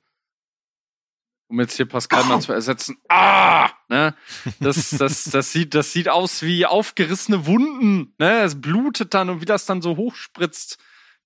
Um 1.51 1.59
jetzt 1.59 1.75
hier 1.75 1.85
Pascal 1.85 2.23
mal 2.23 2.39
zu 2.39 2.53
ersetzen. 2.53 2.97
Ah! 3.09 3.69
Ne? 3.89 4.15
Das, 4.61 4.91
das, 4.91 5.25
das, 5.25 5.51
sieht, 5.51 5.75
das 5.75 5.91
sieht 5.91 6.07
aus 6.07 6.43
wie 6.43 6.65
aufgerissene 6.65 7.45
Wunden. 7.45 8.13
Ne? 8.19 8.39
Es 8.43 8.59
blutet 8.61 9.13
dann 9.13 9.29
und 9.29 9.41
wie 9.41 9.45
das 9.45 9.65
dann 9.65 9.81
so 9.81 9.97
hochspritzt. 9.97 10.77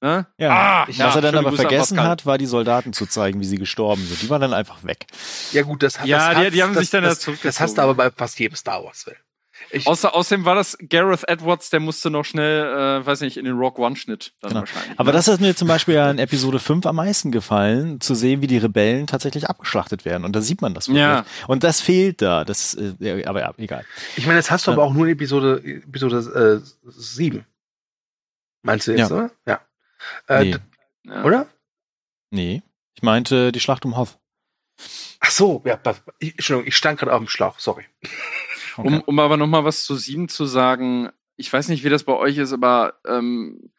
Ne? 0.02 0.26
Ja. 0.40 0.50
Ah! 0.50 0.86
Was 0.88 0.98
Ja, 0.98 1.14
er 1.14 1.22
dann 1.22 1.36
aber 1.38 1.50
Grüße 1.52 1.62
vergessen 1.62 2.02
hat, 2.02 2.26
war 2.26 2.40
die 2.40 2.48
Soldaten 2.48 2.92
zu 2.92 3.06
zeigen, 3.06 3.40
wie 3.40 3.46
sie 3.46 3.60
gestorben 3.60 4.04
sind. 4.04 4.20
Die 4.24 4.30
waren 4.32 4.42
dann 4.42 4.54
einfach 4.54 4.84
weg. 4.84 5.06
Ja 5.52 5.62
gut, 5.62 5.84
das 5.84 6.00
hat 6.00 6.08
Ja, 6.08 6.34
das 6.34 6.44
die- 6.46 6.52
die 6.52 6.64
haben 6.64 6.74
das, 6.74 6.82
sich 6.82 6.90
dann 6.90 7.04
ja 7.04 7.10
das, 7.10 7.20
das 7.20 7.26
zurückgezogen. 7.26 7.64
hast 7.64 7.78
du 7.78 7.82
aber 7.84 7.94
bei 7.94 8.10
fast 8.10 8.40
jedem 8.40 8.56
Star 8.56 8.84
Wars 8.84 9.04
Film. 9.04 9.18
Ich, 9.72 9.88
Außer, 9.88 10.14
außerdem 10.14 10.46
war 10.46 10.56
das 10.56 10.78
Gareth 10.90 11.28
Edwards, 11.28 11.70
der 11.70 11.80
musste 11.80 12.10
noch 12.10 12.24
schnell, 12.26 12.66
äh, 13.02 13.06
weiß 13.06 13.22
nicht, 13.22 13.38
in 13.38 13.46
den 13.46 13.58
Rock 13.58 13.80
One-Schnitt 13.80 14.34
dann 14.42 14.50
Genau. 14.50 14.60
wahrscheinlich. 14.62 15.00
Aber 15.00 15.12
ne? 15.12 15.18
das 15.18 15.28
hat 15.28 15.40
mir 15.42 15.56
zum 15.56 15.68
Beispiel 15.68 15.96
ja 15.96 16.12
in 16.12 16.20
Episode 16.20 16.60
5 16.60 16.86
am 16.86 16.98
meisten 16.98 17.32
gefallen, 17.32 18.00
zu 18.02 18.16
sehen, 18.16 18.42
wie 18.42 18.48
die 18.48 18.58
Rebellen 18.58 19.08
tatsächlich 19.08 19.50
abgeschlachtet 19.50 20.06
werden. 20.06 20.24
Und 20.26 20.34
da 20.36 20.42
sieht 20.42 20.62
man 20.62 20.74
das 20.74 20.88
wirklich. 20.88 21.02
Ja. 21.04 21.26
Und 21.48 21.64
das 21.64 21.82
fehlt 21.82 22.22
da. 22.22 22.44
Das, 22.46 22.74
äh, 22.76 22.94
ja, 23.00 23.28
aber 23.28 23.40
ja, 23.42 23.54
egal. 23.58 23.86
ich 24.18 24.26
meine, 24.26 24.38
das 24.40 24.52
hast 24.52 24.68
du 24.68 24.72
aber 24.72 24.84
auch 24.84 24.94
nur 24.94 25.06
in 25.08 25.14
Episode, 25.14 25.62
Episode 25.64 26.62
äh, 26.64 26.90
7. 26.90 27.46
Meinst 28.62 28.88
du 28.88 28.92
jetzt, 28.92 29.10
Ja. 29.10 29.16
oder? 29.16 29.32
Ja. 29.48 29.62
Äh, 30.28 30.44
Nee. 30.46 30.56
ja. 31.06 31.24
Oder? 31.24 31.48
Nee. 32.30 32.62
Ich 32.96 33.04
meinte 33.04 33.52
die 33.52 33.60
Schlacht 33.60 33.86
um 33.86 33.96
Hoth. 33.98 34.18
Ach 35.22 35.32
so, 35.32 35.62
ja, 35.66 35.80
ich, 36.20 36.34
Entschuldigung, 36.34 36.68
ich 36.68 36.76
stand 36.76 37.00
gerade 37.00 37.14
auf 37.14 37.20
dem 37.20 37.28
Schlauch, 37.30 37.60
sorry. 37.60 37.86
Um, 38.78 39.02
um 39.06 39.20
aber 39.20 39.38
noch 39.38 39.48
mal 39.48 39.64
was 39.64 39.86
zu 39.86 39.96
sieben 39.96 40.28
zu 40.30 40.46
sagen, 40.46 41.10
ich 41.38 41.52
weiß 41.52 41.70
nicht, 41.70 41.84
wie 41.84 41.90
das 41.90 42.04
bei 42.04 42.14
euch 42.14 42.38
ist, 42.38 42.54
aber 42.54 42.96
ähm, 43.08 43.72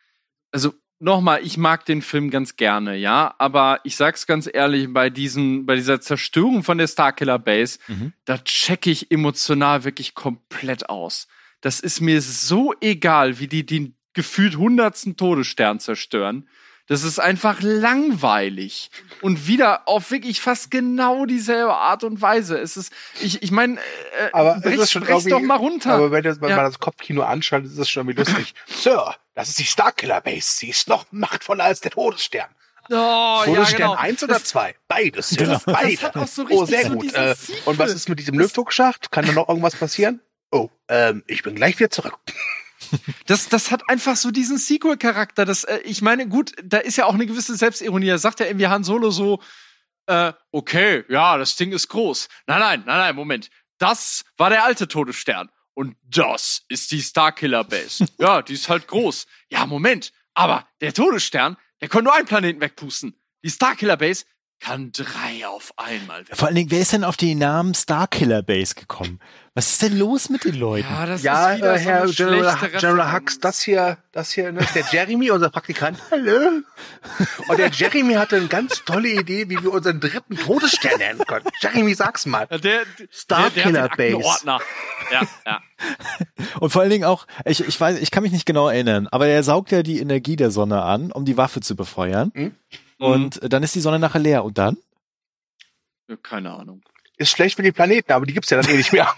also 0.52 0.72
noch 0.98 1.20
mal, 1.20 1.40
ich 1.44 1.58
mag 1.58 1.84
den 1.84 2.00
Film 2.00 2.30
ganz 2.30 2.56
gerne, 2.56 2.96
ja, 2.96 3.34
aber 3.38 3.80
ich 3.84 3.96
sag's 3.96 4.26
ganz 4.26 4.48
ehrlich, 4.50 4.90
bei 4.92 5.10
diesen, 5.10 5.66
bei 5.66 5.74
dieser 5.74 6.00
Zerstörung 6.00 6.62
von 6.62 6.78
der 6.78 6.86
Starkiller 6.86 7.38
Base, 7.38 7.78
Mhm. 7.88 8.12
da 8.24 8.38
checke 8.38 8.90
ich 8.90 9.10
emotional 9.10 9.84
wirklich 9.84 10.14
komplett 10.14 10.88
aus. 10.88 11.28
Das 11.60 11.80
ist 11.80 12.00
mir 12.00 12.22
so 12.22 12.72
egal, 12.80 13.38
wie 13.38 13.46
die 13.48 13.66
den 13.66 13.96
gefühlt 14.14 14.56
hundertsten 14.56 15.16
Todesstern 15.16 15.80
zerstören. 15.80 16.48
Das 16.88 17.02
ist 17.02 17.18
einfach 17.18 17.58
langweilig. 17.62 18.90
Und 19.20 19.48
wieder 19.48 19.88
auf 19.88 20.10
wirklich 20.10 20.40
fast 20.40 20.70
genau 20.70 21.26
dieselbe 21.26 21.74
Art 21.74 22.04
und 22.04 22.20
Weise. 22.22 22.58
Es 22.58 22.76
ist, 22.76 22.92
ich, 23.20 23.42
ich 23.42 23.50
meine, 23.50 23.78
äh, 23.78 24.30
Aber 24.32 24.56
es 24.56 24.62
brech, 24.62 24.78
ist 24.78 24.92
schon 24.92 25.02
irgendwie- 25.06 25.30
doch 25.30 25.40
mal 25.40 25.56
runter. 25.56 25.94
Aber 25.94 26.10
wenn 26.12 26.22
das, 26.22 26.40
wenn 26.40 26.50
Ja. 26.50 26.56
man 26.56 26.64
das 26.66 26.78
Kopfkino 26.78 27.22
anschaltet, 27.22 27.70
ist 27.72 27.78
das 27.78 27.90
schon 27.90 28.08
irgendwie 28.08 28.30
lustig. 28.30 28.54
Sir, 28.66 29.14
das 29.34 29.48
ist 29.48 29.58
die 29.58 29.64
Starkiller 29.64 30.20
Base. 30.20 30.58
Sie 30.58 30.68
ist 30.70 30.88
noch 30.88 31.06
machtvoller 31.10 31.64
als 31.64 31.80
der 31.80 31.90
Todesstern. 31.90 32.46
oh, 32.90 33.42
Todesstern 33.44 33.80
ja, 33.80 33.86
genau. 33.88 33.94
1 33.96 34.22
oder 34.22 34.44
2? 34.44 34.74
Beides, 34.86 35.30
Sir. 35.30 35.38
Genau. 35.38 35.58
Beide. 35.66 35.94
Das 35.94 36.02
hat 36.04 36.16
auch 36.16 36.28
so 36.28 36.46
oh, 36.50 36.64
sehr 36.66 36.86
so 36.86 36.92
gut. 36.94 37.12
Äh, 37.14 37.34
und 37.64 37.80
was 37.80 37.92
ist 37.92 38.08
mit 38.08 38.20
diesem 38.20 38.38
Lüftungsschacht? 38.38 39.10
Kann 39.10 39.26
da 39.26 39.32
noch 39.32 39.48
irgendwas 39.48 39.74
passieren? 39.74 40.20
Oh, 40.52 40.68
ähm, 40.88 41.24
ich 41.26 41.42
bin 41.42 41.56
gleich 41.56 41.76
wieder 41.80 41.90
zurück. 41.90 42.16
Das, 43.26 43.48
das 43.48 43.70
hat 43.70 43.88
einfach 43.88 44.16
so 44.16 44.30
diesen 44.30 44.58
Sequel-Charakter. 44.58 45.44
Das, 45.44 45.64
äh, 45.64 45.78
ich 45.84 46.02
meine, 46.02 46.28
gut, 46.28 46.52
da 46.62 46.78
ist 46.78 46.96
ja 46.96 47.06
auch 47.06 47.14
eine 47.14 47.26
gewisse 47.26 47.56
Selbstironie. 47.56 48.06
Da 48.06 48.18
sagt 48.18 48.40
ja 48.40 48.46
irgendwie 48.46 48.68
Han 48.68 48.84
Solo 48.84 49.10
so, 49.10 49.40
äh, 50.06 50.32
okay, 50.52 51.04
ja, 51.08 51.36
das 51.36 51.56
Ding 51.56 51.72
ist 51.72 51.88
groß. 51.88 52.28
Nein, 52.46 52.60
nein, 52.60 52.82
nein, 52.86 52.98
nein, 52.98 53.16
Moment. 53.16 53.50
Das 53.78 54.24
war 54.36 54.50
der 54.50 54.64
alte 54.64 54.88
Todesstern. 54.88 55.50
Und 55.74 55.96
das 56.02 56.62
ist 56.68 56.90
die 56.92 57.02
Starkiller 57.02 57.64
Base. 57.64 58.06
ja, 58.18 58.42
die 58.42 58.54
ist 58.54 58.68
halt 58.68 58.88
groß. 58.88 59.26
Ja, 59.50 59.66
Moment. 59.66 60.12
Aber 60.34 60.66
der 60.80 60.94
Todesstern, 60.94 61.56
der 61.80 61.88
konnte 61.88 62.04
nur 62.04 62.14
einen 62.14 62.26
Planeten 62.26 62.60
wegpusten. 62.60 63.20
Die 63.42 63.50
Starkiller 63.50 63.96
Base 63.96 64.24
kann 64.60 64.90
drei 64.92 65.46
auf 65.46 65.72
einmal 65.76 66.20
weg. 66.20 66.36
Vor 66.36 66.48
allen 66.48 66.56
Dingen, 66.56 66.70
wer 66.70 66.80
ist 66.80 66.92
denn 66.92 67.04
auf 67.04 67.16
den 67.16 67.38
Namen 67.38 67.74
Starkiller 67.74 68.42
Base 68.42 68.74
gekommen? 68.74 69.20
Was 69.54 69.70
ist 69.70 69.82
denn 69.82 69.96
los 69.98 70.28
mit 70.28 70.44
den 70.44 70.56
Leuten? 70.56 70.88
das 71.06 71.22
Ja, 71.22 71.52
ist 71.52 71.58
wieder 71.58 71.74
äh, 71.74 71.78
so 71.78 71.84
Herr 71.84 72.02
eine 72.02 72.12
General, 72.12 72.70
General. 72.78 73.12
Hux, 73.12 73.40
das 73.40 73.62
hier, 73.62 73.98
das 74.12 74.32
hier 74.32 74.52
ne, 74.52 74.60
ist 74.60 74.74
der 74.74 74.84
Jeremy, 74.90 75.30
unser 75.30 75.50
Praktikant. 75.50 75.98
Hallo. 76.10 76.62
Und 77.48 77.58
der 77.58 77.70
Jeremy 77.70 78.14
hatte 78.14 78.36
eine 78.36 78.48
ganz 78.48 78.84
tolle 78.84 79.08
Idee, 79.08 79.48
wie 79.48 79.62
wir 79.62 79.72
unseren 79.72 80.00
dritten 80.00 80.36
Todesstern 80.36 80.98
nennen 80.98 81.20
können. 81.26 81.46
Jeremy, 81.60 81.94
sag's 81.94 82.26
mal. 82.26 82.46
Ja, 82.50 82.58
Der, 82.58 82.82
Starkiller 83.10 83.88
Base. 83.96 84.20
Ja, 85.12 85.22
ja. 85.46 85.60
Und 86.60 86.70
vor 86.70 86.82
allen 86.82 86.90
Dingen 86.90 87.04
auch, 87.04 87.26
ich, 87.44 87.66
ich 87.66 87.80
weiß, 87.80 87.98
ich 87.98 88.10
kann 88.10 88.22
mich 88.22 88.32
nicht 88.32 88.46
genau 88.46 88.68
erinnern, 88.68 89.06
aber 89.10 89.26
er 89.26 89.42
saugt 89.42 89.70
ja 89.70 89.82
die 89.82 90.00
Energie 90.00 90.36
der 90.36 90.50
Sonne 90.50 90.82
an, 90.82 91.12
um 91.12 91.24
die 91.24 91.36
Waffe 91.36 91.60
zu 91.60 91.76
befeuern. 91.76 92.30
Mhm. 92.34 92.54
Und 92.98 93.40
dann 93.42 93.62
ist 93.62 93.74
die 93.74 93.80
Sonne 93.80 93.98
nachher 93.98 94.20
leer. 94.20 94.44
Und 94.44 94.58
dann? 94.58 94.76
Ja, 96.08 96.16
Keine 96.16 96.52
Ahnung. 96.52 96.82
ist 97.16 97.30
schlecht 97.30 97.56
für 97.56 97.62
die 97.62 97.72
Planeten, 97.72 98.12
aber 98.12 98.26
die 98.26 98.34
gibt's 98.34 98.50
ja 98.50 98.60
dann 98.60 98.70
eh 98.70 98.76
nicht 98.76 98.92
mehr. 98.92 99.14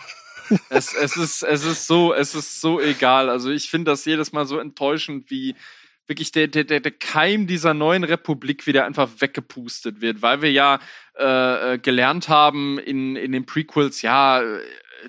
es, 0.70 0.95
es 0.95 1.16
ist, 1.16 1.43
es 1.43 1.64
ist 1.64 1.87
so, 1.87 2.14
es 2.14 2.35
ist 2.35 2.61
so 2.61 2.81
egal. 2.81 3.29
Also 3.29 3.51
ich 3.51 3.70
finde 3.70 3.91
das 3.91 4.05
jedes 4.05 4.33
Mal 4.33 4.47
so 4.47 4.59
enttäuschend, 4.59 5.31
wie 5.31 5.55
wirklich 6.07 6.33
der, 6.33 6.49
der, 6.49 6.64
der, 6.64 6.81
der 6.81 6.93
Keim 6.93 7.47
dieser 7.47 7.74
neuen 7.74 8.03
Republik 8.03 8.66
wieder 8.66 8.87
einfach 8.87 9.09
weggepustet 9.18 10.01
wird, 10.01 10.22
weil 10.22 10.41
wir 10.41 10.51
ja 10.51 10.81
äh, 11.18 11.74
äh 11.74 11.79
gelernt 11.79 12.29
haben 12.29 12.79
in, 12.79 13.14
in 13.14 13.33
den 13.33 13.45
Prequels, 13.45 14.01
ja, 14.01 14.41
äh, 14.41 14.61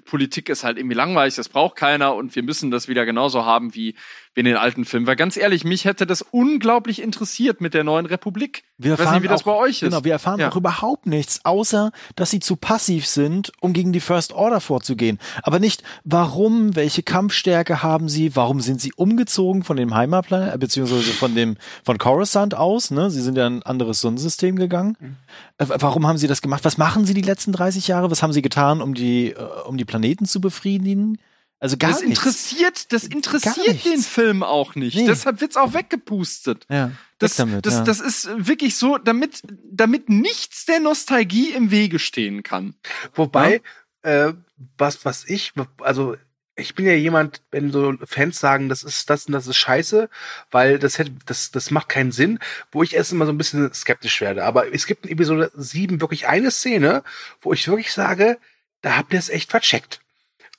Politik 0.05 0.49
ist 0.49 0.63
halt 0.63 0.77
irgendwie 0.77 0.95
langweilig, 0.95 1.35
das 1.35 1.49
braucht 1.49 1.75
keiner 1.75 2.13
und 2.13 2.35
wir 2.35 2.43
müssen 2.43 2.69
das 2.69 2.87
wieder 2.87 3.05
genauso 3.05 3.45
haben 3.45 3.73
wie, 3.73 3.95
wie 4.35 4.41
in 4.41 4.45
den 4.45 4.57
alten 4.57 4.85
Filmen. 4.85 5.07
Weil 5.07 5.15
ganz 5.15 5.37
ehrlich, 5.37 5.63
mich 5.63 5.85
hätte 5.85 6.05
das 6.05 6.21
unglaublich 6.21 7.01
interessiert 7.01 7.61
mit 7.61 7.73
der 7.73 7.83
neuen 7.83 8.05
Republik. 8.05 8.63
Wir 8.77 8.91
erfahren 8.91 9.05
ich 9.05 9.07
weiß 9.07 9.13
nicht, 9.15 9.23
wie 9.23 9.27
das 9.33 9.41
auch, 9.41 9.45
bei 9.45 9.55
euch 9.55 9.81
ist. 9.81 9.89
Genau, 9.89 10.03
wir 10.03 10.11
erfahren 10.11 10.39
ja. 10.39 10.49
auch 10.49 10.55
überhaupt 10.55 11.05
nichts, 11.07 11.41
außer, 11.43 11.91
dass 12.15 12.29
sie 12.29 12.39
zu 12.39 12.55
passiv 12.55 13.07
sind, 13.07 13.51
um 13.59 13.73
gegen 13.73 13.91
die 13.91 13.99
First 13.99 14.33
Order 14.33 14.61
vorzugehen. 14.61 15.19
Aber 15.43 15.59
nicht, 15.59 15.83
warum, 16.03 16.75
welche 16.75 17.03
Kampfstärke 17.03 17.81
haben 17.81 18.07
sie, 18.07 18.35
warum 18.35 18.61
sind 18.61 18.81
sie 18.81 18.93
umgezogen 18.95 19.63
von 19.63 19.77
dem 19.77 19.95
Heimatplanet, 19.95 20.53
äh, 20.53 20.57
beziehungsweise 20.57 21.11
von 21.11 21.35
dem, 21.35 21.57
von 21.83 21.97
Coruscant 21.97 22.55
aus, 22.55 22.91
ne? 22.91 23.09
Sie 23.09 23.21
sind 23.21 23.37
ja 23.37 23.47
ein 23.47 23.63
anderes 23.63 24.01
Sonnensystem 24.01 24.55
gegangen. 24.55 24.95
Mhm. 24.99 25.15
Äh, 25.57 25.65
warum 25.67 26.07
haben 26.07 26.17
sie 26.17 26.27
das 26.27 26.41
gemacht? 26.41 26.63
Was 26.63 26.77
machen 26.77 27.05
sie 27.05 27.13
die 27.13 27.21
letzten 27.21 27.51
30 27.51 27.87
Jahre? 27.87 28.11
Was 28.11 28.21
haben 28.23 28.33
sie 28.33 28.41
getan, 28.41 28.81
um 28.81 28.93
die, 28.93 29.31
äh, 29.31 29.43
um 29.65 29.77
die 29.77 29.85
Planeten 29.85 30.25
zu 30.25 30.39
befriedigen? 30.39 31.17
Also 31.59 31.75
gar 31.77 31.91
das 31.91 32.01
nichts. 32.01 32.19
interessiert, 32.19 32.93
das 32.93 33.03
interessiert 33.03 33.83
den 33.83 33.99
Film 33.99 34.43
auch 34.43 34.75
nicht. 34.75 34.95
Nee. 34.95 35.07
Deshalb 35.07 35.41
wird's 35.41 35.57
auch 35.57 35.73
weggepustet. 35.73 36.65
Ja, 36.69 36.91
das, 37.17 37.35
damit, 37.35 37.65
das, 37.65 37.75
ja. 37.75 37.83
das 37.83 37.99
ist 37.99 38.29
wirklich 38.37 38.77
so, 38.77 38.97
damit, 38.97 39.41
damit 39.69 40.07
nichts 40.07 40.65
der 40.65 40.79
Nostalgie 40.79 41.51
im 41.51 41.69
Wege 41.69 41.99
stehen 41.99 42.43
kann. 42.43 42.75
Wobei, 43.13 43.61
ja? 44.05 44.27
äh, 44.27 44.33
was, 44.77 45.03
was 45.03 45.27
ich, 45.27 45.51
also 45.81 46.15
ich 46.55 46.75
bin 46.75 46.85
ja 46.85 46.93
jemand, 46.93 47.41
wenn 47.51 47.71
so 47.71 47.93
Fans 48.05 48.39
sagen, 48.39 48.69
das 48.69 48.83
ist 48.83 49.09
das 49.09 49.25
und 49.25 49.33
das 49.33 49.47
ist 49.47 49.57
scheiße, 49.57 50.09
weil 50.51 50.79
das 50.79 50.97
hätte, 50.97 51.11
das, 51.25 51.51
das 51.51 51.71
macht 51.71 51.89
keinen 51.89 52.11
Sinn, 52.11 52.39
wo 52.71 52.83
ich 52.83 52.95
erst 52.95 53.11
immer 53.11 53.25
so 53.25 53.31
ein 53.31 53.37
bisschen 53.37 53.73
skeptisch 53.73 54.21
werde. 54.21 54.45
Aber 54.45 54.73
es 54.73 54.85
gibt 54.85 55.05
in 55.05 55.11
Episode 55.11 55.51
7 55.55 55.99
wirklich 56.01 56.27
eine 56.27 56.51
Szene, 56.51 57.03
wo 57.41 57.53
ich 57.53 57.67
wirklich 57.67 57.91
sage, 57.91 58.37
da 58.81 58.95
habt 58.95 59.13
ihr 59.13 59.19
es 59.19 59.29
echt 59.29 59.51
vercheckt. 59.51 60.01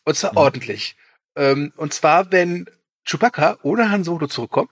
Und 0.05 0.17
zwar 0.17 0.33
mhm. 0.33 0.39
ordentlich. 0.39 0.97
Ähm, 1.37 1.73
und 1.77 1.95
zwar, 1.95 2.33
wenn 2.33 2.67
Chewbacca 3.05 3.59
ohne 3.63 3.91
Han 3.91 4.05
Solo 4.05 4.27
zurückkommt 4.27 4.71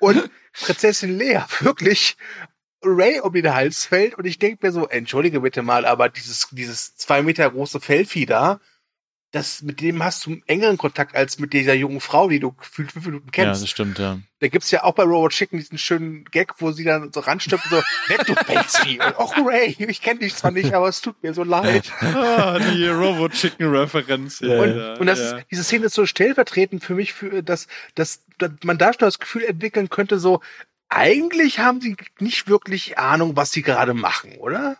und 0.00 0.30
Prinzessin 0.52 1.16
Lea 1.18 1.40
wirklich 1.60 2.16
Ray 2.82 3.20
um 3.20 3.32
den 3.32 3.52
Hals 3.52 3.84
fällt 3.84 4.14
und 4.16 4.26
ich 4.26 4.38
denke 4.38 4.66
mir 4.66 4.72
so, 4.72 4.86
entschuldige 4.86 5.40
bitte 5.40 5.62
mal, 5.62 5.86
aber 5.86 6.08
dieses, 6.08 6.48
dieses 6.50 6.96
zwei 6.96 7.22
Meter 7.22 7.50
große 7.50 7.80
Fellvieh 7.80 8.26
da, 8.26 8.60
das, 9.36 9.62
mit 9.62 9.80
dem 9.80 10.02
hast 10.02 10.24
du 10.24 10.30
einen 10.30 10.42
engeren 10.46 10.78
Kontakt 10.78 11.14
als 11.14 11.38
mit 11.38 11.52
dieser 11.52 11.74
jungen 11.74 12.00
Frau, 12.00 12.28
die 12.28 12.40
du 12.40 12.52
gefühlt 12.52 12.90
fünf 12.90 13.04
Minuten 13.04 13.30
kennst. 13.30 13.60
Ja, 13.60 13.64
das 13.64 13.68
stimmt, 13.68 13.98
ja. 13.98 14.18
Da 14.40 14.48
gibt's 14.48 14.70
ja 14.70 14.82
auch 14.82 14.94
bei 14.94 15.02
Robot 15.02 15.32
Chicken 15.32 15.58
diesen 15.58 15.76
schönen 15.76 16.24
Gag, 16.24 16.54
wo 16.58 16.72
sie 16.72 16.84
dann 16.84 17.12
so 17.12 17.20
ranstirbt 17.20 17.64
und 17.64 17.70
so, 17.70 17.82
nett, 18.08 18.26
du. 18.26 18.32
Und, 18.32 19.14
oh, 19.18 19.46
Ray, 19.46 19.76
ich 19.78 20.00
kenne 20.00 20.20
dich 20.20 20.34
zwar 20.34 20.50
nicht, 20.50 20.72
aber 20.72 20.88
es 20.88 21.02
tut 21.02 21.22
mir 21.22 21.34
so 21.34 21.44
leid. 21.44 21.92
ah, 22.00 22.58
die 22.58 22.88
Robot 22.88 23.32
Chicken 23.32 23.68
Referenz. 23.68 24.40
Ja, 24.40 24.62
und, 24.62 24.76
ja, 24.78 24.94
und 24.94 25.06
das 25.06 25.18
ja. 25.18 25.36
ist, 25.36 25.46
diese 25.50 25.64
Szene 25.64 25.86
ist 25.86 25.94
so 25.94 26.06
stellvertretend 26.06 26.82
für 26.82 26.94
mich, 26.94 27.12
für, 27.12 27.42
dass, 27.42 27.68
dass, 27.94 28.24
dass 28.38 28.52
man 28.64 28.78
da 28.78 28.92
schon 28.92 29.00
das 29.00 29.18
Gefühl 29.18 29.44
entwickeln 29.44 29.90
könnte, 29.90 30.18
so, 30.18 30.40
eigentlich 30.88 31.58
haben 31.58 31.80
sie 31.80 31.96
nicht 32.20 32.48
wirklich 32.48 32.98
Ahnung, 32.98 33.36
was 33.36 33.52
sie 33.52 33.62
gerade 33.62 33.92
machen, 33.92 34.36
oder? 34.38 34.78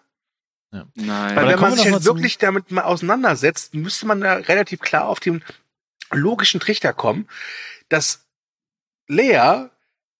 Ja. 0.76 0.86
Nein. 0.94 1.36
Weil 1.36 1.48
wenn 1.48 1.60
man 1.60 1.74
sich 1.74 1.90
halt 1.90 2.04
wirklich 2.04 2.38
damit 2.38 2.70
mal 2.70 2.84
auseinandersetzt, 2.84 3.74
müsste 3.74 4.06
man 4.06 4.20
da 4.20 4.34
relativ 4.34 4.80
klar 4.80 5.08
auf 5.08 5.20
den 5.20 5.42
logischen 6.10 6.60
Trichter 6.60 6.92
kommen, 6.92 7.28
dass 7.88 8.26
Lea 9.08 9.68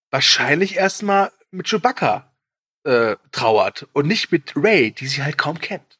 wahrscheinlich 0.09 0.75
erstmal 0.75 1.31
mit 1.51 1.67
Chewbacca 1.67 2.31
äh, 2.83 3.17
trauert 3.31 3.87
und 3.93 4.07
nicht 4.07 4.31
mit 4.31 4.53
Ray, 4.55 4.91
die 4.91 5.07
sie 5.07 5.23
halt 5.23 5.37
kaum 5.37 5.59
kennt. 5.59 5.99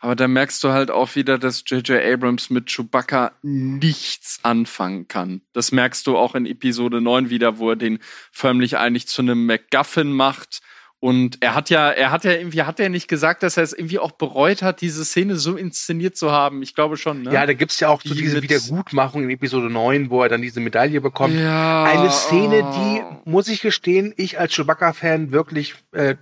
Aber 0.00 0.16
da 0.16 0.26
merkst 0.26 0.64
du 0.64 0.70
halt 0.70 0.90
auch 0.90 1.14
wieder, 1.14 1.38
dass 1.38 1.62
J.J. 1.66 2.02
Abrams 2.02 2.50
mit 2.50 2.70
Chewbacca 2.70 3.32
nichts 3.42 4.40
anfangen 4.42 5.06
kann. 5.06 5.42
Das 5.52 5.70
merkst 5.72 6.06
du 6.06 6.16
auch 6.16 6.34
in 6.34 6.46
Episode 6.46 7.00
9 7.00 7.30
wieder, 7.30 7.58
wo 7.58 7.70
er 7.70 7.76
den 7.76 7.98
förmlich 8.32 8.78
eigentlich 8.78 9.06
zu 9.06 9.22
einem 9.22 9.46
MacGuffin 9.46 10.12
macht 10.12 10.62
und 10.98 11.42
er 11.42 11.54
hat 11.54 11.68
ja, 11.68 11.90
er 11.90 12.10
hat 12.10 12.24
ja 12.24 12.32
irgendwie, 12.32 12.62
hat 12.62 12.80
er 12.80 12.88
nicht 12.88 13.06
gesagt, 13.06 13.42
dass 13.42 13.56
er 13.56 13.62
es 13.62 13.72
irgendwie 13.72 13.98
auch 13.98 14.12
bereut 14.12 14.62
hat, 14.62 14.80
diese 14.80 15.04
Szene 15.04 15.36
so 15.36 15.56
inszeniert 15.56 16.16
zu 16.16 16.32
haben? 16.32 16.62
Ich 16.62 16.74
glaube 16.74 16.96
schon, 16.96 17.22
ne? 17.22 17.32
Ja, 17.32 17.44
da 17.44 17.52
gibt's 17.52 17.78
ja 17.80 17.88
auch 17.88 18.00
so 18.02 18.14
diese 18.14 18.42
Wiedergutmachung 18.42 19.24
in 19.24 19.30
Episode 19.30 19.68
9, 19.68 20.08
wo 20.08 20.22
er 20.22 20.30
dann 20.30 20.40
diese 20.40 20.60
Medaille 20.60 21.00
bekommt. 21.02 21.34
Ja, 21.34 21.84
Eine 21.84 22.10
Szene, 22.10 22.62
die, 22.74 23.30
muss 23.30 23.48
ich 23.48 23.60
gestehen, 23.60 24.14
ich 24.16 24.38
als 24.38 24.54
Chewbacca-Fan 24.54 25.32
wirklich, 25.32 25.74
äh, 25.92 26.16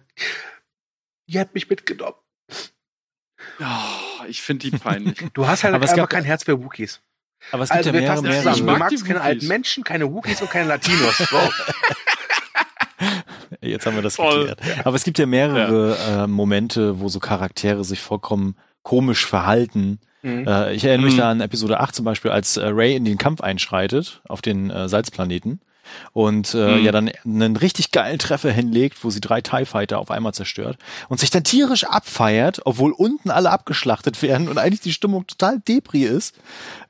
die 1.29 1.39
hat 1.39 1.55
mich 1.55 1.71
mitgenommen. 1.71 2.17
Oh, 3.61 4.25
ich 4.27 4.43
finde 4.43 4.69
die 4.69 4.77
peinlich. 4.77 5.19
du 5.35 5.47
hast 5.47 5.63
halt 5.63 5.75
aber 5.75 5.89
einfach 5.89 6.09
kein 6.09 6.25
Herz 6.25 6.43
für 6.43 6.63
Wookies. 6.63 7.01
Aber 7.53 7.63
es 7.63 7.71
gibt 7.71 7.87
also, 7.87 7.91
ja 7.91 8.01
mehrere, 8.01 8.23
mehrere. 8.23 8.57
Du 8.57 8.65
magst 8.65 9.05
keine 9.05 9.21
alten 9.21 9.47
Menschen, 9.47 9.85
keine 9.85 10.13
Wookies 10.13 10.41
und 10.41 10.51
keine 10.51 10.69
Latinos. 10.69 11.19
So. 11.19 11.39
Jetzt 13.69 13.87
haben 13.87 13.95
wir 13.95 14.03
das 14.03 14.17
Voll. 14.17 14.49
geklärt. 14.49 14.87
Aber 14.87 14.97
es 14.97 15.05
gibt 15.05 15.19
ja 15.19 15.27
mehrere 15.27 15.97
ja. 15.97 16.25
Äh, 16.25 16.27
Momente, 16.27 17.01
wo 17.01 17.09
so 17.09 17.21
Charaktere 17.21 17.85
sich 17.85 18.01
vollkommen 18.01 18.57
komisch 18.83 19.27
verhalten. 19.27 19.99
Mhm. 20.23 20.47
Äh, 20.47 20.75
ich 20.75 20.85
erinnere 20.85 21.07
mich 21.07 21.15
mhm. 21.15 21.21
da 21.21 21.31
an 21.31 21.41
Episode 21.41 21.81
8 21.81 21.95
zum 21.95 22.05
Beispiel, 22.05 22.31
als 22.31 22.57
äh, 22.57 22.67
Ray 22.67 22.95
in 22.95 23.05
den 23.05 23.19
Kampf 23.19 23.41
einschreitet 23.41 24.23
auf 24.29 24.43
den 24.43 24.71
äh, 24.71 24.89
Salzplaneten 24.89 25.61
und 26.13 26.55
äh, 26.55 26.77
mhm. 26.77 26.85
ja 26.85 26.93
dann 26.93 27.11
einen 27.25 27.57
richtig 27.57 27.91
geilen 27.91 28.19
Treffer 28.19 28.51
hinlegt, 28.51 29.05
wo 29.05 29.11
sie 29.11 29.21
drei 29.21 29.41
TIE 29.41 29.65
Fighter 29.65 29.99
auf 29.99 30.11
einmal 30.11 30.35
zerstört 30.35 30.79
und 31.09 31.21
sich 31.21 31.31
dann 31.31 31.45
tierisch 31.45 31.85
abfeiert, 31.85 32.61
obwohl 32.65 32.93
unten 32.93 33.31
alle 33.31 33.51
abgeschlachtet 33.51 34.23
werden 34.23 34.49
und 34.49 34.59
eigentlich 34.59 34.81
die 34.81 34.93
Stimmung 34.93 35.27
total 35.27 35.61
depri 35.61 36.05
ist. 36.05 36.37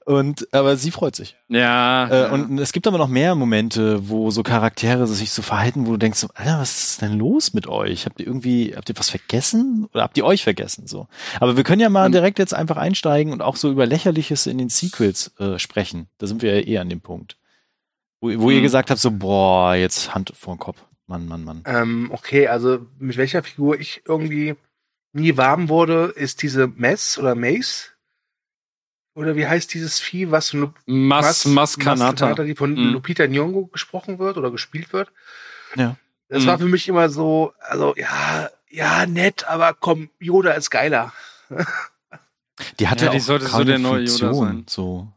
Und 0.05 0.53
aber 0.53 0.77
sie 0.77 0.91
freut 0.91 1.17
sich. 1.17 1.35
Ja, 1.49 2.07
äh, 2.09 2.21
ja. 2.25 2.31
Und 2.31 2.59
es 2.59 2.73
gibt 2.73 2.87
aber 2.87 2.99
noch 2.99 3.09
mehr 3.09 3.35
Momente, 3.35 4.09
wo 4.09 4.31
so 4.31 4.43
Charaktere 4.43 5.07
sich 5.07 5.31
so 5.31 5.41
verhalten, 5.41 5.87
wo 5.87 5.93
du 5.93 5.97
denkst, 5.97 6.19
so, 6.19 6.29
Alter, 6.35 6.59
was 6.59 6.91
ist 6.91 7.03
denn 7.03 7.19
los 7.19 7.55
mit 7.55 7.67
euch? 7.67 8.05
Habt 8.05 8.21
ihr 8.21 8.27
irgendwie, 8.27 8.75
habt 8.77 8.91
ihr 8.91 8.99
was 8.99 9.09
vergessen? 9.09 9.89
Oder 9.95 10.03
habt 10.03 10.19
ihr 10.19 10.27
euch 10.27 10.45
vergessen? 10.45 10.87
So. 10.87 11.09
Aber 11.41 11.57
wir 11.57 11.65
können 11.65 11.81
ja 11.81 11.89
mal 11.89 12.11
direkt 12.11 12.39
jetzt 12.39 12.53
einfach 12.53 12.77
einsteigen 12.77 13.33
und 13.33 13.41
auch 13.41 13.57
so 13.57 13.71
über 13.71 13.87
Lächerliches 13.87 14.47
in 14.47 14.59
den 14.59 14.69
Sequels 14.69 15.33
äh, 15.39 15.59
sprechen. 15.59 16.09
Da 16.19 16.27
sind 16.27 16.43
wir 16.43 16.61
ja 16.61 16.67
eh 16.67 16.79
an 16.79 16.91
dem 16.91 17.01
Punkt. 17.01 17.39
Wo, 18.21 18.29
wo 18.29 18.51
mhm. 18.51 18.57
ihr 18.57 18.61
gesagt 18.61 18.91
habt, 18.91 19.01
so, 19.01 19.11
boah, 19.11 19.75
jetzt 19.75 20.15
Hand 20.15 20.35
vor 20.37 20.55
den 20.55 20.61
Kopf. 20.61 20.85
Mann, 21.07 21.27
Mann, 21.27 21.45
Mann. 21.45 21.63
Ähm, 21.65 22.11
okay, 22.13 22.49
also 22.49 22.87
mit 22.99 23.17
welcher 23.17 23.43
Figur 23.43 23.81
ich 23.81 24.03
irgendwie 24.07 24.55
nie 25.13 25.37
warm 25.39 25.71
wurde, 25.71 26.13
ist 26.15 26.43
diese 26.43 26.67
Mess 26.67 27.19
oder 27.19 27.35
Mace. 27.35 27.94
Oder 29.15 29.37
wie 29.37 29.47
heißt 29.47 29.73
dieses 29.73 30.01
Vieh, 30.01 30.31
was 30.31 30.53
Lu 30.53 30.71
Mas, 30.87 31.45
Maskanata. 31.45 32.35
Mas 32.35 32.47
die 32.47 32.57
von 32.57 32.73
mhm. 32.73 32.93
Lupita 32.93 33.25
Nyong'o 33.25 33.71
gesprochen 33.71 34.19
wird 34.19 34.37
oder 34.37 34.51
gespielt 34.51 34.93
wird. 34.93 35.13
Ja. 35.77 35.97
Das 36.29 36.43
mhm. 36.43 36.47
war 36.49 36.59
für 36.59 36.67
mich 36.67 36.89
immer 36.89 37.09
so, 37.09 37.53
also 37.61 37.95
ja, 37.97 38.51
ja, 38.69 39.07
nett, 39.07 39.47
aber 39.47 39.73
komm, 39.75 40.11
Yoda 40.19 40.53
ist 40.53 40.71
geiler. 40.71 41.13
Die 42.79 42.87
hatte 42.87 43.07
ja, 43.07 43.11
die 43.11 43.19
auch 43.19 43.23
sollte 43.23 43.47
so 43.47 43.65
der 43.65 43.81
neue 43.81 44.05
Yoda 44.05 44.33
sein. 44.33 44.65
So. 44.69 45.09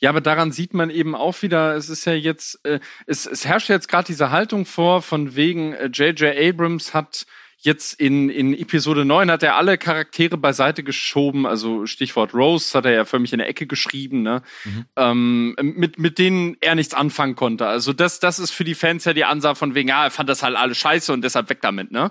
Ja, 0.00 0.10
aber 0.10 0.20
daran 0.20 0.52
sieht 0.52 0.74
man 0.74 0.90
eben 0.90 1.14
auch 1.14 1.42
wieder, 1.42 1.76
es 1.76 1.88
ist 1.88 2.04
ja 2.04 2.14
jetzt, 2.14 2.64
äh, 2.64 2.80
es, 3.06 3.26
es 3.26 3.44
herrscht 3.44 3.68
jetzt 3.68 3.88
gerade 3.88 4.06
diese 4.06 4.30
Haltung 4.30 4.64
vor, 4.64 5.02
von 5.02 5.34
wegen 5.34 5.72
J.J. 5.92 6.22
Äh, 6.22 6.48
Abrams 6.48 6.94
hat 6.94 7.26
jetzt 7.64 8.00
in, 8.00 8.28
in 8.28 8.54
Episode 8.54 9.04
9 9.04 9.30
hat 9.30 9.42
er 9.42 9.56
alle 9.56 9.78
Charaktere 9.78 10.36
beiseite 10.36 10.82
geschoben, 10.82 11.46
also 11.46 11.86
Stichwort 11.86 12.34
Rose 12.34 12.76
hat 12.76 12.84
er 12.84 12.92
ja 12.92 13.04
für 13.04 13.18
mich 13.18 13.32
in 13.32 13.38
der 13.38 13.48
Ecke 13.48 13.66
geschrieben, 13.66 14.22
ne? 14.22 14.42
Mhm. 14.64 14.84
Ähm, 14.96 15.56
mit, 15.60 15.98
mit 15.98 16.18
denen 16.18 16.56
er 16.60 16.74
nichts 16.74 16.92
anfangen 16.92 17.36
konnte. 17.36 17.66
Also 17.66 17.92
das, 17.92 18.20
das 18.20 18.38
ist 18.38 18.50
für 18.50 18.64
die 18.64 18.74
Fans 18.74 19.04
ja 19.04 19.12
die 19.12 19.24
Ansage 19.24 19.56
von 19.56 19.74
wegen, 19.74 19.88
ja, 19.88 20.04
er 20.04 20.10
fand 20.10 20.28
das 20.28 20.42
halt 20.42 20.56
alles 20.56 20.76
scheiße 20.78 21.12
und 21.12 21.22
deshalb 21.22 21.48
weg 21.48 21.60
damit, 21.62 21.92
ne? 21.92 22.10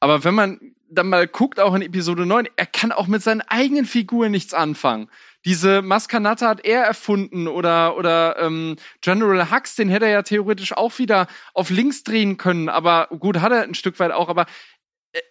Aber 0.00 0.22
wenn 0.22 0.34
man 0.34 0.60
dann 0.88 1.08
mal 1.08 1.26
guckt, 1.26 1.58
auch 1.58 1.74
in 1.74 1.82
Episode 1.82 2.26
9, 2.26 2.48
er 2.56 2.66
kann 2.66 2.92
auch 2.92 3.06
mit 3.06 3.22
seinen 3.22 3.40
eigenen 3.40 3.86
Figuren 3.86 4.30
nichts 4.30 4.54
anfangen 4.54 5.08
diese 5.44 5.82
Maskanata 5.82 6.48
hat 6.48 6.64
er 6.64 6.82
erfunden 6.82 7.48
oder 7.48 7.96
oder 7.96 8.38
ähm, 8.40 8.76
General 9.02 9.50
Hux, 9.50 9.76
den 9.76 9.90
hätte 9.90 10.06
er 10.06 10.12
ja 10.12 10.22
theoretisch 10.22 10.72
auch 10.72 10.98
wieder 10.98 11.26
auf 11.52 11.70
links 11.70 12.02
drehen 12.02 12.36
können, 12.38 12.68
aber 12.68 13.08
gut, 13.18 13.40
hat 13.40 13.52
er 13.52 13.62
ein 13.62 13.74
Stück 13.74 13.98
weit 14.00 14.12
auch, 14.12 14.28
aber 14.28 14.46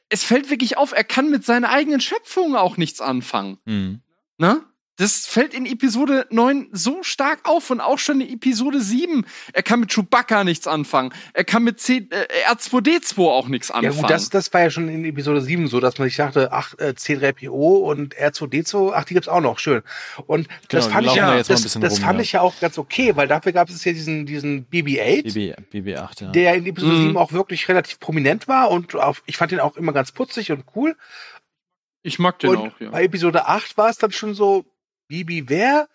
es 0.09 0.23
fällt 0.23 0.49
wirklich 0.49 0.77
auf, 0.77 0.91
er 0.91 1.03
kann 1.03 1.29
mit 1.29 1.45
seiner 1.45 1.69
eigenen 1.69 1.99
Schöpfung 1.99 2.55
auch 2.55 2.77
nichts 2.77 3.01
anfangen. 3.01 3.59
Mhm. 3.65 4.01
Ne? 4.37 4.63
Das 4.97 5.25
fällt 5.25 5.55
in 5.55 5.65
Episode 5.65 6.27
9 6.29 6.69
so 6.71 7.01
stark 7.01 7.49
auf 7.49 7.71
und 7.71 7.81
auch 7.81 7.97
schon 7.97 8.21
in 8.21 8.29
Episode 8.29 8.79
7. 8.79 9.25
Er 9.51 9.63
kann 9.63 9.79
mit 9.79 9.91
Chewbacca 9.91 10.43
nichts 10.43 10.67
anfangen. 10.67 11.11
Er 11.33 11.43
kann 11.43 11.63
mit 11.63 11.79
C 11.79 12.07
äh, 12.11 12.51
R2D2 12.51 13.19
auch 13.19 13.47
nichts 13.47 13.71
anfangen. 13.71 13.95
Ja 13.95 14.01
gut, 14.01 14.09
das, 14.09 14.29
das 14.29 14.53
war 14.53 14.61
ja 14.61 14.69
schon 14.69 14.89
in 14.89 15.03
Episode 15.03 15.41
7 15.41 15.67
so, 15.67 15.79
dass 15.79 15.97
man 15.97 16.07
sich 16.07 16.17
dachte, 16.17 16.51
ach, 16.51 16.75
äh, 16.77 16.93
C3PO 16.95 17.49
und 17.49 18.15
R2D2, 18.15 18.91
ach, 18.93 19.05
die 19.05 19.15
gibt's 19.15 19.27
auch 19.27 19.41
noch, 19.41 19.57
schön. 19.57 19.81
Und 20.27 20.47
das 20.69 20.85
Genau, 20.85 20.87
die 20.87 20.93
fand 20.93 21.07
ich 21.07 21.15
ja, 21.15 21.31
da 21.31 21.37
das, 21.37 21.63
bisschen 21.63 21.81
das 21.81 21.93
rum, 21.93 22.01
fand 22.01 22.19
ja. 22.19 22.21
ich 22.21 22.31
ja 22.33 22.41
auch 22.41 22.59
ganz 22.59 22.77
okay, 22.77 23.15
weil 23.15 23.27
dafür 23.27 23.51
gab 23.51 23.69
es 23.69 23.83
ja 23.83 23.93
diesen, 23.93 24.27
diesen 24.27 24.67
BB-8. 24.69 25.33
BB, 25.33 25.87
BB8, 25.87 26.23
ja. 26.23 26.31
der 26.31 26.53
in 26.53 26.67
Episode 26.67 26.93
Mhm. 26.93 27.07
7 27.07 27.17
auch 27.17 27.31
wirklich 27.31 27.67
relativ 27.67 27.99
prominent 27.99 28.47
war 28.47 28.69
und 28.69 28.95
auf, 28.95 29.23
ich 29.25 29.37
fand 29.37 29.51
den 29.51 29.59
auch 29.59 29.75
immer 29.75 29.93
ganz 29.93 30.11
putzig 30.11 30.51
und 30.51 30.65
cool. 30.75 30.95
ich 32.03 32.19
mag 32.19 32.39
den 32.39 32.51
und 32.51 32.57
auch, 32.57 32.79
ja. 32.79 32.89
bei 32.91 33.03
Episode 33.03 33.47
8 33.47 33.77
war 33.77 33.89
es 33.89 33.97
dann 33.97 34.11
schon 34.11 34.33
so, 34.35 34.65
Bibi 35.13 35.47
wer? 35.47 35.87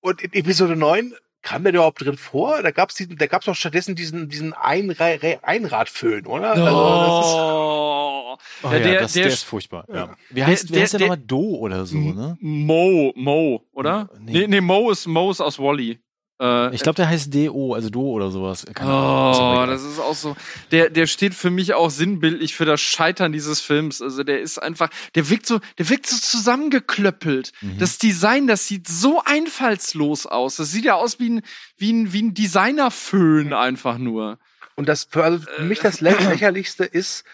Und 0.00 0.22
in 0.22 0.32
Episode 0.32 0.76
9 0.76 1.12
kam 1.42 1.64
der 1.64 1.72
überhaupt 1.74 2.02
drin 2.04 2.16
vor? 2.16 2.62
Da 2.62 2.70
gab's 2.70 2.94
diesen, 2.94 3.16
da 3.16 3.26
gab's 3.26 3.48
auch 3.48 3.54
stattdessen 3.56 3.96
diesen, 3.96 4.28
diesen 4.28 4.52
Einra 4.52 5.06
Einradföhn, 5.42 6.24
oder? 6.26 6.52
Also, 6.52 6.66
Oh, 6.70 8.36
oh, 8.62 8.68
ja, 8.68 8.72
ja, 8.72 8.78
der- 8.78 9.00
das, 9.00 9.12
der 9.14 9.24
der 9.24 9.32
ist 9.32 9.42
furchtbar. 9.42 9.84
Ja. 9.88 9.94
Ja. 9.94 10.16
Wie 10.30 10.44
heißt, 10.44 10.70
Der- 10.70 10.76
wie 10.76 10.82
heißt 10.82 10.92
der, 10.94 10.98
der- 10.98 11.08
nochmal? 11.08 11.24
Do 11.26 11.56
oder 11.56 11.84
so, 11.84 11.98
ne? 11.98 12.36
Mo, 12.40 13.12
Mo, 13.16 13.64
oder? 13.72 14.08
Nee. 14.20 14.32
Nee, 14.32 14.46
nee, 14.46 14.60
Mo 14.60 14.90
ist 14.90 15.06
Mo 15.06 15.30
ist 15.32 15.40
aus 15.40 15.58
Wally. 15.58 15.98
Äh, 16.40 16.74
Ich 16.74 16.82
glaube, 16.82 16.96
der 16.96 17.08
heißt 17.08 17.32
DO, 17.34 17.74
also 17.74 17.90
Do 17.90 18.00
oder 18.00 18.30
sowas. 18.30 18.64
Keine 18.74 18.90
Oh, 18.90 19.64
das 19.66 19.82
ist 19.82 19.98
auch 19.98 20.14
so. 20.14 20.36
Der, 20.70 20.88
der 20.88 21.06
steht 21.06 21.34
für 21.34 21.50
mich 21.50 21.74
auch 21.74 21.90
sinnbildlich 21.90 22.54
für 22.54 22.64
das 22.64 22.80
Scheitern 22.80 23.30
dieses 23.32 23.60
Films. 23.60 24.00
Also 24.00 24.24
der 24.24 24.40
ist 24.40 24.58
einfach, 24.58 24.88
der 25.14 25.28
wirkt 25.28 25.46
so, 25.46 25.60
der 25.78 25.88
wirkt 25.90 26.06
so 26.06 26.16
zusammengeklöppelt. 26.18 27.52
Mhm. 27.60 27.78
Das 27.78 27.98
Design, 27.98 28.46
das 28.46 28.66
sieht 28.66 28.88
so 28.88 29.22
einfallslos 29.24 30.26
aus. 30.26 30.56
Das 30.56 30.70
sieht 30.72 30.84
ja 30.86 30.94
aus 30.94 31.18
wie 31.20 31.30
ein, 31.30 31.42
wie 31.76 31.92
ein, 31.92 32.12
wie 32.12 32.22
ein 32.22 32.34
Designerföhn 32.34 33.52
einfach 33.52 33.98
nur. 33.98 34.38
Und 34.76 34.88
das 34.88 35.04
für, 35.10 35.22
also 35.24 35.38
für 35.38 35.62
mich 35.64 35.80
das 35.80 36.00
lä- 36.00 36.16
lächerlichste 36.30 36.84
ist, 36.84 37.24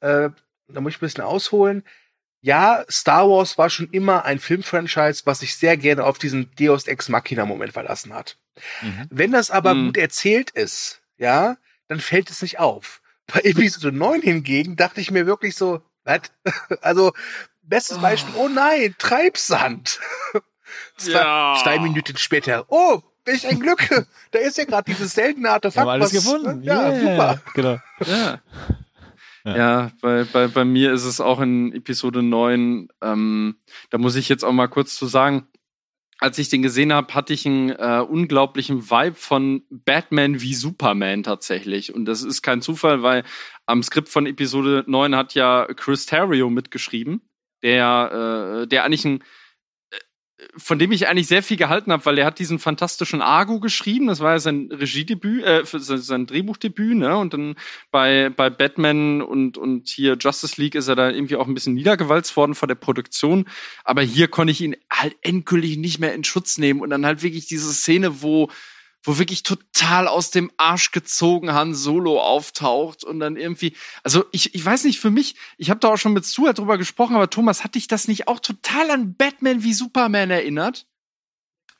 äh, 0.00 0.30
da 0.68 0.80
muss 0.80 0.94
ich 0.94 0.96
ein 0.98 1.06
bisschen 1.06 1.22
ausholen. 1.24 1.84
Ja, 2.42 2.84
Star 2.90 3.28
Wars 3.28 3.58
war 3.58 3.70
schon 3.70 3.88
immer 3.90 4.24
ein 4.24 4.38
Filmfranchise, 4.38 5.22
was 5.24 5.40
sich 5.40 5.56
sehr 5.56 5.76
gerne 5.76 6.04
auf 6.04 6.18
diesen 6.18 6.50
Deus 6.58 6.86
Ex 6.86 7.08
Machina 7.08 7.44
Moment 7.44 7.72
verlassen 7.72 8.12
hat. 8.14 8.36
Mhm. 8.82 9.06
Wenn 9.10 9.32
das 9.32 9.50
aber 9.50 9.74
Mhm. 9.74 9.86
gut 9.86 9.96
erzählt 9.98 10.50
ist, 10.50 11.00
ja, 11.18 11.56
dann 11.88 12.00
fällt 12.00 12.30
es 12.30 12.42
nicht 12.42 12.58
auf. 12.58 13.00
Bei 13.32 13.40
Episode 13.40 13.92
9 13.96 14.22
hingegen 14.22 14.76
dachte 14.76 15.00
ich 15.00 15.10
mir 15.10 15.26
wirklich 15.26 15.56
so, 15.56 15.82
was? 16.04 16.20
Also, 16.82 17.12
bestes 17.62 17.98
Beispiel, 17.98 18.34
oh 18.36 18.48
nein, 18.48 18.94
Treibsand. 18.98 19.98
Zwei, 20.96 21.12
Ja. 21.20 21.56
zwei 21.62 21.78
Minuten 21.78 22.16
später, 22.16 22.64
oh, 22.68 23.00
welch 23.24 23.46
ein 23.46 23.60
Glück, 23.60 23.88
da 24.32 24.38
ist 24.40 24.58
ja 24.58 24.64
gerade 24.64 24.84
dieses 24.92 25.14
seltene 25.14 25.48
Wir 25.48 25.52
Artefakt. 25.52 25.80
haben 25.80 25.88
alles 25.88 26.14
was- 26.14 26.24
gefunden. 26.24 26.62
Ja, 26.62 26.90
Yeah. 26.90 27.00
super. 27.00 27.42
Genau. 27.54 27.78
Ja. 28.04 28.40
Ja. 29.44 29.56
Ja, 29.56 29.90
bei, 30.02 30.24
bei, 30.24 30.48
bei 30.48 30.64
mir 30.64 30.92
ist 30.92 31.04
es 31.04 31.20
auch 31.20 31.40
in 31.40 31.72
Episode 31.72 32.20
9, 32.22 32.88
ähm, 33.00 33.56
da 33.90 33.98
muss 33.98 34.16
ich 34.16 34.28
jetzt 34.28 34.44
auch 34.44 34.52
mal 34.52 34.66
kurz 34.66 34.96
zu 34.96 35.06
sagen, 35.06 35.46
als 36.18 36.38
ich 36.38 36.48
den 36.48 36.62
gesehen 36.62 36.92
habe, 36.92 37.12
hatte 37.14 37.32
ich 37.32 37.46
einen 37.46 37.70
äh, 37.70 38.04
unglaublichen 38.06 38.90
Vibe 38.90 39.16
von 39.16 39.62
Batman 39.70 40.40
wie 40.40 40.54
Superman 40.54 41.22
tatsächlich. 41.22 41.94
Und 41.94 42.06
das 42.06 42.22
ist 42.22 42.42
kein 42.42 42.62
Zufall, 42.62 43.02
weil 43.02 43.24
am 43.66 43.82
Skript 43.82 44.08
von 44.08 44.26
Episode 44.26 44.84
9 44.86 45.14
hat 45.14 45.34
ja 45.34 45.66
Chris 45.76 46.06
Terrio 46.06 46.48
mitgeschrieben, 46.48 47.20
der, 47.62 48.62
äh, 48.62 48.66
der 48.66 48.84
eigentlich 48.84 49.04
ein 49.04 49.22
von 50.56 50.78
dem 50.78 50.92
ich 50.92 51.08
eigentlich 51.08 51.28
sehr 51.28 51.42
viel 51.42 51.56
gehalten 51.56 51.92
habe, 51.92 52.04
weil 52.04 52.18
er 52.18 52.26
hat 52.26 52.38
diesen 52.38 52.58
fantastischen 52.58 53.22
Argo 53.22 53.58
geschrieben, 53.58 54.08
das 54.08 54.20
war 54.20 54.32
ja 54.32 54.38
sein 54.38 54.68
Regiedebüt, 54.70 55.42
äh, 55.44 55.62
sein 55.64 56.26
Drehbuchdebüt, 56.26 56.96
ne? 56.96 57.16
Und 57.16 57.32
dann 57.32 57.56
bei, 57.90 58.28
bei 58.28 58.50
Batman 58.50 59.22
und, 59.22 59.56
und 59.56 59.88
hier 59.88 60.16
Justice 60.20 60.60
League 60.60 60.74
ist 60.74 60.88
er 60.88 60.96
da 60.96 61.10
irgendwie 61.10 61.36
auch 61.36 61.46
ein 61.46 61.54
bisschen 61.54 61.74
niedergewalzt 61.74 62.36
worden 62.36 62.54
vor 62.54 62.68
der 62.68 62.74
Produktion. 62.74 63.46
Aber 63.84 64.02
hier 64.02 64.28
konnte 64.28 64.50
ich 64.50 64.60
ihn 64.60 64.76
halt 64.92 65.16
endgültig 65.22 65.78
nicht 65.78 66.00
mehr 66.00 66.14
in 66.14 66.24
Schutz 66.24 66.58
nehmen. 66.58 66.80
Und 66.80 66.90
dann 66.90 67.06
halt 67.06 67.22
wirklich 67.22 67.46
diese 67.46 67.72
Szene, 67.72 68.20
wo, 68.20 68.50
wo 69.02 69.18
wirklich 69.18 69.42
total 69.42 70.08
aus 70.08 70.30
dem 70.30 70.50
Arsch 70.56 70.90
gezogen 70.90 71.52
Han 71.52 71.74
Solo 71.74 72.20
auftaucht 72.20 73.04
und 73.04 73.20
dann 73.20 73.36
irgendwie, 73.36 73.74
also 74.02 74.24
ich, 74.32 74.54
ich 74.54 74.64
weiß 74.64 74.84
nicht, 74.84 74.98
für 74.98 75.10
mich, 75.10 75.36
ich 75.58 75.70
habe 75.70 75.80
da 75.80 75.88
auch 75.88 75.96
schon 75.96 76.12
mit 76.12 76.26
Stuart 76.26 76.58
drüber 76.58 76.76
gesprochen, 76.76 77.14
aber 77.14 77.30
Thomas, 77.30 77.62
hat 77.62 77.76
dich 77.76 77.86
das 77.86 78.08
nicht 78.08 78.26
auch 78.28 78.40
total 78.40 78.90
an 78.90 79.14
Batman 79.14 79.62
wie 79.62 79.74
Superman 79.74 80.30
erinnert? 80.30 80.86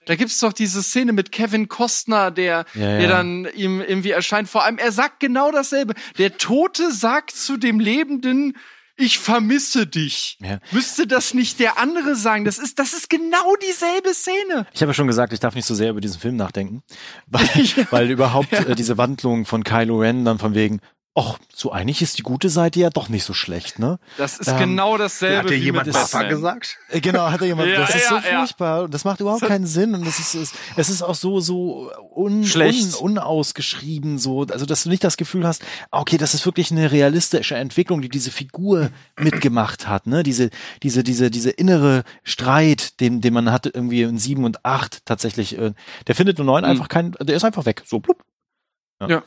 Da 0.07 0.15
gibt's 0.15 0.39
doch 0.39 0.53
diese 0.53 0.85
Szene 0.85 1.13
mit 1.13 1.33
Kevin 1.33 1.69
Costner, 1.69 2.31
der, 2.31 2.65
Ja, 2.75 2.81
der 2.81 3.01
ja. 3.01 3.09
dann 3.09 3.49
ihm 3.55 3.81
irgendwie 3.81 4.13
erscheint. 4.13 4.49
Vor 4.49 4.65
allem, 4.65 4.79
er 4.79 4.93
sagt 4.93 5.19
genau 5.19 5.51
dasselbe. 5.51 5.95
Der 6.17 6.39
Tote 6.39 6.93
sagt 6.93 7.33
zu 7.33 7.57
dem 7.57 7.81
Lebenden, 7.81 8.57
ich 8.97 9.19
vermisse 9.19 9.87
dich. 9.87 10.39
Ja. 10.41 10.59
Müsste 10.73 11.07
das 11.07 11.35
nicht 11.35 11.61
der 11.61 11.79
andere 11.79 12.17
sagen? 12.17 12.45
Das 12.45 12.59
ist, 12.59 12.79
das 12.79 12.93
ist 12.93 13.11
genau 13.11 13.55
dieselbe 13.63 14.15
Szene. 14.15 14.67
Ich 14.73 14.81
habe 14.81 14.91
ja 14.91 14.95
schon 14.95 15.07
gesagt, 15.07 15.33
ich 15.33 15.41
darf 15.41 15.55
nicht 15.55 15.67
so 15.67 15.75
sehr 15.75 15.91
über 15.91 16.01
diesen 16.01 16.19
Film 16.19 16.37
nachdenken, 16.37 16.83
weil, 17.27 17.47
weil 17.91 18.11
überhaupt 18.11 18.53
äh, 18.53 18.75
diese 18.75 18.99
Wandlung 18.99 19.45
von 19.45 19.65
Kylo 19.65 19.99
Ren 19.99 20.25
dann 20.25 20.39
von 20.39 20.55
wegen, 20.55 20.81
ach, 21.19 21.39
so 21.55 21.73
eigentlich 21.73 22.03
ist 22.03 22.19
die 22.19 22.23
gute 22.23 22.51
Seite 22.51 22.79
ja 22.79 22.91
doch 22.91 23.09
nicht 23.09 23.25
so 23.25 23.33
schlecht, 23.33 23.79
ne? 23.79 23.99
Das 24.19 24.37
ist 24.39 24.49
Ähm, 24.49 24.59
genau 24.59 24.99
dasselbe. 24.99 25.39
Hat 25.39 25.49
dir 25.51 25.55
wie 25.57 25.65
jemand 25.65 25.87
mit 25.87 25.95
Papa 25.97 26.07
Batman. 26.19 26.29
gesagt? 26.29 26.77
Äh, 26.91 27.01
Genau, 27.01 27.31
hat 27.31 27.41
er 27.41 27.47
jemand. 27.47 27.69
Ja, 27.73 27.81
das 27.81 27.95
ist 27.95 28.09
so 28.09 28.17
ja, 28.17 28.23
ja. 28.31 28.39
furchtbar 28.41 28.83
und 28.85 28.93
das 28.93 29.05
macht 29.05 29.21
überhaupt 29.21 29.43
keinen 29.43 29.67
Sinn 29.67 29.95
und 29.95 30.07
es 30.07 30.19
ist, 30.19 30.35
es, 30.35 30.53
es 30.77 30.91
ist 30.91 31.03
auch 31.03 31.15
so 31.15 31.41
so 31.41 31.91
un, 32.15 32.45
Schlecht. 32.45 33.01
Un, 33.01 33.13
unausgeschrieben 33.13 34.19
so, 34.19 34.43
also 34.43 34.67
dass 34.67 34.83
du 34.85 34.91
nicht 34.91 35.03
das 35.05 35.17
Gefühl 35.17 35.47
hast, 35.47 35.63
ah, 35.91 36.01
okay, 36.01 36.19
das 36.19 36.35
ist 36.35 36.45
wirklich 36.45 36.71
eine 36.71 36.93
realistische 36.93 37.57
Entwicklung, 37.57 38.03
die 38.03 38.09
diese 38.11 38.31
Figur 38.31 38.91
mitgemacht 39.19 39.89
hat, 39.89 40.07
ne? 40.07 40.23
Diese 40.23 40.51
diese 40.83 41.03
diese 41.03 41.31
diese 41.31 41.51
innere 41.51 42.05
Streit, 42.25 43.01
den 43.01 43.23
den 43.23 43.33
man 43.33 43.51
hatte 43.51 43.71
irgendwie 43.73 44.03
in 44.03 44.19
sieben 44.19 44.45
und 44.45 44.65
acht 44.67 45.05
tatsächlich, 45.07 45.57
äh, 45.59 45.73
der 46.07 46.15
findet 46.15 46.39
in 46.39 46.45
neun 46.47 46.63
Mhm. 46.65 46.71
einfach 46.71 46.89
keinen, 46.89 47.13
der 47.21 47.37
ist 47.37 47.45
einfach 47.45 47.65
weg, 47.65 47.83
so 47.87 48.01
blub. 48.01 48.23
Ja, 49.01 49.23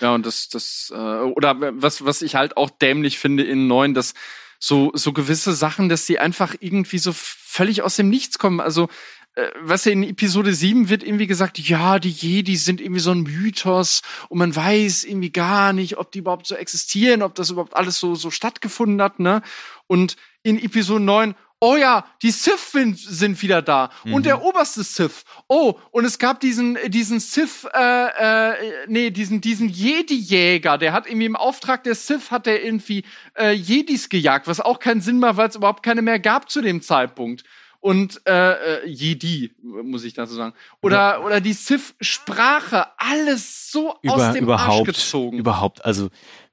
und 0.00 0.26
das, 0.26 0.48
das, 0.48 0.92
äh, 0.94 0.96
oder 0.96 1.56
was, 1.80 2.04
was 2.04 2.22
ich 2.22 2.34
halt 2.34 2.56
auch 2.56 2.70
dämlich 2.70 3.18
finde 3.18 3.44
in 3.44 3.66
neun, 3.66 3.94
dass 3.94 4.14
so, 4.58 4.92
so 4.94 5.12
gewisse 5.12 5.54
Sachen, 5.54 5.88
dass 5.88 6.06
sie 6.06 6.18
einfach 6.18 6.54
irgendwie 6.60 6.98
so 6.98 7.12
völlig 7.14 7.82
aus 7.82 7.96
dem 7.96 8.10
Nichts 8.10 8.38
kommen. 8.38 8.60
Also, 8.60 8.88
äh, 9.34 9.48
was 9.60 9.86
ja 9.86 9.92
in 9.92 10.02
Episode 10.02 10.52
7 10.52 10.88
wird 10.88 11.02
irgendwie 11.02 11.26
gesagt, 11.26 11.58
ja, 11.58 11.98
die 11.98 12.10
Jedi 12.10 12.56
sind 12.56 12.80
irgendwie 12.80 13.00
so 13.00 13.10
ein 13.12 13.22
Mythos 13.22 14.02
und 14.28 14.38
man 14.38 14.54
weiß 14.54 15.04
irgendwie 15.04 15.30
gar 15.30 15.72
nicht, 15.72 15.96
ob 15.96 16.12
die 16.12 16.18
überhaupt 16.18 16.46
so 16.46 16.54
existieren, 16.56 17.22
ob 17.22 17.34
das 17.34 17.50
überhaupt 17.50 17.74
alles 17.74 17.98
so, 17.98 18.14
so 18.14 18.30
stattgefunden 18.30 19.00
hat, 19.00 19.18
ne? 19.18 19.42
Und 19.86 20.16
in 20.42 20.62
Episode 20.62 21.02
9, 21.04 21.34
oh 21.60 21.76
ja, 21.76 22.06
die 22.22 22.30
Sith 22.30 22.72
sind, 22.72 23.42
wieder 23.42 23.62
da 23.62 23.90
und 24.04 24.26
der 24.26 24.42
oberste 24.42 24.82
Sith. 24.82 25.24
Oh, 25.46 25.74
und 25.90 26.04
es 26.04 26.18
gab 26.18 26.40
diesen, 26.40 26.78
diesen 26.88 27.20
Sith, 27.20 27.66
äh, 27.74 28.52
äh, 28.52 28.54
nee, 28.88 29.10
diesen, 29.10 29.40
diesen 29.40 29.68
Jedi-Jäger, 29.68 30.78
der 30.78 30.92
hat 30.92 31.06
irgendwie 31.06 31.26
im 31.26 31.36
Auftrag 31.36 31.84
der 31.84 31.94
Sith 31.94 32.30
hat 32.30 32.46
der 32.46 32.64
irgendwie 32.64 33.04
äh, 33.38 33.52
Jedis 33.52 34.08
gejagt, 34.08 34.48
was 34.48 34.60
auch 34.60 34.78
keinen 34.78 35.02
Sinn 35.02 35.18
macht, 35.18 35.36
weil 35.36 35.48
es 35.48 35.56
überhaupt 35.56 35.82
keine 35.82 36.02
mehr 36.02 36.18
gab 36.18 36.50
zu 36.50 36.62
dem 36.62 36.80
Zeitpunkt. 36.82 37.44
Und 37.80 38.20
äh, 38.26 38.82
äh, 38.82 38.88
Jedi, 38.88 39.54
muss 39.62 40.04
ich 40.04 40.12
dazu 40.12 40.34
sagen. 40.34 40.54
Oder, 40.82 41.24
oder 41.24 41.40
die 41.40 41.54
Sith-Sprache, 41.54 42.86
alles 42.98 43.72
so 43.72 43.94
aus 43.94 44.00
Über, 44.02 44.32
dem 44.32 44.44
überhaupt, 44.44 44.88
Arsch 44.88 44.96
gezogen. 44.96 45.38
überhaupt, 45.38 45.84
also 45.84 46.10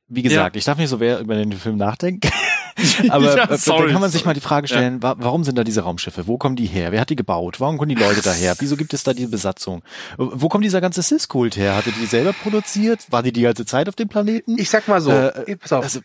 wie 0.10 0.22
gesagt, 0.22 0.56
ich 0.56 0.64
darf 0.66 0.78
nicht 0.78 0.90
so 0.90 1.00
wer 1.00 1.20
über 1.20 1.36
den 1.36 1.52
Film 1.54 1.78
nachdenken. 1.78 2.30
Aber 3.10 3.36
Ja, 3.36 3.50
äh, 3.50 3.58
sorry, 3.58 3.84
dann 3.86 3.92
kann 3.94 4.02
man 4.02 4.12
sich 4.12 4.22
sorry. 4.22 4.30
mal 4.30 4.34
die 4.36 4.40
Frage 4.40 4.68
stellen, 4.68 5.02
wa 5.02 5.16
warum 5.18 5.44
sind 5.44 5.58
da 5.58 5.64
diese 5.64 5.82
Raumschiffe? 5.82 6.28
Wo 6.28 6.38
kommen 6.38 6.56
die 6.56 6.68
her? 6.68 6.92
Wer 6.92 7.02
hat 7.02 7.10
die 7.10 7.16
gebaut? 7.16 7.60
Warum 7.60 7.78
kommen 7.78 7.90
die 7.90 7.96
Leute 7.96 8.22
daher? 8.22 8.56
Wieso 8.60 8.78
gibt 8.78 8.94
es 8.94 9.04
da 9.04 9.14
diese 9.14 9.30
Besatzung? 9.30 9.82
Wo 10.18 10.48
kommt 10.48 10.64
dieser 10.64 10.80
ganze 10.80 11.02
Sith-Kult 11.02 11.58
her? 11.58 11.76
Hatte 11.76 11.92
die 11.92 12.06
selber 12.06 12.34
produziert? 12.34 13.12
War 13.12 13.24
die 13.24 13.32
die 13.32 13.42
ganze 13.42 13.66
Zeit 13.66 13.90
auf 13.90 13.96
dem 13.96 14.08
Planeten? 14.10 14.58
Ich 14.60 14.70
sag 14.70 14.88
mal 14.88 15.02
so, 15.02 15.12
Äh, 15.12 15.56
pass 15.58 15.74
auf, 15.74 15.84
also, 15.84 16.02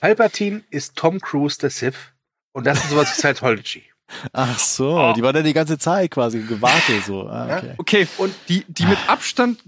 Palpatine 0.00 0.62
ist 0.70 0.94
Tom 0.96 1.20
Cruise 1.20 1.58
der 1.58 1.70
Sith 1.70 1.94
und 2.52 2.66
das 2.66 2.78
ist 2.84 2.90
sowas 2.90 3.08
wie 3.10 3.18
Scientology. 3.20 3.82
ach 4.32 4.58
so, 4.58 4.98
Oh. 4.98 5.12
die 5.14 5.22
war 5.22 5.32
dann 5.32 5.44
die 5.44 5.52
ganze 5.54 5.78
Zeit 5.78 6.10
quasi 6.10 6.40
gewartet 6.40 7.04
so. 7.06 7.28
Ah, 7.28 7.56
okay. 7.56 7.74
Okay, 7.78 8.08
und 8.18 8.34
die, 8.48 8.64
die 8.68 8.84
mit 8.84 8.98
Abstand, 9.08 9.60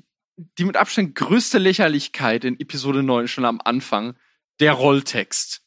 die 0.58 0.64
mit 0.64 0.76
Abstand 0.76 1.14
größte 1.14 1.58
Lächerlichkeit 1.58 2.44
in 2.44 2.58
Episode 2.60 3.02
9 3.02 3.28
schon 3.28 3.44
am 3.44 3.60
Anfang, 3.62 4.14
der 4.60 4.72
Rolltext. 4.72 5.62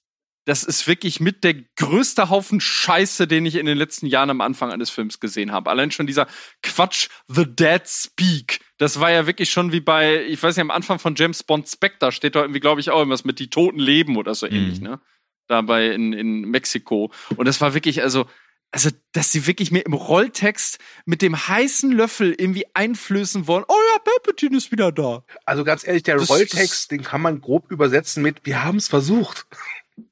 Das 0.46 0.64
ist 0.64 0.88
wirklich 0.88 1.20
mit 1.20 1.44
der 1.44 1.56
größte 1.76 2.30
Haufen 2.30 2.62
Scheiße, 2.62 3.28
den 3.28 3.48
ich 3.48 3.56
in 3.56 3.66
den 3.66 3.78
letzten 3.78 4.06
Jahren 4.06 4.30
am 4.30 4.42
Anfang 4.42 4.72
eines 4.72 4.92
Films 4.92 5.20
gesehen 5.20 5.52
habe. 5.52 5.72
Allein 5.72 5.90
schon 5.90 6.06
dieser 6.06 6.28
Quatsch, 6.62 7.10
The 7.28 7.46
Dead 7.48 7.82
Speak. 7.88 8.60
Das 8.78 9.00
war 9.00 9.10
ja 9.10 9.26
wirklich 9.26 9.52
schon 9.52 9.72
wie 9.72 9.80
bei, 9.80 10.24
ich 10.26 10.42
weiß 10.42 10.56
nicht, 10.56 10.62
am 10.62 10.70
Anfang 10.72 11.00
von 11.00 11.16
James 11.16 11.42
Bond 11.42 11.68
Spectre 11.68 12.12
steht 12.12 12.36
da 12.36 12.42
irgendwie, 12.42 12.60
glaube 12.60 12.80
ich, 12.80 12.92
auch 12.92 13.00
irgendwas 13.00 13.26
mit 13.26 13.40
die 13.40 13.50
Toten 13.50 13.80
leben 13.80 14.18
oder 14.18 14.36
so 14.36 14.46
ähnlich, 14.46 14.82
ne? 14.82 15.02
Dabei 15.48 15.90
in, 15.90 16.14
in 16.14 16.42
Mexiko. 16.42 17.12
Und 17.36 17.48
das 17.48 17.60
war 17.60 17.74
wirklich, 17.74 18.04
also, 18.04 18.28
also, 18.76 18.90
dass 19.14 19.32
sie 19.32 19.48
wirklich 19.48 19.72
mir 19.72 19.86
im 19.86 19.94
Rolltext 19.94 20.80
mit 21.06 21.22
dem 21.22 21.48
heißen 21.48 21.92
Löffel 21.94 22.36
irgendwie 22.38 22.66
einflößen 22.74 23.48
wollen. 23.48 23.64
Oh 23.70 23.74
ja, 23.94 24.00
Palpatine 24.04 24.58
ist 24.58 24.70
wieder 24.74 24.92
da. 24.92 25.24
Also 25.46 25.64
ganz 25.64 25.88
ehrlich, 25.88 26.04
der 26.04 26.18
Das- 26.18 26.30
Rolltext, 26.30 26.92
den 26.92 27.02
kann 27.02 27.22
man 27.22 27.40
grob 27.40 27.72
übersetzen 27.72 28.22
mit 28.22 28.42
Wir 28.46 28.64
haben 28.66 28.78
es 28.78 28.88
versucht. 28.90 29.48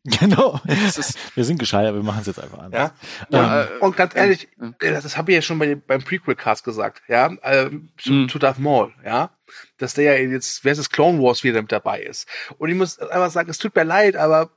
Genau. 0.05 0.61
Das 0.65 0.97
ist, 0.97 1.17
Wir 1.35 1.43
sind 1.43 1.57
gescheit, 1.59 1.85
aber 1.85 1.97
wir 1.97 2.03
machen 2.03 2.21
es 2.21 2.27
jetzt 2.27 2.39
einfach 2.39 2.59
an. 2.59 2.71
Ja. 2.71 2.93
Ja, 3.29 3.63
und, 3.63 3.81
und 3.81 3.97
ganz 3.97 4.15
ehrlich, 4.15 4.47
äh, 4.79 4.91
das, 4.93 5.03
das 5.03 5.17
habe 5.17 5.31
ich 5.31 5.35
ja 5.35 5.41
schon 5.41 5.59
bei, 5.59 5.75
beim 5.75 6.01
Prequel-Cast 6.01 6.63
gesagt, 6.63 7.01
ja, 7.09 7.29
ähm, 7.43 7.89
zu, 7.97 8.11
Mhm. 8.13 8.29
zu 8.29 8.39
Darth 8.39 8.59
Maul, 8.59 8.93
ja, 9.03 9.31
dass 9.79 9.93
der 9.93 10.05
ja 10.05 10.31
jetzt, 10.31 10.63
wer 10.63 10.71
ist 10.71 10.77
das, 10.77 10.89
Clone 10.89 11.19
Wars 11.21 11.43
wieder 11.43 11.61
mit 11.61 11.73
dabei 11.73 12.01
ist. 12.01 12.29
Und 12.59 12.69
ich 12.69 12.75
muss 12.77 12.97
einfach 12.97 13.29
sagen, 13.29 13.49
es 13.49 13.57
tut 13.57 13.75
mir 13.75 13.83
leid, 13.83 14.15
aber 14.15 14.51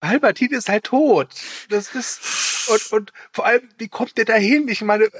Palpatine 0.00 0.58
ist 0.58 0.68
halt 0.68 0.84
tot. 0.84 1.28
Das 1.70 1.94
ist, 1.94 2.20
und, 2.68 2.92
und 2.92 3.12
vor 3.32 3.46
allem, 3.46 3.68
wie 3.78 3.88
kommt 3.88 4.16
der 4.16 4.24
dahin? 4.24 4.68
Ich 4.68 4.82
meine, 4.82 5.04
äh, 5.04 5.10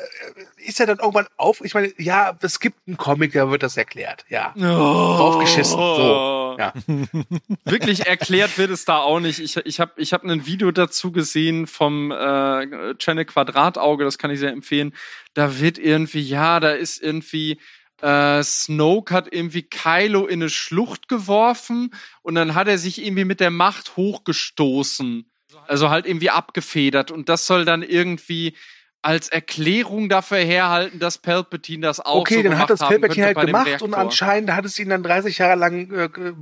ist 0.56 0.80
er 0.80 0.86
dann 0.86 0.98
irgendwann 0.98 1.26
auf? 1.36 1.60
Ich 1.62 1.74
meine, 1.74 1.92
ja, 1.98 2.36
es 2.40 2.60
gibt 2.60 2.78
einen 2.86 2.96
Comic, 2.96 3.32
da 3.32 3.50
wird 3.50 3.62
das 3.62 3.76
erklärt, 3.76 4.24
ja. 4.28 4.52
Draufgeschissen, 4.56 5.76
so, 5.76 6.56
ja. 6.58 6.72
Wirklich 7.64 8.06
erklärt 8.06 8.58
wird 8.58 8.70
es 8.70 8.84
da 8.84 8.98
auch 8.98 9.20
nicht. 9.20 9.38
Ich, 9.38 9.56
ich 9.56 9.80
habe 9.80 9.92
ich 9.96 10.12
hab 10.12 10.24
ein 10.24 10.46
Video 10.46 10.70
dazu 10.70 11.12
gesehen 11.12 11.66
vom 11.66 12.10
äh, 12.10 12.94
Channel 12.96 13.24
Quadratauge, 13.24 14.04
das 14.04 14.18
kann 14.18 14.30
ich 14.30 14.40
sehr 14.40 14.52
empfehlen. 14.52 14.94
Da 15.34 15.58
wird 15.60 15.78
irgendwie, 15.78 16.22
ja, 16.22 16.60
da 16.60 16.70
ist 16.70 17.02
irgendwie 17.02 17.58
äh, 18.02 18.42
Snoke 18.42 19.14
hat 19.14 19.32
irgendwie 19.32 19.62
Kylo 19.62 20.26
in 20.26 20.42
eine 20.42 20.50
Schlucht 20.50 21.08
geworfen 21.08 21.94
und 22.22 22.34
dann 22.34 22.54
hat 22.54 22.68
er 22.68 22.78
sich 22.78 23.02
irgendwie 23.02 23.24
mit 23.24 23.40
der 23.40 23.50
Macht 23.50 23.96
hochgestoßen. 23.96 25.30
Also 25.68 25.90
halt 25.90 26.06
irgendwie 26.06 26.30
abgefedert 26.30 27.10
und 27.10 27.28
das 27.28 27.46
soll 27.46 27.64
dann 27.64 27.82
irgendwie 27.82 28.56
als 29.02 29.28
Erklärung 29.28 30.08
dafür 30.08 30.38
herhalten, 30.38 30.98
dass 30.98 31.18
Palpatine 31.18 31.86
das 31.86 32.00
auch 32.00 32.20
Okay, 32.22 32.36
so 32.36 32.42
dann 32.42 32.58
hat 32.58 32.70
das 32.70 32.80
Palpatine 32.80 33.26
halt 33.26 33.38
gemacht 33.38 33.82
und 33.82 33.94
anscheinend 33.94 34.52
hat 34.52 34.64
es 34.64 34.78
ihn 34.78 34.88
dann 34.88 35.02
30 35.04 35.38
Jahre 35.38 35.54
lang 35.56 35.92
äh, 35.92 36.08
ge- 36.08 36.34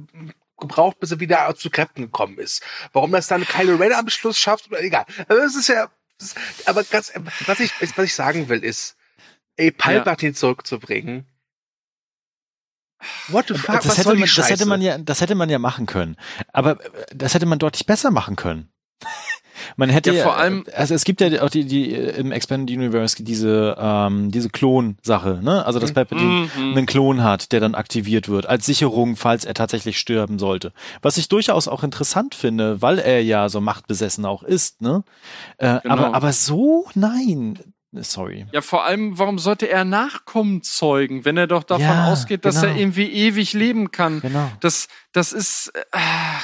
gebraucht, 0.59 0.99
bis 0.99 1.11
er 1.11 1.21
wieder 1.21 1.55
zu 1.57 1.69
Kräften 1.69 2.03
gekommen 2.03 2.39
ist. 2.39 2.63
Warum 2.93 3.13
das 3.13 3.27
dann 3.27 3.45
Kylo 3.45 3.77
Ren 3.77 3.93
am 3.93 4.09
Schluss 4.09 4.39
schafft, 4.39 4.69
oder 4.71 4.81
egal. 4.83 5.05
Aber 5.29 5.41
das 5.41 5.57
ist 5.57 5.69
ja, 5.69 5.91
das, 6.19 6.35
aber 6.65 6.85
ganz, 6.85 7.13
was 7.47 7.61
ich, 7.61 7.73
was 7.97 8.05
ich 8.07 8.15
sagen 8.15 8.49
will 8.49 8.65
ist, 8.65 8.97
ey, 9.57 9.71
Palpatine 9.71 10.33
zurückzubringen. 10.33 11.27
What 13.29 13.49
the 13.49 13.55
fuck, 13.55 13.75
das, 13.75 13.87
was 13.89 13.99
hätte 13.99 14.09
soll 14.09 14.17
man, 14.17 14.29
das 14.35 14.49
hätte 14.51 14.65
man 14.67 14.81
ja, 14.81 14.97
das 14.97 15.21
hätte 15.21 15.35
man 15.35 15.51
ja 15.51 15.59
machen 15.59 15.85
können. 15.85 16.17
Aber 16.55 16.83
äh, 16.83 17.05
das 17.15 17.35
hätte 17.35 17.45
man 17.45 17.59
deutlich 17.59 17.85
besser 17.85 18.11
machen 18.11 18.37
können. 18.37 18.71
Man 19.77 19.89
hätte 19.89 20.11
Ja, 20.11 20.17
ja, 20.17 20.23
vor 20.25 20.37
allem- 20.37 20.65
also 20.75 20.95
es 20.95 21.05
gibt 21.05 21.21
ja 21.21 21.43
auch 21.43 21.49
die, 21.51 21.65
die 21.65 21.93
äh, 21.95 22.17
im 22.19 22.33
Expanded 22.33 22.77
Universe 22.77 23.23
diese 23.23 23.77
ähm, 23.79 24.31
diese 24.31 24.51
Klon-Sache, 24.51 25.41
ne? 25.43 25.65
Also 25.65 25.79
dass 25.79 25.93
Palpatine 25.93 26.49
Mhm. 26.59 26.77
einen 26.77 26.87
Klon 26.87 27.23
hat, 27.23 27.53
der 27.53 27.61
dann 27.61 27.75
aktiviert 27.75 28.29
wird 28.29 28.47
als 28.47 28.67
Sicherung, 28.67 29.17
falls 29.17 29.45
er 29.45 29.55
tatsächlich 29.55 29.99
sterben 29.99 30.39
sollte. 30.39 30.73
Was 31.03 31.17
ich 31.19 31.29
durchaus 31.29 31.69
auch 31.69 31.83
interessant 31.85 32.35
finde, 32.35 32.83
weil 32.83 32.99
er 32.99 33.23
ja 33.23 33.49
so 33.49 33.61
machtbesessen 33.61 34.25
auch 34.25 34.43
ist, 34.43 34.81
ne? 34.83 35.05
Äh, 35.59 35.81
Genau. 35.83 35.95
Aber 35.95 36.15
aber 36.15 36.33
so 36.33 36.87
nein, 36.95 37.59
sorry. 38.03 38.47
Ja, 38.53 38.61
vor 38.61 38.85
allem, 38.85 39.19
warum 39.19 39.39
sollte 39.39 39.69
er 39.69 39.85
Nachkommen 39.85 40.63
zeugen, 40.63 41.25
wenn 41.25 41.37
er 41.37 41.47
doch 41.47 41.63
davon 41.63 41.85
Ja, 41.85 42.07
ausgeht, 42.13 42.45
dass 42.45 42.63
er 42.63 42.71
genau. 42.71 42.81
irgendwie 42.81 43.11
ewig 43.11 43.53
leben 43.53 43.91
kann? 43.91 44.21
Genau. 44.21 44.51
Das, 44.61 44.89
das 45.13 45.33
ist, 45.33 45.69
äh, 45.75 45.99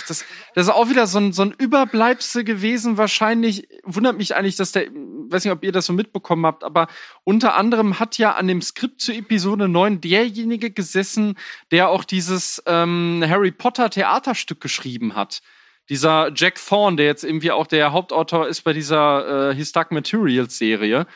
das, 0.06 0.24
das 0.55 0.66
ist 0.66 0.72
auch 0.72 0.89
wieder 0.89 1.06
so 1.06 1.18
ein, 1.18 1.32
so 1.32 1.43
ein 1.43 1.52
Überbleibsel 1.56 2.44
gewesen. 2.44 2.97
Wahrscheinlich 2.97 3.68
wundert 3.85 4.16
mich 4.16 4.36
eigentlich, 4.36 4.56
dass 4.56 4.72
der, 4.72 4.86
weiß 4.86 5.44
nicht, 5.44 5.52
ob 5.52 5.64
ihr 5.64 5.72
das 5.72 5.86
so 5.86 5.93
mitbekommen 5.93 6.47
habt, 6.47 6.62
aber 6.62 6.86
unter 7.24 7.56
anderem 7.56 7.98
hat 7.98 8.18
ja 8.18 8.32
an 8.32 8.47
dem 8.47 8.62
Skript 8.62 9.01
zu 9.01 9.12
Episode 9.12 9.68
9 9.68 10.01
derjenige 10.01 10.70
gesessen, 10.70 11.36
der 11.70 11.89
auch 11.89 12.05
dieses 12.05 12.62
ähm, 12.66 13.24
Harry 13.27 13.51
Potter 13.51 13.90
Theaterstück 13.90 14.60
geschrieben 14.60 15.16
hat. 15.16 15.40
Dieser 15.89 16.31
Jack 16.32 16.55
Thorne, 16.64 16.97
der 16.97 17.06
jetzt 17.06 17.24
irgendwie 17.24 17.51
auch 17.51 17.66
der 17.66 17.93
Hauptautor 17.93 18.47
ist 18.47 18.62
bei 18.62 18.72
dieser 18.72 19.51
äh, 19.51 19.55
His 19.56 19.72
Dark 19.72 19.90
Materials 19.90 20.56
Serie. 20.56 21.06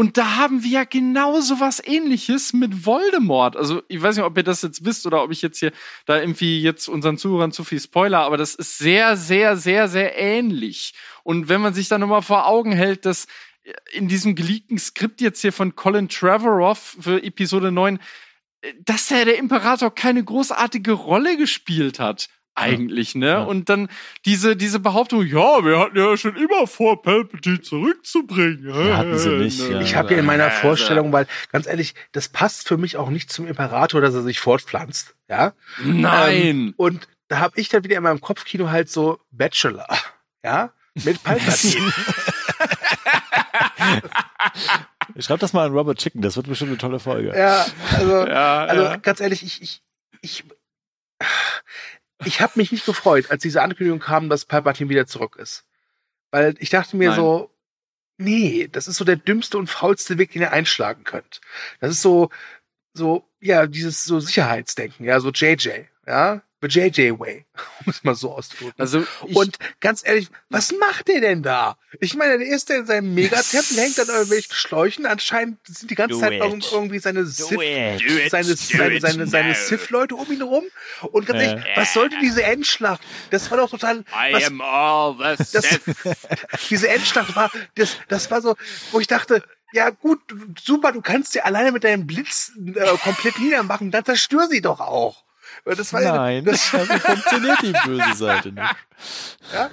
Und 0.00 0.16
da 0.16 0.36
haben 0.36 0.64
wir 0.64 0.70
ja 0.70 0.84
genau 0.84 1.42
so 1.42 1.60
was 1.60 1.78
ähnliches 1.86 2.54
mit 2.54 2.86
Voldemort. 2.86 3.54
Also, 3.54 3.82
ich 3.86 4.00
weiß 4.00 4.16
nicht, 4.16 4.24
ob 4.24 4.34
ihr 4.34 4.42
das 4.42 4.62
jetzt 4.62 4.82
wisst 4.82 5.04
oder 5.04 5.22
ob 5.22 5.30
ich 5.30 5.42
jetzt 5.42 5.58
hier 5.58 5.72
da 6.06 6.18
irgendwie 6.18 6.62
jetzt 6.62 6.88
unseren 6.88 7.18
Zuhörern 7.18 7.52
zu 7.52 7.64
viel 7.64 7.78
Spoiler, 7.78 8.20
aber 8.20 8.38
das 8.38 8.54
ist 8.54 8.78
sehr, 8.78 9.18
sehr, 9.18 9.58
sehr, 9.58 9.88
sehr 9.88 10.16
ähnlich. 10.16 10.94
Und 11.22 11.50
wenn 11.50 11.60
man 11.60 11.74
sich 11.74 11.88
dann 11.88 12.00
nochmal 12.00 12.22
vor 12.22 12.46
Augen 12.46 12.72
hält, 12.72 13.04
dass 13.04 13.26
in 13.92 14.08
diesem 14.08 14.34
geleakten 14.34 14.78
Skript 14.78 15.20
jetzt 15.20 15.42
hier 15.42 15.52
von 15.52 15.76
Colin 15.76 16.08
Trevorrow 16.08 16.78
für 16.78 17.22
Episode 17.22 17.70
9, 17.70 17.98
äh, 18.62 18.72
dass 18.82 19.10
er 19.10 19.26
der 19.26 19.36
Imperator 19.36 19.94
keine 19.94 20.24
großartige 20.24 20.92
Rolle 20.92 21.36
gespielt 21.36 21.98
hat. 21.98 22.30
Eigentlich, 22.60 23.14
ne? 23.14 23.26
Ja. 23.26 23.42
Und 23.42 23.68
dann 23.68 23.88
diese, 24.24 24.56
diese 24.56 24.78
Behauptung, 24.80 25.24
ja, 25.26 25.64
wir 25.64 25.78
hatten 25.78 25.96
ja 25.96 26.16
schon 26.16 26.36
immer 26.36 26.66
vor, 26.66 27.02
Palpatine 27.02 27.60
zurückzubringen. 27.60 28.68
Ja, 28.68 28.96
hatten 28.98 29.18
sie 29.18 29.30
nicht, 29.30 29.60
Ne? 29.60 29.74
ja. 29.74 29.80
Ich 29.80 29.94
habe 29.96 30.12
ja 30.12 30.18
in 30.20 30.26
meiner 30.26 30.44
Also- 30.44 30.56
Vorstellung, 30.60 31.12
weil 31.12 31.26
ganz 31.52 31.66
ehrlich, 31.66 31.94
das 32.12 32.28
passt 32.28 32.68
für 32.68 32.76
mich 32.76 32.96
auch 32.96 33.10
nicht 33.10 33.32
zum 33.32 33.46
Imperator, 33.46 34.00
dass 34.00 34.14
er 34.14 34.22
sich 34.22 34.40
fortpflanzt, 34.40 35.14
ja? 35.28 35.52
Nein. 35.84 36.36
Ähm, 36.46 36.74
und 36.76 37.08
da 37.28 37.38
habe 37.38 37.58
ich 37.60 37.68
dann 37.68 37.84
wieder 37.84 37.96
in 37.96 38.02
meinem 38.02 38.20
Kopfkino 38.20 38.70
halt 38.70 38.90
so 38.90 39.18
Bachelor, 39.30 39.86
ja, 40.44 40.72
mit 40.94 41.22
Palpatine. 41.22 41.92
Schreib 45.18 45.40
das 45.40 45.52
mal 45.52 45.66
an 45.66 45.72
Robert 45.72 45.98
Chicken, 45.98 46.22
das 46.22 46.36
wird 46.36 46.46
bestimmt 46.48 46.70
eine 46.70 46.78
tolle 46.78 46.98
Folge. 47.00 47.32
ja, 47.36 47.66
also, 47.96 48.26
ja, 48.26 48.64
also 48.64 48.82
ja. 48.84 48.96
ganz 48.96 49.20
ehrlich, 49.20 49.42
ich, 49.42 49.60
ich, 49.62 49.82
ich, 50.22 50.44
ich 52.24 52.40
habe 52.40 52.52
mich 52.56 52.72
nicht 52.72 52.86
gefreut, 52.86 53.30
als 53.30 53.42
diese 53.42 53.62
Ankündigung 53.62 54.00
kam, 54.00 54.28
dass 54.28 54.44
Palpatine 54.44 54.90
wieder 54.90 55.06
zurück 55.06 55.36
ist, 55.36 55.64
weil 56.30 56.54
ich 56.58 56.70
dachte 56.70 56.96
mir 56.96 57.10
Nein. 57.10 57.16
so, 57.16 57.50
nee, 58.18 58.68
das 58.70 58.88
ist 58.88 58.96
so 58.96 59.04
der 59.04 59.16
dümmste 59.16 59.58
und 59.58 59.68
faulste 59.68 60.18
Weg, 60.18 60.32
den 60.32 60.42
ihr 60.42 60.52
einschlagen 60.52 61.04
könnt. 61.04 61.40
Das 61.80 61.90
ist 61.90 62.02
so, 62.02 62.30
so, 62.92 63.28
ja, 63.40 63.66
dieses 63.66 64.04
so 64.04 64.20
Sicherheitsdenken, 64.20 65.04
ja, 65.04 65.20
so 65.20 65.30
JJ, 65.30 65.86
ja, 66.06 66.42
JJ 66.68 67.18
Way, 67.18 67.46
um 67.86 67.90
es 67.90 68.04
mal 68.04 68.14
so 68.14 68.32
auszudrücken. 68.32 68.74
Also 68.78 69.04
Und 69.34 69.58
ganz 69.80 70.02
ehrlich, 70.06 70.28
was 70.48 70.72
macht 70.72 71.08
der 71.08 71.20
denn 71.20 71.42
da? 71.42 71.76
Ich 72.00 72.14
meine, 72.14 72.38
der 72.38 72.46
ist 72.48 72.68
der 72.68 72.78
in 72.78 72.86
seinem 72.86 73.14
Megatempel, 73.14 73.76
hängt 73.78 73.98
an 73.98 74.08
irgendwelchen 74.08 74.54
Schläuchen. 74.54 75.06
Anscheinend 75.06 75.58
sind 75.66 75.90
die 75.90 75.94
ganze 75.94 76.14
Do 76.14 76.20
Zeit 76.20 76.32
it. 76.32 76.40
irgend- 76.40 76.70
irgendwie 76.70 76.98
seine 76.98 77.24
Sith, 77.26 77.50
it. 77.52 78.30
seine, 78.30 78.54
seine, 78.56 79.00
seine, 79.00 79.26
seine 79.26 79.54
Sith-Leute 79.54 80.14
um 80.14 80.30
ihn 80.30 80.42
rum. 80.42 80.64
Und 81.12 81.26
ganz 81.26 81.42
ehrlich, 81.42 81.64
was 81.74 81.92
sollte 81.94 82.16
diese 82.20 82.42
Endschlacht? 82.42 83.00
Das 83.30 83.50
war 83.50 83.58
doch 83.58 83.70
total, 83.70 84.04
was, 84.32 84.50
all 84.60 85.36
the 85.36 85.44
das, 85.52 85.66
diese 86.70 86.88
Endschlacht 86.88 87.34
war, 87.36 87.50
das, 87.74 87.96
das 88.08 88.30
war 88.30 88.42
so, 88.42 88.56
wo 88.92 89.00
ich 89.00 89.06
dachte, 89.06 89.42
ja 89.72 89.90
gut, 89.90 90.20
super, 90.60 90.92
du 90.92 91.00
kannst 91.00 91.32
sie 91.32 91.40
alleine 91.40 91.72
mit 91.72 91.84
deinem 91.84 92.06
Blitz 92.06 92.52
äh, 92.74 92.96
komplett 92.98 93.38
niedermachen, 93.38 93.90
dann 93.90 94.04
zerstör 94.04 94.48
sie 94.48 94.60
doch 94.60 94.80
auch. 94.80 95.24
Das 95.64 95.92
war, 95.92 96.00
Nein, 96.00 96.44
das, 96.44 96.74
also 96.74 96.92
funktioniert 96.98 97.62
die 97.62 97.72
böse 97.84 98.14
Seite 98.14 98.52
nicht. 98.52 98.64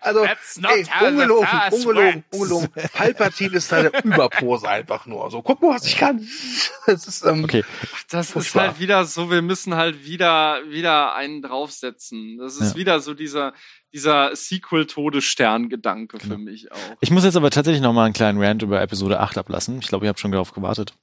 Also, 0.00 0.24
That's 0.24 0.60
not 0.60 0.70
ey, 0.70 0.86
ungelogen, 1.08 1.48
ungelogen, 1.72 2.24
ungelogen. 2.30 2.68
Palpatine 2.92 3.56
ist 3.56 3.72
da 3.72 3.82
der 3.82 4.04
Überpose 4.04 4.68
einfach 4.68 5.06
nur. 5.06 5.28
So, 5.28 5.42
guck 5.42 5.60
mal, 5.60 5.74
was 5.74 5.86
ich 5.86 5.96
kann. 5.96 6.24
Das 6.86 7.06
ist, 7.08 7.24
ähm, 7.26 7.42
Okay, 7.42 7.64
Das 8.08 8.30
ist 8.36 8.54
halt 8.54 8.78
wieder 8.78 9.04
so, 9.06 9.28
wir 9.28 9.42
müssen 9.42 9.74
halt 9.74 10.04
wieder, 10.04 10.60
wieder 10.68 11.16
einen 11.16 11.42
draufsetzen. 11.42 12.38
Das 12.38 12.58
ist 12.58 12.74
Ja. 12.74 12.76
wieder 12.76 13.00
so 13.00 13.12
dieser, 13.12 13.54
dieser 13.92 14.34
Sequel-Todesstern-Gedanke 14.36 16.18
für 16.20 16.38
mich 16.38 16.70
auch. 16.72 16.76
Ich 17.00 17.10
muss 17.10 17.24
jetzt 17.24 17.36
aber 17.36 17.50
tatsächlich 17.50 17.82
noch 17.82 17.92
mal 17.92 18.04
einen 18.04 18.14
kleinen 18.14 18.42
Rant 18.42 18.62
über 18.62 18.80
Episode 18.80 19.20
8 19.20 19.38
ablassen. 19.38 19.78
Ich 19.80 19.88
glaube, 19.88 20.04
ihr 20.06 20.08
habt 20.10 20.20
schon 20.20 20.32
darauf 20.32 20.52
gewartet. 20.52 20.94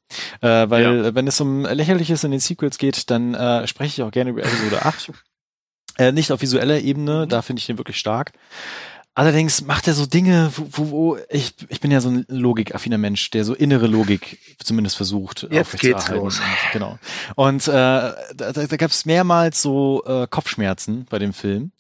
Äh, 0.41 0.70
weil, 0.70 0.84
Ja. 1.06 1.16
wenn 1.16 1.28
es 1.28 1.40
um 1.41 1.64
Lächerliches 1.66 2.24
in 2.24 2.32
den 2.32 2.40
Sequels 2.40 2.78
geht, 2.78 3.10
dann 3.10 3.34
äh, 3.34 3.68
spreche 3.68 4.02
ich 4.02 4.07
auch 4.07 4.12
gerne 4.12 4.30
über 4.32 4.44
Episode 4.44 4.86
8. 4.86 5.12
Äh, 5.98 6.12
nicht 6.12 6.30
auf 6.34 6.41
visueller 6.41 6.82
Ebene, 6.82 7.26
da 7.26 7.41
finde 7.41 7.62
ich 7.62 7.68
den 7.68 7.78
wirklich 7.78 7.95
stark. 7.98 8.34
Allerdings 9.17 9.61
macht 9.61 9.87
er 9.87 9.93
so 9.93 10.05
Dinge, 10.05 10.51
wo, 10.57 10.67
wo, 10.71 10.91
wo 10.91 11.17
ich, 11.29 11.53
ich 11.69 11.79
bin 11.79 11.89
ja 11.89 12.01
so 12.01 12.09
ein 12.09 12.25
logikaffiner 12.27 12.97
Mensch, 12.97 13.31
der 13.31 13.45
so 13.45 13.53
innere 13.53 13.87
Logik 13.87 14.39
zumindest 14.61 14.97
versucht 14.97 15.47
Jetzt 15.49 15.79
geht's 15.79 16.09
los. 16.09 16.41
Genau. 16.73 16.99
Und 17.35 17.65
äh, 17.65 17.71
da, 17.71 18.13
da, 18.35 18.51
da 18.51 18.75
gab 18.75 18.91
es 18.91 19.05
mehrmals 19.05 19.61
so 19.61 20.03
äh, 20.05 20.27
Kopfschmerzen 20.29 21.05
bei 21.09 21.17
dem 21.17 21.31
Film. 21.31 21.71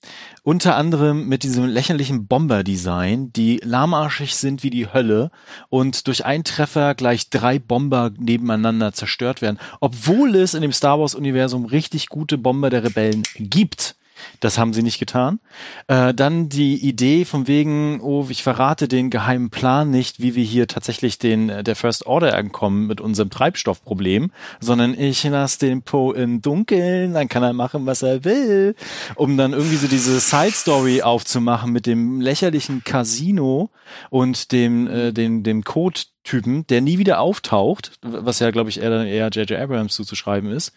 Unter 0.43 0.77
anderem 0.77 1.27
mit 1.27 1.43
diesem 1.43 1.65
lächerlichen 1.65 2.25
Bomber-Design, 2.25 3.33
die 3.33 3.59
lahmarschig 3.61 4.35
sind 4.35 4.63
wie 4.63 4.69
die 4.69 4.93
Hölle 4.93 5.29
und 5.67 6.07
durch 6.07 6.23
einen 6.23 6.45
Treffer 6.45 6.95
gleich 6.95 7.29
drei 7.29 7.59
Bomber 7.59 8.11
nebeneinander 8.17 8.93
zerstört 8.93 9.41
werden, 9.41 9.59
obwohl 9.81 10.35
es 10.35 10.53
in 10.53 10.61
dem 10.61 10.71
Star 10.71 11.01
Wars-Universum 11.01 11.65
richtig 11.65 12.07
gute 12.07 12.37
Bomber 12.37 12.69
der 12.69 12.85
Rebellen 12.85 13.23
gibt 13.35 13.97
Das 14.39 14.57
haben 14.57 14.73
sie 14.73 14.83
nicht 14.83 14.99
getan. 14.99 15.39
Äh, 15.87 16.13
dann 16.13 16.49
die 16.49 16.75
Idee 16.75 17.25
von 17.25 17.47
wegen, 17.47 17.99
oh, 18.01 18.27
ich 18.29 18.43
verrate 18.43 18.87
den 18.87 19.09
geheimen 19.09 19.49
Plan 19.49 19.89
nicht, 19.89 20.21
wie 20.21 20.35
wir 20.35 20.43
hier 20.43 20.67
tatsächlich 20.67 21.17
den 21.19 21.49
äh, 21.49 21.63
der 21.63 21.75
First 21.75 22.05
Order 22.05 22.35
ankommen 22.35 22.87
mit 22.87 23.01
unserem 23.01 23.29
Treibstoffproblem, 23.29 24.31
sondern 24.59 24.97
ich 24.97 25.23
lasse 25.23 25.59
den 25.59 25.81
Poe 25.81 26.15
im 26.15 26.41
Dunkeln, 26.41 27.13
dann 27.13 27.29
kann 27.29 27.43
er 27.43 27.53
machen, 27.53 27.85
was 27.85 28.01
er 28.01 28.23
will, 28.23 28.75
um 29.15 29.37
dann 29.37 29.53
irgendwie 29.53 29.77
so 29.77 29.87
diese 29.87 30.19
Side 30.19 30.51
Story 30.51 31.01
aufzumachen 31.01 31.71
mit 31.71 31.85
dem 31.85 32.21
lächerlichen 32.21 32.83
Casino 32.83 33.69
und 34.09 34.51
dem 34.51 34.87
äh, 34.87 35.11
dem 35.11 35.43
dem 35.43 35.63
Code 35.63 36.01
Typen, 36.25 36.67
der 36.67 36.81
nie 36.81 36.97
wieder 36.97 37.21
auftaucht, 37.21 37.93
was 38.01 38.39
ja, 38.39 38.51
glaube 38.51 38.69
ich, 38.69 38.81
eher, 38.81 39.05
eher 39.05 39.29
J.J. 39.29 39.57
Abrams 39.59 39.95
zuzuschreiben 39.95 40.51
ist. 40.51 40.73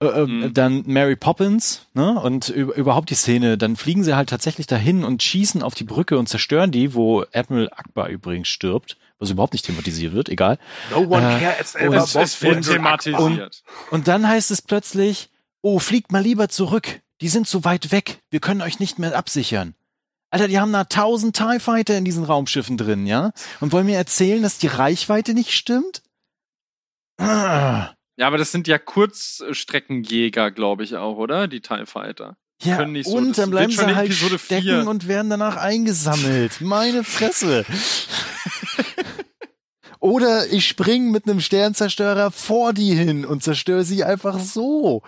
Äh, 0.00 0.06
äh, 0.06 0.26
Mhm. 0.26 0.52
Dann 0.52 0.82
Mary 0.86 1.16
Poppins, 1.16 1.86
ne? 1.94 2.20
Und 2.20 2.48
über, 2.50 2.74
überhaupt 2.74 3.08
die 3.08 3.14
Szene, 3.14 3.56
dann 3.56 3.76
fliegen 3.76 4.04
sie 4.04 4.14
halt 4.16 4.28
tatsächlich 4.28 4.66
dahin 4.66 5.04
und 5.04 5.22
schießen 5.22 5.62
auf 5.62 5.74
die 5.74 5.84
Brücke 5.84 6.18
und 6.18 6.28
zerstören 6.28 6.70
die, 6.72 6.94
wo 6.94 7.24
Admiral 7.32 7.70
Akbar 7.74 8.08
übrigens 8.08 8.48
stirbt, 8.48 8.96
was 9.18 9.30
überhaupt 9.30 9.52
nicht 9.52 9.64
thematisiert 9.64 10.12
wird, 10.12 10.28
egal. 10.28 10.58
No 10.90 10.98
one 10.98 11.36
Äh, 11.36 11.40
cares 11.40 11.74
und- 11.76 11.82
about 11.96 12.20
Es, 12.20 12.42
wird 12.42 12.64
thematisiert. 12.64 13.62
Und 13.92 14.08
dann 14.08 14.26
heißt 14.28 14.50
es 14.50 14.60
plötzlich, 14.62 15.30
oh, 15.62 15.78
fliegt 15.78 16.10
mal 16.10 16.22
lieber 16.22 16.48
zurück. 16.48 17.00
Die 17.20 17.28
sind 17.28 17.46
so 17.46 17.64
weit 17.64 17.92
weg. 17.92 18.18
Wir 18.30 18.40
können 18.40 18.62
euch 18.62 18.80
nicht 18.80 18.98
mehr 18.98 19.16
absichern. 19.16 19.74
Alter, 20.32 20.48
die 20.48 20.58
haben 20.58 20.72
da 20.72 20.84
tausend 20.84 21.36
TIE 21.36 21.60
Fighter 21.60 21.98
in 21.98 22.06
diesen 22.06 22.24
Raumschiffen 22.24 22.78
drin, 22.78 23.06
ja? 23.06 23.32
Und 23.60 23.70
wollen 23.70 23.84
mir 23.84 23.98
erzählen, 23.98 24.42
dass 24.42 24.56
die 24.56 24.66
Reichweite 24.66 25.34
nicht 25.34 25.52
stimmt? 25.52 26.02
Ah. 27.18 27.90
Ja, 28.16 28.28
aber 28.28 28.38
das 28.38 28.50
sind 28.50 28.66
ja 28.66 28.78
Kurzstreckenjäger, 28.78 30.50
glaube 30.50 30.84
ich 30.84 30.96
auch, 30.96 31.18
oder? 31.18 31.48
Die 31.48 31.60
TIE 31.60 31.84
Fighter. 31.84 32.38
Ja, 32.62 32.76
können 32.76 32.92
nicht 32.92 33.08
so. 33.08 33.16
und 33.16 33.36
dann 33.36 33.50
bleiben 33.50 33.72
sie 33.72 33.94
halt 33.94 34.06
Episode 34.06 34.38
stecken 34.38 34.62
vier. 34.62 34.88
und 34.88 35.06
werden 35.06 35.28
danach 35.28 35.56
eingesammelt. 35.56 36.62
Meine 36.62 37.04
Fresse. 37.04 37.66
Oder 40.02 40.52
ich 40.52 40.66
spring 40.66 41.12
mit 41.12 41.28
einem 41.28 41.38
Sternzerstörer 41.38 42.32
vor 42.32 42.72
die 42.72 42.92
hin 42.92 43.24
und 43.24 43.44
zerstöre 43.44 43.84
sie 43.84 44.02
einfach 44.02 44.40
so. 44.40 45.02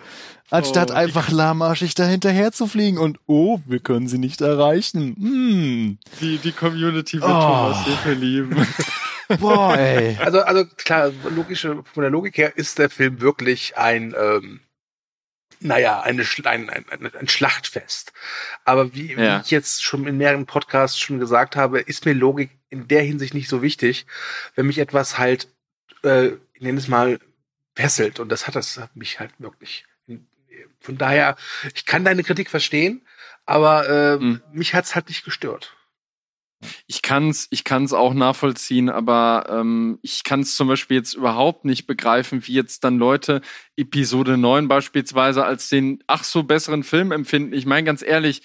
Anstatt 0.49 0.89
Oh, 0.89 0.93
einfach 0.93 1.29
lahmarschig 1.29 1.95
da 1.95 2.05
hinterher 2.05 2.53
zu 2.53 2.65
fliegen 2.65 2.97
und 2.97 3.19
oh, 3.27 3.59
wir 3.65 3.79
können 3.79 4.07
sie 4.07 4.19
nicht 4.19 4.39
erreichen. 4.39 5.17
Hm. 5.19 5.97
Die, 6.21 6.37
die 6.37 6.53
Community 6.53 7.19
wird 7.19 7.25
Oh. 7.25 7.27
Thomas 7.27 7.83
Hilfe 7.83 8.13
lieben. 8.13 8.67
Boah, 9.41 9.77
ey. 9.77 10.17
Also, 10.23 10.39
also 10.39 10.63
klar, 10.77 11.11
logische, 11.29 11.83
von 11.93 12.01
der 12.03 12.09
Logik 12.11 12.37
her 12.37 12.57
ist 12.57 12.79
der 12.79 12.89
Film 12.89 13.19
wirklich 13.19 13.77
ein, 13.77 14.15
ähm, 14.17 14.61
naja, 15.59 16.01
eine, 16.01 16.23
ein, 16.45 16.69
ein, 16.69 16.85
ein, 17.15 17.27
Schlachtfest. 17.27 18.13
Aber 18.63 18.93
wie, 18.93 19.13
Ja. 19.13 19.37
wie 19.39 19.41
ich 19.43 19.51
jetzt 19.51 19.83
schon 19.83 20.07
in 20.07 20.17
mehreren 20.17 20.45
Podcasts 20.45 20.99
schon 20.99 21.19
gesagt 21.19 21.55
habe, 21.55 21.79
ist 21.79 22.05
mir 22.05 22.13
Logik 22.13 22.51
in 22.69 22.87
der 22.87 23.01
Hinsicht 23.03 23.33
nicht 23.33 23.49
so 23.49 23.61
wichtig, 23.61 24.05
wenn 24.55 24.67
mich 24.67 24.79
etwas 24.79 25.17
halt, 25.17 25.47
äh, 26.03 26.27
ich 26.53 26.61
nenne 26.61 26.77
es 26.79 26.87
mal, 26.87 27.19
fesselt. 27.75 28.19
Und 28.19 28.29
das 28.29 28.47
hat 28.47 28.55
das 28.55 28.79
mich 28.93 29.19
halt 29.19 29.31
wirklich. 29.39 29.85
Von 30.79 30.97
daher, 30.97 31.35
ich 31.73 31.85
kann 31.85 32.05
deine 32.05 32.23
Kritik 32.23 32.49
verstehen, 32.49 33.05
aber 33.45 33.89
äh, 33.89 34.19
Hm. 34.19 34.41
mich 34.53 34.73
hat's 34.73 34.95
halt 34.95 35.09
nicht 35.09 35.25
gestört. 35.25 35.75
Ich 36.87 37.01
kann's, 37.01 37.47
ich 37.51 37.63
kann's 37.63 37.93
auch 37.93 38.13
nachvollziehen, 38.13 38.89
aber 38.89 39.45
ähm, 39.49 39.99
ich 40.01 40.23
kann's 40.23 40.55
zum 40.55 40.67
Beispiel 40.67 40.97
jetzt 40.97 41.13
überhaupt 41.13 41.65
nicht 41.65 41.87
begreifen, 41.87 42.45
wie 42.47 42.53
jetzt 42.53 42.83
dann 42.83 42.97
Leute 42.97 43.41
Episode 43.77 44.37
9 44.37 44.67
beispielsweise 44.67 45.45
als 45.45 45.69
den 45.69 46.03
ach 46.07 46.23
so 46.23 46.43
besseren 46.43 46.83
Film 46.83 47.11
empfinden. 47.11 47.53
Ich 47.53 47.65
meine 47.65 47.85
ganz 47.85 48.01
ehrlich, 48.01 48.41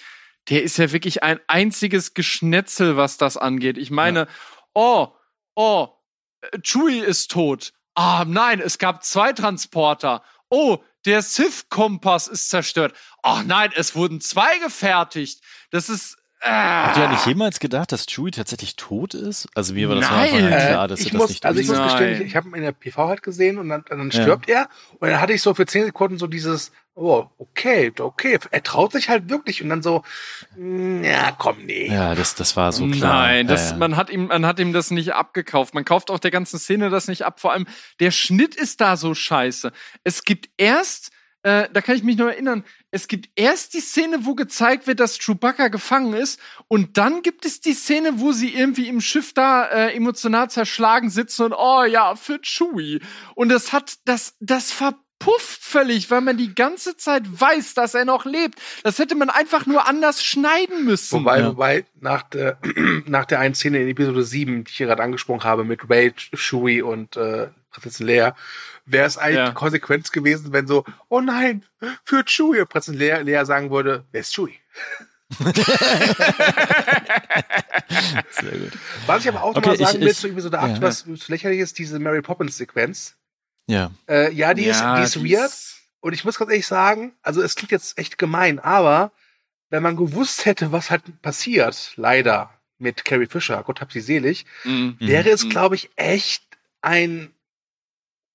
der 0.49 0.63
ist 0.63 0.79
ja 0.79 0.91
wirklich 0.93 1.23
ein 1.23 1.41
einziges 1.47 2.15
Geschnetzel, 2.15 2.97
was 2.97 3.17
das 3.19 3.37
angeht. 3.37 3.79
Ich 3.79 3.91
meine, 3.91 4.27
oh, 4.75 5.09
oh, 5.55 5.89
äh, 6.41 6.59
Chewie 6.63 7.01
ist 7.01 7.31
tot. 7.31 7.73
Ah, 7.95 8.25
nein, 8.27 8.61
es 8.61 8.79
gab 8.79 9.05
zwei 9.05 9.33
Transporter. 9.33 10.23
Oh, 10.49 10.79
der 11.05 11.23
Sith-Kompass 11.23 12.29
ist 12.29 12.51
zerstört. 12.51 12.95
Ach 13.23 13.45
nein, 13.45 13.71
es 13.75 13.95
wurden 13.95 14.21
zwei 14.21 14.59
gefertigt. 14.59 15.43
Das 15.71 15.89
ist. 15.89 16.17
Ah. 16.43 16.87
Habt 16.87 16.97
ihr 16.97 17.05
eigentlich 17.09 17.27
jemals 17.27 17.61
gedacht, 17.61 17.93
dass 17.93 18.07
Chewie 18.07 18.31
tatsächlich 18.31 18.77
tot 18.77 19.13
ist? 19.15 19.47
Also 19.55 19.75
mir 19.75 19.89
war 19.91 19.97
das 19.97 20.07
von 20.07 20.17
Anfang 20.17 20.41
Nein. 20.41 20.53
an 20.55 20.59
klar, 20.59 20.85
Äh, 20.85 20.89
dass 20.89 21.01
ich 21.01 21.07
er 21.07 21.13
das 21.13 21.21
muss, 21.21 21.29
nicht 21.31 21.45
also 21.47 21.61
ich 21.61 21.69
muss 21.69 21.77
Nein. 21.77 21.89
gestehen, 21.89 22.15
ich, 22.23 22.27
ich 22.29 22.37
habe 22.37 22.49
ihn 22.49 22.55
in 22.55 22.63
der 22.63 22.73
PV 22.73 23.09
halt 23.09 23.23
gesehen 23.23 23.59
und 23.59 23.69
dann, 23.69 23.85
dann 23.89 24.11
Ja. 24.11 24.23
stirbt 24.23 24.49
er 24.49 24.69
und 24.99 25.09
dann 25.11 25.21
hatte 25.21 25.35
ich 25.35 25.43
so 25.43 25.53
für 25.53 25.67
zehn 25.67 25.85
Sekunden 25.85 26.17
so 26.17 26.27
dieses, 26.27 26.73
oh, 26.95 27.27
okay, 27.37 27.93
okay, 28.01 28.39
er 28.51 28.63
traut 28.63 28.93
sich 28.93 29.11
halt 29.11 29.29
wirklich 29.29 29.63
und 29.63 29.69
dann 29.69 29.83
so, 29.83 30.03
mm, 30.57 31.05
ja, 31.05 31.33
komm, 31.37 31.59
nee. 31.67 31.89
Ja, 31.93 32.15
das, 32.15 32.35
das 32.35 32.57
war 32.57 32.73
so 32.73 32.87
klar. 32.89 33.27
Nein, 33.27 33.47
das, 33.47 33.67
ja, 33.67 33.71
ja. 33.73 33.77
man 33.77 33.97
hat 33.97 34.09
ihm, 34.09 34.27
man 34.29 34.47
hat 34.47 34.59
ihm 34.61 34.73
das 34.73 34.91
nicht 34.91 35.13
abgekauft. 35.15 35.75
Man 35.75 35.85
kauft 35.85 36.11
auch 36.11 36.19
der 36.19 36.31
ganzen 36.31 36.59
Szene 36.59 36.89
das 36.89 37.07
nicht 37.07 37.27
ab. 37.27 37.39
Vor 37.41 37.53
allem 37.53 37.67
der 38.01 38.11
Schnitt 38.11 38.55
ist 38.55 38.81
da 38.81 38.97
so 38.97 39.15
scheiße. 39.15 39.73
Es 40.05 40.25
gibt 40.25 40.49
erst, 40.57 41.11
äh, 41.43 41.69
da 41.73 41.81
kann 41.81 41.97
ich 41.97 42.03
mich 42.03 42.17
nur 42.17 42.31
erinnern, 42.33 42.65
es 42.91 43.09
gibt 43.09 43.31
erst 43.35 43.75
die 43.75 43.81
Szene, 43.81 44.27
wo 44.27 44.35
gezeigt 44.35 44.87
wird, 44.87 45.01
dass 45.01 45.19
Chewbacca 45.19 45.69
gefangen 45.69 46.13
ist, 46.13 46.41
und 46.69 46.99
dann 46.99 47.23
gibt 47.23 47.45
es 47.47 47.61
die 47.61 47.73
Szene, 47.73 48.21
wo 48.21 48.33
sie 48.33 48.55
irgendwie 48.55 48.89
im 48.89 49.01
Schiff 49.01 49.33
da 49.33 49.65
äh, 49.67 49.95
emotional 49.95 50.51
zerschlagen 50.51 51.09
sitzen 51.11 51.45
und 51.47 51.53
oh 51.55 51.85
ja, 51.85 52.15
für 52.17 52.41
Chewie. 52.43 53.01
Und 53.35 53.49
das 53.49 53.73
hat, 53.73 53.95
das, 54.05 54.35
das 54.41 54.71
verpufft 54.73 55.63
völlig, 55.63 56.11
weil 56.11 56.21
man 56.21 56.37
die 56.37 56.55
ganze 56.55 56.97
Zeit 56.97 57.23
weiß, 57.27 57.75
dass 57.75 57.95
er 57.95 58.05
noch 58.05 58.25
lebt. 58.25 58.59
Das 58.83 58.99
hätte 58.99 59.15
man 59.15 59.31
einfach 59.31 59.67
nur 59.67 59.87
anders 59.87 60.23
schneiden 60.25 60.85
müssen. 60.85 61.21
Wobei, 61.21 61.41
Ja. 61.41 61.47
wobei, 61.49 61.85
nach 62.01 62.23
der, 62.23 62.59
nach 63.07 63.25
der 63.25 63.41
einen 63.41 63.55
Szene 63.55 63.81
in 63.83 63.89
Episode 63.89 64.25
7, 64.25 64.65
die 64.65 64.71
ich 64.71 64.77
hier 64.77 64.87
gerade 64.87 65.03
angesprochen 65.03 65.45
habe, 65.45 65.65
mit 65.65 65.89
Ray, 65.89 66.13
Chewie 66.35 66.83
und 66.83 67.17
äh, 67.17 67.49
Prinzessin 67.71 68.07
Leia, 68.09 68.35
wäre 68.93 69.07
es 69.07 69.17
eigentlich 69.19 69.37
Ja. 69.37 69.49
die 69.49 69.55
Konsequenz 69.55 70.11
gewesen, 70.13 70.53
wenn 70.53 70.67
so, 70.67 70.85
oh 71.09 71.21
nein, 71.21 71.65
für 72.05 72.25
Chewie, 72.25 72.65
Prinzessin 72.65 72.99
Leia, 72.99 73.19
Leia 73.21 73.45
sagen 73.45 73.71
würde, 73.71 74.05
wer 74.13 74.21
ist 74.21 74.35
Chewie? 74.35 74.59
Sehr 78.31 78.53
gut. 78.59 78.73
Was 79.07 79.23
ich 79.23 79.29
aber 79.29 79.43
auch 79.43 79.51
Okay, 79.57 79.61
noch 79.61 79.67
mal 79.67 79.77
sagen 79.79 79.99
ich- 79.99 80.01
will 80.05 80.09
ich- 80.09 80.17
zu 80.19 80.29
Episode 80.29 80.59
8, 80.59 80.77
ja. 80.77 80.83
was 80.83 81.05
lächerlich 81.29 81.61
ist, 81.61 81.79
diese 81.79 81.99
Mary 81.99 82.23
Poppins 82.23 82.57
Sequenz. 82.57 83.17
Ja. 83.67 83.91
Äh, 84.09 84.33
ja, 84.33 84.55
die 84.55 84.65
ist, 84.67 84.81
die 84.81 85.03
ist 85.03 85.17
weird. 85.25 85.47
ist- 85.51 85.77
Und 86.01 86.13
ich 86.15 86.25
muss 86.25 86.39
ganz 86.39 86.51
ehrlich 86.51 86.67
sagen, 86.67 87.13
also 87.23 87.43
es 87.43 87.55
klingt 87.55 87.71
jetzt 87.73 87.99
echt 87.99 88.19
gemein, 88.19 88.59
aber 88.59 89.13
wenn 89.69 89.83
man 89.83 89.97
gewusst 89.97 90.47
hätte, 90.47 90.73
was 90.73 90.91
halt 90.91 91.03
passiert, 91.23 91.93
leider 91.97 92.51
mit 92.79 93.05
Carrie 93.05 93.27
Fisher, 93.27 93.63
Gott 93.63 93.81
hab 93.81 93.93
sie 93.93 94.01
selig, 94.01 94.47
Mhm. 94.65 94.97
wäre 94.99 95.29
es, 95.31 95.45
Mhm. 95.45 95.51
glaube 95.51 95.75
ich, 95.77 95.91
echt 95.97 96.43
ein 96.81 97.31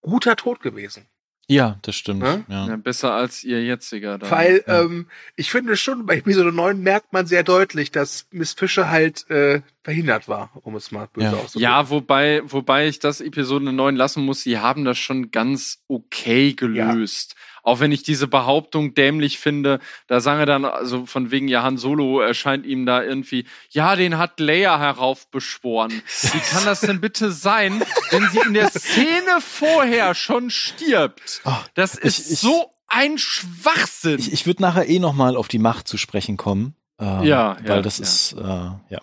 guter 0.06 0.36
Tod 0.36 0.62
gewesen. 0.62 1.06
Ja, 1.48 1.78
das 1.84 1.96
stimmt. 1.96 2.22
Ne? 2.22 2.44
Ja. 2.48 2.68
Ja, 2.70 2.76
besser 2.76 3.14
als 3.14 3.44
ihr 3.44 3.64
jetziger. 3.64 4.18
Dann. 4.18 4.32
Weil 4.32 4.64
ja. 4.66 4.82
ähm, 4.82 5.08
ich 5.36 5.52
finde 5.52 5.78
schon, 5.78 6.08
bei 6.08 6.18
Episode 6.18 6.52
9 6.52 6.80
merkt 6.82 7.14
man 7.14 7.28
sehr 7.28 7.44
deutlich, 7.44 7.92
dass 7.92 8.26
Miss 8.32 8.54
Fisher 8.54 8.90
halt 8.90 9.30
äh, 9.30 9.62
verhindert 9.84 10.28
war, 10.28 10.50
um 10.64 10.76
es 10.76 10.92
mal 10.92 11.08
böse 11.14 11.28
Ja. 11.28 11.34
auszudrücken. 11.34 11.62
ja, 11.62 11.90
wobei, 11.92 12.42
wobei 12.46 12.88
ich 12.88 12.98
das 12.98 13.22
Episode 13.22 13.72
9 13.72 13.96
lassen 13.96 14.26
muss, 14.26 14.42
sie 14.42 14.58
haben 14.58 14.86
das 14.86 14.98
schon 14.98 15.30
ganz 15.30 15.84
okay 15.88 16.54
gelöst. 16.54 17.36
Auch 17.66 17.80
wenn 17.80 17.92
ich 17.92 18.04
diese 18.04 18.28
Behauptung 18.28 18.94
dämlich 18.94 19.40
finde, 19.40 19.80
da 20.08 20.22
sagen 20.22 20.40
wir 20.40 20.46
dann, 20.46 20.64
also 20.66 21.06
von 21.06 21.32
wegen 21.32 21.48
ja, 21.48 21.64
Han 21.64 21.78
Solo 21.78 22.22
erscheint 22.22 22.66
ihm 22.66 22.86
da 22.86 23.02
irgendwie, 23.04 23.46
ja, 23.72 23.96
den 23.96 24.18
hat 24.18 24.40
Leia 24.40 24.78
heraufbeschworen. 24.80 25.92
Wie 26.32 26.40
kann 26.40 26.64
das 26.64 26.82
denn 26.82 27.02
bitte 27.02 27.32
sein, 27.32 27.84
wenn 28.12 28.30
sie 28.30 28.40
in 28.46 28.54
der 28.54 28.70
Szene 28.70 29.40
vorher 29.42 30.14
schon 30.16 30.50
stirbt? 30.52 31.42
Das 31.74 31.96
ist 31.96 32.20
ich- 32.20 32.32
ich- 32.34 32.40
so 32.40 32.72
ein 32.88 33.18
Schwachsinn. 33.18 34.20
Ich, 34.20 34.32
ich 34.32 34.46
würde 34.46 34.62
nachher 34.62 34.88
eh 34.88 35.00
noch 35.00 35.14
mal 35.14 35.36
auf 35.36 35.48
die 35.48 35.58
Macht 35.60 35.88
zu 35.88 35.98
sprechen 35.98 36.38
kommen. 36.38 36.76
Ähm, 37.00 37.24
Ja, 37.24 37.58
Weil 37.64 37.78
ja, 37.78 37.82
das 37.82 37.98
ja. 37.98 38.04
ist, 38.04 38.34
äh, 38.34 38.94
ja. 38.94 39.02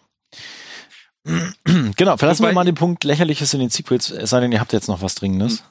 genau, 1.97 2.17
verlassen 2.17 2.43
Wobei- 2.43 2.51
wir 2.51 2.55
mal 2.55 2.65
den 2.65 2.75
Punkt 2.75 3.05
Lächerliches 3.05 3.53
in 3.55 3.61
den 3.61 3.71
Sequels, 3.71 4.11
es 4.11 4.31
sei 4.31 4.41
denn, 4.41 4.53
ihr 4.53 4.61
habt 4.61 4.73
jetzt 4.73 4.89
noch 4.89 5.03
was 5.03 5.15
Dringendes. 5.15 5.65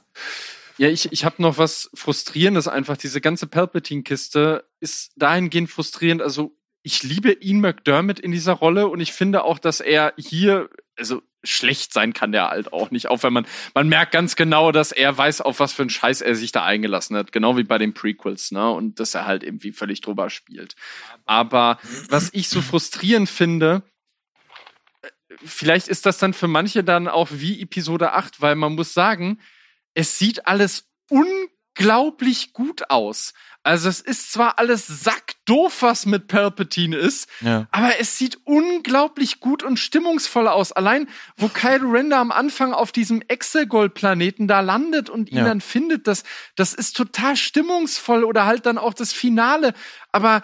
Ja, 0.77 0.89
ich, 0.89 1.11
ich 1.11 1.25
habe 1.25 1.41
noch 1.41 1.57
was 1.57 1.89
Frustrierendes 1.93 2.67
einfach. 2.67 2.97
Diese 2.97 3.21
ganze 3.21 3.47
Palpatine-Kiste 3.47 4.65
ist 4.79 5.11
dahingehend 5.15 5.69
frustrierend. 5.69 6.21
Also, 6.21 6.57
ich 6.83 7.03
liebe 7.03 7.37
Ian 7.41 7.61
McDermott 7.61 8.19
in 8.19 8.31
dieser 8.31 8.53
Rolle 8.53 8.87
und 8.87 8.99
ich 8.99 9.13
finde 9.13 9.43
auch, 9.43 9.59
dass 9.59 9.79
er 9.79 10.13
hier, 10.17 10.69
also 10.97 11.21
schlecht 11.43 11.93
sein 11.93 12.13
kann 12.13 12.31
der 12.31 12.49
halt 12.49 12.71
auch 12.73 12.91
nicht, 12.91 13.07
auch 13.07 13.23
wenn 13.23 13.33
man, 13.33 13.47
man 13.73 13.89
merkt 13.89 14.11
ganz 14.11 14.35
genau, 14.35 14.71
dass 14.71 14.91
er 14.91 15.17
weiß, 15.17 15.41
auf 15.41 15.59
was 15.59 15.73
für 15.73 15.83
einen 15.83 15.89
Scheiß 15.89 16.21
er 16.21 16.35
sich 16.35 16.51
da 16.51 16.63
eingelassen 16.65 17.15
hat, 17.15 17.31
genau 17.31 17.57
wie 17.57 17.63
bei 17.63 17.77
den 17.77 17.93
Prequels, 17.93 18.51
ne, 18.51 18.69
und 18.71 18.99
dass 18.99 19.15
er 19.15 19.25
halt 19.25 19.43
irgendwie 19.43 19.71
völlig 19.71 20.01
drüber 20.01 20.29
spielt. 20.29 20.75
Aber 21.25 21.79
was 22.09 22.29
ich 22.33 22.49
so 22.49 22.61
frustrierend 22.61 23.29
finde, 23.29 23.83
vielleicht 25.43 25.87
ist 25.87 26.05
das 26.05 26.17
dann 26.17 26.33
für 26.33 26.47
manche 26.47 26.83
dann 26.83 27.07
auch 27.07 27.29
wie 27.31 27.61
Episode 27.61 28.13
8, 28.13 28.41
weil 28.41 28.55
man 28.55 28.73
muss 28.73 28.93
sagen, 28.93 29.39
es 29.93 30.17
sieht 30.19 30.47
alles 30.47 30.85
unglaublich 31.09 32.53
gut 32.53 32.89
aus. 32.89 33.33
Also 33.63 33.89
es 33.89 34.01
ist 34.01 34.31
zwar 34.31 34.57
alles 34.57 34.87
sackdoof, 34.87 35.83
was 35.83 36.07
mit 36.07 36.27
Palpatine 36.27 36.95
ist, 36.97 37.29
Ja. 37.41 37.67
aber 37.71 37.99
es 37.99 38.17
sieht 38.17 38.39
unglaublich 38.45 39.39
gut 39.39 39.61
und 39.61 39.77
stimmungsvoll 39.77 40.47
aus. 40.47 40.71
Allein, 40.71 41.07
wo 41.37 41.47
Kylo 41.47 41.91
Ren 41.91 42.09
da 42.09 42.19
am 42.21 42.31
Anfang 42.31 42.73
auf 42.73 42.91
diesem 42.91 43.21
Exegol-Planeten 43.21 44.47
da 44.47 44.61
landet 44.61 45.11
und 45.11 45.29
ihn 45.29 45.37
Ja. 45.39 45.43
dann 45.43 45.61
findet, 45.61 46.07
das, 46.07 46.23
das 46.55 46.73
ist 46.73 46.97
total 46.97 47.35
stimmungsvoll 47.37 48.23
oder 48.23 48.45
halt 48.47 48.65
dann 48.65 48.79
auch 48.79 48.95
das 48.95 49.13
Finale. 49.13 49.73
Aber 50.11 50.41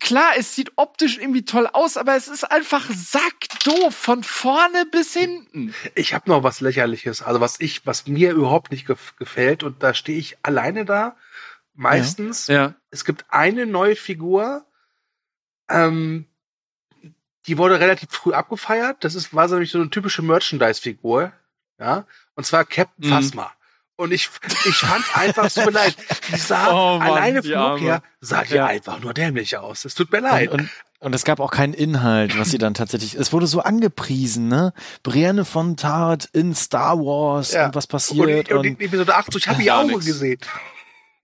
klar, 0.00 0.32
es 0.36 0.54
sieht 0.54 0.72
optisch 0.76 1.18
irgendwie 1.18 1.44
toll 1.44 1.68
aus, 1.72 1.96
aber 1.96 2.16
es 2.16 2.28
ist 2.28 2.44
einfach 2.44 2.88
sackdoof 2.90 3.94
von 3.94 4.22
vorne 4.22 4.86
bis 4.86 5.14
hinten. 5.14 5.74
Ich 5.94 6.14
habe 6.14 6.30
noch 6.30 6.42
was 6.42 6.60
Lächerliches, 6.60 7.22
also 7.22 7.40
was 7.40 7.60
ich, 7.60 7.86
was 7.86 8.06
mir 8.06 8.32
überhaupt 8.32 8.70
nicht 8.70 8.86
gef 8.86 9.16
gefällt 9.16 9.62
und 9.62 9.82
da 9.82 9.94
stehe 9.94 10.18
ich 10.18 10.36
alleine 10.42 10.84
da. 10.84 11.16
Meistens. 11.74 12.46
Ja. 12.46 12.74
Es 12.90 13.04
gibt 13.04 13.26
eine 13.28 13.66
neue 13.66 13.96
Figur, 13.96 14.64
ähm, 15.68 16.26
die 17.46 17.58
wurde 17.58 17.80
relativ 17.80 18.10
früh 18.10 18.32
abgefeiert. 18.32 19.04
Das 19.04 19.14
ist 19.14 19.34
war 19.34 19.46
nämlich 19.48 19.70
so 19.70 19.78
eine 19.78 19.90
typische 19.90 20.22
Merchandise-Figur, 20.22 21.32
ja, 21.78 22.06
und 22.34 22.44
zwar 22.44 22.64
Captain 22.64 23.06
Mhm. 23.06 23.12
Phasma. 23.12 23.52
Und 23.96 24.12
ich, 24.12 24.28
ich 24.66 24.76
fand 24.76 25.04
einfach 25.16 25.48
so 25.48 25.68
leid. 25.70 25.96
Die 26.30 26.36
sah 26.36 26.70
Oh 26.72 26.98
Mann, 26.98 27.08
alleine 27.08 27.42
vom 27.42 27.50
Look 27.52 27.80
her, 27.80 28.02
sah 28.20 28.42
die 28.44 28.54
Ja. 28.54 28.66
einfach 28.66 29.00
nur 29.00 29.14
dämlich 29.14 29.56
aus. 29.56 29.84
Es 29.86 29.94
tut 29.94 30.12
mir 30.12 30.20
leid. 30.20 30.50
Und, 30.50 30.60
und, 30.60 30.70
und 31.00 31.14
es 31.14 31.24
gab 31.24 31.40
auch 31.40 31.50
keinen 31.50 31.72
Inhalt, 31.72 32.38
was 32.38 32.50
sie 32.50 32.58
dann 32.58 32.74
tatsächlich. 32.74 33.14
Es 33.14 33.32
wurde 33.32 33.46
so 33.46 33.60
angepriesen, 33.60 34.48
ne? 34.48 34.74
Brienne 35.02 35.44
von 35.46 35.76
Tart 35.78 36.28
in 36.32 36.54
Star 36.54 36.98
Wars 36.98 37.52
Ja. 37.52 37.66
und 37.66 37.74
was 37.74 37.86
und, 37.86 37.90
passiert. 37.90 38.50
und, 38.50 38.58
Und, 38.58 38.64
in 38.66 38.80
Episode 38.80 39.14
8, 39.16 39.32
so, 39.32 39.38
ich 39.38 39.48
habe 39.48 39.62
die 39.62 39.70
Augen 39.72 39.88
nix. 39.88 40.04
gesehen. 40.04 40.40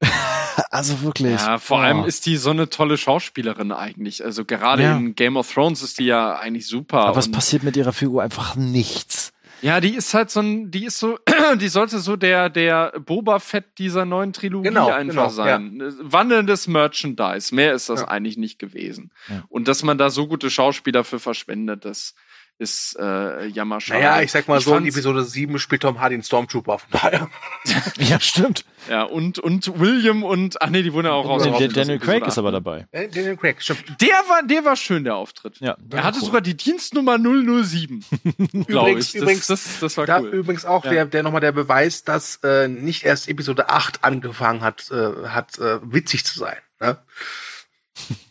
also 0.71 1.03
wirklich. 1.03 1.41
Ja, 1.41 1.59
vor 1.59 1.79
oh. 1.79 1.83
allem 1.83 2.05
ist 2.05 2.27
die 2.27 2.37
so 2.37 2.51
eine 2.51 2.69
tolle 2.69 2.97
Schauspielerin 2.97 3.73
eigentlich. 3.73 4.25
Also 4.25 4.45
gerade 4.45 4.83
Ja. 4.85 4.97
in 4.97 5.15
Game 5.15 5.37
of 5.37 5.53
Thrones 5.53 5.83
ist 5.83 5.99
die 5.99 6.07
ja 6.07 6.37
eigentlich 6.37 6.67
super. 6.67 7.01
Aber 7.05 7.19
es 7.19 7.27
Und- 7.27 7.33
passiert 7.33 7.63
mit 7.63 7.77
ihrer 7.77 7.93
Figur 7.93 8.23
einfach 8.23 8.57
nichts. 8.57 9.33
Ja, 9.63 9.81
die 9.81 9.95
ist 9.95 10.13
halt 10.13 10.31
so 10.31 10.41
ein, 10.41 10.71
die 10.71 10.85
ist 10.87 10.99
so, 10.99 11.19
die 11.57 11.69
sollte 11.69 11.99
so 12.01 12.17
der, 12.17 12.51
der 12.51 12.93
Boba 13.01 13.39
Fett 13.39 13.79
dieser 13.79 14.05
neuen 14.05 14.33
Trilogie 14.33 14.69
Genau, 14.69 14.89
einfach 14.91 15.13
genau, 15.15 15.29
sein. 15.29 15.81
Wandelndes 16.01 16.67
Merchandise. 16.67 17.55
Mehr 17.55 17.73
ist 17.73 17.89
das 17.89 18.01
Ja. 18.01 18.09
eigentlich 18.09 18.37
nicht 18.37 18.59
gewesen. 18.59 19.11
Ja. 19.29 19.45
Und 19.49 19.69
dass 19.69 19.83
man 19.83 19.99
da 19.99 20.11
so 20.11 20.27
gute 20.27 20.51
Schauspieler 20.51 21.05
für 21.05 21.21
verschwendet, 21.21 21.85
das 21.85 22.15
ist 22.59 22.97
äh, 23.01 23.47
jammerschade. 23.47 24.01
Naja, 24.01 24.23
ich 24.23 24.31
sag 24.31 24.47
mal 24.47 24.61
so, 24.61 24.77
in 24.77 24.87
Episode 24.87 25.25
7 25.25 25.59
spielt 25.59 25.83
Tom 25.83 26.01
Hardy 26.01 26.15
einen 26.15 26.23
Stormtrooper. 26.23 26.79
Von 26.79 26.89
daher. 26.91 27.29
Ja, 27.97 28.19
stimmt. 28.21 28.65
Ja, 28.91 29.05
und, 29.05 29.39
und 29.39 29.79
William 29.79 30.23
und, 30.25 30.61
ach 30.61 30.69
nee, 30.71 30.83
die 30.83 30.93
wurden 30.93 31.07
ja 31.07 31.13
auch 31.13 31.25
raus. 31.29 31.43
Der 31.45 31.69
Daniel 31.69 31.99
Craig 32.01 32.27
ist 32.27 32.39
aber 32.39 32.51
dabei. 32.51 32.87
Äh, 32.91 33.09
Daniel 33.09 33.37
Craig, 33.37 33.63
stimmt. 33.63 33.85
Der 34.01 34.09
war, 34.29 34.43
der 34.43 34.65
war 34.65 34.77
schön, 34.77 35.05
der 35.05 35.15
Auftritt. 35.17 35.59
Ja. 35.61 35.77
Er 35.91 36.03
hatte 36.05 36.19
sogar 36.21 36.41
die 36.41 36.57
Dienstnummer 36.57 37.19
007. 37.19 38.05
Glaube 38.67 38.91
Übrigens- 38.91 39.07
ich. 39.07 39.13
Das, 39.13 39.23
übrigens- 39.23 39.47
das, 39.47 39.79
das 39.81 39.97
war 39.97 40.07
Da 40.07 40.21
cool. 40.21 40.29
übrigens 40.31 40.65
auch 40.65 40.85
Ja. 40.85 40.91
der, 40.91 41.07
der 41.07 41.23
nochmal 41.23 41.41
der 41.41 41.53
Beweis, 41.53 42.03
dass 42.05 42.37
äh, 42.43 42.67
nicht 42.69 43.05
erst 43.05 43.29
Episode 43.29 43.69
8 43.69 44.03
angefangen 44.05 44.61
hat, 44.63 44.91
äh, 44.91 45.29
hat 45.29 45.59
äh, 45.59 45.79
witzig 45.83 46.25
zu 46.25 46.39
sein. 46.39 46.57
Ne? 46.81 46.99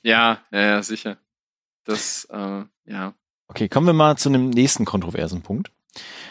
Ja, 0.03 0.39
ja, 0.52 0.60
ja, 0.61 0.84
sicher. 0.84 1.18
Das, 1.85 2.26
äh, 2.31 2.64
ja. 2.85 3.14
Okay, 3.52 3.68
kommen 3.68 3.86
wir 3.86 3.94
mal 3.94 4.15
zu 4.15 4.30
einem 4.30 4.49
nächsten 4.49 4.86
kontroversen 4.86 5.41
Punkt. 5.41 5.72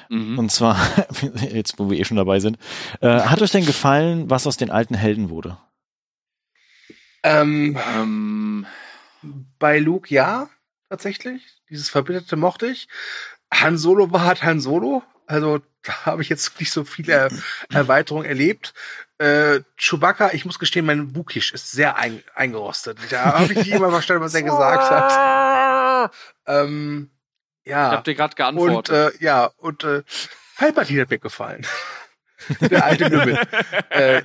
Mhm. 0.09 0.39
Und 0.39 0.51
zwar, 0.51 0.81
jetzt 1.53 1.79
wo 1.79 1.91
wir 1.91 1.99
eh 1.99 2.05
schon 2.07 2.17
dabei 2.17 2.41
sind, 2.41 2.57
äh, 3.03 3.09
hat 3.09 3.43
euch 3.43 3.51
denn 3.51 3.67
gefallen, 3.67 4.31
was 4.31 4.47
aus 4.47 4.57
den 4.57 4.71
alten 4.71 4.95
Helden 4.95 5.29
wurde? 5.29 5.59
Ähm, 7.23 7.79
Ähm, 7.95 8.67
bei 9.59 9.79
Luke 9.79 10.13
ja, 10.15 10.49
tatsächlich. 10.89 11.47
Dieses 11.69 11.91
Verbitterte 11.91 12.37
mochte 12.37 12.69
ich. 12.69 12.89
Han 13.53 13.77
Solo 13.77 14.11
war 14.11 14.25
halt 14.25 14.43
Han 14.43 14.59
Solo. 14.59 15.03
Also 15.27 15.61
da 15.83 16.07
habe 16.07 16.23
ich 16.23 16.31
jetzt 16.31 16.59
nicht 16.59 16.73
so 16.73 16.85
viele 16.85 17.29
Erweiterungen 17.71 18.25
erlebt. 18.25 18.73
Äh, 19.19 19.61
Chewbacca, 19.77 20.31
ich 20.33 20.47
muss 20.47 20.59
gestehen, 20.59 20.87
mein 20.87 21.13
Bukisch 21.13 21.53
ist 21.53 21.71
sehr 21.71 21.97
ein, 21.97 22.23
eingerostet. 22.35 22.97
Da 23.11 23.39
habe 23.39 23.53
ich 23.53 23.59
nicht 23.59 23.73
immer 23.73 23.91
verstanden, 23.91 24.23
was 24.23 24.35
er 24.35 24.43
gesagt 24.43 24.91
hat. 24.91 25.51
Ähm, 26.47 27.11
ich 27.65 27.71
ja. 27.73 27.91
hab 27.91 28.05
dir 28.05 28.15
gerade 28.15 28.33
Und 28.33 28.37
geantwortet. 28.37 29.15
äh, 29.21 29.25
ja, 29.25 29.47
und 29.59 29.85
äh, 29.85 30.03
Palpatine 30.57 31.03
hat 31.03 31.11
mir 31.11 31.19
gefallen. 31.19 31.67
Der 32.61 32.85
alte 32.85 33.09
Lümmel. 33.09 33.39
äh, 33.91 34.23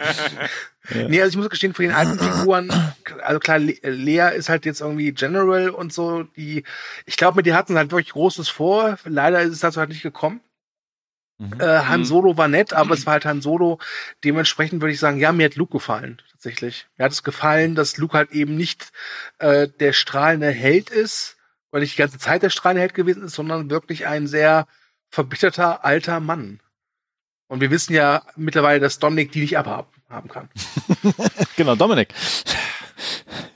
Nee, 0.94 1.20
also 1.22 1.32
ich 1.32 1.38
muss 1.38 1.50
gestehen, 1.50 1.74
von 1.74 1.84
den 1.86 1.96
alten 1.96 2.20
Figuren, 2.20 2.70
also 3.24 3.40
klar, 3.40 3.58
Le 3.58 3.74
Lea 3.82 4.36
ist 4.36 4.50
halt 4.50 4.66
jetzt 4.66 4.82
irgendwie 4.82 5.12
General 5.14 5.70
und 5.70 5.92
so, 5.92 6.24
die, 6.24 6.64
ich 7.08 7.18
glaube, 7.18 7.38
mit 7.38 7.48
die 7.48 7.56
hatten 7.56 7.76
halt 7.76 7.90
wirklich 7.92 8.12
Großes 8.14 8.50
vor. 8.50 8.98
Leider 9.04 9.42
ist 9.42 9.52
es 9.54 9.60
dazu 9.62 9.80
halt 9.80 9.90
nicht 9.90 10.04
gekommen. 10.04 10.42
Mhm. 11.40 11.60
Äh, 11.60 11.80
Han 11.80 12.02
Mhm. 12.02 12.06
Solo 12.06 12.38
war 12.38 12.48
nett, 12.48 12.74
aber 12.74 12.94
es 12.94 13.06
war 13.08 13.14
halt 13.14 13.26
Han 13.26 13.42
Solo. 13.42 13.80
Dementsprechend 14.24 14.82
würde 14.82 14.94
ich 14.94 15.00
sagen, 15.00 15.20
ja, 15.20 15.32
mir 15.32 15.46
hat 15.48 15.56
Luke 15.56 15.72
gefallen, 15.74 16.22
tatsächlich. 16.32 16.86
Mir 16.98 17.06
hat 17.06 17.12
es 17.12 17.24
gefallen, 17.24 17.74
dass 17.76 17.98
Luke 17.98 18.16
halt 18.16 18.32
eben 18.32 18.56
nicht 18.56 18.92
äh, 19.40 19.68
der 19.68 19.92
strahlende 19.92 20.52
Held 20.52 20.92
ist, 20.92 21.35
weil 21.76 21.82
nicht 21.82 21.96
die 21.98 22.02
ganze 22.02 22.18
Zeit 22.18 22.42
der 22.42 22.50
strahlende 22.50 22.80
Held 22.80 22.94
gewesen 22.94 23.24
ist, 23.24 23.36
sondern 23.36 23.70
wirklich 23.70 24.08
ein 24.08 24.28
sehr 24.28 24.66
verbitterter 25.10 25.84
alter 25.84 26.22
Mann. 26.22 26.62
Und 27.48 27.60
wir 27.60 27.70
wissen 27.70 27.94
ja 27.94 28.22
mittlerweile, 28.38 28.80
dass 28.80 28.98
Dominic 28.98 29.34
die 29.34 29.42
nicht 29.42 29.58
abhaben 29.58 29.90
haben 30.10 30.30
kann. 30.30 30.50
Genau, 31.58 31.76
Dominik. 31.76 32.14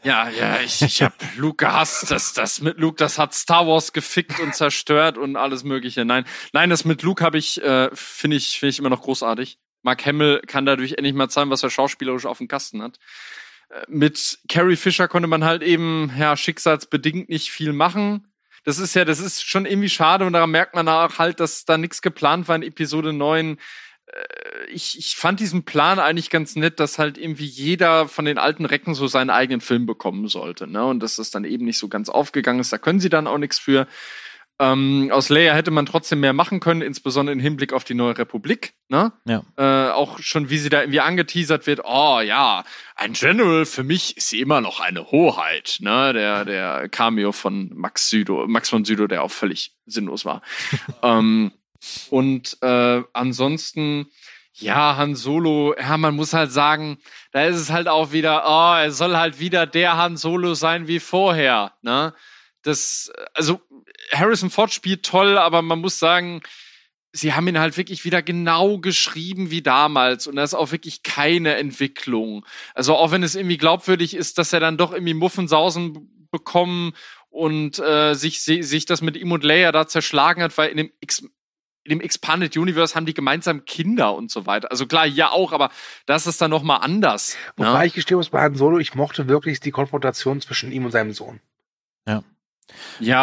Ja, 0.04 0.28
ja, 0.32 0.60
ich, 0.60 0.82
ich 0.82 1.02
hab 1.02 1.14
Luke 1.38 1.66
gehasst. 1.66 2.12
Das, 2.12 2.34
das 2.34 2.60
mit 2.60 2.78
Luke, 2.78 2.98
das 2.98 3.18
hat 3.18 3.34
Star 3.34 3.66
Wars 3.66 3.94
gefickt 3.94 4.42
und 4.42 4.54
zerstört 4.54 5.18
und 5.18 5.38
alles 5.38 5.64
Mögliche. 5.64 6.04
Nein, 6.04 6.26
nein, 6.52 6.70
das 6.70 6.84
mit 6.84 7.04
Luke 7.04 7.24
habe 7.24 7.38
ich, 7.38 7.64
äh, 7.64 7.90
finde 7.94 8.36
ich, 8.36 8.60
finde 8.60 8.72
ich 8.72 8.80
immer 8.80 8.90
noch 8.90 9.04
großartig. 9.04 9.60
Mark 9.82 10.06
Hamill 10.06 10.42
kann 10.46 10.66
dadurch 10.66 10.96
endlich 10.98 11.14
mal 11.14 11.30
zeigen, 11.30 11.52
was 11.52 11.64
er 11.64 11.70
schauspielerisch 11.70 12.26
auf 12.26 12.40
dem 12.40 12.50
Kasten 12.50 12.82
hat. 12.84 13.00
Äh, 13.70 13.86
Mit 13.88 14.40
Carrie 14.48 14.76
Fisher 14.76 15.08
konnte 15.08 15.28
man 15.28 15.44
halt 15.44 15.64
eben, 15.64 16.12
ja, 16.18 16.36
schicksalsbedingt 16.36 17.30
nicht 17.30 17.52
viel 17.52 17.74
machen. 17.74 18.28
Das 18.66 18.78
ist 18.78 18.94
ja, 18.94 19.06
das 19.06 19.20
ist 19.20 19.48
schon 19.48 19.66
irgendwie 19.66 19.90
schade 19.90 20.26
und 20.26 20.34
daran 20.34 20.52
merkt 20.52 20.76
man 20.76 20.88
auch 20.88 21.18
halt, 21.18 21.40
dass 21.40 21.66
da 21.66 21.78
nichts 21.78 22.02
geplant 22.02 22.48
war 22.48 22.56
in 22.58 22.64
Episode 22.64 23.14
9 23.14 23.58
ich, 24.72 24.98
ich 24.98 25.16
fand 25.16 25.40
diesen 25.40 25.64
Plan 25.64 26.00
eigentlich 26.00 26.30
ganz 26.30 26.56
nett, 26.56 26.80
dass 26.80 27.00
halt 27.00 27.18
irgendwie 27.18 27.46
jeder 27.46 28.08
von 28.08 28.26
den 28.26 28.38
alten 28.38 28.66
Recken 28.66 28.94
so 28.94 29.08
seinen 29.08 29.30
eigenen 29.30 29.62
Film 29.62 29.86
bekommen 29.86 30.28
sollte, 30.28 30.68
ne? 30.68 30.86
Und 30.86 31.02
dass 31.02 31.16
das 31.16 31.32
dann 31.32 31.46
eben 31.46 31.66
nicht 31.66 31.78
so 31.78 31.88
ganz 31.88 32.10
aufgegangen 32.10 32.60
ist. 32.60 32.74
Da 32.74 32.78
können 32.78 33.00
sie 33.00 33.10
dann 33.10 33.28
auch 33.28 33.38
nichts 33.38 33.60
für. 33.60 33.88
Ähm, 34.62 35.10
aus 35.14 35.30
Leia 35.30 35.54
hätte 35.54 35.72
man 35.72 35.86
trotzdem 35.86 36.20
mehr 36.20 36.34
machen 36.34 36.60
können, 36.60 36.82
insbesondere 36.82 37.32
im 37.34 37.40
Hinblick 37.40 37.72
auf 37.72 37.86
die 37.86 37.94
neue 37.94 38.18
Republik, 38.18 38.74
ne? 38.90 39.14
Ja. 39.24 39.44
Äh, 39.56 39.92
auch 39.92 40.20
schon, 40.20 40.50
wie 40.50 40.58
sie 40.58 40.68
da 40.68 40.82
irgendwie 40.82 41.00
angeteasert 41.00 41.66
wird, 41.66 41.80
oh 41.86 42.20
ja, 42.20 42.66
ein 42.96 43.14
General 43.14 43.66
für 43.66 43.84
mich 43.84 44.18
ist 44.18 44.28
sie 44.28 44.42
immer 44.42 44.60
noch 44.60 44.82
eine 44.82 45.12
Hoheit, 45.12 45.78
ne? 45.80 46.12
Der, 46.12 46.44
der 46.44 46.90
Cameo 46.90 47.32
von 47.32 47.72
Max 47.74 48.10
Südo, 48.10 48.48
Max 48.48 48.68
von 48.68 48.84
Südo, 48.84 49.08
der 49.08 49.24
auch 49.24 49.32
völlig 49.32 49.78
sinnlos 49.86 50.26
war. 50.26 50.42
ähm, 51.04 51.54
und 52.10 52.58
äh, 52.62 53.02
ansonsten, 53.14 54.08
ja, 54.56 54.98
Han 54.98 55.16
Solo, 55.16 55.74
ja, 55.80 55.96
man 55.96 56.18
muss 56.18 56.34
halt 56.34 56.52
sagen, 56.52 56.98
da 57.32 57.46
ist 57.46 57.56
es 57.56 57.72
halt 57.72 57.88
auch 57.88 58.12
wieder, 58.12 58.44
oh, 58.46 58.76
er 58.78 58.92
soll 58.92 59.16
halt 59.16 59.40
wieder 59.40 59.66
der 59.66 59.96
Han 59.96 60.18
Solo 60.18 60.54
sein 60.54 60.88
wie 60.88 61.00
vorher, 61.00 61.72
ne? 61.82 62.14
Das, 62.64 63.12
also 63.34 63.62
Harrison 64.12 64.50
Ford 64.50 64.74
spielt 64.74 65.06
toll, 65.06 65.38
aber 65.38 65.62
man 65.62 65.80
muss 65.80 66.00
sagen, 66.00 66.42
sie 67.12 67.34
haben 67.34 67.48
ihn 67.48 67.60
halt 67.60 67.78
wirklich 67.78 68.06
wieder 68.06 68.22
genau 68.22 68.78
geschrieben 68.78 69.50
wie 69.52 69.62
damals 69.62 70.28
und 70.28 70.36
da 70.36 70.44
ist 70.44 70.54
auch 70.54 70.72
wirklich 70.72 71.04
keine 71.04 71.56
Entwicklung. 71.56 72.46
Also 72.74 72.96
auch 72.96 73.12
wenn 73.12 73.24
es 73.24 73.36
irgendwie 73.36 73.58
glaubwürdig 73.58 74.14
ist, 74.14 74.38
dass 74.38 74.54
er 74.54 74.60
dann 74.60 74.78
doch 74.78 74.92
irgendwie 74.92 75.14
Muffensausen 75.14 76.28
bekommen 76.32 76.94
und 77.30 77.80
äh, 77.80 78.14
sich, 78.14 78.42
sich 78.42 78.86
das 78.86 79.02
mit 79.02 79.18
ihm 79.18 79.32
und 79.32 79.44
Leia 79.44 79.72
da 79.72 79.88
zerschlagen 79.88 80.44
hat, 80.44 80.58
weil 80.58 80.70
in 80.70 80.78
dem 80.78 80.92
X 81.00 81.24
in 81.86 81.98
dem 81.98 82.02
Expanded 82.02 82.56
Universe 82.56 82.94
haben 82.94 83.06
die 83.06 83.14
gemeinsam 83.14 83.66
Kinder 83.66 84.14
und 84.14 84.30
so 84.30 84.46
weiter. 84.46 84.70
Also 84.70 84.86
klar, 84.86 85.08
ja 85.08 85.32
auch, 85.32 85.54
aber 85.54 85.72
das 86.06 86.28
ist 86.28 86.40
dann 86.40 86.52
noch 86.52 86.62
mal 86.62 86.78
anders. 86.78 87.36
Wobei 87.56 87.80
ne? 87.80 87.88
ich 87.88 87.94
gestehe 87.94 88.18
muss, 88.18 88.30
bei 88.30 88.42
Han 88.42 88.54
Solo, 88.54 88.78
ich 88.78 88.94
mochte 88.94 89.28
wirklich 89.28 89.60
die 89.60 89.72
Konfrontation 89.72 90.40
zwischen 90.42 90.72
ihm 90.72 90.86
und 90.86 90.92
seinem 90.92 91.14
Sohn. 91.14 91.40
Ja, 92.08 92.24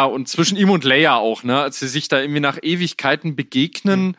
und 0.05 0.27
zwischen 0.27 0.57
ihm 0.57 0.69
und 0.69 0.83
Leia 0.83 1.15
auch, 1.15 1.43
ne? 1.43 1.61
Als 1.61 1.79
sie 1.79 1.87
sich 1.87 2.07
da 2.07 2.19
irgendwie 2.19 2.39
nach 2.39 2.57
Ewigkeiten 2.61 3.35
begegnen 3.35 4.17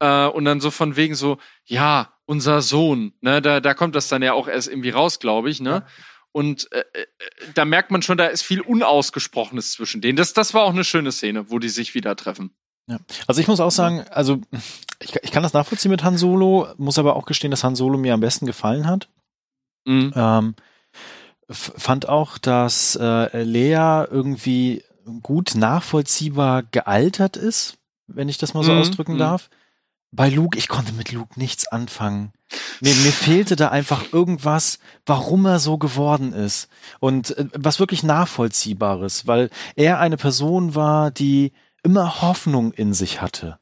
äh, 0.00 0.26
und 0.26 0.44
dann 0.44 0.60
so 0.60 0.70
von 0.70 0.96
wegen 0.96 1.14
so, 1.14 1.38
ja, 1.64 2.12
unser 2.26 2.62
Sohn, 2.62 3.12
ne? 3.20 3.40
Da, 3.42 3.60
da 3.60 3.74
kommt 3.74 3.94
das 3.94 4.08
dann 4.08 4.22
ja 4.22 4.32
auch 4.32 4.48
erst 4.48 4.68
irgendwie 4.68 4.90
raus, 4.90 5.18
glaube 5.18 5.50
ich, 5.50 5.60
ne? 5.60 5.70
Ja. 5.70 5.86
Und 6.32 6.70
äh, 6.72 6.84
äh, 6.92 7.06
da 7.54 7.64
merkt 7.64 7.90
man 7.90 8.02
schon, 8.02 8.18
da 8.18 8.26
ist 8.26 8.42
viel 8.42 8.60
Unausgesprochenes 8.60 9.72
zwischen 9.72 10.00
denen. 10.00 10.16
Das, 10.16 10.32
das 10.32 10.54
war 10.54 10.62
auch 10.62 10.70
eine 10.70 10.84
schöne 10.84 11.10
Szene, 11.12 11.50
wo 11.50 11.58
die 11.58 11.68
sich 11.68 11.94
wieder 11.94 12.14
treffen. 12.14 12.52
Ja. 12.86 12.98
Also 13.26 13.40
ich 13.40 13.48
muss 13.48 13.60
auch 13.60 13.70
sagen, 13.70 14.04
also 14.10 14.40
ich, 15.00 15.16
ich 15.22 15.30
kann 15.32 15.42
das 15.42 15.52
nachvollziehen 15.52 15.90
mit 15.90 16.04
Han 16.04 16.16
Solo, 16.16 16.68
muss 16.76 16.98
aber 16.98 17.16
auch 17.16 17.26
gestehen, 17.26 17.50
dass 17.50 17.64
Han 17.64 17.76
Solo 17.76 17.98
mir 17.98 18.14
am 18.14 18.20
besten 18.20 18.46
gefallen 18.46 18.86
hat. 18.86 19.08
Mhm. 19.84 20.12
Ähm, 20.14 20.54
fand 21.50 22.08
auch, 22.08 22.38
dass 22.38 22.96
äh, 23.00 23.42
Lea 23.42 24.04
irgendwie 24.10 24.82
gut 25.22 25.54
nachvollziehbar 25.54 26.62
gealtert 26.62 27.36
ist, 27.36 27.78
wenn 28.06 28.28
ich 28.28 28.38
das 28.38 28.54
mal 28.54 28.64
so 28.64 28.72
Mhm, 28.72 28.78
ausdrücken 28.78 29.14
mhm. 29.14 29.18
darf. 29.18 29.50
Bei 30.12 30.28
Luke, 30.28 30.58
ich 30.58 30.68
konnte 30.68 30.92
mit 30.92 31.12
Luke 31.12 31.38
nichts 31.38 31.68
anfangen. 31.68 32.32
Mir, 32.80 32.94
mir 32.94 33.12
fehlte 33.12 33.54
da 33.54 33.68
einfach 33.68 34.12
irgendwas, 34.12 34.80
warum 35.06 35.46
er 35.46 35.60
so 35.60 35.78
geworden 35.78 36.32
ist. 36.32 36.68
Und 36.98 37.36
äh, 37.36 37.46
was 37.54 37.78
wirklich 37.78 38.02
Nachvollziehbares, 38.02 39.26
weil 39.26 39.50
er 39.76 40.00
eine 40.00 40.16
Person 40.16 40.74
war, 40.74 41.10
die 41.12 41.52
immer 41.82 42.22
Hoffnung 42.22 42.72
in 42.72 42.92
sich 42.92 43.22
hatte. 43.22 43.59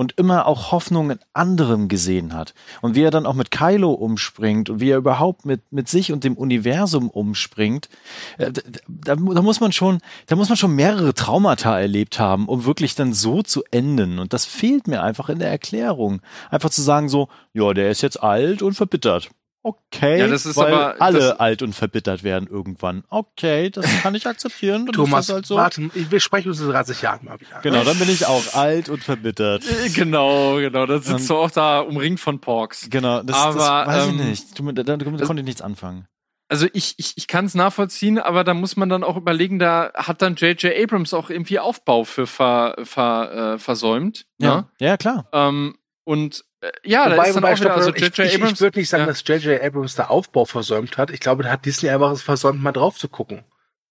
Und 0.00 0.12
immer 0.16 0.46
auch 0.46 0.72
Hoffnung 0.72 1.10
in 1.10 1.18
anderem 1.34 1.88
gesehen 1.88 2.32
hat. 2.32 2.54
Und 2.80 2.94
wie 2.94 3.02
er 3.02 3.10
dann 3.10 3.26
auch 3.26 3.34
mit 3.34 3.50
Kylo 3.50 3.92
umspringt 3.92 4.70
und 4.70 4.80
wie 4.80 4.88
er 4.88 4.96
überhaupt 4.96 5.44
mit, 5.44 5.60
mit 5.70 5.90
sich 5.90 6.10
und 6.10 6.24
dem 6.24 6.38
Universum 6.38 7.10
umspringt, 7.10 7.90
äh, 8.38 8.50
da, 8.50 8.62
da, 8.88 9.14
da 9.16 9.42
muss 9.42 9.60
man 9.60 9.72
schon, 9.72 9.98
da 10.26 10.36
muss 10.36 10.48
man 10.48 10.56
schon 10.56 10.74
mehrere 10.74 11.12
Traumata 11.12 11.78
erlebt 11.78 12.18
haben, 12.18 12.48
um 12.48 12.64
wirklich 12.64 12.94
dann 12.94 13.12
so 13.12 13.42
zu 13.42 13.62
enden. 13.70 14.18
Und 14.18 14.32
das 14.32 14.46
fehlt 14.46 14.88
mir 14.88 15.02
einfach 15.02 15.28
in 15.28 15.38
der 15.38 15.50
Erklärung. 15.50 16.22
Einfach 16.48 16.70
zu 16.70 16.80
sagen 16.80 17.10
so, 17.10 17.28
ja, 17.52 17.74
der 17.74 17.90
ist 17.90 18.00
jetzt 18.00 18.22
alt 18.22 18.62
und 18.62 18.72
verbittert. 18.72 19.28
Okay, 19.62 20.18
Ja, 20.20 20.26
das 20.26 20.46
ist 20.46 20.56
weil 20.56 20.72
aber- 20.72 21.00
alle 21.02 21.18
das- 21.18 21.38
alt 21.40 21.60
und 21.62 21.74
verbittert 21.74 22.22
werden 22.22 22.48
irgendwann. 22.48 23.04
Okay, 23.10 23.68
das 23.68 23.84
kann 24.00 24.14
ich 24.14 24.26
akzeptieren. 24.26 24.86
Dann 24.86 24.94
Thomas, 24.94 25.28
halt 25.28 25.44
so. 25.44 25.56
warte, 25.56 25.90
wir 25.92 26.20
sprechen 26.20 26.48
uns 26.48 26.60
in 26.60 26.68
30 26.70 27.02
Jahren 27.02 27.26
mal 27.26 27.38
wieder. 27.40 27.60
Genau, 27.62 27.84
dann 27.84 27.98
bin 27.98 28.08
ich 28.08 28.24
auch 28.26 28.54
alt 28.54 28.88
und 28.88 29.04
verbittert. 29.04 29.62
Äh, 29.68 29.90
Genau, 29.90 30.56
genau. 30.56 30.86
Da 30.86 30.98
sitzt 31.00 31.28
du 31.28 31.36
auch 31.36 31.50
da 31.50 31.80
umringt 31.80 32.20
von 32.20 32.40
Porks. 32.40 32.88
Genau, 32.88 33.22
das, 33.22 33.36
Aber, 33.36 33.54
das 33.54 33.86
weiß 33.88 34.06
ähm, 34.08 34.20
ich 34.20 34.24
nicht. 34.26 34.58
Damit, 34.58 34.78
damit, 34.78 35.06
damit 35.06 35.22
konnte 35.24 35.40
ich 35.40 35.46
nichts 35.46 35.60
anfangen. 35.60 36.06
Also 36.48 36.66
ich, 36.72 36.94
ich, 36.96 37.12
ich 37.16 37.26
kann 37.28 37.44
es 37.44 37.54
nachvollziehen, 37.54 38.18
aber 38.18 38.42
da 38.44 38.54
muss 38.54 38.76
man 38.76 38.88
dann 38.88 39.04
auch 39.04 39.16
überlegen, 39.16 39.58
da 39.60 39.92
hat 39.94 40.20
dann 40.22 40.34
J.J. 40.36 40.74
Abrams 40.82 41.12
auch 41.14 41.30
irgendwie 41.30 41.58
Aufbau 41.60 42.02
für 42.04 42.26
ver, 42.26 42.76
ver, 42.82 43.54
äh, 43.54 43.58
versäumt. 43.58 44.24
Ja, 44.38 44.56
Ne? 44.56 44.66
ja 44.80 44.96
klar. 44.96 45.28
Ähm, 45.32 45.76
und 46.04 46.44
ja, 46.84 47.08
da 47.08 47.16
Wobei, 47.16 47.28
ist 47.28 47.36
dann 47.36 47.44
auch 47.44 47.60
wieder, 47.60 47.74
also 47.74 47.94
ich, 47.94 48.00
J.J. 48.02 48.18
ich, 48.26 48.34
Abrams. 48.34 48.52
ich 48.52 48.60
würde 48.60 48.78
nicht 48.78 48.88
sagen, 48.90 49.02
ja. 49.02 49.06
dass 49.06 49.26
J.J. 49.26 49.62
Abrams 49.62 49.94
da 49.94 50.06
Aufbau 50.06 50.44
versäumt 50.44 50.98
hat. 50.98 51.10
Ich 51.10 51.20
glaube, 51.20 51.42
da 51.42 51.50
hat 51.50 51.64
Disney 51.64 51.88
einfach 51.88 52.10
es 52.12 52.22
versäumt, 52.22 52.62
mal 52.62 52.72
drauf 52.72 52.98
zu 52.98 53.08
gucken, 53.08 53.44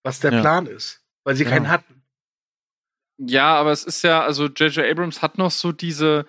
was 0.03 0.19
der 0.19 0.33
Ja. 0.33 0.41
Plan 0.41 0.67
ist. 0.67 1.01
Weil 1.23 1.35
sie 1.35 1.43
Ja. 1.45 1.49
keinen 1.49 1.69
hatten. 1.69 2.03
Ja, 3.17 3.55
aber 3.55 3.71
es 3.71 3.83
ist 3.83 4.03
ja, 4.03 4.23
also 4.23 4.45
J.J. 4.45 4.85
Abrams 4.89 5.21
hat 5.21 5.37
noch 5.37 5.51
so 5.51 5.71
diese, 5.71 6.25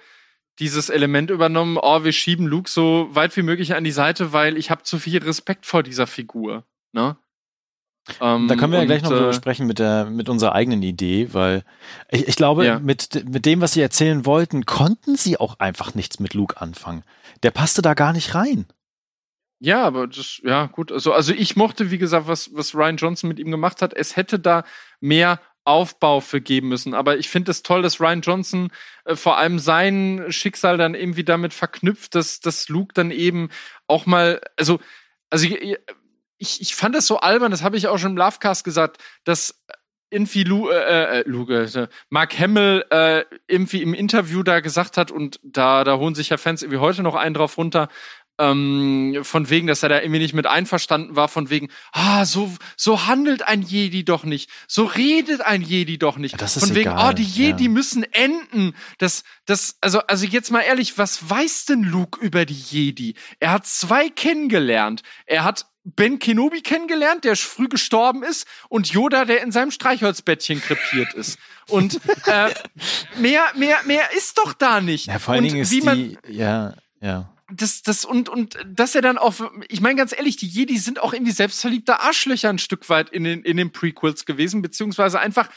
dieses 0.58 0.88
Element 0.88 1.30
übernommen, 1.30 1.78
oh, 1.80 2.04
wir 2.04 2.12
schieben 2.12 2.46
Luke 2.46 2.68
so 2.68 3.08
weit 3.12 3.36
wie 3.36 3.42
möglich 3.42 3.74
an 3.74 3.84
die 3.84 3.92
Seite, 3.92 4.32
weil 4.32 4.56
ich 4.56 4.70
habe 4.70 4.82
zu 4.82 4.98
viel 4.98 5.22
Respekt 5.22 5.66
vor 5.66 5.82
dieser 5.82 6.06
Figur. 6.06 6.64
Ne? 6.92 7.16
Ähm, 8.20 8.48
Da 8.48 8.56
können 8.56 8.72
wir 8.72 8.80
ja 8.80 8.84
gleich 8.86 9.02
noch 9.02 9.10
äh, 9.12 9.16
drüber 9.16 9.32
sprechen 9.32 9.66
mit 9.66 9.78
der 9.78 10.06
mit 10.06 10.28
unserer 10.28 10.52
eigenen 10.52 10.82
Idee, 10.82 11.28
weil 11.32 11.62
ich, 12.10 12.26
ich 12.28 12.36
glaube, 12.36 12.64
Ja. 12.66 12.78
mit, 12.78 13.24
mit 13.28 13.46
dem, 13.46 13.60
was 13.60 13.72
sie 13.72 13.80
erzählen 13.82 14.24
wollten, 14.26 14.66
konnten 14.66 15.16
sie 15.16 15.38
auch 15.38 15.58
einfach 15.58 15.94
nichts 15.94 16.18
mit 16.18 16.34
Luke 16.34 16.60
anfangen. 16.60 17.04
Der 17.42 17.50
passte 17.50 17.82
da 17.82 17.94
gar 17.94 18.12
nicht 18.12 18.34
rein. 18.34 18.66
Ja, 19.62 19.82
aber 19.84 20.06
das, 20.06 20.40
ja, 20.42 20.66
gut. 20.66 20.90
Also, 20.90 21.12
also 21.12 21.34
ich 21.34 21.54
mochte, 21.54 21.90
wie 21.90 21.98
gesagt, 21.98 22.26
was, 22.26 22.50
was 22.54 22.74
Ryan 22.74 22.96
Johnson 22.96 23.28
mit 23.28 23.38
ihm 23.38 23.50
gemacht 23.50 23.82
hat. 23.82 23.92
Es 23.94 24.16
hätte 24.16 24.38
da 24.38 24.64
mehr 25.00 25.38
Aufbau 25.64 26.20
für 26.20 26.40
geben 26.40 26.68
müssen. 26.68 26.94
Aber 26.94 27.18
ich 27.18 27.28
finde 27.28 27.50
es 27.50 27.62
toll, 27.62 27.82
dass 27.82 28.00
Ryan 28.00 28.22
Johnson 28.22 28.70
äh, 29.04 29.14
vor 29.16 29.36
allem 29.36 29.58
sein 29.58 30.24
Schicksal 30.30 30.78
dann 30.78 30.94
irgendwie 30.94 31.24
damit 31.24 31.52
verknüpft, 31.52 32.14
dass, 32.14 32.40
dass 32.40 32.70
Luke 32.70 32.94
dann 32.94 33.10
eben 33.10 33.50
auch 33.86 34.06
mal, 34.06 34.40
also, 34.56 34.80
also 35.28 35.46
ich, 36.40 36.60
ich 36.60 36.74
fand 36.74 36.94
das 36.94 37.06
so 37.06 37.18
albern, 37.18 37.50
das 37.50 37.62
habe 37.62 37.76
ich 37.76 37.86
auch 37.86 37.98
schon 37.98 38.12
im 38.12 38.16
Lovecast 38.16 38.64
gesagt, 38.64 38.96
dass 39.24 39.62
irgendwie 40.12 40.42
Lu, 40.42 40.68
äh, 40.68 41.20
äh, 41.20 41.22
Luke, 41.26 41.54
äh, 41.54 41.86
Mark 42.08 42.36
Hamill 42.36 42.84
äh, 42.90 43.24
irgendwie 43.46 43.82
im 43.82 43.94
Interview 43.94 44.42
da 44.42 44.58
gesagt 44.58 44.96
hat 44.96 45.12
und 45.12 45.38
da, 45.44 45.84
da 45.84 45.98
holen 45.98 46.16
sich 46.16 46.30
ja 46.30 46.36
Fans 46.36 46.62
irgendwie 46.62 46.80
heute 46.80 47.02
noch 47.04 47.14
einen 47.14 47.34
drauf 47.34 47.56
runter, 47.58 47.88
ähm, 48.40 49.18
von 49.22 49.50
wegen, 49.50 49.66
dass 49.66 49.82
er 49.82 49.90
da 49.90 50.00
irgendwie 50.00 50.18
nicht 50.18 50.32
mit 50.32 50.46
einverstanden 50.46 51.14
war, 51.14 51.28
von 51.28 51.50
wegen, 51.50 51.68
ah, 51.92 52.24
so, 52.24 52.50
so 52.76 53.06
handelt 53.06 53.46
ein 53.46 53.60
Jedi 53.60 54.02
doch 54.04 54.24
nicht, 54.24 54.50
so 54.66 54.84
redet 54.84 55.42
ein 55.42 55.60
Jedi 55.60 55.98
doch 55.98 56.16
nicht. 56.16 56.32
Ja, 56.32 56.38
das 56.38 56.56
ist 56.56 56.66
von 56.66 56.74
wegen, 56.74 56.90
egal, 56.90 57.10
oh, 57.10 57.12
die 57.12 57.22
Jedi 57.22 57.64
ja. 57.64 57.70
müssen 57.70 58.02
enden. 58.02 58.74
Das, 58.98 59.24
das, 59.44 59.76
also, 59.82 60.00
also 60.06 60.24
jetzt 60.24 60.50
mal 60.50 60.62
ehrlich, 60.62 60.96
was 60.96 61.28
weiß 61.28 61.66
denn 61.66 61.82
Luke 61.82 62.18
über 62.18 62.46
die 62.46 62.54
Jedi? 62.54 63.14
Er 63.40 63.52
hat 63.52 63.66
zwei 63.66 64.08
kennengelernt. 64.08 65.02
Er 65.26 65.44
hat 65.44 65.66
Ben 65.84 66.18
Kenobi 66.18 66.60
kennengelernt, 66.60 67.24
der 67.24 67.36
früh 67.36 67.68
gestorben 67.68 68.22
ist, 68.22 68.46
und 68.68 68.88
Yoda, 68.88 69.24
der 69.24 69.42
in 69.42 69.50
seinem 69.50 69.70
Streichholzbettchen 69.70 70.60
krepiert 70.60 71.14
ist. 71.14 71.38
Und 71.68 72.00
äh, 72.26 72.52
mehr, 73.18 73.44
mehr, 73.56 73.78
mehr 73.86 74.12
ist 74.16 74.36
doch 74.36 74.52
da 74.52 74.80
nicht. 74.80 75.06
Ja, 75.06 75.18
vor 75.18 75.34
allen 75.34 75.44
Dingen 75.44 75.56
ist 75.62 75.70
wie 75.70 75.80
man, 75.80 75.96
die, 75.96 76.18
ja, 76.28 76.74
ja. 77.00 77.32
das, 77.50 77.82
das 77.82 78.04
und 78.04 78.28
und 78.28 78.58
dass 78.66 78.94
er 78.94 79.00
dann 79.00 79.16
auch, 79.16 79.34
ich 79.68 79.80
meine 79.80 79.96
ganz 79.96 80.12
ehrlich, 80.12 80.36
die 80.36 80.48
Jedi 80.48 80.76
sind 80.76 81.00
auch 81.00 81.14
irgendwie 81.14 81.32
selbstverliebte 81.32 82.00
Arschlöcher 82.00 82.50
ein 82.50 82.58
Stück 82.58 82.88
weit 82.90 83.08
in 83.08 83.24
den 83.24 83.42
in 83.42 83.56
den 83.56 83.72
Prequels 83.72 84.26
gewesen, 84.26 84.60
beziehungsweise 84.60 85.18
einfach, 85.18 85.48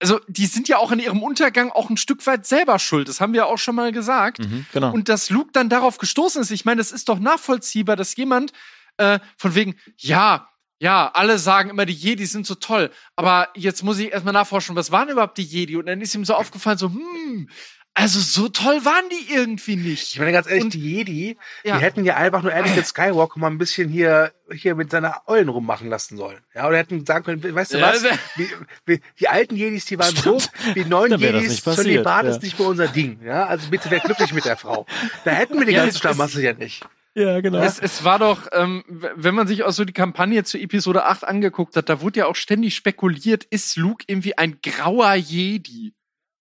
also 0.00 0.20
die 0.28 0.46
sind 0.46 0.68
ja 0.68 0.76
auch 0.76 0.92
in 0.92 0.98
ihrem 0.98 1.22
Untergang 1.22 1.70
auch 1.70 1.88
ein 1.88 1.96
Stück 1.96 2.26
weit 2.26 2.44
selber 2.44 2.78
schuld. 2.78 3.08
Das 3.08 3.22
haben 3.22 3.32
wir 3.32 3.46
auch 3.46 3.58
schon 3.58 3.74
mal 3.74 3.90
gesagt. 3.90 4.40
Mhm, 4.40 4.66
genau. 4.72 4.92
Und 4.92 5.08
dass 5.08 5.30
Luke 5.30 5.50
dann 5.52 5.70
darauf 5.70 5.96
gestoßen 5.96 6.42
ist, 6.42 6.50
ich 6.50 6.66
meine, 6.66 6.78
das 6.78 6.92
ist 6.92 7.08
doch 7.08 7.18
nachvollziehbar, 7.18 7.96
dass 7.96 8.14
jemand 8.16 8.52
äh, 8.96 9.18
von 9.36 9.54
wegen, 9.54 9.74
ja, 9.98 10.48
ja, 10.78 11.10
alle 11.14 11.38
sagen 11.38 11.70
immer, 11.70 11.86
die 11.86 11.92
Jedi 11.92 12.26
sind 12.26 12.46
so 12.46 12.56
toll, 12.56 12.90
aber 13.14 13.48
jetzt 13.54 13.84
muss 13.84 13.98
ich 13.98 14.12
erstmal 14.12 14.34
nachforschen, 14.34 14.74
was 14.74 14.90
waren 14.90 15.08
überhaupt 15.08 15.38
die 15.38 15.44
Jedi? 15.44 15.76
Und 15.76 15.86
dann 15.86 16.00
ist 16.00 16.14
ihm 16.14 16.24
so 16.24 16.34
aufgefallen, 16.34 16.76
so, 16.78 16.88
hm, 16.88 17.48
also 17.94 18.18
so 18.20 18.48
toll 18.48 18.84
waren 18.86 19.04
die 19.10 19.32
irgendwie 19.34 19.76
nicht. 19.76 20.12
Ich 20.14 20.18
meine 20.18 20.32
ganz 20.32 20.46
ehrlich, 20.48 20.64
Und- 20.64 20.74
die 20.74 20.80
Jedi, 20.80 21.36
Ja. 21.62 21.76
die 21.76 21.84
hätten 21.84 22.04
ja 22.04 22.16
einfach 22.16 22.42
nur 22.42 22.52
Anakin 22.52 22.84
Skywalker 22.84 23.38
mal 23.38 23.48
ein 23.50 23.58
bisschen 23.58 23.90
hier, 23.90 24.32
hier 24.50 24.74
mit 24.74 24.90
seiner 24.90 25.20
Eulen 25.28 25.50
rummachen 25.50 25.88
lassen 25.90 26.16
sollen. 26.16 26.40
Ja, 26.54 26.66
oder 26.66 26.78
hätten 26.78 27.04
sagen 27.06 27.22
können, 27.24 27.54
weißt 27.54 27.74
du 27.74 27.78
Ja, 27.78 27.92
was? 27.92 28.02
Wie, 28.36 28.48
wie, 28.86 29.00
die 29.20 29.28
alten 29.28 29.54
Jedis, 29.56 29.84
die 29.84 29.98
waren 29.98 30.16
so, 30.16 30.38
die 30.74 30.84
neuen 30.86 31.16
Jedis, 31.20 31.62
Zölibat 31.62 32.24
ja. 32.24 32.30
ist 32.30 32.42
nicht 32.42 32.58
mehr 32.58 32.66
unser 32.68 32.88
Ding. 32.88 33.20
Ja, 33.22 33.46
also 33.46 33.68
bitte 33.68 33.90
wer 33.90 34.00
glücklich 34.00 34.32
mit 34.32 34.46
der 34.46 34.56
Frau. 34.56 34.86
Da 35.24 35.30
hätten 35.32 35.58
wir 35.60 35.66
die 35.66 35.72
Ja, 35.74 35.82
ganze 35.84 35.98
Schlamassel 35.98 36.42
ja 36.42 36.54
nicht. 36.54 36.84
Ja, 37.14 37.40
genau. 37.40 37.58
Es, 37.58 37.78
es 37.78 38.04
war 38.04 38.18
doch, 38.18 38.48
ähm, 38.52 38.84
wenn 38.88 39.34
man 39.34 39.46
sich 39.46 39.64
auch 39.64 39.72
so 39.72 39.84
die 39.84 39.92
Kampagne 39.92 40.44
zu 40.44 40.58
Episode 40.58 41.04
8 41.04 41.24
angeguckt 41.24 41.76
hat, 41.76 41.88
da 41.88 42.00
wurde 42.00 42.20
ja 42.20 42.26
auch 42.26 42.36
ständig 42.36 42.74
spekuliert, 42.74 43.44
ist 43.44 43.76
Luke 43.76 44.04
irgendwie 44.06 44.38
ein 44.38 44.60
grauer 44.62 45.12
Jedi? 45.14 45.94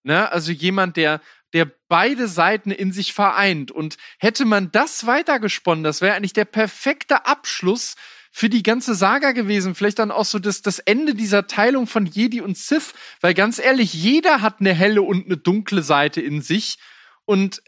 Ne? 0.04 0.32
Also 0.32 0.52
jemand, 0.52 0.96
der, 0.96 1.20
der 1.54 1.70
beide 1.90 2.28
Seiten 2.30 2.72
in 2.72 2.94
sich 2.94 3.14
vereint. 3.14 3.72
Und 3.72 3.98
hätte 4.18 4.46
man 4.46 4.72
das 4.72 5.06
weitergesponnen, 5.06 5.84
das 5.84 6.00
wäre 6.00 6.16
eigentlich 6.16 6.34
der 6.34 6.46
perfekte 6.46 7.26
Abschluss 7.26 7.96
für 8.32 8.48
die 8.48 8.64
ganze 8.64 8.96
Saga 8.96 9.34
gewesen. 9.34 9.76
Vielleicht 9.76 10.00
dann 10.00 10.10
auch 10.10 10.24
so 10.24 10.40
das, 10.40 10.62
das 10.62 10.80
Ende 10.80 11.16
dieser 11.16 11.48
Teilung 11.48 11.86
von 11.86 12.06
Jedi 12.06 12.40
und 12.40 12.58
Sith. 12.58 12.94
Weil 13.20 13.34
ganz 13.34 13.60
ehrlich, 13.60 13.94
jeder 13.94 14.42
hat 14.42 14.62
eine 14.62 14.74
helle 14.74 15.02
und 15.02 15.26
eine 15.26 15.36
dunkle 15.36 15.84
Seite 15.84 16.22
in 16.22 16.42
sich. 16.42 16.78
Und 17.26 17.62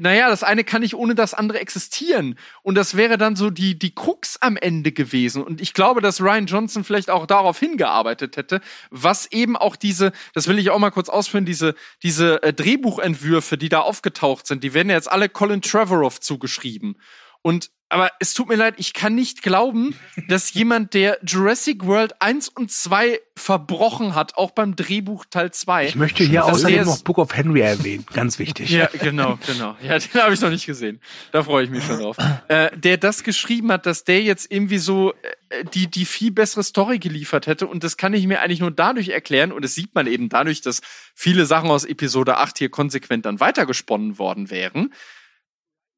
naja, 0.00 0.28
das 0.28 0.44
eine 0.44 0.62
kann 0.62 0.82
nicht 0.82 0.94
ohne 0.94 1.16
das 1.16 1.34
andere 1.34 1.58
existieren. 1.58 2.38
Und 2.62 2.76
das 2.76 2.96
wäre 2.96 3.18
dann 3.18 3.34
so 3.34 3.50
die, 3.50 3.76
die 3.76 3.94
Krux 3.94 4.36
am 4.40 4.56
Ende 4.56 4.92
gewesen. 4.92 5.42
Und 5.42 5.60
ich 5.60 5.74
glaube, 5.74 6.00
dass 6.00 6.20
Ryan 6.20 6.46
Johnson 6.46 6.84
vielleicht 6.84 7.10
auch 7.10 7.26
darauf 7.26 7.58
hingearbeitet 7.58 8.36
hätte, 8.36 8.60
was 8.90 9.30
eben 9.32 9.56
auch 9.56 9.74
diese, 9.74 10.12
das 10.34 10.46
will 10.46 10.58
ich 10.58 10.70
auch 10.70 10.78
mal 10.78 10.90
kurz 10.90 11.08
ausführen, 11.08 11.44
diese, 11.44 11.74
diese 12.04 12.42
äh, 12.44 12.52
Drehbuchentwürfe, 12.52 13.58
die 13.58 13.68
da 13.68 13.80
aufgetaucht 13.80 14.46
sind, 14.46 14.62
die 14.62 14.72
werden 14.72 14.88
ja 14.88 14.94
jetzt 14.94 15.10
alle 15.10 15.28
Colin 15.28 15.62
Trevorrow 15.62 16.20
zugeschrieben. 16.20 16.96
Und 17.42 17.70
aber 17.90 18.10
es 18.20 18.34
tut 18.34 18.48
mir 18.48 18.56
leid, 18.56 18.74
ich 18.76 18.92
kann 18.92 19.14
nicht 19.14 19.42
glauben, 19.42 19.94
dass 20.28 20.52
jemand, 20.52 20.92
der 20.92 21.18
Jurassic 21.26 21.86
World 21.86 22.20
1 22.20 22.50
und 22.50 22.70
2 22.70 23.20
verbrochen 23.34 24.14
hat, 24.14 24.36
auch 24.36 24.50
beim 24.50 24.76
Drehbuch 24.76 25.24
Teil 25.30 25.52
2. 25.52 25.86
Ich 25.86 25.94
möchte 25.94 26.24
hier 26.24 26.44
außerdem 26.44 26.84
noch 26.84 27.02
Book 27.02 27.18
of 27.18 27.34
Henry 27.34 27.60
erwähnen. 27.60 28.04
Ganz 28.12 28.38
wichtig. 28.38 28.68
Ja, 28.70 28.88
genau, 28.92 29.38
genau. 29.46 29.76
Ja, 29.82 29.98
den 29.98 30.20
habe 30.20 30.34
ich 30.34 30.40
noch 30.40 30.50
nicht 30.50 30.66
gesehen. 30.66 31.00
Da 31.32 31.42
freue 31.42 31.64
ich 31.64 31.70
mich 31.70 31.84
schon 31.84 32.00
drauf. 32.00 32.16
Äh, 32.48 32.76
der 32.76 32.98
das 32.98 33.24
geschrieben 33.24 33.72
hat, 33.72 33.86
dass 33.86 34.04
der 34.04 34.22
jetzt 34.22 34.50
irgendwie 34.50 34.78
so 34.78 35.14
äh, 35.48 35.64
die, 35.72 35.90
die 35.90 36.04
viel 36.04 36.30
bessere 36.30 36.64
Story 36.64 36.98
geliefert 36.98 37.46
hätte. 37.46 37.66
Und 37.66 37.84
das 37.84 37.96
kann 37.96 38.12
ich 38.12 38.26
mir 38.26 38.40
eigentlich 38.40 38.60
nur 38.60 38.70
dadurch 38.70 39.08
erklären. 39.08 39.52
Und 39.52 39.64
das 39.64 39.74
sieht 39.74 39.94
man 39.94 40.06
eben 40.06 40.28
dadurch, 40.28 40.60
dass 40.60 40.80
viele 41.14 41.46
Sachen 41.46 41.70
aus 41.70 41.84
Episode 41.84 42.36
8 42.36 42.58
hier 42.58 42.70
konsequent 42.70 43.24
dann 43.24 43.40
weitergesponnen 43.40 44.18
worden 44.18 44.50
wären. 44.50 44.92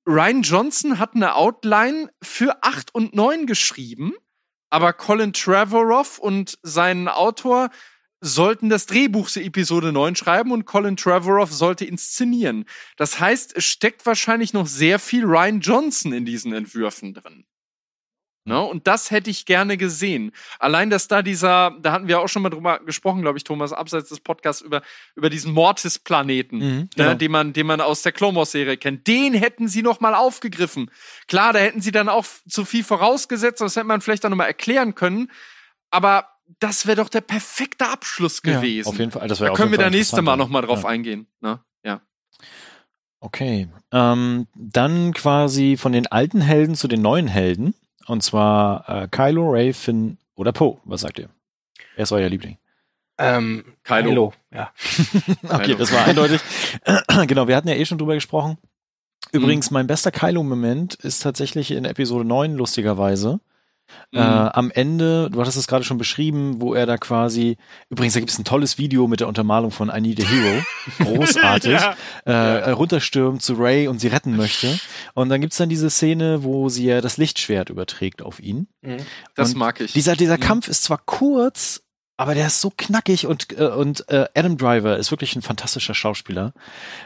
Ryan 0.07 0.43
Johnson 0.43 0.99
hat 0.99 1.15
eine 1.15 1.35
Outline 1.35 2.11
für 2.23 2.63
8 2.63 2.95
und 2.95 3.15
9 3.15 3.47
geschrieben, 3.47 4.15
aber 4.71 4.93
Colin 4.93 5.33
Trevorrow 5.33 6.19
und 6.19 6.59
sein 6.63 7.09
Autor 7.09 7.71
sollten 8.21 8.69
das 8.69 8.87
Drehbuch 8.87 9.29
für 9.29 9.43
Episode 9.43 9.93
9 9.93 10.15
schreiben 10.15 10.53
und 10.53 10.67
Colin 10.67 10.97
Trevorrow 10.97 11.51
sollte 11.51 11.85
inszenieren. 11.85 12.67
Das 12.97 13.19
heißt, 13.19 13.57
es 13.57 13.65
steckt 13.65 14.05
wahrscheinlich 14.05 14.53
noch 14.53 14.67
sehr 14.67 14.99
viel 14.99 15.25
Ryan 15.25 15.61
Johnson 15.61 16.13
in 16.13 16.25
diesen 16.25 16.53
Entwürfen 16.53 17.15
drin. 17.15 17.45
Ne? 18.45 18.59
Und 18.61 18.87
das 18.87 19.11
hätte 19.11 19.29
ich 19.29 19.45
gerne 19.45 19.77
gesehen. 19.77 20.33
Allein, 20.59 20.89
dass 20.89 21.09
da 21.09 21.21
dieser, 21.23 21.77
da 21.83 21.93
hatten 21.93 22.09
wir 22.09 22.21
auch 22.21 22.29
schon 22.29 22.41
mal 22.43 22.49
drüber 22.49 22.81
gesprochen, 22.81 23.21
glaube 23.21 23.37
ich, 23.37 23.45
Thomas, 23.45 23.73
abseits 23.73 24.09
des 24.09 24.21
Podcasts, 24.21 24.63
über, 24.63 24.81
über 25.15 25.29
diesen 25.29 25.53
Mortis-Planeten, 25.53 26.57
Mhm, 26.59 26.89
genau. 26.97 27.09
ne, 27.11 27.17
den, 27.17 27.31
man, 27.31 27.53
den 27.53 27.67
man 27.67 27.81
aus 27.83 28.01
der 28.03 28.13
Clone 28.13 28.37
Wars-Serie 28.37 28.77
kennt. 28.79 29.07
Den 29.07 29.35
hätten 29.35 29.69
sie 29.69 29.83
noch 29.83 30.01
mal 30.01 30.15
aufgegriffen. 30.15 30.91
Klar, 31.29 31.53
da 31.53 31.59
hätten 31.59 31.83
sie 31.83 31.93
dann 31.93 32.09
auch 32.09 32.25
zu 32.49 32.65
viel 32.65 32.83
vorausgesetzt, 32.83 33.61
das 33.61 33.77
hätte 33.77 33.87
man 33.87 34.01
vielleicht 34.01 34.25
dann 34.25 34.31
noch 34.31 34.39
mal 34.39 34.47
erklären 34.47 34.95
können. 34.95 35.31
Aber 35.91 36.27
das 36.61 36.87
wäre 36.87 36.97
doch 36.97 37.09
der 37.11 37.21
perfekte 37.21 37.89
Abschluss 37.89 38.41
gewesen. 38.43 38.87
Ja, 38.89 38.93
auf 38.93 38.99
jeden 38.99 39.11
Fall. 39.13 39.29
Das 39.29 39.39
da 39.39 39.51
können 39.53 39.57
wir 39.59 39.65
jeden 39.65 39.75
Fall 39.83 39.85
da 39.85 39.91
nächste 39.91 40.17
Mal 40.23 40.33
interessanter. 40.33 40.37
noch 40.45 40.49
mal 40.49 40.63
drauf 40.63 40.83
Ja. 40.85 40.89
eingehen. 40.89 41.27
Ne? 41.41 41.61
Ja. 41.85 42.01
Okay. 43.21 43.69
Ähm, 43.93 44.47
dann 44.55 45.13
quasi 45.13 45.77
von 45.77 45.93
den 45.93 46.07
alten 46.07 46.41
Helden 46.41 46.75
zu 46.75 46.89
den 46.89 47.03
neuen 47.03 47.29
Helden. 47.29 47.75
Und 48.07 48.23
zwar 48.23 48.89
äh, 48.89 49.09
Kylo, 49.09 49.51
Ray, 49.51 49.73
Finn 49.73 50.19
oder 50.35 50.53
Poe. 50.53 50.79
Was 50.85 51.03
sagt 51.03 51.19
ihr? 51.19 51.29
Wer 51.97 52.03
ist 52.03 52.13
euer 52.13 52.29
Liebling? 52.29 52.57
Ähm, 53.19 53.65
Kylo. 53.85 54.33
Ja. 54.53 54.73
Okay, 55.49 55.65
Kylo. 55.65 55.79
das 55.79 55.93
war 55.93 56.07
eindeutig. 56.07 56.41
genau, 57.27 57.47
wir 57.49 57.57
hatten 57.57 57.69
ja 57.69 57.75
eh 57.75 57.85
schon 57.85 57.99
drüber 57.99 58.15
gesprochen. 58.15 58.57
Übrigens, 59.33 59.71
mein 59.71 59.87
bester 59.87 60.11
Kylo-Moment 60.11 60.95
ist 60.95 61.23
tatsächlich 61.23 61.71
in 61.71 61.85
Episode 61.85 62.25
9, 62.25 62.57
lustigerweise. 62.57 63.41
Äh, 64.13 64.19
Mhm. 64.19 64.49
am 64.53 64.71
Ende, 64.73 65.31
du 65.31 65.41
hattest 65.41 65.57
es 65.57 65.67
gerade 65.69 65.85
schon 65.85 65.97
beschrieben, 65.99 66.61
wo 66.61 66.75
er 66.75 66.85
da 66.87 66.99
quasi, 66.99 67.57
übrigens, 67.91 68.15
da 68.15 68.21
gibt 68.21 68.33
es 68.33 68.39
ein 68.39 68.45
tolles 68.45 68.77
Video 68.77 69.07
mit 69.07 69.21
der 69.21 69.29
Untermalung 69.29 69.71
von 69.71 69.89
I 69.89 70.01
Need 70.01 70.21
a 70.25 70.29
Hero. 70.29 70.63
Großartig. 70.99 71.73
Ja. 71.73 71.95
äh, 72.25 72.71
runterstürmt 72.71 73.41
zu 73.43 73.55
Ray 73.55 73.87
und 73.89 74.01
sie 74.01 74.09
retten 74.09 74.37
möchte. 74.37 74.79
Und 75.15 75.29
dann 75.29 75.41
gibt's 75.41 75.59
dann 75.59 75.69
diese 75.69 75.91
Szene, 75.91 76.43
wo 76.43 76.69
sie 76.69 76.87
ja 76.87 77.01
das 77.01 77.17
Lichtschwert 77.19 77.71
überträgt 77.71 78.23
auf 78.23 78.41
ihn. 78.41 78.67
Das 79.35 79.51
Und 79.53 79.59
mag 79.59 79.81
ich. 79.81 79.93
Dieser, 79.93 80.17
dieser 80.17 80.37
Mhm. 80.37 80.41
Kampf 80.41 80.69
ist 80.69 80.83
zwar 80.83 80.99
kurz, 81.05 81.83
aber 82.21 82.35
der 82.35 82.49
ist 82.49 82.61
so 82.61 82.71
knackig 82.77 83.27
und, 83.27 83.59
äh, 83.59 83.69
und 83.69 84.07
äh, 84.11 84.27
Adam 84.35 84.59
Driver 84.59 84.99
ist 84.99 85.11
wirklich 85.11 85.35
ein 85.37 85.41
fantastischer 85.41 85.95
Schauspieler. 85.95 86.53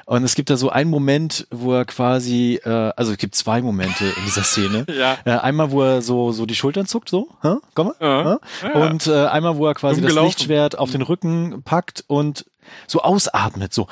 Und 0.06 0.24
es 0.24 0.34
gibt 0.34 0.50
da 0.50 0.56
so 0.56 0.70
einen 0.70 0.90
Moment, 0.90 1.46
wo 1.52 1.72
er 1.72 1.84
quasi, 1.84 2.60
äh, 2.64 2.68
also 2.96 3.12
es 3.12 3.18
gibt 3.18 3.36
zwei 3.36 3.62
Momente 3.62 4.06
in 4.06 4.24
dieser 4.24 4.42
Szene. 4.42 4.84
ja. 4.98 5.16
Äh, 5.24 5.38
einmal, 5.38 5.70
wo 5.70 5.84
er 5.84 6.02
so, 6.02 6.32
so 6.32 6.46
die 6.46 6.56
Schultern 6.56 6.86
zuckt, 6.86 7.08
so, 7.08 7.28
hä? 7.42 7.54
komm 7.74 7.92
mal. 8.00 8.40
Ja. 8.62 8.72
hä? 8.72 8.76
Und 8.76 9.06
äh, 9.06 9.26
einmal, 9.26 9.56
wo 9.56 9.68
er 9.68 9.74
quasi 9.74 10.00
das. 10.00 10.14
Lichtschwert 10.14 10.76
auf 10.76 10.90
den 10.90 11.02
Rücken 11.02 11.62
packt 11.62 12.02
und 12.08 12.44
so 12.88 13.00
ausatmet, 13.02 13.72
so. 13.72 13.86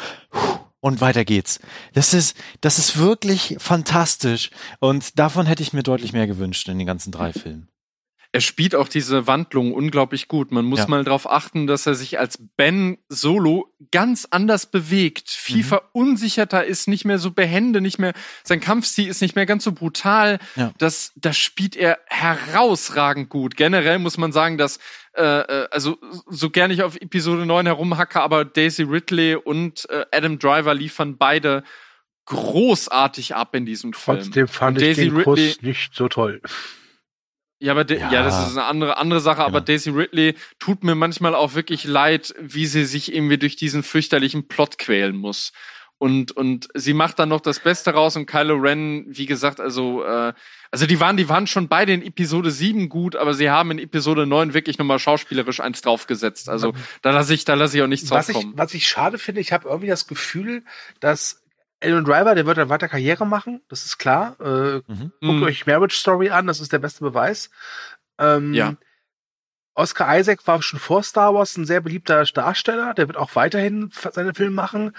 Und 0.81 1.01
weiter 1.01 1.25
geht's. 1.25 1.61
Das 1.93 2.15
ist, 2.15 2.37
das 2.63 2.79
ist 2.79 2.99
wirklich 2.99 3.55
fantastisch. 3.61 4.51
Und 4.81 5.21
davon 5.21 5.47
hätte 5.47 5.63
ich 5.63 5.73
mir 5.73 5.85
deutlich 5.85 6.13
mehr 6.13 6.27
gewünscht 6.27 6.69
in 6.69 6.79
den 6.79 6.87
ganzen 6.89 7.13
drei 7.13 7.33
Filmen. 7.33 7.69
Er 8.35 8.41
spielt 8.41 8.75
auch 8.75 8.89
diese 8.89 9.27
Wandlung 9.27 9.75
unglaublich 9.75 10.27
gut. 10.27 10.53
Man 10.53 10.65
muss 10.65 10.81
Ja. 10.81 10.87
mal 10.89 11.05
darauf 11.05 11.29
achten, 11.31 11.67
dass 11.67 11.87
er 11.87 11.95
sich 11.95 12.19
als 12.19 12.39
Ben 12.57 12.97
Solo 13.11 13.69
ganz 13.91 14.27
anders 14.31 14.71
bewegt, 14.71 15.29
viel 15.29 15.59
Mhm. 15.59 15.65
verunsicherter 15.65 16.65
ist, 16.65 16.89
nicht 16.89 17.05
mehr 17.05 17.19
so 17.19 17.31
behende, 17.33 17.83
nicht 17.83 17.99
mehr, 17.99 18.15
sein 18.43 18.61
Kampfstil 18.61 19.07
ist 19.09 19.21
nicht 19.21 19.37
mehr 19.37 19.45
ganz 19.45 19.65
so 19.65 19.73
brutal. 19.73 20.39
Ja. 20.57 20.73
Das, 20.79 21.13
das 21.17 21.37
spielt 21.37 21.77
er 21.77 21.99
herausragend 22.07 23.29
gut. 23.29 23.55
Generell 23.57 23.99
muss 23.99 24.17
man 24.17 24.33
sagen, 24.33 24.57
dass, 24.57 24.79
äh, 25.15 25.23
äh, 25.23 25.69
also 25.71 25.99
so 26.31 26.49
gerne 26.49 26.73
ich 26.73 26.83
auf 26.83 26.97
Episode 26.97 27.45
9 27.45 27.67
herumhacke, 27.67 28.21
aber 28.23 28.47
Daisy 28.47 28.85
Ridley 28.85 29.35
und 29.37 29.87
äh, 29.91 30.07
Adam 30.11 30.39
Driver 30.39 30.73
liefern 30.75 31.19
beide 31.19 31.65
großartig 32.25 33.35
ab 33.35 33.55
in 33.55 33.67
diesem 33.67 33.93
Film. 33.93 34.19
Trotzdem 34.23 34.49
fand 34.49 34.79
Und 34.79 34.83
ich 34.85 34.97
Daisy 34.97 35.11
den 35.11 35.23
Kuss 35.23 35.39
Ridley- 35.39 35.57
nicht 35.67 35.95
so 35.95 36.09
toll. 36.09 36.41
Ja, 37.63 37.73
aber 37.73 37.89
ja. 37.93 38.11
Ja. 38.11 38.23
das 38.25 38.49
ist 38.49 38.57
eine 38.57 38.67
andere 38.67 38.97
andere 38.99 39.21
Sache. 39.21 39.41
Aber 39.43 39.61
Genau. 39.61 39.67
Daisy 39.67 39.91
Ridley 39.91 40.35
tut 40.59 40.83
mir 40.85 40.95
manchmal 40.95 41.35
auch 41.35 41.55
wirklich 41.55 41.85
leid, 41.85 42.35
wie 42.41 42.67
sie 42.67 42.85
sich 42.85 43.15
irgendwie 43.15 43.39
durch 43.39 43.57
diesen 43.57 43.83
fürchterlichen 43.83 44.49
Plot 44.49 44.79
quälen 44.79 45.17
muss. 45.17 45.53
Und 45.99 46.33
und 46.33 46.67
sie 46.75 46.95
macht 46.95 47.21
dann 47.21 47.29
noch 47.29 47.41
das 47.41 47.61
Beste 47.61 47.93
raus 47.93 48.17
und 48.17 48.27
Kylo 48.27 48.57
Ren, 48.57 49.05
wie 49.07 49.27
gesagt, 49.27 49.61
also 49.61 50.03
äh, 50.03 50.33
also 50.73 50.87
die 50.87 50.99
waren 50.99 51.17
die 51.17 51.29
waren 51.29 51.47
schon 51.47 51.69
beide 51.69 51.93
in 51.93 52.03
Episode 52.03 52.51
7 52.51 52.89
gut, 52.89 53.15
aber 53.15 53.35
sie 53.35 53.51
haben 53.51 53.71
in 53.71 53.79
Episode 53.79 54.27
9 54.27 54.53
wirklich 54.53 54.79
nochmal 54.79 54.99
schauspielerisch 54.99 55.61
eins 55.61 55.81
draufgesetzt. 55.83 56.49
Also 56.49 56.73
da 57.03 57.13
lasse 57.13 57.33
ich 57.35 57.45
da 57.45 57.55
lasse 57.55 57.77
ich 57.77 57.85
auch 57.85 57.87
nichts 57.87 58.11
Was 58.11 58.29
ich, 58.29 58.35
draufkommen. 58.35 58.59
was 58.59 58.75
ich 58.75 58.89
schade 58.89 59.17
finde, 59.19 59.41
ich 59.41 59.53
habe 59.53 59.69
irgendwie 59.69 59.87
das 59.87 60.09
Gefühl, 60.09 60.65
dass 60.99 61.42
Alan 61.83 62.05
Driver, 62.05 62.35
der 62.35 62.47
wird 62.47 62.59
dann 62.59 62.69
weiter 62.69 62.89
Karriere 62.89 63.27
machen, 63.27 63.61
das 63.69 63.85
ist 63.85 63.99
klar. 63.99 64.37
Äh, 64.41 64.77
Mhm. 64.87 65.13
Guckt 65.21 65.39
Mhm. 65.39 65.43
euch 65.43 65.67
Marriage 65.67 65.97
Story 65.97 66.31
an, 66.31 66.47
das 66.47 66.61
ist 66.61 66.73
der 66.73 66.79
beste 66.79 67.01
Beweis. 67.05 67.51
Ähm, 68.19 68.55
Ja. 68.55 68.75
Oscar 69.75 70.19
Isaac 70.19 70.47
war 70.47 70.61
schon 70.63 70.79
vor 70.79 71.03
Star 71.03 71.35
Wars 71.35 71.57
ein 71.57 71.65
sehr 71.65 71.81
beliebter 71.81 72.25
Darsteller, 72.25 72.93
der 72.95 73.09
wird 73.09 73.17
auch 73.17 73.35
weiterhin 73.37 73.91
seine 74.13 74.35
Filme 74.35 74.55
machen. 74.55 74.95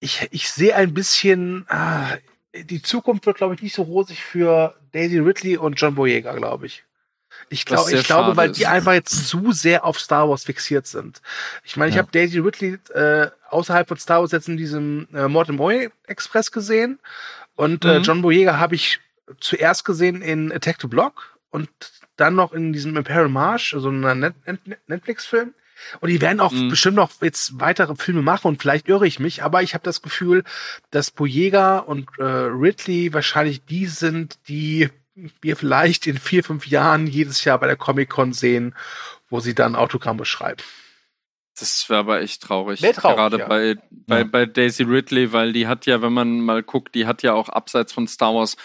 Ich, 0.00 0.28
ich 0.30 0.50
sehe 0.50 0.74
ein 0.76 0.94
bisschen, 0.94 1.66
ah, 1.68 2.16
die 2.54 2.80
Zukunft 2.80 3.26
wird, 3.26 3.38
glaube 3.38 3.54
ich, 3.54 3.62
nicht 3.62 3.74
so 3.74 3.82
rosig 3.82 4.22
für 4.24 4.76
Daisy 4.92 5.18
Ridley 5.18 5.56
und 5.56 5.74
John 5.74 5.96
Boyega, 5.96 6.32
glaube 6.34 6.66
ich. 6.66 6.84
Ich, 7.50 7.64
glaub, 7.64 7.88
ich 7.90 8.04
glaube, 8.04 8.36
weil 8.36 8.50
die 8.52 8.62
ist. 8.62 8.68
einfach 8.68 8.92
jetzt 8.92 9.28
zu 9.28 9.52
sehr 9.52 9.84
auf 9.84 9.98
Star 9.98 10.28
Wars 10.28 10.44
fixiert 10.44 10.86
sind. 10.86 11.22
Ich 11.64 11.76
meine, 11.76 11.90
ich 11.90 11.96
Ja. 11.96 12.02
habe 12.02 12.10
Daisy 12.12 12.38
Ridley 12.38 12.78
äh, 12.94 13.28
außerhalb 13.50 13.88
von 13.88 13.96
Star 13.98 14.20
Wars 14.20 14.32
jetzt 14.32 14.48
in 14.48 14.56
diesem 14.56 15.08
äh, 15.14 15.28
Mord 15.28 15.48
im 15.48 15.60
Orient 15.60 15.92
Express 16.06 16.50
gesehen 16.52 16.98
und 17.56 17.84
äh, 17.84 17.98
Mhm. 17.98 18.02
John 18.02 18.22
Boyega 18.22 18.58
habe 18.58 18.74
ich 18.74 19.00
zuerst 19.40 19.84
gesehen 19.84 20.22
in 20.22 20.52
Attack 20.52 20.78
the 20.80 20.86
Block 20.88 21.38
und 21.50 21.68
dann 22.16 22.34
noch 22.34 22.52
in 22.52 22.72
diesem 22.72 22.96
Imperial 22.96 23.28
March, 23.28 23.72
also 23.74 23.88
einem 23.88 24.20
Net 24.20 24.34
Net 24.46 24.78
Netflix-Film. 24.88 25.54
Und 26.00 26.08
die 26.08 26.20
werden 26.20 26.40
auch 26.40 26.50
Mhm. 26.52 26.68
bestimmt 26.70 26.96
noch 26.96 27.10
jetzt 27.22 27.60
weitere 27.60 27.94
Filme 27.94 28.20
machen 28.22 28.48
und 28.48 28.60
vielleicht 28.60 28.88
irre 28.88 29.06
ich 29.06 29.20
mich, 29.20 29.44
aber 29.44 29.62
ich 29.62 29.74
habe 29.74 29.84
das 29.84 30.02
Gefühl, 30.02 30.42
dass 30.90 31.10
Boyega 31.12 31.78
und 31.78 32.08
äh, 32.18 32.24
Ridley 32.24 33.12
wahrscheinlich 33.14 33.64
die 33.64 33.86
sind, 33.86 34.38
die 34.48 34.88
wir 35.40 35.56
vielleicht 35.56 36.06
in 36.06 36.18
vier, 36.18 36.44
fünf 36.44 36.66
Jahren 36.66 37.06
jedes 37.06 37.44
Jahr 37.44 37.58
bei 37.58 37.66
der 37.66 37.76
Comic-Con 37.76 38.32
sehen, 38.32 38.74
wo 39.28 39.40
sie 39.40 39.54
dann 39.54 39.76
Autogramme 39.76 40.24
schreiben. 40.24 40.62
Das 41.58 41.88
wäre 41.88 42.00
aber 42.00 42.20
echt 42.20 42.42
traurig. 42.42 42.82
Wär 42.82 42.92
traurig, 42.92 43.16
Gerade 43.16 43.38
ja. 43.38 43.48
bei, 43.48 43.76
bei, 43.90 44.18
Ja. 44.18 44.24
bei 44.24 44.46
Daisy 44.46 44.84
Ridley, 44.84 45.32
weil 45.32 45.52
die 45.52 45.66
hat 45.66 45.86
ja, 45.86 46.00
wenn 46.02 46.12
man 46.12 46.40
mal 46.40 46.62
guckt, 46.62 46.94
die 46.94 47.06
hat 47.06 47.22
ja 47.22 47.32
auch 47.34 47.48
abseits 47.48 47.92
von 47.92 48.06
Star 48.06 48.34
Wars 48.34 48.56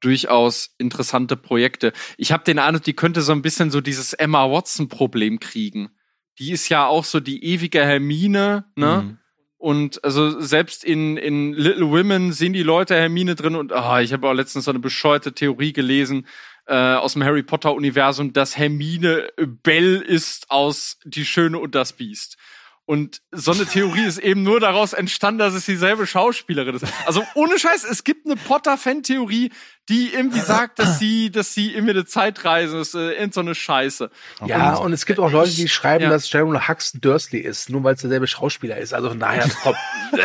durchaus 0.00 0.74
interessante 0.78 1.36
Projekte. 1.36 1.92
Ich 2.18 2.32
habe 2.32 2.44
den 2.44 2.58
Eindruck, 2.58 2.84
die 2.84 2.92
könnte 2.92 3.22
so 3.22 3.32
ein 3.32 3.40
bisschen 3.42 3.70
so 3.70 3.80
dieses 3.80 4.12
Emma 4.12 4.50
Watson-Problem 4.50 5.40
kriegen. 5.40 5.90
Die 6.38 6.50
ist 6.52 6.68
ja 6.68 6.86
auch 6.86 7.04
so 7.04 7.20
die 7.20 7.44
ewige 7.44 7.84
Hermine, 7.84 8.64
ne? 8.74 9.02
Mhm. 9.04 9.18
Und 9.62 10.02
also 10.02 10.40
selbst 10.40 10.82
in, 10.82 11.16
in 11.16 11.52
Little 11.52 11.92
Women 11.92 12.32
sehen 12.32 12.52
die 12.52 12.64
Leute 12.64 12.96
Hermine 12.96 13.36
drin 13.36 13.54
und 13.54 13.72
ah, 13.72 14.00
ich 14.00 14.12
habe 14.12 14.28
auch 14.28 14.32
letztens 14.32 14.64
so 14.64 14.72
eine 14.72 14.80
bescheuerte 14.80 15.34
Theorie 15.34 15.72
gelesen 15.72 16.26
äh, 16.66 16.74
aus 16.74 17.12
dem 17.12 17.22
Harry 17.22 17.44
Potter 17.44 17.72
Universum, 17.72 18.32
dass 18.32 18.56
Hermine 18.56 19.28
Bell 19.62 20.02
ist 20.04 20.50
aus 20.50 20.98
Die 21.04 21.24
Schöne 21.24 21.60
und 21.60 21.76
das 21.76 21.92
Biest. 21.92 22.38
Und 22.84 23.22
so 23.30 23.52
eine 23.52 23.64
Theorie 23.64 24.04
ist 24.04 24.18
eben 24.18 24.42
nur 24.42 24.58
daraus 24.58 24.92
entstanden, 24.92 25.38
dass 25.38 25.54
es 25.54 25.64
dieselbe 25.64 26.04
Schauspielerin 26.04 26.74
ist. 26.74 26.84
Also 27.06 27.24
ohne 27.34 27.56
Scheiß, 27.56 27.84
es 27.84 28.02
gibt 28.02 28.26
eine 28.26 28.34
Potter-Fan-Theorie, 28.34 29.52
die 29.88 30.12
irgendwie 30.12 30.40
sagt, 30.40 30.80
dass 30.80 30.98
sie, 30.98 31.30
dass 31.30 31.54
sie 31.54 31.72
irgendwie 31.72 31.92
eine 31.92 32.06
Zeitreise 32.06 32.78
ist, 32.78 32.94
äh, 32.94 33.12
irgend 33.12 33.34
so 33.34 33.40
eine 33.40 33.54
Scheiße. 33.54 34.10
Ja, 34.44 34.74
und 34.74 34.92
es 34.92 35.06
gibt 35.06 35.20
auch 35.20 35.30
Leute, 35.30 35.52
die 35.52 35.68
schreiben, 35.68 36.04
ja. 36.04 36.10
dass 36.10 36.30
Jeremy 36.30 36.58
Huxton 36.66 37.00
Dursley 37.00 37.38
ist, 37.38 37.70
nur 37.70 37.84
weil 37.84 37.94
es 37.94 38.00
derselbe 38.00 38.26
Schauspieler 38.26 38.76
ist. 38.78 38.92
Also 38.92 39.10
von 39.10 39.20
daher, 39.20 39.48
komm. 39.62 39.76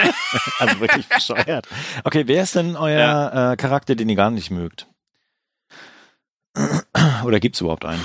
Also 0.59 0.79
wirklich 0.79 1.07
bescheuert. 1.07 1.67
Okay, 2.03 2.23
wer 2.25 2.43
ist 2.43 2.55
denn 2.55 2.75
euer 2.75 3.51
äh, 3.53 3.55
Charakter, 3.55 3.95
den 3.95 4.09
ihr 4.09 4.15
gar 4.15 4.31
nicht 4.31 4.51
mögt? 4.51 4.87
Oder 7.23 7.39
gibt's 7.39 7.61
überhaupt 7.61 7.85
einen? 7.85 8.03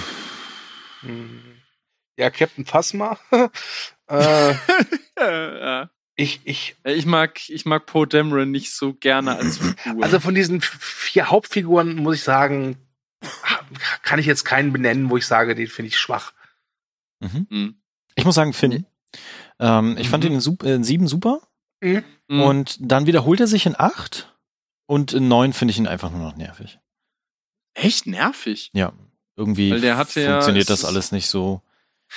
ja, 2.17 2.31
Captain 2.31 2.67
Phasma. 2.67 3.19
äh, 4.13 4.55
Äh, 5.19 5.83
äh. 5.83 5.87
ich, 6.17 6.41
ich, 6.45 6.77
ich 6.85 7.07
mag, 7.07 7.49
ich 7.49 7.65
mag 7.65 7.87
Poe 7.87 8.07
Dameron 8.07 8.51
nicht 8.51 8.73
so 8.73 8.95
gerne 8.95 9.37
als 9.37 9.59
Figur. 9.77 10.03
also 10.05 10.21
von 10.21 10.35
diesen 10.35 10.61
vier 10.61 11.31
Hauptfiguren 11.31 11.97
muss 11.97 12.17
ich 12.17 12.23
sagen, 12.23 12.77
kann 14.03 14.19
ich 14.19 14.27
jetzt 14.27 14.45
keinen 14.45 14.73
benennen, 14.73 15.11
wo 15.11 15.17
ich 15.17 15.27
sage, 15.27 15.55
den 15.55 15.69
finde 15.69 15.89
ich 15.89 15.99
schwach. 15.99 16.33
Mhm. 17.21 17.47
Mhm. 17.51 17.75
Ich 18.17 18.25
muss 18.25 18.35
sagen, 18.35 18.53
Finn. 18.53 18.85
Ähm, 19.61 19.97
ich 19.99 20.09
fand 20.09 20.25
Mhm. 20.25 20.31
ihn 20.31 20.35
in, 20.35 20.41
Sup- 20.41 20.65
in 20.65 20.83
sieben 20.85 21.07
super. 21.09 21.41
Mhm. 21.81 22.03
Und 22.29 22.77
dann 22.81 23.07
wiederholt 23.07 23.41
er 23.41 23.47
sich 23.47 23.67
in 23.67 23.79
acht. 23.79 24.35
Und 24.87 25.13
in 25.13 25.29
neun 25.29 25.53
finde 25.53 25.71
ich 25.73 25.79
ihn 25.79 25.87
einfach 25.87 26.11
nur 26.11 26.21
noch 26.21 26.37
nervig. 26.37 26.79
echt 27.75 28.07
nervig. 28.07 28.71
Ja, 28.75 28.93
irgendwie 29.37 29.71
Weil 29.71 29.81
der 29.81 29.97
hatte 29.97 30.21
ja- 30.21 30.33
funktioniert 30.33 30.69
es 30.69 30.81
das 30.81 30.85
alles 30.85 31.13
nicht 31.13 31.29
so. 31.29 31.63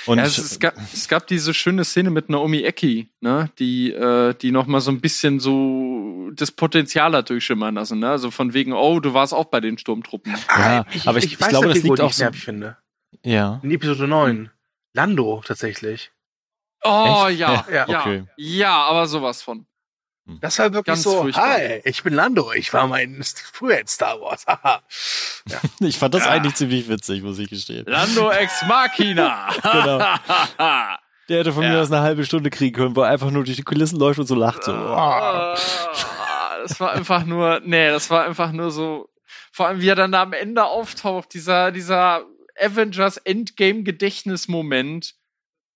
Und 0.04 0.18
ja, 0.18 0.24
es, 0.24 0.36
es, 0.38 0.60
gab, 0.60 0.74
es 0.92 1.08
gab 1.08 1.26
diese 1.26 1.54
schöne 1.54 1.84
Szene 1.84 2.10
mit 2.10 2.28
Naomi 2.28 2.62
Ecki, 2.62 3.08
ne, 3.20 3.50
die, 3.58 3.92
äh, 3.92 4.34
die 4.34 4.52
noch 4.52 4.66
mal 4.66 4.80
so 4.80 4.90
ein 4.90 5.00
bisschen 5.00 5.40
so 5.40 6.30
das 6.34 6.52
Potenzial 6.52 7.12
hat 7.14 7.30
durchschimmern 7.30 7.74
lassen, 7.74 7.98
ne? 8.00 8.10
Also 8.10 8.30
von 8.30 8.52
wegen, 8.52 8.72
oh, 8.74 9.00
du 9.00 9.14
warst 9.14 9.32
auch 9.32 9.46
bei 9.46 9.60
den 9.60 9.78
Sturmtruppen. 9.78 10.32
Ja, 10.32 10.38
Ah, 10.48 10.84
ich, 10.92 11.08
aber 11.08 11.18
ich- 11.18 11.24
ich, 11.24 11.32
ich 11.32 11.40
weiß 11.40 11.48
glaube, 11.48 11.66
eine 11.66 11.74
das 11.74 11.82
liegt 11.82 12.00
auch 12.00 12.10
ich 12.10 12.16
so- 12.16 12.24
nervig 12.24 12.44
finde. 12.44 12.76
ja. 13.24 13.58
In 13.62 13.70
Episode 13.70 14.06
9. 14.06 14.50
Lando 14.92 15.42
tatsächlich. 15.46 16.10
Oh 16.84 17.24
Echt? 17.28 17.38
ja, 17.40 17.64
Ja. 17.72 17.86
ja, 17.88 18.00
Okay. 18.00 18.24
ja, 18.36 18.74
aber 18.84 19.06
sowas 19.06 19.42
von. 19.42 19.66
Das 20.40 20.58
war 20.58 20.72
wirklich 20.72 20.86
Ganz 20.86 21.02
so, 21.04 21.22
furchtbar. 21.22 21.54
hi, 21.54 21.80
ich 21.84 22.02
bin 22.02 22.12
Lando, 22.14 22.52
ich 22.52 22.72
war 22.72 22.86
mal 22.88 22.98
in, 23.00 23.22
früher 23.52 23.78
in 23.78 23.86
Star 23.86 24.20
Wars. 24.20 24.44
Haha. 24.48 24.82
Ich 25.80 25.98
fand 25.98 26.14
das 26.14 26.24
Ja. 26.24 26.30
eigentlich 26.32 26.54
ziemlich 26.56 26.88
witzig, 26.88 27.22
muss 27.22 27.38
ich 27.38 27.48
gestehen. 27.48 27.84
Lando 27.86 28.30
ex 28.32 28.62
Machina. 28.66 29.48
Genau. 29.62 29.98
Der 31.28 31.38
hätte 31.38 31.52
von 31.52 31.62
Ja. 31.62 31.70
mir 31.70 31.80
aus 31.80 31.92
eine 31.92 32.00
halbe 32.02 32.24
Stunde 32.24 32.50
kriegen 32.50 32.74
können, 32.74 32.96
wo 32.96 33.02
er 33.02 33.10
einfach 33.10 33.30
nur 33.30 33.44
durch 33.44 33.56
die 33.56 33.62
Kulissen 33.62 33.98
läuft 33.98 34.18
und 34.18 34.26
so 34.26 34.34
lacht. 34.34 34.64
So. 34.64 34.72
Ah, 34.72 35.56
das 36.62 36.80
war 36.80 36.92
einfach 36.92 37.24
nur, 37.24 37.60
nee, 37.64 37.88
das 37.88 38.10
war 38.10 38.24
einfach 38.24 38.50
nur 38.52 38.70
so, 38.72 39.08
vor 39.52 39.68
allem 39.68 39.80
wie 39.80 39.88
er 39.88 39.94
dann 39.94 40.12
da 40.12 40.22
am 40.22 40.32
Ende 40.32 40.64
auftaucht, 40.64 41.32
dieser, 41.34 41.70
dieser 41.70 42.24
Avengers 42.60 43.16
Endgame 43.18 43.82
Gedächtnismoment, 43.84 45.14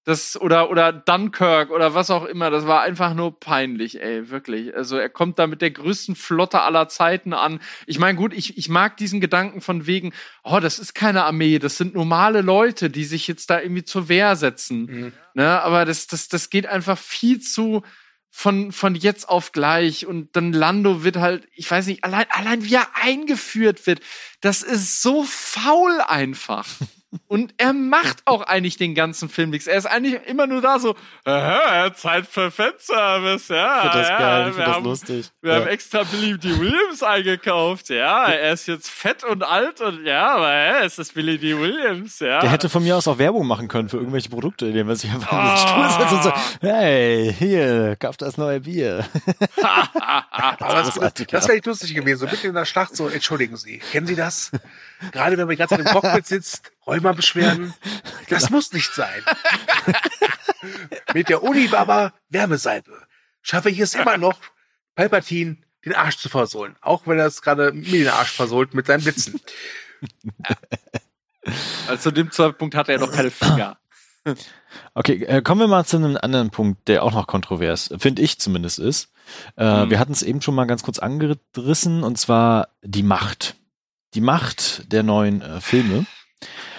das, 0.05 0.41
oder, 0.41 0.71
oder 0.71 0.93
Dunkirk 0.93 1.71
oder 1.71 1.95
was 1.95 2.11
auch 2.11 2.25
immer, 2.25 2.51
das 2.51 2.67
war 2.67 2.83
einfach 2.83 3.13
nur 3.13 3.39
peinlich, 3.39 4.01
ey, 4.01 4.31
wirklich. 4.31 4.75
Also 4.75 4.97
er 4.97 5.11
kommt 5.11 5.39
da 5.39 5.47
mit 5.47 5.61
der 5.61 5.71
größten 5.71 6.17
Flotte 6.17 6.63
aller 6.63 6.89
Zeiten 6.89 7.35
an. 7.35 7.61
Ich 7.87 7.99
meine, 7.99 8.17
gut, 8.17 8.33
ich, 8.33 8.57
ich 8.57 8.69
mag 8.69 8.97
diesen 8.97 9.21
Gedanken 9.21 9.61
von 9.61 9.87
wegen, 9.87 10.13
oh, 10.43 10.59
das 10.59 10.79
ist 10.79 10.95
keine 10.95 11.25
Armee, 11.25 11.59
das 11.59 11.77
sind 11.77 11.95
normale 11.95 12.41
Leute, 12.41 12.89
die 12.89 13.05
sich 13.05 13.29
jetzt 13.29 13.51
da 13.51 13.61
irgendwie 13.61 13.85
zur 13.85 14.09
Wehr 14.09 14.37
setzen. 14.37 14.87
Mhm. 14.87 15.13
Ne, 15.35 15.63
aber 15.63 15.85
das, 15.85 16.07
das, 16.07 16.29
das 16.29 16.51
geht 16.51 16.67
einfach 16.67 16.99
viel 16.99 17.41
zu 17.41 17.83
von, 18.31 18.73
von 18.73 18.95
jetzt 18.95 19.29
auf 19.29 19.53
gleich. 19.53 20.07
Und 20.07 20.35
dann 20.35 20.53
Lando 20.53 21.05
wird 21.05 21.17
halt, 21.17 21.47
ich 21.53 21.71
weiß 21.71 21.87
nicht, 21.87 22.05
allein, 22.05 22.27
allein 22.31 22.65
wie 22.65 22.75
er 22.75 22.89
eingeführt 22.95 23.87
wird, 23.87 24.01
das 24.41 24.63
ist 24.63 25.03
so 25.03 25.25
faul 25.25 26.01
einfach. 26.01 26.67
Und 27.27 27.55
er 27.57 27.73
macht 27.73 28.19
auch 28.25 28.43
eigentlich 28.43 28.77
den 28.77 28.95
ganzen 28.95 29.29
Film 29.29 29.51
nichts. 29.51 29.67
Er 29.67 29.79
ist 29.79 29.87
eigentlich 29.87 30.21
immer 30.27 30.47
nur 30.47 30.61
da 30.61 30.79
so, 30.79 30.95
"Aha, 31.25 31.93
Zeit 31.95 32.27
für 32.27 32.51
Fanservice, 32.53 33.53
ja. 33.53 33.77
Ich 33.77 33.83
finde 33.83 33.99
das 33.99 34.09
ja, 34.09 34.19
geil, 34.19 34.41
ich 34.41 34.47
wir 34.47 34.53
finde 34.53 34.67
das 34.67 34.77
haben, 34.77 34.85
lustig. 34.85 35.31
Wir 35.43 35.53
ja. 35.53 35.61
haben 35.61 35.67
extra 35.67 36.03
Billy 36.05 36.39
D. 36.39 36.59
Williams 36.61 37.03
eingekauft, 37.03 37.89
ja. 37.89 38.27
Er 38.27 38.53
ist 38.53 38.67
jetzt 38.69 38.89
fett 38.89 39.25
und 39.25 39.43
alt 39.43 39.81
und 39.81 40.05
ja, 40.05 40.37
aber 40.37 40.51
hä, 40.51 40.85
es 40.85 40.99
ist 40.99 41.15
Billy 41.15 41.39
D. 41.39 41.59
Williams, 41.59 42.21
ja. 42.21 42.41
Der 42.41 42.51
hätte 42.51 42.69
von 42.69 42.83
mir 42.83 42.97
aus 42.97 43.09
auch 43.09 43.19
Werbung 43.19 43.47
machen 43.47 43.67
können 43.67 43.89
für 43.89 43.97
irgendwelche 43.97 44.29
Produkte, 44.29 44.67
indem 44.67 44.89
er 44.89 44.97
sich 44.97 45.11
einfach 45.11 45.33
in 45.33 45.39
den. 45.39 45.57
Stuhl 45.57 45.91
setzt 45.91 46.13
und 46.13 46.23
so, 46.23 46.33
hey, 46.61 47.35
hier, 47.37 47.97
kauf 47.99 48.17
das 48.17 48.37
neue 48.37 48.61
Bier. 48.61 49.05
Aber 49.61 50.75
das, 50.75 50.95
das 50.95 51.13
ja. 51.19 51.43
wäre 51.43 51.55
nicht 51.55 51.67
lustig 51.67 51.95
gewesen. 51.95 52.19
So 52.21 52.27
mitten 52.27 52.47
in 52.47 52.55
der 52.55 52.65
Schlacht 52.65 52.97
so, 52.97 53.09
entschuldigen 53.09 53.57
Sie, 53.57 53.79
kennen 53.79 54.07
Sie 54.07 54.17
das? 54.17 54.53
Gerade 55.13 55.39
wenn 55.39 55.47
man 55.47 55.57
ganz 55.57 55.71
im 55.73 55.85
Cockpit 55.85 56.27
sitzt, 56.27 56.73
Rheumabeschwerden. 56.87 57.75
Das 58.29 58.49
muss 58.49 58.73
nicht 58.73 58.93
sein. 58.95 59.23
Mit 61.15 61.29
der 61.29 61.43
Unibaba 61.43 62.13
Wärmesalbe 62.29 62.93
schaffe 63.43 63.71
ich 63.71 63.81
es 63.81 63.97
immer 63.97 64.19
noch, 64.19 64.39
Palpatine 64.95 65.57
den 65.85 65.97
Arsch 65.97 66.19
zu 66.19 66.29
versohlen. 66.29 66.77
Auch 66.81 67.09
wenn 67.09 67.19
er 67.19 67.27
es 67.27 67.43
gerade 67.43 67.73
mir 67.73 68.05
den 68.05 68.09
Arsch 68.09 68.31
versohlt 68.31 68.73
mit 68.75 68.87
seinen 68.87 69.03
Blitzen. 69.03 69.41
Also 71.89 72.03
zu 72.03 72.11
dem 72.13 72.31
Zeitpunkt 72.31 72.75
hatte 72.75 72.93
er 72.93 72.99
noch 72.99 73.11
keine 73.11 73.31
Finger. 73.31 73.79
Okay, 74.95 75.25
äh, 75.25 75.43
kommen 75.43 75.63
wir 75.63 75.69
mal 75.69 75.85
zu 75.85 75.97
einem 75.97 76.17
anderen 76.21 76.51
Punkt, 76.51 76.87
der 76.87 77.03
auch 77.03 77.13
noch 77.13 77.27
kontrovers, 77.27 77.93
finde 77.99 78.23
ich 78.23 78.39
zumindest 78.39 78.79
ist. 78.79 79.11
Äh, 79.57 79.87
Mhm. 79.87 79.91
Wir 79.91 79.99
hatten 79.99 80.13
es 80.13 80.23
eben 80.23 80.43
schon 80.43 80.55
mal 80.55 80.67
ganz 80.67 80.83
kurz 80.83 80.99
angerissen, 80.99 82.03
und 82.05 82.19
zwar 82.19 82.69
die 82.83 83.03
Macht. 83.03 83.57
Die 84.15 84.21
Macht 84.21 84.93
der 84.93 85.03
neuen 85.03 85.43
äh, 85.43 85.61
Filme. 85.61 86.07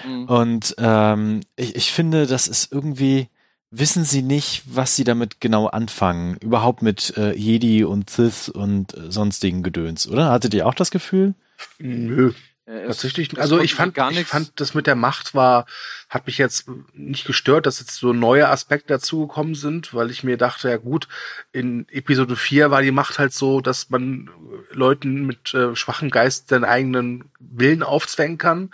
Mhm. 0.06 0.24
Und 0.24 0.74
ähm, 0.78 1.40
ich, 1.56 1.76
ich 1.76 1.92
finde, 1.92 2.26
das 2.26 2.48
ist 2.48 2.72
irgendwie, 2.72 3.28
wissen 3.70 4.04
sie 4.04 4.22
nicht, 4.22 4.62
was 4.66 4.96
sie 4.96 5.04
damit 5.04 5.40
genau 5.40 5.66
anfangen. 5.66 6.36
Überhaupt 6.36 6.82
mit 6.82 7.16
äh, 7.16 7.34
Jedi 7.34 7.84
und 7.84 8.10
Sith 8.10 8.48
und 8.48 8.96
äh, 8.96 9.10
sonstigen 9.10 9.62
Gedöns, 9.62 10.08
oder? 10.08 10.30
Hattet 10.30 10.54
ihr 10.54 10.66
auch 10.66 10.74
das 10.74 10.90
Gefühl? 10.90 11.34
Nö. 11.78 12.32
Ist- 12.64 12.86
Tatsächlich, 12.86 13.40
also 13.40 13.58
ich 13.58 13.74
fand, 13.74 13.94
gar 13.94 14.12
ich 14.12 14.24
fand, 14.26 14.52
das 14.60 14.72
mit 14.74 14.86
der 14.86 14.94
Macht 14.94 15.34
war, 15.34 15.66
hat 16.08 16.26
mich 16.26 16.38
jetzt 16.38 16.66
nicht 16.94 17.26
gestört, 17.26 17.66
dass 17.66 17.80
jetzt 17.80 17.96
so 17.96 18.12
neue 18.12 18.48
Aspekte 18.48 18.86
dazugekommen 18.94 19.56
sind, 19.56 19.92
weil 19.94 20.10
ich 20.12 20.22
mir 20.22 20.36
dachte, 20.36 20.68
ja 20.70 20.76
gut, 20.76 21.08
in 21.50 21.88
Episode 21.90 22.36
4 22.36 22.70
war 22.70 22.80
die 22.82 22.92
Macht 22.92 23.18
halt 23.18 23.32
so, 23.32 23.60
dass 23.60 23.90
man 23.90 24.30
äh, 24.70 24.74
Leuten 24.76 25.26
mit 25.26 25.52
äh, 25.54 25.74
schwachem 25.74 26.10
Geist 26.10 26.50
seinen 26.50 26.64
eigenen 26.64 27.24
Willen 27.40 27.82
aufzwängen 27.82 28.38
kann 28.38 28.70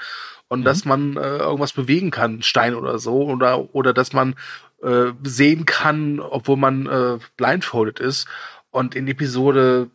und 0.49 0.61
Mhm. 0.61 0.65
dass 0.65 0.85
man 0.85 1.17
äh, 1.17 1.39
irgendwas 1.39 1.73
bewegen 1.73 2.11
kann, 2.11 2.43
Stein 2.43 2.75
oder 2.75 2.99
so, 2.99 3.23
oder, 3.23 3.75
oder 3.75 3.95
dass 3.95 4.13
man 4.13 4.35
äh, 4.83 5.13
sehen 5.23 5.65
kann, 5.65 6.21
obwohl 6.21 6.59
man 6.59 6.87
äh, 6.87 7.19
blindfolded 7.39 8.01
ist. 8.01 8.27
Und 8.71 8.95
in 8.95 9.09
Episode 9.09 9.89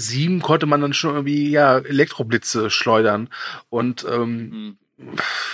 sieben 0.00 0.40
konnte 0.40 0.66
man 0.66 0.80
dann 0.80 0.92
schon 0.94 1.14
irgendwie 1.14 1.50
ja 1.50 1.78
Elektroblitze 1.78 2.70
schleudern 2.70 3.28
und 3.68 4.06
ähm, 4.10 4.50
Mhm. 4.50 4.78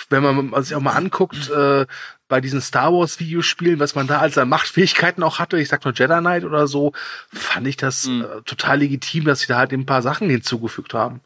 wenn 0.09 0.23
man 0.23 0.63
sich 0.65 0.75
auch 0.75 0.81
mal 0.81 0.93
anguckt 0.95 1.51
äh, 1.51 1.87
bei 2.29 2.41
diesen 2.41 2.63
Star 2.63 2.93
Wars 2.95 3.21
Videospielen, 3.21 3.79
was 3.79 3.95
man 3.95 4.07
da 4.07 4.19
als 4.21 4.39
an 4.39 4.49
Machtfähigkeiten 4.49 5.23
auch 5.23 5.39
hatte, 5.39 5.59
ich 5.61 5.69
sag 5.69 5.85
nur 5.85 5.93
Jedi 5.93 6.19
Knight 6.21 6.45
oder 6.45 6.67
so, 6.67 6.93
fand 7.31 7.67
ich 7.67 7.77
das 7.77 8.07
Mhm. 8.07 8.23
äh, 8.23 8.43
total 8.47 8.79
legitim, 8.79 9.25
dass 9.25 9.41
sie 9.41 9.47
da 9.49 9.59
halt 9.59 9.73
ein 9.73 9.85
paar 9.85 10.01
Sachen 10.01 10.31
hinzugefügt 10.31 10.95
haben. 10.95 11.21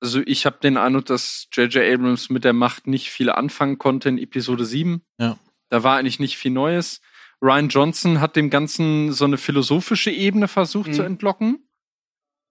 Also 0.00 0.20
ich 0.26 0.44
habe 0.44 0.58
den 0.62 0.76
Eindruck, 0.76 1.06
dass 1.06 1.48
J.J. 1.52 1.82
Abrams 1.94 2.28
mit 2.28 2.44
der 2.44 2.52
Macht 2.52 2.86
nicht 2.86 3.10
viel 3.10 3.30
anfangen 3.30 3.78
konnte 3.78 4.08
in 4.10 4.18
Episode 4.18 4.64
7. 4.66 5.02
Ja. 5.18 5.38
Da 5.70 5.82
war 5.82 5.96
eigentlich 5.96 6.20
nicht 6.20 6.36
viel 6.36 6.52
Neues. 6.52 7.00
Ryan 7.42 7.68
Johnson 7.68 8.20
hat 8.20 8.36
dem 8.36 8.50
Ganzen 8.50 9.12
so 9.12 9.24
eine 9.24 9.38
philosophische 9.38 10.10
Ebene 10.10 10.48
versucht 10.48 10.88
Mhm. 10.88 10.92
zu 10.94 11.02
entlocken. 11.02 11.62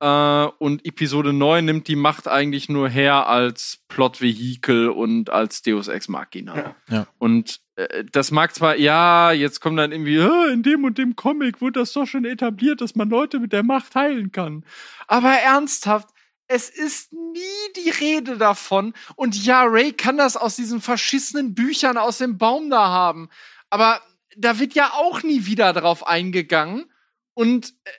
Äh, 0.01 0.45
und 0.59 0.85
Episode 0.85 1.31
9 1.31 1.63
nimmt 1.65 1.87
die 1.87 1.95
Macht 1.95 2.27
eigentlich 2.27 2.67
nur 2.67 2.89
her 2.89 3.27
als 3.27 3.79
Plotvehikel 3.87 4.89
und 4.89 5.29
als 5.29 5.61
Deus 5.61 5.87
Ex 5.87 6.09
Machina. 6.09 6.55
Ja. 6.55 6.75
Ja. 6.89 7.07
Und 7.17 7.61
äh, 7.77 8.03
das 8.11 8.29
mag 8.31 8.53
zwar, 8.53 8.75
ja, 8.75 9.31
jetzt 9.31 9.61
kommt 9.61 9.79
dann 9.79 9.93
irgendwie, 9.93 10.19
"Ah, 10.19 10.47
in 10.51 10.63
dem 10.63 10.83
und 10.83 10.97
dem 10.97 11.15
Comic 11.15 11.61
wurde 11.61 11.79
das 11.79 11.93
doch 11.93 12.05
schon 12.05 12.25
etabliert, 12.25 12.81
dass 12.81 12.95
man 12.95 13.09
Leute 13.09 13.39
mit 13.39 13.53
der 13.53 13.63
Macht 13.63 13.95
heilen 13.95 14.31
kann. 14.33 14.65
Aber 15.07 15.29
ernsthaft, 15.31 16.09
es 16.47 16.69
ist 16.69 17.11
nie 17.13 17.73
die 17.77 17.89
Rede 17.89 18.37
davon. 18.37 18.93
Und 19.15 19.45
ja, 19.45 19.63
Ray 19.63 19.93
kann 19.93 20.17
das 20.17 20.35
aus 20.37 20.57
diesen 20.57 20.81
verschissenen 20.81 21.55
Büchern 21.55 21.97
aus 21.97 22.17
dem 22.19 22.37
Baum 22.37 22.69
da 22.69 22.89
haben. 22.89 23.29
Aber 23.69 24.01
da 24.35 24.59
wird 24.59 24.73
ja 24.73 24.91
auch 24.93 25.23
nie 25.23 25.45
wieder 25.45 25.73
drauf 25.73 26.05
eingegangen. 26.05 26.91
Und 27.33 27.69
äh, 27.83 27.91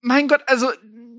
mein 0.00 0.28
Gott, 0.28 0.42
also, 0.46 0.70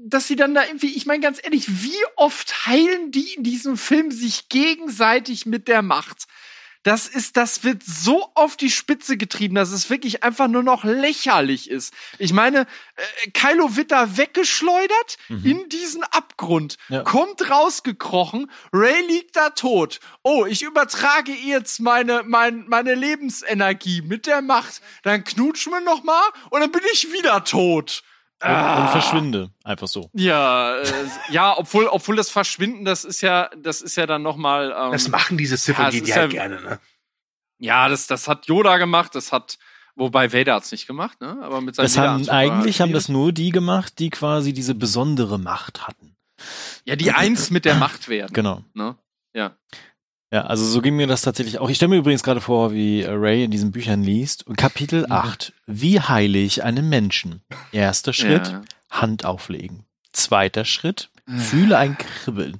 dass 0.05 0.27
sie 0.27 0.35
dann 0.35 0.53
da 0.53 0.65
irgendwie, 0.65 0.95
ich 0.95 1.05
meine 1.05 1.21
ganz 1.21 1.39
ehrlich, 1.43 1.83
wie 1.83 2.03
oft 2.15 2.67
heilen 2.67 3.11
die 3.11 3.33
in 3.33 3.43
diesem 3.43 3.77
Film 3.77 4.11
sich 4.11 4.49
gegenseitig 4.49 5.45
mit 5.45 5.67
der 5.67 5.81
Macht? 5.81 6.27
Das 6.85 7.07
ist, 7.07 7.35
das 7.35 7.63
wird 7.63 7.81
so 7.83 8.29
auf 8.35 8.57
die 8.57 8.69
Spitze 8.69 9.17
getrieben, 9.17 9.55
dass 9.55 9.71
es 9.71 9.89
wirklich 9.89 10.23
einfach 10.23 10.47
nur 10.47 10.61
noch 10.61 10.83
lächerlich 10.83 11.67
ist. 11.67 11.95
Ich 12.19 12.31
meine, 12.31 12.67
äh, 12.95 13.31
Kylo 13.31 13.75
wird 13.75 13.91
da 13.91 14.17
weggeschleudert 14.17 15.17
in 15.43 15.67
diesen 15.69 16.03
Abgrund, 16.03 16.77
Ja. 16.89 17.01
kommt 17.01 17.49
rausgekrochen, 17.49 18.51
Ray 18.71 19.01
liegt 19.07 19.35
da 19.35 19.49
tot. 19.49 19.99
Oh, 20.21 20.45
ich 20.45 20.61
übertrage 20.61 21.31
jetzt 21.31 21.79
meine, 21.79 22.21
mein, 22.23 22.65
meine 22.67 22.93
Lebensenergie 22.93 24.03
mit 24.03 24.27
der 24.27 24.43
Macht. 24.43 24.81
Dann 25.01 25.23
knutschen 25.23 25.71
wir 25.73 25.81
noch 25.81 26.03
mal 26.03 26.23
und 26.51 26.61
dann 26.61 26.71
bin 26.71 26.83
ich 26.93 27.11
wieder 27.11 27.43
tot. 27.43 28.03
Und, 28.43 28.51
und 28.51 28.89
verschwinde. 28.89 29.49
Einfach 29.63 29.87
so. 29.87 30.09
Ja, 30.13 30.75
äh, 30.77 30.85
ja, 31.29 31.57
obwohl, 31.57 31.87
obwohl 31.87 32.15
das 32.15 32.29
Verschwinden, 32.29 32.83
das 32.85 33.03
ist 33.05 33.21
ja, 33.21 33.49
das 33.57 33.81
ist 33.81 33.95
ja 33.95 34.05
dann 34.05 34.21
noch 34.23 34.35
mal. 34.37 34.75
Ähm, 34.77 34.91
Das 34.91 35.07
machen 35.07 35.37
diese 35.37 35.57
Sith 35.57 35.77
ja, 35.77 35.87
es 35.89 35.95
ist 35.95 36.15
halt 36.15 36.33
ja- 36.33 36.47
gerne, 36.47 36.61
ne? 36.61 36.79
Ja, 37.59 37.87
das, 37.87 38.07
das 38.07 38.27
hat 38.27 38.47
Yoda 38.47 38.77
gemacht, 38.77 39.15
das 39.15 39.31
hat, 39.31 39.57
wobei 39.95 40.33
Vader 40.33 40.55
hat's 40.55 40.71
nicht 40.73 40.87
gemacht, 40.87 41.21
ne? 41.21 41.39
Aber 41.41 41.61
mit 41.61 41.75
seinem 41.75 41.85
Das 41.85 41.97
haben, 41.97 42.29
eigentlich 42.29 42.81
haben 42.81 42.91
das 42.91 43.07
nur 43.07 43.31
die 43.31 43.51
gemacht, 43.51 43.97
die 43.99 44.09
quasi 44.09 44.51
diese 44.51 44.75
besondere 44.75 45.39
Macht 45.39 45.87
hatten. 45.87 46.17
Ja, 46.83 46.97
die 46.97 47.11
eins 47.13 47.49
mit 47.49 47.63
der 47.63 47.75
Macht 47.75 48.09
werden. 48.09 48.33
Genau. 48.33 48.61
Ne? 48.73 48.97
Ja. 49.33 49.55
Ja, 50.35 50.47
also 50.47 50.65
so 50.65 50.81
ging 50.81 50.97
mir 50.97 51.07
das 51.07 51.21
tatsächlich 51.21 51.59
auch. 51.59 51.69
Ich 51.69 51.77
stelle 51.77 51.91
mir 51.91 51.95
übrigens 51.95 52.21
gerade 52.21 52.41
vor, 52.41 52.73
wie 52.73 53.03
äh, 53.03 53.09
Ray 53.09 53.45
in 53.45 53.51
diesen 53.51 53.71
Büchern 53.71 54.03
liest. 54.03 54.43
Kapitel 54.57 55.05
8. 55.09 55.53
Wie 55.65 56.01
heile 56.01 56.39
ich 56.39 56.61
einen 56.61 56.89
Menschen? 56.89 57.41
Erster 57.71 58.11
Schritt, 58.11 58.49
Ja. 58.49 58.61
Hand 58.91 59.23
auflegen. 59.23 59.85
Zweiter 60.11 60.65
Schritt, 60.65 61.09
fühle 61.37 61.77
ein 61.77 61.97
Kribbeln. 61.97 62.59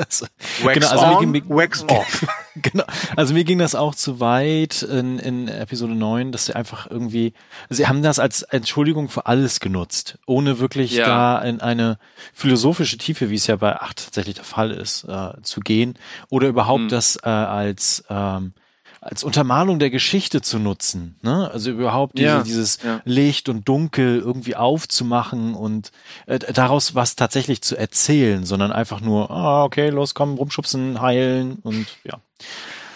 Also, 0.00 0.26
Wax 0.62 0.74
Genau, 0.74 0.88
also 0.88 1.04
on, 1.18 1.32
gehen- 1.32 1.48
wax 1.48 1.84
off. 1.88 2.26
genau. 2.56 2.84
Also 3.16 3.34
mir 3.34 3.44
ging 3.44 3.58
das 3.58 3.74
auch 3.74 3.94
zu 3.94 4.18
weit 4.20 4.82
in, 4.82 5.18
in 5.18 5.48
Episode 5.48 5.94
9, 5.94 6.32
dass 6.32 6.46
sie 6.46 6.54
einfach 6.54 6.90
irgendwie, 6.90 7.34
sie 7.68 7.86
haben 7.86 8.02
das 8.02 8.18
als 8.18 8.42
Entschuldigung 8.42 9.08
für 9.08 9.26
alles 9.26 9.60
genutzt, 9.60 10.18
ohne 10.26 10.58
wirklich 10.58 10.92
Ja. 10.92 11.06
da 11.06 11.38
in 11.42 11.60
eine 11.60 11.98
philosophische 12.32 12.98
Tiefe, 12.98 13.30
wie 13.30 13.34
es 13.36 13.46
ja 13.46 13.56
bei 13.56 13.76
8 13.76 14.04
tatsächlich 14.06 14.36
der 14.36 14.44
Fall 14.44 14.70
ist, 14.70 15.04
äh, 15.04 15.32
zu 15.42 15.60
gehen 15.60 15.98
oder 16.30 16.48
überhaupt 16.48 16.80
Hm. 16.80 16.88
das 16.88 17.16
äh, 17.22 17.28
als 17.28 18.04
ähm, 18.08 18.52
als 19.00 19.24
Untermalung 19.24 19.78
der 19.78 19.88
Geschichte 19.88 20.42
zu 20.42 20.58
nutzen, 20.58 21.18
ne? 21.22 21.50
Also 21.50 21.70
überhaupt 21.70 22.18
diese, 22.18 22.26
Ja, 22.26 22.42
dieses 22.42 22.82
ja. 22.82 23.00
Licht 23.04 23.48
und 23.48 23.66
Dunkel 23.66 24.18
irgendwie 24.18 24.56
aufzumachen 24.56 25.54
und 25.54 25.90
äh, 26.26 26.38
daraus 26.38 26.94
was 26.94 27.16
tatsächlich 27.16 27.62
zu 27.62 27.76
erzählen, 27.76 28.44
sondern 28.44 28.72
einfach 28.72 29.00
nur, 29.00 29.30
ah, 29.30 29.64
okay, 29.64 29.88
los, 29.88 30.14
komm, 30.14 30.34
rumschubsen, 30.34 31.00
heilen 31.00 31.60
und 31.62 31.86
ja. 32.04 32.20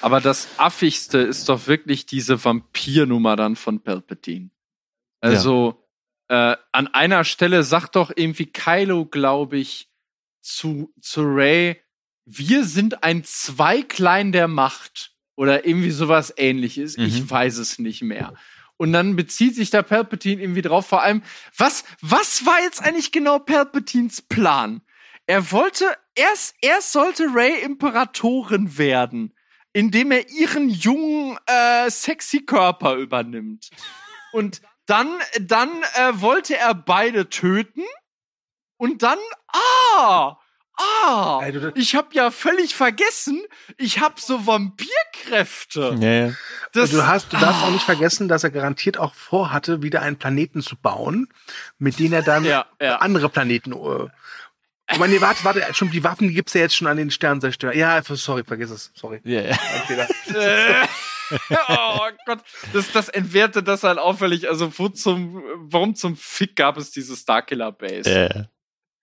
Aber 0.02 0.20
das 0.20 0.48
affigste 0.58 1.18
ist 1.18 1.48
doch 1.48 1.66
wirklich 1.66 2.04
diese 2.04 2.44
Vampirnummer 2.44 3.36
dann 3.36 3.56
von 3.56 3.80
Palpatine. 3.80 4.50
Also 5.22 5.82
äh, 6.28 6.56
an 6.72 6.88
einer 6.88 7.24
Stelle 7.24 7.62
sagt 7.62 7.96
doch 7.96 8.12
irgendwie 8.14 8.44
Kylo, 8.44 9.06
glaube 9.06 9.56
ich, 9.56 9.88
zu 10.42 10.92
zu 11.00 11.22
Ray, 11.22 11.80
wir 12.26 12.64
sind 12.64 13.02
ein 13.02 13.24
Zweiglein 13.24 14.32
der 14.32 14.48
Macht 14.48 15.13
oder 15.36 15.66
irgendwie 15.66 15.90
sowas 15.90 16.32
Ähnliches. 16.36 16.96
Mhm. 16.96 17.04
Ich 17.04 17.30
weiß 17.30 17.58
es 17.58 17.78
nicht 17.78 18.02
mehr. 18.02 18.34
Und 18.76 18.92
dann 18.92 19.16
bezieht 19.16 19.54
sich 19.54 19.70
da 19.70 19.82
Palpatine 19.82 20.42
irgendwie 20.42 20.62
drauf. 20.62 20.86
Vor 20.86 21.02
allem, 21.02 21.22
was 21.56 21.84
was 22.00 22.44
war 22.44 22.60
jetzt 22.60 22.82
eigentlich 22.82 23.12
genau 23.12 23.38
Palpatines 23.38 24.22
Plan? 24.22 24.82
Er 25.26 25.52
wollte 25.52 25.86
erst 26.14 26.56
erst 26.60 26.92
sollte 26.92 27.24
Ray 27.32 27.62
Imperatorin 27.62 28.76
werden 28.76 29.32
indem 29.74 30.12
er 30.12 30.30
ihren 30.30 30.70
jungen, 30.70 31.36
äh, 31.46 31.90
sexy 31.90 32.46
Körper 32.46 32.94
übernimmt. 32.94 33.70
Und 34.32 34.62
dann, 34.86 35.18
dann 35.40 35.68
äh, 35.94 36.12
wollte 36.20 36.56
er 36.56 36.74
beide 36.74 37.28
töten. 37.28 37.82
Und 38.76 39.02
dann, 39.02 39.18
ah, 39.48 40.36
ah, 40.76 41.40
du- 41.50 41.72
ich 41.74 41.94
hab 41.94 42.14
ja 42.14 42.30
völlig 42.30 42.74
vergessen, 42.74 43.42
ich 43.78 44.00
hab 44.00 44.20
so 44.20 44.46
Vampirkräfte. 44.46 45.96
Ja, 46.00 46.10
ja. 46.26 46.32
Das, 46.72 46.90
du, 46.90 47.06
hast, 47.06 47.32
du 47.32 47.36
darfst 47.36 47.62
ah, 47.62 47.66
auch 47.66 47.70
nicht 47.70 47.84
vergessen, 47.84 48.28
dass 48.28 48.44
er 48.44 48.50
garantiert 48.50 48.98
auch 48.98 49.14
vorhatte, 49.14 49.82
wieder 49.82 50.02
einen 50.02 50.16
Planeten 50.16 50.62
zu 50.62 50.76
bauen, 50.76 51.28
mit 51.78 51.98
dem 51.98 52.12
er 52.12 52.22
dann 52.22 52.44
Ja, 52.44 52.66
ja. 52.80 52.96
andere 52.96 53.28
Planeten. 53.28 53.72
Äh, 53.72 54.08
aber 54.86 55.08
nee, 55.08 55.20
warte, 55.20 55.44
warte, 55.44 55.62
schon 55.72 55.90
die 55.90 56.04
Waffen 56.04 56.28
die 56.28 56.34
gibt's 56.34 56.52
ja 56.52 56.60
jetzt 56.60 56.76
schon 56.76 56.86
an 56.86 56.96
den 56.96 57.10
Sternzerstörer. 57.10 57.74
Ja, 57.74 58.02
sorry, 58.02 58.44
vergiss 58.44 58.70
es, 58.70 58.92
sorry. 58.94 59.20
Ja, 59.24 59.54
Fehler. 59.86 60.08
Äh, 60.34 60.86
oh 61.68 62.08
Gott, 62.26 62.40
das, 62.72 62.92
das 62.92 63.08
entwertet 63.08 63.66
das 63.66 63.82
halt 63.82 63.98
auffällig. 63.98 64.48
Also, 64.48 64.70
wo 64.78 64.88
zum, 64.88 65.42
warum 65.56 65.94
zum 65.94 66.16
Fick 66.16 66.56
gab 66.56 66.76
es 66.76 66.90
diese 66.90 67.16
Starkiller 67.16 67.72
Base? 67.72 68.10
Ja. 68.10 68.46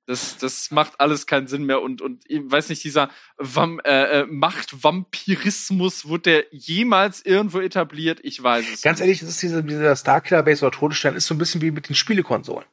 Das, 0.08 0.38
das 0.38 0.72
macht 0.72 1.00
alles 1.00 1.28
keinen 1.28 1.48
Sinn 1.48 1.64
mehr 1.64 1.82
und, 1.82 2.02
und 2.02 2.24
ich 2.28 2.42
weiß 2.44 2.70
nicht, 2.70 2.84
dieser 2.84 3.10
Vam 3.38 3.80
äh, 3.84 4.22
äh, 4.22 4.26
Machtvampirismus, 4.26 6.08
wurde 6.08 6.22
der 6.22 6.46
jemals 6.52 7.24
irgendwo 7.24 7.60
etabliert? 7.60 8.20
Ich 8.24 8.42
weiß 8.42 8.66
es 8.74 8.82
Ganz 8.82 9.00
ehrlich, 9.00 9.20
das 9.20 9.30
ist 9.30 9.42
diese, 9.44 9.64
dieser 9.64 9.96
Starkiller 9.96 10.44
Base 10.44 10.66
oder 10.66 10.76
Todesstern 10.76 11.16
ist 11.16 11.28
so 11.28 11.36
ein 11.36 11.38
bisschen 11.38 11.62
wie 11.62 11.72
mit 11.72 11.88
den 11.88 11.96
Spielekonsolen. 11.96 12.68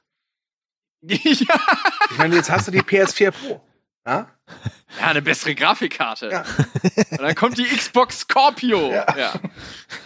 nicht. 1.03 1.25
ja. 1.49 1.61
Ich 2.11 2.19
meine, 2.19 2.35
jetzt 2.35 2.51
hast 2.51 2.67
du 2.69 2.73
die 2.73 2.83
PS4 2.83 3.31
Pro. 3.31 3.61
Ja? 4.07 4.38
Ja, 5.01 5.07
eine 5.09 5.23
bessere 5.23 5.55
Grafikkarte. 5.55 6.31
Ja. 6.31 6.45
Und 7.11 7.21
dann 7.23 7.35
kommt 7.35 7.59
die 7.59 7.65
Xbox 7.65 8.21
Scorpio. 8.21 8.91
Ja. 8.93 9.07
Ja. 9.17 9.33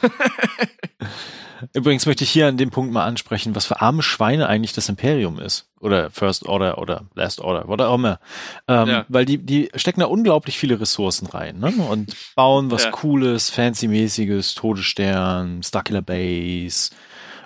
Übrigens 1.74 2.06
möchte 2.06 2.24
ich 2.24 2.30
hier 2.30 2.48
an 2.48 2.56
dem 2.56 2.70
Punkt 2.70 2.92
mal 2.92 3.04
ansprechen, 3.04 3.54
was 3.54 3.66
für 3.66 3.80
arme 3.80 4.02
Schweine 4.02 4.48
eigentlich 4.48 4.72
das 4.72 4.88
Imperium 4.88 5.38
ist. 5.38 5.68
Oder 5.78 6.10
First 6.10 6.44
Order 6.46 6.78
oder 6.78 7.04
Last 7.14 7.40
Order, 7.40 7.68
oder 7.68 7.88
auch 7.88 7.94
immer. 7.94 8.18
Ähm, 8.66 8.88
Ja. 8.88 9.04
Weil 9.08 9.24
die, 9.24 9.38
die 9.38 9.70
stecken 9.76 10.00
da 10.00 10.06
unglaublich 10.06 10.58
viele 10.58 10.80
Ressourcen 10.80 11.26
rein 11.28 11.60
ne? 11.60 11.70
und 11.88 12.16
bauen 12.34 12.72
was 12.72 12.84
Ja. 12.84 12.90
Cooles, 12.90 13.48
Fancy-mäßiges, 13.50 14.54
Todesstern, 14.54 15.62
Starkiller 15.62 16.02
Base, 16.02 16.90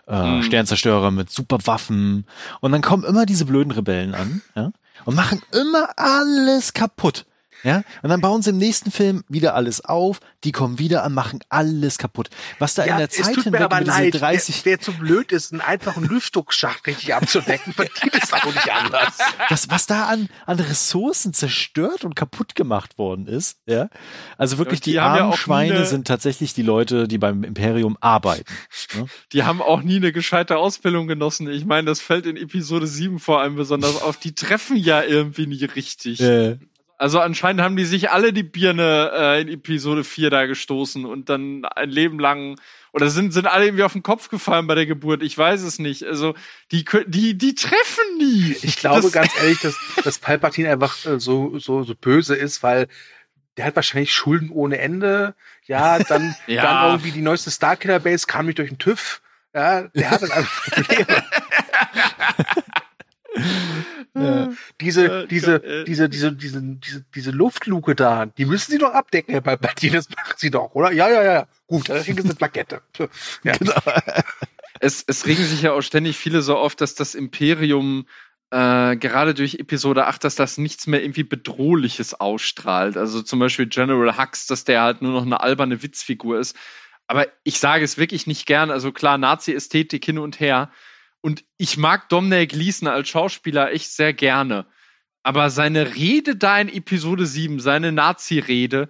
äh, 0.08 0.22
Mhm. 0.22 0.42
Sternzerstörer 0.44 1.10
mit 1.10 1.30
super 1.30 1.58
Waffen. 1.66 2.26
Und 2.60 2.72
dann 2.72 2.80
kommen 2.82 3.04
immer 3.04 3.26
diese 3.26 3.44
blöden 3.44 3.72
Rebellen 3.72 4.14
an 4.14 4.40
ja? 4.54 4.70
Und 5.04 5.14
machen 5.14 5.42
immer 5.52 5.90
alles 5.98 6.72
kaputt. 6.72 7.26
Ja, 7.66 7.82
und 8.02 8.10
dann 8.10 8.20
bauen 8.20 8.42
sie 8.42 8.50
im 8.50 8.58
nächsten 8.58 8.92
Film 8.92 9.24
wieder 9.28 9.56
alles 9.56 9.84
auf, 9.84 10.20
die 10.44 10.52
kommen 10.52 10.78
wieder 10.78 11.02
an, 11.02 11.12
machen 11.14 11.40
alles 11.48 11.98
kaputt. 11.98 12.28
Was 12.60 12.74
da 12.74 12.84
in 12.84 12.96
der 12.96 13.10
Zeit 13.10 13.34
hinweg 13.34 13.60
aber 13.60 13.80
über 13.80 13.84
diese 13.90 14.02
leid, 14.04 14.20
30 14.20 14.64
wer, 14.64 14.72
wer 14.72 14.80
zu 14.80 14.92
blöd 14.92 15.32
ist, 15.32 15.50
einen 15.52 15.60
einfachen 15.62 16.04
Lüftungsschacht 16.04 16.86
richtig 16.86 17.12
abzudecken, 17.12 17.72
verdient 17.74 18.14
es 18.22 18.32
auch 18.32 18.44
nicht 18.44 18.70
anders. 18.72 19.18
das, 19.48 19.68
was 19.68 19.86
da 19.86 20.06
an, 20.06 20.28
an 20.46 20.60
Ressourcen 20.60 21.34
zerstört 21.34 22.04
und 22.04 22.14
kaputt 22.14 22.54
gemacht 22.54 22.98
worden 22.98 23.26
ist, 23.26 23.58
ja. 23.66 23.88
Also 24.38 24.58
wirklich, 24.58 24.80
die 24.80 24.90
die, 24.90 24.96
ja 24.96 25.06
armen 25.06 25.32
auch 25.32 25.36
Schweine 25.36 25.74
eine- 25.74 25.86
sind 25.86 26.06
tatsächlich 26.06 26.54
die 26.54 26.62
Leute, 26.62 27.08
die 27.08 27.18
beim 27.18 27.42
Imperium 27.42 27.98
arbeiten. 28.00 28.44
Ne? 28.94 29.06
Die 29.32 29.42
haben 29.42 29.60
auch 29.60 29.82
nie 29.82 29.96
eine 29.96 30.12
gescheite 30.12 30.56
Ausbildung 30.56 31.08
genossen. 31.08 31.48
Ich 31.50 31.64
meine, 31.64 31.86
das 31.86 32.00
fällt 32.00 32.26
in 32.26 32.36
Episode 32.36 32.86
7 32.86 33.18
vor 33.18 33.40
allem 33.40 33.56
besonders 33.56 34.00
auf. 34.00 34.16
Die 34.18 34.36
treffen 34.36 34.76
ja 34.76 35.02
irgendwie 35.02 35.46
nie 35.48 35.64
richtig. 35.64 36.20
Äh, 36.20 36.58
Also 36.98 37.20
anscheinend 37.20 37.60
haben 37.62 37.76
die 37.76 37.84
sich 37.84 38.10
alle 38.10 38.32
die 38.32 38.42
Birne 38.42 39.10
äh, 39.14 39.40
in 39.42 39.48
Episode 39.48 40.02
4 40.02 40.30
da 40.30 40.46
gestoßen 40.46 41.04
und 41.04 41.28
dann 41.28 41.64
ein 41.64 41.90
Leben 41.90 42.18
lang 42.18 42.58
oder 42.92 43.10
sind 43.10 43.32
sind 43.32 43.46
alle 43.46 43.66
irgendwie 43.66 43.82
auf 43.84 43.92
den 43.92 44.02
Kopf 44.02 44.30
gefallen 44.30 44.66
bei 44.66 44.74
der 44.74 44.86
Geburt. 44.86 45.22
Ich 45.22 45.36
weiß 45.36 45.60
es 45.62 45.78
nicht. 45.78 46.04
Also 46.04 46.34
die 46.72 46.86
die 47.06 47.36
die 47.36 47.54
treffen 47.54 48.04
nie. 48.18 48.56
Ich 48.62 48.76
glaube 48.76 49.02
Das- 49.02 49.12
ganz 49.12 49.32
ehrlich, 49.38 49.60
dass, 49.60 49.76
dass 50.04 50.18
Palpatine 50.18 50.70
einfach 50.70 51.04
äh, 51.04 51.20
so, 51.20 51.58
so, 51.58 51.82
so 51.82 51.94
böse 51.94 52.34
ist, 52.34 52.62
weil 52.62 52.88
der 53.58 53.66
hat 53.66 53.76
wahrscheinlich 53.76 54.14
Schulden 54.14 54.50
ohne 54.50 54.78
Ende. 54.78 55.34
Ja, 55.66 55.98
dann, 55.98 56.34
Ja. 56.46 56.62
dann 56.62 56.90
irgendwie 56.92 57.12
die 57.12 57.20
neueste 57.22 57.50
Starkiller 57.50 58.00
Base 58.00 58.26
kam 58.26 58.46
nicht 58.46 58.58
durch 58.58 58.70
den 58.70 58.78
TÜV. 58.78 59.20
Ja, 59.54 59.82
der 59.88 60.10
hat 60.10 60.22
dann 60.22 60.30
einfach 60.30 60.62
Probleme. 60.72 61.06
ja. 64.22 64.52
Diese, 64.80 65.06
Äh, 65.06 65.26
diese, 65.26 65.54
äh. 65.56 65.84
diese, 65.84 66.08
diese, 66.08 66.32
diese, 66.32 66.62
diese, 66.62 67.04
diese 67.14 67.30
Luftluke 67.30 67.94
da, 67.94 68.26
die 68.26 68.44
müssen 68.44 68.70
sie 68.70 68.78
doch 68.78 68.92
abdecken, 68.92 69.32
Herr 69.32 69.40
Palpatine. 69.40 69.96
Das 69.96 70.08
machen 70.10 70.34
sie 70.36 70.50
doch, 70.50 70.74
oder? 70.74 70.92
Ja, 70.92 71.08
ja, 71.08 71.22
ja. 71.22 71.32
ja. 71.32 71.48
Gut, 71.66 71.88
da 71.88 72.00
kriegen 72.00 72.18
sie 72.18 72.24
eine 72.24 72.34
Plakette. 72.34 72.82
Ja. 73.44 73.54
es, 74.80 75.04
es 75.06 75.26
regen 75.26 75.44
sich 75.44 75.62
ja 75.62 75.72
auch 75.72 75.82
ständig 75.82 76.16
viele 76.16 76.42
so 76.42 76.56
auf, 76.56 76.74
dass 76.74 76.94
das 76.94 77.14
Imperium 77.14 78.06
äh, 78.50 78.96
gerade 78.96 79.34
durch 79.34 79.56
Episode 79.56 80.06
8, 80.06 80.22
dass 80.24 80.36
das 80.36 80.58
nichts 80.58 80.86
mehr 80.86 81.02
irgendwie 81.02 81.24
Bedrohliches 81.24 82.14
ausstrahlt. 82.14 82.96
Also 82.96 83.22
zum 83.22 83.38
Beispiel 83.38 83.66
General 83.66 84.16
Hux, 84.18 84.46
dass 84.46 84.64
der 84.64 84.82
halt 84.82 85.02
nur 85.02 85.12
noch 85.12 85.26
eine 85.26 85.40
alberne 85.40 85.82
Witzfigur 85.82 86.38
ist. 86.38 86.56
Aber 87.08 87.26
ich 87.44 87.58
sage 87.58 87.84
es 87.84 87.98
wirklich 87.98 88.26
nicht 88.26 88.46
gern. 88.46 88.70
Also 88.70 88.92
klar, 88.92 89.18
Nazi-Ästhetik 89.18 90.04
hin 90.04 90.18
und 90.18 90.40
her. 90.40 90.70
Und 91.26 91.42
ich 91.56 91.76
mag 91.76 92.08
Domhnall 92.08 92.46
Gleeson 92.46 92.86
als 92.86 93.08
Schauspieler 93.08 93.72
echt 93.72 93.90
sehr 93.90 94.12
gerne. 94.12 94.64
Aber 95.24 95.50
seine 95.50 95.96
Rede 95.96 96.36
da 96.36 96.60
in 96.60 96.68
Episode 96.68 97.26
7, 97.26 97.58
seine 97.58 97.90
Nazi-Rede, 97.90 98.88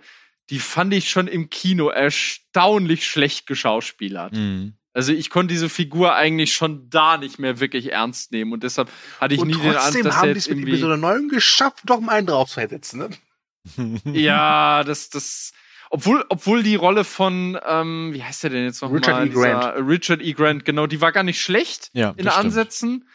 die 0.50 0.58
fand 0.58 0.92
ich 0.92 1.08
schon 1.08 1.28
im 1.28 1.48
Kino 1.48 1.88
erstaunlich 1.88 3.06
schlecht 3.06 3.46
geschauspielert. 3.46 4.34
Mhm. 4.34 4.74
Also 4.92 5.14
ich 5.14 5.30
konnte 5.30 5.54
diese 5.54 5.70
Figur 5.70 6.14
eigentlich 6.14 6.52
schon 6.52 6.90
da 6.90 7.16
nicht 7.16 7.38
mehr 7.38 7.58
wirklich 7.58 7.92
ernst 7.92 8.32
nehmen 8.32 8.52
und 8.52 8.64
deshalb 8.64 8.90
hatte 9.18 9.32
ich 9.32 9.40
Und 9.40 9.48
nie 9.48 9.54
den 9.54 9.62
Eindruck, 9.62 9.80
trotzdem 9.80 10.04
dass 10.04 10.14
er 10.16 10.20
haben 10.20 10.32
die 10.34 10.38
es 10.38 10.48
mit 10.50 10.68
Episode 10.68 10.98
9 10.98 11.28
geschafft, 11.30 11.84
doch 11.86 12.00
mal 12.00 12.16
einen 12.16 12.26
draufzusetzen. 12.26 12.98
Ne? 12.98 14.00
ja, 14.12 14.84
das 14.84 15.08
das 15.08 15.54
obwohl 15.96 16.24
obwohl 16.28 16.62
die 16.62 16.76
Rolle 16.76 17.04
von 17.04 17.58
ähm, 17.66 18.10
wie 18.12 18.22
heißt 18.22 18.42
der 18.42 18.50
denn 18.50 18.64
jetzt 18.64 18.82
noch 18.82 18.92
Richard 18.92 19.16
mal? 19.16 19.26
E. 19.26 19.30
Grant. 19.30 19.64
Dieser, 19.64 19.88
Richard 19.88 20.20
E. 20.20 20.32
Grant, 20.34 20.64
genau, 20.66 20.86
die 20.86 21.00
war 21.00 21.10
gar 21.10 21.22
nicht 21.22 21.40
schlecht 21.40 21.90
Ja, 21.94 22.10
in 22.10 22.28
stimmt. 22.28 22.36
Ansätzen, 22.36 23.08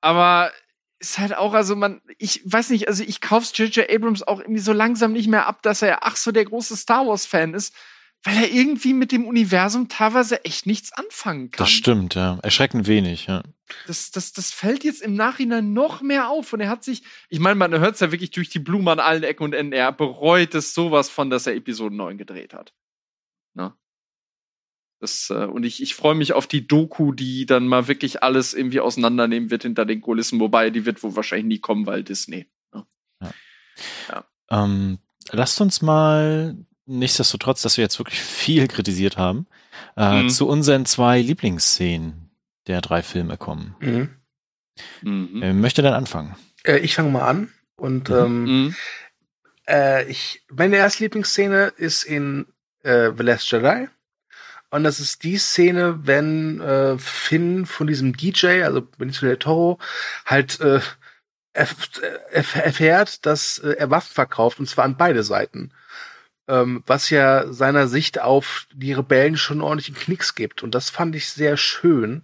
aber 0.00 0.52
ist 1.00 1.18
halt 1.18 1.34
auch, 1.36 1.54
also 1.54 1.74
man, 1.74 2.00
ich 2.18 2.42
weiß 2.44 2.70
nicht, 2.70 2.86
also 2.86 3.02
ich 3.02 3.20
kauf's 3.20 3.56
J.J. 3.56 3.90
Abrams 3.90 4.22
auch 4.22 4.38
irgendwie 4.38 4.60
so 4.60 4.72
langsam 4.72 5.12
nicht 5.12 5.28
mehr 5.28 5.46
ab, 5.46 5.62
dass 5.62 5.82
er 5.82 6.04
ach 6.06 6.16
so 6.16 6.30
der 6.30 6.44
große 6.44 6.76
Star 6.76 7.06
Wars 7.06 7.26
Fan 7.26 7.54
ist, 7.54 7.74
weil 8.22 8.36
er 8.36 8.50
irgendwie 8.50 8.92
mit 8.92 9.12
dem 9.12 9.26
Universum 9.26 9.88
teilweise 9.88 10.44
echt 10.44 10.66
nichts 10.66 10.92
anfangen 10.92 11.50
kann. 11.50 11.64
Das 11.64 11.70
stimmt, 11.70 12.14
ja. 12.14 12.38
Erschreckend 12.42 12.86
wenig, 12.86 13.26
ja. 13.26 13.42
das, 13.86 14.10
das, 14.10 14.32
das 14.32 14.50
fällt 14.50 14.84
jetzt 14.84 15.00
im 15.00 15.14
Nachhinein 15.14 15.72
noch 15.72 16.02
mehr 16.02 16.28
auf. 16.28 16.52
Und 16.52 16.60
er 16.60 16.68
hat 16.68 16.84
sich, 16.84 17.02
ich 17.30 17.40
meine, 17.40 17.54
man 17.54 17.72
hört 17.78 17.94
es 17.94 18.00
ja 18.00 18.12
wirklich 18.12 18.30
durch 18.30 18.50
die 18.50 18.58
Blume 18.58 18.90
an 18.90 19.00
allen 19.00 19.22
Ecken 19.22 19.44
und 19.44 19.54
Enden. 19.54 19.72
Er 19.72 19.90
bereut 19.92 20.54
es 20.54 20.74
sowas 20.74 21.08
von, 21.08 21.30
dass 21.30 21.46
er 21.46 21.54
Episode 21.54 21.94
9 21.94 22.18
gedreht 22.18 22.52
hat. 22.52 22.74
Ne? 23.54 23.74
Das, 24.98 25.30
äh, 25.30 25.46
und 25.46 25.64
ich, 25.64 25.82
ich 25.82 25.94
freue 25.94 26.14
mich 26.14 26.34
auf 26.34 26.46
die 26.46 26.66
Doku, 26.66 27.12
die 27.12 27.46
dann 27.46 27.66
mal 27.66 27.88
wirklich 27.88 28.22
alles 28.22 28.52
irgendwie 28.52 28.80
auseinandernehmen 28.80 29.50
wird 29.50 29.62
hinter 29.62 29.86
den 29.86 30.02
Kulissen, 30.02 30.40
wobei 30.40 30.68
die 30.68 30.84
wird 30.84 31.02
wohl 31.02 31.16
wahrscheinlich 31.16 31.46
nie 31.46 31.60
kommen, 31.60 31.86
weil 31.86 32.04
Disney. 32.04 32.46
Ne? 32.74 32.86
Ähm, 34.50 34.98
lasst 35.30 35.60
uns 35.60 35.80
mal, 35.80 36.56
nichtsdestotrotz, 36.90 37.62
dass 37.62 37.76
wir 37.76 37.82
jetzt 37.84 37.98
wirklich 37.98 38.20
viel 38.20 38.66
kritisiert 38.68 39.16
haben, 39.16 39.46
äh, 39.96 40.22
Mhm. 40.24 40.28
zu 40.28 40.48
unseren 40.48 40.84
zwei 40.86 41.20
Lieblingsszenen 41.20 42.30
der 42.66 42.80
drei 42.80 43.02
Filme 43.02 43.36
kommen. 43.36 43.76
Mhm. 43.80 44.10
Mhm. 45.02 45.28
Wer 45.40 45.54
möchte 45.54 45.82
dann 45.82 45.94
anfangen? 45.94 46.36
Äh, 46.64 46.78
ich 46.78 46.94
fange 46.94 47.10
mal 47.10 47.26
an. 47.26 47.50
Und 47.76 48.08
Mhm. 48.10 48.14
ähm, 48.16 48.44
Mhm. 48.44 48.74
äh, 49.68 50.04
ich, 50.10 50.42
meine 50.50 50.76
erste 50.76 51.04
Lieblingsszene 51.04 51.72
ist 51.76 52.04
in 52.04 52.46
äh, 52.82 53.10
The 53.16 53.22
Last 53.22 53.50
Jedi. 53.50 53.88
Und 54.70 54.84
das 54.84 55.00
ist 55.00 55.22
die 55.24 55.36
Szene, 55.38 56.00
wenn 56.06 56.60
äh, 56.60 56.96
Finn 56.98 57.66
von 57.66 57.86
diesem 57.86 58.16
DJ, 58.16 58.62
also 58.62 58.82
Benicio 58.82 59.26
del 59.26 59.36
Toro, 59.36 59.78
halt 60.26 60.60
äh, 60.60 60.80
erf 61.52 61.74
erf 62.30 62.54
erfährt, 62.54 63.26
dass 63.26 63.58
äh, 63.58 63.72
er 63.72 63.90
Waffen 63.90 64.14
verkauft, 64.14 64.60
und 64.60 64.68
zwar 64.68 64.84
an 64.84 64.96
beide 64.96 65.24
Seiten. 65.24 65.72
Ähm, 66.50 66.82
was 66.84 67.10
ja 67.10 67.52
seiner 67.52 67.86
Sicht 67.86 68.20
auf 68.20 68.66
die 68.72 68.92
Rebellen 68.92 69.36
schon 69.36 69.58
einen 69.58 69.62
ordentlichen 69.62 69.94
Knicks 69.94 70.34
gibt. 70.34 70.64
Und 70.64 70.74
das 70.74 70.90
fand 70.90 71.14
ich 71.14 71.30
sehr 71.30 71.56
schön, 71.56 72.22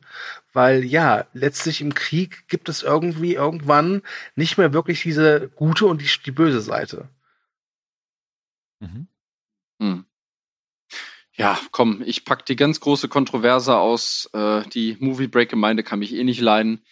weil 0.52 0.82
ja, 0.84 1.26
letztlich 1.32 1.80
im 1.80 1.94
Krieg 1.94 2.48
gibt 2.48 2.68
es 2.68 2.82
irgendwie 2.82 3.34
irgendwann 3.34 4.02
nicht 4.34 4.58
mehr 4.58 4.72
wirklich 4.72 5.02
diese 5.02 5.48
gute 5.54 5.86
und 5.86 6.00
die, 6.00 6.10
die 6.24 6.32
böse 6.32 6.60
Seite. 6.60 7.08
Mhm. 8.80 9.06
Hm. 9.80 10.04
Ja, 11.34 11.60
komm, 11.70 12.02
ich 12.04 12.24
pack 12.24 12.46
die 12.46 12.56
ganz 12.56 12.80
große 12.80 13.08
Kontroverse 13.08 13.76
aus. 13.76 14.28
Äh, 14.32 14.62
die 14.70 14.96
Movie 14.98 15.28
Break 15.28 15.50
Gemeinde 15.50 15.84
kann 15.84 16.00
mich 16.00 16.12
eh 16.12 16.24
nicht 16.24 16.40
leiden. 16.40 16.82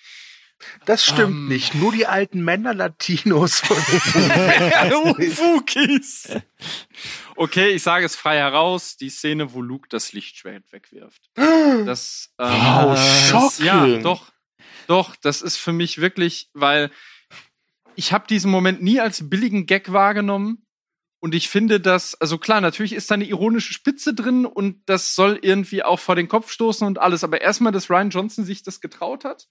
Das 0.85 1.05
stimmt 1.05 1.31
Ähm. 1.35 1.49
nicht. 1.49 1.75
Nur 1.75 1.93
die 1.93 2.07
alten 2.07 2.43
Männer 2.45 2.75
Latinos 2.75 3.61
von 3.61 3.77
Fukis. 5.31 6.29
Okay, 7.37 7.71
ich 7.71 7.83
sage 7.83 8.07
es 8.07 8.15
frei 8.15 8.37
heraus. 8.39 8.97
Die 8.97 9.11
Szene, 9.11 9.53
wo 9.53 9.61
Luke 9.61 9.89
das 9.91 10.13
Lichtschwert 10.13 10.71
wegwirft. 10.71 11.31
Das, 11.35 12.33
ähm, 12.39 12.47
Wow, 12.49 12.95
das- 12.95 13.29
shocking. 13.29 13.67
Ja, 13.67 13.87
doch. 13.99 14.31
Doch, 14.87 15.17
das 15.17 15.43
ist 15.43 15.57
für 15.57 15.73
mich 15.73 16.01
wirklich, 16.01 16.49
weil 16.55 16.93
ich 17.97 18.13
habe 18.13 18.29
diesen 18.29 18.53
Moment 18.53 18.83
nie 18.83 19.01
als 19.01 19.29
billigen 19.29 19.67
Gag 19.67 19.93
wahrgenommen. 19.93 20.65
Und 21.19 21.35
ich 21.35 21.49
finde, 21.49 21.81
dass, 21.81 22.15
also 22.21 22.39
klar, 22.39 22.61
natürlich 22.61 22.93
ist 22.93 23.11
da 23.11 23.15
eine 23.15 23.25
ironische 23.25 23.73
Spitze 23.73 24.15
drin 24.15 24.47
und 24.47 24.83
das 24.87 25.17
soll 25.17 25.39
irgendwie 25.43 25.83
auch 25.83 25.99
vor 25.99 26.15
den 26.15 26.29
Kopf 26.29 26.53
stoßen 26.53 26.87
und 26.87 26.99
alles. 27.01 27.25
Aber 27.25 27.41
erstmal, 27.41 27.73
dass 27.73 27.91
Ryan 27.91 28.11
Johnson 28.11 28.45
sich 28.45 28.63
das 28.63 28.81
getraut 28.81 29.25
hat, 29.25 29.49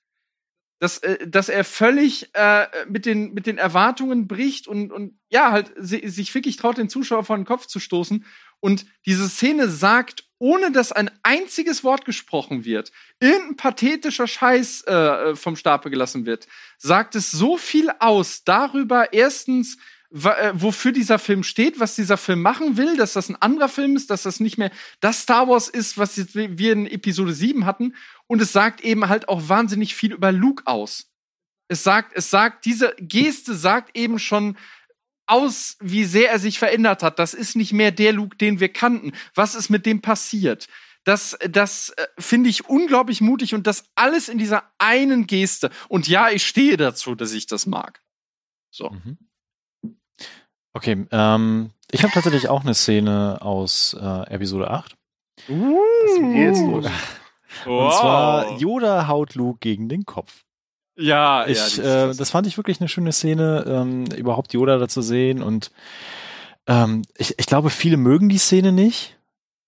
dass, 0.84 0.98
äh, 0.98 1.26
dass 1.26 1.48
er 1.48 1.64
völlig 1.64 2.30
äh, 2.34 2.68
mit, 2.90 3.06
den, 3.06 3.34
mit 3.34 3.48
den 3.48 3.58
Erwartungen 3.58 4.28
bricht 4.28 4.68
und, 4.68 4.92
und 4.92 5.18
ja, 5.30 5.52
halt 5.52 5.72
si 5.78 6.06
sich 6.10 6.36
wirklich 6.36 6.58
traut, 6.58 6.78
den 6.78 6.90
Zuschauer 6.90 7.24
vor 7.24 7.38
den 7.38 7.46
Kopf 7.46 7.68
zu 7.68 7.80
stoßen. 7.80 8.26
Und 8.60 8.86
diese 9.06 9.30
Szene 9.30 9.70
sagt, 9.70 10.26
ohne 10.40 10.74
dass 10.74 10.92
ein 10.92 11.10
einziges 11.24 11.86
Wort 11.86 12.04
gesprochen 12.04 12.66
wird, 12.66 12.92
irgendein 13.22 13.56
pathetischer 13.56 14.28
Scheiß 14.28 14.84
äh, 14.84 15.36
vom 15.38 15.56
Stapel 15.56 15.90
gelassen 15.90 16.26
wird, 16.26 16.48
sagt 16.78 17.16
es 17.16 17.32
so 17.32 17.58
viel 17.58 17.90
aus 18.00 18.44
darüber, 18.44 19.14
erstens, 19.14 19.78
äh, 20.14 20.52
wofür 20.54 20.92
dieser 20.92 21.18
Film 21.18 21.44
steht, 21.44 21.80
was 21.80 21.96
dieser 21.96 22.18
Film 22.18 22.42
machen 22.42 22.76
will, 22.76 22.98
dass 22.98 23.14
das 23.14 23.30
ein 23.30 23.42
anderer 23.42 23.70
Film 23.70 23.96
ist, 23.96 24.10
dass 24.10 24.24
das 24.24 24.42
nicht 24.42 24.58
mehr 24.58 24.72
das 25.00 25.22
Star 25.22 25.48
Wars 25.48 25.70
ist, 25.70 25.98
was 25.98 26.36
wir 26.36 26.74
in 26.74 26.88
Episode 26.88 27.34
7 27.34 27.66
hatten. 27.66 27.96
Und 28.28 28.42
es 28.42 28.52
sagt 28.52 28.82
eben 28.82 29.10
halt 29.10 29.30
auch 29.30 29.50
wahnsinnig 29.50 29.96
viel 29.96 30.14
über 30.14 30.32
Luke 30.32 30.64
aus. 30.66 31.12
Es 31.68 31.84
sagt, 31.84 32.14
es 32.16 32.30
sagt, 32.30 32.66
diese 32.66 32.96
Geste 33.00 33.56
sagt 33.56 33.98
eben 33.98 34.20
schon 34.20 34.58
aus, 35.26 35.78
wie 35.80 36.04
sehr 36.04 36.32
er 36.32 36.40
sich 36.40 36.60
verändert 36.60 37.04
hat. 37.04 37.20
Das 37.20 37.34
ist 37.34 37.56
nicht 37.56 37.74
mehr 37.74 37.92
der 37.92 38.14
Luke, 38.14 38.38
den 38.38 38.60
wir 38.60 38.70
kannten. 38.70 39.14
Was 39.34 39.56
ist 39.56 39.70
mit 39.70 39.86
dem 39.86 40.02
passiert? 40.02 40.68
Das, 41.06 41.38
das 41.50 41.90
äh, 41.90 42.08
finde 42.18 42.50
ich 42.50 42.70
unglaublich 42.70 43.22
mutig 43.22 43.54
und 43.54 43.68
das 43.68 43.86
alles 43.96 44.30
in 44.30 44.38
dieser 44.38 44.64
einen 44.78 45.28
Geste. 45.28 45.70
Und 45.90 46.08
ja, 46.08 46.30
ich 46.30 46.46
stehe 46.46 46.78
dazu, 46.78 47.16
dass 47.16 47.34
ich 47.34 47.48
das 47.48 47.66
mag. 47.66 48.02
So. 48.72 48.90
Mhm. 48.90 49.18
Okay, 50.74 51.06
ähm, 51.12 51.72
ich 51.92 52.04
habe 52.04 52.14
tatsächlich 52.14 52.50
auch 52.50 52.62
eine 52.62 52.74
Szene 52.74 53.40
aus 53.42 53.96
äh, 54.00 54.34
Episode 54.34 54.72
8. 54.72 54.96
Was 55.48 56.12
ist 56.12 56.36
jetzt 56.36 56.62
los? 56.62 56.86
Und 57.66 57.94
zwar 57.94 58.58
Yoda 58.60 59.08
haut 59.08 59.36
Luke 59.36 59.60
gegen 59.60 59.90
den 59.90 60.06
Kopf. 60.06 60.44
ja, 60.98 61.46
Ich, 61.48 61.78
ja, 61.78 62.10
äh, 62.10 62.16
das. 62.16 62.30
fand 62.30 62.48
ich 62.48 62.58
wirklich 62.58 62.80
eine 62.80 62.90
schöne 62.90 63.12
Szene, 63.12 63.64
ähm, 63.68 64.06
überhaupt 64.16 64.54
Yoda 64.54 64.78
da 64.78 64.88
zu 64.88 65.02
sehen. 65.02 65.42
Und 65.42 65.72
ähm, 66.68 67.04
ich, 67.18 67.38
ich 67.38 67.46
glaube, 67.46 67.70
viele 67.70 67.98
mögen 67.98 68.30
die 68.30 68.38
Szene 68.38 68.72
nicht. 68.72 69.18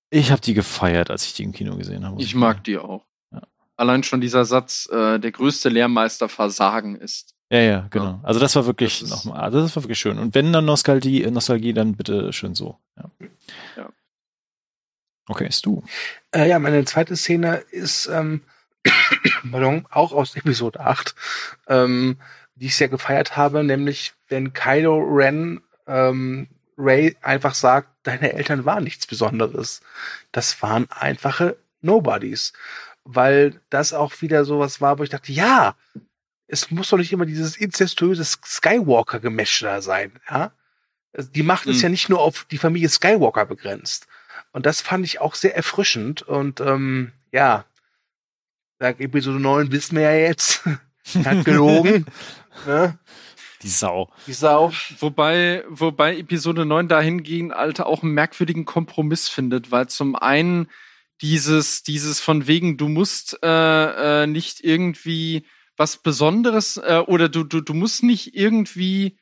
Ich 0.09 0.31
habe 0.31 0.41
die 0.41 0.53
gefeiert, 0.53 1.09
als 1.09 1.25
ich 1.25 1.33
die 1.33 1.43
im 1.43 1.51
Kino 1.51 1.75
gesehen 1.75 2.05
habe. 2.05 2.21
Ich 2.21 2.35
mag 2.35 2.63
die 2.63 2.77
auch. 2.77 3.03
Ja. 3.31 3.41
Allein 3.75 4.03
schon 4.03 4.21
dieser 4.21 4.45
Satz, 4.45 4.87
äh, 4.91 5.19
der 5.19 5.31
größte 5.31 5.69
Lehrmeister 5.69 6.29
Versagen 6.29 6.95
ist. 6.95 7.35
Ja, 7.51 7.59
ja, 7.59 7.87
genau. 7.91 8.19
Also 8.23 8.39
das 8.39 8.55
war 8.55 8.65
wirklich 8.65 9.07
nochmal, 9.07 9.39
also 9.41 9.61
das 9.61 9.75
war 9.75 9.83
wirklich 9.83 9.99
schön. 9.99 10.17
Und 10.17 10.33
wenn 10.33 10.51
dann 10.51 10.65
Nostalgie, 10.65 11.23
äh, 11.23 11.31
Nostalgie, 11.31 11.73
dann 11.73 11.95
bitte 11.95 12.33
schön 12.33 12.55
so. 12.55 12.77
Ja. 12.97 13.09
Ja. 13.77 13.89
Okay, 15.27 15.47
ist 15.47 15.65
du. 15.65 15.83
Äh, 16.31 16.47
ja, 16.49 16.59
meine 16.59 16.85
zweite 16.85 17.15
Szene 17.15 17.57
ist 17.71 18.07
ähm, 18.07 18.41
pardon, 19.51 19.87
auch 19.89 20.11
aus 20.11 20.35
Episode 20.35 20.79
8, 20.79 21.15
ähm, 21.67 22.17
die 22.55 22.67
ich 22.67 22.75
sehr 22.75 22.89
gefeiert 22.89 23.35
habe, 23.35 23.63
nämlich 23.63 24.13
wenn 24.29 24.53
Kylo 24.53 24.99
Ren 24.99 25.61
ähm, 25.87 26.47
Ray 26.77 27.15
einfach 27.21 27.55
sagt, 27.55 27.89
deine 28.03 28.33
Eltern 28.33 28.65
waren 28.65 28.83
nichts 28.83 29.07
Besonderes. 29.07 29.81
Das 30.31 30.61
waren 30.61 30.87
einfache 30.91 31.57
Nobodies. 31.81 32.53
Weil 33.07 33.61
das 33.69 33.93
auch 33.93 34.21
wieder 34.21 34.45
sowas 34.45 34.81
war, 34.81 34.97
wo 34.97 35.03
ich 35.03 35.09
dachte, 35.11 35.31
ja, 35.31 35.75
es 36.47 36.71
muss 36.71 36.89
doch 36.89 36.97
nicht 36.97 37.13
immer 37.13 37.25
dieses 37.27 37.55
inzestuöse 37.55 38.25
Skywalker-Gemesch 38.25 39.59
da 39.61 39.81
sein, 39.81 40.11
ja. 40.29 40.51
Also 41.13 41.29
Die 41.31 41.43
Macht 41.43 41.65
ist 41.67 41.77
Mhm. 41.77 41.83
ja 41.83 41.89
nicht 41.89 42.09
nur 42.09 42.19
auf 42.19 42.45
die 42.49 42.57
Familie 42.57 42.89
Skywalker 42.89 43.45
begrenzt. 43.45 44.07
Und 44.55 44.65
das 44.65 44.79
fand 44.79 45.03
ich 45.03 45.19
auch 45.19 45.35
sehr 45.35 45.53
erfrischend. 45.53 46.21
Und 46.21 46.61
ähm, 46.61 47.11
ja, 47.33 47.65
sag 48.79 49.01
Episode 49.01 49.37
9 49.37 49.69
wissen 49.73 49.97
wir 49.97 50.03
ja 50.03 50.15
jetzt. 50.15 50.61
Er 51.13 51.25
hat 51.25 51.43
gelogen. 51.43 52.05
ne? 52.65 52.97
Die 53.63 53.67
Sau. 53.67 54.09
Die 54.27 54.31
Sau. 54.31 54.71
Wobei, 54.99 55.65
wobei 55.67 56.17
Episode 56.17 56.65
9 56.65 56.87
dahingehend, 56.87 57.51
Alter, 57.51 57.85
auch 57.85 58.01
einen 58.01 58.13
merkwürdigen 58.13 58.63
Kompromiss 58.63 59.27
findet, 59.27 59.71
weil 59.71 59.87
zum 59.87 60.15
einen 60.15 60.69
dieses, 61.21 61.83
dieses 61.83 62.21
von 62.21 62.47
wegen, 62.47 62.77
du 62.77 62.87
musst 62.87 63.37
äh, 63.43 64.23
äh, 64.23 64.25
nicht 64.25 64.63
irgendwie 64.63 65.45
was 65.75 65.97
Besonderes 65.97 66.77
äh, 66.77 67.03
oder 67.05 67.27
du, 67.27 67.43
du, 67.43 67.59
du 67.59 67.73
musst 67.73 68.03
nicht 68.03 68.37
irgendwie 68.37 69.17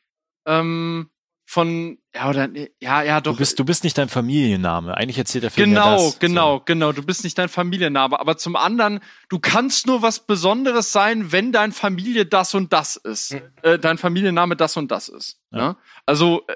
ähm, 0.46 1.10
von, 1.54 2.00
ja, 2.16 2.30
oder, 2.30 2.50
ja, 2.82 3.04
ja, 3.04 3.22
doch. 3.22 3.34
Du 3.34 3.38
bist, 3.38 3.60
du 3.60 3.64
bist 3.64 3.84
nicht 3.84 3.96
dein 3.96 4.10
Familienname. 4.10 4.98
Eigentlich 4.98 5.20
erzählt 5.20 5.44
der 5.44 5.52
Film 5.52 5.70
Genau, 5.70 5.86
ja 5.86 5.96
das. 5.98 6.18
genau, 6.18 6.60
genau. 6.66 6.92
Du 6.94 7.04
bist 7.04 7.24
nicht 7.24 7.38
dein 7.38 7.48
Familienname. 7.48 8.20
Aber 8.20 8.38
zum 8.38 8.56
anderen, 8.56 9.02
du 9.30 9.38
kannst 9.38 9.86
nur 9.86 10.02
was 10.02 10.26
Besonderes 10.26 10.92
sein, 10.92 11.32
wenn 11.32 11.52
dein 11.52 11.72
Familie 11.72 12.26
das 12.26 12.56
und 12.56 12.74
das 12.74 12.96
ist. 12.96 13.34
Mhm. 13.34 13.42
Äh, 13.62 13.78
dein 13.78 14.00
Familienname 14.00 14.56
das 14.56 14.76
und 14.78 14.90
das 14.90 15.10
ist. 15.10 15.40
Ja. 15.52 15.60
Ja. 15.60 15.78
Also, 16.08 16.42
äh, 16.48 16.54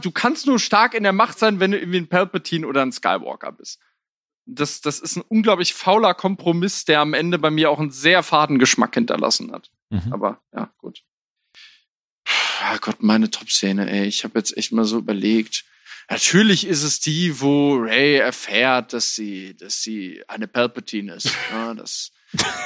du 0.00 0.10
kannst 0.10 0.46
nur 0.46 0.58
stark 0.58 0.94
in 0.94 1.02
der 1.02 1.12
Macht 1.12 1.38
sein, 1.38 1.60
wenn 1.60 1.72
du 1.72 1.78
irgendwie 1.78 1.98
ein 1.98 2.08
Palpatine 2.08 2.66
oder 2.66 2.80
ein 2.80 2.92
Skywalker 2.92 3.52
bist. 3.52 3.80
Das, 4.46 4.80
das 4.80 4.98
ist 4.98 5.16
ein 5.16 5.24
unglaublich 5.28 5.74
fauler 5.74 6.14
Kompromiss, 6.14 6.86
der 6.86 7.00
am 7.00 7.12
Ende 7.12 7.38
bei 7.38 7.50
mir 7.50 7.70
auch 7.70 7.78
einen 7.78 7.90
sehr 7.90 8.22
faden 8.22 8.58
Geschmack 8.58 8.94
hinterlassen 8.94 9.52
hat. 9.52 9.70
So. 9.90 9.96
Mhm. 9.96 10.12
Aber 10.14 10.40
ja, 10.54 10.70
gut. 10.78 11.02
Ja 12.60 12.76
Gott, 12.76 13.02
meine 13.02 13.30
Top-Szene, 13.30 13.90
ey. 13.90 14.06
Ich 14.06 14.24
habe 14.24 14.38
jetzt 14.38 14.56
echt 14.56 14.72
mal 14.72 14.84
so 14.84 14.98
überlegt. 14.98 15.64
Natürlich 16.10 16.66
ist 16.66 16.82
es 16.82 17.00
die, 17.00 17.40
wo 17.40 17.76
Ray 17.76 18.16
erfährt, 18.16 18.92
dass 18.92 19.14
sie, 19.14 19.56
dass 19.56 19.80
sie 19.80 20.22
eine 20.28 20.46
Palpatine 20.46 21.14
ist. 21.14 21.30
Ja, 21.50 21.72
das, 21.74 22.12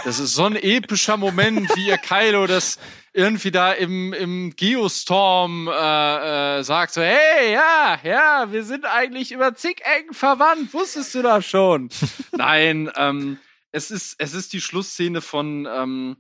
das 0.05 0.19
ist 0.19 0.35
so 0.35 0.47
ein 0.47 0.57
epischer 0.57 1.17
Moment, 1.17 1.69
wie 1.77 1.87
ihr 1.87 1.99
Kylo 1.99 2.47
das 2.47 2.79
irgendwie 3.13 3.53
da 3.53 3.73
im, 3.73 4.13
im 4.13 4.57
Geostorm 4.57 5.69
äh, 5.69 6.59
äh, 6.59 6.65
sagt, 6.65 6.95
so, 6.95 7.03
hey, 7.03 7.53
ja, 7.53 8.01
ja, 8.03 8.51
wir 8.51 8.65
sind 8.65 8.87
eigentlich 8.87 9.31
über 9.31 9.55
zig 9.55 9.81
Ecken 9.85 10.15
verwandt, 10.15 10.75
wusstest 10.75 11.15
du 11.15 11.23
das 11.23 11.47
schon? 11.47 11.89
Nein, 12.33 12.91
ähm, 12.97 13.39
es 13.71 13.93
ist, 13.93 14.17
es 14.19 14.35
ist 14.35 14.53
die 14.53 14.61
Schlussszene 14.61 15.21
von, 15.21 15.69
ähm, 15.71 16.17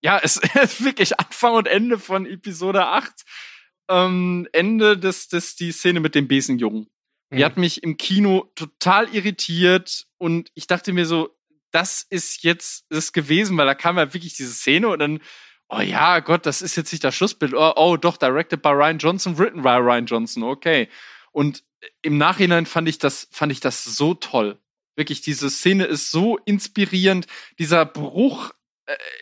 ja, 0.00 0.18
es 0.22 0.36
ist 0.62 0.84
wirklich 0.84 1.18
Anfang 1.18 1.54
und 1.54 1.68
Ende 1.68 1.98
von 1.98 2.26
Episode 2.26 2.86
8. 2.86 3.12
Ähm, 3.90 4.46
Ende 4.52 4.98
des, 4.98 5.28
des, 5.28 5.56
die 5.56 5.72
Szene 5.72 6.00
mit 6.00 6.14
dem 6.14 6.28
Besenjungen. 6.28 6.88
Die 7.30 7.38
Mhm. 7.38 7.44
hat 7.44 7.56
mich 7.58 7.82
im 7.82 7.96
Kino 7.96 8.50
total 8.54 9.14
irritiert 9.14 10.06
und 10.16 10.50
ich 10.54 10.66
dachte 10.66 10.92
mir 10.92 11.04
so, 11.04 11.36
das 11.72 12.06
ist 12.08 12.42
jetzt 12.42 12.86
das 12.88 13.12
gewesen, 13.12 13.56
weil 13.58 13.66
da 13.66 13.74
kam 13.74 13.98
ja 13.98 14.14
wirklich 14.14 14.34
diese 14.34 14.52
Szene 14.52 14.88
und 14.88 14.98
dann 14.98 15.20
oh 15.68 15.80
ja, 15.80 16.20
Gott, 16.20 16.46
das 16.46 16.62
ist 16.62 16.76
jetzt 16.76 16.92
nicht 16.92 17.04
das 17.04 17.14
Schlussbild. 17.14 17.54
Oh, 17.54 17.72
oh, 17.76 17.96
doch, 17.96 18.16
directed 18.16 18.62
by 18.62 18.70
Ryan 18.70 18.98
Johnson, 18.98 19.38
written 19.38 19.62
by 19.62 19.76
Ryan 19.76 20.06
Johnson, 20.06 20.42
okay. 20.42 20.88
Und 21.32 21.62
im 22.02 22.18
Nachhinein 22.18 22.66
fand 22.66 22.88
ich 22.88 22.98
das, 22.98 23.28
fand 23.30 23.52
ich 23.52 23.60
das 23.60 23.84
so 23.84 24.14
toll. 24.14 24.58
Wirklich, 24.96 25.20
diese 25.20 25.48
Szene 25.48 25.84
ist 25.84 26.10
so 26.10 26.38
inspirierend. 26.38 27.26
Dieser 27.58 27.84
Bruch 27.86 28.50
äh, 28.50 28.54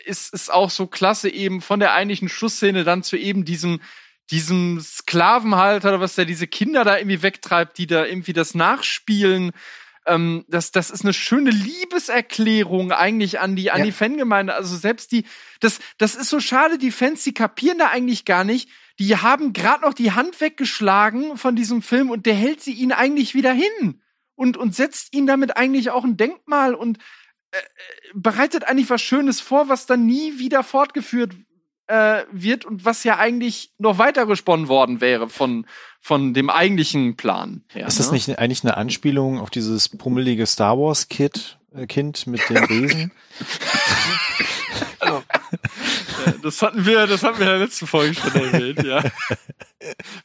ist, 0.04 0.32
ist 0.32 0.52
auch 0.52 0.70
so 0.70 0.86
klasse 0.86 1.28
eben 1.28 1.60
von 1.60 1.80
der 1.80 1.94
eigentlichen 1.94 2.28
Schlussszene 2.28 2.84
dann 2.84 3.02
zu 3.02 3.16
eben 3.16 3.44
diesem, 3.44 3.80
diesem 4.30 4.80
Sklavenhalter 4.80 5.88
oder 5.90 6.00
was 6.00 6.14
der 6.14 6.24
diese 6.24 6.46
Kinder 6.46 6.84
da 6.84 6.98
irgendwie 6.98 7.22
wegtreibt, 7.22 7.78
die 7.78 7.86
da 7.86 8.04
irgendwie 8.04 8.32
das 8.32 8.54
nachspielen. 8.54 9.52
Ähm, 10.06 10.44
das, 10.48 10.70
das 10.72 10.90
ist 10.90 11.02
eine 11.02 11.12
schöne 11.12 11.50
Liebeserklärung 11.50 12.92
eigentlich 12.92 13.40
an 13.40 13.56
die, 13.56 13.70
an 13.70 13.80
Ja. 13.80 13.84
die 13.86 13.92
Fangemeinde. 13.92 14.54
Also 14.54 14.76
selbst 14.76 15.12
die, 15.12 15.24
das, 15.60 15.80
das 15.98 16.14
ist 16.14 16.30
so 16.30 16.40
schade, 16.40 16.78
die 16.78 16.92
Fans, 16.92 17.24
die 17.24 17.34
kapieren 17.34 17.78
da 17.78 17.88
eigentlich 17.88 18.24
gar 18.24 18.44
nicht. 18.44 18.68
Die 18.98 19.16
haben 19.16 19.52
gerade 19.52 19.82
noch 19.82 19.94
die 19.94 20.12
Hand 20.12 20.40
weggeschlagen 20.40 21.36
von 21.36 21.56
diesem 21.56 21.82
Film 21.82 22.10
und 22.10 22.24
der 22.24 22.34
hält 22.34 22.62
sie 22.62 22.72
ihnen 22.72 22.92
eigentlich 22.92 23.34
wieder 23.34 23.52
hin 23.52 24.00
und, 24.36 24.56
und 24.56 24.74
setzt 24.74 25.14
ihnen 25.14 25.26
damit 25.26 25.56
eigentlich 25.56 25.90
auch 25.90 26.04
ein 26.04 26.16
Denkmal 26.16 26.74
und 26.74 26.98
äh, 26.98 27.00
äh, 27.00 27.25
bereitet 28.14 28.64
eigentlich 28.64 28.90
was 28.90 29.02
Schönes 29.02 29.40
vor, 29.40 29.68
was 29.68 29.86
dann 29.86 30.06
nie 30.06 30.38
wieder 30.38 30.62
fortgeführt 30.62 31.34
äh, 31.86 32.22
wird 32.32 32.64
und 32.64 32.84
was 32.84 33.04
ja 33.04 33.18
eigentlich 33.18 33.72
noch 33.78 33.98
weiter 33.98 34.26
gesponnen 34.26 34.68
worden 34.68 35.00
wäre 35.00 35.28
von, 35.28 35.66
von 36.00 36.34
dem 36.34 36.50
eigentlichen 36.50 37.16
Plan. 37.16 37.64
her, 37.72 37.86
Ist 37.86 37.98
das 37.98 38.08
ne? 38.08 38.14
nicht 38.14 38.38
eigentlich 38.38 38.64
eine 38.64 38.76
Anspielung 38.76 39.38
auf 39.38 39.50
dieses 39.50 39.88
pummelige 39.88 40.46
Star 40.46 40.78
Wars 40.78 41.08
Kid, 41.08 41.58
äh, 41.74 41.86
Kind 41.86 42.26
mit 42.26 42.48
den 42.48 42.58
Riesen? 42.64 43.12
Das 46.42 46.60
hatten 46.62 46.84
wir, 46.86 47.06
das 47.06 47.22
hatten 47.22 47.38
wir 47.38 47.46
in 47.46 47.52
der 47.52 47.58
letzten 47.60 47.86
Folge 47.86 48.14
schon 48.14 48.34
erwähnt, 48.34 48.82
ja. 48.82 49.00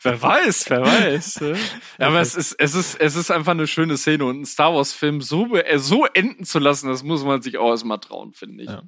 wer 0.01 0.21
weiß, 0.21 0.69
wer 0.69 0.81
weiß. 0.81 1.41
ne? 1.41 1.57
Ja, 1.99 2.07
aber 2.07 2.21
es 2.21 2.35
ist, 2.35 2.53
es 2.53 2.75
ist, 2.75 2.95
es 2.99 3.15
ist 3.15 3.31
einfach 3.31 3.51
eine 3.51 3.67
schöne 3.67 3.97
Szene 3.97 4.25
und 4.25 4.35
einen 4.35 4.45
Star 4.45 4.73
Wars 4.73 4.93
Film 4.93 5.21
so, 5.21 5.55
äh, 5.55 5.79
so 5.79 6.05
enden 6.05 6.45
zu 6.45 6.59
lassen, 6.59 6.87
das 6.87 7.03
muss 7.03 7.23
man 7.23 7.41
sich 7.41 7.57
auch 7.57 7.69
erstmal 7.69 7.99
trauen, 7.99 8.33
finde 8.33 8.63
ich. 8.63 8.69
Ja. 8.69 8.83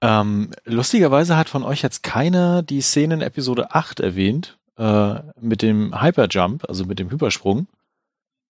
ähm, 0.00 0.50
lustigerweise 0.64 1.36
hat 1.36 1.48
von 1.48 1.62
euch 1.62 1.82
jetzt 1.82 2.02
keiner 2.02 2.62
die 2.62 2.80
Szene 2.80 3.14
in 3.14 3.20
Episode 3.22 3.74
8 3.74 4.00
erwähnt, 4.00 4.58
äh, 4.76 5.14
mit 5.40 5.62
dem 5.62 6.00
Hyperjump, 6.00 6.64
also 6.68 6.84
mit 6.84 6.98
dem 6.98 7.10
Hypersprung. 7.10 7.66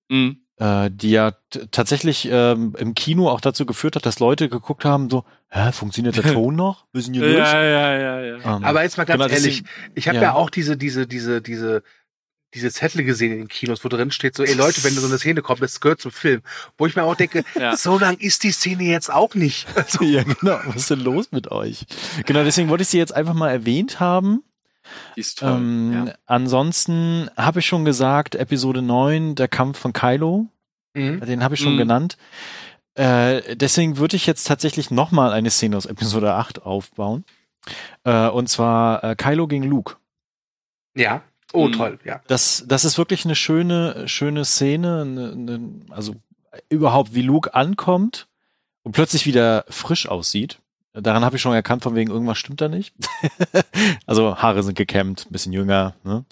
Mhm. 0.09 0.46
Äh, 0.59 0.91
die 0.93 1.11
ja 1.11 1.33
tatsächlich 1.71 2.29
ähm, 2.31 2.75
im 2.79 2.95
Kino 2.95 3.29
auch 3.31 3.41
dazu 3.41 3.67
geführt 3.67 3.97
hat, 3.97 4.07
dass 4.07 4.19
Leute 4.21 4.49
geguckt 4.49 4.85
haben, 4.85 5.11
so, 5.11 5.25
hä, 5.49 5.73
funktioniert 5.73 6.17
der 6.17 6.25
Ton 6.33 6.57
noch? 6.57 6.87
Wir 6.93 7.03
sind 7.03 7.15
hier 7.15 7.23
durch. 7.25 7.37
Ja, 7.39 7.63
ja, 7.63 7.99
ja, 7.99 8.21
ja. 8.21 8.57
Ähm, 8.57 8.65
Aber 8.65 8.83
jetzt 8.83 8.97
mal 8.97 9.05
ganz 9.05 9.21
genau, 9.23 9.33
ehrlich, 9.33 9.63
deswegen- 9.65 9.93
ich 9.95 10.09
habe 10.09 10.17
ja. 10.17 10.23
ja. 10.23 10.33
auch 10.35 10.51
diese, 10.51 10.77
diese, 10.77 11.07
diese, 11.07 11.43
diese, 11.43 11.83
diese 12.55 12.71
Zettel 12.71 13.05
gesehen 13.05 13.33
in 13.33 13.39
den 13.41 13.49
Kinos, 13.49 13.85
wo 13.85 13.89
drin 13.91 14.11
steht, 14.11 14.35
so, 14.35 14.43
ey 14.45 14.55
Leute, 14.55 14.83
wenn 14.85 14.95
so 14.95 15.07
eine 15.07 15.19
Szene 15.19 15.43
kommt, 15.43 15.61
das 15.61 15.81
gehört 15.81 16.01
zum 16.01 16.11
Film. 16.13 16.41
Wo 16.79 16.87
ich 16.87 16.97
mir 16.97 17.03
auch 17.03 17.17
denke, 17.17 17.45
Ja. 17.61 17.77
so 17.77 17.99
lang 17.99 18.17
ist 18.17 18.45
die 18.45 18.53
Szene 18.53 18.85
jetzt 18.85 19.13
auch 19.13 19.35
nicht. 19.35 19.67
Also, 19.75 20.05
ja, 20.05 20.23
genau. 20.23 20.59
Was 20.65 20.77
ist 20.77 20.91
denn 20.91 21.01
los 21.01 21.33
mit 21.33 21.51
euch? 21.51 21.85
Genau, 22.25 22.45
deswegen 22.45 22.71
wollte 22.71 22.83
ich 22.83 22.89
sie 22.89 22.99
jetzt 22.99 23.15
einfach 23.15 23.35
mal 23.35 23.51
erwähnt 23.51 24.01
haben. 24.01 24.43
Die 25.17 25.21
ist 25.21 25.39
toll. 25.41 25.51
Ähm, 25.53 26.07
ja. 26.07 26.15
Ansonsten 26.27 27.31
habe 27.37 27.61
ich 27.61 27.67
schon 27.67 27.85
gesagt, 27.85 28.35
Episode 28.35 28.83
9, 28.83 29.35
der 29.35 29.49
Kampf 29.49 29.79
von 29.79 29.93
Kylo, 29.93 30.47
mhm. 30.95 31.21
den 31.21 31.43
habe 31.43 31.55
ich 31.55 31.61
schon 31.61 31.75
Mhm. 31.75 31.79
genannt. 31.79 32.17
Äh, 32.95 33.57
deswegen 33.57 33.99
würde 33.99 34.17
ich 34.17 34.27
jetzt 34.27 34.47
tatsächlich 34.47 34.91
nochmal 34.91 35.33
eine 35.33 35.51
Szene 35.51 35.77
aus 35.77 35.87
Episode 35.87 36.33
8 36.35 36.63
aufbauen. 36.63 37.25
Äh, 38.05 38.29
und 38.29 38.49
zwar 38.49 39.05
äh, 39.05 39.17
Kylo 39.17 39.47
gegen 39.47 39.65
Luke. 39.65 39.97
ja. 40.95 41.23
Oh, 41.53 41.69
Mhm. 41.69 41.73
toll, 41.73 41.99
ja. 42.05 42.21
Das, 42.27 42.65
das 42.67 42.85
ist 42.85 42.99
wirklich 42.99 43.25
eine 43.25 43.37
schöne, 43.37 44.09
schöne 44.09 44.45
Szene. 44.45 45.03
Eine, 45.03 45.31
eine, 45.33 45.71
also 45.91 46.17
überhaupt, 46.69 47.15
wie 47.15 47.23
Luke 47.23 47.55
ankommt 47.55 48.27
und 48.83 48.93
plötzlich 48.93 49.27
wieder 49.27 49.65
frisch 49.69 50.09
aussieht. 50.09 50.59
Daran 51.01 51.25
habe 51.25 51.37
ich 51.37 51.43
schon 51.43 51.53
erkannt, 51.53 51.83
von 51.83 51.95
wegen 51.95 52.11
irgendwas 52.11 52.39
stimmt 52.39 52.61
da 52.61 52.69
nicht. 52.69 52.95
also 54.07 54.37
Haare 54.37 54.63
sind 54.63 54.77
gekämmt, 54.77 55.27
bisschen 55.31 55.53
jünger. 55.53 55.95
Ne? 56.05 56.25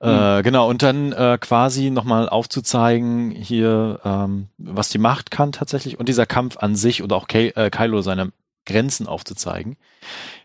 Äh, 0.00 0.42
genau, 0.42 0.68
und 0.68 0.82
dann 0.82 1.12
äh, 1.12 1.38
quasi 1.40 1.90
nochmal 1.90 2.28
aufzuzeigen 2.28 3.30
hier, 3.30 4.00
ähm, 4.04 4.48
was 4.58 4.88
die 4.90 4.98
Macht 4.98 5.30
kann 5.30 5.52
tatsächlich 5.52 5.98
und 5.98 6.08
dieser 6.08 6.26
Kampf 6.26 6.56
an 6.58 6.76
sich 6.76 7.02
und 7.02 7.12
auch 7.12 7.26
Ky 7.28 7.48
äh, 7.56 7.70
Kylo 7.70 8.02
seine 8.02 8.32
Grenzen 8.66 9.06
aufzuzeigen. 9.06 9.76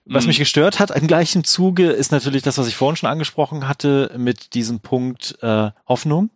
Was 0.05 0.23
Mhm. 0.25 0.29
mich 0.29 0.39
gestört 0.39 0.79
hat 0.79 0.91
im 0.91 1.07
gleichen 1.07 1.43
Zuge 1.43 1.91
ist 1.91 2.11
natürlich 2.11 2.41
das, 2.43 2.57
was 2.57 2.67
ich 2.67 2.75
vorhin 2.75 2.95
schon 2.95 3.09
angesprochen 3.09 3.67
hatte 3.67 4.11
mit 4.17 4.53
diesem 4.55 4.79
Punkt 4.79 5.37
äh, 5.41 5.71
Hoffnung. 5.87 6.29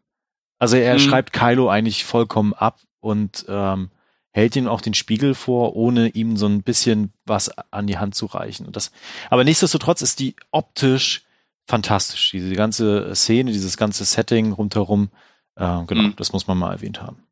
Also 0.59 0.77
er 0.77 0.93
Mhm. 0.95 0.99
schreibt 0.99 1.33
Kylo 1.33 1.69
eigentlich 1.69 2.05
vollkommen 2.05 2.53
ab 2.53 2.79
und 3.01 3.45
ähm, 3.49 3.89
hält 4.33 4.55
ihm 4.55 4.67
auch 4.67 4.81
den 4.81 4.93
Spiegel 4.93 5.35
vor, 5.35 5.75
ohne 5.75 6.09
ihm 6.09 6.37
so 6.37 6.47
ein 6.47 6.63
bisschen 6.63 7.13
was 7.25 7.49
an 7.71 7.87
die 7.87 7.97
Hand 7.97 8.15
zu 8.15 8.25
reichen. 8.25 8.65
Und 8.65 8.75
das, 8.75 8.91
aber 9.29 9.43
nichtsdestotrotz 9.43 10.01
ist 10.01 10.19
die 10.19 10.35
optisch 10.51 11.23
fantastisch. 11.67 12.31
Diese 12.31 12.53
ganze 12.55 13.13
Szene, 13.15 13.51
dieses 13.51 13.77
ganze 13.77 14.03
Setting 14.05 14.51
rundherum, 14.51 15.09
äh, 15.55 15.83
genau, 15.85 16.03
Mhm. 16.09 16.15
das 16.17 16.33
muss 16.33 16.47
man 16.47 16.57
mal 16.57 16.71
erwähnt 16.73 17.01
haben. 17.01 17.23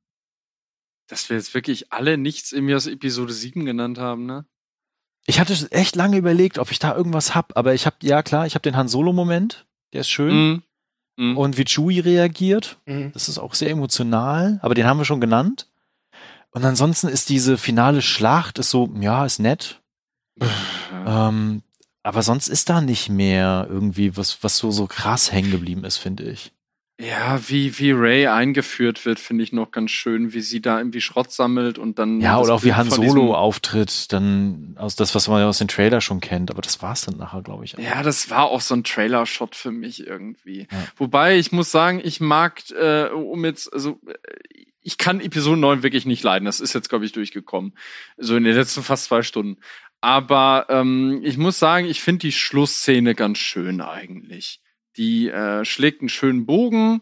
Dass 1.08 1.30
wir 1.30 1.36
jetzt 1.38 1.54
wirklich 1.54 1.92
alle 1.92 2.18
nichts 2.18 2.52
irgendwie 2.52 2.76
aus 2.76 2.88
Episode 2.88 3.34
7 3.34 3.66
genannt 3.66 3.98
haben, 3.98 4.26
ne? 4.26 4.46
Ich 5.28 5.40
hatte 5.40 5.54
echt 5.72 5.96
lange 5.96 6.18
überlegt, 6.18 6.58
ob 6.58 6.72
ich 6.72 6.80
da 6.80 6.96
irgendwas 6.96 7.36
hab, 7.36 7.56
aber 7.58 7.74
ich 7.74 7.86
habe 7.86 7.98
ja 8.02 8.24
klar, 8.24 8.48
ich 8.48 8.56
habe 8.56 8.64
den 8.64 8.76
Han 8.78 8.88
Solo 8.88 9.12
Moment, 9.14 9.66
der 9.94 10.02
ist 10.02 10.10
schön 10.10 10.34
Mhm. 10.34 10.64
Mhm. 11.32 11.38
und 11.38 11.58
wie 11.58 11.66
Chewie 11.66 12.00
reagiert, 12.00 12.78
Mhm. 12.86 13.12
das 13.14 13.28
ist 13.28 13.38
auch 13.38 13.54
sehr 13.54 13.70
emotional, 13.70 14.60
aber 14.62 14.74
den 14.76 14.86
haben 14.86 14.98
wir 15.00 15.06
schon 15.06 15.22
genannt. 15.22 15.68
Und 16.52 16.66
ansonsten 16.66 17.08
ist 17.08 17.30
diese 17.30 17.58
finale 17.58 18.02
Schlacht 18.02 18.60
ist 18.60 18.70
so, 18.70 18.90
ja, 19.00 19.26
ist 19.26 19.40
nett, 19.40 19.82
ähm, 21.06 21.64
aber 22.04 22.24
sonst 22.24 22.48
ist 22.48 22.70
da 22.70 22.82
nicht 22.82 23.10
mehr 23.10 23.68
irgendwie 23.70 24.18
was, 24.18 24.44
was 24.44 24.58
so 24.58 24.72
so 24.72 24.88
krass 24.88 25.32
hängen 25.32 25.52
geblieben 25.52 25.84
ist, 25.84 25.98
finde 25.98 26.24
ich. 26.24 26.52
Ja, 27.00 27.40
wie, 27.48 27.80
wie 27.80 27.92
Ray 27.92 28.28
eingeführt 28.28 29.06
wird, 29.06 29.18
finde 29.18 29.44
ich 29.44 29.52
noch 29.52 29.72
ganz 29.72 29.90
schön, 29.90 30.34
wie 30.34 30.42
sie 30.42 30.62
da 30.62 30.78
irgendwie 30.78 31.02
Schrott 31.02 31.32
sammelt 31.32 31.80
und 31.80 31.98
dann. 31.98 32.22
Ja, 32.22 32.40
oder 32.40 32.54
auch 32.54 32.64
wie 32.64 32.74
Han 32.74 32.92
Solo 32.92 33.34
auftritt, 33.34 34.14
dann 34.14 34.76
aus 34.78 34.96
das, 34.96 35.16
was 35.16 35.28
man 35.28 35.40
ja 35.40 35.48
aus 35.48 35.58
den 35.58 35.68
Trailer 35.68 36.00
schon 36.00 36.20
kennt, 36.20 36.52
aber 36.52 36.62
das 36.62 36.84
war's 36.84 37.06
dann 37.06 37.18
nachher, 37.18 37.42
glaube 37.42 37.66
ich. 37.66 37.76
auch. 37.76 37.82
Ja, 37.82 38.04
das 38.04 38.30
war 38.30 38.46
auch 38.46 38.62
so 38.62 38.76
ein 38.76 38.84
Trailer-Shot 38.84 39.56
für 39.56 39.72
mich 39.72 40.06
irgendwie. 40.06 40.68
Ja. 40.72 40.78
Wobei 40.96 41.38
ich 41.38 41.52
muss 41.52 41.72
sagen, 41.72 42.02
ich 42.04 42.22
mag, 42.22 42.62
äh, 42.70 43.06
um 43.08 43.46
jetzt, 43.46 43.74
also 43.74 44.00
äh, 44.06 44.14
ich 44.82 44.98
kann 44.98 45.22
Episode 45.22 45.60
9 45.60 45.84
wirklich 45.84 46.06
nicht 46.06 46.24
leiden. 46.24 46.46
Das 46.46 46.60
ist 46.60 46.74
jetzt, 46.74 46.90
glaube 46.90 47.06
ich, 47.06 47.12
durchgekommen. 47.12 47.74
So 48.18 48.36
in 48.36 48.44
den 48.44 48.56
letzten 48.56 48.84
fast 48.84 49.06
zwei 49.06 49.22
Stunden. 49.22 49.62
Aber 50.02 50.66
ähm, 50.70 51.22
ich 51.24 51.38
muss 51.38 51.60
sagen, 51.60 51.86
ich 51.86 52.02
finde 52.02 52.20
die 52.20 52.32
Schlussszene 52.32 53.14
ganz 53.14 53.38
schön 53.38 53.82
eigentlich. 53.82 54.62
Die 54.98 55.30
äh, 55.30 55.64
schlägt 55.64 56.02
einen 56.02 56.10
schönen 56.10 56.46
Bogen 56.46 57.02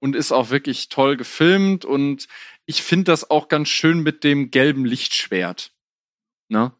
und 0.00 0.14
ist 0.14 0.32
auch 0.32 0.50
wirklich 0.50 0.90
toll 0.90 1.16
gefilmt. 1.16 1.84
Und 1.84 2.28
ich 2.66 2.82
finde 2.82 3.04
das 3.04 3.30
auch 3.30 3.48
ganz 3.48 3.68
schön 3.68 4.00
mit 4.00 4.22
dem 4.22 4.50
gelben 4.50 4.84
Lichtschwert. 4.84 5.72
Ne? 6.48 6.72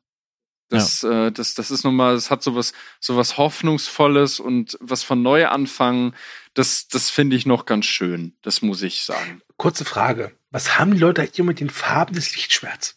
Das, 0.68 1.02
äh, 1.02 1.32
das, 1.32 1.54
das 1.54 1.70
ist 1.72 1.82
nochmal, 1.82 2.14
es 2.14 2.30
hat 2.30 2.44
sowas, 2.44 2.72
sowas 3.00 3.38
Hoffnungsvolles 3.38 4.38
und 4.38 4.78
was 4.80 5.02
von 5.02 5.20
Neuanfang. 5.20 6.14
Das, 6.54 6.88
das 6.88 7.10
finde 7.10 7.36
ich 7.36 7.46
noch 7.46 7.64
ganz 7.64 7.86
schön. 7.86 8.34
Das 8.42 8.62
muss 8.62 8.82
ich 8.82 9.02
sagen. 9.02 9.42
Kurze 9.56 9.84
Frage. 9.84 10.32
Was 10.50 10.78
haben 10.78 10.92
die 10.92 10.98
Leute 10.98 11.22
hier 11.22 11.44
mit 11.44 11.60
den 11.60 11.70
Farben 11.70 12.14
des 12.14 12.34
Lichtschwerts? 12.34 12.96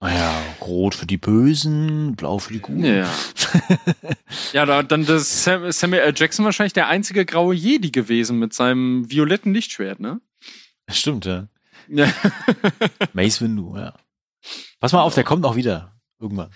Naja, 0.00 0.42
rot 0.60 0.96
für 0.96 1.06
die 1.06 1.16
Bösen, 1.16 2.16
blau 2.16 2.38
für 2.40 2.52
die 2.52 2.58
Guten. 2.58 2.84
Ja. 2.84 3.08
ja, 4.52 4.66
da, 4.66 4.82
dann 4.82 5.06
das 5.06 5.44
Sam, 5.44 5.70
Samuel 5.70 6.02
L. 6.02 6.14
Jackson 6.16 6.44
wahrscheinlich 6.44 6.72
der 6.72 6.88
einzige 6.88 7.24
graue 7.24 7.54
Jedi 7.54 7.92
gewesen 7.92 8.40
mit 8.40 8.52
seinem 8.52 9.08
violetten 9.08 9.54
Lichtschwert, 9.54 10.00
ne? 10.00 10.20
Stimmt, 10.88 11.24
ja. 11.26 11.46
Ja. 11.88 12.12
Mace 13.12 13.42
Windu, 13.42 13.76
ja. 13.76 13.94
Pass 14.80 14.92
mal 14.92 15.02
auf, 15.02 15.14
der 15.14 15.22
kommt 15.22 15.44
auch 15.44 15.54
wieder. 15.54 15.91
Irgendwann. 16.22 16.50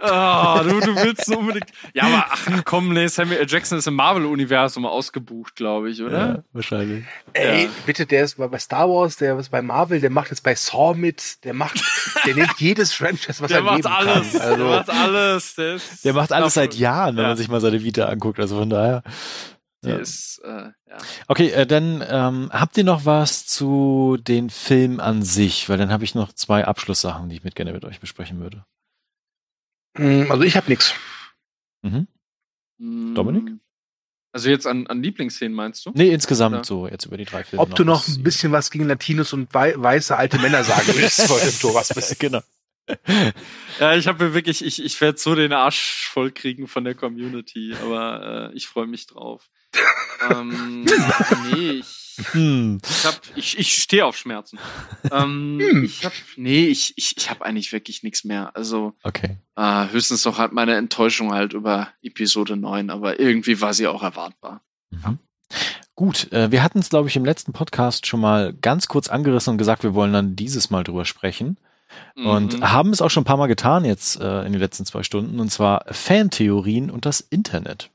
Ah, 0.00 0.62
du, 0.64 0.80
du 0.80 0.96
willst 1.02 1.26
so 1.26 1.38
unbedingt. 1.38 1.66
Ja, 1.94 2.02
aber 2.04 2.26
ach 2.28 2.64
komm, 2.64 2.92
nee, 2.92 3.06
Samuel 3.06 3.38
L. 3.38 3.46
Jackson 3.48 3.78
ist 3.78 3.86
im 3.86 3.94
Marvel-Universum 3.94 4.84
ausgebucht, 4.84 5.54
glaube 5.54 5.90
ich, 5.90 6.02
oder? 6.02 6.18
Ja, 6.18 6.42
wahrscheinlich. 6.52 7.04
Ey, 7.34 7.64
Ja. 7.64 7.70
bitte, 7.86 8.04
der 8.04 8.24
ist 8.24 8.36
bei 8.36 8.58
Star 8.58 8.88
Wars, 8.88 9.16
der 9.16 9.38
ist 9.38 9.50
bei 9.50 9.62
Marvel, 9.62 10.00
der 10.00 10.10
macht 10.10 10.30
jetzt 10.30 10.42
bei 10.42 10.56
Saw 10.56 10.94
mit, 10.98 11.44
der 11.44 11.54
macht, 11.54 11.80
der 12.26 12.34
nimmt 12.34 12.58
jedes 12.58 12.92
Franchise, 12.92 13.40
was 13.40 13.48
Der 13.48 13.58
er 13.58 13.62
macht 13.62 13.86
alles. 13.86 14.32
kann. 14.32 14.40
Also, 14.40 14.56
Der 14.56 14.66
macht 14.76 14.90
alles. 14.90 15.54
Der, 15.54 15.74
ist 15.76 16.04
Der 16.04 16.12
macht 16.14 16.32
alles 16.32 16.54
seit 16.54 16.74
Jahren, 16.74 17.16
wenn 17.16 17.22
Ja. 17.22 17.28
man 17.28 17.36
sich 17.36 17.48
mal 17.48 17.60
seine 17.60 17.82
Vita 17.84 18.06
anguckt. 18.06 18.40
Also 18.40 18.58
von 18.58 18.70
daher. 18.70 19.02
Ja. 19.84 19.96
ist, 19.96 20.40
äh, 20.44 20.48
ja. 20.48 20.98
Okay, 21.26 21.48
äh, 21.50 21.66
dann 21.66 22.04
ähm, 22.08 22.50
habt 22.52 22.76
ihr 22.78 22.84
noch 22.84 23.04
was 23.04 23.46
zu 23.46 24.16
den 24.20 24.48
Filmen 24.48 25.00
an 25.00 25.22
sich? 25.22 25.68
Weil 25.68 25.76
dann 25.76 25.90
habe 25.90 26.04
ich 26.04 26.14
noch 26.14 26.32
zwei 26.32 26.64
Abschlusssachen, 26.64 27.28
die 27.28 27.34
ich 27.34 27.42
mit 27.42 27.56
gerne 27.56 27.72
mit 27.72 27.84
euch 27.84 27.98
besprechen 27.98 28.38
würde. 28.38 28.64
Hm, 29.96 30.30
Also 30.30 30.42
ich 30.44 30.56
habe 30.56 30.68
nichts. 30.70 30.94
Mhm. 31.82 32.06
Mm, 32.78 33.14
Dominik? 33.14 33.52
Also 34.34 34.48
jetzt 34.48 34.66
an, 34.66 34.86
an 34.86 35.02
Lieblingsszenen 35.02 35.54
meinst 35.54 35.84
du? 35.84 35.90
Nee, 35.94 36.08
insgesamt 36.10 36.56
Ja. 36.56 36.64
so, 36.64 36.88
jetzt 36.88 37.04
über 37.04 37.18
die 37.18 37.26
drei 37.26 37.44
Filme. 37.44 37.62
Ob 37.62 37.74
du 37.74 37.84
noch 37.84 38.08
ein 38.08 38.22
bisschen 38.22 38.50
was 38.50 38.70
gegen 38.70 38.86
Latinos 38.86 39.32
und 39.34 39.52
wei 39.52 39.74
weiße 39.76 40.16
alte 40.16 40.38
Männer 40.38 40.64
sagen 40.64 40.88
willst 40.94 41.22
vor 41.26 41.38
dem 41.38 41.52
Tor, 41.58 41.74
was 41.74 41.92
bist. 41.92 42.18
genau. 42.18 42.40
Ja, 43.80 43.94
ich 43.94 44.06
habe 44.06 44.24
mir 44.26 44.34
wirklich, 44.34 44.64
ich, 44.64 44.84
ich 44.84 45.00
werde 45.00 45.18
so 45.18 45.34
den 45.34 45.52
Arsch 45.52 46.08
voll 46.12 46.30
kriegen 46.30 46.68
von 46.68 46.84
der 46.84 46.94
Community, 46.94 47.74
aber 47.82 48.50
äh, 48.52 48.56
ich 48.56 48.66
freue 48.66 48.86
mich 48.86 49.06
drauf. 49.06 49.48
ähm, 50.30 50.84
nee, 51.52 51.70
ich, 51.80 51.98
Hm. 52.32 52.78
ich 52.86 53.06
hab, 53.06 53.20
ich, 53.34 53.58
ich 53.58 53.72
stehe 53.74 54.04
auf 54.04 54.16
Schmerzen. 54.18 54.58
Ähm, 55.10 55.58
Hm. 55.60 55.84
Ich 55.84 56.04
hab, 56.04 56.12
nee, 56.36 56.66
ich, 56.66 56.92
ich, 56.96 57.16
ich 57.16 57.30
habe 57.30 57.44
eigentlich 57.44 57.72
wirklich 57.72 58.02
nichts 58.02 58.22
mehr. 58.24 58.54
Also 58.54 58.94
Okay. 59.02 59.38
äh, 59.56 59.88
höchstens 59.88 60.24
noch 60.26 60.36
halt 60.38 60.52
meine 60.52 60.76
Enttäuschung 60.76 61.32
halt 61.32 61.54
über 61.54 61.88
Episode 62.02 62.56
9, 62.56 62.90
aber 62.90 63.18
irgendwie 63.18 63.60
war 63.62 63.72
sie 63.72 63.86
auch 63.86 64.02
erwartbar. 64.02 64.60
Mhm. 64.90 65.18
Gut, 65.94 66.30
äh, 66.32 66.50
wir 66.50 66.62
hatten 66.62 66.78
es, 66.80 66.90
glaube 66.90 67.08
ich, 67.08 67.16
im 67.16 67.24
letzten 67.24 67.52
Podcast 67.54 68.06
schon 68.06 68.20
mal 68.20 68.52
ganz 68.52 68.88
kurz 68.88 69.08
angerissen 69.08 69.52
und 69.52 69.58
gesagt, 69.58 69.82
wir 69.82 69.94
wollen 69.94 70.12
dann 70.12 70.36
dieses 70.36 70.68
Mal 70.70 70.84
drüber 70.84 71.06
sprechen. 71.06 71.56
Und 72.14 72.58
Mhm. 72.58 72.70
haben 72.70 72.90
es 72.90 73.00
auch 73.00 73.10
schon 73.10 73.22
ein 73.22 73.26
paar 73.26 73.36
Mal 73.36 73.46
getan 73.48 73.84
jetzt 73.84 74.20
äh, 74.20 74.42
in 74.44 74.52
den 74.52 74.60
letzten 74.60 74.84
zwei 74.86 75.02
Stunden, 75.02 75.40
und 75.40 75.50
zwar 75.50 75.84
Fantheorien 75.90 76.90
und 76.90 77.06
das 77.06 77.20
Internet. 77.20 77.90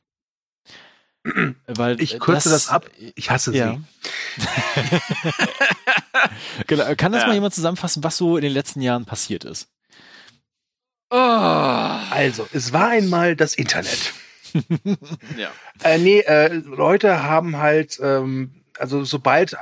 Weil 1.68 2.02
Ich 2.02 2.20
kürze 2.20 2.50
das 2.50 2.70
ab. 2.70 2.86
Ich 3.16 3.30
hasse 3.30 3.54
Ja. 3.54 3.78
sie. 4.38 4.38
genau, 6.68 6.96
kann 6.96 7.12
das 7.12 7.24
Ja. 7.24 7.28
mal 7.28 7.34
jemand 7.34 7.54
zusammenfassen, 7.54 8.04
was 8.04 8.18
so 8.18 8.38
in 8.38 8.44
den 8.44 8.54
letzten 8.54 8.82
Jahren 8.82 9.06
passiert 9.06 9.44
ist? 9.44 9.70
Oh, 11.10 11.16
Also, 11.16 12.48
es 12.54 12.74
war 12.74 12.90
einmal 12.90 13.36
das 13.36 13.54
Internet. 13.54 14.14
ja. 15.38 15.52
Äh, 15.84 15.98
nee, 16.00 16.20
äh, 16.20 16.48
Leute 16.54 17.24
haben 17.24 17.58
halt, 17.58 18.00
ähm, 18.02 18.64
also 18.78 19.04
sobald 19.04 19.54
äh, 19.54 19.58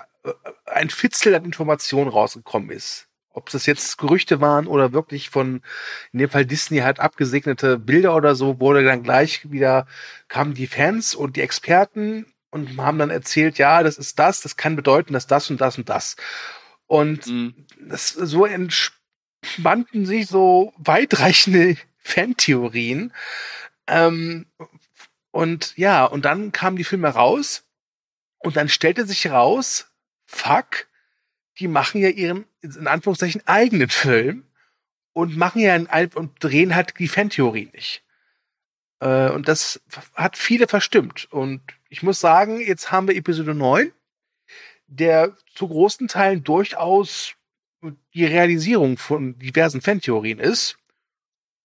ein 0.66 0.90
Fitzel 0.90 1.36
an 1.36 1.46
Informationen 1.46 2.10
rausgekommen 2.10 2.70
ist, 2.72 3.08
ob 3.36 3.50
das 3.50 3.66
jetzt 3.66 3.98
Gerüchte 3.98 4.42
waren 4.42 4.68
oder 4.68 4.94
wirklich 4.94 5.30
von, 5.30 5.62
in 6.14 6.20
dem 6.20 6.30
Fall 6.30 6.46
Disney 6.46 6.80
halt 6.80 7.00
abgesegnete 7.00 7.78
Bilder 7.78 8.16
oder 8.16 8.36
so, 8.36 8.60
wurde 8.60 8.84
dann 8.84 9.04
gleich 9.04 9.52
wieder, 9.52 9.88
kamen 10.28 10.54
die 10.54 10.68
Fans 10.68 11.16
und 11.16 11.36
die 11.36 11.42
Experten 11.42 12.26
und 12.50 12.78
haben 12.78 12.98
dann 12.98 13.10
erzählt, 13.10 13.58
ja, 13.58 13.84
das 13.84 13.98
ist 13.98 14.18
das, 14.18 14.42
das 14.42 14.56
kann 14.56 14.76
bedeuten, 14.76 15.14
dass 15.14 15.28
das 15.28 15.50
und 15.50 15.60
das 15.60 15.78
und 15.78 15.90
das. 15.90 16.16
Und 16.88 17.28
Mhm. 17.28 17.66
das 17.80 18.10
so 18.10 18.46
entspannten 18.46 20.06
sich 20.06 20.28
so 20.28 20.74
weitreichende 20.78 21.76
Fantheorien. 21.98 23.12
Ähm, 23.88 24.46
und 25.32 25.76
ja, 25.78 26.06
und 26.06 26.24
dann 26.24 26.52
kamen 26.54 26.78
die 26.78 26.86
Filme 26.86 27.10
raus 27.10 27.66
und 28.38 28.56
dann 28.56 28.70
stellte 28.70 29.06
sich 29.06 29.30
raus, 29.30 29.92
fuck, 30.26 30.88
die 31.60 31.68
machen 31.68 32.02
ja 32.02 32.10
ihren, 32.10 32.46
in 32.66 32.88
Anführungszeichen, 32.88 33.42
eigenen 33.46 33.90
Film 33.90 34.46
und 35.14 35.38
machen 35.38 35.62
ja 35.62 35.74
ein, 35.74 35.88
Al- 35.88 36.10
und 36.16 36.44
drehen 36.44 36.76
halt 36.76 36.98
die 37.00 37.08
Fantheorie 37.08 37.70
nicht. 37.74 38.04
Äh, 39.00 39.30
und 39.30 39.48
das 39.48 39.82
hat 40.14 40.38
viele 40.38 40.68
verstimmt. 40.68 41.28
Und 41.32 41.62
ich 41.90 42.04
muss 42.04 42.20
sagen, 42.20 42.60
jetzt 42.60 42.92
haben 42.92 43.08
wir 43.08 43.16
Episode 43.16 43.54
9, 43.56 43.92
der 44.88 45.36
zu 45.54 45.68
großen 45.68 46.08
Teilen 46.08 46.44
durchaus 46.44 47.34
die 48.14 48.26
Realisierung 48.26 48.98
von 48.98 49.38
diversen 49.38 49.82
Fantheorien 49.82 50.40
ist. 50.40 50.78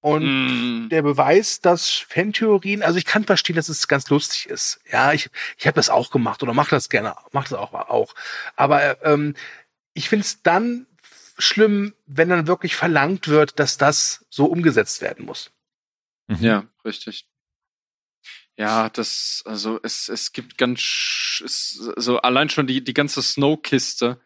Und 0.02 0.24
Mhm. 0.24 0.88
der 0.88 1.02
Beweis, 1.02 1.60
dass 1.60 1.90
Fantheorien, 1.90 2.82
also 2.82 2.98
ich 2.98 3.04
kann 3.04 3.24
verstehen, 3.24 3.56
dass 3.56 3.68
es 3.68 3.86
ganz 3.86 4.08
lustig 4.08 4.46
ist. 4.46 4.80
Ja, 4.90 5.12
ich, 5.12 5.28
ich 5.58 5.66
habe 5.66 5.74
das 5.74 5.90
auch 5.90 6.10
gemacht 6.10 6.42
oder 6.42 6.54
mache 6.54 6.70
das 6.70 6.88
gerne, 6.88 7.14
mache 7.32 7.50
das 7.50 7.58
auch, 7.58 7.74
auch. 7.74 8.14
Aber 8.56 9.04
ähm, 9.04 9.34
ich 9.92 10.08
finde 10.08 10.24
es 10.24 10.42
dann 10.42 10.86
schlimm, 11.40 11.94
wenn 12.06 12.28
dann 12.28 12.46
wirklich 12.46 12.76
verlangt 12.76 13.28
wird, 13.28 13.58
dass 13.58 13.76
das 13.76 14.26
so 14.30 14.46
umgesetzt 14.46 15.00
werden 15.00 15.26
muss. 15.26 15.50
Mhm. 16.28 16.38
Ja, 16.40 16.66
richtig. 16.84 17.26
Ja, 18.56 18.90
das, 18.90 19.42
also 19.46 19.80
es, 19.82 20.08
es 20.08 20.32
gibt 20.32 20.58
ganz, 20.58 21.42
es, 21.44 21.90
also 21.96 22.20
allein 22.20 22.50
schon 22.50 22.66
die, 22.66 22.84
die 22.84 22.94
ganze 22.94 23.22
Snow-Kiste. 23.22 24.20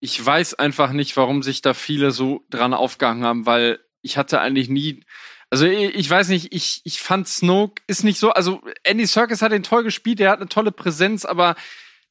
Ich 0.00 0.24
weiß 0.24 0.54
einfach 0.54 0.92
nicht, 0.92 1.16
warum 1.16 1.42
sich 1.42 1.60
da 1.60 1.74
viele 1.74 2.10
so 2.10 2.44
dran 2.50 2.72
aufgehangen 2.72 3.24
haben, 3.24 3.46
weil 3.46 3.80
ich 4.00 4.16
hatte 4.16 4.40
eigentlich 4.40 4.68
nie, 4.68 5.04
also 5.50 5.66
ich, 5.66 5.94
ich 5.94 6.08
weiß 6.08 6.28
nicht, 6.28 6.54
ich, 6.54 6.80
ich 6.84 7.00
fand 7.00 7.28
Snoke 7.28 7.82
ist 7.86 8.04
nicht 8.04 8.18
so, 8.18 8.30
also 8.30 8.62
Andy 8.82 9.06
Serkis 9.06 9.42
hat 9.42 9.52
den 9.52 9.62
toll 9.62 9.84
gespielt, 9.84 10.18
der 10.18 10.30
hat 10.30 10.40
eine 10.40 10.48
tolle 10.48 10.72
Präsenz, 10.72 11.24
aber 11.24 11.54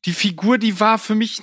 die 0.05 0.13
Figur, 0.13 0.57
die 0.57 0.79
war 0.79 0.99
für 0.99 1.15
mich 1.15 1.41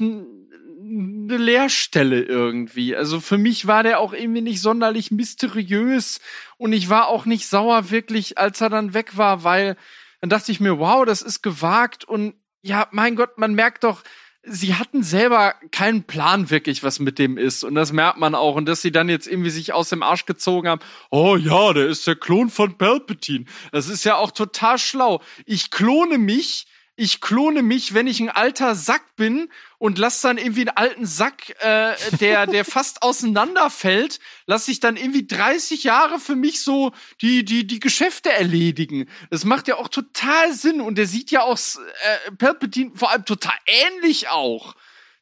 eine 0.91 1.37
Leerstelle 1.37 2.23
irgendwie. 2.23 2.97
Also 2.97 3.21
für 3.21 3.39
mich 3.39 3.67
war 3.67 3.83
der 3.83 4.01
auch 4.01 4.13
irgendwie 4.13 4.41
nicht 4.41 4.61
sonderlich 4.61 5.11
mysteriös 5.11 6.21
und 6.57 6.73
ich 6.73 6.89
war 6.89 7.09
auch 7.09 7.27
nicht 7.27 7.47
sauer 7.47 7.91
wirklich, 7.91 8.39
als 8.39 8.61
er 8.61 8.71
dann 8.71 8.93
weg 8.93 9.17
war, 9.17 9.45
weil 9.45 9.77
dann 10.21 10.31
dachte 10.31 10.53
ich 10.53 10.61
mir, 10.61 10.79
wow, 10.79 11.05
das 11.05 11.23
ist 11.23 11.43
gewagt 11.43 12.05
und 12.05 12.35
ja, 12.63 12.89
mein 12.91 13.17
Gott, 13.17 13.39
man 13.39 13.55
merkt 13.55 13.85
doch, 13.85 14.03
sie 14.43 14.75
hatten 14.75 15.03
selber 15.03 15.55
keinen 15.71 16.05
Plan 16.05 16.51
wirklich, 16.51 16.83
was 16.83 16.99
mit 16.99 17.19
dem 17.19 17.39
ist. 17.39 17.63
Und 17.65 17.75
das 17.75 17.93
merkt 17.93 18.19
man 18.19 18.35
auch. 18.35 18.57
Und 18.57 18.67
dass 18.67 18.83
sie 18.83 18.93
dann 18.93 19.09
jetzt 19.09 19.27
irgendwie 19.27 19.51
sich 19.51 19.73
aus 19.73 19.91
dem 19.91 20.03
Arsch 20.03 20.27
gezogen 20.27 20.69
haben. 20.69 20.81
Oh 21.11 21.37
ja, 21.37 21.73
der 21.73 21.87
ist 21.87 22.07
der 22.07 22.17
Klon 22.17 22.51
von 22.51 22.77
Palpatine. 22.77 23.47
Das 23.73 23.89
ist 23.89 24.05
ja 24.05 24.17
auch 24.17 24.31
total 24.31 24.79
schlau. 24.79 25.23
Ich 25.47 25.71
klone 25.71 26.19
mich. 26.19 26.67
Ich 27.03 27.23
klone 27.23 27.63
mich, 27.63 27.95
wenn 27.95 28.07
ich 28.07 28.21
ein 28.21 28.29
alter 28.29 28.75
Sack 28.75 29.17
bin 29.17 29.49
und 29.79 29.97
lass 29.97 30.21
dann 30.21 30.37
irgendwie 30.37 30.69
einen 30.69 30.77
alten 30.77 31.07
Sack, 31.07 31.49
äh, 31.61 31.95
der, 32.21 32.47
der 32.47 32.63
fast 32.67 33.03
auseinanderfällt, 33.03 34.21
lass 34.45 34.69
ich 34.69 34.81
dann 34.81 34.99
irgendwie 34.99 35.27
30 35.27 35.83
Jahre 35.83 36.21
für 36.21 36.37
mich 36.37 36.63
so 36.63 36.93
die, 37.23 37.43
die, 37.43 37.67
die 37.67 37.81
Geschäfte 37.81 38.31
erledigen. 38.31 39.09
Das 39.31 39.47
macht 39.47 39.67
ja 39.67 39.77
auch 39.77 39.89
total 39.89 40.53
Sinn 40.53 40.83
und 40.83 40.99
der 40.99 41.07
sieht 41.07 41.31
ja 41.31 41.41
auch 41.41 41.57
äh, 41.57 42.33
Palpatine 42.33 42.91
vor 42.95 43.11
allem 43.11 43.25
total 43.25 43.57
ähnlich 43.65 44.29
auch. 44.29 44.75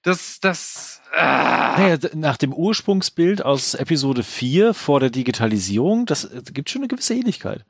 Das, 0.03 0.41
das, 0.41 1.01
ah. 1.13 1.77
Naja, 1.79 1.99
nach 2.15 2.39
dem 2.39 2.53
Ursprungsbild 2.53 3.45
aus 3.45 3.75
Episode 3.75 4.25
4 4.25 4.75
vor 4.75 4.99
der 4.99 5.11
Digitalisierung, 5.11 6.07
das 6.07 6.25
äh, 6.25 6.43
gibt 6.53 6.71
schon 6.71 6.83
eine 6.83 6.89
gewisse 6.89 7.15
Ähnlichkeit. 7.15 7.65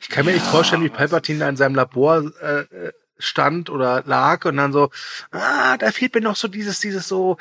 Ich 0.00 0.08
kann 0.08 0.24
mir 0.26 0.32
nicht 0.32 0.46
vorstellen, 0.46 0.82
wie 0.82 0.88
Palpatine 0.88 1.38
da 1.40 1.48
in 1.48 1.56
seinem 1.56 1.76
Labor 1.76 2.24
äh, 2.40 2.60
äh, 2.62 2.92
stand 3.22 3.70
oder 3.70 4.02
lag 4.06 4.44
und 4.44 4.56
dann 4.56 4.72
so, 4.72 4.90
ah, 5.30 5.76
da 5.78 5.92
fehlt 5.92 6.14
mir 6.14 6.20
noch 6.20 6.36
so 6.36 6.48
dieses, 6.48 6.80
dieses 6.80 7.08
so, 7.08 7.38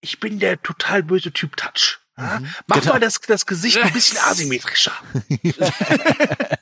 ich 0.00 0.20
bin 0.20 0.38
der 0.38 0.62
total 0.62 1.02
böse 1.02 1.32
Typ 1.32 1.56
Touch. 1.56 1.98
Ja? 2.18 2.40
Mach 2.66 2.80
Genau. 2.80 2.92
mal 2.94 3.00
das, 3.00 3.20
das 3.20 3.46
Gesicht 3.46 3.78
ein 3.82 3.92
bisschen 3.92 4.18
asymmetrischer. 4.28 4.92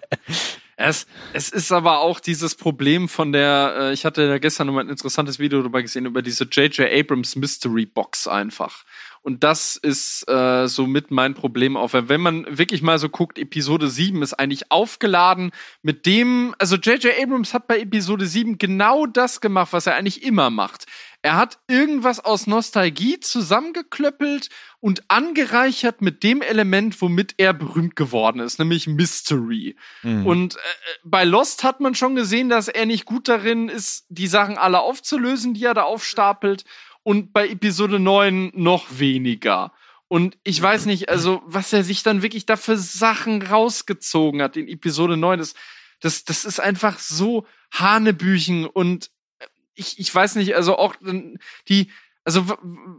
Es, 0.83 1.07
es 1.35 1.51
ist 1.51 1.73
aber 1.73 1.99
auch 1.99 2.21
dieses 2.21 2.55
Problem 2.55 3.11
von 3.11 3.33
der, 3.33 3.75
äh, 3.79 3.93
ich 3.93 4.07
hatte 4.07 4.23
ja 4.23 4.39
gestern 4.39 4.67
noch 4.67 4.73
mal 4.73 4.81
ein 4.81 4.89
interessantes 4.89 5.39
Video 5.39 5.59
darüber 5.59 5.83
gesehen, 5.83 6.07
über 6.07 6.23
diese 6.23 6.45
J.J. 6.45 6.91
Abrams 6.91 7.37
Mystery 7.37 7.85
Box 7.85 8.27
einfach. 8.27 8.85
Und 9.23 9.45
das 9.45 9.77
ist 9.77 10.27
äh, 10.29 10.67
so 10.67 10.87
mit 10.87 11.11
mein 11.11 11.35
Problem 11.35 11.77
auch. 11.77 11.91
Wenn 11.93 12.21
man 12.23 12.47
wirklich 12.49 12.81
mal 12.81 12.99
so 12.99 13.11
guckt, 13.11 13.39
Episode 13.39 13.89
7 13.89 14.23
ist 14.23 14.33
eigentlich 14.35 14.73
aufgeladen 14.73 15.51
mit 15.83 16.07
dem, 16.07 16.55
also 16.59 16.77
J.J. 16.77 17.13
Abrams 17.23 17.53
hat 17.53 17.67
bei 17.67 17.81
Episode 17.81 18.25
7 18.25 18.57
genau 18.57 19.05
das 19.05 19.43
gemacht, 19.43 19.75
was 19.75 19.87
er 19.87 19.97
eigentlich 19.97 20.23
immer 20.23 20.49
macht. 20.49 20.87
Er 21.23 21.37
hat 21.37 21.59
irgendwas 21.69 22.25
aus 22.25 22.47
Nostalgie 22.47 23.21
zusammengeklöppelt 23.21 24.49
und 24.81 25.03
angereichert 25.09 26.01
mit 26.01 26.23
dem 26.23 26.41
Element, 26.41 27.01
womit 27.03 27.35
er 27.37 27.53
berühmt 27.53 27.95
geworden 27.95 28.41
ist, 28.41 28.59
nämlich 28.59 28.87
Mystery. 28.87 29.77
Mhm. 30.03 30.27
Und 30.27 30.57
äh, 30.57 30.59
bei 31.05 31.25
Lost 31.25 31.63
hat 31.63 31.81
man 31.81 31.95
schon 31.95 32.15
gesehen, 32.15 32.49
dass 32.49 32.69
er 32.69 32.87
nicht 32.87 33.05
gut 33.05 33.29
darin 33.29 33.69
ist, 33.69 34.07
die 34.09 34.29
Sachen 34.29 34.57
alle 34.57 34.81
aufzulösen, 34.81 35.53
die 35.53 35.65
er 35.65 35.75
da 35.75 35.83
aufstapelt. 35.83 36.65
Und 37.03 37.33
bei 37.33 37.49
Episode 37.49 37.99
9 37.99 38.53
noch 38.55 38.87
weniger. 38.99 39.73
Und 40.09 40.37
ich 40.43 40.61
weiß 40.61 40.87
nicht, 40.87 41.09
also, 41.09 41.41
was 41.47 41.73
er 41.73 41.85
sich 41.85 42.03
dann 42.03 42.23
wirklich 42.23 42.45
da 42.45 42.57
für 42.57 42.77
Sachen 42.77 43.43
rausgezogen 43.43 44.43
hat 44.43 44.57
in 44.57 44.67
Episode 44.67 45.17
9, 45.17 45.39
das, 45.39 45.55
das, 46.01 46.25
das 46.25 46.45
ist 46.45 46.59
einfach 46.59 46.99
so 46.99 47.47
Hanebüchen 47.73 48.67
und 48.67 49.11
äh, 49.39 49.47
ich, 49.75 50.01
ich 50.01 50.13
weiß 50.13 50.35
nicht, 50.35 50.57
also 50.57 50.77
auch 50.77 50.97
ähm, 51.07 51.39
die, 51.69 51.93
also 52.25 52.45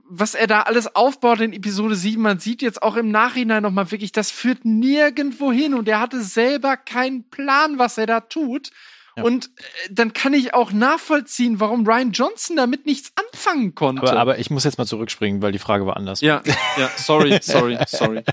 was 0.10 0.36
er 0.36 0.48
da 0.48 0.61
alles 0.61 0.95
aufbaut 0.95 1.41
in 1.41 1.53
Episode 1.53 1.95
7, 1.95 2.22
man 2.22 2.40
sieht 2.40 2.61
jetzt 2.61 2.82
auch 2.82 2.95
im 2.95 3.11
Nachhinein 3.11 3.64
nochmal 3.64 3.91
wirklich, 3.91 4.14
das 4.14 4.32
führt 4.32 4.64
nirgendwo 4.64 5.52
hin 5.52 5.73
und 5.73 5.88
er 5.90 5.99
hatte 5.99 6.22
selber 6.22 6.78
keinen 6.78 7.30
Plan, 7.30 7.78
was 7.78 7.98
er 7.98 8.07
da 8.07 8.22
tut. 8.22 8.72
Ja. 9.17 9.23
Und 9.23 9.47
äh, 9.47 9.89
dann 9.91 10.13
kann 10.13 10.33
ich 10.33 10.53
auch 10.53 10.71
nachvollziehen, 10.71 11.59
warum 11.59 11.85
Ryan 11.85 12.11
Johnson 12.11 12.55
damit 12.55 12.85
nichts 12.85 13.11
anfangen 13.15 13.75
konnte. 13.75 14.03
Aber, 14.03 14.19
aber 14.19 14.39
ich 14.39 14.49
muss 14.49 14.63
jetzt 14.63 14.77
mal 14.77 14.85
zurückspringen, 14.85 15.41
weil 15.41 15.51
die 15.51 15.59
Frage 15.59 15.85
war 15.85 15.97
anders. 15.97 16.21
ja, 16.21 16.41
ja, 16.77 16.89
sorry, 16.95 17.39
sorry, 17.43 17.77
sorry. 17.88 18.23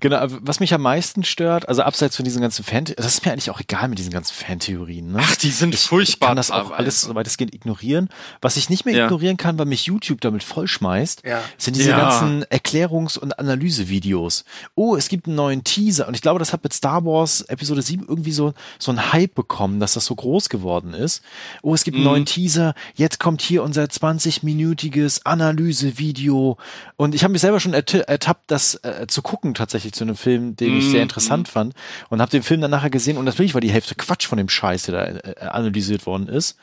Genau, 0.00 0.16
aber 0.16 0.38
was 0.40 0.60
mich 0.60 0.72
am 0.74 0.82
meisten 0.82 1.24
stört, 1.24 1.68
also 1.68 1.82
abseits 1.82 2.16
von 2.16 2.24
diesen 2.24 2.40
ganzen 2.40 2.64
Fan, 2.64 2.84
das 2.84 3.06
ist 3.06 3.24
mir 3.26 3.32
eigentlich 3.32 3.50
auch 3.50 3.60
egal 3.60 3.88
mit 3.88 3.98
diesen 3.98 4.12
ganzen 4.12 4.32
Fantheorien. 4.34 5.12
Ne? 5.12 5.18
Ach, 5.20 5.36
die 5.36 5.50
sind 5.50 5.74
ich, 5.74 5.80
furchtbar. 5.82 6.28
Ich 6.28 6.28
kann 6.30 6.36
das 6.36 6.50
auch 6.50 6.56
teilweise. 6.62 6.74
alles 6.76 7.00
so 7.02 7.14
weitestgehend 7.14 7.54
ignorieren. 7.54 8.08
Was 8.40 8.56
ich 8.56 8.70
nicht 8.70 8.84
mehr 8.86 8.94
Ja. 8.94 9.04
ignorieren 9.04 9.36
kann, 9.36 9.58
weil 9.58 9.66
mich 9.66 9.84
YouTube 9.86 10.20
damit 10.22 10.42
vollschmeißt, 10.42 11.22
Ja. 11.26 11.42
sind 11.58 11.76
diese 11.76 11.90
Ja. 11.90 11.98
ganzen 11.98 12.44
Erklärungs- 12.44 13.18
und 13.18 13.38
Analysevideos. 13.38 14.44
Oh, 14.74 14.96
es 14.96 15.08
gibt 15.08 15.26
einen 15.26 15.36
neuen 15.36 15.64
Teaser 15.64 16.08
und 16.08 16.14
ich 16.14 16.22
glaube, 16.22 16.38
das 16.38 16.52
hat 16.52 16.62
mit 16.62 16.72
Star 16.72 17.04
Wars 17.04 17.42
Episode 17.42 17.82
7 17.82 18.06
irgendwie 18.08 18.32
so, 18.32 18.54
so 18.78 18.90
einen 18.90 19.12
Hype 19.12 19.34
bekommen, 19.34 19.80
dass 19.82 19.92
das 19.92 20.06
so 20.06 20.14
groß 20.14 20.48
geworden 20.48 20.94
ist. 20.94 21.22
Oh, 21.60 21.74
es 21.74 21.84
gibt 21.84 21.96
einen 21.96 22.04
Mhm. 22.04 22.10
neuen 22.10 22.24
Teaser, 22.24 22.74
jetzt 22.94 23.20
kommt 23.20 23.42
hier 23.42 23.62
unser 23.62 23.84
20-minütiges 23.84 25.20
Analysevideo 25.24 26.56
und 26.96 27.14
ich 27.14 27.22
habe 27.24 27.32
mich 27.32 27.40
selber 27.42 27.60
schon 27.60 27.74
ertappt, 27.74 28.50
das 28.50 28.76
äh, 28.76 29.06
zu 29.08 29.20
gucken 29.22 29.54
tatsächlich 29.54 29.92
zu 29.92 30.04
einem 30.04 30.16
Film, 30.16 30.56
den 30.56 30.74
ich 30.76 30.86
Mhm. 30.86 30.90
sehr 30.90 31.02
interessant 31.02 31.48
fand 31.48 31.74
und 32.08 32.20
habe 32.20 32.30
den 32.30 32.42
Film 32.42 32.60
dann 32.60 32.70
nachher 32.70 32.90
gesehen 32.90 33.16
und 33.18 33.24
natürlich 33.24 33.54
war 33.54 33.60
die 33.60 33.70
Hälfte 33.70 33.94
Quatsch 33.94 34.26
von 34.26 34.38
dem 34.38 34.48
Scheiß, 34.48 34.84
der 34.84 34.94
da 34.94 35.04
äh, 35.30 35.40
analysiert 35.46 36.06
worden 36.06 36.28
ist. 36.28 36.56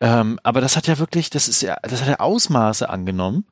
Ähm, 0.00 0.38
aber 0.42 0.60
das 0.60 0.76
hat 0.76 0.86
ja 0.86 0.98
wirklich, 0.98 1.30
das 1.30 1.48
ist 1.48 1.62
ja, 1.62 1.76
das 1.82 2.00
hat 2.00 2.08
ja 2.08 2.20
Ausmaße 2.20 2.88
angenommen. 2.88 3.44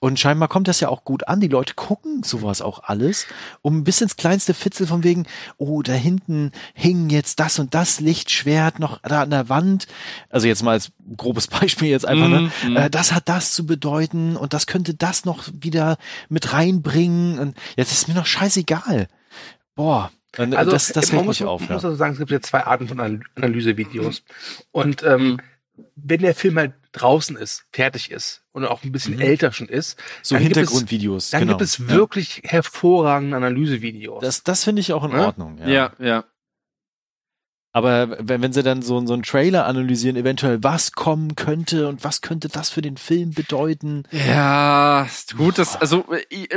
Und 0.00 0.20
scheinbar 0.20 0.48
kommt 0.48 0.68
das 0.68 0.80
ja 0.80 0.88
auch 0.90 1.04
gut 1.04 1.28
an. 1.28 1.40
Die 1.40 1.48
Leute 1.48 1.72
gucken 1.74 2.22
sowas 2.22 2.60
auch 2.60 2.82
alles, 2.84 3.26
um 3.62 3.84
bis 3.84 4.02
ins 4.02 4.16
kleinste 4.16 4.52
Fitzel 4.52 4.86
von 4.86 5.02
wegen, 5.02 5.26
oh, 5.56 5.80
da 5.80 5.92
hinten 5.92 6.52
hing 6.74 7.08
jetzt 7.08 7.40
das 7.40 7.58
und 7.58 7.74
das 7.74 8.00
Lichtschwert 8.00 8.78
noch 8.80 9.00
da 9.02 9.22
an 9.22 9.30
der 9.30 9.48
Wand. 9.48 9.86
Also 10.28 10.46
jetzt 10.46 10.62
mal 10.62 10.72
als 10.72 10.92
grobes 11.16 11.46
Beispiel 11.48 11.88
jetzt 11.88 12.06
einfach, 12.06 12.28
ne? 12.28 12.50
Äh, 12.74 12.90
das 12.90 13.12
hat 13.12 13.28
das 13.30 13.52
zu 13.54 13.64
bedeuten 13.64 14.36
und 14.36 14.52
das 14.52 14.66
könnte 14.66 14.92
das 14.94 15.24
noch 15.24 15.44
wieder 15.52 15.96
mit 16.28 16.52
reinbringen. 16.52 17.38
Und 17.38 17.56
jetzt 17.76 17.92
ist 17.92 18.06
mir 18.08 18.14
noch 18.14 18.26
scheißegal. 18.26 19.08
Boah, 19.74 20.10
und 20.36 20.54
Also, 20.54 20.70
das, 20.72 20.88
das 20.88 21.12
hält 21.12 21.24
muss, 21.24 21.40
mich 21.40 21.48
auf. 21.48 21.60
man 21.62 21.68
Ja. 21.70 21.74
muss 21.76 21.84
also 21.84 21.96
sagen, 21.96 22.12
es 22.12 22.18
gibt 22.18 22.30
ja 22.30 22.40
zwei 22.40 22.64
Arten 22.64 22.88
von 22.88 23.00
Anal- 23.00 23.20
Analysevideos. 23.36 24.22
Und 24.70 25.02
ähm, 25.02 25.24
Mhm. 25.76 25.86
wenn 25.96 26.20
der 26.20 26.34
Film 26.34 26.56
halt 26.58 26.72
draußen 26.94 27.36
ist, 27.36 27.64
fertig 27.72 28.10
ist 28.10 28.42
und 28.52 28.64
auch 28.64 28.82
ein 28.84 28.92
bisschen 28.92 29.14
Mhm. 29.16 29.20
älter 29.20 29.52
schon 29.52 29.68
ist, 29.68 29.98
So 30.22 30.34
dann 30.36 30.44
gibt 30.44 30.56
es- 30.56 30.60
Hintergrundvideos. 30.62 31.30
dann 31.30 31.40
genau. 31.40 31.52
gibt 31.52 31.62
es 31.62 31.78
Ja. 31.78 31.88
wirklich 31.88 32.40
hervorragende 32.44 33.36
Analysevideos. 33.36 34.22
Das, 34.22 34.42
das 34.44 34.64
finde 34.64 34.80
ich 34.80 34.92
auch 34.92 35.04
in 35.04 35.10
Ja? 35.12 35.26
Ordnung. 35.26 35.58
Ja. 35.58 35.68
Ja, 35.68 35.92
ja. 35.98 36.24
Aber 37.72 38.16
wenn, 38.20 38.40
wenn 38.40 38.52
sie 38.52 38.62
dann 38.62 38.82
so, 38.82 39.04
so 39.04 39.14
einen 39.14 39.24
Trailer 39.24 39.66
analysieren, 39.66 40.14
eventuell 40.16 40.62
was 40.62 40.92
kommen 40.92 41.34
könnte 41.34 41.88
und 41.88 42.04
was 42.04 42.20
könnte 42.20 42.48
das 42.48 42.70
für 42.70 42.82
den 42.82 42.96
Film 42.96 43.32
bedeuten. 43.32 44.04
Ja, 44.12 45.08
gut, 45.36 45.58
das, 45.58 45.74
also 45.74 46.04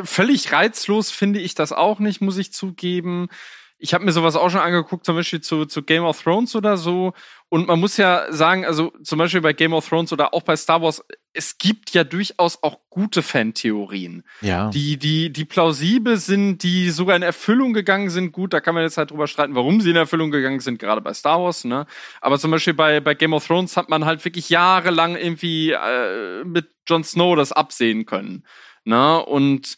völlig 0.03 0.51
reizlos 0.51 1.09
finde 1.09 1.39
ich 1.39 1.55
das 1.55 1.71
auch 1.71 1.97
nicht, 1.97 2.21
muss 2.21 2.37
ich 2.37 2.53
zugeben. 2.53 3.29
Ich 3.79 3.93
habe 3.93 4.03
mir 4.03 4.11
sowas 4.11 4.35
auch 4.35 4.49
schon 4.49 4.59
angeguckt, 4.59 5.05
zum 5.05 5.15
Beispiel 5.15 5.41
zu, 5.41 5.65
zu 5.65 5.83
Game 5.83 6.03
of 6.03 6.21
Thrones 6.21 6.55
oder 6.55 6.77
so. 6.77 7.13
Und 7.49 7.67
man 7.67 7.79
muss 7.79 7.95
ja 7.97 8.25
sagen, 8.31 8.65
also 8.65 8.91
zum 9.03 9.19
Beispiel 9.19 9.41
bei 9.41 9.53
Game 9.53 9.73
of 9.73 9.87
Thrones 9.87 10.11
oder 10.11 10.33
auch 10.33 10.41
bei 10.41 10.55
Star 10.55 10.81
Wars, 10.81 11.03
es 11.33 11.57
gibt 11.57 11.91
ja 11.91 12.03
durchaus 12.03 12.61
auch 12.63 12.79
gute 12.89 13.21
Fantheorien. 13.21 14.23
Ja. 14.41 14.69
die, 14.69 14.97
die, 14.97 15.31
die 15.31 15.45
plausibel 15.45 16.17
sind, 16.17 16.63
die 16.63 16.89
sogar 16.89 17.15
in 17.15 17.21
Erfüllung 17.21 17.73
gegangen 17.73 18.09
sind. 18.09 18.31
Gut, 18.31 18.53
da 18.53 18.59
kann 18.59 18.73
man 18.73 18.83
jetzt 18.83 18.97
halt 18.97 19.11
drüber 19.11 19.27
streiten, 19.27 19.55
warum 19.55 19.79
sie 19.81 19.91
in 19.91 19.95
Erfüllung 19.95 20.31
gegangen 20.31 20.59
sind, 20.59 20.79
gerade 20.79 21.01
bei 21.01 21.13
Star 21.13 21.41
Wars, 21.41 21.63
ne? 21.63 21.85
Aber 22.19 22.39
zum 22.39 22.51
Beispiel 22.51 22.73
bei, 22.73 22.99
bei 22.99 23.13
Game 23.13 23.33
of 23.33 23.45
Thrones 23.45 23.77
hat 23.77 23.89
man 23.89 24.05
halt 24.05 24.25
wirklich 24.25 24.49
jahrelang 24.49 25.15
irgendwie 25.15 25.71
äh, 25.71 26.43
mit 26.43 26.69
Jon 26.87 27.03
Snow 27.03 27.35
das 27.35 27.51
absehen 27.51 28.05
können. 28.05 28.43
Ne? 28.87 29.23
Und 29.23 29.77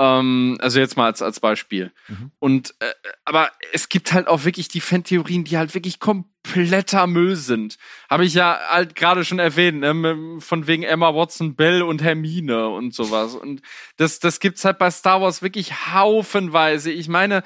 ähm, 0.00 0.56
also 0.60 0.80
jetzt 0.80 0.96
mal 0.96 1.04
als, 1.04 1.20
als 1.20 1.40
Beispiel. 1.40 1.92
Mhm. 2.08 2.30
Und 2.38 2.74
äh, 2.80 2.92
aber 3.26 3.50
es 3.72 3.90
gibt 3.90 4.14
halt 4.14 4.28
auch 4.28 4.44
wirklich 4.44 4.68
die 4.68 4.80
Fantheorien, 4.80 5.44
die 5.44 5.58
halt 5.58 5.74
wirklich 5.74 6.00
kompletter 6.00 7.06
Müll 7.06 7.36
sind. 7.36 7.76
Habe 8.08 8.24
ich 8.24 8.32
ja 8.32 8.58
halt 8.70 8.96
gerade 8.96 9.26
schon 9.26 9.38
erwähnt, 9.38 9.80
ne? 9.80 10.40
von 10.40 10.66
wegen 10.66 10.84
Emma 10.84 11.14
Watson, 11.14 11.54
Bell 11.54 11.82
und 11.82 12.02
Hermine 12.02 12.68
und 12.70 12.94
sowas. 12.94 13.34
Und 13.34 13.60
das, 13.98 14.20
das 14.20 14.40
gibt's 14.40 14.64
halt 14.64 14.78
bei 14.78 14.90
Star 14.90 15.20
Wars 15.20 15.42
wirklich 15.42 15.92
haufenweise. 15.92 16.90
Ich 16.90 17.08
meine, 17.08 17.42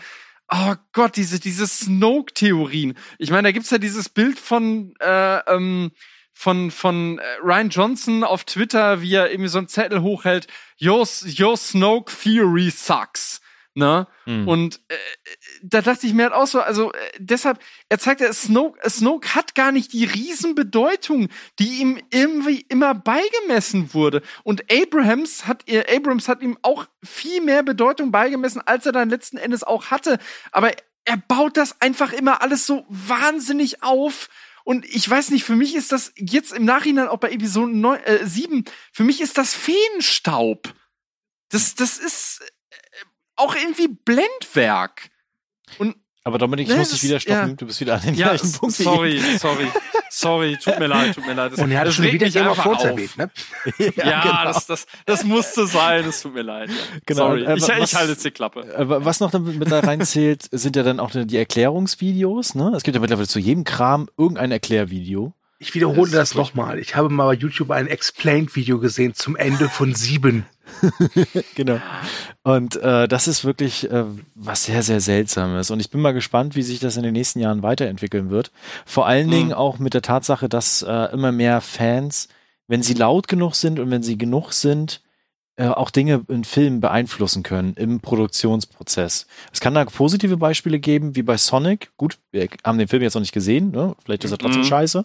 oh 0.48 0.74
Gott, 0.93 1.16
diese, 1.16 1.40
diese 1.40 1.66
Snoke-Theorien. 1.66 2.94
Ich 3.18 3.31
meine, 3.31 3.48
da 3.48 3.52
gibt's 3.52 3.70
ja 3.70 3.78
dieses 3.78 4.09
Bild 4.09 4.39
von, 4.39 4.94
äh, 5.01 5.39
ähm, 5.52 5.90
von, 6.35 6.70
von 6.70 7.19
äh, 7.19 7.23
Ryan 7.43 7.70
Johnson 7.70 8.24
auf 8.24 8.44
Twitter, 8.44 9.01
wie 9.01 9.15
er 9.15 9.31
irgendwie 9.31 9.48
so 9.48 9.59
einen 9.59 9.69
Zettel 9.69 10.02
hochhält, 10.02 10.48
Your, 10.81 11.06
your 11.39 11.56
Snoke 11.56 12.12
Theory 12.12 12.70
sucks. 12.70 13.40
Ne? 13.77 14.06
Hm. 14.24 14.47
Und 14.47 14.81
äh, 14.86 14.94
da 15.62 15.81
dachte 15.81 16.06
ich 16.06 16.15
mir 16.15 16.24
halt 16.24 16.32
auch 16.32 16.47
so, 16.47 16.61
also 16.61 16.93
äh, 16.93 16.97
deshalb, 17.19 17.59
er 17.89 17.98
zeigt 17.98 18.20
ja, 18.20 18.32
Snoke, 18.32 18.78
Snoke 18.89 19.35
hat 19.35 19.56
gar 19.56 19.73
nicht 19.73 19.93
die 19.93 20.05
Riesenbedeutung, 20.05 21.28
die 21.59 21.81
ihm 21.81 22.01
irgendwie 22.11 22.61
immer 22.69 22.94
beigemessen 22.94 23.93
wurde. 23.93 24.23
Und 24.44 24.65
Abrams 24.70 25.48
hat, 25.48 25.69
äh, 25.69 25.85
Abrams 25.97 26.28
hat 26.28 26.40
ihm 26.40 26.56
auch 26.62 26.86
viel 27.02 27.40
mehr 27.40 27.65
Bedeutung 27.65 28.12
beigemessen, 28.12 28.62
als 28.65 28.86
er 28.86 28.93
dann 28.93 29.11
letzten 29.11 29.39
Endes 29.39 29.65
auch 29.65 29.86
hatte. 29.86 30.19
Aber 30.52 30.70
er 31.05 31.16
baut 31.16 31.56
das 31.56 31.81
einfach 31.81 32.12
immer 32.12 32.43
alles 32.43 32.66
so 32.66 32.86
wahnsinnig 32.89 33.82
auf. 33.82 34.28
Und 34.65 34.86
ich 34.86 35.09
weiß 35.09 35.31
nicht, 35.31 35.45
für 35.45 35.57
mich 35.57 35.74
ist 35.74 35.93
das 35.93 36.12
jetzt 36.16 36.53
im 36.53 36.65
Nachhinein 36.65 37.09
auch 37.09 37.19
bei 37.19 37.31
Episode 37.31 37.77
9, 37.77 38.01
äh, 38.05 38.27
7, 38.27 38.65
für 38.93 39.05
mich 39.05 39.20
ist 39.20 39.36
das 39.39 39.55
Feenstaub. 39.55 40.74
Das, 41.51 41.74
das 41.74 41.99
ist 41.99 42.41
äh, 42.70 42.74
auch 43.36 43.55
irgendwie 43.55 43.89
Blendwerk. 43.89 45.11
Und 45.78 45.97
Aber 46.26 46.38
Dominik, 46.38 46.66
ich 46.66 46.72
Ne, 46.72 46.78
muss 46.78 46.88
das- 46.90 47.01
dich 47.01 47.10
wieder 47.10 47.20
stoppen. 47.20 47.51
ja. 47.51 47.55
Du 47.55 47.66
bist 47.66 47.80
wieder 47.80 47.94
an 47.96 48.01
den 48.02 48.14
ja, 48.14 48.28
gleichen 48.30 48.52
Punkt 48.52 48.74
sorry, 48.74 49.20
sorry, 49.38 49.66
sorry, 50.10 50.56
tut 50.56 50.78
mir 50.78 50.86
leid, 50.86 51.14
tut 51.14 51.26
mir 51.26 51.34
leid. 51.34 51.52
Das, 51.52 51.59
und 51.62 51.70
er 51.70 51.80
hat 51.80 51.86
das 51.88 51.94
schon 51.96 52.06
wieder 52.06 52.30
Thrones 52.30 52.78
auf. 52.78 52.84
erwähnt, 52.84 53.16
ne? 53.18 53.30
ich. 53.78 53.94
Ja, 53.96 54.22
genau. 54.22 54.44
das, 54.44 54.66
das, 54.66 54.86
das 55.05 55.22
musste 55.24 55.66
sein, 55.66 56.06
es 56.06 56.22
tut 56.22 56.32
mir 56.34 56.40
leid. 56.42 56.70
Ja. 56.70 56.74
Genau, 57.05 57.26
Sorry, 57.28 57.44
äh, 57.44 57.56
ich, 57.56 57.62
was- 57.68 57.90
ich 57.90 57.94
halte 57.94 58.12
jetzt 58.12 58.24
die 58.24 58.30
Klappe. 58.30 58.60
Äh, 58.74 59.05
Was 59.05 59.20
noch 59.20 59.30
damit 59.30 59.59
mit 59.59 59.70
da 59.70 59.80
reinzählt, 59.80 60.48
sind 60.51 60.76
ja 60.76 60.82
dann 60.82 60.98
auch 60.98 61.10
die 61.12 61.36
Erklärungsvideos. 61.36 62.55
Ne? 62.55 62.72
Es 62.74 62.82
gibt 62.84 62.94
ja 62.94 63.01
mittlerweile 63.02 63.28
zu 63.28 63.38
jedem 63.38 63.64
Kram 63.64 64.09
irgendein 64.16 64.51
Erklärvideo. 64.51 65.34
Ich 65.59 65.74
wiederhole 65.74 66.10
Das 66.10 66.30
ist 66.30 66.30
das 66.30 66.34
nochmal. 66.34 66.78
Ich 66.78 66.96
habe 66.96 67.09
mal 67.10 67.26
bei 67.26 67.34
YouTube 67.34 67.70
ein 67.70 67.86
Explained-Video 67.86 68.78
gesehen 68.80 69.14
zum 69.14 69.36
Ende 69.36 69.68
von 69.68 69.94
sieben. 69.94 70.46
Genau. 71.55 71.81
Und 72.43 72.77
äh, 72.77 73.09
das 73.09 73.28
ist 73.28 73.45
wirklich 73.45 73.91
äh, 73.91 74.05
was 74.35 74.65
sehr, 74.65 74.82
sehr 74.82 75.01
Seltsames. 75.01 75.70
Und 75.70 75.81
ich 75.81 75.91
bin 75.91 76.01
mal 76.01 76.12
gespannt, 76.15 76.57
wie 76.57 76.62
sich 76.62 76.78
das 76.81 76.97
in 76.97 77.03
den 77.03 77.12
nächsten 77.12 77.41
Jahren 77.41 77.62
weiterentwickeln 77.62 78.31
wird. 78.31 78.51
Vor 78.85 79.07
allen 79.07 79.27
Mhm. 79.27 79.31
Dingen 79.32 79.53
auch 79.53 79.78
mit 79.78 79.95
der 79.95 80.03
Tatsache, 80.03 80.49
dass 80.49 80.82
äh, 80.82 81.12
immer 81.12 81.32
mehr 81.32 81.61
Fans, 81.61 82.28
wenn 82.66 82.82
sie 82.82 82.95
laut 82.95 83.28
genug 83.28 83.55
sind 83.55 83.78
und 83.78 83.91
wenn 83.91 84.03
sie 84.03 84.19
genug 84.19 84.53
sind, 84.53 85.01
äh, 85.57 85.69
auch 85.69 85.91
Dinge 85.91 86.23
in 86.28 86.43
Filmen 86.45 86.81
beeinflussen 86.81 87.45
können 87.45 87.74
im 87.77 88.01
Produktionsprozess. 88.01 89.27
Es 89.53 89.61
kann 89.61 89.74
da 89.74 89.85
positive 89.85 90.36
Beispiele 90.36 90.81
geben, 90.81 91.15
wie 91.15 91.23
bei 91.23 91.36
Sonic. 91.36 91.93
Gut, 91.97 92.19
wir 92.32 92.49
haben 92.65 92.78
den 92.78 92.89
Film 92.89 93.03
jetzt 93.03 93.15
noch 93.15 93.20
nicht 93.20 93.32
gesehen, 93.32 93.70
ne? 93.70 93.95
vielleicht 94.05 94.24
ist 94.24 94.32
er 94.32 94.39
trotzdem 94.39 94.62
Mhm. 94.62 94.66
scheiße. 94.66 95.05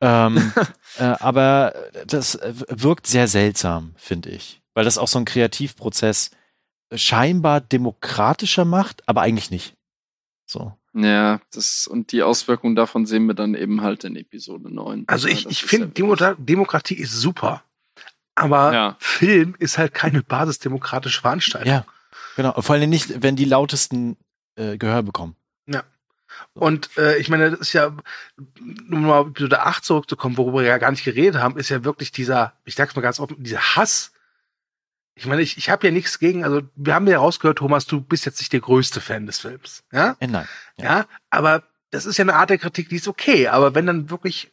Ähm, 0.00 0.52
äh, 0.98 1.04
aber 1.04 1.72
das 2.06 2.38
wirkt 2.68 3.06
sehr 3.06 3.28
seltsam, 3.28 3.94
finde 3.96 4.30
ich. 4.30 4.60
Weil 4.76 4.84
das 4.84 4.98
auch 4.98 5.08
so 5.08 5.18
ein 5.18 5.24
Kreativprozess 5.24 6.32
scheinbar 6.94 7.62
demokratischer 7.62 8.66
macht, 8.66 9.08
aber 9.08 9.22
eigentlich 9.22 9.50
nicht. 9.50 9.74
So. 10.44 10.76
Ja, 10.92 11.40
das, 11.50 11.86
und 11.86 12.12
die 12.12 12.22
Auswirkungen 12.22 12.76
davon 12.76 13.06
sehen 13.06 13.26
wir 13.26 13.34
dann 13.34 13.54
eben 13.54 13.80
halt 13.80 14.04
in 14.04 14.16
Episode 14.16 14.72
9. 14.72 15.04
Also 15.06 15.28
Ja, 15.28 15.34
ich, 15.34 15.46
ich 15.46 15.64
finde, 15.64 15.86
ja 15.86 15.92
Demo 15.92 16.14
Demokratie 16.14 16.94
ist 16.94 17.12
super. 17.12 17.62
Aber 18.34 18.72
Ja. 18.74 18.96
Film 18.98 19.56
ist 19.58 19.78
halt 19.78 19.94
keine 19.94 20.22
basisdemokratische 20.22 21.22
Veranstaltung. 21.22 21.72
Ja, 21.72 21.86
genau. 22.36 22.60
Vor 22.60 22.74
allem 22.74 22.90
nicht, 22.90 23.22
wenn 23.22 23.34
die 23.34 23.46
lautesten 23.46 24.18
äh, 24.56 24.76
Gehör 24.76 25.02
bekommen. 25.02 25.36
Und 26.54 26.96
äh, 26.96 27.18
ich 27.18 27.28
meine, 27.28 27.50
das 27.50 27.60
ist 27.60 27.72
ja, 27.72 27.86
um 28.58 29.02
mal 29.02 29.18
auf 29.18 29.28
Episode 29.28 29.62
8 29.62 29.84
zurückzukommen, 29.84 30.36
worüber 30.36 30.60
wir 30.60 30.68
ja 30.68 30.78
gar 30.78 30.90
nicht 30.90 31.04
geredet 31.04 31.40
haben, 31.40 31.58
ist 31.58 31.68
ja 31.68 31.84
wirklich 31.84 32.12
dieser, 32.12 32.54
ich 32.64 32.74
sag's 32.74 32.94
mal 32.94 33.02
ganz 33.02 33.20
offen, 33.20 33.42
dieser 33.42 33.76
Hass. 33.76 34.12
Ich 35.18 35.26
meine, 35.26 35.40
ich, 35.40 35.56
ich 35.56 35.70
habe 35.70 35.86
ja 35.86 35.92
nichts 35.92 36.18
gegen, 36.18 36.44
also 36.44 36.60
wir 36.76 36.94
haben 36.94 37.06
ja 37.08 37.18
rausgehört, 37.18 37.58
Thomas, 37.58 37.86
du 37.86 38.02
bist 38.02 38.26
jetzt 38.26 38.38
nicht 38.38 38.52
der 38.52 38.60
größte 38.60 39.00
Fan 39.00 39.26
des 39.26 39.40
Films. 39.40 39.82
Ja? 39.90 40.14
Äh, 40.20 40.26
nein. 40.26 40.46
Ja, 40.78 41.06
aber 41.30 41.62
das 41.90 42.04
ist 42.04 42.18
ja 42.18 42.22
eine 42.22 42.34
Art 42.34 42.50
der 42.50 42.58
Kritik, 42.58 42.90
die 42.90 42.96
ist 42.96 43.08
okay. 43.08 43.48
Aber 43.48 43.74
wenn 43.74 43.86
dann 43.86 44.10
wirklich 44.10 44.52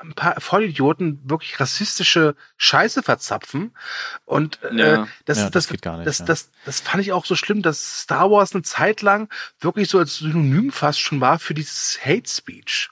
ein 0.00 0.14
paar 0.14 0.40
Vollidioten 0.40 1.28
wirklich 1.28 1.58
rassistische 1.58 2.36
Scheiße 2.56 3.02
verzapfen 3.02 3.76
und 4.24 4.62
äh, 4.62 4.76
Ja. 4.76 5.08
das, 5.24 5.38
Ja, 5.38 5.44
das, 5.44 5.52
das 5.52 5.68
geht 5.68 5.82
gar 5.82 5.96
nicht, 5.96 6.06
Das, 6.06 6.20
ja. 6.20 6.24
das, 6.24 6.50
das 6.64 6.80
fand 6.82 7.02
ich 7.02 7.12
auch 7.12 7.24
so 7.24 7.34
schlimm, 7.34 7.62
dass 7.62 8.02
Star 8.02 8.30
Wars 8.30 8.54
eine 8.54 8.62
Zeit 8.62 9.02
lang 9.02 9.28
wirklich 9.58 9.88
so 9.88 9.98
als 9.98 10.18
Synonym 10.18 10.70
fast 10.70 11.00
schon 11.00 11.20
war 11.20 11.40
für 11.40 11.52
dieses 11.54 11.98
Hate 12.04 12.28
Speech. 12.30 12.90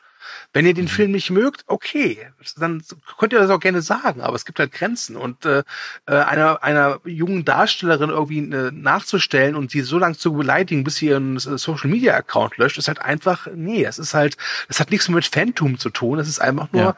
Wenn 0.52 0.66
ihr 0.66 0.74
den 0.74 0.88
Film 0.88 1.12
nicht 1.12 1.30
mögt, 1.30 1.64
okay, 1.66 2.30
dann 2.56 2.82
könnt 3.18 3.32
ihr 3.32 3.38
das 3.38 3.50
auch 3.50 3.60
gerne 3.60 3.82
sagen, 3.82 4.20
aber 4.20 4.36
es 4.36 4.44
gibt 4.44 4.58
halt 4.58 4.72
Grenzen. 4.72 5.16
Und 5.16 5.44
äh, 5.44 5.62
äh 6.06 6.14
einer, 6.16 6.62
einer 6.62 7.00
jungen 7.04 7.44
Darstellerin 7.44 8.10
irgendwie 8.10 8.38
äh, 8.38 8.70
nachzustellen 8.72 9.54
und 9.56 9.70
sie 9.70 9.80
so 9.82 9.98
lange 9.98 10.16
zu 10.16 10.32
beleidigen, 10.32 10.84
bis 10.84 10.96
sie 10.96 11.06
ihren 11.06 11.36
äh, 11.36 11.58
Social 11.58 11.90
Media 11.90 12.14
Account 12.14 12.56
löscht, 12.56 12.78
ist 12.78 12.88
halt 12.88 13.00
einfach, 13.00 13.48
nee, 13.54 13.84
es 13.84 13.98
ist 13.98 14.14
halt, 14.14 14.36
das 14.68 14.80
hat 14.80 14.90
nichts 14.90 15.08
mit 15.08 15.26
Phantom 15.26 15.78
zu 15.78 15.90
tun, 15.90 16.18
es 16.18 16.28
ist 16.28 16.40
einfach 16.40 16.70
nur 16.72 16.82
Ja. 16.82 16.96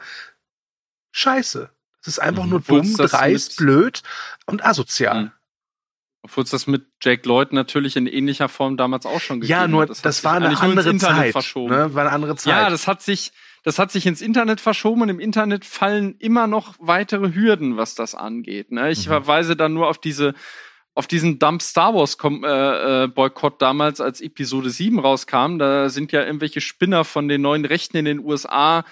scheiße. 1.11 1.69
Es 2.01 2.07
ist 2.07 2.19
einfach 2.19 2.43
Mhm. 2.43 2.49
nur 2.51 2.61
dumm, 2.61 2.95
es 2.99 3.11
dreist, 3.11 3.57
blöd 3.57 4.01
und 4.45 4.63
asozial. 4.63 5.23
Mhm. 5.23 5.31
Obwohl 6.23 6.43
es 6.43 6.49
das 6.49 6.67
mit 6.67 6.85
Jake 7.01 7.27
Lloyd 7.27 7.53
natürlich 7.53 7.95
in 7.95 8.05
ähnlicher 8.07 8.49
Form 8.49 8.75
damals 8.75 9.05
auch 9.05 9.21
schon 9.21 9.39
gegeben 9.39 9.59
Ja, 9.61 9.67
nur 9.67 9.83
hat. 9.83 9.89
das, 9.89 10.01
sich 10.17 10.23
war 10.25 10.33
eine 10.33 10.59
andere 10.59 10.89
Internet 10.89 11.17
Zeit. 11.17 11.31
verschoben. 11.31 11.73
Ne? 11.73 11.93
War 11.93 12.01
eine 12.03 12.11
andere 12.11 12.35
Zeit. 12.35 12.51
Ja, 12.51 12.69
das 12.69 12.87
hat 12.87 13.01
sich, 13.01 13.31
das 13.63 13.79
hat 13.79 13.91
sich 13.91 14.05
ins 14.05 14.21
Internet 14.21 14.59
verschoben 14.59 15.03
und 15.03 15.09
im 15.09 15.19
Internet 15.19 15.63
fallen 15.63 16.15
immer 16.19 16.47
noch 16.47 16.75
weitere 16.79 17.33
Hürden, 17.33 17.77
was 17.77 17.95
das 17.95 18.15
angeht. 18.15 18.71
Ne? 18.71 18.91
Ich 18.91 19.05
Mhm. 19.05 19.11
verweise 19.11 19.55
dann 19.55 19.73
nur 19.73 19.87
auf 19.87 19.99
diese, 19.99 20.33
auf 20.95 21.05
diesen 21.07 21.37
Dump 21.39 21.61
Star 21.61 21.93
Wars 21.93 22.17
äh, 22.23 23.03
äh, 23.03 23.07
Boykott 23.07 23.61
damals, 23.61 24.01
als 24.01 24.19
Episode 24.19 24.69
7 24.71 24.99
rauskam. 24.99 25.59
Da 25.59 25.89
sind 25.89 26.11
ja 26.11 26.23
irgendwelche 26.25 26.59
Spinner 26.59 27.05
von 27.05 27.27
den 27.27 27.41
neuen 27.41 27.63
Rechten 27.65 27.95
in 27.97 28.05
den 28.05 28.19
USA 28.19 28.83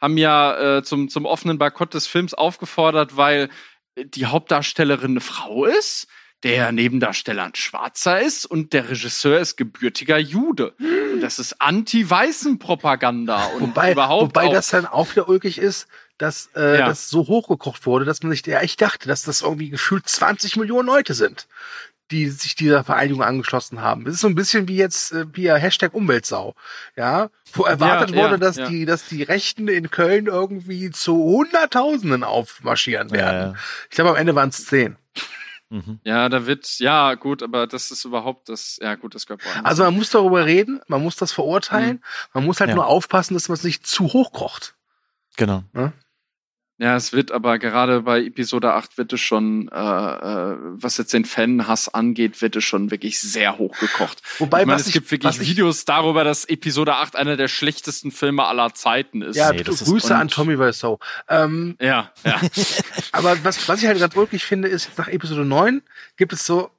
haben 0.00 0.16
ja 0.18 0.78
äh, 0.78 0.82
zum, 0.82 1.08
zum 1.08 1.26
offenen 1.26 1.58
Boykott 1.58 1.94
des 1.94 2.08
Films 2.08 2.34
aufgefordert, 2.34 3.16
weil 3.16 3.48
die 3.96 4.26
Hauptdarstellerin 4.26 5.12
eine 5.12 5.20
Frau 5.20 5.64
ist, 5.64 6.08
der 6.42 6.72
Nebendarsteller 6.72 7.44
ein 7.44 7.54
Schwarzer 7.54 8.20
ist 8.20 8.46
und 8.46 8.72
der 8.72 8.88
Regisseur 8.90 9.38
ist 9.40 9.56
gebürtiger 9.56 10.18
Jude. 10.18 10.72
Und 11.12 11.20
das 11.20 11.38
ist 11.38 11.60
Anti-Weißen-Propaganda 11.60 13.44
und 13.46 13.60
wobei, 13.62 13.92
überhaupt 13.92 14.22
wobei 14.36 14.46
auch, 14.48 14.52
das 14.52 14.68
dann 14.70 14.86
auch 14.86 15.10
wieder 15.12 15.28
ulkig 15.28 15.58
ist, 15.58 15.86
dass 16.18 16.50
äh, 16.56 16.78
Ja. 16.78 16.86
das 16.88 17.08
so 17.08 17.26
hochgekocht 17.26 17.86
wurde, 17.86 18.04
dass 18.04 18.22
man 18.22 18.32
sich 18.32 18.44
ja 18.46 18.60
echt 18.60 18.80
dachte, 18.80 19.08
dass 19.08 19.22
das 19.22 19.42
irgendwie 19.42 19.70
gefühlt 19.70 20.08
20 20.08 20.56
Millionen 20.56 20.86
Leute 20.86 21.14
sind, 21.14 21.46
die 22.10 22.28
sich 22.28 22.54
dieser 22.54 22.84
Vereinigung 22.84 23.22
angeschlossen 23.22 23.80
haben. 23.80 24.04
Das 24.04 24.14
ist 24.14 24.20
so 24.20 24.28
ein 24.28 24.34
bisschen 24.34 24.68
wie 24.68 24.76
jetzt 24.76 25.12
äh, 25.12 25.24
via 25.32 25.56
Hashtag 25.56 25.94
Umweltsau. 25.94 26.54
Ja, 26.96 27.30
wo 27.54 27.64
erwartet 27.64 28.10
Ja, 28.10 28.16
wurde, 28.22 28.32
ja, 28.32 28.36
dass 28.38 28.56
ja. 28.56 28.68
die, 28.68 28.84
dass 28.84 29.06
die 29.08 29.22
Rechten 29.22 29.68
in 29.68 29.90
Köln 29.90 30.26
irgendwie 30.26 30.90
zu 30.90 31.14
Hunderttausenden 31.16 32.24
aufmarschieren 32.24 33.10
werden. 33.10 33.52
Ja, 33.52 33.60
Ich 33.90 33.94
glaube, 33.94 34.10
am 34.10 34.16
Ende 34.16 34.34
waren 34.34 34.50
es 34.50 34.66
zehn. 34.66 34.96
Mhm. 35.72 36.00
ja, 36.04 36.28
da 36.28 36.44
wird, 36.46 36.78
ja, 36.80 37.14
gut, 37.14 37.42
aber 37.42 37.66
das 37.66 37.90
ist 37.90 38.04
überhaupt 38.04 38.50
das, 38.50 38.78
ja, 38.82 38.94
gut, 38.94 39.14
das 39.14 39.24
gehört 39.26 39.42
woanders. 39.46 39.64
Also 39.64 39.84
man 39.84 39.94
muss 39.96 40.10
darüber 40.10 40.44
reden, 40.44 40.80
man 40.86 41.02
muss 41.02 41.16
das 41.16 41.32
verurteilen, 41.32 42.04
man 42.34 42.44
muss 42.44 42.60
halt 42.60 42.68
Ja. 42.68 42.74
nur 42.76 42.86
aufpassen, 42.86 43.32
dass 43.32 43.48
man 43.48 43.54
es 43.56 43.64
nicht 43.64 43.86
zu 43.86 44.04
hoch 44.12 44.32
kocht. 44.32 44.74
Genau. 45.38 45.64
Ja, 45.74 45.92
es 46.96 47.12
wird 47.12 47.30
aber 47.30 47.58
gerade 47.58 48.02
bei 48.02 48.20
Episode 48.24 48.72
8 48.72 48.98
wird 48.98 49.12
es 49.12 49.20
schon, 49.20 49.68
äh, 49.68 49.74
äh, 49.74 50.56
was 50.60 50.96
jetzt 50.98 51.12
den 51.12 51.24
Fanhass 51.24 51.88
angeht, 51.92 52.42
wird 52.42 52.56
es 52.56 52.64
schon 52.64 52.90
wirklich 52.90 53.20
sehr 53.20 53.58
hochgekocht. 53.58 54.20
Wobei, 54.38 54.62
ich 54.62 54.66
meine, 54.66 54.74
was 54.76 54.82
es 54.82 54.88
ich- 54.88 54.94
gibt 54.94 55.10
wirklich 55.10 55.28
was 55.36 55.40
ich- 55.40 55.48
Videos 55.50 55.84
darüber, 55.84 56.24
dass 56.24 56.44
Episode 56.44 56.94
8 56.96 57.14
einer 57.16 57.36
der 57.36 57.48
schlechtesten 57.48 58.10
Filme 58.10 58.44
aller 58.44 58.74
Zeiten 58.74 59.22
ist. 59.22 59.36
Ja, 59.36 59.52
Nee, 59.52 59.62
das 59.62 59.82
ist- 59.82 59.88
Grüße 59.88 60.14
an 60.16 60.28
Tommy 60.28 60.58
Wiseau. 60.58 60.98
Ähm, 61.28 61.76
ja, 61.80 62.10
ja. 62.24 62.40
aber 63.12 63.36
was, 63.44 63.68
was 63.68 63.80
ich 63.82 63.86
halt 63.86 63.98
ganz 64.00 64.16
wirklich 64.16 64.44
finde, 64.44 64.68
ist, 64.68 64.90
nach 64.98 65.08
Episode 65.08 65.44
9 65.44 65.82
gibt 66.16 66.32
es 66.32 66.44
so, 66.46 66.70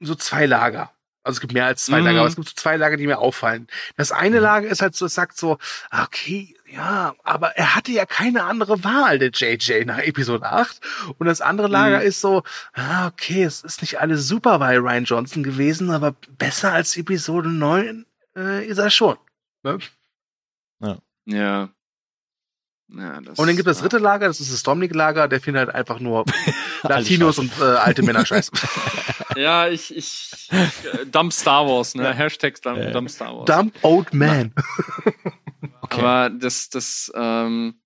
so 0.00 0.14
zwei 0.14 0.46
Lager. 0.46 0.90
Also 1.24 1.36
es 1.36 1.40
gibt 1.40 1.52
mehr 1.52 1.66
als 1.66 1.84
zwei 1.84 2.00
Mhm. 2.00 2.06
Lager, 2.06 2.18
aber 2.20 2.28
es 2.28 2.36
gibt 2.36 2.48
so 2.48 2.54
zwei 2.56 2.76
Lager, 2.76 2.96
die 2.96 3.06
mir 3.06 3.18
auffallen. 3.18 3.68
Das 3.96 4.10
eine 4.12 4.40
Lager 4.40 4.66
ist 4.68 4.82
halt 4.82 4.96
so, 4.96 5.06
es 5.06 5.14
sagt 5.14 5.36
so, 5.36 5.58
ah, 5.90 6.02
okay, 6.04 6.56
ja, 6.66 7.14
aber 7.22 7.56
er 7.56 7.74
hatte 7.76 7.92
ja 7.92 8.06
keine 8.06 8.44
andere 8.44 8.82
Wahl, 8.82 9.18
der 9.18 9.30
JJ, 9.30 9.84
nach 9.84 9.98
Episode 9.98 10.46
8. 10.50 10.80
Und 11.18 11.26
das 11.26 11.40
andere 11.40 11.68
Lager 11.68 12.00
Mhm. 12.00 12.06
ist 12.06 12.20
so, 12.20 12.42
ah, 12.72 13.06
okay, 13.06 13.44
es 13.44 13.62
ist 13.62 13.82
nicht 13.82 14.00
alles 14.00 14.26
super 14.26 14.58
bei 14.58 14.76
Ryan 14.78 15.04
Johnson 15.04 15.42
gewesen, 15.42 15.90
aber 15.90 16.12
besser 16.38 16.72
als 16.72 16.96
Episode 16.96 17.50
9 17.50 18.06
äh, 18.36 18.66
ist 18.66 18.78
er 18.78 18.90
schon. 18.90 19.16
Ne? 19.62 19.78
Ja. 20.80 20.98
ja 21.26 21.68
das, 22.96 23.38
Und 23.38 23.46
dann 23.46 23.56
gibt 23.56 23.68
es 23.68 23.76
das 23.76 23.78
ja. 23.78 23.82
dritte 23.88 23.98
Lager, 23.98 24.26
das 24.26 24.40
ist 24.40 24.52
das 24.52 24.62
Dominic-Lager, 24.62 25.28
der 25.28 25.40
findet 25.40 25.66
halt 25.66 25.74
einfach 25.74 26.00
nur 26.00 26.24
Latinos 26.82 27.38
und 27.38 27.52
äh, 27.60 27.64
alte 27.64 28.02
Männer 28.02 28.24
scheiße. 28.24 28.52
Ja, 29.34 29.66
ich, 29.66 29.96
ich, 29.96 30.30
äh, 30.50 31.06
Dump 31.06 31.32
Star 31.32 31.66
Wars, 31.66 31.94
ne? 31.94 32.02
Ja. 32.02 32.12
Hashtag 32.12 32.60
Dump, 32.60 32.76
Ja. 32.76 32.90
Dump 32.90 33.08
Star 33.08 33.34
Wars. 33.34 33.46
Dump 33.46 33.74
Old 33.80 34.12
Man. 34.12 34.52
Okay. 35.80 36.00
Aber 36.00 36.28
das, 36.28 36.68
das, 36.68 37.10
ähm, 37.14 37.76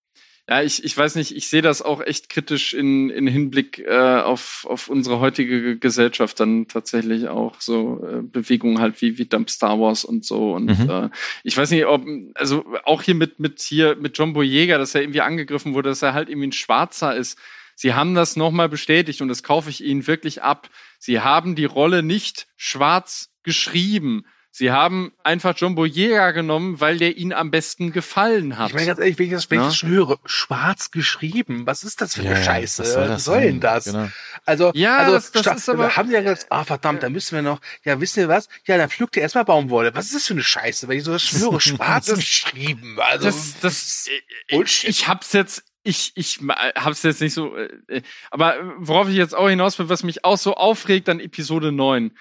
ja, 0.48 0.62
ich, 0.62 0.85
ich 0.85 0.97
weiß 0.97 1.16
nicht, 1.16 1.35
ich 1.35 1.48
sehe 1.48 1.62
das 1.62 1.82
auch 1.82 2.01
echt 2.01 2.28
kritisch 2.28 2.73
in, 2.73 3.10
in 3.10 3.27
Hinblick 3.27 3.81
äh, 3.81 4.20
auf, 4.20 4.64
auf 4.68 4.89
unsere 4.89 5.18
heutige 5.18 5.77
Gesellschaft 5.77 6.39
dann 6.39 6.68
tatsächlich 6.68 7.27
auch 7.28 7.60
so 7.60 8.01
äh, 8.06 8.23
Bewegungen 8.23 8.78
halt 8.78 9.02
wie, 9.02 9.18
wie 9.18 9.27
Dump 9.27 9.51
Star 9.51 9.81
Wars 9.81 10.05
und 10.05 10.24
so. 10.24 10.52
Und 10.55 10.66
Mhm. 10.66 10.90
äh, 10.90 11.10
ich 11.43 11.56
weiß 11.56 11.70
nicht, 11.73 11.86
ob, 11.86 12.05
also 12.35 12.64
auch 12.85 13.02
hier 13.02 13.16
mit, 13.16 13.40
mit 13.40 13.60
hier 13.60 13.97
mit 13.97 14.16
John 14.16 14.35
Boyega, 14.35 14.78
dass 14.78 14.94
er 14.94 15.02
irgendwie 15.02 15.20
angegriffen 15.20 15.74
wurde, 15.74 15.89
dass 15.89 16.02
er 16.02 16.14
halt 16.14 16.28
irgendwie 16.28 16.48
ein 16.48 16.52
Schwarzer 16.52 17.16
ist. 17.16 17.39
Sie 17.74 17.93
haben 17.94 18.14
das 18.14 18.36
nochmal 18.36 18.68
bestätigt 18.68 19.20
und 19.20 19.28
das 19.28 19.43
kaufe 19.43 19.68
ich 19.68 19.82
Ihnen 19.85 20.06
wirklich 20.06 20.43
ab. 20.43 20.70
Sie 20.98 21.20
haben 21.20 21.56
die 21.56 21.64
Rolle 21.66 22.02
nicht 22.02 22.47
schwarz 22.56 23.31
geschrieben. 23.43 24.24
Sie 24.59 24.70
haben 24.70 25.12
einfach 25.23 25.53
John 25.55 25.74
Boyega 25.74 26.31
genommen, 26.31 26.81
weil 26.81 26.97
der 26.97 27.19
ihnen 27.19 27.35
am 27.35 27.51
besten 27.51 27.93
gefallen 27.93 28.57
hat. 28.57 28.69
Ich 28.70 28.74
meine 28.74 28.87
ganz 28.87 28.99
ehrlich, 29.01 29.19
wenn 29.19 29.27
ich 29.27 29.33
das, 29.33 29.51
wenn 29.51 29.59
ich 29.59 29.62
Ja. 29.65 29.69
das 29.69 29.77
schon 29.77 29.91
höre, 29.91 30.19
schwarz 30.24 30.91
geschrieben, 30.91 31.66
was 31.66 31.83
ist 31.85 32.01
das 32.01 32.15
für 32.15 32.23
Ja, 32.23 32.31
eine 32.31 32.39
ja, 32.39 32.45
Scheiße? 32.47 32.83
was 32.83 32.93
soll 32.95 33.03
Was 33.03 33.09
das 33.11 33.24
soll 33.24 33.41
denn 33.43 33.61
das? 33.61 33.85
Genau. 33.85 34.09
Also, 34.47 34.70
Ja, 34.74 34.97
also 34.97 35.12
das- 35.12 35.33
das 35.33 35.43
statt- 35.43 35.57
ist 35.59 35.69
aber- 35.69 35.83
wir 35.89 35.97
haben 35.99 36.11
ja 36.11 36.23
gesagt, 36.23 36.47
ah 36.49 36.65
verdammt, 36.65 37.03
da 37.03 37.11
müssen 37.11 37.35
wir 37.35 37.43
noch, 37.43 37.61
ja, 37.85 38.01
wisst 38.01 38.16
ihr 38.16 38.28
was? 38.28 38.49
Ja, 38.65 38.78
dann 38.78 38.89
pflückt 38.89 39.16
ihr 39.16 39.23
erstmal 39.23 39.45
Baumwolle. 39.45 39.95
Was 39.95 40.07
ist 40.07 40.15
das 40.15 40.27
für 40.27 40.33
eine 40.33 40.43
Scheiße, 40.43 40.89
wenn 40.89 40.97
ich 40.97 41.05
so 41.05 41.12
das 41.12 41.23
schwöre, 41.23 41.61
schwarz 41.61 42.07
geschrieben? 42.15 42.97
Also, 42.99 43.27
das, 43.27 43.61
das, 43.61 44.09
Bullshit. 44.49 44.89
ich 44.89 45.07
hab's 45.07 45.35
jetzt, 45.35 45.65
ich, 45.83 46.12
ich 46.15 46.39
hab's 46.77 47.03
jetzt 47.03 47.20
nicht 47.20 47.35
so, 47.35 47.55
äh, 47.57 48.01
aber 48.31 48.57
worauf 48.78 49.09
ich 49.11 49.16
jetzt 49.16 49.35
auch 49.37 49.51
hinaus 49.51 49.78
will, 49.78 49.91
was 49.91 50.03
mich 50.03 50.24
auch 50.24 50.39
so 50.39 50.55
aufregt 50.55 51.11
an 51.11 51.20
Episode 51.20 51.73
9. 51.73 52.16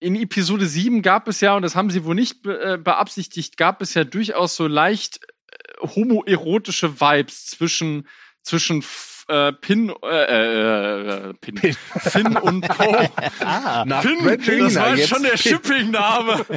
In 0.00 0.14
Episode 0.14 0.66
7 0.66 1.02
gab 1.02 1.26
es 1.26 1.40
ja, 1.40 1.56
und 1.56 1.62
das 1.62 1.74
haben 1.74 1.90
sie 1.90 2.04
wohl 2.04 2.14
nicht 2.14 2.46
äh, 2.46 2.78
beabsichtigt, 2.78 3.56
gab 3.56 3.82
es 3.82 3.94
ja 3.94 4.04
durchaus 4.04 4.54
so 4.54 4.66
leicht 4.66 5.20
äh, 5.22 5.86
homoerotische 5.86 7.00
Vibes 7.00 7.46
zwischen, 7.46 8.06
zwischen 8.42 8.82
äh, 9.28 9.52
Pin, 9.52 9.92
äh, 10.02 11.28
äh, 11.28 11.34
Pin, 11.34 11.76
Finn 11.98 12.36
und 12.36 12.68
Co. 12.68 12.96
Ah, 13.40 13.84
nach 13.86 14.02
Finn, 14.02 14.18
Brangelina 14.18 14.64
das 14.64 14.74
war 14.76 14.96
jetzt 14.96 15.08
schon 15.08 15.22
der 15.22 15.30
Pin. 15.30 15.38
Shipping-Name. 15.38 16.46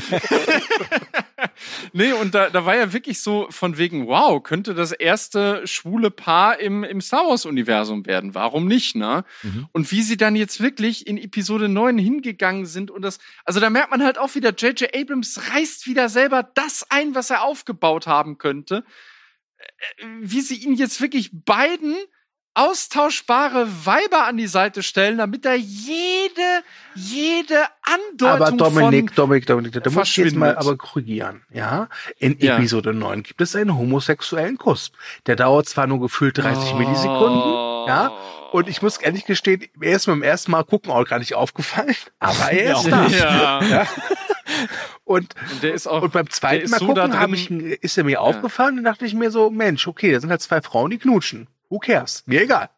nee, 1.93 2.13
und 2.13 2.33
da, 2.33 2.49
da 2.49 2.65
war 2.65 2.75
ja 2.75 2.93
wirklich 2.93 3.21
so 3.21 3.47
von 3.49 3.77
wegen, 3.77 4.07
wow, 4.07 4.41
könnte 4.41 4.73
das 4.73 4.93
erste 4.93 5.67
schwule 5.67 6.11
Paar 6.11 6.59
im, 6.59 6.83
im 6.83 7.01
Star 7.01 7.27
Wars-Universum 7.27 8.05
werden. 8.05 8.35
Warum 8.35 8.67
nicht, 8.67 8.95
ne? 8.95 9.25
Mhm. 9.43 9.67
Und 9.73 9.91
wie 9.91 10.01
sie 10.01 10.17
dann 10.17 10.37
jetzt 10.37 10.61
wirklich 10.61 11.07
in 11.07 11.17
Episode 11.17 11.67
9 11.67 11.97
hingegangen 11.97 12.65
sind 12.65 12.89
und 12.89 13.01
das, 13.01 13.19
also 13.43 13.59
da 13.59 13.69
merkt 13.69 13.91
man 13.91 14.03
halt 14.03 14.17
auch 14.17 14.33
wieder, 14.35 14.51
J.J. 14.51 14.95
Abrams 14.95 15.41
reißt 15.53 15.87
wieder 15.87 16.07
selber 16.07 16.43
das 16.43 16.85
ein, 16.89 17.15
was 17.15 17.29
er 17.29 17.43
aufgebaut 17.43 18.07
haben 18.07 18.37
könnte. 18.37 18.85
Äh, 19.57 20.05
Wie 20.21 20.41
sie 20.41 20.55
ihn 20.55 20.75
jetzt 20.75 21.01
wirklich 21.01 21.31
beiden 21.33 21.97
austauschbare 22.53 23.67
Weiber 23.85 24.25
an 24.25 24.37
die 24.37 24.47
Seite 24.47 24.83
stellen, 24.83 25.17
damit 25.17 25.45
da 25.45 25.53
jede, 25.53 26.63
jede 26.95 27.63
Andeutung 27.81 28.27
Aber 28.27 28.51
Dominik, 28.51 29.09
von 29.09 29.15
Dominik, 29.15 29.45
Dominik, 29.45 29.83
da 29.83 29.89
muss 29.89 30.09
ich 30.09 30.17
jetzt 30.17 30.35
mal 30.35 30.57
aber 30.57 30.77
korrigieren. 30.77 31.43
Ja, 31.49 31.87
in 32.17 32.37
Ja. 32.39 32.57
Episode 32.57 32.93
9 32.93 33.23
gibt 33.23 33.39
es 33.39 33.55
einen 33.55 33.77
homosexuellen 33.77 34.57
Kuss. 34.57 34.91
Der 35.27 35.37
dauert 35.37 35.69
zwar 35.69 35.87
nur 35.87 36.01
gefühlt 36.01 36.37
30 36.37 36.73
Millisekunden, 36.75 37.87
ja, 37.87 38.11
und 38.51 38.67
ich 38.67 38.81
muss 38.81 38.97
ehrlich 38.97 39.25
gestehen, 39.25 39.65
er 39.79 39.95
ist 39.95 40.07
mir 40.07 40.13
beim 40.13 40.23
ersten 40.23 40.51
Mal 40.51 40.63
gucken 40.63 40.91
auch 40.91 41.05
gar 41.05 41.19
nicht 41.19 41.35
aufgefallen, 41.35 41.95
aber 42.19 42.51
er 42.51 42.75
ist 42.75 42.87
da. 42.87 43.07
Ja. 43.07 43.63
Ja. 43.63 43.87
Und, 45.05 45.33
Und 45.51 45.63
der 45.63 45.73
ist 45.73 45.87
auch, 45.87 46.01
und 46.03 46.11
beim 46.11 46.29
zweiten 46.29 46.69
Mal 46.69 46.79
so 46.79 46.87
gucken 46.87 47.33
ich, 47.33 47.49
ist 47.81 47.97
er 47.97 48.03
mir 48.03 48.21
aufgefallen 48.21 48.77
und 48.77 48.83
dachte 48.83 49.05
ich 49.05 49.13
mir 49.13 49.31
so, 49.31 49.49
Mensch, 49.49 49.87
okay, 49.87 50.11
da 50.11 50.19
sind 50.19 50.29
halt 50.29 50.41
zwei 50.41 50.61
Frauen, 50.61 50.91
die 50.91 50.97
knutschen. 50.97 51.47
Who 51.71 51.79
cares? 51.79 52.21
Mir 52.27 52.41
egal. 52.43 52.69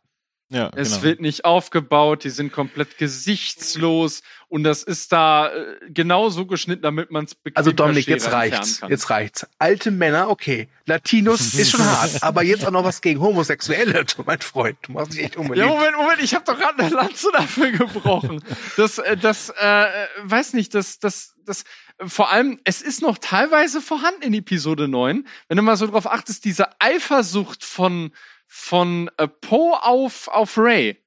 ja, 0.49 0.69
Es 0.75 0.91
genau. 0.91 1.03
wird 1.03 1.19
nicht 1.19 1.45
aufgebaut, 1.45 2.23
die 2.23 2.29
sind 2.29 2.51
komplett 2.53 2.97
gesichtslos 2.99 4.21
und 4.49 4.63
das 4.63 4.83
ist 4.83 5.11
da 5.11 5.49
äh, 5.51 5.77
genauso 5.89 6.45
geschnitten, 6.45 6.83
damit 6.83 7.09
man 7.09 7.25
es 7.25 7.35
Also 7.55 7.71
Dominik, 7.71 8.05
jetzt 8.07 8.31
reicht's. 8.31 8.81
kann. 8.81 8.91
Jetzt 8.91 9.09
reicht's. 9.09 9.47
Alte 9.57 9.89
Männer, 9.89 10.29
okay. 10.29 10.69
Latinos 10.85 11.55
ist 11.55 11.71
schon 11.71 11.83
hart, 11.83 12.21
aber 12.21 12.43
jetzt 12.43 12.65
auch 12.67 12.71
noch 12.71 12.83
was 12.83 13.01
gegen 13.01 13.19
Homosexuelle, 13.19 14.05
du 14.05 14.23
mein 14.25 14.41
Freund. 14.41 14.77
Du 14.83 14.91
machst 14.91 15.13
dich 15.13 15.23
echt 15.23 15.35
Ja, 15.35 15.41
unbedingt. 15.41 15.67
Moment, 15.67 15.95
Moment, 15.97 16.21
ich 16.21 16.35
habe 16.35 16.45
doch 16.45 16.57
gerade 16.59 16.77
eine 16.77 16.93
Lanze 16.93 17.29
dafür 17.33 17.71
gebrochen. 17.71 18.43
Das, 18.77 18.99
äh, 18.99 19.17
das, 19.17 19.49
äh, 19.49 19.85
weiß 20.23 20.53
nicht, 20.53 20.75
das, 20.75 20.99
das, 20.99 21.33
das, 21.45 21.63
vor 22.05 22.31
allem, 22.31 22.59
es 22.63 22.83
ist 22.83 23.01
noch 23.01 23.17
teilweise 23.17 23.81
vorhanden 23.81 24.21
in 24.21 24.33
Episode 24.35 24.87
9. 24.87 25.27
Wenn 25.47 25.57
du 25.57 25.63
mal 25.63 25.77
so 25.77 25.87
drauf 25.87 26.05
achtest, 26.05 26.45
diese 26.45 26.79
Eifersucht 26.79 27.63
von, 27.63 28.11
von 28.55 29.09
äh, 29.17 29.27
Poe 29.27 29.81
auf, 29.81 30.27
auf 30.27 30.59
Ray. 30.59 31.03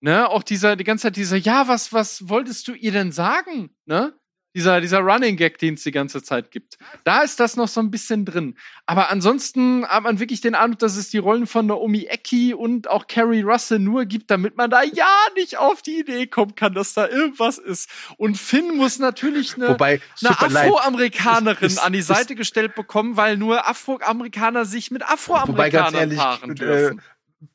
Ne, 0.00 0.28
auch 0.28 0.44
dieser, 0.44 0.76
die 0.76 0.84
ganze 0.84 1.02
Zeit 1.02 1.16
dieser, 1.16 1.36
ja, 1.36 1.66
was, 1.66 1.92
was 1.92 2.28
wolltest 2.28 2.68
du 2.68 2.74
ihr 2.74 2.92
denn 2.92 3.10
sagen? 3.10 3.74
Ne? 3.86 4.16
Dieser, 4.56 4.80
dieser 4.80 5.00
Running 5.00 5.36
Gag, 5.36 5.58
den 5.58 5.74
es 5.74 5.82
die 5.82 5.90
ganze 5.90 6.22
Zeit 6.22 6.50
gibt. 6.50 6.78
Da 7.04 7.20
ist 7.20 7.38
das 7.40 7.56
noch 7.56 7.68
so 7.68 7.78
ein 7.80 7.90
bisschen 7.90 8.24
drin. 8.24 8.56
Aber 8.86 9.10
ansonsten 9.10 9.86
hat 9.86 10.02
man 10.02 10.18
wirklich 10.18 10.40
den 10.40 10.54
Eindruck, 10.54 10.78
dass 10.78 10.96
es 10.96 11.10
die 11.10 11.18
Rollen 11.18 11.46
von 11.46 11.66
Naomi 11.66 12.04
Ecki 12.04 12.54
und 12.54 12.88
auch 12.88 13.06
Carrie 13.06 13.42
Russell 13.42 13.80
nur 13.80 14.06
gibt, 14.06 14.30
damit 14.30 14.56
man 14.56 14.70
da 14.70 14.82
ja 14.82 15.10
nicht 15.36 15.58
auf 15.58 15.82
die 15.82 16.00
Idee 16.00 16.26
kommen 16.26 16.54
kann, 16.54 16.72
dass 16.72 16.94
da 16.94 17.06
irgendwas 17.06 17.58
ist. 17.58 17.90
Und 18.16 18.38
Finn 18.38 18.74
muss 18.78 18.98
natürlich 18.98 19.56
eine, 19.56 19.68
Wobei, 19.68 20.00
eine. 20.24 20.30
Afroamerikanerin 20.30 21.76
an 21.76 21.92
die 21.92 22.00
Seite 22.00 22.34
gestellt 22.34 22.74
bekommen, 22.74 23.18
weil 23.18 23.36
nur 23.36 23.68
Afroamerikaner 23.68 24.64
sich 24.64 24.90
mit 24.90 25.02
Wobei 25.02 25.10
ganz 25.10 25.20
Afroamerikanern 25.20 25.94
ehrlich, 25.94 26.18
paaren 26.18 26.50
äh, 26.52 26.54
dürfen. 26.54 27.02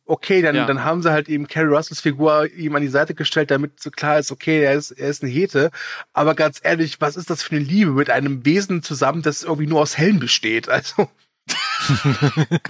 Okay, 0.06 0.42
dann, 0.42 0.56
Ja. 0.56 0.66
dann 0.66 0.84
haben 0.84 1.02
sie 1.02 1.12
halt 1.12 1.28
eben 1.30 1.48
Carrie 1.48 1.74
Russells 1.74 2.02
Figur 2.02 2.48
ihm 2.52 2.76
an 2.76 2.82
die 2.82 2.88
Seite 2.88 3.14
gestellt, 3.16 3.52
damit 3.52 3.80
so 3.82 3.90
klar 3.92 4.20
ist, 4.20 4.32
okay, 4.32 4.62
er 4.64 4.74
ist, 4.74 4.92
er 4.92 5.10
ist 5.10 5.24
eine 5.24 5.32
Hete. 5.32 5.72
Aber 6.14 6.36
ganz 6.36 6.60
ehrlich, 6.64 7.02
was 7.02 7.16
ist 7.16 7.30
das 7.30 7.44
für 7.44 7.56
eine 7.56 7.64
Liebe 7.66 7.92
mit 7.92 8.10
einem 8.10 8.46
Wesen 8.46 8.84
zusammen, 8.84 9.22
das 9.22 9.44
irgendwie 9.44 9.68
nur 9.68 9.82
aus 9.82 9.98
Hellen 9.98 10.20
besteht? 10.20 10.70
Also, 10.70 11.10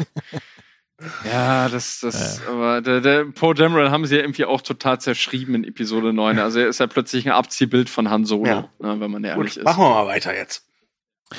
Ja, 1.26 1.68
das, 1.68 2.00
das, 2.02 2.46
aber 2.48 2.80
der, 2.82 3.02
der 3.02 3.26
Poe 3.26 3.56
Dameron 3.56 3.90
haben 3.90 4.06
sie 4.06 4.18
ja 4.18 4.22
irgendwie 4.22 4.46
auch 4.46 4.62
total 4.62 5.02
zerschrieben 5.02 5.56
in 5.56 5.64
Episode 5.64 6.14
9. 6.14 6.38
Also 6.38 6.60
er 6.60 6.68
ist 6.68 6.80
ja 6.80 6.86
plötzlich 6.86 7.26
ein 7.26 7.32
Abziehbild 7.32 7.90
von 7.90 8.12
Han 8.12 8.24
Solo, 8.26 8.46
Ja. 8.48 8.70
ne, 8.78 9.00
wenn 9.00 9.10
man 9.10 9.24
ehrlich 9.24 9.54
gut, 9.56 9.58
ist. 9.58 9.64
machen 9.64 9.84
wir 9.84 9.90
mal 9.90 10.06
weiter 10.06 10.36
jetzt. 10.36 10.68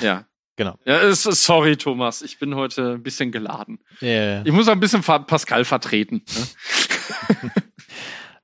Ja. 0.01 0.25
Genau. 0.55 0.77
Ja, 0.85 0.97
ist, 0.99 1.23
sorry, 1.23 1.77
Thomas. 1.77 2.21
Ich 2.21 2.37
bin 2.39 2.53
heute 2.55 2.93
ein 2.93 3.03
bisschen 3.03 3.31
geladen. 3.31 3.79
Yeah. 4.01 4.43
Ich 4.45 4.51
muss 4.51 4.67
auch 4.67 4.73
ein 4.73 4.79
bisschen 4.79 5.01
Pascal 5.03 5.65
vertreten. 5.65 6.23
Ne? 6.35 7.51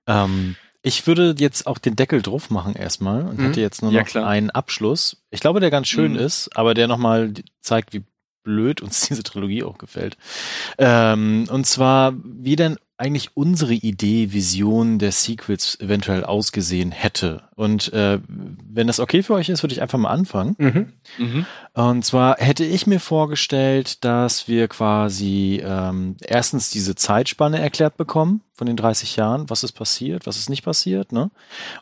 Ähm, 0.07 0.55
ich 0.81 1.05
würde 1.07 1.35
jetzt 1.37 1.67
auch 1.67 1.77
den 1.77 1.95
Deckel 1.95 2.21
drauf 2.21 2.49
machen 2.49 2.73
erstmal 2.73 3.23
und 3.27 3.37
Mhm. 3.37 3.45
hätte 3.47 3.61
jetzt 3.61 3.81
nur 3.83 3.91
Ja, 3.91 3.99
noch 4.01 4.07
klar. 4.07 4.27
einen 4.27 4.49
Abschluss. 4.49 5.23
Ich 5.29 5.39
glaube, 5.39 5.59
der 5.59 5.69
ganz 5.69 5.87
schön 5.87 6.13
Mhm. 6.13 6.19
ist, 6.19 6.49
aber 6.57 6.73
der 6.73 6.87
nochmal 6.87 7.33
zeigt, 7.61 7.93
wie 7.93 8.03
blöd 8.49 8.81
uns 8.81 9.01
diese 9.07 9.23
Trilogie 9.23 9.63
auch 9.63 9.77
gefällt. 9.77 10.17
Ähm, 10.79 11.47
und 11.51 11.65
zwar, 11.65 12.13
wie 12.23 12.55
denn 12.55 12.77
eigentlich 12.97 13.29
unsere 13.33 13.73
Idee, 13.73 14.33
Vision 14.33 14.99
der 14.99 15.13
Sequels 15.13 15.79
eventuell 15.79 16.25
ausgesehen 16.25 16.91
hätte. 16.91 17.43
Und 17.55 17.93
äh, 17.93 18.19
wenn 18.27 18.87
das 18.87 18.99
okay 18.99 19.23
für 19.23 19.35
euch 19.35 19.47
ist, 19.47 19.63
würde 19.63 19.73
ich 19.73 19.81
einfach 19.81 19.97
mal 19.97 20.09
anfangen. 20.09 20.55
Mhm. 20.57 20.93
Mhm. 21.17 21.45
Und 21.73 22.03
zwar 22.03 22.35
hätte 22.39 22.65
ich 22.65 22.87
mir 22.87 22.99
vorgestellt, 22.99 24.03
dass 24.03 24.49
wir 24.49 24.67
quasi 24.67 25.63
ähm, 25.63 26.17
erstens 26.21 26.71
diese 26.71 26.93
Zeitspanne 26.93 27.59
erklärt 27.59 27.95
bekommen 27.95 28.41
von 28.53 28.67
den 28.67 28.75
30 28.75 29.15
Jahren, 29.15 29.49
was 29.49 29.63
ist 29.63 29.71
passiert, 29.71 30.27
was 30.27 30.35
ist 30.35 30.49
nicht 30.49 30.63
passiert, 30.65 31.13
ne? 31.13 31.31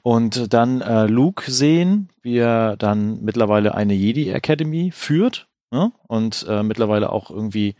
Und 0.03 0.53
dann 0.53 0.81
äh, 0.81 1.07
Luke 1.07 1.49
sehen, 1.49 2.09
wie 2.21 2.37
er 2.37 2.77
dann 2.77 3.23
mittlerweile 3.23 3.73
eine 3.73 3.95
Jedi 3.95 4.29
Academy 4.29 4.91
führt, 4.93 5.47
ne? 5.71 5.91
Und 6.07 6.45
äh, 6.47 6.63
mittlerweile 6.63 7.11
auch 7.11 7.29
irgendwie 7.29 7.75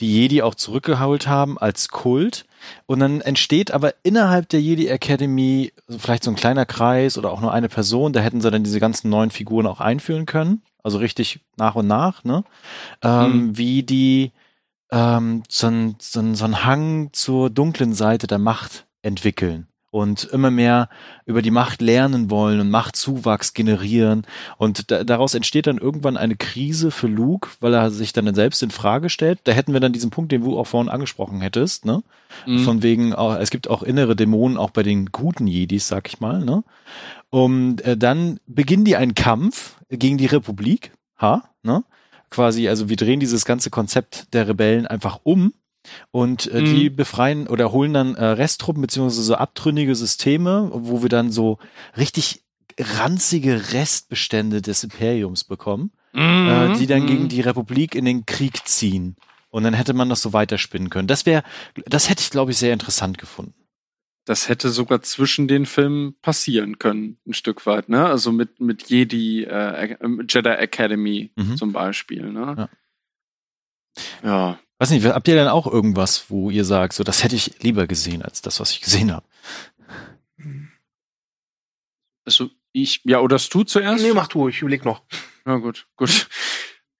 die 0.00 0.12
Jedi 0.12 0.42
auch 0.42 0.54
zurückgeholt 0.54 1.26
haben 1.26 1.58
als 1.58 1.88
Kult. 1.88 2.46
Und 2.86 3.00
dann 3.00 3.20
entsteht 3.20 3.70
aber 3.70 3.94
innerhalb 4.02 4.48
der 4.48 4.60
Jedi 4.60 4.88
Academy 4.88 5.72
vielleicht 5.88 6.24
so 6.24 6.30
ein 6.30 6.36
kleiner 6.36 6.66
Kreis 6.66 7.18
oder 7.18 7.32
auch 7.32 7.40
nur 7.40 7.52
eine 7.52 7.68
Person, 7.68 8.12
da 8.12 8.20
hätten 8.20 8.40
sie 8.40 8.50
dann 8.50 8.64
diese 8.64 8.80
ganzen 8.80 9.10
neuen 9.10 9.30
Figuren 9.30 9.66
auch 9.66 9.80
einführen 9.80 10.26
können. 10.26 10.62
Also 10.82 10.98
richtig 10.98 11.40
nach 11.56 11.74
und 11.74 11.86
nach, 11.86 12.24
ne? 12.24 12.44
Ähm, 13.02 13.56
Wie 13.56 13.82
die 13.82 14.32
ähm, 14.92 15.42
so, 15.48 15.66
ein, 15.66 15.96
so, 15.98 16.20
ein, 16.20 16.34
so 16.34 16.44
ein 16.44 16.64
Hang 16.64 17.10
zur 17.12 17.50
dunklen 17.50 17.92
Seite 17.92 18.26
der 18.26 18.38
Macht 18.38 18.86
entwickeln 19.02 19.66
und 19.90 20.24
immer 20.24 20.50
mehr 20.50 20.88
über 21.24 21.42
die 21.42 21.50
Macht 21.50 21.80
lernen 21.80 22.30
wollen 22.30 22.60
und 22.60 22.70
Machtzuwachs 22.70 23.54
generieren. 23.54 24.26
Und 24.58 24.90
da, 24.90 25.04
daraus 25.04 25.34
entsteht 25.34 25.66
dann 25.66 25.78
irgendwann 25.78 26.16
eine 26.16 26.36
Krise 26.36 26.90
für 26.90 27.06
Luke, 27.06 27.48
weil 27.60 27.74
er 27.74 27.90
sich 27.90 28.12
dann 28.12 28.34
selbst 28.34 28.62
in 28.62 28.70
Frage 28.70 29.08
stellt. 29.08 29.40
Da 29.44 29.52
hätten 29.52 29.72
wir 29.72 29.80
dann 29.80 29.92
diesen 29.92 30.10
Punkt, 30.10 30.32
den 30.32 30.42
du 30.42 30.58
auch 30.58 30.66
vorhin 30.66 30.90
angesprochen 30.90 31.40
hättest, 31.40 31.84
ne? 31.84 32.02
Mhm. 32.46 32.58
Von 32.60 32.82
wegen, 32.82 33.14
auch, 33.14 33.36
es 33.36 33.50
gibt 33.50 33.68
auch 33.68 33.82
innere 33.82 34.16
Dämonen, 34.16 34.58
auch 34.58 34.70
bei 34.70 34.82
den 34.82 35.06
guten 35.06 35.46
Jedis, 35.46 35.88
sag 35.88 36.08
ich 36.08 36.20
mal, 36.20 36.44
ne? 36.44 36.64
Und 37.30 37.80
äh, 37.82 37.96
dann 37.96 38.40
beginnen 38.46 38.84
die 38.84 38.96
einen 38.96 39.14
Kampf 39.14 39.76
gegen 39.88 40.18
die 40.18 40.26
Republik, 40.26 40.92
ha, 41.18 41.48
ne? 41.62 41.84
Quasi, 42.28 42.68
also 42.68 42.88
wir 42.88 42.96
drehen 42.96 43.20
dieses 43.20 43.44
ganze 43.44 43.70
Konzept 43.70 44.34
der 44.34 44.48
Rebellen 44.48 44.86
einfach 44.86 45.20
um 45.22 45.52
und 46.10 46.46
äh, 46.52 46.60
Mhm. 46.60 46.64
die 46.64 46.90
befreien 46.90 47.46
oder 47.48 47.72
holen 47.72 47.92
dann 47.92 48.14
äh, 48.14 48.24
Resttruppen 48.24 48.82
beziehungsweise 48.82 49.22
so 49.22 49.34
abtrünnige 49.34 49.94
Systeme, 49.94 50.70
wo 50.72 51.02
wir 51.02 51.08
dann 51.08 51.30
so 51.30 51.58
richtig 51.96 52.42
ranzige 52.78 53.72
Restbestände 53.72 54.60
des 54.62 54.84
Imperiums 54.84 55.44
bekommen, 55.44 55.92
Mhm. 56.12 56.48
äh, 56.48 56.70
die 56.72 56.86
dann 56.86 57.02
Mhm. 57.02 57.06
gegen 57.06 57.28
die 57.28 57.40
Republik 57.40 57.94
in 57.94 58.04
den 58.04 58.26
Krieg 58.26 58.66
ziehen. 58.66 59.16
Und 59.50 59.62
dann 59.64 59.74
hätte 59.74 59.94
man 59.94 60.08
das 60.10 60.20
so 60.20 60.32
weiterspinnen 60.34 60.90
können. 60.90 61.08
Das 61.08 61.24
wäre, 61.24 61.42
das 61.86 62.10
hätte 62.10 62.20
ich, 62.22 62.30
glaube 62.30 62.50
ich, 62.50 62.58
sehr 62.58 62.72
interessant 62.74 63.16
gefunden. 63.16 63.54
Das 64.26 64.48
hätte 64.48 64.70
sogar 64.70 65.02
zwischen 65.02 65.46
den 65.46 65.66
Filmen 65.66 66.16
passieren 66.20 66.78
können, 66.80 67.16
ein 67.26 67.32
Stück 67.32 67.64
weit, 67.64 67.88
ne? 67.88 68.04
Also 68.06 68.32
mit, 68.32 68.60
mit 68.60 68.90
Jedi, 68.90 69.44
äh, 69.44 69.96
Jedi 70.28 70.48
Academy 70.50 71.30
Mhm. 71.36 71.56
zum 71.56 71.72
Beispiel, 71.72 72.32
ne? 72.32 72.68
Ja. 74.24 74.58
Weiß 74.78 74.90
nicht, 74.90 75.06
habt 75.06 75.26
ihr 75.28 75.34
denn 75.34 75.48
auch 75.48 75.66
irgendwas, 75.66 76.28
wo 76.28 76.50
ihr 76.50 76.64
sagt, 76.64 76.92
so 76.92 77.02
das 77.02 77.24
hätte 77.24 77.36
ich 77.36 77.62
lieber 77.62 77.86
gesehen 77.86 78.22
als 78.22 78.42
das, 78.42 78.60
was 78.60 78.72
ich 78.72 78.80
gesehen 78.80 79.12
habe? 79.12 79.26
Also 82.26 82.50
ich, 82.72 83.00
ja, 83.04 83.20
oder 83.20 83.38
du 83.38 83.62
zuerst? 83.64 84.04
Nee, 84.04 84.12
mach 84.12 84.28
du, 84.28 84.48
ich 84.48 84.60
überleg 84.60 84.84
noch. 84.84 85.02
Na 85.44 85.56
gut, 85.56 85.86
gut. 85.96 86.28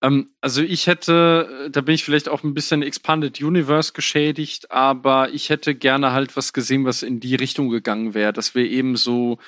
Ähm, 0.03 0.31
also 0.43 0.61
ich 0.61 0.89
hätte, 0.89 1.71
da 1.73 1.81
bin 1.81 1.95
ich 1.95 2.05
vielleicht 2.05 2.29
auch 2.29 2.45
ein 2.45 2.53
bisschen 2.53 2.83
Expanded 2.83 3.41
Universe 3.41 3.95
geschädigt, 3.95 4.71
aber 4.71 5.31
ich 5.31 5.49
hätte 5.49 5.75
gerne 5.75 6.13
halt 6.13 6.37
was 6.37 6.53
gesehen, 6.53 6.85
was 6.85 7.03
in 7.03 7.19
die 7.19 7.35
Richtung 7.35 7.71
gegangen 7.71 8.13
wäre, 8.13 8.35
dass 8.35 8.55
wir 8.55 8.71
eben 8.71 8.97
so 8.97 9.39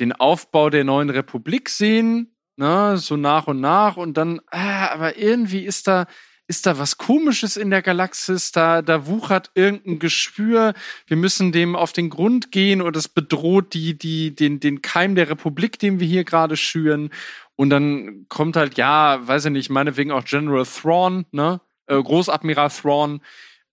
den 0.00 0.12
Aufbau 0.12 0.70
der 0.70 0.84
neuen 0.84 1.10
Republik 1.10 1.68
sehen, 1.68 2.34
ne, 2.56 2.96
so 2.96 3.18
nach 3.18 3.46
und 3.46 3.60
nach 3.60 3.98
und 3.98 4.14
dann, 4.14 4.40
ah, 4.50 4.88
aber 4.88 5.18
irgendwie 5.18 5.60
ist 5.60 5.86
da, 5.86 6.06
ist 6.46 6.66
da 6.66 6.78
was 6.78 6.98
Komisches 6.98 7.56
in 7.56 7.70
der 7.70 7.82
Galaxis, 7.82 8.52
da, 8.52 8.82
da 8.82 9.06
wuchert 9.06 9.50
irgendein 9.54 9.98
Geschwür, 9.98 10.74
wir 11.06 11.16
müssen 11.16 11.52
dem 11.52 11.74
auf 11.74 11.92
den 11.92 12.10
Grund 12.10 12.52
gehen 12.52 12.82
und 12.82 12.96
es 12.96 13.08
bedroht 13.08 13.72
die, 13.72 13.96
die, 13.96 14.34
den, 14.34 14.60
den 14.60 14.82
Keim 14.82 15.14
der 15.14 15.30
Republik, 15.30 15.78
den 15.78 16.00
wir 16.00 16.06
hier 16.06 16.24
gerade 16.24 16.56
schüren. 16.56 17.10
Und 17.56 17.70
dann 17.70 18.26
kommt 18.28 18.56
halt, 18.56 18.76
ja, 18.76 19.26
weiß 19.26 19.46
ich 19.46 19.52
nicht, 19.52 19.70
meinetwegen 19.70 20.10
auch 20.10 20.24
General 20.24 20.66
Thrawn, 20.66 21.24
ne? 21.30 21.60
Äh, 21.86 22.02
Großadmiral 22.02 22.70
Thrawn, 22.70 23.20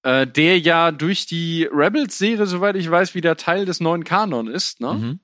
äh, 0.04 0.28
der 0.28 0.60
ja 0.60 0.92
durch 0.92 1.26
die 1.26 1.68
Rebels-Serie, 1.72 2.46
soweit 2.46 2.76
ich 2.76 2.90
weiß, 2.90 3.16
wieder 3.16 3.38
Teil 3.38 3.66
des 3.66 3.80
neuen 3.80 4.04
Kanon 4.04 4.48
ist, 4.48 4.80
ne? 4.80 4.94
Mhm. 4.94 5.20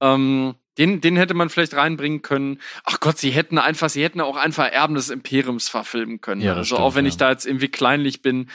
Ähm, 0.00 0.54
den, 0.78 1.00
den 1.00 1.16
hätte 1.16 1.34
man 1.34 1.50
vielleicht 1.50 1.74
reinbringen 1.74 2.22
können. 2.22 2.60
Ach 2.84 3.00
Gott, 3.00 3.18
sie 3.18 3.30
hätten 3.30 3.58
einfach, 3.58 3.90
sie 3.90 4.02
hätten 4.04 4.20
auch 4.20 4.36
einfach 4.36 4.70
Erben 4.70 4.94
des 4.94 5.10
Imperiums 5.10 5.68
verfilmen 5.68 6.20
können. 6.20 6.40
Ja, 6.40 6.50
das 6.50 6.58
also 6.58 6.76
stimmt, 6.76 6.80
auch 6.80 6.94
wenn 6.94 7.04
ja. 7.04 7.08
ich 7.10 7.16
da 7.16 7.30
jetzt 7.30 7.46
irgendwie 7.46 7.68
kleinlich 7.68 8.22
bin. 8.22 8.48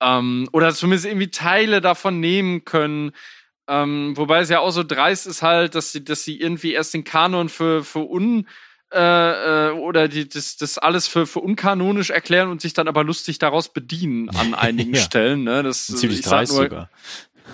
Ähm, 0.00 0.48
oder 0.52 0.74
zumindest 0.74 1.06
irgendwie 1.06 1.30
Teile 1.30 1.80
davon 1.80 2.20
nehmen 2.20 2.64
können. 2.64 3.12
Ähm, 3.68 4.16
wobei 4.16 4.40
es 4.40 4.48
ja 4.48 4.60
auch 4.60 4.70
so 4.72 4.82
dreist 4.82 5.26
ist 5.26 5.42
halt, 5.42 5.74
dass 5.74 5.92
sie, 5.92 6.04
dass 6.04 6.24
sie 6.24 6.38
irgendwie 6.40 6.72
erst 6.72 6.92
den 6.94 7.04
Kanon 7.04 7.48
für, 7.48 7.84
für 7.84 8.00
un, 8.10 8.46
äh, 8.92 9.68
äh, 9.68 9.70
oder 9.72 10.08
die, 10.08 10.28
das, 10.28 10.56
das 10.56 10.76
alles 10.78 11.06
für, 11.06 11.26
für 11.26 11.38
unkanonisch 11.40 12.10
erklären 12.10 12.50
und 12.50 12.60
sich 12.60 12.72
dann 12.72 12.88
aber 12.88 13.04
lustig 13.04 13.38
daraus 13.38 13.72
bedienen 13.72 14.28
an 14.30 14.54
einigen 14.54 14.94
Ja. 14.94 15.00
Stellen. 15.00 15.44
Ne? 15.44 15.62
Das, 15.62 15.86
Ziemlich 15.86 16.20
ich 16.20 16.24
dreist 16.24 16.52
nur, 16.52 16.64
sogar. 16.64 16.90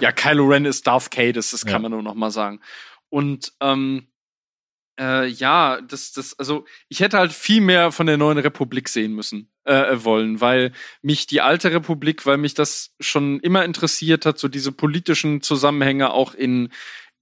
ja, 0.00 0.10
Kylo 0.12 0.46
Ren 0.46 0.64
ist 0.64 0.86
Darth 0.86 1.10
Caedus, 1.10 1.50
das 1.50 1.64
kann 1.64 1.74
Ja. 1.74 1.78
man 1.80 1.90
nur 1.92 2.02
noch 2.02 2.14
mal 2.14 2.30
sagen. 2.30 2.60
Und 3.10 3.52
ähm, 3.60 4.06
äh, 4.98 5.26
ja, 5.26 5.80
das, 5.80 6.12
das, 6.12 6.38
also 6.38 6.64
ich 6.88 7.00
hätte 7.00 7.18
halt 7.18 7.32
viel 7.32 7.60
mehr 7.60 7.92
von 7.92 8.06
der 8.06 8.16
neuen 8.16 8.38
Republik 8.38 8.88
sehen 8.88 9.12
müssen, 9.12 9.50
äh, 9.64 10.04
wollen, 10.04 10.40
weil 10.40 10.72
mich 11.02 11.26
die 11.26 11.40
alte 11.40 11.72
Republik, 11.72 12.26
weil 12.26 12.38
mich 12.38 12.54
das 12.54 12.94
schon 13.00 13.40
immer 13.40 13.64
interessiert 13.64 14.26
hat, 14.26 14.38
so 14.38 14.48
diese 14.48 14.72
politischen 14.72 15.42
Zusammenhänge 15.42 16.12
auch 16.12 16.34
in 16.34 16.70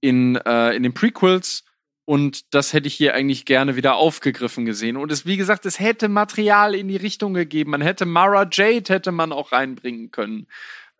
in 0.01 0.35
äh, 0.37 0.75
in 0.75 0.83
den 0.83 0.93
Prequels. 0.93 1.63
Und 2.07 2.53
das 2.53 2.71
hätte 2.73 2.87
ich 2.87 2.93
hier 2.93 3.15
eigentlich 3.15 3.45
gerne 3.45 3.75
wieder 3.75 3.95
aufgegriffen 3.95 4.63
gesehen. 4.65 4.95
Und 4.95 5.11
es, 5.11 5.25
wie 5.25 5.37
gesagt, 5.37 5.65
es 5.65 5.79
hätte 5.79 6.07
Material 6.07 6.75
in 6.75 6.87
die 6.87 6.97
Richtung 6.97 7.33
gegeben. 7.33 7.71
Man 7.71 7.81
hätte 7.81 8.05
Mara 8.05 8.47
Jade 8.51 8.93
hätte 8.93 9.11
man 9.11 9.31
auch 9.31 9.51
reinbringen 9.51 10.11
können. 10.11 10.45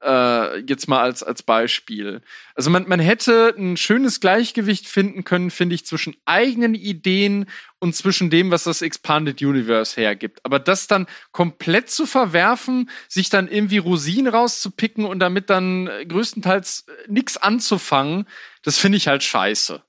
Äh, 0.02 0.60
jetzt 0.68 0.88
mal 0.88 1.02
als, 1.02 1.24
als 1.24 1.42
Beispiel. 1.42 2.22
Also 2.54 2.70
man, 2.70 2.88
man 2.88 3.00
hätte 3.00 3.56
ein 3.58 3.78
schönes 3.78 4.20
Gleichgewicht 4.20 4.88
finden 4.88 5.24
können, 5.24 5.50
finde 5.50 5.74
ich, 5.74 5.86
zwischen 5.86 6.16
eigenen 6.26 6.76
Ideen 6.76 7.46
und 7.80 7.96
zwischen 7.96 8.30
dem, 8.30 8.52
was 8.52 8.66
das 8.66 8.82
Expanded 8.82 9.42
Universe 9.42 10.00
hergibt. 10.00 10.44
Aber 10.44 10.60
das 10.60 10.88
dann 10.88 11.08
komplett 11.32 11.90
zu 11.90 12.06
verwerfen, 12.06 12.90
sich 13.08 13.30
dann 13.30 13.48
irgendwie 13.48 13.78
Rosinen 13.78 14.28
rauszupicken 14.28 15.06
und 15.06 15.20
damit 15.20 15.50
dann 15.50 15.88
äh, 15.88 16.06
größtenteils 16.06 16.86
äh, 16.88 17.12
nichts 17.12 17.38
anzufangen, 17.38 18.28
das 18.64 18.78
finde 18.78 18.98
ich 18.98 19.08
halt 19.08 19.24
scheiße. 19.24 19.82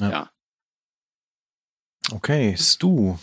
Ja. 0.00 0.10
ja. 0.10 0.30
Okay, 2.10 2.56
Stu. 2.58 3.16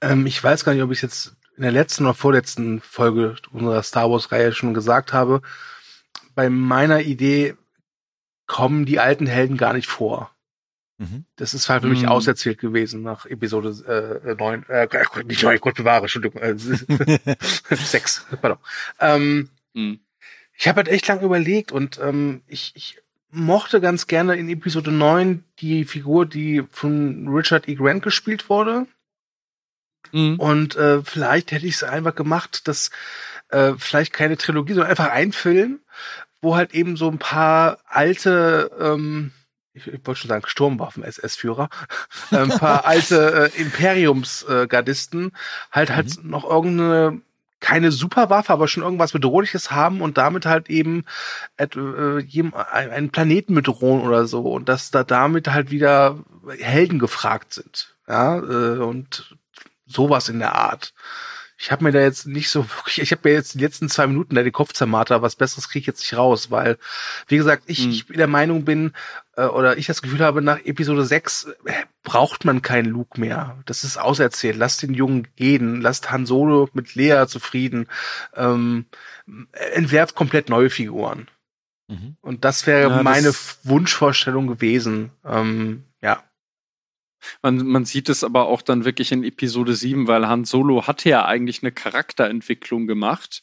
Ähm, 0.00 0.26
ich 0.26 0.42
weiß 0.42 0.64
gar 0.64 0.74
nicht, 0.74 0.82
ob 0.82 0.90
ich 0.90 1.02
jetzt 1.02 1.37
in 1.58 1.62
der 1.62 1.72
letzten 1.72 2.04
oder 2.04 2.14
vorletzten 2.14 2.80
Folge 2.80 3.36
unserer 3.52 3.82
Star 3.82 4.10
Wars-Reihe 4.10 4.52
schon 4.54 4.72
gesagt 4.74 5.12
habe. 5.12 5.42
Bei 6.34 6.48
meiner 6.48 7.00
Idee 7.02 7.54
kommen 8.46 8.86
die 8.86 8.98
alten 9.00 9.26
Helden 9.26 9.56
gar 9.58 9.72
nicht 9.74 9.88
vor. 9.88 10.30
Mhm. 10.98 11.24
Das 11.36 11.52
ist 11.54 11.68
halt 11.68 11.82
für 11.82 11.88
mich 11.88 12.02
Mhm. 12.02 12.08
auserzählt 12.08 12.58
gewesen 12.58 13.02
nach 13.02 13.26
Episode 13.26 14.22
äh, 14.24 14.34
9, 14.34 14.64
äh, 14.68 14.88
nicht 15.26 15.42
9, 15.42 15.58
Gott 15.60 15.74
bewahre, 15.74 16.02
Entschuldigung, 16.02 16.40
äh, 16.40 16.54
6, 17.74 18.26
pardon. 18.40 18.58
Ähm, 19.00 19.50
Hm. 19.74 20.00
ich 20.56 20.66
habe 20.68 20.76
halt 20.78 20.88
echt 20.88 21.06
lang 21.08 21.20
überlegt 21.20 21.72
und 21.72 21.98
ähm, 22.02 22.42
ich, 22.46 22.72
ich 22.74 22.98
mochte 23.30 23.80
ganz 23.80 24.06
gerne 24.06 24.36
in 24.36 24.48
Episode 24.48 24.90
9 24.90 25.44
die 25.60 25.84
Figur, 25.84 26.24
die 26.24 26.64
von 26.70 27.28
Richard 27.28 27.68
E. 27.68 27.74
Grant 27.74 28.02
gespielt 28.02 28.48
wurde. 28.48 28.86
Hm. 30.12 30.38
Und 30.38 30.76
äh, 30.76 31.02
vielleicht 31.02 31.52
hätte 31.52 31.66
ich 31.66 31.74
es 31.74 31.84
einfach 31.84 32.14
gemacht, 32.14 32.68
dass 32.68 32.90
äh, 33.50 33.72
vielleicht 33.78 34.12
keine 34.12 34.36
Trilogie, 34.36 34.74
sondern 34.74 34.90
einfach 34.90 35.10
ein 35.10 35.32
Film, 35.32 35.80
wo 36.40 36.56
halt 36.56 36.74
eben 36.74 36.96
so 36.96 37.08
ein 37.08 37.18
paar 37.18 37.78
alte, 37.86 38.70
ähm, 38.80 39.32
ich, 39.72 39.86
ich 39.86 40.00
wollte 40.04 40.20
schon 40.20 40.28
sagen 40.28 40.46
Sturmwaffen-SS-Führer, 40.46 41.68
äh, 42.30 42.36
ein 42.36 42.48
paar 42.50 42.84
alte 42.86 43.50
äh, 43.54 43.60
Imperiumsgardisten 43.60 45.32
halt 45.72 45.90
halt 45.90 46.24
noch 46.24 46.48
irgendeine 46.48 47.20
keine 47.60 47.90
Superwaffe, 47.90 48.52
aber 48.52 48.68
schon 48.68 48.82
irgendwas 48.82 49.12
Bedrohliches 49.12 49.70
haben 49.70 50.00
und 50.00 50.16
damit 50.16 50.46
halt 50.46 50.70
eben 50.70 51.04
äh, 51.56 51.66
einen 52.54 53.10
Planeten 53.10 53.54
bedrohen 53.54 54.02
oder 54.02 54.26
so 54.26 54.42
und 54.52 54.68
dass 54.68 54.90
da 54.90 55.04
damit 55.04 55.48
halt 55.48 55.70
wieder 55.70 56.18
Helden 56.58 56.98
gefragt 56.98 57.54
sind. 57.54 57.94
Ja, 58.06 58.38
äh, 58.38 58.78
und 58.78 59.36
sowas 59.88 60.28
in 60.28 60.38
der 60.38 60.54
Art. 60.54 60.92
Ich 61.60 61.72
habe 61.72 61.82
mir 61.82 61.90
da 61.90 61.98
jetzt 61.98 62.24
nicht 62.28 62.50
so 62.50 62.70
wirklich, 62.70 63.00
ich 63.00 63.10
habe 63.10 63.22
mir 63.28 63.34
jetzt 63.34 63.54
die 63.54 63.58
letzten 63.58 63.88
zwei 63.88 64.06
Minuten 64.06 64.36
da 64.36 64.44
den 64.44 64.52
Kopf 64.52 64.72
zermartert, 64.74 65.22
was 65.22 65.34
Besseres 65.34 65.68
kriege 65.68 65.80
ich 65.80 65.86
jetzt 65.88 65.98
nicht 66.02 66.16
raus, 66.16 66.52
weil, 66.52 66.78
wie 67.26 67.36
gesagt, 67.36 67.64
ich, 67.66 67.82
Hm. 67.82 67.90
ich 67.90 68.06
der 68.06 68.28
Meinung 68.28 68.64
bin, 68.64 68.92
äh, 69.36 69.42
oder 69.46 69.76
ich 69.76 69.86
das 69.86 70.00
Gefühl 70.00 70.20
habe, 70.20 70.40
nach 70.40 70.60
Episode 70.64 71.04
6 71.04 71.48
äh, 71.64 71.72
braucht 72.04 72.44
man 72.44 72.62
keinen 72.62 72.86
Luke 72.90 73.18
mehr. 73.20 73.58
Das 73.66 73.82
ist 73.82 73.96
auserzählt. 73.96 74.56
Lasst 74.56 74.82
den 74.82 74.94
Jungen 74.94 75.26
gehen, 75.34 75.80
lasst 75.80 76.12
Han 76.12 76.26
Solo 76.26 76.68
mit 76.74 76.94
Lea 76.94 77.24
zufrieden, 77.26 77.88
ähm, 78.36 78.86
entwerft 79.74 80.14
komplett 80.14 80.48
neue 80.48 80.70
Figuren. 80.70 81.26
Mhm. 81.88 82.16
Und 82.20 82.44
das 82.44 82.68
wäre 82.68 82.88
Ja, 82.90 83.02
meine 83.02 83.28
das- 83.28 83.58
Wunschvorstellung 83.64 84.46
gewesen. 84.46 85.10
Ähm, 85.24 85.82
ja. 86.02 86.22
Man, 87.42 87.66
man 87.66 87.84
sieht 87.84 88.08
es 88.08 88.24
aber 88.24 88.46
auch 88.46 88.62
dann 88.62 88.84
wirklich 88.84 89.12
in 89.12 89.24
Episode 89.24 89.74
7, 89.74 90.06
weil 90.06 90.28
Han 90.28 90.44
Solo 90.44 90.86
hatte 90.86 91.08
ja 91.08 91.24
eigentlich 91.24 91.62
eine 91.62 91.72
Charakterentwicklung 91.72 92.86
gemacht 92.86 93.42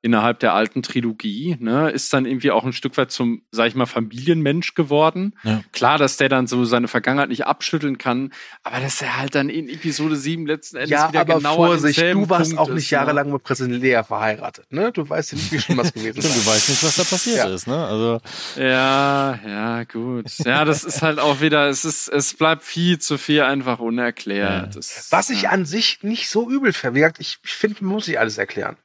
innerhalb 0.00 0.38
der 0.40 0.54
alten 0.54 0.82
Trilogie, 0.82 1.56
ne, 1.58 1.90
ist 1.90 2.12
dann 2.12 2.24
irgendwie 2.24 2.50
auch 2.52 2.64
ein 2.64 2.72
Stück 2.72 2.96
weit 2.96 3.10
zum, 3.10 3.42
sag 3.50 3.66
ich 3.68 3.74
mal, 3.74 3.86
Familienmensch 3.86 4.74
geworden. 4.74 5.34
Ja. 5.42 5.62
Klar, 5.72 5.98
dass 5.98 6.16
der 6.16 6.28
dann 6.28 6.46
so 6.46 6.64
seine 6.64 6.86
Vergangenheit 6.88 7.28
nicht 7.30 7.46
abschütteln 7.46 7.98
kann, 7.98 8.32
aber 8.62 8.80
dass 8.80 9.02
er 9.02 9.16
halt 9.18 9.34
dann 9.34 9.48
in 9.48 9.68
Episode 9.68 10.14
7 10.16 10.46
letzten 10.46 10.76
Endes 10.76 10.90
Ja, 10.90 11.08
wieder 11.08 11.20
aber 11.22 11.34
genau 11.38 11.56
Vorsicht, 11.56 11.98
du 12.00 12.28
warst 12.30 12.50
Punkt 12.50 12.58
auch 12.58 12.68
nicht 12.68 12.84
ist, 12.84 12.92
ne? 12.92 12.96
jahrelang 12.98 13.32
mit 13.32 13.42
Präsident 13.42 13.82
Lea 13.82 14.02
verheiratet, 14.06 14.72
ne? 14.72 14.92
Du 14.92 15.08
weißt 15.08 15.32
ja 15.32 15.38
nicht, 15.38 15.52
wie 15.52 15.60
schlimm 15.60 15.78
das 15.78 15.92
gewesen 15.92 16.18
ist. 16.18 16.36
du 16.36 16.46
weißt 16.50 16.68
nicht, 16.68 16.82
was 16.84 16.96
da 16.96 17.02
passiert 17.04 17.36
Ja. 17.38 17.54
ist, 17.54 17.66
ne? 17.66 17.84
Also, 17.86 18.20
Ja, 18.56 19.38
ja, 19.46 19.84
gut. 19.84 20.26
Ja, 20.44 20.64
das 20.64 20.84
ist 20.84 21.02
halt 21.02 21.18
auch 21.18 21.40
wieder, 21.40 21.68
es 21.68 21.84
ist, 21.84 22.08
es 22.08 22.34
bleibt 22.34 22.62
viel 22.62 22.98
zu 22.98 23.18
viel 23.18 23.42
einfach 23.42 23.78
unerklärt. 23.80 24.66
Ja. 24.66 24.66
Das, 24.66 25.08
Was 25.10 25.30
ich 25.30 25.42
ja. 25.42 25.50
an 25.50 25.64
sich 25.64 25.98
nicht 26.02 26.28
so 26.28 26.48
übel 26.50 26.72
gesagt, 26.72 27.18
ich, 27.20 27.38
ich 27.44 27.50
finde, 27.52 27.82
man 27.84 27.94
muss 27.94 28.06
nicht 28.06 28.18
alles 28.20 28.38
erklären. 28.38 28.76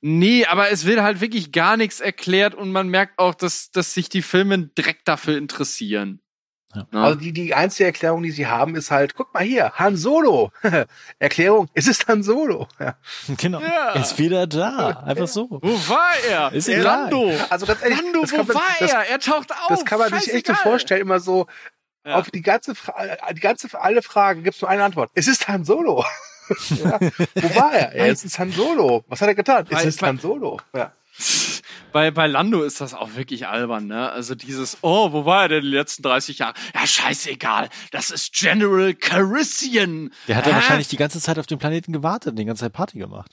Nee, 0.00 0.46
aber 0.46 0.70
es 0.70 0.84
wird 0.86 1.00
halt 1.00 1.20
wirklich 1.20 1.52
gar 1.52 1.76
nichts 1.76 2.00
erklärt 2.00 2.54
und 2.54 2.72
man 2.72 2.88
merkt 2.88 3.18
auch, 3.18 3.34
dass, 3.34 3.70
dass 3.70 3.92
sich 3.94 4.08
die 4.08 4.22
Filme 4.22 4.68
direkt 4.68 5.06
dafür 5.08 5.36
interessieren. 5.36 6.20
Ja. 6.74 6.86
Ne? 6.90 7.00
Also 7.02 7.18
die, 7.18 7.32
die 7.32 7.54
einzige 7.54 7.86
Erklärung, 7.86 8.22
die 8.22 8.30
sie 8.30 8.46
haben, 8.46 8.74
ist 8.74 8.90
halt, 8.90 9.14
guck 9.14 9.32
mal 9.32 9.42
hier, 9.42 9.72
Han 9.74 9.96
Solo. 9.96 10.50
Erklärung, 11.18 11.68
es 11.74 11.86
ist 11.86 12.06
Han 12.08 12.22
Solo. 12.22 12.68
Ja. 12.78 12.96
genau. 13.38 13.60
Ja. 13.60 13.92
Er 13.94 14.00
ist 14.00 14.18
wieder 14.18 14.46
da. 14.46 14.88
Einfach 15.04 15.28
so. 15.28 15.48
wo 15.50 15.88
war 15.88 16.12
er? 16.28 16.52
Ist 16.52 16.68
Er-. 16.68 16.82
Lando. 16.82 17.32
Also 17.50 17.66
ganz 17.66 17.82
ehrlich, 17.82 18.00
Lando, 18.02 18.22
das 18.22 18.32
wo 18.32 18.36
kann 18.36 18.46
man, 18.46 18.56
war 18.56 18.62
das, 18.78 18.92
er? 18.92 19.08
Er 19.08 19.18
taucht 19.20 19.52
auf. 19.52 19.68
das 19.68 19.84
kann 19.84 19.98
man 19.98 20.18
sich 20.20 20.32
echt 20.34 20.46
so 20.48 20.54
vorstellen, 20.54 21.00
immer 21.00 21.20
so, 21.20 21.46
Ja. 22.04 22.16
auf 22.16 22.30
die 22.30 22.42
ganze, 22.42 22.74
Fra 22.74 22.94
die 23.32 23.40
ganze, 23.40 23.68
alle 23.80 24.02
Fragen 24.02 24.42
gibt 24.42 24.56
es 24.56 24.62
nur 24.62 24.70
eine 24.70 24.84
Antwort. 24.84 25.10
Es 25.14 25.28
ist 25.28 25.48
Han 25.48 25.64
Solo. 25.64 26.04
ja. 26.70 27.00
Wo 27.34 27.54
war 27.54 27.72
er? 27.72 27.94
Es 27.94 28.24
ist 28.24 28.38
Han 28.38 28.52
Solo. 28.52 29.04
Was 29.08 29.20
hat 29.20 29.28
er 29.28 29.34
getan? 29.34 29.66
Es 29.70 29.84
ist 29.84 30.02
Han 30.02 30.18
Solo. 30.18 30.60
Ja. 30.74 30.92
Bei, 31.92 32.10
bei 32.10 32.26
Lando 32.26 32.62
ist 32.62 32.80
das 32.80 32.92
auch 32.92 33.14
wirklich 33.14 33.46
albern, 33.46 33.86
ne? 33.86 34.10
Also 34.10 34.34
dieses, 34.34 34.76
oh, 34.82 35.12
wo 35.12 35.24
war 35.24 35.42
er 35.42 35.48
denn 35.48 35.62
die 35.62 35.68
letzten 35.68 36.02
30 36.02 36.38
Jahre? 36.38 36.54
Ja, 36.74 36.86
scheißegal, 36.86 37.70
das 37.90 38.10
ist 38.10 38.34
General 38.34 38.92
Carissian. 38.92 40.10
Der 40.28 40.36
hat 40.36 40.46
ja 40.46 40.52
wahrscheinlich 40.52 40.88
die 40.88 40.98
ganze 40.98 41.20
Zeit 41.20 41.38
auf 41.38 41.46
den 41.46 41.58
Planeten 41.58 41.92
gewartet 41.92 42.32
und 42.32 42.38
die 42.38 42.44
ganze 42.44 42.64
Zeit 42.64 42.74
Party 42.74 42.98
gemacht. 42.98 43.32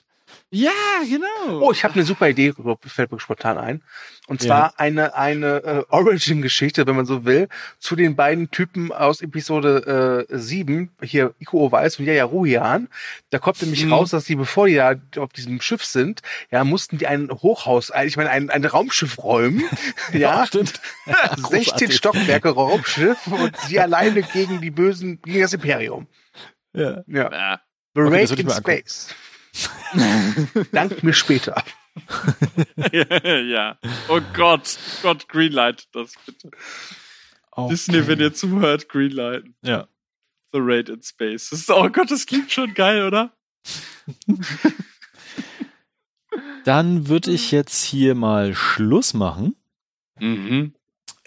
Ja, 0.56 0.70
genau. 1.08 1.60
Oh, 1.66 1.72
ich 1.72 1.82
habe 1.82 1.94
eine 1.94 2.04
super 2.04 2.28
Idee, 2.28 2.54
fällt 2.86 3.10
mir 3.10 3.18
spontan 3.18 3.58
ein. 3.58 3.82
Und 4.28 4.40
Ja. 4.42 4.46
zwar 4.46 4.74
eine, 4.78 5.14
eine 5.16 5.56
äh, 5.64 5.84
Origin-Geschichte, 5.88 6.86
wenn 6.86 6.94
man 6.94 7.06
so 7.06 7.24
will, 7.24 7.48
zu 7.80 7.96
den 7.96 8.14
beiden 8.14 8.50
Typen 8.52 8.92
aus 8.92 9.20
Episode 9.20 10.26
äh, 10.30 10.38
7, 10.38 10.90
hier 11.02 11.34
Iko 11.40 11.72
Weiß 11.72 11.98
und 11.98 12.04
Yaya 12.06 12.24
Ruhian. 12.24 12.88
Da 13.30 13.40
kommt 13.40 13.60
nämlich 13.62 13.84
Mhm. 13.84 13.92
raus, 13.94 14.10
dass 14.10 14.26
die, 14.26 14.36
bevor 14.36 14.68
die 14.68 14.76
da 14.76 14.94
auf 15.18 15.32
diesem 15.32 15.60
Schiff 15.60 15.84
sind, 15.84 16.22
ja, 16.52 16.62
mussten 16.62 16.98
die 16.98 17.08
ein 17.08 17.30
Hochhaus, 17.30 17.90
ich 18.04 18.16
meine, 18.16 18.30
ein, 18.30 18.48
ein 18.48 18.64
Raumschiff 18.64 19.18
räumen. 19.24 19.64
ja, 20.12 20.46
stimmt. 20.46 20.80
16 21.06 21.42
Großartig. 21.42 21.96
Stockwerke 21.96 22.50
Raumschiff 22.50 23.26
und 23.26 23.56
sie 23.62 23.80
alleine 23.80 24.22
gegen 24.22 24.60
die 24.60 24.70
Bösen, 24.70 25.20
gegen 25.22 25.40
das 25.40 25.52
Imperium. 25.52 26.06
Ja. 26.72 27.02
Ja. 27.08 27.30
Ja. 27.32 27.60
The 27.96 28.00
Okay, 28.02 28.10
Raid 28.16 28.30
in 28.38 28.46
mir 28.46 28.52
angucken. 28.56 28.82
Dank 30.72 31.02
mir 31.02 31.12
später. 31.12 31.62
ja. 32.92 33.78
Oh 34.08 34.20
Gott, 34.34 34.78
Gott, 35.02 35.28
Greenlight, 35.28 35.88
das 35.92 36.14
bitte. 36.26 36.50
Disney, 37.70 38.06
wenn 38.06 38.20
ihr 38.20 38.34
zuhört, 38.34 38.88
Greenlight. 38.88 39.44
Ja. 39.62 39.86
The 40.52 40.60
Raid 40.60 40.88
in 40.88 41.02
Space. 41.02 41.50
Das 41.50 41.60
ist, 41.60 41.70
oh 41.70 41.88
Gott, 41.88 42.10
das 42.10 42.26
klingt 42.26 42.50
schon 42.52 42.74
geil, 42.74 43.04
oder? 43.04 43.32
Dann 46.64 47.08
würde 47.08 47.30
ich 47.30 47.50
jetzt 47.50 47.84
hier 47.84 48.14
mal 48.14 48.54
Schluss 48.54 49.14
machen. 49.14 49.56
Mhm. 50.18 50.74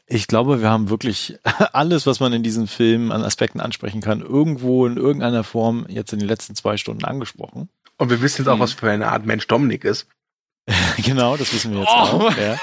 Ich 0.05 0.27
glaube, 0.27 0.61
wir 0.61 0.69
haben 0.69 0.89
wirklich 0.89 1.37
alles, 1.73 2.07
was 2.07 2.19
man 2.19 2.31
in 2.31 2.43
diesem 2.43 2.67
Film 2.67 3.11
an 3.11 3.23
Aspekten 3.23 3.59
ansprechen 3.59 3.99
kann, 4.01 4.21
irgendwo 4.21 4.85
in 4.85 4.95
irgendeiner 4.95 5.43
Form 5.43 5.85
jetzt 5.89 6.13
in 6.13 6.19
den 6.19 6.29
letzten 6.29 6.55
zwei 6.55 6.77
Stunden 6.77 7.03
angesprochen. 7.03 7.69
Und 7.97 8.09
wir 8.09 8.21
wissen 8.21 8.41
jetzt 8.43 8.49
auch, 8.49 8.57
Mhm. 8.57 8.61
was 8.61 8.73
für 8.73 8.89
eine 8.89 9.07
Art 9.07 9.25
Mensch 9.25 9.47
Dominik 9.47 9.83
ist. 9.83 10.07
genau, 10.97 11.37
das 11.37 11.53
wissen 11.53 11.71
wir 11.73 11.79
jetzt 11.79 11.89
Oh. 11.91 11.93
auch. 12.27 12.37
Ja. 12.37 12.57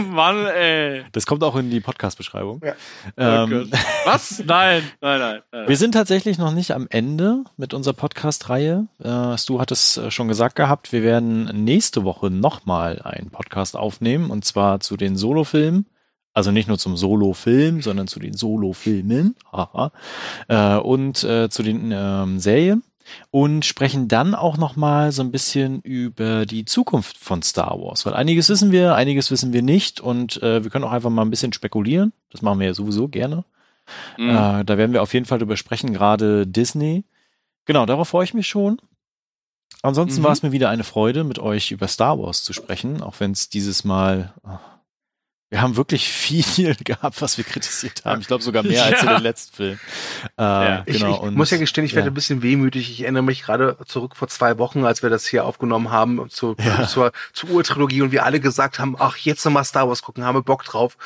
Mann, 0.00 0.46
ey. 0.46 1.04
Das 1.10 1.26
kommt 1.26 1.42
auch 1.42 1.56
in 1.56 1.68
die 1.68 1.80
Podcast-Beschreibung. 1.80 2.62
Ja. 2.64 2.74
Oh 3.16 3.44
Ähm, 3.44 3.50
Gott. 3.70 3.80
Was? 4.04 4.38
Nein, 4.46 4.84
nein, 5.00 5.18
nein. 5.18 5.40
nein. 5.50 5.68
wir 5.68 5.76
sind 5.76 5.92
tatsächlich 5.92 6.38
noch 6.38 6.52
nicht 6.52 6.70
am 6.70 6.86
Ende 6.90 7.42
mit 7.56 7.74
unserer 7.74 7.94
Podcast-Reihe. 7.94 8.86
Äh, 9.02 9.36
Stu 9.36 9.58
hat 9.58 9.72
es 9.72 9.96
äh, 9.96 10.12
schon 10.12 10.28
gesagt 10.28 10.54
gehabt, 10.54 10.92
wir 10.92 11.02
werden 11.02 11.44
nächste 11.64 12.04
Woche 12.04 12.30
nochmal 12.30 13.02
einen 13.02 13.30
Podcast 13.30 13.74
aufnehmen 13.76 14.30
und 14.30 14.44
zwar 14.44 14.78
zu 14.78 14.96
den 14.96 15.16
Solo-Filmen. 15.16 15.86
Also 16.32 16.52
nicht 16.52 16.68
nur 16.68 16.78
zum 16.78 16.96
Solo-Film, 16.96 17.82
sondern 17.82 18.06
zu 18.06 18.20
den 18.20 18.34
Solo-Filmen. 18.36 19.34
Haha. 19.50 19.90
Äh, 20.46 20.76
und 20.76 21.24
äh, 21.24 21.48
zu 21.50 21.64
den 21.64 21.90
ähm, 21.92 22.38
Serien. 22.38 22.84
Und 23.30 23.64
sprechen 23.64 24.08
dann 24.08 24.34
auch 24.34 24.56
nochmal 24.56 25.12
so 25.12 25.22
ein 25.22 25.30
bisschen 25.30 25.80
über 25.82 26.46
die 26.46 26.64
Zukunft 26.64 27.16
von 27.18 27.42
Star 27.42 27.80
Wars. 27.80 28.04
Weil 28.06 28.14
einiges 28.14 28.48
wissen 28.48 28.72
wir, 28.72 28.94
einiges 28.94 29.30
wissen 29.30 29.52
wir 29.52 29.62
nicht. 29.62 30.00
Und 30.00 30.42
äh, 30.42 30.62
wir 30.64 30.70
können 30.70 30.84
auch 30.84 30.92
einfach 30.92 31.10
mal 31.10 31.22
ein 31.22 31.30
bisschen 31.30 31.52
spekulieren. 31.52 32.12
Das 32.30 32.42
machen 32.42 32.58
wir 32.60 32.66
ja 32.66 32.74
sowieso 32.74 33.08
gerne. 33.08 33.44
Mhm. 34.18 34.30
Äh, 34.30 34.64
da 34.64 34.78
werden 34.78 34.92
wir 34.92 35.02
auf 35.02 35.14
jeden 35.14 35.26
Fall 35.26 35.38
drüber 35.38 35.56
sprechen, 35.56 35.92
gerade 35.92 36.46
Disney. 36.46 37.04
Genau, 37.64 37.86
darauf 37.86 38.08
freue 38.08 38.24
ich 38.24 38.34
mich 38.34 38.48
schon. 38.48 38.80
Ansonsten 39.82 40.20
Mhm. 40.20 40.24
war 40.24 40.32
es 40.32 40.42
mir 40.42 40.52
wieder 40.52 40.68
eine 40.68 40.84
Freude, 40.84 41.24
mit 41.24 41.38
euch 41.38 41.70
über 41.70 41.88
Star 41.88 42.18
Wars 42.18 42.44
zu 42.44 42.52
sprechen, 42.52 43.02
auch 43.02 43.14
wenn 43.18 43.32
es 43.32 43.48
dieses 43.48 43.84
Mal. 43.84 44.34
Wir 45.50 45.60
haben 45.62 45.76
wirklich 45.76 46.08
viel 46.08 46.74
gehabt, 46.84 47.20
was 47.20 47.36
wir 47.36 47.44
kritisiert 47.44 48.04
haben. 48.04 48.20
Ich 48.20 48.28
glaube 48.28 48.42
sogar 48.42 48.62
mehr 48.62 48.84
als 48.84 49.02
in 49.02 49.08
den 49.08 49.22
letzten 49.22 49.56
Film. 49.56 49.80
Äh, 50.38 50.42
Ja. 50.42 50.82
Ich, 50.86 50.98
genau. 51.00 51.14
ich 51.16 51.20
und- 51.20 51.36
muss 51.36 51.50
ja 51.50 51.58
gestehen, 51.58 51.84
ich 51.84 51.94
werde 51.94 52.06
ja. 52.06 52.10
ein 52.12 52.14
bisschen 52.14 52.42
wehmütig. 52.42 52.88
Ich 52.90 53.02
erinnere 53.02 53.24
mich 53.24 53.42
gerade 53.42 53.76
zurück 53.86 54.14
vor 54.16 54.28
zwei 54.28 54.58
Wochen, 54.58 54.84
als 54.84 55.02
wir 55.02 55.10
das 55.10 55.26
hier 55.26 55.44
aufgenommen 55.44 55.90
haben 55.90 56.30
zu, 56.30 56.54
Ja. 56.64 56.86
zur, 56.86 57.10
zur 57.32 57.50
Urtrilogie 57.50 58.02
und 58.02 58.12
wir 58.12 58.24
alle 58.24 58.38
gesagt 58.40 58.78
haben, 58.78 58.94
ach, 58.98 59.16
jetzt 59.16 59.44
nochmal 59.44 59.64
Star 59.64 59.88
Wars 59.88 60.02
gucken, 60.02 60.24
haben 60.24 60.36
wir 60.36 60.42
Bock 60.42 60.64
drauf. 60.64 60.96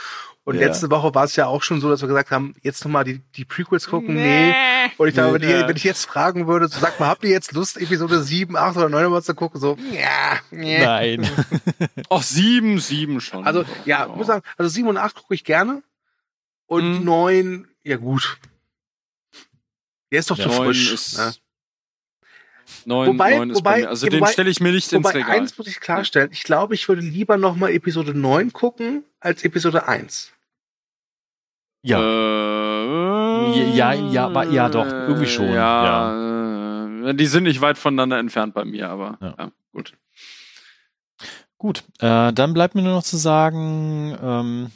Und 0.47 0.57
Ja. 0.57 0.67
letzte 0.67 0.91
Woche 0.91 1.15
war 1.15 1.25
es 1.25 1.37
ja 1.37 1.47
auch 1.47 1.63
schon 1.63 1.81
so, 1.81 1.89
dass 1.89 2.03
wir 2.03 2.09
gesagt 2.09 2.31
haben, 2.31 2.55
jetzt 2.63 2.85
nochmal 2.85 3.05
die, 3.05 3.21
die 3.35 3.47
Prequels 3.47 3.87
gucken. 3.89 4.15
Nee. 4.15 4.55
Und 4.99 5.09
ich 5.09 5.15
glaube, 5.15 5.41
wenn, 5.41 5.49
Nee. 5.49 5.61
ich, 5.63 5.67
wenn 5.69 5.77
ich 5.77 5.85
jetzt 5.85 6.05
fragen 6.05 6.47
würde, 6.47 6.69
so 6.69 6.79
sag 6.81 7.01
mal, 7.01 7.09
habt 7.09 7.25
ihr 7.25 7.31
jetzt 7.31 7.53
Lust, 7.53 7.79
Episode 7.79 8.23
7, 8.23 8.55
8 8.55 8.77
oder 8.77 8.91
9 8.91 9.11
mal 9.11 9.23
zu 9.23 9.35
gucken? 9.35 9.59
So, 9.59 9.79
ja, 9.91 10.39
ja. 10.59 10.85
Nein. 10.85 11.27
Ach, 12.11 12.23
sieben, 12.23 12.79
sieben 12.79 13.23
schon. 13.23 13.47
Also, 13.47 13.65
ja, 13.87 14.07
ich 14.07 14.15
muss 14.15 14.27
sagen, 14.27 14.43
also 14.59 14.69
7 14.69 14.87
und 14.89 14.99
8 14.99 15.15
gucke 15.15 15.35
ich 15.35 15.45
gerne. 15.45 15.83
Und 16.67 16.99
Mhm. 17.01 17.05
9, 17.05 17.69
ja 17.83 17.97
gut. 17.97 18.39
Der 20.13 20.19
ist 20.21 20.31
doch 20.31 20.37
Ja. 20.39 20.45
zu 20.45 20.51
frisch. 20.51 20.93
ist, 20.93 21.17
ne? 21.19 21.35
Neun, 22.84 23.09
Wobei- 23.09 23.36
neun 23.36 23.51
ist 23.51 23.57
wobei- 23.59 23.70
bei 23.73 23.81
mir. 23.83 23.89
Also 23.89 24.07
ja, 24.07 24.10
den 24.10 24.20
wobei- 24.20 24.33
stelle 24.33 24.51
ich 24.51 24.60
mir 24.60 24.73
nicht 24.73 24.93
ins 24.93 25.05
Wobei, 25.05 25.18
Regal. 25.18 25.36
eins 25.41 25.57
muss 25.59 25.67
ich 25.67 25.81
klarstellen. 25.81 26.31
Ich 26.33 26.43
glaube, 26.44 26.75
ich 26.75 26.89
würde 26.89 27.02
lieber 27.02 27.36
noch 27.36 27.57
mal 27.57 27.70
Episode 27.70 28.15
9 28.15 28.52
gucken, 28.52 29.05
als 29.20 29.44
Episode 29.44 29.86
1. 29.89 30.33
Ja. 31.83 32.01
Äh, 32.01 33.75
Ja, 33.76 33.93
ja, 33.93 34.26
aber- 34.26 34.49
ja, 34.51 34.68
doch, 34.68 34.86
irgendwie 34.86 35.26
schon, 35.26 35.52
Ja, 35.52 37.05
Äh, 37.05 37.15
die 37.15 37.26
sind 37.26 37.43
nicht 37.44 37.60
weit 37.60 37.76
voneinander 37.76 38.18
entfernt 38.18 38.55
bei 38.55 38.65
mir, 38.65 38.89
aber 38.89 39.18
Ja. 39.20 39.34
ja, 39.39 39.51
gut. 39.73 39.93
Gut, 41.59 41.84
äh, 42.01 42.33
dann 42.33 42.55
bleibt 42.55 42.75
mir 42.75 42.83
nur 42.83 42.94
noch 42.94 43.02
zu 43.02 43.17
sagen, 43.18 44.17
ähm, 44.23 44.70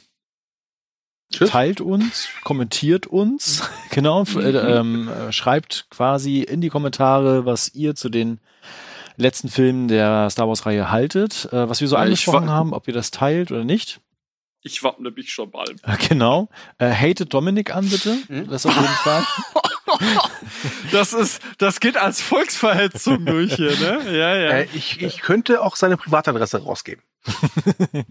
Tschüss. 1.31 1.49
teilt 1.49 1.81
uns, 1.81 2.27
kommentiert 2.43 3.07
uns, 3.07 3.69
genau, 3.91 4.23
äh, 4.23 4.49
ähm, 4.49 5.07
äh, 5.07 5.31
schreibt 5.31 5.87
quasi 5.89 6.41
in 6.41 6.61
die 6.61 6.69
Kommentare, 6.69 7.45
was 7.45 7.73
ihr 7.75 7.95
zu 7.95 8.09
den 8.09 8.39
letzten 9.15 9.49
Filmen 9.49 9.87
der 9.87 10.29
Star 10.29 10.47
Wars 10.47 10.65
Reihe 10.65 10.89
haltet, 10.89 11.45
äh, 11.51 11.69
was 11.69 11.81
wir 11.81 11.87
so 11.87 11.95
Ja, 11.95 12.03
angesprochen 12.03 12.49
haben, 12.49 12.73
ob 12.73 12.87
ihr 12.87 12.93
das 12.93 13.11
teilt 13.11 13.51
oder 13.51 13.63
nicht. 13.63 13.99
Ich 14.61 14.83
wappne 14.83 15.11
mich 15.11 15.31
schon 15.31 15.51
bald. 15.51 15.75
Äh, 15.83 15.97
genau. 16.09 16.49
Äh, 16.77 16.91
hatet 16.91 17.33
Dominik 17.33 17.73
an, 17.75 17.87
bitte. 17.89 18.17
Hm? 18.27 18.49
Das 18.49 18.65
auf 18.65 18.75
jeden 18.75 18.87
Fall. 18.87 19.23
Das 20.91 21.13
ist, 21.13 21.41
das 21.59 21.79
geht 21.79 21.95
als 21.97 22.21
Volksverhetzung 22.21 23.25
durch 23.25 23.53
hier, 23.55 23.71
ne? 23.79 24.01
Ja, 24.17 24.35
ja. 24.35 24.49
Äh, 24.57 24.67
ich, 24.73 25.01
ich 25.01 25.21
könnte 25.21 25.61
auch 25.61 25.75
seine 25.75 25.97
Privatadresse 25.97 26.63
rausgeben. 26.63 27.03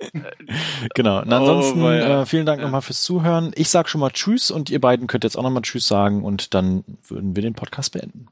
Genau. 0.94 1.20
Und 1.22 1.32
ansonsten 1.32 1.82
Oh, 1.82 1.90
äh, 1.90 2.26
vielen 2.26 2.46
Dank 2.46 2.60
Ja. 2.60 2.64
nochmal 2.66 2.82
fürs 2.82 3.02
Zuhören. 3.02 3.52
Ich 3.54 3.68
sag 3.70 3.88
schon 3.88 4.00
mal 4.00 4.10
Tschüss 4.10 4.50
und 4.50 4.70
ihr 4.70 4.80
beiden 4.80 5.06
könnt 5.06 5.24
jetzt 5.24 5.36
auch 5.36 5.42
nochmal 5.42 5.62
Tschüss 5.62 5.86
sagen 5.86 6.24
und 6.24 6.54
dann 6.54 6.84
würden 7.06 7.36
wir 7.36 7.42
den 7.42 7.54
Podcast 7.54 7.92
beenden. 7.92 8.28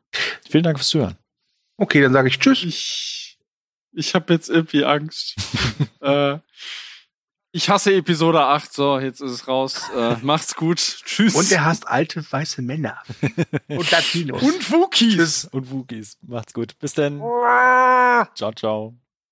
Vielen 0.48 0.64
Dank 0.64 0.78
fürs 0.78 0.88
Zuhören. 0.88 1.16
Okay, 1.76 2.00
dann 2.00 2.12
sage 2.12 2.28
ich 2.28 2.38
Tschüss. 2.38 2.62
Ich, 2.64 3.38
ich 3.92 4.14
habe 4.14 4.32
jetzt 4.32 4.48
irgendwie 4.48 4.84
Angst. 4.84 5.36
äh, 6.00 6.38
ich 7.56 7.70
hasse 7.70 7.94
Episode 7.94 8.42
8, 8.44 8.72
so, 8.72 8.98
jetzt 8.98 9.20
ist 9.20 9.32
es 9.32 9.48
raus. 9.48 9.90
Äh, 9.96 10.16
macht's 10.22 10.54
gut. 10.54 10.78
Tschüss. 10.78 11.34
Und 11.34 11.50
er 11.50 11.64
hasst 11.64 11.88
alte 11.88 12.22
weiße 12.30 12.60
Männer. 12.60 13.02
Und 13.68 13.90
Latinos. 13.90 14.42
Und 14.42 14.70
Wookies. 14.70 15.16
Tschüss. 15.16 15.44
Und 15.46 15.70
Wookies. 15.70 16.18
Macht's 16.20 16.52
gut. 16.52 16.78
Bis 16.78 16.92
dann. 16.92 17.18
Ciao, 18.34 18.52
ciao. 18.54 18.94